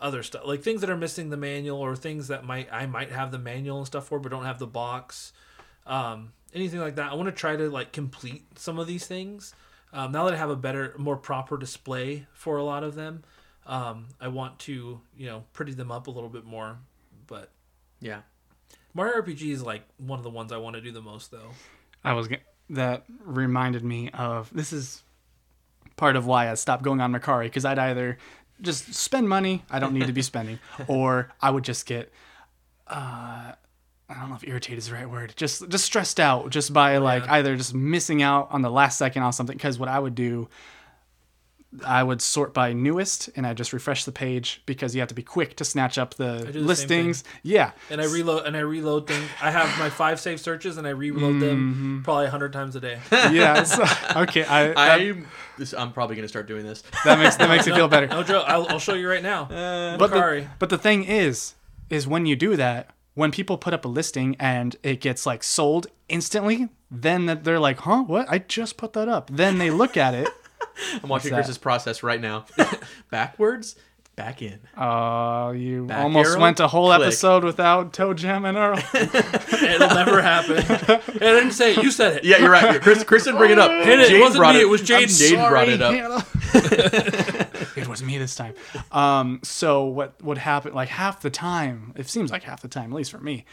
other 0.00 0.22
stuff, 0.22 0.42
like 0.46 0.62
things 0.62 0.80
that 0.80 0.90
are 0.90 0.96
missing 0.96 1.30
the 1.30 1.36
manual 1.36 1.78
or 1.78 1.94
things 1.94 2.28
that 2.28 2.44
might 2.44 2.72
I 2.72 2.86
might 2.86 3.10
have 3.12 3.30
the 3.30 3.38
manual 3.38 3.78
and 3.78 3.86
stuff 3.86 4.06
for, 4.06 4.18
but 4.18 4.30
don't 4.30 4.44
have 4.44 4.58
the 4.58 4.66
box. 4.66 5.32
Um, 5.86 6.32
anything 6.54 6.80
like 6.80 6.96
that. 6.96 7.12
I 7.12 7.14
want 7.14 7.28
to 7.28 7.32
try 7.34 7.56
to 7.56 7.68
like 7.70 7.92
complete 7.92 8.58
some 8.58 8.78
of 8.78 8.86
these 8.86 9.06
things. 9.06 9.54
Um, 9.92 10.12
now 10.12 10.24
that 10.24 10.34
I 10.34 10.36
have 10.36 10.50
a 10.50 10.56
better, 10.56 10.94
more 10.98 11.16
proper 11.16 11.56
display 11.56 12.26
for 12.32 12.56
a 12.56 12.62
lot 12.64 12.82
of 12.84 12.94
them, 12.94 13.24
um, 13.66 14.08
I 14.20 14.28
want 14.28 14.58
to 14.60 15.00
you 15.16 15.26
know 15.26 15.44
pretty 15.52 15.72
them 15.72 15.90
up 15.92 16.06
a 16.06 16.10
little 16.10 16.28
bit 16.30 16.44
more. 16.44 16.78
But 17.26 17.50
yeah. 18.00 18.20
Mario 18.92 19.22
RPG 19.22 19.52
is 19.52 19.62
like 19.62 19.82
one 19.98 20.18
of 20.18 20.24
the 20.24 20.30
ones 20.30 20.50
I 20.52 20.56
want 20.56 20.74
to 20.76 20.82
do 20.82 20.90
the 20.90 21.00
most 21.02 21.30
though. 21.30 21.50
I 22.02 22.12
was 22.14 22.26
g- 22.28 22.38
that 22.70 23.04
reminded 23.24 23.84
me 23.84 24.10
of 24.10 24.50
this 24.52 24.72
is 24.72 25.02
part 25.96 26.16
of 26.16 26.26
why 26.26 26.50
I 26.50 26.54
stopped 26.54 26.82
going 26.82 27.00
on 27.00 27.12
Mercari 27.12 27.44
because 27.44 27.64
I'd 27.64 27.78
either 27.78 28.18
just 28.60 28.92
spend 28.94 29.28
money 29.28 29.62
I 29.70 29.78
don't 29.78 29.92
need 29.92 30.06
to 30.06 30.12
be 30.12 30.22
spending, 30.32 30.58
or 30.88 31.30
I 31.40 31.50
would 31.50 31.62
just 31.64 31.86
get 31.86 32.12
uh, 32.88 33.52
I 34.08 34.14
don't 34.14 34.28
know 34.30 34.34
if 34.34 34.46
irritated 34.46 34.78
is 34.78 34.88
the 34.88 34.94
right 34.94 35.08
word, 35.08 35.34
just 35.36 35.68
just 35.68 35.84
stressed 35.84 36.18
out 36.18 36.50
just 36.50 36.72
by 36.72 36.96
like 36.98 37.24
Yeah. 37.26 37.34
either 37.34 37.56
just 37.56 37.74
missing 37.74 38.22
out 38.22 38.48
on 38.50 38.62
the 38.62 38.70
last 38.70 38.98
second 38.98 39.22
on 39.22 39.32
something. 39.32 39.56
Because 39.56 39.78
what 39.78 39.88
I 39.88 39.98
would 40.00 40.14
do 40.16 40.48
I 41.86 42.02
would 42.02 42.20
sort 42.20 42.52
by 42.52 42.72
newest, 42.72 43.30
and 43.36 43.46
I 43.46 43.54
just 43.54 43.72
refresh 43.72 44.04
the 44.04 44.10
page 44.10 44.60
because 44.66 44.92
you 44.94 45.00
have 45.00 45.08
to 45.10 45.14
be 45.14 45.22
quick 45.22 45.54
to 45.56 45.64
snatch 45.64 45.98
up 45.98 46.14
the, 46.14 46.48
the 46.52 46.58
listings. 46.58 47.22
Yeah, 47.44 47.70
And 47.90 48.00
I 48.00 48.06
reload 48.06 48.44
and 48.46 48.56
I 48.56 48.60
reload 48.60 49.06
things. 49.06 49.24
I 49.40 49.52
have 49.52 49.78
my 49.78 49.88
five 49.88 50.18
save 50.18 50.40
searches 50.40 50.78
and 50.78 50.86
I 50.86 50.90
reload 50.90 51.34
Mm-hmm. 51.34 51.40
them 51.40 52.00
probably 52.04 52.26
a 52.26 52.30
hundred 52.30 52.52
times 52.52 52.74
a 52.74 52.80
day. 52.80 52.98
yeah. 53.12 53.62
so- 53.64 53.84
okay, 54.22 54.42
I, 54.44 54.68
that, 54.68 54.78
I'm 55.00 55.26
this, 55.58 55.72
I'm 55.72 55.92
probably 55.92 56.16
gonna 56.16 56.26
start 56.28 56.48
doing 56.48 56.64
this. 56.66 56.82
that 57.04 57.18
makes 57.20 57.36
that 57.36 57.48
makes 57.48 57.66
me 57.66 57.72
feel 57.74 57.86
better. 57.88 58.08
No 58.08 58.22
joke. 58.24 58.44
I'll, 58.48 58.66
I'll 58.68 58.78
show 58.80 58.94
you 58.94 59.08
right 59.08 59.22
now. 59.22 59.44
but 59.96 60.08
the, 60.08 60.46
but 60.58 60.70
the 60.70 60.78
thing 60.78 61.04
is, 61.04 61.54
is 61.88 62.06
when 62.08 62.26
you 62.26 62.34
do 62.34 62.56
that, 62.56 62.90
when 63.14 63.30
people 63.30 63.56
put 63.58 63.74
up 63.74 63.84
a 63.84 63.88
listing 63.88 64.34
and 64.40 64.74
it 64.82 65.00
gets 65.00 65.24
like 65.24 65.44
sold 65.44 65.86
instantly, 66.08 66.68
then 66.90 67.26
that 67.26 67.44
they're 67.44 67.60
like, 67.60 67.78
huh, 67.78 68.02
what? 68.02 68.28
I 68.28 68.38
just 68.38 68.76
put 68.76 68.92
that 68.94 69.08
up. 69.08 69.30
Then 69.32 69.58
they 69.58 69.70
look 69.70 69.96
at 69.96 70.14
it. 70.14 70.28
I'm 71.02 71.08
watching? 71.08 71.32
Chris's 71.32 71.58
process 71.58 72.02
right 72.02 72.20
now. 72.20 72.46
Backwards, 73.10 73.76
back 74.16 74.42
in. 74.42 74.58
Uh, 74.76 75.52
you 75.56 75.86
Back 75.86 76.02
almost 76.04 76.30
arrow, 76.32 76.40
went 76.40 76.60
a 76.60 76.68
whole 76.68 76.88
click. 76.88 77.00
episode 77.00 77.44
without 77.44 77.92
ToeJam 77.92 78.48
and 78.48 78.56
Earl. 78.56 78.78
It'll 79.74 79.94
never 79.94 80.20
happen. 80.22 80.56
I 80.58 81.18
didn't 81.18 81.52
say 81.52 81.72
it. 81.74 81.82
You 81.82 81.90
said 81.90 82.18
it. 82.18 82.24
Yeah, 82.24 82.38
you're 82.38 82.50
right. 82.50 82.80
Chris, 82.80 83.02
Chris 83.04 83.24
didn't 83.24 83.38
bring 83.38 83.52
it 83.52 83.58
up. 83.58 83.70
Hit 83.70 84.00
it. 84.00 84.12
It 84.12 84.20
wasn't 84.20 84.48
me, 84.54 84.60
it 84.60 84.68
was 84.68 84.82
Jade. 84.82 85.08
Jade 85.08 85.38
brought 85.48 85.68
it 85.68 85.80
up. 85.82 86.26
It 87.76 87.88
was 87.88 88.02
me 88.02 88.18
this 88.18 88.34
time. 88.34 88.54
Um, 88.92 89.40
so 89.42 89.84
what 89.84 90.22
would 90.22 90.38
happen? 90.38 90.74
Like 90.74 90.88
half 90.88 91.20
the 91.22 91.30
time, 91.30 91.92
it 91.96 92.08
seems 92.08 92.30
like 92.30 92.42
half 92.42 92.62
the 92.62 92.68
time, 92.68 92.92
at 92.92 92.96
least 92.96 93.10
for 93.10 93.18
me, 93.18 93.44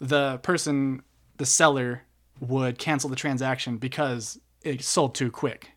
the 0.00 0.38
person, 0.38 1.02
the 1.36 1.46
seller, 1.46 2.02
would 2.40 2.78
cancel 2.78 3.08
the 3.08 3.16
transaction 3.16 3.78
because 3.78 4.38
it 4.62 4.82
sold 4.82 5.14
too 5.14 5.30
quick, 5.30 5.70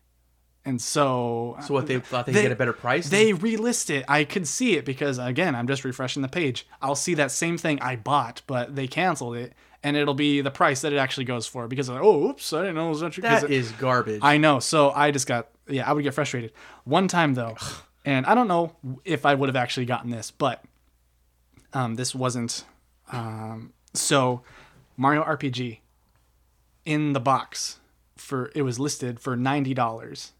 and 0.64 0.80
so 0.80 1.56
So 1.66 1.72
what 1.74 1.86
they 1.86 1.98
thought 2.00 2.26
they, 2.26 2.32
They- 2.32 2.42
get 2.42 2.52
a 2.52 2.56
better 2.56 2.72
price? 2.72 3.08
they 3.08 3.32
relist 3.32 3.90
it. 3.90 4.04
I 4.08 4.24
could 4.24 4.46
see 4.46 4.76
it 4.76 4.84
because 4.84 5.18
again, 5.18 5.54
I'm 5.54 5.66
just 5.66 5.84
refreshing 5.84 6.22
the 6.22 6.28
page. 6.28 6.66
I'll 6.82 6.94
see 6.94 7.14
that 7.14 7.30
same 7.30 7.56
thing 7.58 7.80
I 7.80 7.96
bought, 7.96 8.42
but 8.46 8.76
they 8.76 8.86
canceled 8.86 9.36
it, 9.36 9.54
and 9.82 9.96
it'll 9.96 10.14
be 10.14 10.40
the 10.42 10.50
price 10.50 10.82
that 10.82 10.92
it 10.92 10.96
actually 10.98 11.24
goes 11.24 11.46
for 11.46 11.66
because 11.68 11.88
like, 11.88 12.00
oh, 12.02 12.28
oops, 12.28 12.52
I 12.52 12.60
didn't 12.62 12.74
know 12.76 12.86
it 12.88 12.90
was 12.90 13.02
actually. 13.02 13.22
that 13.22 13.44
it- 13.44 13.50
is 13.50 13.72
garbage. 13.72 14.20
I 14.22 14.36
know. 14.36 14.58
So 14.60 14.90
I 14.90 15.10
just 15.10 15.26
got 15.26 15.48
yeah, 15.68 15.88
I 15.88 15.92
would 15.92 16.02
get 16.04 16.14
frustrated. 16.14 16.52
One 16.84 17.08
time 17.08 17.34
though, 17.34 17.56
and 18.04 18.26
I 18.26 18.34
don't 18.34 18.48
know 18.48 18.74
if 19.04 19.24
I 19.24 19.34
would 19.34 19.48
have 19.48 19.56
actually 19.56 19.86
gotten 19.86 20.10
this, 20.10 20.30
but 20.30 20.62
um, 21.72 21.94
this 21.94 22.14
wasn't. 22.14 22.64
Um, 23.12 23.72
so 23.94 24.42
Mario 24.96 25.22
RPG 25.24 25.78
in 26.84 27.12
the 27.12 27.20
box 27.20 27.78
for 28.16 28.50
it 28.54 28.62
was 28.62 28.78
listed 28.78 29.20
for 29.20 29.36
ninety 29.36 29.74
dollars. 29.74 30.32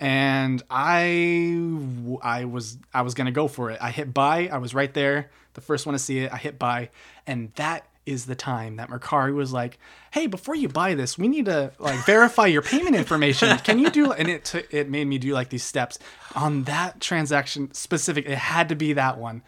And 0.00 0.62
I, 0.70 1.76
I 2.22 2.44
was 2.44 2.78
I 2.92 3.02
was 3.02 3.14
gonna 3.14 3.32
go 3.32 3.48
for 3.48 3.70
it. 3.70 3.78
I 3.80 3.90
hit 3.90 4.12
buy. 4.12 4.48
I 4.52 4.58
was 4.58 4.74
right 4.74 4.92
there, 4.92 5.30
the 5.54 5.60
first 5.60 5.86
one 5.86 5.92
to 5.94 5.98
see 5.98 6.20
it. 6.20 6.32
I 6.32 6.36
hit 6.36 6.58
buy, 6.58 6.90
and 7.26 7.52
that 7.54 7.86
is 8.04 8.26
the 8.26 8.34
time 8.34 8.76
that 8.76 8.88
Mercari 8.90 9.32
was 9.32 9.52
like, 9.52 9.78
"Hey, 10.10 10.26
before 10.26 10.56
you 10.56 10.68
buy 10.68 10.94
this, 10.94 11.16
we 11.16 11.28
need 11.28 11.44
to 11.46 11.72
like 11.78 12.04
verify 12.06 12.46
your 12.46 12.62
payment 12.62 12.96
information. 12.96 13.56
Can 13.58 13.78
you 13.78 13.90
do?" 13.90 14.12
And 14.12 14.28
it 14.28 14.44
took 14.44 14.72
it 14.74 14.88
made 14.90 15.06
me 15.06 15.18
do 15.18 15.32
like 15.32 15.50
these 15.50 15.64
steps 15.64 15.98
on 16.34 16.64
that 16.64 17.00
transaction 17.00 17.72
specific. 17.74 18.26
It 18.26 18.38
had 18.38 18.68
to 18.70 18.74
be 18.74 18.94
that 18.94 19.18
one, 19.18 19.42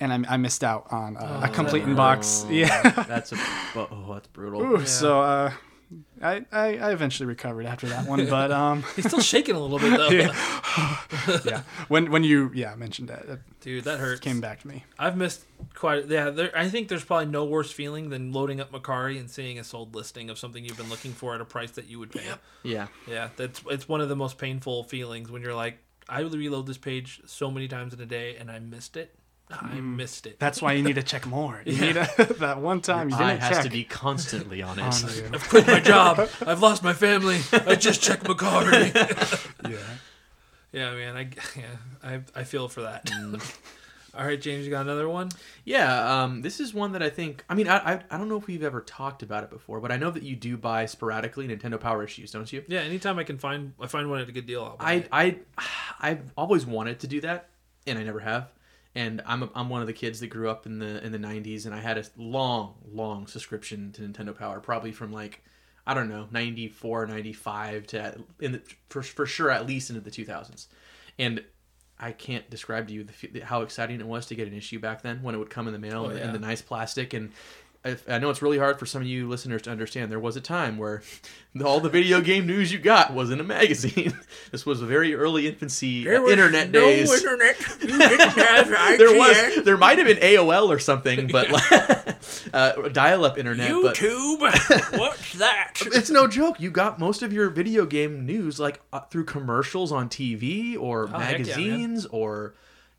and 0.00 0.26
I, 0.26 0.34
I 0.34 0.36
missed 0.38 0.64
out 0.64 0.86
on 0.90 1.16
uh, 1.16 1.42
a 1.44 1.48
complete 1.48 1.84
inbox. 1.84 2.50
Yeah. 2.50 2.90
that's 3.06 3.32
a 3.32 3.36
oh, 3.76 4.06
that's 4.14 4.28
brutal. 4.28 4.62
Ooh, 4.62 4.86
So 4.86 5.20
uh, 5.20 5.52
I, 6.22 6.44
I 6.52 6.76
I 6.78 6.92
eventually 6.92 7.26
recovered 7.26 7.66
after 7.66 7.86
that 7.88 8.06
one, 8.06 8.26
but 8.28 8.50
um, 8.62 8.84
He's 8.96 9.06
still 9.06 9.20
shaking 9.20 9.54
a 9.54 9.60
little 9.60 9.78
bit 9.78 9.96
though. 9.96 10.08
yeah, 11.44 11.62
when 11.88 12.10
when 12.10 12.24
you 12.24 12.50
yeah 12.54 12.74
mentioned 12.74 13.08
that, 13.08 13.24
it 13.26 13.40
Dude, 13.60 13.84
that 13.84 13.98
hurts. 14.00 14.20
came 14.20 14.40
back 14.40 14.60
to 14.60 14.68
me. 14.68 14.84
I've 14.98 15.16
missed 15.16 15.44
quite. 15.74 16.06
Yeah, 16.08 16.30
there, 16.30 16.56
I 16.56 16.68
think 16.68 16.88
there's 16.88 17.04
probably 17.04 17.26
no 17.26 17.44
worse 17.44 17.70
feeling 17.70 18.10
than 18.10 18.32
loading 18.32 18.60
up 18.60 18.72
Mercari 18.72 19.18
and 19.18 19.30
seeing 19.30 19.58
a 19.58 19.64
sold 19.64 19.94
listing 19.94 20.30
of 20.30 20.38
something 20.38 20.64
you've 20.64 20.76
been 20.76 20.90
looking 20.90 21.12
for 21.12 21.34
at 21.34 21.40
a 21.40 21.44
price 21.44 21.72
that 21.72 21.88
you 21.88 21.98
would 21.98 22.12
pay. 22.12 22.24
Yeah. 22.62 22.88
Yeah, 23.06 23.28
that's 23.36 23.62
it's 23.70 23.88
one 23.88 24.00
of 24.00 24.08
the 24.08 24.16
most 24.16 24.38
painful 24.38 24.84
feelings 24.84 25.30
when 25.30 25.42
you're 25.42 25.54
like, 25.54 25.78
I 26.08 26.20
reload 26.20 26.66
this 26.66 26.78
page 26.78 27.20
so 27.26 27.50
many 27.50 27.68
times 27.68 27.94
in 27.94 28.00
a 28.00 28.06
day 28.06 28.36
and 28.36 28.50
I 28.50 28.58
missed 28.58 28.96
it. 28.96 29.14
I 29.50 29.80
missed 29.80 30.26
it. 30.26 30.38
That's 30.38 30.60
why 30.62 30.72
you 30.72 30.82
need 30.82 30.94
to 30.96 31.02
check 31.02 31.26
more. 31.26 31.62
You 31.64 31.80
need 31.80 31.96
a, 31.96 32.06
that 32.40 32.60
one 32.60 32.80
time 32.80 33.10
you 33.10 33.16
I 33.16 33.30
didn't 33.30 33.42
has 33.42 33.56
check. 33.58 33.64
to 33.64 33.70
be 33.70 33.84
constantly 33.84 34.62
on 34.70 34.78
it. 34.78 34.82
on 34.82 35.14
you. 35.14 35.24
I've 35.32 35.48
quit 35.48 35.66
my 35.66 35.80
job. 35.80 36.28
I've 36.46 36.60
lost 36.60 36.82
my 36.82 36.92
family. 36.94 37.40
I 37.52 37.74
just 37.74 38.02
checked 38.02 38.24
Mercari. 38.24 38.92
Yeah. 39.70 39.76
yeah, 40.72 40.94
man. 40.94 41.16
I 41.16 41.28
yeah, 41.56 41.64
I 42.02 42.20
I 42.40 42.44
feel 42.44 42.68
for 42.68 42.82
that. 42.82 43.10
All 44.16 44.24
right, 44.24 44.40
James, 44.40 44.64
you 44.64 44.70
got 44.70 44.82
another 44.82 45.08
one? 45.08 45.30
Yeah, 45.64 46.22
um, 46.22 46.40
this 46.42 46.60
is 46.60 46.72
one 46.72 46.92
that 46.92 47.02
I 47.02 47.10
think. 47.10 47.44
I 47.48 47.54
mean, 47.54 47.66
I, 47.66 47.94
I 47.94 48.00
I 48.12 48.16
don't 48.16 48.28
know 48.28 48.36
if 48.36 48.46
we've 48.46 48.62
ever 48.62 48.80
talked 48.80 49.22
about 49.24 49.42
it 49.42 49.50
before, 49.50 49.80
but 49.80 49.90
I 49.90 49.96
know 49.96 50.10
that 50.12 50.22
you 50.22 50.36
do 50.36 50.56
buy 50.56 50.86
sporadically 50.86 51.48
Nintendo 51.48 51.80
Power 51.80 52.04
issues, 52.04 52.30
don't 52.30 52.50
you? 52.52 52.62
Yeah, 52.68 52.80
anytime 52.80 53.18
I 53.18 53.24
can 53.24 53.38
find 53.38 53.74
I 53.80 53.88
find 53.88 54.08
one 54.08 54.20
at 54.20 54.28
a 54.28 54.32
good 54.32 54.46
deal. 54.46 54.62
I'll 54.64 54.76
buy 54.76 54.84
I 55.12 55.24
it. 55.26 55.46
I 55.58 55.66
I've 56.10 56.32
always 56.36 56.64
wanted 56.64 57.00
to 57.00 57.08
do 57.08 57.20
that, 57.22 57.48
and 57.86 57.98
I 57.98 58.04
never 58.04 58.20
have. 58.20 58.50
And 58.94 59.22
I'm 59.26 59.42
a, 59.42 59.50
I'm 59.54 59.68
one 59.68 59.80
of 59.80 59.86
the 59.88 59.92
kids 59.92 60.20
that 60.20 60.28
grew 60.28 60.48
up 60.48 60.66
in 60.66 60.78
the 60.78 61.04
in 61.04 61.10
the 61.12 61.18
90s, 61.18 61.66
and 61.66 61.74
I 61.74 61.80
had 61.80 61.98
a 61.98 62.04
long 62.16 62.74
long 62.92 63.26
subscription 63.26 63.92
to 63.92 64.02
Nintendo 64.02 64.36
Power, 64.36 64.60
probably 64.60 64.92
from 64.92 65.12
like 65.12 65.42
I 65.86 65.94
don't 65.94 66.08
know 66.08 66.28
94, 66.30 67.06
95 67.06 67.86
to 67.88 68.24
in 68.40 68.52
the 68.52 68.62
for 68.88 69.02
for 69.02 69.26
sure 69.26 69.50
at 69.50 69.66
least 69.66 69.90
into 69.90 70.00
the 70.00 70.10
2000s, 70.10 70.66
and. 71.18 71.42
I 71.96 72.10
can't 72.10 72.50
describe 72.50 72.88
to 72.88 72.92
you 72.92 73.04
the, 73.04 73.40
how 73.40 73.62
exciting 73.62 74.00
it 74.00 74.06
was 74.06 74.26
to 74.26 74.34
get 74.34 74.48
an 74.48 74.52
issue 74.52 74.80
back 74.80 75.02
then 75.02 75.22
when 75.22 75.32
it 75.36 75.38
would 75.38 75.48
come 75.48 75.68
in 75.68 75.72
the 75.72 75.78
mail 75.78 76.06
Oh, 76.06 76.10
in 76.10 76.32
the 76.32 76.40
nice 76.40 76.60
plastic 76.60 77.14
and 77.14 77.30
I, 77.84 77.96
I 78.08 78.18
know 78.18 78.30
it's 78.30 78.40
really 78.40 78.58
hard 78.58 78.78
for 78.78 78.86
some 78.86 79.02
of 79.02 79.08
you 79.08 79.28
listeners 79.28 79.62
to 79.62 79.70
understand. 79.70 80.10
There 80.10 80.18
was 80.18 80.36
a 80.36 80.40
time 80.40 80.78
where 80.78 81.02
all 81.64 81.80
the 81.80 81.90
video 81.90 82.20
game 82.20 82.46
news 82.46 82.72
you 82.72 82.78
got 82.78 83.12
was 83.12 83.30
in 83.30 83.40
a 83.40 83.44
magazine. 83.44 84.18
this 84.52 84.64
was 84.64 84.80
a 84.80 84.86
very 84.86 85.14
early 85.14 85.46
infancy 85.46 86.08
uh, 86.08 86.24
internet 86.24 86.72
days. 86.72 87.12
internet. 87.12 87.56
You 87.84 87.98
didn't 87.98 88.30
have 88.30 88.98
there 88.98 89.16
was, 89.16 89.64
there 89.64 89.76
might 89.76 89.98
have 89.98 90.06
been 90.06 90.16
AOL 90.16 90.68
or 90.68 90.78
something, 90.78 91.28
but 91.28 91.50
like, 91.50 92.16
uh, 92.54 92.88
dial-up 92.88 93.36
internet. 93.36 93.70
But 93.70 93.96
YouTube. 93.96 94.40
What's 94.98 95.34
that? 95.34 95.74
it's 95.86 96.10
no 96.10 96.26
joke. 96.26 96.60
You 96.60 96.70
got 96.70 96.98
most 96.98 97.22
of 97.22 97.32
your 97.32 97.50
video 97.50 97.84
game 97.84 98.24
news 98.24 98.58
like 98.58 98.80
uh, 98.92 99.00
through 99.00 99.24
commercials 99.24 99.92
on 99.92 100.08
TV 100.08 100.78
or 100.78 101.04
Oh, 101.12 101.18
heck 101.18 101.38
yeah, 101.38 101.38
magazines 101.38 102.06
or 102.06 102.54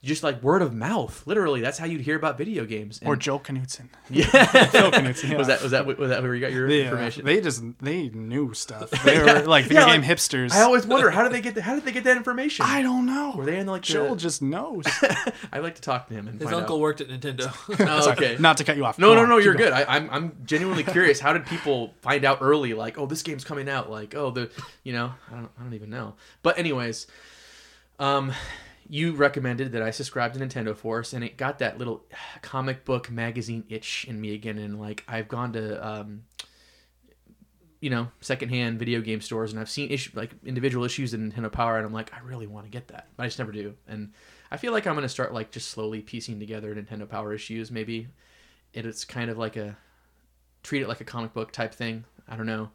just 0.06 0.23
like 0.23 0.41
word 0.44 0.61
of 0.61 0.73
mouth. 0.73 1.23
Literally, 1.26 1.61
that's 1.61 1.77
how 1.77 1.86
you'd 1.86 2.02
hear 2.02 2.15
about 2.15 2.38
video 2.38 2.65
games. 2.65 2.99
Or 3.06 3.14
And- 3.14 3.22
Joe 3.22 3.40
Knutson. 3.40 3.88
yeah, 4.10 4.26
Joe 4.72 4.91
Knutson. 4.91 5.32
Yeah. 5.32 5.38
was 5.38 5.48
that 5.48 5.61
was 5.61 5.72
that 5.72 5.86
was 5.86 6.10
that 6.10 6.22
where 6.23 6.34
you 6.36 6.41
got 6.41 6.52
your 6.53 6.68
They, 6.69 6.82
uh, 6.82 6.86
information? 6.86 7.26
they 7.26 7.41
just 7.41 7.64
they 7.82 8.10
knew 8.10 8.53
stuff. 8.53 8.91
They 9.06 9.19
were 9.19 9.41
like 9.41 9.65
video 9.65 9.82
Yeah, 9.86 9.91
game 9.94 10.02
like, 10.02 10.10
hipsters. 10.10 10.52
I 10.52 10.61
always 10.61 10.86
wonder 10.88 11.10
how 11.10 11.23
did 11.23 11.32
they 11.32 11.41
get 11.41 11.56
the, 11.56 11.61
how 11.61 11.76
did 11.76 11.84
they 11.86 11.91
get 11.91 12.03
that 12.06 12.18
information? 12.18 12.65
I 12.68 12.82
don't 12.82 13.06
know. 13.06 13.34
Were 13.36 13.45
they 13.45 13.57
in 13.60 13.68
like 13.68 13.82
Joel 13.82 14.11
the, 14.15 14.22
just 14.22 14.41
knows. 14.41 14.86
I'd 15.52 15.61
like 15.64 15.76
to 15.76 15.82
talk 15.82 16.07
to 16.07 16.14
him 16.14 16.27
and 16.27 16.40
His 16.40 16.49
find 16.49 16.61
uncle 16.61 16.76
out. 16.77 16.82
worked 16.82 17.02
at 17.02 17.07
Nintendo. 17.10 17.53
Oh, 17.88 18.11
okay. 18.11 18.38
Not 18.40 18.57
to 18.57 18.64
cut 18.64 18.77
you 18.77 18.86
off. 18.86 18.98
No, 18.99 19.10
Go 19.10 19.15
no, 19.15 19.22
on, 19.23 19.30
no, 19.30 19.38
you're 19.38 19.53
going. 19.53 19.72
good. 19.72 19.73
I, 19.73 19.95
I'm, 19.95 20.10
I'm 20.11 20.38
genuinely 20.45 20.84
curious. 20.84 21.19
How 21.19 21.34
did 21.34 21.45
people 21.45 21.94
find 22.02 22.23
out 22.26 22.40
early? 22.41 22.73
Like, 22.73 22.98
oh, 22.98 23.06
this 23.06 23.22
game's 23.23 23.44
coming 23.44 23.68
out. 23.69 23.90
Like, 23.90 24.15
oh, 24.15 24.32
the, 24.32 24.49
you 24.84 24.94
know, 24.94 25.14
I 25.32 25.36
don't, 25.36 25.49
I 25.60 25.64
don't 25.64 25.73
even 25.73 25.90
know. 25.90 26.15
But 26.44 26.57
anyways, 26.60 27.07
um, 27.99 28.32
you 28.90 29.14
recommended 29.14 29.72
that 29.72 29.82
I 29.82 29.91
subscribe 29.91 30.34
to 30.34 30.40
Nintendo 30.40 30.76
Force, 30.76 31.14
and 31.14 31.24
it 31.24 31.38
got 31.38 31.60
that 31.60 31.78
little 31.78 32.06
comic 32.41 32.86
book 32.86 33.10
magazine 33.10 33.64
itch 33.70 34.06
in 34.07 34.20
me 34.20 34.34
again. 34.34 34.57
And 34.57 34.80
like, 34.80 35.03
I've 35.07 35.28
gone 35.28 35.53
to, 35.53 35.88
um, 35.88 36.24
you 37.82 37.90
know, 37.90 38.07
secondhand 38.22 38.80
video 38.80 39.02
game 39.02 39.22
stores, 39.22 39.52
and 39.52 39.60
I've 39.60 39.70
seen 39.70 39.90
issue 39.90 40.12
like 40.16 40.32
individual 40.45 40.86
issues 40.86 41.14
in 41.14 41.32
Nintendo 41.32 41.52
Power, 41.52 41.78
and 41.78 41.86
I'm 41.86 41.94
like, 41.94 42.14
I 42.14 42.20
really 42.20 42.48
want 42.48 42.66
to 42.66 42.72
get 42.72 42.88
that, 42.90 43.07
but 43.16 43.24
I 43.24 43.28
just 43.28 43.40
never 43.40 43.52
do. 43.52 43.76
And 43.88 44.14
I 44.52 44.57
feel 44.57 44.72
like 44.72 44.88
I'm 44.88 44.95
gonna 44.95 45.10
start 45.10 45.34
like 45.34 45.52
just 45.52 45.70
slowly 45.70 46.02
piecing 46.02 46.40
together 46.40 46.74
Nintendo 46.74 47.07
Power 47.07 47.34
issues, 47.34 47.72
maybe 47.72 48.07
it's 48.74 49.06
kind 49.06 49.30
of 49.32 49.38
like 49.38 49.56
a 49.56 49.78
treat 50.64 50.82
it 50.82 50.88
like 50.88 51.02
a 51.02 51.06
comic 51.06 51.34
book 51.34 51.52
type 51.52 51.74
thing. 51.74 52.06
I 52.28 52.36
don't 52.36 52.48
know. 52.48 52.70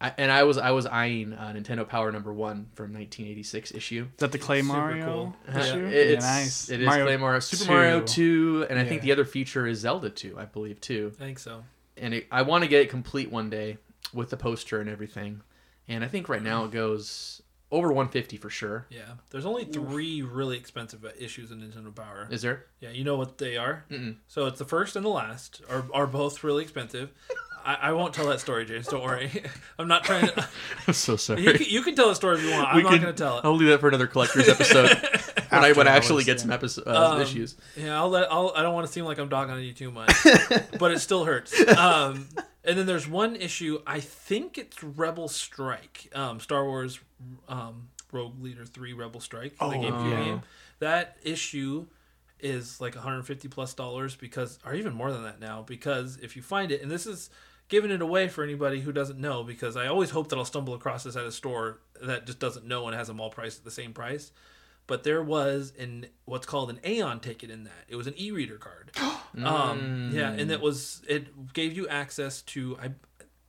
I, 0.00 0.12
and 0.18 0.30
I 0.30 0.42
was 0.42 0.58
I 0.58 0.72
was 0.72 0.84
eyeing 0.84 1.32
uh, 1.32 1.54
Nintendo 1.56 1.88
Power 1.88 2.12
number 2.12 2.32
one 2.32 2.66
from 2.74 2.92
1986 2.92 3.72
issue. 3.72 4.06
Is 4.12 4.18
that 4.18 4.32
the 4.32 4.38
Clay 4.38 4.60
Super 4.60 4.74
Mario 4.74 5.06
cool. 5.06 5.36
Uh, 5.48 5.58
issue? 5.58 5.86
it's 5.86 6.24
yeah, 6.24 6.30
nice. 6.30 6.68
It 6.68 6.80
is 6.82 6.86
Mario 6.86 7.04
Clay 7.06 7.16
Mario, 7.16 7.40
Super 7.40 7.64
2. 7.64 7.70
Mario 7.72 8.00
2, 8.02 8.66
and 8.68 8.78
I 8.78 8.84
think 8.84 9.02
the 9.02 9.12
other 9.12 9.24
feature 9.24 9.66
is 9.66 9.80
Zelda 9.80 10.10
2, 10.10 10.38
I 10.38 10.44
believe 10.44 10.80
too. 10.80 11.12
I 11.16 11.18
think 11.24 11.38
so. 11.38 11.64
And 11.96 12.12
it, 12.12 12.26
I 12.30 12.42
want 12.42 12.62
to 12.64 12.68
get 12.68 12.82
it 12.82 12.90
complete 12.90 13.30
one 13.32 13.48
day 13.48 13.78
with 14.12 14.28
the 14.28 14.36
poster 14.36 14.80
and 14.80 14.90
everything. 14.90 15.40
And 15.88 16.04
I 16.04 16.08
think 16.08 16.28
right 16.28 16.42
now 16.42 16.64
it 16.64 16.72
goes 16.72 17.40
over 17.70 17.88
150 17.88 18.36
for 18.36 18.50
sure. 18.50 18.86
Yeah, 18.90 19.14
there's 19.30 19.46
only 19.46 19.64
three 19.64 20.22
really 20.22 20.56
expensive 20.56 21.04
issues 21.18 21.50
in 21.50 21.60
Nintendo 21.60 21.94
Power. 21.94 22.28
Is 22.30 22.42
there? 22.42 22.66
Yeah, 22.80 22.90
you 22.90 23.02
know 23.02 23.16
what 23.16 23.38
they 23.38 23.56
are. 23.56 23.84
Mm-mm. 23.90 24.16
So 24.28 24.46
it's 24.46 24.58
the 24.58 24.64
first 24.64 24.94
and 24.94 25.04
the 25.04 25.10
last 25.10 25.62
are 25.68 25.84
are 25.92 26.06
both 26.06 26.44
really 26.44 26.62
expensive. 26.62 27.12
I, 27.66 27.88
I 27.88 27.92
won't 27.92 28.14
tell 28.14 28.26
that 28.28 28.38
story, 28.40 28.64
James. 28.64 28.86
Don't 28.86 29.02
worry. 29.02 29.30
I'm 29.78 29.88
not 29.88 30.04
trying 30.04 30.28
to. 30.28 30.48
I'm 30.86 30.94
so 30.94 31.16
sorry. 31.16 31.42
You 31.42 31.52
can, 31.54 31.66
you 31.68 31.82
can 31.82 31.94
tell 31.96 32.08
the 32.08 32.14
story 32.14 32.36
if 32.38 32.44
you 32.44 32.50
want. 32.52 32.68
I'm 32.68 32.76
We 32.76 32.82
not 32.84 32.90
going 32.90 33.02
to 33.02 33.12
tell 33.12 33.38
it. 33.38 33.44
I'll 33.44 33.54
leave 33.56 33.68
that 33.68 33.80
for 33.80 33.88
another 33.88 34.06
collector's 34.06 34.48
episode 34.48 34.90
when 35.50 35.64
I 35.64 35.68
After 35.70 35.74
when 35.78 35.88
I 35.88 35.96
actually 35.96 36.24
get 36.24 36.38
some 36.40 36.52
episode 36.52 36.86
uh, 36.86 37.14
Um, 37.16 37.20
issues. 37.20 37.56
Yeah, 37.76 37.98
I'll 37.98 38.08
let. 38.08 38.30
I'll, 38.30 38.52
I 38.54 38.62
don't 38.62 38.74
want 38.74 38.86
to 38.86 38.92
seem 38.92 39.04
like 39.04 39.18
I'm 39.18 39.28
dogging 39.28 39.54
on 39.54 39.62
you 39.62 39.72
too 39.72 39.90
much, 39.90 40.14
but 40.78 40.92
it 40.92 41.00
still 41.00 41.24
hurts. 41.24 41.52
Um, 41.76 42.28
and 42.64 42.78
then 42.78 42.86
there's 42.86 43.08
one 43.08 43.34
issue. 43.36 43.80
I 43.86 44.00
think 44.00 44.58
it's 44.58 44.82
Rebel 44.82 45.28
Strike, 45.28 46.10
um, 46.14 46.40
Star 46.40 46.64
Wars 46.64 47.00
um, 47.48 47.88
Rogue 48.12 48.40
Leader 48.42 48.64
Three 48.64 48.92
Rebel 48.92 49.20
Strike, 49.20 49.56
for 49.56 49.70
the 49.70 49.76
Oh, 49.76 50.08
yeah. 50.08 50.24
game. 50.24 50.42
That 50.78 51.16
issue 51.22 51.86
is 52.38 52.80
like 52.80 52.94
150 52.94 53.48
plus 53.48 53.72
dollars 53.74 54.14
because, 54.14 54.58
or 54.64 54.74
even 54.74 54.92
more 54.92 55.10
than 55.10 55.22
that 55.24 55.40
now, 55.40 55.62
because 55.66 56.18
if 56.22 56.36
you 56.36 56.42
find 56.42 56.70
it, 56.70 56.82
and 56.82 56.90
this 56.90 57.06
is 57.06 57.30
giving 57.68 57.90
it 57.90 58.00
away 58.02 58.28
for 58.28 58.44
anybody 58.44 58.80
who 58.80 58.92
doesn't 58.92 59.18
know, 59.18 59.42
because 59.42 59.76
I 59.76 59.86
always 59.86 60.10
hope 60.10 60.28
that 60.28 60.36
I'll 60.36 60.44
stumble 60.44 60.74
across 60.74 61.04
this 61.04 61.16
at 61.16 61.24
a 61.24 61.32
store 61.32 61.78
that 62.02 62.26
just 62.26 62.38
doesn't 62.38 62.66
know 62.66 62.86
and 62.86 62.96
has 62.96 63.08
them 63.08 63.20
all 63.20 63.30
priced 63.30 63.58
at 63.58 63.64
the 63.64 63.70
same 63.70 63.92
price 63.92 64.30
but 64.88 65.02
there 65.02 65.20
was 65.20 65.72
an 65.80 66.06
what's 66.26 66.46
called 66.46 66.70
an 66.70 66.78
Eon 66.86 67.18
ticket 67.18 67.50
in 67.50 67.64
that. 67.64 67.72
It 67.88 67.96
was 67.96 68.06
an 68.06 68.14
e-reader 68.16 68.56
card. 68.56 68.92
um, 69.44 70.10
yeah, 70.14 70.30
and 70.30 70.48
it 70.50 70.60
was 70.60 71.02
it 71.08 71.52
gave 71.52 71.76
you 71.76 71.88
access 71.88 72.40
to 72.42 72.78
I. 72.80 72.92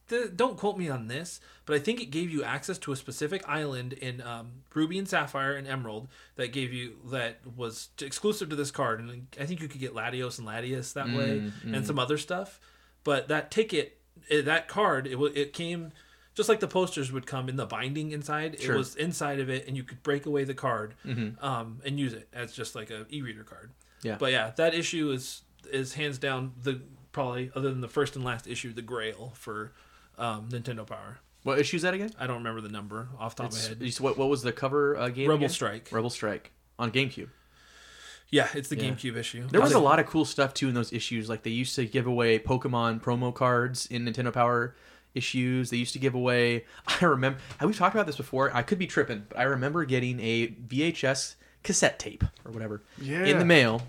th- 0.09 0.35
Don't 0.35 0.57
quote 0.57 0.79
me 0.79 0.89
on 0.89 1.07
this, 1.09 1.39
but 1.67 1.75
I 1.75 1.79
think 1.79 2.01
it 2.01 2.07
gave 2.07 2.31
you 2.31 2.43
access 2.43 2.79
to 2.79 2.91
a 2.91 2.95
specific 2.95 3.47
island 3.47 3.93
in 3.93 4.19
um, 4.21 4.63
Ruby 4.73 4.97
and 4.97 5.07
Sapphire 5.07 5.53
and 5.53 5.67
Emerald 5.67 6.07
that 6.37 6.51
gave 6.51 6.73
you 6.73 6.95
that 7.11 7.39
was 7.55 7.89
exclusive 8.01 8.49
to 8.49 8.55
this 8.55 8.71
card, 8.71 8.99
and 8.99 9.27
I 9.39 9.45
think 9.45 9.61
you 9.61 9.67
could 9.67 9.79
get 9.81 9.93
Latios 9.93 10.39
and 10.39 10.47
Latias 10.47 10.93
that 10.93 11.07
way, 11.09 11.51
and 11.63 11.85
some 11.85 11.99
other 11.99 12.17
stuff. 12.17 12.59
But 13.03 13.27
that 13.27 13.51
ticket, 13.51 13.96
eh, 14.29 14.41
that 14.41 14.67
card, 14.67 15.07
it 15.07 15.17
it 15.35 15.53
came 15.53 15.91
just 16.33 16.49
like 16.49 16.59
the 16.59 16.67
posters 16.67 17.11
would 17.11 17.25
come 17.25 17.49
in 17.49 17.55
the 17.55 17.65
binding 17.65 18.11
inside. 18.11 18.59
Sure. 18.59 18.75
It 18.75 18.77
was 18.77 18.95
inside 18.95 19.39
of 19.39 19.49
it, 19.49 19.67
and 19.67 19.75
you 19.75 19.83
could 19.83 20.03
break 20.03 20.27
away 20.27 20.43
the 20.43 20.53
card 20.53 20.93
um, 21.41 21.81
and 21.83 21.99
use 21.99 22.13
it 22.13 22.29
as 22.31 22.53
just 22.53 22.75
like 22.75 22.91
a 22.91 23.07
e-reader 23.09 23.43
card. 23.43 23.71
Yeah. 24.03 24.17
But 24.19 24.31
yeah, 24.31 24.51
that 24.57 24.75
issue 24.75 25.09
is 25.11 25.41
is 25.71 25.95
hands 25.95 26.17
down 26.19 26.53
the 26.61 26.81
probably 27.11 27.51
other 27.55 27.69
than 27.69 27.81
the 27.81 27.87
first 27.87 28.15
and 28.15 28.23
last 28.23 28.47
issue, 28.47 28.71
the 28.71 28.83
Grail 28.83 29.33
for 29.35 29.73
um, 30.19 30.49
Nintendo 30.49 30.85
Power. 30.85 31.17
What 31.41 31.59
issue 31.59 31.77
is 31.77 31.81
that 31.81 31.93
again? 31.93 32.11
I 32.19 32.27
don't 32.27 32.37
remember 32.37 32.61
the 32.61 32.69
number 32.69 33.09
off 33.17 33.35
the 33.35 33.43
top 33.43 33.53
of 33.53 33.57
my 33.57 33.67
head. 33.69 33.99
what, 33.99 34.17
what 34.17 34.29
was 34.29 34.43
the 34.43 34.51
cover 34.51 34.97
uh, 34.97 35.09
game? 35.09 35.29
Rebel 35.29 35.37
again? 35.37 35.49
Strike. 35.49 35.89
Rebel 35.91 36.09
Strike 36.09 36.51
on 36.77 36.91
GameCube. 36.91 37.29
Yeah, 38.29 38.47
it's 38.53 38.69
the 38.69 38.77
Yeah. 38.77 38.91
GameCube 38.91 39.15
issue. 39.15 39.47
There 39.47 39.61
was 39.61 39.73
a 39.73 39.79
lot 39.79 39.99
of 39.99 40.05
cool 40.05 40.25
stuff 40.25 40.53
too 40.53 40.67
in 40.67 40.73
those 40.73 40.91
issues. 40.91 41.29
Like 41.29 41.43
they 41.43 41.49
used 41.51 41.75
to 41.75 41.85
give 41.85 42.07
away 42.07 42.39
Pokemon 42.39 43.01
promo 43.01 43.33
cards 43.33 43.85
in 43.87 44.05
Nintendo 44.05 44.33
Power 44.33 44.75
issues. 45.15 45.69
They 45.69 45.77
used 45.77 45.93
to 45.93 45.99
give 45.99 46.13
away. 46.13 46.65
I 47.01 47.05
remember. 47.05 47.39
Have 47.57 47.69
we 47.69 47.73
talked 47.75 47.95
about 47.95 48.05
this 48.05 48.17
before? 48.17 48.51
I 48.53 48.61
could 48.63 48.77
be 48.79 48.87
tripping, 48.87 49.25
but 49.29 49.37
I 49.39 49.43
remember 49.43 49.85
getting 49.85 50.19
a 50.19 50.47
VHS 50.47 51.35
cassette 51.63 51.99
tape 51.99 52.23
or 52.45 52.51
whatever 52.51 52.81
in 53.01 53.39
the 53.39 53.45
mail 53.45 53.81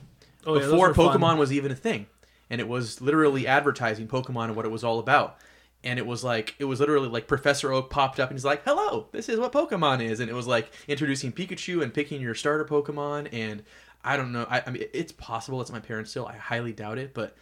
Oh, 0.46 0.54
yeah, 0.54 0.60
those 0.62 0.70
before 0.70 0.88
were 0.88 0.94
fun. 0.94 1.18
Pokemon 1.20 1.36
was 1.38 1.52
even 1.52 1.70
a 1.70 1.74
thing, 1.76 2.06
and 2.48 2.60
it 2.60 2.68
was 2.68 3.00
literally 3.00 3.46
advertising 3.46 4.08
Pokemon 4.08 4.44
and 4.44 4.56
what 4.56 4.64
it 4.64 4.70
was 4.70 4.82
all 4.84 4.98
about. 4.98 5.36
And 5.84 5.98
it 5.98 6.06
was 6.06 6.24
like 6.24 6.54
it 6.58 6.64
was 6.64 6.80
literally 6.80 7.08
like 7.08 7.28
Professor 7.28 7.72
Oak 7.72 7.88
popped 7.90 8.18
up 8.18 8.30
and 8.30 8.36
he's 8.38 8.44
like, 8.44 8.64
"Hello, 8.64 9.06
this 9.12 9.28
is 9.28 9.38
what 9.38 9.52
Pokemon 9.52 10.02
is," 10.02 10.18
and 10.18 10.28
it 10.30 10.34
was 10.34 10.46
like 10.46 10.72
introducing 10.88 11.32
Pikachu 11.32 11.82
and 11.82 11.94
picking 11.94 12.20
your 12.20 12.34
starter 12.34 12.64
Pokemon. 12.64 13.28
And 13.32 13.62
I 14.04 14.16
don't 14.16 14.32
know, 14.32 14.46
I, 14.48 14.62
I 14.66 14.70
mean, 14.70 14.84
it's 14.92 15.12
possible 15.12 15.60
it's 15.60 15.72
my 15.72 15.80
parents 15.80 16.10
still. 16.10 16.26
I 16.26 16.36
highly 16.36 16.72
doubt 16.72 16.98
it, 16.98 17.12
but 17.14 17.36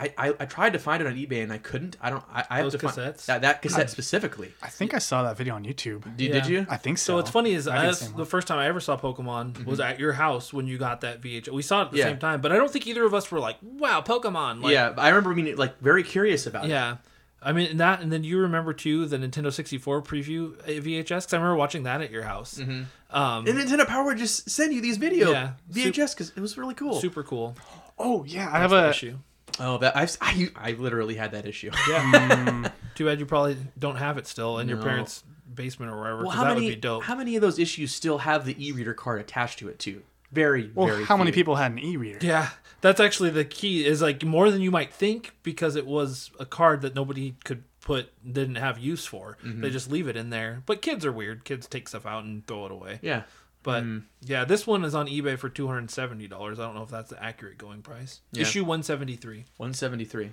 I, 0.00 0.14
I, 0.16 0.34
I 0.40 0.46
tried 0.46 0.72
to 0.72 0.78
find 0.78 1.02
it 1.02 1.06
on 1.06 1.14
eBay 1.14 1.42
and 1.42 1.52
I 1.52 1.58
couldn't. 1.58 1.96
I 2.00 2.08
don't. 2.08 2.24
I, 2.32 2.44
I 2.48 2.56
have 2.56 2.64
Those 2.66 2.80
to 2.80 2.88
find 2.88 3.14
that 3.26 3.42
that 3.42 3.60
cassette 3.60 3.90
specifically. 3.90 4.52
I 4.62 4.68
think 4.68 4.94
I 4.94 4.98
saw 4.98 5.22
that 5.24 5.36
video 5.36 5.54
on 5.54 5.64
YouTube. 5.64 6.16
Did, 6.16 6.28
Yeah. 6.28 6.32
did 6.40 6.46
you? 6.46 6.66
I 6.70 6.78
think 6.78 6.96
so. 6.96 7.12
So 7.12 7.16
what's 7.16 7.30
funny 7.30 7.52
is 7.52 7.66
Might 7.66 7.90
be 7.90 8.06
the 8.06 8.12
the 8.18 8.24
first 8.24 8.48
time 8.48 8.58
I 8.58 8.66
ever 8.66 8.80
saw 8.80 8.96
Pokemon 8.96 9.52
mm-hmm. 9.52 9.64
was 9.68 9.78
at 9.78 9.98
your 10.00 10.14
house 10.14 10.54
when 10.54 10.66
you 10.66 10.78
got 10.78 11.02
that 11.02 11.20
VHS. 11.20 11.50
We 11.50 11.60
saw 11.62 11.82
it 11.82 11.86
at 11.86 11.90
the 11.90 11.98
Yeah. 11.98 12.04
same 12.04 12.18
time, 12.18 12.40
but 12.40 12.50
I 12.50 12.56
don't 12.56 12.70
think 12.70 12.86
either 12.86 13.04
of 13.04 13.12
us 13.12 13.30
were 13.30 13.40
like, 13.40 13.58
"Wow, 13.60 14.00
Pokemon!" 14.00 14.62
Like, 14.62 14.72
yeah, 14.72 14.94
I 14.96 15.08
remember 15.10 15.34
being 15.34 15.54
like 15.56 15.78
very 15.80 16.02
curious 16.02 16.46
about 16.46 16.64
it. 16.64 16.70
yeah. 16.70 16.96
I 17.42 17.52
mean 17.52 17.70
and 17.70 17.80
that, 17.80 18.00
and 18.02 18.12
then 18.12 18.22
you 18.24 18.38
remember 18.38 18.72
too 18.74 19.06
the 19.06 19.16
Nintendo 19.16 19.52
64 19.52 20.02
preview 20.02 20.58
uh, 20.60 20.64
VHS 20.82 21.06
because 21.06 21.32
I 21.32 21.36
remember 21.38 21.56
watching 21.56 21.84
that 21.84 22.02
at 22.02 22.10
your 22.10 22.22
house. 22.24 22.58
Um, 22.60 22.86
And 23.10 23.46
Nintendo 23.58 23.86
Power 23.86 24.04
would 24.04 24.18
just 24.18 24.50
send 24.50 24.72
you 24.74 24.80
these 24.80 24.98
video 24.98 25.30
Yeah. 25.32 25.52
VHS 25.72 26.14
because 26.14 26.32
it 26.36 26.40
was 26.40 26.58
really 26.58 26.74
cool. 26.74 27.00
super 27.00 27.22
cool. 27.22 27.56
Oh 27.98 28.24
yeah, 28.24 28.50
I 28.52 28.58
have 28.58 28.70
That's 28.70 28.86
a. 29.02 29.06
issue. 29.06 29.18
Oh, 29.58 29.78
that 29.78 29.96
I've, 29.96 30.16
I 30.20 30.48
I 30.56 30.70
literally 30.72 31.14
had 31.16 31.32
that 31.32 31.44
issue. 31.46 31.70
Yeah. 31.88 32.70
Too 32.94 33.06
bad 33.06 33.18
you 33.20 33.26
probably 33.26 33.56
don't 33.78 33.96
have 33.96 34.18
it 34.18 34.26
still 34.26 34.58
in 34.58 34.68
your 34.68 34.78
parents' 34.78 35.22
basement 35.54 35.90
or 35.92 35.96
wherever. 35.98 36.18
Well, 36.18 36.26
'cause 36.28 36.36
how 36.36 36.44
that 36.44 36.54
many 36.54 36.66
would 36.66 36.74
be 36.76 36.80
dope. 36.80 37.02
how 37.04 37.14
many 37.16 37.36
of 37.36 37.42
those 37.42 37.58
issues 37.58 37.92
still 37.94 38.18
have 38.18 38.44
the 38.44 38.54
e-reader 38.64 38.94
card 38.94 39.20
attached 39.20 39.58
to 39.60 39.68
it 39.68 39.78
too? 39.78 40.02
Very 40.32 40.70
Well, 40.74 40.86
very. 40.86 41.04
how 41.04 41.16
many 41.16 41.32
people 41.32 41.56
had 41.56 41.72
an 41.72 41.78
e-reader? 41.80 42.18
yeah, 42.22 42.50
that's 42.80 43.00
actually 43.00 43.30
the 43.30 43.44
key. 43.44 43.84
Is 43.86 44.02
like 44.02 44.24
more 44.24 44.50
than 44.50 44.60
you 44.62 44.70
might 44.70 44.92
think 44.92 45.34
because 45.42 45.76
it 45.76 45.86
was 45.86 46.30
a 46.38 46.46
card 46.46 46.82
that 46.82 46.94
nobody 46.94 47.34
could 47.44 47.64
put 47.80 48.10
didn't 48.30 48.56
have 48.56 48.78
use 48.78 49.06
for. 49.06 49.38
Mm-hmm. 49.44 49.60
They 49.62 49.70
just 49.70 49.90
leave 49.90 50.06
it 50.08 50.16
in 50.16 50.30
there. 50.30 50.62
But 50.66 50.82
kids 50.82 51.04
are 51.06 51.12
weird. 51.12 51.44
Kids 51.44 51.66
take 51.66 51.88
stuff 51.88 52.04
out 52.06 52.24
and 52.24 52.46
throw 52.46 52.66
it 52.66 52.72
away. 52.72 52.98
Yeah. 53.02 53.22
But 53.62 53.84
Mm. 53.84 54.04
yeah, 54.22 54.44
this 54.46 54.66
one 54.66 54.84
is 54.84 54.94
on 54.94 55.06
eBay 55.06 55.38
for 55.38 55.48
two 55.50 55.66
hundred 55.66 55.80
and 55.80 55.90
seventy 55.90 56.26
dollars. 56.26 56.58
I 56.58 56.64
don't 56.64 56.74
know 56.74 56.82
if 56.82 56.88
that's 56.90 57.10
the 57.10 57.22
accurate 57.22 57.58
going 57.58 57.82
price. 57.82 58.20
Yeah. 58.32 58.42
Issue 58.42 58.64
one 58.64 58.82
seventy 58.82 59.16
three. 59.16 59.44
173. 59.58 60.30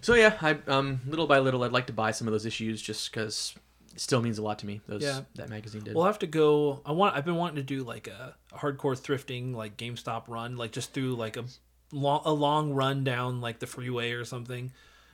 So 0.00 0.14
yeah, 0.14 0.36
I 0.42 0.58
um 0.66 1.00
little 1.06 1.26
by 1.28 1.38
little 1.38 1.62
I'd 1.64 1.72
like 1.72 1.86
to 1.86 1.92
buy 1.92 2.10
some 2.10 2.26
of 2.26 2.32
those 2.32 2.46
issues 2.46 2.82
just 2.82 3.10
because 3.12 3.54
it 3.94 4.00
still 4.00 4.20
means 4.20 4.38
a 4.38 4.42
lot 4.42 4.58
to 4.60 4.66
me. 4.66 4.80
Those 4.88 5.02
Yeah. 5.02 5.20
that 5.36 5.48
magazine 5.48 5.82
did. 5.82 5.94
We'll 5.94 6.04
have 6.06 6.18
to 6.20 6.26
go. 6.26 6.80
I 6.84 6.92
want. 6.92 7.16
I've 7.16 7.24
been 7.24 7.36
wanting 7.36 7.56
to 7.56 7.62
do 7.62 7.84
like 7.84 8.06
a, 8.08 8.34
hardcore 8.52 8.98
thrifting, 8.98 9.54
like 9.54 9.76
GameStop 9.76 10.24
run, 10.26 10.56
like 10.56 10.72
just 10.72 10.92
through 10.92 11.14
like 11.14 11.36
a 11.36 11.44
long 11.92 12.22
a 12.24 12.32
long 12.32 12.72
run 12.72 13.04
down 13.04 13.40
like 13.40 13.58
the 13.58 13.66
freeway 13.66 14.12
or 14.12 14.24
something. 14.24 14.72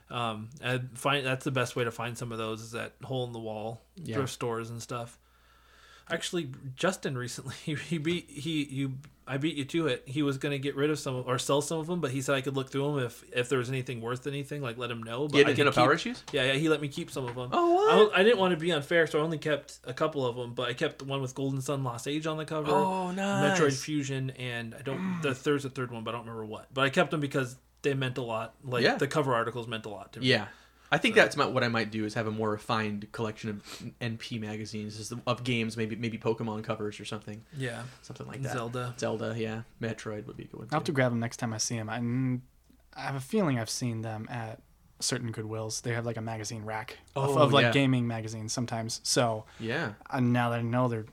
Um, 0.09 0.49
I 0.63 0.81
find 0.93 1.25
that's 1.25 1.45
the 1.45 1.51
best 1.51 1.75
way 1.75 1.83
to 1.83 1.91
find 1.91 2.17
some 2.17 2.31
of 2.31 2.37
those 2.37 2.61
is 2.61 2.75
at 2.75 2.93
hole 3.03 3.25
in 3.25 3.33
the 3.33 3.39
wall 3.39 3.81
Yeah. 3.95 4.15
thrift 4.15 4.33
stores 4.33 4.69
and 4.69 4.81
stuff. 4.81 5.17
Actually, 6.09 6.49
Justin 6.75 7.17
recently 7.17 7.55
he, 7.75 7.97
beat 7.97 8.29
he 8.29 8.63
you 8.65 8.93
I 9.27 9.37
beat 9.37 9.55
you 9.55 9.65
to 9.65 9.87
it. 9.87 10.03
He 10.05 10.21
was 10.21 10.37
gonna 10.37 10.59
get 10.59 10.75
rid 10.75 10.89
of 10.89 10.99
some 10.99 11.23
or 11.25 11.39
sell 11.39 11.61
some 11.61 11.79
of 11.79 11.87
them, 11.87 11.99
but 11.99 12.11
he 12.11 12.21
said 12.21 12.35
I 12.35 12.41
could 12.41 12.55
look 12.55 12.71
through 12.71 12.95
them 12.95 13.05
if 13.05 13.23
if 13.31 13.49
there 13.49 13.57
was 13.59 13.69
anything 13.69 14.01
worth 14.01 14.27
anything, 14.27 14.61
like 14.61 14.77
let 14.77 14.91
him 14.91 15.01
know. 15.01 15.27
But 15.27 15.37
yeah, 15.37 15.47
I 15.47 15.53
could 15.53 15.65
Nintendo 15.67 15.73
Power 15.75 15.95
keep- 15.95 16.11
issues. 16.13 16.23
yeah, 16.31 16.43
yeah, 16.43 16.53
he 16.53 16.69
let 16.69 16.81
me 16.81 16.87
keep 16.87 17.09
some 17.09 17.25
of 17.27 17.35
them. 17.35 17.49
Oh? 17.51 18.11
I, 18.13 18.19
I 18.19 18.23
didn't 18.23 18.39
want 18.39 18.51
to 18.51 18.57
be 18.57 18.71
unfair, 18.71 19.07
so 19.07 19.19
I 19.19 19.21
only 19.23 19.37
kept 19.37 19.79
a 19.83 19.93
couple 19.93 20.25
of 20.25 20.35
them. 20.35 20.53
But 20.53 20.69
I 20.69 20.73
kept 20.73 20.99
the 20.99 21.05
one 21.05 21.21
with 21.21 21.33
Golden 21.33 21.61
Sun 21.61 21.83
Lost 21.83 22.07
Age 22.07 22.27
on 22.27 22.37
the 22.37 22.45
cover. 22.45 22.71
Oh, 22.71 23.11
nice. 23.11 23.59
Metroid 23.59 23.73
Fusion, 23.73 24.29
and 24.31 24.75
I 24.75 24.81
don't. 24.81 25.21
The 25.21 25.29
mm. 25.29 25.43
there's 25.43 25.65
a 25.65 25.69
third 25.69 25.91
one, 25.91 26.03
but 26.03 26.13
I 26.13 26.17
don't 26.17 26.27
remember 26.27 26.45
what. 26.45 26.67
But 26.73 26.85
I 26.85 26.89
kept 26.89 27.11
them 27.11 27.19
because 27.19 27.57
they 27.81 27.93
meant 27.93 28.17
a 28.17 28.23
lot. 28.23 28.55
Like 28.63 28.83
Yeah. 28.83 28.95
the 28.95 29.07
cover 29.07 29.33
articles 29.33 29.67
meant 29.67 29.85
a 29.85 29.89
lot 29.89 30.13
to 30.13 30.19
me. 30.19 30.27
Yeah. 30.27 30.47
I 30.91 30.97
think 30.97 31.15
that's 31.15 31.35
my, 31.35 31.45
what 31.45 31.63
I 31.63 31.67
might 31.67 31.89
do 31.91 32.05
is 32.05 32.13
have 32.13 32.27
a 32.27 32.31
more 32.31 32.51
refined 32.51 33.11
collection 33.11 33.49
of 33.49 33.63
NP 33.99 34.39
magazines 34.39 35.11
of 35.25 35.43
games, 35.43 35.75
maybe 35.75 35.95
maybe 35.95 36.17
Pokemon 36.17 36.63
covers 36.63 36.99
or 36.99 37.05
something, 37.05 37.43
yeah. 37.57 37.83
something 38.01 38.27
like 38.27 38.41
that. 38.43 38.53
Zelda. 38.53 38.93
Zelda, 38.97 39.33
yeah. 39.37 39.61
Metroid 39.81 40.27
would 40.27 40.37
be 40.37 40.43
a 40.43 40.47
good 40.47 40.57
one. 40.59 40.67
I'll 40.71 40.77
have 40.79 40.83
to 40.85 40.91
grab 40.91 41.11
them 41.11 41.19
next 41.19 41.37
time 41.37 41.53
I 41.53 41.57
see 41.57 41.75
them. 41.75 41.89
And 41.89 42.41
I 42.95 43.01
have 43.01 43.15
a 43.15 43.19
feeling 43.19 43.59
I've 43.59 43.69
seen 43.69 44.01
them 44.01 44.27
at 44.29 44.61
certain 44.99 45.33
Goodwills. 45.33 45.81
They 45.81 45.91
have 45.93 46.05
like 46.05 46.17
a 46.17 46.21
magazine 46.21 46.63
rack 46.63 46.97
of, 47.15 47.35
Oh, 47.35 47.39
of 47.41 47.51
like 47.51 47.63
yeah. 47.63 47.71
gaming 47.71 48.07
magazines 48.07 48.53
sometimes. 48.53 49.01
So 49.03 49.45
Yeah. 49.59 49.93
uh, 50.09 50.19
now 50.19 50.51
that 50.51 50.59
I 50.59 50.61
know 50.61 50.87
they're 50.87 51.05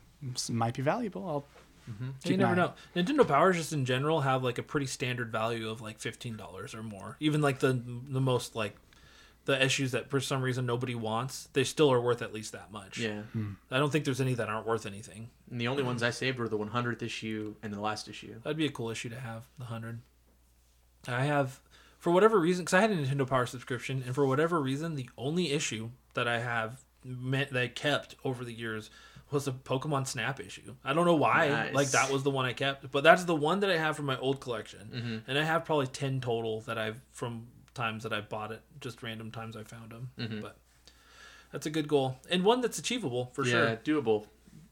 might 0.49 0.75
be 0.75 0.81
valuable, 0.83 1.27
I'll. 1.27 1.45
keep 2.23 2.31
you 2.31 2.37
never 2.37 2.55
know. 2.55 2.73
Nintendo 2.95 3.27
Powers 3.27 3.57
just 3.57 3.73
in 3.73 3.83
general 3.83 4.21
have 4.21 4.41
like 4.43 4.57
a 4.57 4.63
pretty 4.63 4.85
standard 4.85 5.31
value 5.33 5.69
of 5.69 5.81
like 5.81 5.99
fifteen 5.99 6.37
dollars 6.37 6.73
or 6.73 6.81
more. 6.83 7.17
Even 7.19 7.41
like 7.41 7.59
the 7.59 7.73
the 8.07 8.21
most 8.21 8.55
like 8.55 8.77
the 9.45 9.61
issues 9.63 9.91
that 9.91 10.09
for 10.09 10.19
some 10.19 10.41
reason 10.41 10.65
nobody 10.65 10.95
wants, 10.95 11.49
they 11.53 11.63
still 11.63 11.91
are 11.91 11.99
worth 11.99 12.21
at 12.21 12.33
least 12.33 12.53
that 12.53 12.71
much. 12.71 12.97
Yeah. 12.97 13.23
I 13.69 13.77
don't 13.77 13.91
think 13.91 14.05
there's 14.05 14.21
any 14.21 14.33
that 14.35 14.47
aren't 14.47 14.65
worth 14.65 14.85
anything. 14.85 15.29
And 15.51 15.59
the 15.59 15.67
only 15.67 15.83
ones 15.83 16.01
I 16.01 16.11
saved 16.11 16.39
were 16.39 16.47
the 16.47 16.57
100th 16.57 17.01
issue 17.01 17.55
and 17.61 17.73
the 17.73 17.81
last 17.81 18.07
issue. 18.07 18.35
That'd 18.43 18.57
be 18.57 18.65
a 18.65 18.71
cool 18.71 18.89
issue 18.89 19.09
to 19.09 19.19
have, 19.19 19.43
the 19.57 19.65
100. 19.65 19.99
I 21.07 21.25
have, 21.25 21.59
for 21.99 22.11
whatever 22.11 22.39
reason, 22.39 22.63
because 22.63 22.73
I 22.73 22.81
had 22.81 22.91
a 22.91 22.95
Nintendo 22.95 23.27
Power 23.27 23.45
subscription, 23.45 24.01
and 24.05 24.15
for 24.15 24.25
whatever 24.25 24.61
reason, 24.61 24.95
the 24.95 25.09
only 25.17 25.51
issue 25.51 25.89
that 26.13 26.27
I 26.27 26.39
have 26.39 26.81
meant 27.03 27.51
that 27.51 27.61
I 27.61 27.67
kept 27.67 28.15
over 28.23 28.45
the 28.45 28.53
years 28.53 28.89
was 29.29 29.47
a 29.47 29.51
Pokemon 29.51 30.07
Snap 30.07 30.39
issue. 30.39 30.75
I 30.85 30.93
don't 30.93 31.05
know 31.05 31.15
why. 31.15 31.49
Nice. 31.49 31.73
Like, 31.73 31.89
that 31.89 32.11
was 32.11 32.23
the 32.23 32.29
one 32.29 32.45
I 32.45 32.53
kept. 32.53 32.89
But 32.91 33.03
that's 33.03 33.25
the 33.25 33.35
one 33.35 33.61
that 33.61 33.69
I 33.69 33.77
have 33.77 33.97
from 33.97 34.05
my 34.05 34.17
old 34.19 34.39
collection. 34.39 34.91
Mm-hmm. 34.93 35.17
And 35.29 35.39
I 35.39 35.43
have 35.43 35.65
probably 35.65 35.87
10 35.87 36.21
total 36.21 36.61
that 36.61 36.77
I've, 36.77 37.01
from 37.11 37.47
times 37.73 38.03
that 38.03 38.13
I 38.13 38.21
bought 38.21 38.51
it, 38.51 38.61
just 38.81 39.01
random 39.03 39.31
times 39.31 39.55
I 39.55 39.63
found 39.63 39.91
them. 39.91 40.09
Mm-hmm. 40.17 40.41
But 40.41 40.57
that's 41.51 41.65
a 41.65 41.69
good 41.69 41.87
goal. 41.87 42.17
And 42.29 42.43
one 42.43 42.61
that's 42.61 42.79
achievable, 42.79 43.31
for 43.33 43.43
yeah, 43.45 43.51
sure. 43.51 44.01
doable. 44.01 44.25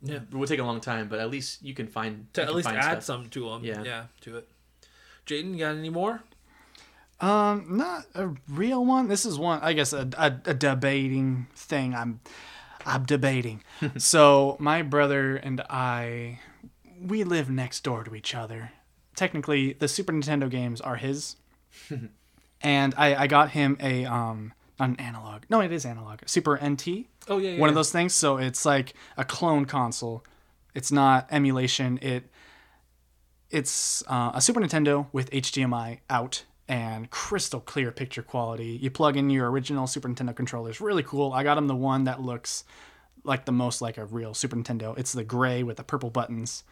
Yeah. 0.04 0.16
It 0.16 0.34
would 0.34 0.50
take 0.50 0.60
a 0.60 0.64
long 0.64 0.82
time, 0.82 1.08
but 1.10 1.20
at 1.20 1.30
least 1.30 1.64
you 1.64 1.74
can 1.74 1.88
find 1.88 2.28
To 2.34 2.42
at 2.42 2.48
can 2.48 2.56
least 2.56 2.68
find 2.68 2.78
add 2.80 3.04
stuff. 3.04 3.04
some 3.04 3.30
to 3.30 3.50
them. 3.50 3.64
Yeah. 3.64 3.84
Yeah, 3.84 4.04
to 4.22 4.38
it. 4.38 4.50
Jaden, 5.28 5.54
you 5.54 5.60
got 5.60 5.76
any 5.76 5.90
more? 5.90 6.22
Um, 7.20 7.78
not 7.78 8.06
a 8.16 8.30
real 8.50 8.84
one. 8.84 9.08
This 9.08 9.26
is 9.28 9.38
one, 9.38 9.60
I 9.62 9.74
guess, 9.74 9.94
a, 9.94 10.10
a, 10.18 10.34
a 10.46 10.54
debating 10.56 11.46
thing. 11.56 11.94
I'm, 11.94 12.20
I'm 12.84 13.04
debating. 13.06 13.64
so 13.98 14.58
my 14.60 14.82
brother 14.82 15.36
and 15.36 15.62
I, 15.70 16.40
we 17.00 17.24
live 17.24 17.48
next 17.50 17.84
door 17.84 18.04
to 18.04 18.16
each 18.16 18.34
other. 18.34 18.72
Technically, 19.16 19.74
the 19.74 19.88
Super 19.88 20.14
Nintendo 20.14 20.50
games 20.50 20.82
are 20.82 20.96
his, 20.96 21.36
and 22.64 22.94
I, 22.98 23.24
I 23.24 23.28
got 23.28 23.52
him 23.52 23.78
a 23.80 24.06
um, 24.06 24.54
not 24.80 24.90
an 24.90 25.00
analog. 25.00 25.44
No, 25.50 25.62
it 25.62 25.72
is 25.72 25.86
analog. 25.86 26.22
Super 26.26 26.60
NT. 26.64 27.06
Oh 27.28 27.38
yeah, 27.38 27.52
yeah. 27.52 27.60
One 27.60 27.70
of 27.70 27.76
those 27.76 27.92
things. 27.92 28.14
So 28.14 28.38
it's 28.38 28.66
like 28.66 28.94
a 29.18 29.24
clone 29.24 29.66
console. 29.66 30.24
It's 30.74 30.92
not 30.92 31.28
emulation. 31.32 32.00
It 32.02 32.26
it's 33.50 34.04
uh, 34.08 34.32
a 34.34 34.42
Super 34.42 34.62
Nintendo 34.62 35.08
with 35.12 35.30
HDMI 35.32 36.00
out 36.10 36.46
and 36.68 37.10
crystal 37.10 37.60
clear 37.60 37.92
picture 37.92 38.24
quality. 38.24 38.80
You 38.82 38.90
plug 38.90 39.18
in 39.18 39.30
your 39.30 39.52
original 39.52 39.88
Super 39.88 40.08
Nintendo 40.08 40.36
controllers. 40.36 40.80
Really 40.80 41.04
cool. 41.04 41.34
I 41.34 41.44
got 41.44 41.58
him 41.58 41.68
the 41.68 41.76
one 41.76 42.06
that 42.06 42.22
looks 42.22 42.64
like 43.24 43.46
the 43.46 43.52
most 43.52 43.82
like 43.82 43.98
a 43.98 44.06
real 44.06 44.34
Super 44.34 44.56
Nintendo. 44.56 44.98
It's 44.98 45.12
the 45.12 45.24
gray 45.24 45.64
with 45.64 45.78
the 45.78 45.84
purple 45.84 46.10
buttons. 46.10 46.64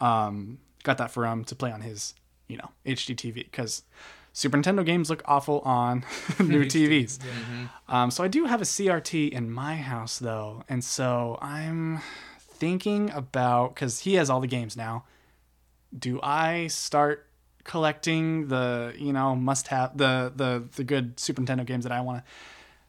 Um, 0.00 0.58
got 0.82 0.98
that 0.98 1.10
for 1.10 1.26
him 1.26 1.44
to 1.44 1.54
play 1.54 1.70
on 1.70 1.82
his, 1.82 2.14
you 2.48 2.56
know, 2.56 2.70
HD 2.86 3.14
TV 3.14 3.34
because 3.34 3.82
Super 4.36 4.58
Nintendo 4.58 4.84
games 4.84 5.08
look 5.08 5.22
awful 5.26 5.60
on 5.60 6.04
new 6.40 6.64
TVs. 6.64 7.20
Um, 7.88 8.10
so 8.10 8.24
I 8.24 8.28
do 8.28 8.44
have 8.46 8.60
a 8.60 8.64
CRT 8.64 9.30
in 9.30 9.50
my 9.50 9.76
house 9.76 10.18
though, 10.18 10.64
and 10.68 10.82
so 10.84 11.38
I'm 11.40 12.00
thinking 12.38 13.10
about 13.12 13.74
because 13.74 14.00
he 14.00 14.14
has 14.14 14.28
all 14.28 14.40
the 14.40 14.48
games 14.48 14.76
now. 14.76 15.04
Do 15.96 16.18
I 16.22 16.66
start 16.66 17.26
collecting 17.62 18.48
the 18.48 18.92
you 18.98 19.12
know 19.12 19.34
must 19.36 19.68
have 19.68 19.96
the 19.96 20.32
the 20.34 20.64
the 20.76 20.82
good 20.84 21.18
Super 21.20 21.40
Nintendo 21.40 21.64
games 21.64 21.84
that 21.84 21.92
I 21.92 22.00
want 22.00 22.18
to 22.24 22.30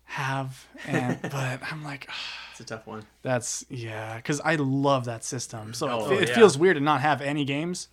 have? 0.05 0.65
And 0.87 1.21
but 1.31 1.59
I'm 1.71 1.83
like. 1.83 2.09
It's 2.57 2.61
a 2.61 2.63
tough 2.73 2.87
one. 2.87 3.03
That's 3.21 3.65
yeah, 3.69 4.15
because 4.15 4.39
I 4.39 4.55
love 4.55 5.03
that 5.05 5.25
system. 5.25 5.73
So 5.73 5.89
Oh, 5.89 6.11
it, 6.13 6.21
it 6.21 6.29
yeah. 6.29 6.35
feels 6.35 6.57
weird 6.57 6.77
to 6.77 6.81
not 6.81 7.01
have 7.01 7.19
any 7.21 7.43
games, 7.43 7.89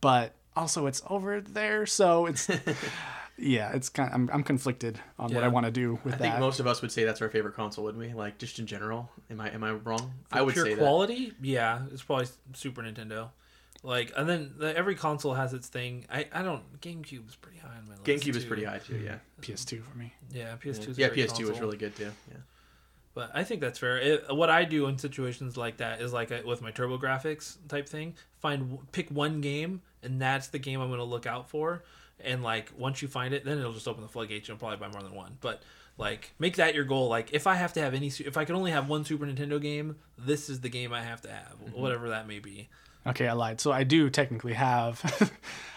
but 0.00 0.32
also 0.56 0.86
it's 0.86 1.02
over 1.08 1.40
there, 1.40 1.86
so 1.86 2.26
it's 2.26 2.48
yeah, 3.38 3.72
it's 3.72 3.88
kind. 3.88 4.10
I'm 4.12 4.30
I'm 4.32 4.42
conflicted 4.42 4.98
on 5.18 5.32
what 5.34 5.44
I 5.44 5.48
want 5.48 5.66
to 5.66 5.72
do 5.72 5.98
with 6.04 6.14
I 6.14 6.16
that. 6.18 6.26
I 6.26 6.30
think 6.30 6.40
most 6.40 6.60
of 6.60 6.66
us 6.66 6.82
would 6.82 6.90
say 6.90 7.04
that's 7.04 7.20
our 7.22 7.28
favorite 7.28 7.54
console, 7.54 7.84
wouldn't 7.84 8.02
we? 8.02 8.12
Like 8.14 8.38
just 8.38 8.58
in 8.58 8.66
general. 8.66 9.10
Am 9.30 9.40
I 9.40 9.50
am 9.50 9.62
I 9.62 9.72
wrong? 9.72 10.14
I 10.32 10.42
would 10.42 10.54
pure 10.54 10.66
say 10.66 10.74
quality. 10.76 11.32
Yeah, 11.42 11.82
it's 11.92 12.02
probably 12.02 12.26
Super 12.54 12.82
Nintendo. 12.82 13.28
Like, 13.82 14.12
and 14.16 14.28
then 14.28 14.54
the, 14.58 14.76
every 14.76 14.96
console 14.96 15.34
has 15.34 15.52
its 15.54 15.68
thing. 15.68 16.06
I, 16.10 16.26
I 16.32 16.42
don't. 16.42 16.80
GameCube 16.80 17.28
is 17.28 17.36
pretty 17.36 17.58
high 17.58 17.76
on 17.76 17.84
my 17.86 17.90
list. 17.92 18.04
GameCube 18.04 18.34
is 18.34 18.44
pretty 18.44 18.64
high 18.64 18.78
too. 18.78 18.96
Yeah. 18.96 19.18
PS2 19.42 19.84
for 19.84 19.96
me. 19.96 20.12
Yeah, 20.32 20.56
PS2. 20.56 20.88
is 20.88 20.98
a 20.98 21.00
Yeah. 21.02 21.08
great 21.08 21.18
PS2 21.28 21.28
was 21.28 21.36
console. 21.50 21.60
really 21.60 21.76
good 21.76 21.94
too. 21.94 22.10
Yeah. 22.28 22.38
But 23.14 23.30
I 23.32 23.44
think 23.44 23.60
that's 23.60 23.78
fair. 23.78 23.98
It, 23.98 24.24
what 24.34 24.50
I 24.50 24.64
do 24.64 24.86
in 24.88 24.98
situations 24.98 25.56
like 25.56 25.76
that 25.76 26.00
is 26.00 26.12
like 26.12 26.30
a, 26.30 26.42
with 26.44 26.62
my 26.62 26.72
TurboGrafx 26.72 27.58
type 27.68 27.88
thing. 27.88 28.14
Find 28.40 28.78
pick 28.92 29.08
one 29.10 29.40
game, 29.40 29.82
and 30.06 30.20
that's 30.20 30.48
the 30.48 30.58
game 30.58 30.80
I'm 30.80 30.88
going 30.88 30.98
to 30.98 31.04
look 31.04 31.26
out 31.26 31.50
for. 31.50 31.84
And 32.24 32.42
like 32.42 32.72
once 32.78 33.02
you 33.02 33.08
find 33.08 33.34
it, 33.34 33.44
then 33.44 33.58
it'll 33.58 33.74
just 33.74 33.86
open 33.86 34.02
the 34.02 34.08
floodgates. 34.08 34.48
You'll 34.48 34.56
probably 34.56 34.78
buy 34.78 34.88
more 34.88 35.02
than 35.02 35.14
one. 35.14 35.36
But 35.40 35.62
like 35.98 36.32
make 36.38 36.56
that 36.56 36.74
your 36.74 36.84
goal. 36.84 37.08
Like 37.08 37.32
if 37.32 37.46
I 37.46 37.56
have 37.56 37.72
to 37.74 37.80
have 37.80 37.92
any, 37.92 38.06
if 38.06 38.36
I 38.36 38.44
can 38.44 38.54
only 38.54 38.70
have 38.70 38.88
one 38.88 39.04
Super 39.04 39.26
Nintendo 39.26 39.60
game, 39.60 39.96
this 40.16 40.48
is 40.48 40.60
the 40.60 40.70
game 40.70 40.92
I 40.92 41.02
have 41.02 41.20
to 41.22 41.30
have, 41.30 41.56
whatever 41.74 42.08
that 42.10 42.26
may 42.26 42.38
be. 42.38 42.68
Okay, 43.06 43.28
I 43.28 43.32
lied. 43.34 43.60
So 43.60 43.70
I 43.70 43.84
do 43.84 44.10
technically 44.10 44.54
have. 44.54 45.02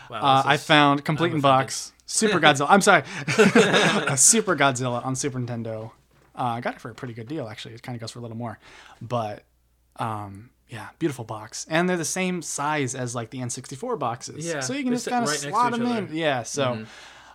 Wow, 0.09 0.17
uh, 0.21 0.43
I 0.45 0.57
found 0.57 1.03
complete 1.05 1.29
I'm 1.29 1.35
in 1.35 1.41
box 1.41 1.91
Super 2.05 2.39
Godzilla. 2.39 2.67
I'm 2.69 2.81
sorry, 2.81 3.03
a 4.07 4.17
Super 4.17 4.55
Godzilla 4.55 5.05
on 5.05 5.15
Super 5.15 5.39
Nintendo. 5.39 5.91
Uh, 6.35 6.43
I 6.43 6.61
got 6.61 6.75
it 6.75 6.81
for 6.81 6.89
a 6.89 6.95
pretty 6.95 7.13
good 7.13 7.27
deal 7.27 7.47
actually. 7.47 7.75
It 7.75 7.83
kind 7.83 7.95
of 7.95 8.01
goes 8.01 8.11
for 8.11 8.19
a 8.19 8.21
little 8.21 8.37
more, 8.37 8.57
but 9.01 9.43
um, 9.97 10.49
yeah, 10.69 10.89
beautiful 10.99 11.25
box, 11.25 11.65
and 11.69 11.89
they're 11.89 11.97
the 11.97 12.05
same 12.05 12.41
size 12.41 12.95
as 12.95 13.15
like 13.15 13.31
the 13.31 13.39
N64 13.39 13.97
boxes. 13.99 14.45
Yeah, 14.47 14.59
so 14.61 14.73
you 14.73 14.83
can 14.83 14.93
just 14.93 15.07
kind 15.07 15.23
of 15.23 15.29
right 15.29 15.39
slot 15.39 15.71
them 15.73 15.85
other. 15.85 15.97
in. 16.05 16.15
Yeah, 16.15 16.43
so 16.43 16.63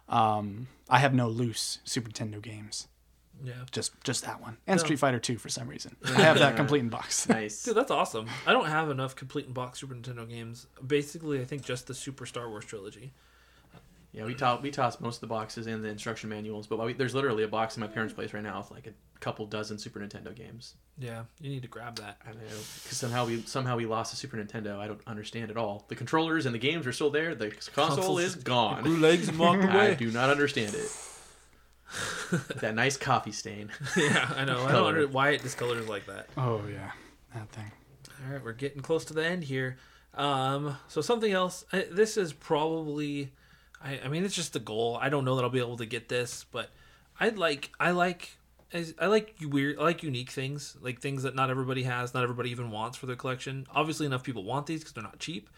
Mm-hmm. 0.09 0.15
um, 0.15 0.69
I 0.89 0.99
have 0.99 1.15
no 1.15 1.29
loose 1.29 1.79
Super 1.85 2.11
Nintendo 2.11 2.41
games. 2.41 2.89
yeah. 3.43 3.53
Just 3.73 3.93
just 4.05 4.25
that 4.25 4.41
one, 4.41 4.59
and 4.67 4.79
No. 4.79 4.85
Street 4.85 4.99
Fighter 4.99 5.19
2 5.19 5.39
for 5.39 5.49
some 5.49 5.67
reason. 5.69 5.97
I 6.05 6.21
have 6.23 6.39
that 6.39 6.57
complete 6.61 6.81
in 6.81 6.89
box. 6.89 7.29
Nice. 7.35 7.63
Dude, 7.63 7.75
that's 7.77 7.91
awesome. 7.91 8.29
I 8.47 8.53
don't 8.53 8.67
have 8.69 8.91
enough 8.91 9.17
complete 9.17 9.47
in 9.47 9.53
box 9.53 9.81
Super 9.81 9.95
Nintendo 9.95 10.29
games. 10.29 10.67
Basically, 10.87 11.41
I 11.41 11.45
think 11.45 11.63
just 11.65 11.87
the 11.87 11.95
Super 11.95 12.27
Star 12.27 12.49
Wars 12.49 12.65
trilogy. 12.65 13.13
Yeah, 14.15 14.25
we 14.27 14.35
toss 14.35 14.63
we 14.63 14.71
toss 14.71 15.01
most 15.01 15.17
of 15.17 15.21
the 15.23 15.27
boxes 15.27 15.67
and 15.67 15.83
the 15.83 15.89
instruction 15.89 16.31
manuals, 16.31 16.69
but 16.69 16.79
we, 16.85 16.93
there's 16.93 17.15
literally 17.17 17.43
a 17.43 17.49
box 17.49 17.77
in 17.77 17.81
my 17.81 17.89
parents' 17.89 18.15
place 18.15 18.33
right 18.33 18.43
now 18.45 18.59
with 18.59 18.71
like 18.71 18.87
a 18.87 18.93
couple 19.19 19.45
dozen 19.45 19.77
Super 19.77 19.99
Nintendo 19.99 20.33
games. 20.33 20.75
Yeah, 20.97 21.25
you 21.41 21.51
need 21.51 21.63
to 21.63 21.69
grab 21.69 21.97
that. 21.97 22.19
I 22.25 22.31
know 22.31 22.39
because 22.47 22.97
somehow 22.97 23.27
we 23.27 23.43
somehow 23.43 23.77
we 23.77 23.87
lost 23.87 24.13
the 24.13 24.17
Super 24.17 24.37
Nintendo. 24.37 24.79
I 24.79 24.87
don't 24.87 25.01
understand 25.09 25.51
at 25.51 25.57
all. 25.57 25.85
The 25.89 25.97
controllers 25.97 26.47
and 26.47 26.55
the 26.55 26.61
games 26.61 26.87
are 26.87 26.93
still 26.93 27.11
there. 27.11 27.35
The 27.35 27.51
console 27.51 27.97
Console's- 27.97 28.23
is 28.23 28.35
gone. 28.37 29.01
legs 29.01 29.29
and 29.29 29.37
walked 29.39 29.65
away. 29.65 29.91
I 29.91 29.95
do 29.95 30.11
not 30.13 30.31
understand 30.31 30.75
it. 30.75 30.89
that 32.61 32.75
nice 32.75 32.97
coffee 32.97 33.33
stain. 33.33 33.71
yeah, 33.97 34.33
I 34.37 34.45
know. 34.45 34.59
I 34.59 34.63
don't 34.63 34.71
Color. 34.71 34.89
under 34.89 35.09
why 35.09 35.31
it 35.31 35.43
discolors 35.43 35.89
like 35.89 36.07
that. 36.07 36.29
Oh 36.37 36.63
yeah, 36.73 36.91
that 37.35 37.49
thing. 37.51 37.71
All 38.27 38.33
right, 38.33 38.45
we're 38.45 38.53
getting 38.53 38.81
close 38.81 39.05
to 39.07 39.15
the 39.15 39.25
end 39.25 39.45
here. 39.45 39.77
Um, 40.15 40.77
so 40.89 41.01
something 41.01 41.33
else. 41.33 41.65
I, 41.73 41.87
this 41.91 42.17
is 42.17 42.33
probably, 42.33 43.33
I, 43.85 44.01
I 44.05 44.09
mean, 44.09 44.25
it's 44.25 44.35
just 44.35 44.55
the 44.55 44.61
goal. 44.61 44.99
I 45.01 45.11
don't 45.11 45.25
know 45.25 45.37
that 45.37 45.43
I'll 45.43 45.51
be 45.51 45.59
able 45.61 45.77
to 45.77 45.87
get 45.87 46.09
this, 46.09 46.47
but 46.51 46.71
I'd 47.21 47.37
like, 47.39 47.71
I 47.79 47.91
like, 47.91 48.37
I 48.73 48.87
I 48.99 49.07
like 49.07 49.35
weird, 49.43 49.79
I 49.79 49.83
like 49.83 50.03
unique 50.03 50.31
things, 50.31 50.77
like 50.81 51.01
things 51.01 51.23
that 51.23 51.35
not 51.35 51.51
everybody 51.51 51.83
has, 51.85 52.15
not 52.15 52.23
everybody 52.23 52.51
even 52.51 52.71
wants 52.71 52.97
for 52.97 53.07
their 53.07 53.17
collection. 53.17 53.67
Obviously, 53.75 54.07
enough 54.07 54.25
people 54.25 54.43
want 54.43 54.67
these 54.67 54.81
because 54.81 54.95
they're 54.95 55.05
not 55.05 55.19
cheap, 55.19 55.51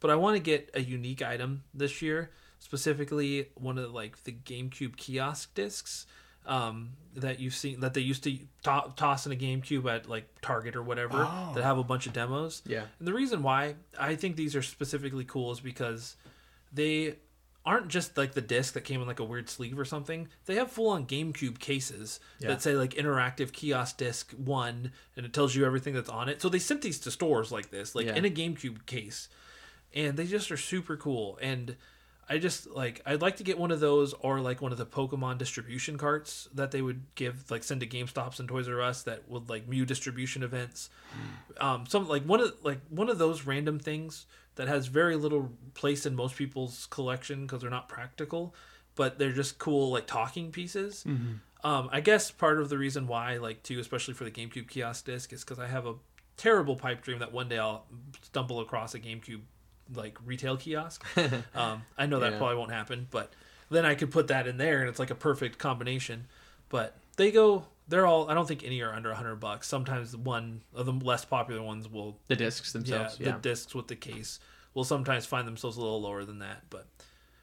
but 0.00 0.10
I 0.10 0.16
want 0.16 0.36
to 0.36 0.42
get 0.42 0.70
a 0.74 0.80
unique 0.80 1.22
item 1.22 1.62
this 1.74 2.00
year, 2.02 2.30
specifically 2.58 3.48
one 3.54 3.78
of 3.78 3.92
like 3.92 4.24
the 4.24 4.32
GameCube 4.32 4.96
kiosk 4.96 5.54
discs 5.54 6.06
um, 6.46 6.90
that 7.14 7.40
you've 7.40 7.54
seen 7.54 7.80
that 7.80 7.94
they 7.94 8.00
used 8.00 8.24
to 8.24 8.38
to- 8.64 8.92
toss 8.96 9.26
in 9.26 9.32
a 9.32 9.36
GameCube 9.36 9.84
at 9.92 10.08
like 10.08 10.26
Target 10.40 10.76
or 10.76 10.82
whatever 10.82 11.18
that 11.54 11.62
have 11.62 11.78
a 11.78 11.84
bunch 11.84 12.06
of 12.06 12.12
demos. 12.12 12.62
Yeah. 12.66 12.84
And 12.98 13.06
the 13.06 13.12
reason 13.14 13.42
why 13.42 13.74
I 13.98 14.14
think 14.14 14.36
these 14.36 14.56
are 14.56 14.62
specifically 14.62 15.24
cool 15.24 15.52
is 15.52 15.60
because 15.60 16.16
they 16.72 17.16
aren't 17.66 17.88
just 17.88 18.16
like 18.16 18.32
the 18.32 18.40
disc 18.40 18.74
that 18.74 18.82
came 18.84 19.00
in 19.00 19.06
like 19.08 19.18
a 19.18 19.24
weird 19.24 19.50
sleeve 19.50 19.76
or 19.78 19.84
something. 19.84 20.28
They 20.46 20.54
have 20.54 20.70
full 20.70 20.88
on 20.90 21.04
GameCube 21.06 21.58
cases 21.58 22.20
Yeah. 22.38 22.48
that 22.48 22.62
say 22.62 22.76
like 22.76 22.94
interactive 22.94 23.52
kiosk 23.52 23.96
disc 23.96 24.32
one 24.32 24.92
and 25.16 25.26
it 25.26 25.32
tells 25.32 25.54
you 25.56 25.66
everything 25.66 25.92
that's 25.92 26.08
on 26.08 26.28
it. 26.28 26.40
So 26.40 26.48
they 26.48 26.60
sent 26.60 26.82
these 26.82 27.00
to 27.00 27.10
stores 27.10 27.50
like 27.50 27.70
this, 27.70 27.94
like 27.96 28.06
Yeah. 28.06 28.14
in 28.14 28.24
a 28.24 28.30
GameCube 28.30 28.86
case. 28.86 29.28
And 29.92 30.16
they 30.16 30.26
just 30.26 30.50
are 30.52 30.56
super 30.56 30.96
cool. 30.96 31.38
And 31.42 31.74
I 32.28 32.38
just 32.38 32.68
like 32.68 33.00
I'd 33.06 33.22
like 33.22 33.36
to 33.36 33.44
get 33.44 33.56
one 33.58 33.70
of 33.70 33.78
those 33.80 34.12
or 34.14 34.40
like 34.40 34.60
one 34.60 34.72
of 34.72 34.78
the 34.78 34.86
Pokemon 34.86 35.38
distribution 35.38 35.96
carts 35.96 36.48
that 36.54 36.72
they 36.72 36.82
would 36.82 37.02
give 37.14 37.50
like 37.50 37.62
send 37.62 37.80
to 37.82 37.86
GameStops 37.86 38.40
and 38.40 38.48
Toys 38.48 38.68
R 38.68 38.82
Us 38.82 39.04
that 39.04 39.28
would 39.28 39.48
like 39.48 39.68
Mew 39.68 39.86
distribution 39.86 40.42
events. 40.42 40.90
Um, 41.60 41.86
some 41.86 42.08
like 42.08 42.24
one 42.24 42.40
of 42.40 42.52
like 42.62 42.80
one 42.88 43.08
of 43.08 43.18
those 43.18 43.46
random 43.46 43.78
things 43.78 44.26
that 44.56 44.66
has 44.68 44.86
very 44.86 45.16
little 45.16 45.52
place 45.74 46.04
in 46.06 46.16
most 46.16 46.34
people's 46.36 46.86
collection 46.90 47.42
because 47.42 47.60
they're 47.60 47.70
not 47.70 47.88
practical, 47.88 48.54
but 48.96 49.18
they're 49.18 49.32
just 49.32 49.58
cool 49.58 49.90
like 49.90 50.06
talking 50.06 50.50
pieces. 50.50 51.04
Um, 51.62 51.88
I 51.92 52.00
guess 52.00 52.30
part 52.30 52.60
of 52.60 52.68
the 52.68 52.78
reason 52.78 53.06
why 53.06 53.36
like 53.36 53.62
too, 53.62 53.78
especially 53.78 54.14
for 54.14 54.24
the 54.24 54.30
GameCube 54.30 54.68
kiosk 54.68 55.04
disc, 55.04 55.32
is 55.32 55.44
because 55.44 55.58
I 55.58 55.66
have 55.68 55.86
a 55.86 55.94
terrible 56.36 56.76
pipe 56.76 57.02
dream 57.02 57.20
that 57.20 57.32
one 57.32 57.48
day 57.48 57.58
I'll 57.58 57.86
stumble 58.22 58.60
across 58.60 58.94
a 58.94 58.98
GameCube 59.00 59.40
like 59.94 60.18
retail 60.24 60.56
kiosk. 60.56 61.04
um, 61.54 61.82
I 61.96 62.06
know 62.06 62.20
that 62.20 62.32
Yeah. 62.32 62.38
probably 62.38 62.56
won't 62.56 62.72
happen, 62.72 63.06
but 63.10 63.32
then 63.70 63.84
I 63.84 63.94
could 63.94 64.10
put 64.10 64.28
that 64.28 64.46
in 64.46 64.56
there 64.56 64.80
and 64.80 64.88
it's 64.88 64.98
like 64.98 65.10
a 65.10 65.14
perfect 65.16 65.58
combination. 65.58 66.26
But 66.68 66.94
they 67.16 67.30
go, 67.30 67.64
they're 67.88 68.06
all. 68.06 68.28
I 68.28 68.34
don't 68.34 68.46
think 68.48 68.64
any 68.64 68.80
are 68.82 68.92
under 68.92 69.12
hundred 69.14 69.36
bucks. 69.36 69.68
Sometimes 69.68 70.16
one 70.16 70.62
of 70.74 70.86
the 70.86 70.92
less 70.92 71.24
popular 71.24 71.62
ones 71.62 71.88
will, 71.88 72.18
The 72.28 72.36
discs 72.36 72.74
yeah, 72.74 72.80
themselves. 72.80 73.18
the 73.18 73.32
discs 73.32 73.74
with 73.74 73.86
the 73.88 73.96
case 73.96 74.40
will 74.74 74.84
sometimes 74.84 75.24
find 75.26 75.46
themselves 75.46 75.76
a 75.76 75.80
little 75.80 76.02
lower 76.02 76.24
than 76.24 76.40
that. 76.40 76.64
But 76.70 76.86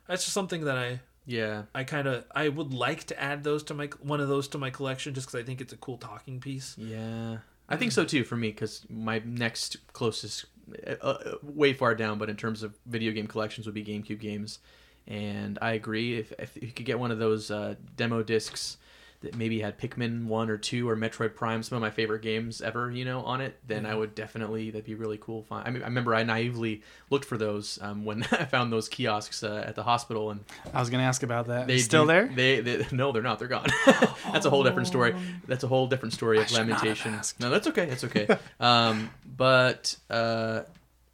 that's 0.07 0.23
just 0.23 0.33
something 0.33 0.65
that 0.65 0.77
I 0.77 0.99
Yeah. 1.25 1.63
I 1.73 1.85
kind 1.85 2.07
of 2.07 2.25
I 2.35 2.49
would 2.49 2.73
like 2.73 3.05
to 3.05 3.19
add 3.21 3.45
those 3.45 3.63
to 3.63 3.73
my 3.73 3.85
one 4.01 4.19
of 4.19 4.27
those 4.27 4.49
to 4.49 4.57
my 4.57 4.69
collection 4.69 5.13
just 5.13 5.27
because 5.27 5.39
I 5.41 5.43
think 5.45 5.61
it's 5.61 5.71
a 5.73 5.77
cool 5.77 5.97
talking 5.97 6.41
piece. 6.41 6.75
Yeah, 6.77 7.37
I 7.69 7.77
think 7.77 7.93
so 7.93 8.03
too 8.03 8.25
for 8.25 8.35
me 8.35 8.49
because 8.49 8.85
my 8.89 9.21
next 9.23 9.77
closest, 9.93 10.45
uh, 10.87 11.05
uh, 11.05 11.35
way 11.41 11.73
far 11.73 11.95
down, 11.95 12.17
but 12.17 12.29
in 12.29 12.35
terms 12.35 12.63
of 12.63 12.75
video 12.85 13.11
game 13.11 13.27
collections 13.27 13.65
would 13.65 13.75
be 13.75 13.83
GameCube 13.83 14.19
games, 14.19 14.59
and 15.07 15.57
I 15.61 15.73
agree 15.73 16.17
if 16.17 16.31
if 16.39 16.55
you 16.55 16.71
could 16.71 16.85
get 16.85 16.99
one 16.99 17.11
of 17.11 17.19
those 17.19 17.51
uh, 17.51 17.75
demo 17.95 18.23
discs 18.23 18.77
that 19.23 19.35
maybe 19.35 19.59
had 19.61 19.79
Pikmin 19.79 20.25
one 20.25 20.49
or 20.49 20.57
two 20.57 20.87
or 20.87 20.95
Metroid 20.95 21.33
Prime, 21.33 21.63
some 21.63 21.77
of 21.77 21.81
my 21.81 21.89
favorite 21.89 22.21
games 22.21 22.61
ever, 22.61 22.91
you 22.91 23.05
know, 23.05 23.21
on 23.21 23.41
it, 23.41 23.57
then 23.65 23.85
I 23.85 23.95
would 23.95 24.13
definitely 24.15 24.69
that'd 24.69 24.85
be 24.85 24.95
really 24.95 25.17
cool. 25.17 25.43
Find. 25.43 25.67
I 25.67 25.71
mean, 25.71 25.81
I 25.81 25.85
remember 25.85 26.13
I 26.13 26.23
naively 26.23 26.83
looked 27.09 27.25
for 27.25 27.37
those 27.37 27.79
um, 27.81 28.05
when 28.05 28.23
I 28.31 28.45
found 28.45 28.71
those 28.71 28.87
kiosks 28.89 29.41
uh, 29.43 29.63
at 29.65 29.75
the 29.75 29.83
hospital, 29.83 30.29
and 30.29 30.41
I 30.73 30.79
was 30.79 30.89
gonna 30.89 31.03
ask 31.03 31.23
about 31.23 31.47
that. 31.47 31.67
they 31.67 31.79
still 31.79 32.03
do- 32.03 32.07
there? 32.07 32.27
They, 32.27 32.59
they 32.59 32.85
no, 32.91 33.11
they're 33.11 33.23
not. 33.23 33.39
They're 33.39 33.47
gone. 33.47 33.67
that's 34.31 34.45
a 34.45 34.49
whole 34.49 34.63
different 34.63 34.87
story. 34.87 35.15
That's 35.47 35.63
a 35.63 35.67
whole 35.67 35.87
different 35.87 36.13
story 36.13 36.39
of 36.39 36.49
should 36.49 36.57
not 36.57 36.67
have 36.67 36.83
lamentation. 36.83 37.19
No, 37.39 37.49
that's 37.49 37.67
okay. 37.67 37.85
That's 37.85 38.03
okay. 38.03 38.27
um, 38.59 39.09
but 39.25 39.95
uh, 40.09 40.63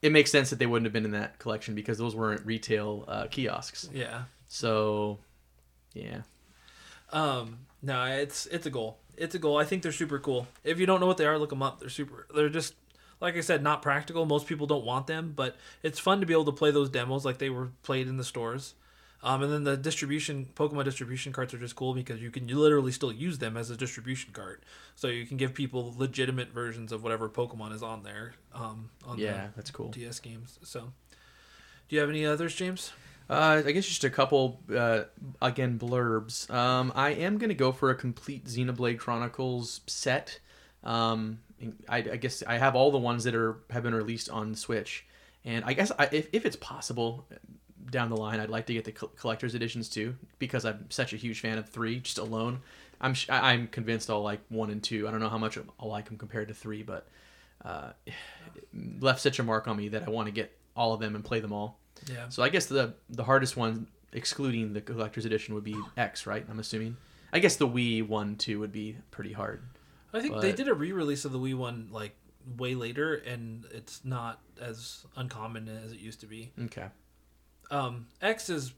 it 0.02 0.12
makes 0.12 0.32
sense 0.32 0.50
that 0.50 0.60
they 0.60 0.66
wouldn't 0.66 0.86
have 0.86 0.94
been 0.94 1.06
in 1.06 1.12
that 1.12 1.40
collection 1.40 1.76
because 1.76 1.98
those 1.98 2.16
weren't 2.16 2.46
retail 2.46 3.06
uh, 3.08 3.28
kiosks. 3.28 3.90
Yeah. 3.94 4.24
So, 4.48 5.20
yeah. 5.94 6.22
Um, 7.12 7.60
no, 7.82 8.06
it's 8.06 8.46
it's 8.48 8.66
a 8.66 8.70
goal. 8.70 8.98
It's 9.18 9.36
a 9.36 9.40
goal. 9.40 9.58
I 9.58 9.66
think 9.66 9.84
they're 9.84 9.92
super 9.92 10.20
cool. 10.20 10.48
If 10.64 10.80
you 10.80 10.86
don't 10.86 11.00
know 11.00 11.08
what 11.08 11.18
they 11.18 11.26
are, 11.26 11.38
look 11.38 11.50
them 11.50 11.62
up. 11.62 11.80
They're 11.80 11.90
super. 11.90 12.28
They're 12.34 12.50
just 12.50 12.74
like 13.22 13.36
I 13.36 13.42
said, 13.42 13.64
not 13.64 13.82
practical. 13.82 14.26
Most 14.26 14.48
people 14.48 14.68
don't 14.68 14.86
want 14.86 15.08
them, 15.08 15.34
but 15.36 15.58
it's 15.84 16.00
fun 16.00 16.22
to 16.22 16.26
be 16.26 16.34
able 16.34 16.46
to 16.46 16.52
play 16.52 16.72
those 16.72 16.90
demos 16.90 17.26
like 17.26 17.38
they 17.38 17.50
were 17.50 17.72
played 17.84 18.08
in 18.08 18.18
the 18.18 18.24
stores. 18.24 18.76
Um, 19.22 19.44
and 19.44 19.52
then 19.52 19.64
the 19.66 19.76
distribution 19.76 20.48
Pokemon 20.56 20.86
distribution 20.86 21.34
cards 21.34 21.54
are 21.54 21.58
just 21.58 21.76
cool 21.76 21.94
because 21.94 22.22
you 22.22 22.32
can 22.32 22.48
literally 22.48 22.94
still 22.94 23.12
use 23.12 23.38
them 23.40 23.58
as 23.58 23.70
a 23.70 23.76
distribution 23.76 24.32
cart. 24.32 24.64
So 24.96 25.08
you 25.08 25.26
can 25.26 25.36
give 25.36 25.54
people 25.54 25.94
legitimate 25.98 26.54
versions 26.54 26.94
of 26.94 27.04
whatever 27.04 27.28
Pokemon 27.28 27.74
is 27.74 27.84
on 27.84 28.04
there. 28.04 28.34
Um, 28.54 28.90
on 29.06 29.20
Yeah, 29.20 29.48
that's 29.56 29.72
cool. 29.72 29.90
DS 29.90 30.20
games. 30.22 30.58
So, 30.64 30.94
do 31.90 31.96
you 31.96 32.00
have 32.00 32.10
any 32.10 32.26
others, 32.26 32.56
James? 32.56 32.94
Uh, 33.30 33.62
I 33.64 33.72
guess 33.72 33.86
just 33.86 34.04
a 34.04 34.10
couple, 34.10 34.60
uh, 34.76 35.02
again, 35.42 35.78
blurbs. 35.78 36.50
Um, 36.50 36.92
I 36.96 37.12
am 37.12 37.38
going 37.38 37.50
to 37.50 37.56
go 37.56 37.72
for 37.72 37.92
a 37.92 37.96
complete 37.96 38.46
Xenoblade 38.46 38.98
Chronicles 38.98 39.82
set. 39.86 40.40
Um, 40.84 41.40
I, 41.88 41.98
I 41.98 42.16
guess 42.16 42.42
I 42.48 42.58
have 42.58 42.76
all 42.76 42.92
the 42.92 42.98
ones 42.98 43.26
that 43.26 43.36
are 43.36 43.58
have 43.70 43.84
been 43.84 43.94
released 43.94 44.30
on 44.30 44.56
Switch, 44.56 45.06
and 45.46 45.64
I 45.66 45.74
guess 45.74 45.92
I, 46.00 46.10
if 46.12 46.30
if 46.32 46.46
it's 46.46 46.56
possible 46.56 47.28
down 47.92 48.10
the 48.10 48.18
line, 48.18 48.40
I'd 48.40 48.50
like 48.50 48.66
to 48.68 48.74
get 48.74 48.86
the 48.86 48.92
col- 48.92 49.10
collector's 49.10 49.56
editions 49.56 49.90
too 49.90 50.16
because 50.38 50.66
I'm 50.66 50.90
such 50.90 51.14
a 51.14 51.18
huge 51.18 51.42
fan 51.42 51.58
of 51.58 51.68
three 51.70 52.00
just 52.00 52.18
alone. 52.18 52.62
I'm 53.02 53.14
I'm 53.30 53.68
convinced 53.68 54.10
I'll 54.10 54.22
like 54.22 54.42
one 54.50 54.70
and 54.70 54.82
two. 54.82 55.08
I 55.08 55.12
don't 55.12 55.20
know 55.20 55.30
how 55.30 55.38
much 55.38 55.58
I'll 55.80 55.90
like 55.90 56.06
them 56.06 56.18
compared 56.18 56.48
to 56.48 56.54
three, 56.54 56.84
but 56.84 57.08
uh, 57.64 57.92
left 59.00 59.22
such 59.22 59.40
a 59.40 59.44
mark 59.44 59.68
on 59.68 59.78
me 59.78 59.90
that 59.90 60.08
I 60.08 60.10
want 60.10 60.28
to 60.28 60.32
get 60.32 60.58
all 60.76 60.94
of 60.94 61.00
them 61.00 61.16
and 61.16 61.24
play 61.24 61.40
them 61.40 61.52
all. 61.52 61.79
Yeah. 62.08 62.30
So 62.30 62.44
I 62.44 62.50
guess 62.50 62.66
the 62.66 62.94
the 63.10 63.24
hardest 63.24 63.58
one, 63.58 63.88
excluding 64.14 64.74
the 64.74 64.82
collector's 64.82 65.26
edition, 65.26 65.56
would 65.56 65.64
be 65.64 65.76
X, 65.98 66.26
right? 66.26 66.46
I'm 66.50 66.60
assuming. 66.60 66.98
I 67.32 67.40
guess 67.40 67.58
the 67.58 67.68
Wii 67.68 68.08
one 68.08 68.36
too 68.36 68.60
would 68.60 68.72
be 68.72 68.98
pretty 69.12 69.34
hard. 69.34 69.62
I 70.14 70.20
think 70.20 70.42
they 70.42 70.52
did 70.52 70.68
a 70.68 70.74
re-release 70.74 71.26
of 71.26 71.32
the 71.32 71.40
Wii 71.40 71.56
one 71.56 71.90
like 71.92 72.16
way 72.58 72.74
later, 72.74 73.14
and 73.16 73.66
it's 73.72 74.02
not 74.04 74.42
as 74.60 75.06
uncommon 75.16 75.68
as 75.68 75.92
it 75.92 76.00
used 76.00 76.22
to 76.22 76.26
be. 76.26 76.52
Okay. 76.66 76.86
Um, 77.70 78.08
X 78.22 78.50
is 78.50 78.74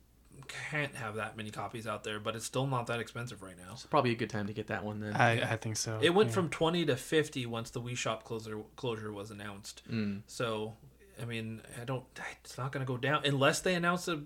can't 0.48 0.96
have 0.96 1.16
that 1.16 1.38
many 1.38 1.52
copies 1.52 1.88
out 1.88 2.04
there, 2.04 2.20
but 2.20 2.36
it's 2.36 2.46
still 2.46 2.68
not 2.68 2.88
that 2.88 3.00
expensive 3.00 3.42
right 3.42 3.58
now. 3.58 3.74
It's 3.74 3.86
probably 3.86 4.12
a 4.12 4.16
good 4.16 4.30
time 4.30 4.48
to 4.48 4.54
get 4.54 4.68
that 4.68 4.84
one 4.84 5.00
then. 5.00 5.14
I, 5.14 5.54
I 5.54 5.58
think 5.58 5.78
so. 5.78 6.00
It 6.02 6.10
went 6.12 6.30
yeah. 6.30 6.36
from 6.36 6.50
twenty 6.50 6.86
to 6.86 6.96
fifty 6.96 7.46
once 7.46 7.70
the 7.70 7.82
Wii 7.82 7.96
Shop 7.96 8.24
closure 8.24 8.60
closure 8.76 9.12
was 9.12 9.32
announced. 9.32 9.84
Mm. 9.90 10.22
So, 10.28 10.74
I 11.22 11.26
mean, 11.26 11.62
I 11.82 11.86
don't. 11.86 12.04
It's 12.44 12.58
not 12.58 12.72
going 12.72 12.86
to 12.86 12.88
go 12.88 12.98
down 12.98 13.24
unless 13.26 13.62
they 13.62 13.74
announce 13.76 14.08
a, 14.08 14.22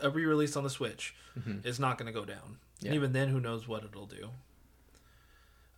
a 0.00 0.10
re-release 0.10 0.56
on 0.56 0.64
the 0.64 0.70
Switch. 0.70 1.14
Mhm. 1.38 1.64
It's 1.64 1.78
not 1.78 1.98
going 1.98 2.12
to 2.12 2.18
go 2.18 2.24
down. 2.24 2.58
Yeah. 2.80 2.88
And 2.88 2.94
even 2.96 3.12
then, 3.12 3.28
who 3.28 3.40
knows 3.40 3.66
what 3.66 3.84
it'll 3.84 4.06
do. 4.06 4.30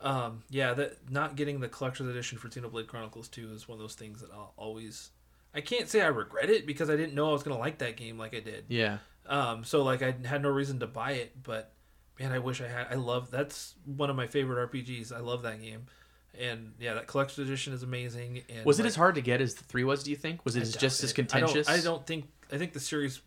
Um, 0.01 0.43
yeah, 0.51 0.75
that 0.75 1.11
not 1.11 1.37
getting 1.37 1.61
the 1.61 1.69
collector's 1.69 2.09
edition 2.09 2.37
for 2.37 2.49
Xenoblade 2.49 2.87
Chronicles 2.89 3.29
2 3.29 3.53
is 3.53 3.67
one 3.69 3.77
of 3.77 3.81
those 3.81 3.95
things 3.95 4.21
that 4.21 4.31
I'll 4.33 4.53
always. 4.57 5.11
I 5.55 5.61
can't 5.61 5.89
say 5.89 6.01
I 6.03 6.09
regret 6.09 6.51
it 6.51 6.67
because 6.67 6.91
I 6.91 6.97
didn't 6.97 7.15
know 7.15 7.31
I 7.31 7.33
was 7.33 7.43
going 7.43 7.57
to 7.57 7.61
like 7.61 7.79
that 7.79 7.97
game 7.97 8.19
like 8.19 8.35
I 8.35 8.41
did. 8.41 8.65
Yeah. 8.69 8.99
Um, 9.27 9.65
so 9.65 9.83
like 9.83 10.03
I 10.03 10.15
had 10.25 10.43
no 10.43 10.51
reason 10.51 10.81
to 10.81 10.87
buy 10.87 11.13
it, 11.13 11.43
but 11.43 11.73
man, 12.19 12.33
I 12.33 12.39
wish 12.41 12.61
I 12.61 12.69
had. 12.69 12.89
I 12.91 12.95
love 12.95 13.31
that's 13.31 13.75
one 13.87 14.11
of 14.11 14.17
my 14.17 14.27
favorite 14.27 14.71
RPGs. 14.71 15.13
I 15.13 15.21
love 15.21 15.43
that 15.43 15.63
game, 15.63 15.87
and 16.41 16.73
yeah, 16.79 16.95
that 16.95 17.07
collector's 17.07 17.39
edition 17.39 17.73
is 17.73 17.83
amazing. 17.83 18.43
And 18.49 18.65
Was 18.65 18.79
it 18.79 18.83
like, 18.83 18.89
as 18.89 18.97
hard 18.97 19.15
to 19.17 19.21
get 19.21 19.41
as 19.41 19.55
the 19.55 19.65
three 19.65 19.85
was? 19.85 20.03
Do 20.03 20.11
you 20.11 20.17
think? 20.17 20.45
Was 20.45 20.57
it 20.57 20.77
just 20.79 21.03
as 21.03 21.11
it. 21.13 21.19
I 21.19 21.23
don't- 21.23 21.29
contentious? 21.29 21.69
I 21.69 21.81
don't, 21.81 22.07
think. 22.07 22.27
I 22.53 22.59
think 22.59 22.73
the 22.73 22.81
series 22.81 23.21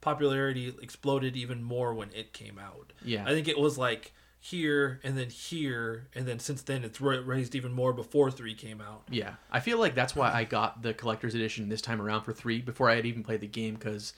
popularity 0.00 0.74
exploded 0.82 1.36
even 1.36 1.62
more 1.62 1.94
when 1.94 2.10
it 2.12 2.32
came 2.32 2.58
out. 2.58 2.92
Yeah. 3.02 3.24
I 3.26 3.30
think 3.30 3.48
it 3.48 3.58
was 3.58 3.78
like 3.78 4.12
here 4.38 5.00
and 5.02 5.16
then 5.16 5.30
here 5.30 6.06
and 6.14 6.26
then 6.26 6.38
since 6.38 6.60
then 6.60 6.84
it's 6.84 7.00
raised 7.00 7.54
even 7.54 7.72
more 7.72 7.94
before 7.94 8.30
three 8.30 8.54
came 8.54 8.82
out. 8.82 9.02
Yeah, 9.10 9.36
I 9.50 9.60
feel 9.60 9.78
like 9.78 9.94
that's 9.94 10.14
why 10.14 10.30
I 10.30 10.44
got 10.44 10.82
the 10.82 10.92
collector's 10.92 11.34
edition 11.34 11.70
this 11.70 11.80
time 11.80 12.02
around 12.02 12.24
for 12.24 12.34
three 12.34 12.60
before 12.60 12.90
I 12.90 12.96
had 12.96 13.06
even 13.06 13.22
played 13.22 13.40
the 13.40 13.46
game 13.46 13.74
because 13.74 14.12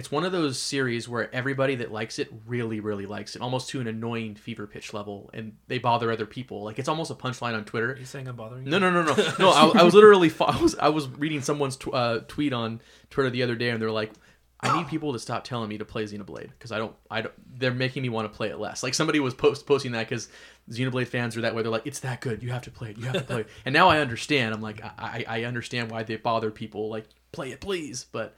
it's 0.00 0.10
one 0.10 0.24
of 0.24 0.32
those 0.32 0.58
series 0.58 1.10
where 1.10 1.32
everybody 1.34 1.74
that 1.74 1.92
likes 1.92 2.18
it 2.18 2.32
really, 2.46 2.80
really 2.80 3.04
likes 3.04 3.36
it, 3.36 3.42
almost 3.42 3.68
to 3.68 3.82
an 3.82 3.86
annoying 3.86 4.34
fever 4.34 4.66
pitch 4.66 4.94
level, 4.94 5.28
and 5.34 5.58
they 5.68 5.76
bother 5.76 6.10
other 6.10 6.24
people. 6.24 6.62
Like 6.64 6.78
it's 6.78 6.88
almost 6.88 7.10
a 7.10 7.14
punchline 7.14 7.52
on 7.54 7.66
Twitter. 7.66 7.92
Are 7.92 7.98
you 7.98 8.06
saying 8.06 8.26
I'm 8.26 8.34
bothering 8.34 8.64
you? 8.64 8.70
No, 8.70 8.78
no, 8.78 8.90
no, 8.90 9.02
no, 9.02 9.14
no. 9.38 9.50
I, 9.50 9.80
I 9.80 9.82
was 9.82 9.92
literally 9.92 10.32
I 10.40 10.58
was 10.58 10.74
I 10.76 10.88
was 10.88 11.06
reading 11.06 11.42
someone's 11.42 11.76
tw- 11.76 11.92
uh, 11.92 12.20
tweet 12.28 12.54
on 12.54 12.80
Twitter 13.10 13.28
the 13.28 13.42
other 13.42 13.54
day, 13.56 13.68
and 13.68 13.82
they're 13.82 13.90
like, 13.90 14.10
"I 14.58 14.74
need 14.74 14.88
people 14.88 15.12
to 15.12 15.18
stop 15.18 15.44
telling 15.44 15.68
me 15.68 15.76
to 15.76 15.84
play 15.84 16.04
Xenoblade 16.04 16.48
because 16.48 16.72
I 16.72 16.78
don't, 16.78 16.96
I 17.10 17.20
don't. 17.20 17.34
They're 17.58 17.70
making 17.74 18.00
me 18.00 18.08
want 18.08 18.32
to 18.32 18.34
play 18.34 18.48
it 18.48 18.58
less." 18.58 18.82
Like 18.82 18.94
somebody 18.94 19.20
was 19.20 19.34
post 19.34 19.66
posting 19.66 19.92
that 19.92 20.08
because 20.08 20.30
Xenoblade 20.70 21.08
fans 21.08 21.36
are 21.36 21.42
that 21.42 21.54
way. 21.54 21.60
They're 21.60 21.70
like, 21.70 21.86
"It's 21.86 22.00
that 22.00 22.22
good. 22.22 22.42
You 22.42 22.52
have 22.52 22.62
to 22.62 22.70
play 22.70 22.88
it. 22.92 22.96
You 22.96 23.04
have 23.04 23.16
to 23.16 23.20
play 23.20 23.40
it." 23.42 23.48
And 23.66 23.74
now 23.74 23.90
I 23.90 23.98
understand. 23.98 24.54
I'm 24.54 24.62
like, 24.62 24.82
I, 24.82 25.26
I 25.28 25.40
I 25.40 25.44
understand 25.44 25.90
why 25.90 26.04
they 26.04 26.16
bother 26.16 26.50
people. 26.50 26.88
Like, 26.88 27.04
play 27.32 27.52
it, 27.52 27.60
please. 27.60 28.06
But, 28.10 28.34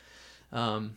um, 0.51 0.97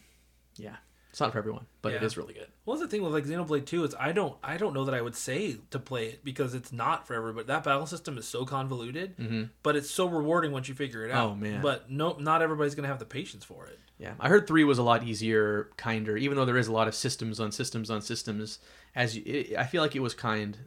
yeah, 0.58 0.76
it's 1.12 1.20
not 1.20 1.32
for 1.32 1.38
everyone, 1.38 1.66
but 1.82 1.94
it 1.94 2.02
Yeah. 2.02 2.06
is 2.08 2.18
really 2.18 2.34
good. 2.34 2.48
Well, 2.66 2.78
the 2.78 2.88
thing 2.88 3.02
with 3.04 3.14
like 3.14 3.26
Xenoblade 3.26 3.66
2 3.66 3.84
is 3.86 3.96
I 4.00 4.12
don't 4.12 4.38
I 4.44 4.58
don't 4.58 4.74
know 4.74 4.86
that 4.86 4.94
I 4.96 5.02
would 5.02 5.16
say 5.16 5.58
to 5.72 5.80
play 5.80 6.08
it 6.08 6.24
because 6.26 6.54
it's 6.54 6.72
not 6.72 7.08
for 7.08 7.14
everybody. 7.14 7.46
That 7.48 7.64
battle 7.64 7.86
system 7.86 8.18
is 8.18 8.28
so 8.28 8.46
convoluted, 8.46 9.16
Mhm. 9.18 9.50
but 9.64 9.76
it's 9.76 9.90
so 9.90 10.08
rewarding 10.08 10.52
once 10.52 10.68
you 10.68 10.76
figure 10.76 11.06
it 11.06 11.12
out. 11.12 11.30
Oh, 11.32 11.36
man. 11.36 11.62
But 11.62 11.90
no, 11.90 12.18
not 12.20 12.42
everybody's 12.42 12.76
gonna 12.76 12.88
have 12.90 13.00
the 13.00 13.06
patience 13.06 13.44
for 13.46 13.66
it. 13.68 13.80
Yeah, 13.98 14.16
I 14.20 14.28
heard 14.28 14.46
three 14.46 14.66
was 14.66 14.78
a 14.78 14.84
lot 14.84 15.04
easier, 15.04 15.70
kinder. 15.78 16.18
Even 16.18 16.36
though 16.36 16.44
there 16.44 16.58
is 16.58 16.68
a 16.68 16.74
lot 16.74 16.90
of 16.90 16.96
systems 16.96 17.40
on 17.40 17.54
systems 17.54 17.90
on 17.90 18.02
systems, 18.02 18.60
as 18.94 19.16
you, 19.16 19.24
it, 19.26 19.56
I 19.58 19.66
feel 19.66 19.82
like 19.82 19.96
it 19.96 20.02
was 20.02 20.14
kind. 20.14 20.58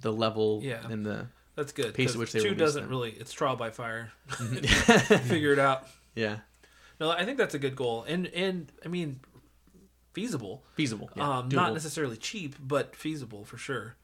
The 0.00 0.12
level 0.12 0.60
Yeah. 0.64 0.84
and 0.90 1.06
the 1.06 1.28
That's 1.54 1.70
good. 1.70 1.94
Pace 1.94 2.12
at 2.14 2.16
which 2.16 2.32
they 2.32 2.40
two 2.40 2.54
doesn't 2.56 2.82
them. 2.82 2.90
really. 2.90 3.10
It's 3.12 3.32
trial 3.32 3.54
by 3.54 3.70
fire. 3.70 4.10
yeah, 4.40 4.58
figure 5.28 5.52
it 5.52 5.60
out. 5.60 5.86
yeah, 6.16 6.38
No, 6.98 7.10
I 7.10 7.24
think 7.24 7.38
that's 7.38 7.54
a 7.54 7.58
good 7.60 7.76
goal, 7.76 8.02
and 8.08 8.26
and 8.28 8.72
I 8.84 8.88
mean, 8.88 9.20
feasible. 10.12 10.62
feasible. 10.74 11.10
Yeah, 11.14 11.38
um, 11.38 11.48
not 11.48 11.72
necessarily 11.72 12.16
cheap, 12.16 12.56
but 12.60 12.94
feasible 12.96 13.44
for 13.44 13.56
sure. 13.56 13.96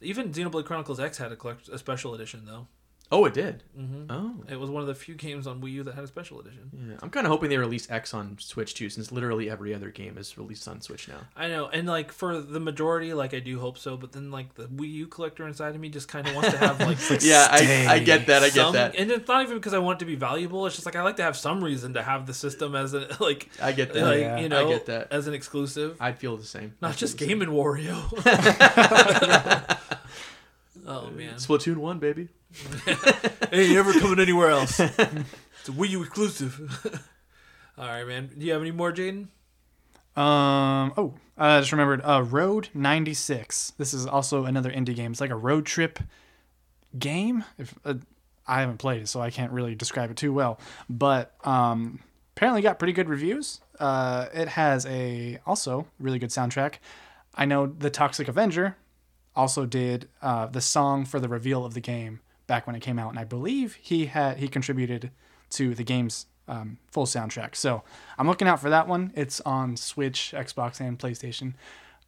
Even 0.00 0.32
Xenoblade 0.32 0.64
Chronicles 0.64 0.98
X 0.98 1.18
had 1.18 1.32
a 1.32 1.36
collect 1.36 1.68
a 1.68 1.78
special 1.78 2.14
edition 2.14 2.44
though. 2.44 2.66
Oh, 3.14 3.26
it 3.26 3.34
did. 3.34 3.62
hmm 3.76 4.04
Oh, 4.08 4.34
It 4.48 4.58
was 4.58 4.70
one 4.70 4.80
of 4.80 4.88
the 4.88 4.94
few 4.94 5.14
games 5.14 5.46
on 5.46 5.60
Wii 5.60 5.72
U 5.72 5.82
that 5.84 5.94
had 5.94 6.02
a 6.02 6.06
special 6.06 6.40
edition. 6.40 6.70
yeah. 6.88 6.96
I'm 7.02 7.10
kind 7.10 7.26
of 7.26 7.30
hoping 7.30 7.50
they 7.50 7.58
release 7.58 7.90
X 7.90 8.14
on 8.14 8.36
Switch 8.40 8.72
too, 8.74 8.88
since 8.88 9.12
literally 9.12 9.50
every 9.50 9.74
other 9.74 9.90
game 9.90 10.16
is 10.16 10.38
released 10.38 10.66
on 10.66 10.80
Switch 10.80 11.08
now. 11.08 11.18
I 11.36 11.48
know, 11.48 11.66
and 11.68 11.86
like 11.86 12.10
for 12.10 12.40
the 12.40 12.58
majority, 12.58 13.12
like 13.12 13.34
I 13.34 13.40
do 13.40 13.60
hope 13.60 13.76
so. 13.76 13.96
But 13.98 14.12
then 14.12 14.30
like 14.30 14.54
the 14.54 14.64
Wii 14.64 14.90
U 14.94 15.06
collector 15.06 15.46
inside 15.46 15.74
of 15.74 15.80
me 15.80 15.90
just 15.90 16.08
kind 16.08 16.26
of 16.26 16.34
wants 16.34 16.50
to 16.52 16.58
have 16.58 16.80
like. 16.80 16.98
yeah, 17.22 17.48
I, 17.50 17.86
I 17.88 17.98
get 17.98 18.26
that. 18.28 18.42
I 18.42 18.46
get 18.46 18.54
some, 18.54 18.72
that. 18.72 18.96
and 18.96 19.10
it's 19.10 19.28
not 19.28 19.42
even 19.42 19.58
because 19.58 19.74
I 19.74 19.78
want 19.78 19.98
it 19.98 20.00
to 20.00 20.06
be 20.06 20.16
valuable. 20.16 20.64
It's 20.66 20.74
just 20.76 20.86
like 20.86 20.96
I 20.96 21.02
like 21.02 21.16
to 21.16 21.22
have 21.22 21.36
some 21.36 21.62
reason 21.62 21.92
to 21.94 22.02
have 22.02 22.26
the 22.26 22.34
system 22.34 22.74
as 22.74 22.94
a 22.94 23.08
like, 23.20 23.50
I 23.60 23.72
get 23.72 23.92
that. 23.92 24.02
like 24.04 24.20
Yeah. 24.20 24.38
you 24.40 24.48
know, 24.48 24.66
I 24.66 24.72
get 24.72 24.86
that. 24.86 25.08
as 25.12 25.26
an 25.26 25.34
exclusive, 25.34 25.96
I'd 26.00 26.18
feel 26.18 26.38
the 26.38 26.44
same. 26.46 26.74
not 26.80 26.92
I'd 26.92 26.96
just 26.96 27.18
feel 27.18 27.28
the 27.28 27.34
Game 27.34 27.42
and 27.42 27.52
Wario. 27.52 27.98
oh 30.86 31.06
same. 31.06 31.16
man, 31.16 31.34
Splatoon 31.34 31.76
one, 31.76 31.98
baby. 31.98 32.28
hey, 33.50 33.72
never 33.72 33.92
coming 33.94 34.20
anywhere 34.20 34.50
else. 34.50 34.80
It's 35.60 35.68
a 35.68 35.72
Wii 35.72 35.90
U 35.90 36.02
exclusive. 36.02 37.04
All 37.78 37.86
right, 37.86 38.04
man. 38.04 38.32
Do 38.36 38.44
you 38.44 38.52
have 38.52 38.62
any 38.62 38.72
more, 38.72 38.92
Jaden? 38.92 39.28
Um. 40.16 40.92
Oh, 40.96 41.14
I 41.38 41.60
just 41.60 41.70
remembered. 41.70 42.00
Uh, 42.02 42.22
Road 42.24 42.68
ninety 42.74 43.14
six. 43.14 43.72
This 43.78 43.94
is 43.94 44.04
also 44.04 44.44
another 44.44 44.72
indie 44.72 44.96
game. 44.96 45.12
It's 45.12 45.20
like 45.20 45.30
a 45.30 45.36
road 45.36 45.64
trip 45.64 46.00
game. 46.98 47.44
If 47.58 47.78
uh, 47.84 47.94
I 48.44 48.58
haven't 48.58 48.78
played 48.78 49.02
it, 49.02 49.08
so 49.08 49.20
I 49.20 49.30
can't 49.30 49.52
really 49.52 49.76
describe 49.76 50.10
it 50.10 50.16
too 50.16 50.32
well. 50.32 50.58
But 50.90 51.32
um, 51.46 52.00
apparently 52.36 52.60
got 52.60 52.80
pretty 52.80 52.92
good 52.92 53.08
reviews. 53.08 53.60
Uh, 53.78 54.26
it 54.34 54.48
has 54.48 54.84
a 54.86 55.38
also 55.46 55.86
really 56.00 56.18
good 56.18 56.30
soundtrack. 56.30 56.74
I 57.36 57.44
know 57.44 57.66
the 57.66 57.88
Toxic 57.88 58.26
Avenger 58.26 58.76
also 59.34 59.66
did 59.66 60.08
uh, 60.20 60.46
the 60.46 60.60
song 60.60 61.04
for 61.04 61.18
the 61.20 61.28
reveal 61.28 61.64
of 61.64 61.74
the 61.74 61.80
game 61.80 62.20
back 62.46 62.66
when 62.66 62.76
it 62.76 62.80
came 62.80 62.98
out, 62.98 63.10
and 63.10 63.18
I 63.18 63.24
believe 63.24 63.74
he 63.80 64.06
had 64.06 64.38
he 64.38 64.48
contributed 64.48 65.10
to 65.50 65.74
the 65.74 65.84
game's 65.84 66.26
um, 66.48 66.78
full 66.90 67.06
soundtrack. 67.06 67.54
So 67.54 67.82
I'm 68.18 68.26
looking 68.26 68.48
out 68.48 68.60
for 68.60 68.68
that 68.70 68.88
one. 68.88 69.12
It's 69.14 69.40
on 69.42 69.76
Switch, 69.76 70.32
Xbox, 70.36 70.80
and 70.80 70.98
PlayStation. 70.98 71.54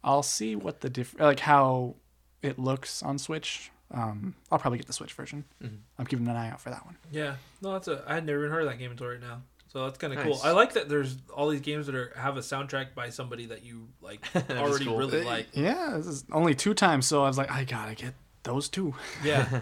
I'll 0.03 0.23
see 0.23 0.55
what 0.55 0.81
the 0.81 0.89
diff 0.89 1.15
like 1.19 1.39
how 1.41 1.95
it 2.41 2.59
looks 2.59 3.01
on 3.01 3.17
Switch. 3.17 3.71
Um, 3.91 4.35
I'll 4.51 4.59
probably 4.59 4.77
get 4.77 4.87
the 4.87 4.93
Switch 4.93 5.13
version. 5.13 5.45
Mhm. 5.63 5.77
I'm 5.97 6.05
keeping 6.05 6.27
an 6.27 6.35
eye 6.35 6.49
out 6.49 6.59
for 6.59 6.69
that 6.69 6.85
one. 6.85 6.97
Yeah, 7.11 7.35
no, 7.61 7.73
that's 7.73 7.87
a. 7.87 8.03
I 8.07 8.15
had 8.15 8.25
never 8.25 8.39
even 8.39 8.51
heard 8.51 8.63
of 8.63 8.69
that 8.69 8.77
game 8.77 8.91
until 8.91 9.07
right 9.07 9.21
now. 9.21 9.41
So 9.75 9.83
that's 9.83 9.97
kind 9.97 10.13
of 10.13 10.19
cool. 10.19 10.39
I 10.41 10.51
like 10.51 10.71
that 10.75 10.87
there's 10.87 11.17
all 11.35 11.49
these 11.49 11.59
games 11.59 11.87
that 11.87 11.95
are 11.95 12.13
have 12.15 12.37
a 12.37 12.39
soundtrack 12.39 12.95
by 12.95 13.09
somebody 13.09 13.47
that 13.47 13.65
you 13.65 13.89
like 14.01 14.21
That 14.31 14.49
is 14.49 14.57
already 14.57 14.85
cool. 14.85 14.97
really 14.97 15.21
like. 15.21 15.47
Yeah, 15.51 15.95
this 15.97 16.07
is 16.07 16.23
only 16.31 16.55
two 16.55 16.73
times, 16.73 17.07
so 17.07 17.25
I 17.25 17.27
was 17.27 17.37
like, 17.37 17.51
I 17.51 17.65
gotta 17.65 17.93
get 17.93 18.13
those 18.43 18.69
two. 18.69 18.95
Yeah, 19.21 19.59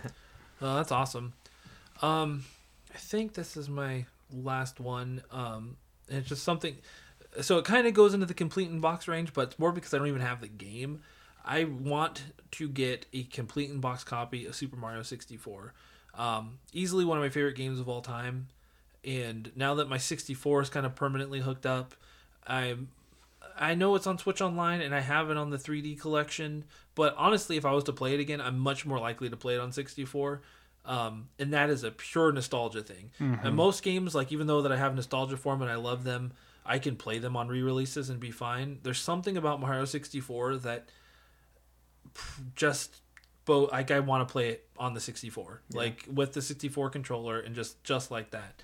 oh, 0.62 0.76
that's 0.76 0.92
awesome. 0.92 1.34
Um, 2.04 2.46
I 2.94 3.00
think 3.00 3.34
this 3.34 3.58
is 3.58 3.70
my 3.70 4.06
last 4.32 4.80
one. 4.80 5.24
Um, 5.32 5.78
and 6.08 6.20
it's 6.20 6.30
just 6.30 6.44
something. 6.44 6.78
So 7.42 7.58
it 7.58 7.66
kind 7.66 7.88
of 7.88 7.96
goes 7.96 8.14
into 8.14 8.28
the 8.28 8.36
complete 8.36 8.70
in 8.70 8.82
box 8.82 9.08
range, 9.08 9.34
but 9.34 9.48
it's 9.48 9.58
more 9.58 9.72
because 9.72 9.96
I 9.96 9.98
don't 9.98 10.06
even 10.06 10.22
have 10.22 10.42
the 10.42 10.48
game. 10.48 11.02
I 11.44 11.64
want 11.64 12.22
to 12.52 12.70
get 12.70 13.08
a 13.14 13.24
complete 13.24 13.72
in 13.72 13.80
box 13.80 14.04
copy 14.04 14.46
of 14.46 14.54
Super 14.54 14.76
Mario 14.76 15.02
64. 15.02 15.74
Um, 16.14 16.60
easily 16.72 17.04
one 17.04 17.18
of 17.18 17.24
my 17.24 17.30
favorite 17.30 17.56
games 17.56 17.80
of 17.80 17.90
all 17.90 18.02
time. 18.02 18.50
And 19.06 19.52
now 19.56 19.76
that 19.76 19.90
my 19.90 19.98
64 19.98 20.62
is 20.62 20.70
kind 20.70 20.86
of 20.86 20.96
permanently 20.96 21.42
hooked 21.42 21.66
up, 21.66 21.94
I'm 22.46 22.90
I 23.56 23.76
know 23.76 23.96
it's 23.96 24.08
on 24.08 24.18
Switch 24.18 24.42
Online 24.42 24.82
and 24.82 24.96
I 24.96 25.00
have 25.02 25.30
it 25.30 25.38
on 25.38 25.50
the 25.52 25.58
3D 25.58 26.00
collection, 26.00 26.64
but 26.96 27.14
honestly, 27.18 27.56
if 27.58 27.66
I 27.66 27.72
was 27.72 27.84
to 27.86 27.94
play 27.94 28.14
it 28.14 28.20
again, 28.20 28.42
I'm 28.42 28.58
much 28.58 28.86
more 28.86 29.00
likely 29.00 29.30
to 29.30 29.38
play 29.38 29.56
it 29.56 29.60
on 29.60 29.72
64. 29.72 30.42
Um, 30.86 31.30
and 31.40 31.54
that 31.54 31.70
is 31.70 31.84
a 31.84 31.92
pure 31.92 32.32
nostalgia 32.32 32.82
thing. 32.82 33.12
And 33.44 33.56
most 33.56 33.84
games, 33.84 34.16
like 34.16 34.32
even 34.32 34.48
though 34.48 34.64
that 34.64 34.72
I 34.72 34.78
have 34.78 34.96
nostalgia 34.96 35.38
for 35.38 35.54
them 35.54 35.62
and 35.62 35.72
I 35.72 35.76
love 35.76 36.04
them, 36.04 36.34
I 36.66 36.80
can 36.80 36.96
play 36.96 37.20
them 37.20 37.36
on 37.38 37.48
re-releases 37.48 38.10
and 38.10 38.20
be 38.20 38.32
fine. 38.32 38.80
There's 38.84 39.00
something 39.00 39.38
about 39.38 39.60
Mario 39.62 39.86
64 39.86 40.58
that 40.58 40.90
just 42.56 43.02
both 43.46 43.72
like 43.72 43.92
I 43.92 44.00
want 44.00 44.28
to 44.28 44.32
play 44.32 44.50
it 44.50 44.68
on 44.78 44.94
the 44.94 45.00
64, 45.00 45.62
like 45.74 46.06
with 46.12 46.34
the 46.34 46.42
64 46.42 46.90
controller 46.90 47.40
and 47.40 47.54
just 47.56 47.84
just 47.84 48.12
like 48.12 48.32
that. 48.32 48.62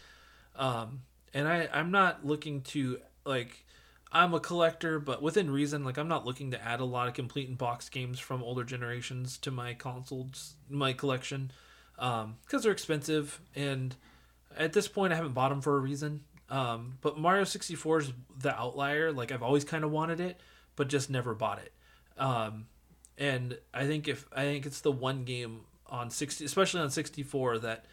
Um, 0.59 1.01
and 1.33 1.47
I 1.47 1.67
I'm 1.73 1.89
not 1.89 2.25
looking 2.25 2.61
to 2.61 2.99
like 3.25 3.65
I'm 4.11 4.33
a 4.33 4.39
collector, 4.39 4.99
but 4.99 5.21
within 5.21 5.49
reason. 5.49 5.83
Like 5.83 5.97
I'm 5.97 6.07
not 6.07 6.25
looking 6.25 6.51
to 6.51 6.63
add 6.63 6.79
a 6.79 6.85
lot 6.85 7.07
of 7.07 7.13
complete 7.13 7.47
in 7.49 7.55
box 7.55 7.89
games 7.89 8.19
from 8.19 8.43
older 8.43 8.63
generations 8.63 9.37
to 9.39 9.51
my 9.51 9.73
consoles, 9.73 10.55
my 10.69 10.93
collection, 10.93 11.51
because 11.95 12.63
they're 12.63 12.71
expensive. 12.71 13.39
And 13.55 13.95
at 14.57 14.73
this 14.73 14.87
point, 14.87 15.13
I 15.13 15.15
haven't 15.15 15.33
bought 15.33 15.49
them 15.49 15.61
for 15.61 15.77
a 15.77 15.79
reason. 15.79 16.21
Um, 16.49 16.97
but 17.01 17.19
Mario 17.19 17.43
64 17.43 17.99
is 17.99 18.13
the 18.39 18.55
outlier. 18.55 19.11
Like 19.11 19.31
I've 19.31 19.43
always 19.43 19.63
kind 19.63 19.83
of 19.83 19.91
wanted 19.91 20.19
it, 20.19 20.39
but 20.75 20.89
just 20.89 21.09
never 21.09 21.35
bought 21.35 21.59
it. 21.59 21.73
Um, 22.17 22.65
and 23.17 23.57
I 23.73 23.85
think 23.85 24.07
if 24.07 24.25
I 24.35 24.43
think 24.43 24.65
it's 24.65 24.81
the 24.81 24.91
one 24.91 25.23
game 25.23 25.61
on 25.85 26.09
60, 26.09 26.43
especially 26.45 26.81
on 26.81 26.89
64, 26.89 27.59
that 27.59 27.85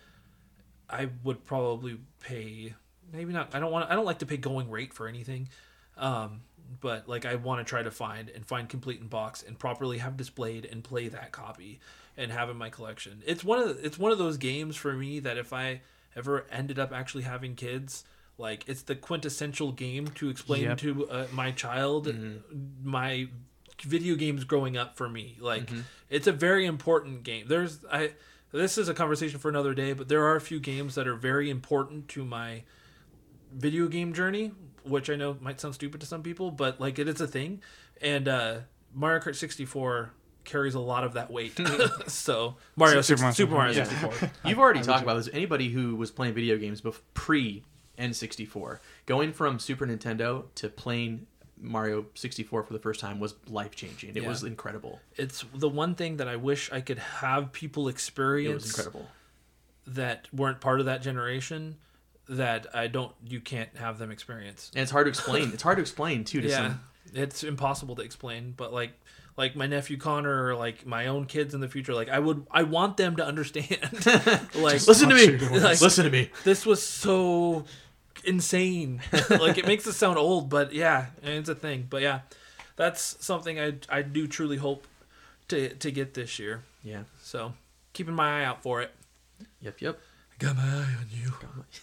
I 0.88 1.08
would 1.24 1.44
probably 1.44 1.98
pay. 2.20 2.74
Maybe 3.12 3.32
not. 3.32 3.54
I 3.54 3.60
don't 3.60 3.72
want. 3.72 3.90
I 3.90 3.94
don't 3.94 4.04
like 4.04 4.18
to 4.20 4.26
pay 4.26 4.36
going 4.36 4.70
rate 4.70 4.92
for 4.92 5.08
anything. 5.08 5.48
Um, 5.96 6.40
but 6.80 7.08
like 7.08 7.24
I 7.24 7.36
want 7.36 7.64
to 7.64 7.68
try 7.68 7.82
to 7.82 7.90
find 7.90 8.28
and 8.28 8.44
find 8.44 8.68
complete 8.68 9.00
in 9.00 9.06
box 9.06 9.42
and 9.46 9.58
properly 9.58 9.98
have 9.98 10.16
displayed 10.16 10.64
and 10.64 10.82
play 10.84 11.08
that 11.08 11.32
copy 11.32 11.80
and 12.16 12.32
have 12.32 12.50
in 12.50 12.56
my 12.56 12.70
collection. 12.70 13.22
It's 13.26 13.44
one 13.44 13.58
of 13.60 13.68
the, 13.68 13.86
it's 13.86 13.98
one 13.98 14.12
of 14.12 14.18
those 14.18 14.36
games 14.36 14.76
for 14.76 14.92
me 14.94 15.20
that 15.20 15.38
if 15.38 15.52
I 15.52 15.80
ever 16.16 16.46
ended 16.50 16.78
up 16.78 16.92
actually 16.92 17.22
having 17.24 17.54
kids, 17.54 18.04
like 18.38 18.68
it's 18.68 18.82
the 18.82 18.94
quintessential 18.96 19.72
game 19.72 20.08
to 20.08 20.28
explain 20.28 20.64
Yep. 20.64 20.78
to 20.78 21.08
uh, 21.08 21.26
my 21.32 21.50
child 21.52 22.12
my 22.82 23.28
video 23.82 24.14
games 24.16 24.44
growing 24.44 24.76
up 24.76 24.96
for 24.96 25.08
me. 25.08 25.36
Like 25.40 25.70
it's 26.10 26.26
a 26.26 26.32
very 26.32 26.66
important 26.66 27.22
game. 27.22 27.46
There's 27.48 27.84
I 27.90 28.12
this 28.52 28.78
is 28.78 28.88
a 28.88 28.94
conversation 28.94 29.38
for 29.38 29.48
another 29.48 29.74
day, 29.74 29.92
but 29.92 30.08
there 30.08 30.24
are 30.24 30.36
a 30.36 30.40
few 30.40 30.60
games 30.60 30.94
that 30.94 31.06
are 31.06 31.16
very 31.16 31.50
important 31.50 32.08
to 32.08 32.24
my 32.24 32.62
video 33.52 33.88
game 33.88 34.12
journey, 34.12 34.52
which 34.84 35.10
I 35.10 35.16
know 35.16 35.36
might 35.40 35.60
sound 35.60 35.74
stupid 35.74 36.00
to 36.00 36.06
some 36.06 36.22
people, 36.22 36.50
but 36.50 36.80
like 36.80 36.98
it 36.98 37.08
is 37.08 37.20
a 37.20 37.26
thing. 37.26 37.62
And 38.00 38.28
uh 38.28 38.58
Mario 38.94 39.20
Kart 39.20 39.36
64 39.36 40.12
carries 40.44 40.74
a 40.74 40.80
lot 40.80 41.04
of 41.04 41.14
that 41.14 41.30
weight. 41.30 41.58
so 42.06 42.56
Mario 42.76 43.02
Super 43.02 43.22
60, 43.22 43.22
Mario 43.22 43.34
Super 43.34 43.54
Mario 43.54 43.72
64, 43.72 44.12
64. 44.12 44.30
You've 44.50 44.58
already 44.58 44.80
talked 44.80 45.02
about 45.02 45.16
this. 45.16 45.28
Anybody 45.32 45.68
who 45.68 45.96
was 45.96 46.10
playing 46.10 46.34
video 46.34 46.56
games 46.56 46.80
before 46.80 47.02
pre 47.14 47.64
N64, 47.98 48.78
going 49.06 49.32
from 49.32 49.58
Super 49.58 49.86
Nintendo 49.86 50.44
to 50.56 50.68
playing 50.68 51.26
Mario 51.60 52.06
64 52.14 52.62
for 52.64 52.72
the 52.72 52.78
first 52.78 53.00
time 53.00 53.18
was 53.18 53.34
life 53.48 53.74
changing. 53.74 54.10
It 54.10 54.22
Yeah. 54.22 54.28
was 54.28 54.42
incredible. 54.44 55.00
It's 55.16 55.44
the 55.54 55.68
one 55.68 55.94
thing 55.94 56.18
that 56.18 56.28
I 56.28 56.36
wish 56.36 56.70
I 56.72 56.80
could 56.80 56.98
have 56.98 57.52
people 57.52 57.88
experience. 57.88 58.50
It 58.50 58.54
was 58.54 58.78
incredible. 58.78 59.10
that 59.88 60.26
weren't 60.32 60.60
part 60.60 60.80
of 60.80 60.86
that 60.86 61.00
generation 61.02 61.76
that 62.28 62.66
I 62.74 62.88
don't 62.88 63.12
you 63.24 63.40
can't 63.40 63.74
have 63.76 63.98
them 63.98 64.10
experience. 64.10 64.70
And 64.74 64.82
it's 64.82 64.90
hard 64.90 65.06
to 65.06 65.10
explain. 65.10 65.52
it's 65.52 65.62
hard 65.62 65.76
to 65.76 65.80
explain 65.82 66.24
too 66.24 66.40
to 66.40 66.48
yeah 66.48 66.56
some. 66.56 66.80
it's 67.14 67.44
impossible 67.44 67.94
to 67.96 68.02
explain 68.02 68.52
but 68.56 68.72
like 68.72 68.90
like 69.36 69.54
my 69.54 69.66
nephew 69.68 69.96
connor 69.96 70.46
or 70.46 70.56
like 70.56 70.84
my 70.86 71.06
own 71.06 71.24
kids 71.26 71.54
in 71.54 71.60
the 71.60 71.68
future 71.68 71.94
like 71.94 72.08
i 72.08 72.18
would 72.18 72.44
i 72.50 72.64
want 72.64 72.96
them 72.96 73.14
to 73.16 73.24
understand 73.24 73.78
like 74.56 74.84
Listen 74.88 75.08
to 75.10 75.14
me. 75.14 75.38
Like- 75.60 75.80
Listen 75.80 76.04
to 76.04 76.10
me. 76.10 76.30
this 76.42 76.66
was 76.66 76.82
so 76.82 77.64
insane 78.26 79.00
like 79.30 79.58
it 79.58 79.66
makes 79.66 79.86
it 79.86 79.92
sound 79.92 80.18
old 80.18 80.48
but 80.50 80.72
yeah 80.72 81.06
it's 81.22 81.48
a 81.48 81.54
thing 81.54 81.86
but 81.88 82.02
yeah 82.02 82.20
that's 82.76 83.16
something 83.24 83.58
i 83.60 83.74
i 83.88 84.02
do 84.02 84.26
truly 84.26 84.56
hope 84.56 84.86
to 85.48 85.68
to 85.76 85.90
get 85.90 86.14
this 86.14 86.38
year 86.38 86.62
Yeah. 86.82 87.02
so 87.22 87.54
keeping 87.92 88.14
my 88.14 88.42
eye 88.42 88.44
out 88.44 88.62
for 88.62 88.82
it 88.82 88.90
Yep. 89.60 89.80
Yep. 89.80 89.98
I 90.32 90.44
got 90.44 90.56
my 90.56 90.62
eye 90.62 90.94
on 90.98 91.06
you 91.10 91.32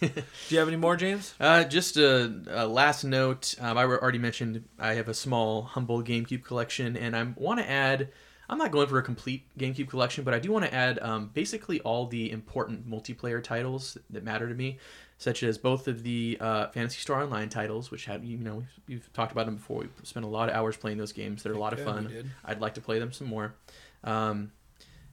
do 0.00 0.22
you 0.54 0.58
have 0.58 0.68
any 0.68 0.76
more 0.76 0.96
james 0.96 1.34
Uh, 1.40 1.64
just 1.64 1.96
a, 1.96 2.32
a 2.48 2.66
last 2.66 3.04
note. 3.04 3.54
Um, 3.60 3.76
I 3.78 3.84
already 3.84 4.18
mentioned 4.18 4.64
I 4.78 4.94
have 4.94 5.08
a 5.08 5.14
small, 5.14 5.62
humble 5.62 6.02
GameCube 6.02 6.44
collection, 6.44 6.96
and 6.96 7.16
I 7.16 7.26
want 7.36 7.58
to 7.60 7.68
add. 7.70 8.08
I'm 8.48 8.58
not 8.58 8.70
going 8.70 8.86
for 8.88 8.98
a 8.98 9.02
complete 9.02 9.44
GameCube 9.58 9.88
collection, 9.88 10.24
but 10.24 10.34
I 10.34 10.38
do 10.38 10.52
want 10.52 10.64
to 10.64 10.74
add 10.74 10.98
um, 11.00 11.30
basically 11.32 11.80
all 11.80 12.06
the 12.06 12.30
important 12.30 12.88
multiplayer 12.88 13.42
titles 13.42 13.96
that 14.10 14.22
matter 14.22 14.48
to 14.48 14.54
me, 14.54 14.78
such 15.18 15.42
as 15.42 15.56
both 15.58 15.88
of 15.88 16.02
the 16.02 16.36
uh, 16.40 16.68
Phantasy 16.68 17.00
Star 17.00 17.22
Online 17.22 17.48
titles, 17.48 17.90
which 17.90 18.04
have 18.06 18.24
you 18.24 18.38
know 18.38 18.56
we've, 18.56 18.80
we've 18.88 19.12
talked 19.12 19.32
about 19.32 19.46
them 19.46 19.56
before. 19.56 19.80
We've 19.80 19.92
spent 20.02 20.26
a 20.26 20.28
lot 20.28 20.48
of 20.48 20.54
hours 20.54 20.76
playing 20.76 20.98
those 20.98 21.12
games. 21.12 21.42
They're 21.42 21.52
a 21.52 21.58
lot 21.58 21.72
of 21.72 21.78
Yeah, 21.80 21.86
we 21.86 21.92
fun. 21.92 22.32
I'd 22.44 22.60
like 22.60 22.74
to 22.74 22.80
play 22.80 22.98
them 22.98 23.12
some 23.12 23.28
more. 23.28 23.54
Um, 24.02 24.52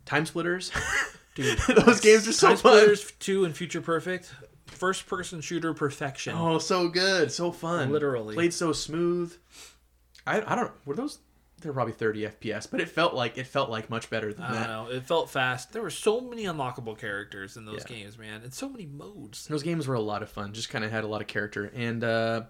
Time 0.06 0.26
Splitters, 0.26 0.72
dude 1.36 1.58
those 1.86 2.02
games 2.02 2.28
are 2.28 2.34
so 2.34 2.48
Time 2.48 2.58
fun. 2.58 2.78
Splitters 2.78 3.12
2 3.20 3.46
and 3.46 3.56
Future 3.56 3.82
Perfect 3.82 4.34
first 4.68 5.06
person 5.06 5.42
shooter 5.42 5.74
perfection 5.74 6.34
Oh, 6.36 6.58
so 6.58 6.88
good, 6.88 7.32
so 7.32 7.52
fun. 7.52 7.92
Literally. 7.92 8.34
played 8.36 8.54
so 8.54 8.74
smooth. 8.74 9.36
I 10.26 10.42
I 10.42 10.56
don't 10.56 10.72
were 10.86 10.96
those. 10.96 11.20
They're 11.62 11.74
probably 11.74 11.94
30 11.94 12.24
FPS, 12.28 12.70
but 12.70 12.82
it 12.82 12.90
felt 12.90 13.14
like 13.14 13.38
it 13.38 13.48
felt 13.48 13.70
like 13.70 13.90
much 13.90 14.10
better 14.10 14.34
than 14.34 14.44
I 14.44 14.48
don't 14.48 14.56
that. 14.62 14.68
know. 14.68 14.88
It 14.90 15.04
felt 15.04 15.30
fast. 15.30 15.72
There 15.74 15.82
were 15.82 15.90
so 15.90 16.20
many 16.22 16.44
unlockable 16.46 16.98
characters 16.98 17.56
in 17.58 17.66
those 17.66 17.86
Yeah. 17.90 17.96
games, 17.98 18.18
man, 18.18 18.42
and 18.44 18.54
so 18.54 18.68
many 18.68 18.86
modes. 18.86 19.48
Those 19.48 19.64
games 19.64 19.88
were 19.88 19.96
a 19.96 20.00
lot 20.02 20.22
of 20.24 20.30
fun. 20.30 20.54
Just 20.54 20.70
kind 20.70 20.84
of 20.84 20.92
had 20.92 21.04
a 21.04 21.08
lot 21.08 21.22
of 21.22 21.28
character 21.28 21.72
and 21.76 22.04
uh, 22.04 22.42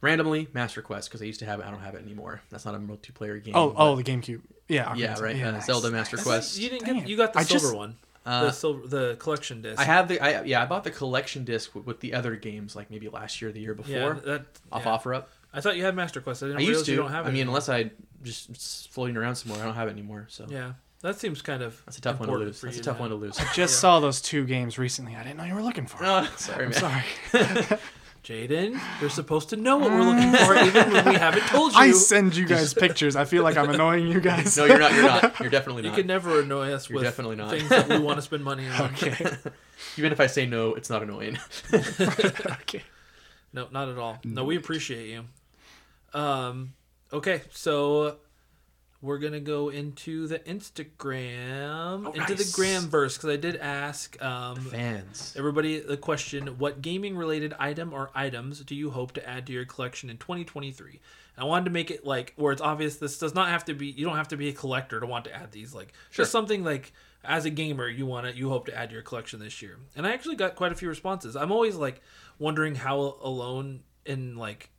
randomly 0.00 0.48
Master 0.52 0.82
Quest 0.82 1.08
because 1.08 1.22
I 1.22 1.24
used 1.26 1.40
to 1.40 1.46
have 1.46 1.60
it. 1.60 1.66
I 1.66 1.70
don't 1.70 1.80
have 1.80 1.94
it 1.94 2.02
anymore. 2.02 2.42
That's 2.50 2.64
not 2.64 2.74
a 2.74 2.78
multiplayer 2.78 3.42
game. 3.42 3.54
Oh, 3.56 3.70
but- 3.70 3.76
oh, 3.82 3.96
the 3.96 4.04
GameCube. 4.04 4.40
Yeah. 4.68 4.94
yeah, 4.94 5.12
okay. 5.14 5.22
right. 5.22 5.36
Yeah, 5.36 5.48
uh, 5.48 5.52
nice, 5.52 5.66
Zelda 5.66 5.88
nice. 5.88 6.10
Master 6.12 6.16
Quest. 6.18 6.58
You 6.58 6.70
didn't 6.70 6.86
Dang 6.86 6.98
get. 7.00 7.08
You 7.08 7.16
got 7.16 7.32
the 7.34 7.40
I 7.40 7.42
silver 7.42 7.64
just- 7.66 7.76
one, 7.76 7.96
Uh, 8.24 8.44
the 8.44 8.52
silver, 8.52 8.86
the 8.86 9.16
collection 9.18 9.60
disc. 9.60 9.78
I 9.78 9.84
have 9.84 10.08
the 10.08 10.18
I 10.20 10.42
yeah 10.44 10.62
I 10.62 10.66
bought 10.66 10.84
the 10.84 10.90
collection 10.90 11.44
disc 11.44 11.74
with, 11.74 11.84
with 11.84 12.00
the 12.00 12.14
other 12.14 12.34
games 12.36 12.74
like 12.74 12.90
maybe 12.90 13.08
last 13.10 13.42
year, 13.42 13.50
or 13.50 13.52
the 13.52 13.60
year 13.60 13.74
before 13.74 13.92
Yeah, 13.92 14.12
that 14.24 14.46
off 14.72 14.84
yeah. 14.86 14.90
offer 14.92 15.12
up. 15.14 15.28
I 15.54 15.60
thought 15.60 15.76
you 15.76 15.84
had 15.84 15.94
Master 15.94 16.20
Quest. 16.20 16.42
I 16.42 16.46
didn't 16.46 16.56
I 16.56 16.60
realize 16.60 16.74
used 16.76 16.84
to. 16.86 16.90
you 16.92 16.96
don't 16.98 17.10
have 17.10 17.26
it. 17.26 17.28
I 17.28 17.32
mean, 17.32 17.42
anymore. 17.42 17.52
unless 17.52 17.68
I 17.68 17.90
just 18.22 18.50
it's 18.50 18.86
floating 18.90 19.16
around 19.16 19.36
somewhere, 19.36 19.60
I 19.62 19.64
don't 19.64 19.74
have 19.76 19.88
it 19.88 19.92
anymore. 19.92 20.26
So 20.28 20.46
yeah, 20.48 20.72
that 21.02 21.18
seems 21.20 21.40
kind 21.42 21.62
of 21.62 21.80
that's 21.86 21.98
a 21.98 22.00
tough 22.00 22.18
one 22.20 22.28
to 22.28 22.34
lose. 22.36 22.60
That's 22.60 22.78
a 22.78 22.82
tough 22.82 22.96
to 22.96 23.00
one 23.02 23.10
to 23.10 23.16
lose. 23.16 23.38
I 23.38 23.44
Just 23.54 23.56
Yeah. 23.56 23.66
saw 23.66 24.00
those 24.00 24.20
two 24.20 24.44
games 24.46 24.78
recently. 24.78 25.14
I 25.16 25.22
didn't 25.22 25.36
know 25.38 25.44
you 25.44 25.54
were 25.54 25.62
looking 25.62 25.86
for. 25.86 25.98
Oh, 26.02 26.28
sorry, 26.36 26.64
I'm 26.66 26.70
man. 26.72 26.80
sorry. 26.80 27.78
Jaden, 28.24 28.80
you're 29.02 29.10
supposed 29.10 29.50
to 29.50 29.56
know 29.56 29.76
what 29.76 29.90
we're 29.90 30.00
looking 30.02 30.32
for, 30.32 30.56
even 30.56 30.90
when 30.94 31.04
we 31.10 31.14
haven't 31.14 31.42
told 31.48 31.74
you. 31.74 31.78
I 31.78 31.90
send 31.90 32.34
you 32.34 32.46
guys 32.46 32.72
pictures. 32.72 33.16
I 33.16 33.26
feel 33.26 33.42
like 33.42 33.58
I'm 33.58 33.68
annoying 33.68 34.08
you 34.08 34.18
guys. 34.18 34.56
No, 34.56 34.64
you're 34.64 34.78
not. 34.78 34.94
You're 34.94 35.02
not. 35.02 35.40
You're 35.40 35.50
definitely 35.50 35.82
not. 35.82 35.90
you 35.90 35.94
can 35.96 36.06
never 36.06 36.40
annoy 36.40 36.72
us 36.72 36.88
You're 36.88 36.94
with 36.96 37.04
definitely 37.04 37.36
not. 37.36 37.50
things 37.50 37.68
that 37.68 37.86
we 37.86 37.98
want 37.98 38.16
to 38.16 38.22
spend 38.22 38.42
money 38.42 38.66
on. 38.66 38.80
okay. 38.94 39.36
Even 39.98 40.10
if 40.10 40.20
I 40.20 40.26
say 40.26 40.46
no, 40.46 40.72
it's 40.74 40.88
not 40.88 41.02
annoying. 41.02 41.38
okay. 41.74 42.82
No, 43.52 43.68
not 43.70 43.90
at 43.90 43.98
all. 43.98 44.18
No, 44.24 44.44
we 44.44 44.56
appreciate 44.56 45.10
you. 45.10 45.24
Um, 46.14 46.74
okay, 47.12 47.42
so 47.50 48.16
we're 49.02 49.18
gonna 49.18 49.40
go 49.40 49.68
into 49.68 50.26
the 50.26 50.38
Instagram, 50.40 52.06
Oh, 52.06 52.12
into 52.12 52.34
the 52.34 52.44
nice. 52.44 52.56
Gramverse, 52.56 53.16
because 53.16 53.30
I 53.30 53.36
did 53.36 53.56
ask 53.56 54.20
um, 54.22 54.56
Fans. 54.56 55.34
everybody 55.36 55.80
the 55.80 55.96
question: 55.96 56.58
What 56.58 56.80
gaming-related 56.82 57.54
item 57.58 57.92
or 57.92 58.10
items 58.14 58.60
do 58.60 58.74
you 58.74 58.90
hope 58.90 59.12
to 59.12 59.28
add 59.28 59.46
to 59.46 59.52
your 59.52 59.64
collection 59.64 60.08
in 60.10 60.16
2023? 60.18 61.00
And 61.36 61.44
I 61.44 61.46
wanted 61.46 61.64
to 61.66 61.70
make 61.70 61.90
it 61.90 62.06
like 62.06 62.32
where 62.36 62.52
it's 62.52 62.62
obvious. 62.62 62.96
This 62.96 63.18
does 63.18 63.34
not 63.34 63.48
have 63.48 63.64
to 63.66 63.74
be. 63.74 63.88
You 63.88 64.04
don't 64.04 64.16
have 64.16 64.28
to 64.28 64.36
be 64.36 64.48
a 64.48 64.52
collector 64.52 65.00
to 65.00 65.06
want 65.06 65.24
to 65.26 65.34
add 65.34 65.52
these. 65.52 65.74
Like 65.74 65.92
just 66.10 66.30
something 66.30 66.64
like 66.64 66.92
as 67.24 67.44
a 67.44 67.50
gamer, 67.50 67.88
you 67.88 68.06
want 68.06 68.26
to 68.26 68.36
you 68.36 68.48
hope 68.48 68.66
to 68.66 68.74
add 68.76 68.90
to 68.90 68.94
your 68.94 69.02
collection 69.02 69.40
this 69.40 69.60
year. 69.60 69.78
And 69.96 70.06
I 70.06 70.12
actually 70.12 70.36
got 70.36 70.54
quite 70.54 70.72
a 70.72 70.76
few 70.76 70.88
responses. 70.88 71.34
I'm 71.36 71.50
always 71.52 71.74
like 71.76 72.00
wondering 72.38 72.74
how 72.76 73.16
alone 73.22 73.80
in 74.06 74.36
like 74.36 74.70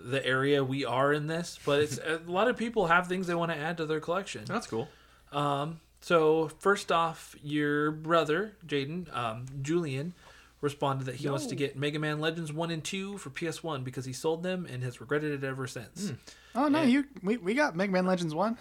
the 0.00 0.24
area 0.24 0.62
we 0.64 0.84
are 0.84 1.12
in 1.12 1.26
this, 1.26 1.58
but 1.64 1.80
it's 1.80 1.98
a 2.06 2.20
lot 2.26 2.48
of 2.48 2.56
people 2.56 2.86
have 2.86 3.06
things 3.06 3.26
they 3.26 3.34
want 3.34 3.52
to 3.52 3.58
add 3.58 3.76
to 3.78 3.86
their 3.86 4.00
collection. 4.00 4.44
That's 4.46 4.66
cool. 4.66 4.88
Um, 5.32 5.80
so 6.00 6.48
first 6.60 6.92
off, 6.92 7.34
your 7.42 7.90
brother 7.90 8.52
Jaden, 8.66 9.14
um, 9.14 9.46
Julian, 9.62 10.14
responded 10.60 11.04
that 11.04 11.16
he 11.16 11.28
wants 11.28 11.46
to 11.46 11.54
get 11.54 11.76
Mega 11.76 11.98
Man 11.98 12.20
Legends 12.20 12.52
one 12.52 12.70
and 12.70 12.82
two 12.82 13.18
for 13.18 13.30
PS 13.30 13.62
One 13.62 13.84
because 13.84 14.04
he 14.04 14.12
sold 14.12 14.42
them 14.42 14.66
and 14.70 14.82
has 14.82 15.00
regretted 15.00 15.32
it 15.32 15.46
ever 15.46 15.66
since. 15.66 16.12
Oh 16.54 16.68
no, 16.68 16.82
you 16.82 17.04
we, 17.22 17.36
we 17.36 17.54
got 17.54 17.76
Mega 17.76 17.92
Man 17.92 18.06
Legends 18.06 18.34
one. 18.34 18.58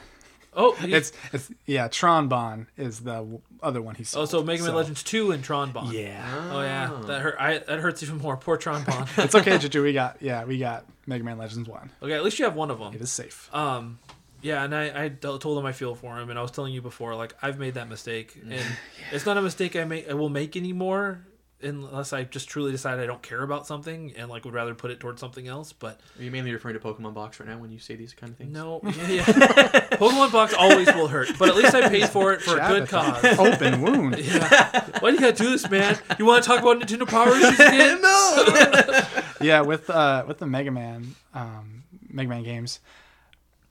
Oh, 0.60 0.74
he- 0.74 0.92
It's 0.94 1.12
it's 1.32 1.50
yeah, 1.68 1.88
Tron 1.88 2.28
Bonne 2.28 2.68
is 2.78 3.02
the 3.02 3.40
other 3.62 3.82
one 3.82 3.94
he 3.96 4.04
oh, 4.16 4.26
so 4.26 4.42
Mega 4.44 4.64
Man 4.64 4.74
Legends 4.74 5.04
two 5.04 5.32
and 5.32 5.44
Tron 5.44 5.72
Bonne. 5.72 5.94
Yeah, 5.94 6.50
Oh 6.52 6.62
yeah, 6.62 7.00
that 7.06 7.22
hurt. 7.22 7.36
I, 7.40 7.60
that 7.60 7.80
hurts 7.80 8.02
even 8.02 8.18
more. 8.18 8.36
Poor 8.36 8.58
Tron 8.58 8.84
Bonne. 8.84 9.08
it's 9.18 9.36
okay, 9.36 9.58
Juju. 9.60 9.84
We 9.84 9.94
got 9.94 10.18
yeah, 10.20 10.46
we 10.46 10.58
got 10.58 10.86
Mega 11.06 11.24
Man 11.24 11.38
Legends 11.38 11.70
one. 11.70 11.92
okay, 12.02 12.14
at 12.14 12.24
least 12.24 12.40
you 12.40 12.46
have 12.46 12.56
one 12.56 12.72
of 12.72 12.80
them. 12.80 12.94
It 12.94 13.02
is 13.02 13.12
safe. 13.12 13.54
Um, 13.54 14.00
yeah, 14.42 14.64
and 14.64 14.74
I, 14.76 15.06
I 15.06 15.10
told 15.10 15.58
him 15.58 15.66
I 15.66 15.72
feel 15.72 15.96
for 15.96 16.18
him, 16.20 16.30
and 16.30 16.38
I 16.38 16.42
was 16.42 16.52
telling 16.52 16.74
you 16.74 16.82
before, 16.82 17.16
like 17.16 17.36
I've 17.42 17.60
made 17.60 17.76
that 17.76 17.88
mistake, 17.88 18.36
and 18.42 18.54
it's 19.12 19.26
not 19.26 19.38
a 19.38 19.42
mistake 19.42 19.76
I 19.76 19.84
make 19.84 20.10
I 20.10 20.14
will 20.14 20.30
make 20.30 20.56
anymore 20.58 21.22
unless 21.62 22.14
I 22.14 22.24
just 22.24 22.48
truly 22.50 22.72
decide 22.72 23.00
I 23.00 23.06
don't 23.08 23.22
care 23.22 23.42
about 23.42 23.66
something 23.66 24.14
and 24.16 24.30
like 24.30 24.46
would 24.46 24.54
rather 24.54 24.76
put 24.76 24.92
it 24.92 25.00
towards 25.00 25.20
something 25.20 25.48
else. 25.48 25.74
But 25.74 26.00
Are 26.20 26.24
you 26.24 26.30
mainly 26.32 26.52
referring 26.54 26.74
to 26.76 26.80
Pokemon 26.80 27.14
Box 27.16 27.40
right 27.40 27.50
now 27.50 27.58
when 27.58 27.72
you 27.72 27.80
say 27.80 27.96
these 27.96 28.14
kind 28.14 28.32
of 28.32 28.38
things? 28.38 28.54
no, 28.54 28.80
yeah, 28.84 29.08
yeah. 29.08 29.24
Pokemon 29.26 30.32
box 30.32 30.54
always 30.54 30.88
will 30.94 31.08
hurt, 31.08 31.30
but 31.40 31.50
at 31.50 31.56
least 31.56 31.74
I 31.74 31.90
paid 31.90 32.10
for 32.10 32.34
it 32.34 32.42
for 32.42 32.58
a 32.60 32.68
good 32.68 32.88
cause. 32.90 33.22
that 33.24 33.40
Open 33.40 33.82
wound. 33.82 34.18
Yeah. 34.28 34.86
Why 35.00 35.10
do 35.12 35.16
you 35.16 35.22
gotta 35.22 35.34
do 35.44 35.50
this, 35.50 35.70
man? 35.70 35.98
You 36.20 36.26
want 36.26 36.44
to 36.44 36.48
talk 36.48 36.62
about 36.62 36.80
Nintendo 36.80 37.08
Power 37.08 37.30
issues 37.36 37.60
again? 37.60 38.02
no. 38.02 39.02
yeah, 39.42 39.62
with 39.62 39.90
uh 39.90 40.26
with 40.28 40.38
the 40.40 40.46
Mega 40.48 40.72
Man 40.72 41.16
um 41.34 41.84
Mega 42.10 42.30
Man 42.30 42.44
games, 42.44 42.80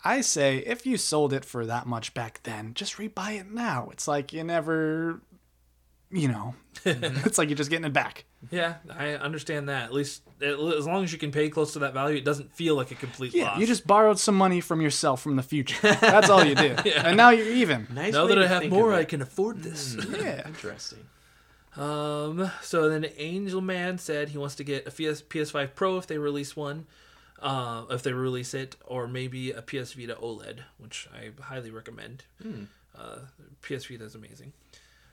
I 0.04 0.20
say 0.20 0.58
if 0.58 0.86
you 0.86 0.96
sold 0.96 1.32
it 1.32 1.44
for 1.44 1.66
that 1.66 1.86
much 1.86 2.14
back 2.14 2.40
then, 2.44 2.74
just 2.74 2.96
rebuy 2.96 3.40
it 3.40 3.50
now. 3.52 3.88
It's 3.92 4.06
like 4.08 4.32
you 4.32 4.44
never 4.44 5.20
you 6.10 6.28
know, 6.28 6.54
it's 6.84 7.38
like 7.38 7.48
you're 7.48 7.56
just 7.56 7.70
getting 7.70 7.84
it 7.86 7.92
back. 7.92 8.24
Yeah, 8.50 8.74
I 8.90 9.14
understand 9.14 9.68
that. 9.68 9.84
At 9.84 9.92
least 9.92 10.22
as 10.40 10.86
long 10.86 11.02
as 11.02 11.12
you 11.12 11.18
can 11.18 11.32
pay 11.32 11.48
close 11.48 11.72
to 11.72 11.80
that 11.80 11.94
value, 11.94 12.16
it 12.16 12.24
doesn't 12.24 12.52
feel 12.52 12.76
like 12.76 12.90
a 12.92 12.94
complete 12.94 13.34
Yeah, 13.34 13.44
loss. 13.50 13.58
you 13.60 13.66
just 13.66 13.86
borrowed 13.86 14.18
some 14.18 14.36
money 14.36 14.60
from 14.60 14.80
yourself 14.80 15.20
from 15.20 15.36
the 15.36 15.42
future. 15.42 15.76
That's 16.00 16.30
all 16.30 16.44
you 16.44 16.54
did. 16.54 16.86
And 16.96 17.16
now 17.16 17.30
you're 17.30 17.48
even. 17.48 17.88
Nice 17.92 18.12
now 18.12 18.26
that 18.28 18.38
I 18.38 18.46
have 18.46 18.68
more, 18.68 18.92
I 18.92 19.04
can 19.04 19.20
afford 19.22 19.62
this. 19.62 19.96
Yeah. 20.10 20.46
Interesting. 20.46 21.06
Um. 21.76 22.50
So 22.62 22.88
then 22.88 23.06
Angel 23.18 23.60
Man 23.60 23.98
said 23.98 24.30
he 24.30 24.38
wants 24.38 24.54
to 24.56 24.64
get 24.64 24.86
a 24.86 24.90
PS 24.90 25.20
PS5 25.22 25.74
Pro 25.74 25.98
if 25.98 26.06
they 26.06 26.16
release 26.18 26.56
one, 26.56 26.86
uh, 27.40 27.84
if 27.90 28.02
they 28.02 28.12
release 28.12 28.54
it, 28.54 28.76
or 28.86 29.06
maybe 29.06 29.50
a 29.50 29.60
PS 29.60 29.92
Vita 29.92 30.14
OLED, 30.14 30.60
which 30.78 31.08
I 31.14 31.30
highly 31.42 31.70
recommend. 31.70 32.24
Uh, 32.96 33.18
PS 33.60 33.86
Vita 33.86 34.04
is 34.04 34.14
amazing. 34.14 34.52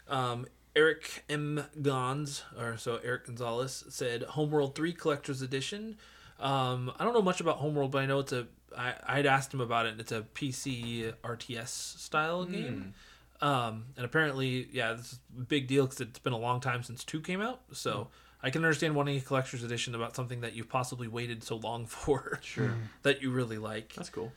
Um, 0.07 0.45
Eric 0.75 1.23
M. 1.29 1.63
Gons, 1.81 2.43
or 2.57 2.77
so 2.77 2.99
Eric 3.03 3.27
Gonzalez 3.27 3.83
said 3.89 4.23
Homeworld 4.23 4.75
Three 4.75 4.93
Collector's 4.93 5.41
Edition. 5.41 5.97
Um, 6.39 6.91
I 6.99 7.03
don't 7.03 7.13
know 7.13 7.21
much 7.21 7.41
about 7.41 7.57
Homeworld, 7.57 7.91
but 7.91 7.99
I 7.99 8.05
know 8.05 8.19
it's 8.19 8.33
a. 8.33 8.47
I 8.77 8.93
I'd 9.05 9.25
asked 9.25 9.53
him 9.53 9.61
about 9.61 9.85
it. 9.85 9.91
and 9.93 10.01
It's 10.01 10.11
a 10.11 10.21
PC 10.33 11.13
RTS 11.23 11.67
style 11.99 12.45
game. 12.45 12.93
Um, 13.41 13.85
and 13.97 14.05
apparently, 14.05 14.67
yeah, 14.71 14.93
this 14.93 15.13
is 15.13 15.19
a 15.37 15.41
big 15.41 15.67
deal 15.67 15.85
because 15.85 15.99
it's 16.01 16.19
been 16.19 16.33
a 16.33 16.37
long 16.39 16.59
time 16.61 16.81
since 16.81 17.03
two 17.03 17.19
came 17.21 17.41
out. 17.41 17.61
So 17.73 18.07
I 18.41 18.49
can 18.49 18.63
understand 18.63 18.95
wanting 18.95 19.17
a 19.17 19.21
collector's 19.21 19.63
edition 19.63 19.93
about 19.95 20.15
something 20.15 20.41
that 20.41 20.53
you've 20.53 20.69
possibly 20.69 21.07
waited 21.07 21.43
so 21.43 21.57
long 21.57 21.85
for. 21.87 22.39
Sure. 22.41 22.73
that 23.03 23.21
you 23.21 23.29
really 23.31 23.57
like. 23.57 23.93
That's 23.93 24.09
cool. 24.09 24.31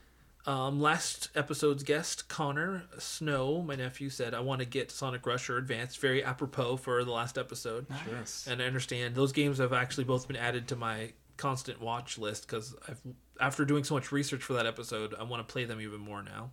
Um, 0.46 0.80
last 0.80 1.30
episode's 1.34 1.82
guest, 1.82 2.28
Connor 2.28 2.84
Snow, 2.98 3.62
my 3.62 3.74
nephew, 3.74 4.10
said, 4.10 4.32
I 4.32 4.40
want 4.40 4.60
to 4.60 4.64
get 4.64 4.92
Sonic 4.92 5.26
Rush 5.26 5.50
or 5.50 5.58
Advanced. 5.58 5.98
Very 5.98 6.22
apropos 6.22 6.76
for 6.76 7.02
the 7.04 7.10
last 7.10 7.36
episode. 7.36 7.86
Nice. 8.12 8.46
And 8.46 8.62
I 8.62 8.66
understand 8.66 9.16
those 9.16 9.32
games 9.32 9.58
have 9.58 9.72
actually 9.72 10.04
both 10.04 10.28
been 10.28 10.36
added 10.36 10.68
to 10.68 10.76
my 10.76 11.12
constant 11.36 11.80
watch 11.80 12.16
list 12.16 12.46
because 12.46 12.74
I've 12.88 13.00
after 13.40 13.64
doing 13.64 13.84
so 13.84 13.94
much 13.94 14.12
research 14.12 14.42
for 14.42 14.54
that 14.54 14.66
episode, 14.66 15.14
I 15.18 15.22
want 15.24 15.46
to 15.46 15.52
play 15.52 15.64
them 15.64 15.80
even 15.80 16.00
more 16.00 16.22
now. 16.22 16.50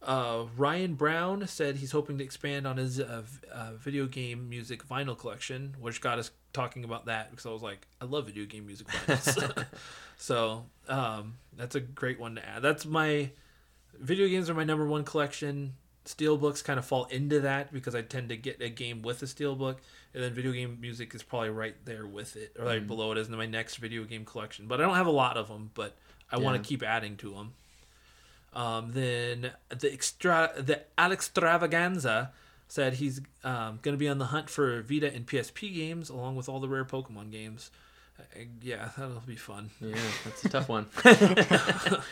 Uh, 0.00 0.44
Ryan 0.56 0.94
Brown 0.94 1.46
said 1.46 1.76
he's 1.76 1.90
hoping 1.90 2.18
to 2.18 2.24
expand 2.24 2.66
on 2.66 2.76
his 2.76 3.00
uh, 3.00 3.22
v- 3.24 3.48
uh, 3.52 3.72
video 3.74 4.06
game 4.06 4.48
music 4.48 4.86
vinyl 4.86 5.18
collection, 5.18 5.74
which 5.80 6.00
got 6.00 6.18
us 6.18 6.30
talking 6.52 6.84
about 6.84 7.06
that 7.06 7.30
because 7.30 7.46
I 7.46 7.50
was 7.50 7.62
like, 7.62 7.86
I 8.00 8.04
love 8.04 8.26
video 8.26 8.46
game 8.46 8.66
music 8.66 8.86
vinyls. 8.86 9.66
so 10.16 10.66
um, 10.88 11.34
that's 11.56 11.74
a 11.74 11.80
great 11.80 12.20
one 12.20 12.36
to 12.36 12.48
add. 12.48 12.62
That's 12.62 12.86
my 12.86 13.30
video 13.98 14.28
games 14.28 14.48
are 14.48 14.54
my 14.54 14.64
number 14.64 14.86
one 14.86 15.04
collection. 15.04 15.74
Steelbooks 16.04 16.64
kind 16.64 16.78
of 16.78 16.86
fall 16.86 17.04
into 17.06 17.40
that 17.40 17.72
because 17.72 17.94
I 17.94 18.00
tend 18.00 18.30
to 18.30 18.36
get 18.36 18.62
a 18.62 18.70
game 18.70 19.02
with 19.02 19.22
a 19.22 19.26
steelbook, 19.26 19.76
and 20.14 20.22
then 20.22 20.32
video 20.32 20.52
game 20.52 20.78
music 20.80 21.14
is 21.14 21.22
probably 21.22 21.50
right 21.50 21.74
there 21.84 22.06
with 22.06 22.36
it, 22.36 22.56
or 22.58 22.64
right 22.64 22.86
below 22.86 23.12
it 23.12 23.18
as 23.18 23.28
my 23.28 23.44
next 23.46 23.76
video 23.76 24.04
game 24.04 24.24
collection. 24.24 24.68
But 24.68 24.80
I 24.80 24.84
don't 24.84 24.94
have 24.94 25.06
a 25.06 25.10
lot 25.10 25.36
of 25.36 25.48
them, 25.48 25.70
but 25.74 25.96
I 26.30 26.38
want 26.38 26.62
to 26.62 26.66
keep 26.66 26.82
adding 26.82 27.16
to 27.18 27.34
them. 27.34 27.52
Um, 28.58 28.90
then 28.92 29.52
the 29.68 29.92
extra 29.92 30.50
the 30.56 30.82
Alex 30.98 31.30
Travaganza 31.32 32.30
said 32.66 32.94
he's 32.94 33.20
um, 33.44 33.78
going 33.82 33.94
to 33.94 33.98
be 33.98 34.08
on 34.08 34.18
the 34.18 34.26
hunt 34.26 34.50
for 34.50 34.82
Vita 34.82 35.14
and 35.14 35.24
PSP 35.26 35.72
games 35.74 36.10
along 36.10 36.34
with 36.34 36.48
all 36.48 36.58
the 36.58 36.68
rare 36.68 36.84
Pokemon 36.84 37.30
games. 37.30 37.70
Uh, 38.18 38.22
yeah, 38.60 38.88
that'll 38.98 39.20
be 39.20 39.36
fun. 39.36 39.70
Yeah, 39.80 39.94
that's 40.24 40.44
a 40.44 40.48
tough 40.48 40.68
one. 40.68 40.86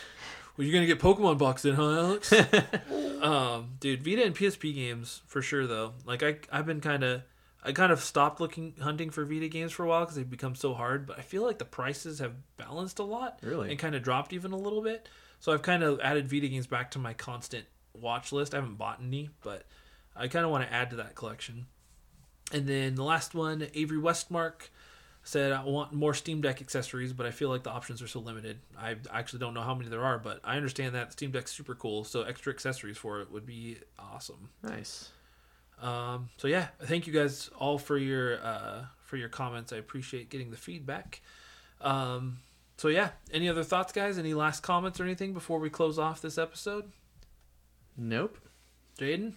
Well, 0.57 0.65
you're 0.65 0.73
gonna 0.73 0.87
get 0.87 0.99
Pokemon 0.99 1.37
boxed 1.37 1.65
in, 1.65 1.75
huh, 1.75 1.83
Alex? 1.99 2.33
um, 3.21 3.73
dude, 3.79 4.01
Vita 4.03 4.25
and 4.25 4.35
PSP 4.35 4.73
games 4.73 5.21
for 5.27 5.39
sure 5.43 5.67
though. 5.67 5.93
Like 6.03 6.23
I, 6.23 6.37
I've 6.51 6.65
been 6.65 6.81
kind 6.81 7.03
of, 7.03 7.21
I 7.63 7.73
kind 7.73 7.91
of 7.91 7.99
stopped 8.01 8.41
looking 8.41 8.73
hunting 8.81 9.11
for 9.11 9.23
Vita 9.23 9.49
games 9.49 9.71
for 9.71 9.83
a 9.83 9.87
while 9.87 9.99
because 10.01 10.15
they've 10.15 10.27
become 10.27 10.55
so 10.55 10.73
hard. 10.73 11.05
But 11.05 11.19
I 11.19 11.21
feel 11.21 11.43
like 11.43 11.59
the 11.59 11.65
prices 11.65 12.17
have 12.17 12.33
balanced 12.57 12.97
a 12.97 13.03
lot, 13.03 13.37
Really? 13.43 13.69
and 13.69 13.77
kind 13.77 13.93
of 13.93 14.01
dropped 14.01 14.33
even 14.33 14.51
a 14.51 14.57
little 14.57 14.81
bit. 14.81 15.07
So 15.39 15.53
I've 15.53 15.61
kind 15.61 15.83
of 15.83 15.99
added 16.01 16.29
Vita 16.29 16.47
games 16.47 16.67
back 16.67 16.91
to 16.91 16.99
my 16.99 17.13
constant 17.13 17.65
watch 17.93 18.31
list. 18.31 18.53
I 18.53 18.57
haven't 18.57 18.77
bought 18.77 18.99
any, 19.01 19.29
but 19.43 19.65
I 20.15 20.27
kind 20.27 20.45
of 20.45 20.51
want 20.51 20.67
to 20.67 20.73
add 20.73 20.89
to 20.91 20.95
that 20.97 21.15
collection. 21.15 21.67
And 22.51 22.67
then 22.67 22.95
the 22.95 23.03
last 23.03 23.35
one, 23.35 23.67
Avery 23.73 23.97
Westmark 23.97 24.69
said 25.23 25.51
I 25.51 25.63
want 25.65 25.91
more 25.91 26.13
Steam 26.13 26.39
Deck 26.39 26.61
accessories, 26.61 27.11
but 27.11 27.25
I 27.25 27.31
feel 27.31 27.49
like 27.49 27.63
the 27.63 27.69
options 27.69 28.01
are 28.01 28.07
so 28.07 28.19
limited. 28.19 28.59
I 28.77 28.95
actually 29.11 29.39
don't 29.39 29.53
know 29.53 29.61
how 29.61 29.75
many 29.75 29.89
there 29.89 30.03
are, 30.03 30.17
but 30.17 30.39
I 30.43 30.55
understand 30.55 30.95
that 30.95 31.11
Steam 31.11 31.31
Deck's 31.31 31.51
super 31.51 31.75
cool, 31.75 32.05
so 32.05 32.21
extra 32.21 32.53
accessories 32.53 32.97
for 32.97 33.19
it 33.19 33.31
would 33.31 33.45
be 33.45 33.77
awesome. 33.99 34.49
Nice. 34.63 35.09
Um, 35.81 36.29
so 36.37 36.47
yeah, 36.47 36.67
thank 36.83 37.07
you 37.07 37.13
guys 37.13 37.49
all 37.59 37.77
for 37.77 37.97
your 37.97 38.41
uh, 38.41 38.85
for 39.03 39.17
your 39.17 39.29
comments. 39.29 39.73
I 39.73 39.77
appreciate 39.77 40.29
getting 40.29 40.49
the 40.49 40.57
feedback. 40.57 41.21
Um, 41.81 42.39
so 42.77 42.87
yeah, 42.87 43.09
any 43.31 43.49
other 43.49 43.63
thoughts, 43.63 43.91
guys? 43.91 44.17
Any 44.17 44.33
last 44.33 44.61
comments 44.61 44.99
or 44.99 45.03
anything 45.03 45.33
before 45.33 45.59
we 45.59 45.69
close 45.69 45.97
off 45.97 46.21
this 46.21 46.37
episode? 46.37 46.91
Nope. 47.97 48.37
Jaden? 48.99 49.33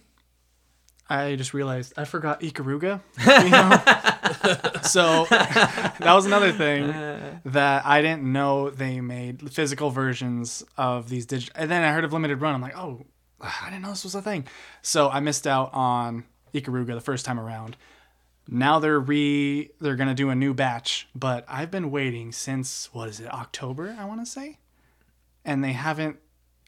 I 1.09 1.35
just 1.35 1.53
realized 1.53 1.93
I 1.97 2.05
forgot 2.05 2.41
Ikaruga. 2.41 3.01
You 3.43 3.49
know? 3.49 4.81
so 4.83 5.25
that 5.29 6.13
was 6.13 6.25
another 6.25 6.51
thing 6.51 6.87
that 7.45 7.85
I 7.85 8.01
didn't 8.01 8.23
know 8.23 8.69
they 8.69 9.01
made 9.01 9.51
physical 9.51 9.89
versions 9.89 10.63
of 10.77 11.09
these 11.09 11.25
digital. 11.25 11.53
And 11.61 11.69
then 11.69 11.83
I 11.83 11.91
heard 11.91 12.05
of 12.05 12.13
Limited 12.13 12.41
Run. 12.41 12.55
I'm 12.55 12.61
like, 12.61 12.77
oh, 12.77 13.05
I 13.41 13.69
didn't 13.69 13.81
know 13.81 13.89
this 13.89 14.03
was 14.03 14.15
a 14.15 14.21
thing. 14.21 14.47
So 14.81 15.09
I 15.09 15.19
missed 15.19 15.47
out 15.47 15.71
on 15.73 16.23
Ikaruga 16.53 16.93
the 16.93 17.01
first 17.01 17.25
time 17.25 17.39
around. 17.39 17.75
Now 18.53 18.79
they're 18.79 18.99
re 18.99 19.71
they're 19.79 19.95
gonna 19.95 20.13
do 20.13 20.29
a 20.29 20.35
new 20.35 20.53
batch, 20.53 21.07
but 21.15 21.45
I've 21.47 21.71
been 21.71 21.89
waiting 21.89 22.31
since 22.33 22.89
what 22.91 23.07
is 23.07 23.19
it 23.21 23.33
October 23.33 23.95
I 23.97 24.03
want 24.05 24.19
to 24.19 24.25
say, 24.25 24.59
and 25.45 25.63
they 25.63 25.71
haven't 25.71 26.17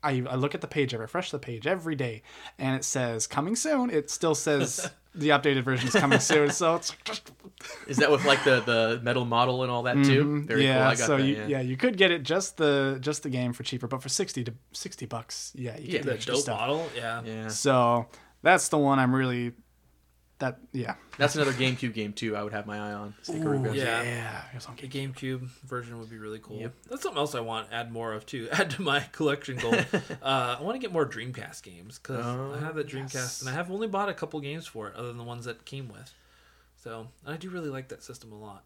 I, 0.02 0.24
I 0.30 0.36
look 0.36 0.54
at 0.54 0.62
the 0.62 0.68
page, 0.68 0.94
I 0.94 0.98
refresh 0.98 1.32
the 1.32 1.40
page 1.40 1.66
every 1.66 1.96
day, 1.96 2.24
and 2.60 2.76
it 2.76 2.84
says 2.84 3.26
coming 3.26 3.56
soon. 3.56 3.90
It 3.90 4.10
still 4.10 4.36
says 4.36 4.90
the 5.16 5.30
updated 5.30 5.64
version 5.64 5.88
is 5.88 5.94
coming 5.94 6.20
soon. 6.20 6.50
So 6.52 6.76
it's 6.76 6.90
like 6.90 7.04
just 7.06 7.32
Is 7.88 7.98
that 7.98 8.12
with 8.12 8.26
like 8.26 8.44
the 8.44 8.60
the 8.62 9.00
metal 9.02 9.24
model 9.26 9.64
and 9.64 9.72
all 9.72 9.84
that 9.84 9.96
too? 10.04 10.26
Mm-hmm. 10.48 10.60
yeah. 10.60 10.74
cool. 10.74 10.82
I 10.84 10.96
got 10.96 10.98
so 10.98 11.18
that. 11.18 11.24
you, 11.26 11.36
yeah. 11.36 11.48
yeah. 11.48 11.62
you 11.62 11.78
could 11.78 11.98
get 11.98 12.12
it 12.12 12.24
just 12.24 12.58
the 12.58 12.98
just 13.02 13.24
the 13.24 13.30
game 13.30 13.54
for 13.54 13.64
cheaper, 13.64 13.88
but 13.88 14.02
for 14.02 14.10
sixty 14.10 14.44
to 14.44 14.54
sixty 14.74 15.06
bucks, 15.06 15.54
yeah, 15.56 15.78
you 15.78 15.86
Yeah, 15.86 15.92
get 16.00 16.04
the 16.04 16.12
The 16.14 16.26
dope 16.32 16.42
stuff. 16.42 16.60
model, 16.60 16.90
yeah. 16.96 17.22
Yeah. 17.24 17.48
So 17.48 18.08
that's 18.42 18.68
the 18.70 18.78
one 18.78 19.00
I'm 19.00 19.16
really 19.16 19.54
that 20.40 20.60
yeah. 20.74 20.96
That's 21.18 21.35
another 21.35 21.53
GameCube 21.53 21.94
game 21.94 22.14
too. 22.14 22.35
I 22.35 22.44
would 22.44 22.53
have 22.53 22.65
my 22.65 22.77
eye 22.77 22.94
on. 22.94 23.14
Ooh, 23.30 23.72
Yeah. 23.73 24.02
yeah. 24.03 24.41
it 24.52 24.56
was 24.56 24.65
on 24.65 24.76
The 24.76 24.88
GameCube 24.88 25.41
version 25.65 25.99
would 25.99 26.10
be 26.10 26.18
really 26.18 26.40
cool. 26.40 26.57
Yep. 26.60 26.73
That's 26.90 27.03
something 27.03 27.19
else 27.19 27.35
I 27.35 27.40
want 27.40 27.69
to 27.69 27.76
add 27.76 27.91
more 27.91 28.14
of 28.14 28.26
too. 28.26 28.48
Add 28.52 28.72
to 28.72 28.81
my 28.81 29.02
collection 29.11 29.57
goal. 29.57 29.73
uh, 30.23 30.57
I 30.60 30.61
want 30.61 30.76
to 30.76 30.80
get 30.80 30.91
more 30.91 31.06
Dreamcast 31.07 31.61
games 31.64 31.99
because 31.99 32.26
Oh, 32.26 32.56
I 32.56 32.60
have 32.60 32.76
the 32.76 32.84
Dreamcast 32.84 33.14
yes. 33.14 33.41
and 33.41 33.49
I 33.49 33.53
have 33.53 33.69
only 33.69 33.88
bought 33.88 34.10
a 34.10 34.14
couple 34.14 34.40
games 34.40 34.65
for 34.65 34.88
it, 34.90 34.95
other 34.95 35.07
than 35.10 35.18
the 35.18 35.23
ones 35.23 35.45
that 35.45 35.65
came 35.65 35.88
with. 35.88 36.11
So 36.84 37.07
and 37.26 37.34
I 37.34 37.38
do 37.38 37.49
really 37.49 37.69
like 37.69 37.90
that 37.90 38.03
system 38.03 38.31
a 38.31 38.38
lot. 38.40 38.64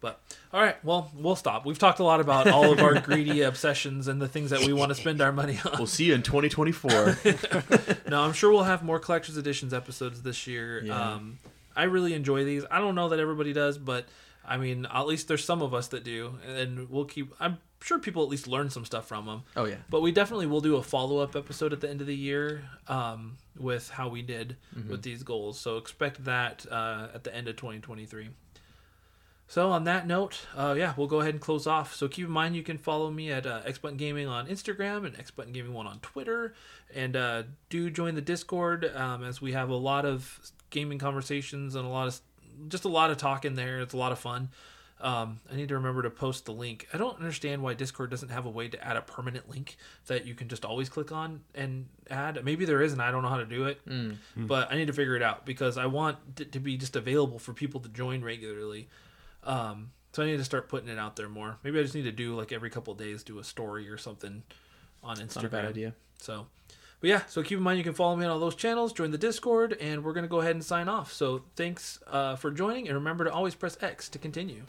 But 0.00 0.20
all 0.52 0.60
right, 0.60 0.76
well, 0.84 1.10
we'll 1.16 1.36
stop. 1.36 1.64
We've 1.64 1.78
talked 1.78 1.98
a 2.00 2.04
lot 2.04 2.20
about 2.20 2.48
all 2.48 2.70
of 2.72 2.80
our 2.80 3.00
greedy 3.00 3.42
obsessions 3.42 4.08
and 4.08 4.20
the 4.20 4.28
things 4.28 4.50
that 4.50 4.60
we 4.60 4.72
want 4.72 4.90
to 4.90 4.94
spend 4.94 5.20
our 5.20 5.32
money 5.32 5.58
on. 5.64 5.72
We'll 5.78 5.86
see 5.86 6.04
you 6.04 6.14
in 6.14 6.22
2024. 6.22 7.18
no, 8.08 8.20
I'm 8.22 8.32
sure 8.32 8.50
we'll 8.52 8.64
have 8.64 8.82
more 8.82 8.98
collector's 8.98 9.36
editions 9.36 9.72
episodes 9.72 10.22
this 10.22 10.46
year. 10.46 10.82
Yeah. 10.84 11.12
Um, 11.14 11.38
I 11.74 11.84
really 11.84 12.14
enjoy 12.14 12.44
these. 12.44 12.64
I 12.70 12.78
don't 12.78 12.94
know 12.94 13.08
that 13.08 13.18
everybody 13.20 13.52
does, 13.52 13.78
but 13.78 14.06
I 14.46 14.58
mean, 14.58 14.86
at 14.86 15.06
least 15.06 15.28
there's 15.28 15.44
some 15.44 15.62
of 15.62 15.74
us 15.74 15.88
that 15.88 16.04
do, 16.04 16.38
and 16.46 16.88
we'll 16.90 17.04
keep. 17.06 17.34
I'm 17.40 17.58
sure 17.82 17.98
people 17.98 18.22
at 18.22 18.28
least 18.28 18.46
learn 18.46 18.70
some 18.70 18.84
stuff 18.84 19.06
from 19.06 19.26
them. 19.26 19.42
oh 19.56 19.64
yeah. 19.64 19.76
But 19.90 20.00
we 20.02 20.12
definitely 20.12 20.46
will 20.46 20.60
do 20.60 20.76
a 20.76 20.82
follow 20.82 21.18
up 21.18 21.36
episode 21.36 21.72
at 21.72 21.80
the 21.80 21.88
end 21.90 22.00
of 22.00 22.06
the 22.06 22.16
year 22.16 22.62
um, 22.88 23.36
with 23.58 23.90
how 23.90 24.08
we 24.08 24.22
did 24.22 24.56
Mm-hmm. 24.76 24.90
with 24.90 25.02
these 25.02 25.22
goals. 25.22 25.58
So 25.58 25.76
expect 25.78 26.24
that 26.26 26.64
uh, 26.70 27.08
at 27.14 27.24
the 27.24 27.34
end 27.34 27.48
of 27.48 27.56
2023. 27.56 28.28
So 29.48 29.70
on 29.70 29.84
that 29.84 30.06
note, 30.06 30.46
uh, 30.56 30.74
yeah, 30.76 30.94
we'll 30.96 31.06
go 31.06 31.20
ahead 31.20 31.34
and 31.34 31.40
close 31.40 31.66
off. 31.66 31.94
So 31.94 32.08
keep 32.08 32.26
in 32.26 32.32
mind 32.32 32.56
you 32.56 32.64
can 32.64 32.78
follow 32.78 33.10
me 33.10 33.30
at 33.30 33.46
uh, 33.46 33.62
X 33.64 33.78
Button 33.78 33.96
Gaming 33.96 34.26
on 34.26 34.48
Instagram 34.48 35.06
and 35.06 35.16
X 35.18 35.30
Button 35.30 35.52
Gaming 35.52 35.72
One 35.72 35.86
on 35.86 36.00
Twitter, 36.00 36.54
and 36.94 37.14
uh, 37.14 37.44
do 37.68 37.88
join 37.90 38.16
the 38.16 38.20
Discord 38.20 38.90
um, 38.94 39.22
as 39.22 39.40
we 39.40 39.52
have 39.52 39.68
a 39.70 39.76
lot 39.76 40.04
of 40.04 40.40
gaming 40.70 40.98
conversations 40.98 41.76
and 41.76 41.86
a 41.86 41.88
lot 41.88 42.08
of 42.08 42.20
just 42.68 42.84
a 42.84 42.88
lot 42.88 43.10
of 43.10 43.18
talk 43.18 43.44
in 43.44 43.54
there. 43.54 43.80
It's 43.80 43.94
a 43.94 43.98
lot 43.98 44.12
of 44.12 44.18
fun. 44.18 44.48
Um, 44.98 45.40
I 45.52 45.56
need 45.56 45.68
to 45.68 45.74
remember 45.74 46.02
to 46.02 46.10
post 46.10 46.46
the 46.46 46.52
link. 46.52 46.88
I 46.92 46.96
don't 46.96 47.18
understand 47.18 47.62
why 47.62 47.74
Discord 47.74 48.10
doesn't 48.10 48.30
have 48.30 48.46
a 48.46 48.50
way 48.50 48.68
to 48.68 48.82
add 48.82 48.96
a 48.96 49.02
permanent 49.02 49.48
link 49.48 49.76
that 50.06 50.24
you 50.24 50.34
can 50.34 50.48
just 50.48 50.64
always 50.64 50.88
click 50.88 51.12
on 51.12 51.40
and 51.54 51.86
add. 52.08 52.42
Maybe 52.42 52.64
there 52.64 52.80
is, 52.80 52.94
and 52.94 53.02
I 53.02 53.10
don't 53.10 53.22
know 53.22 53.28
how 53.28 53.36
to 53.36 53.44
do 53.44 53.66
it. 53.66 53.78
But 54.46 54.72
I 54.72 54.76
need 54.76 54.86
to 54.86 54.94
figure 54.94 55.14
it 55.14 55.22
out 55.22 55.44
because 55.44 55.76
I 55.76 55.84
want 55.86 56.16
it 56.40 56.50
to 56.52 56.60
be 56.60 56.78
just 56.78 56.96
available 56.96 57.38
for 57.38 57.52
people 57.52 57.78
to 57.80 57.90
join 57.90 58.24
regularly. 58.24 58.88
Um, 59.46 59.92
so 60.12 60.22
I 60.22 60.26
need 60.26 60.38
to 60.38 60.44
start 60.44 60.68
putting 60.68 60.88
it 60.88 60.98
out 60.98 61.16
there 61.16 61.28
more. 61.28 61.58
Maybe 61.62 61.78
I 61.78 61.82
just 61.82 61.94
need 61.94 62.04
to 62.04 62.12
do 62.12 62.34
like 62.34 62.52
every 62.52 62.70
couple 62.70 62.92
of 62.92 62.98
days, 62.98 63.22
do 63.22 63.38
a 63.38 63.44
story 63.44 63.88
or 63.88 63.98
something 63.98 64.42
on 65.02 65.16
Instagram. 65.16 65.36
Not 65.36 65.44
a 65.44 65.48
bad 65.48 65.64
idea. 65.66 65.94
So, 66.18 66.46
but 67.00 67.10
yeah, 67.10 67.22
so 67.26 67.42
keep 67.42 67.58
in 67.58 67.62
mind 67.62 67.78
you 67.78 67.84
can 67.84 67.92
follow 67.92 68.16
me 68.16 68.24
on 68.24 68.30
all 68.30 68.40
those 68.40 68.54
channels, 68.54 68.92
join 68.92 69.10
the 69.10 69.18
Discord, 69.18 69.76
and 69.80 70.02
we're 70.02 70.14
gonna 70.14 70.26
go 70.26 70.40
ahead 70.40 70.54
and 70.54 70.64
sign 70.64 70.88
off. 70.88 71.12
So 71.12 71.44
thanks 71.54 71.98
uh, 72.06 72.36
for 72.36 72.50
joining, 72.50 72.88
and 72.88 72.96
remember 72.96 73.24
to 73.24 73.32
always 73.32 73.54
press 73.54 73.76
X 73.82 74.08
to 74.08 74.18
continue. 74.18 74.62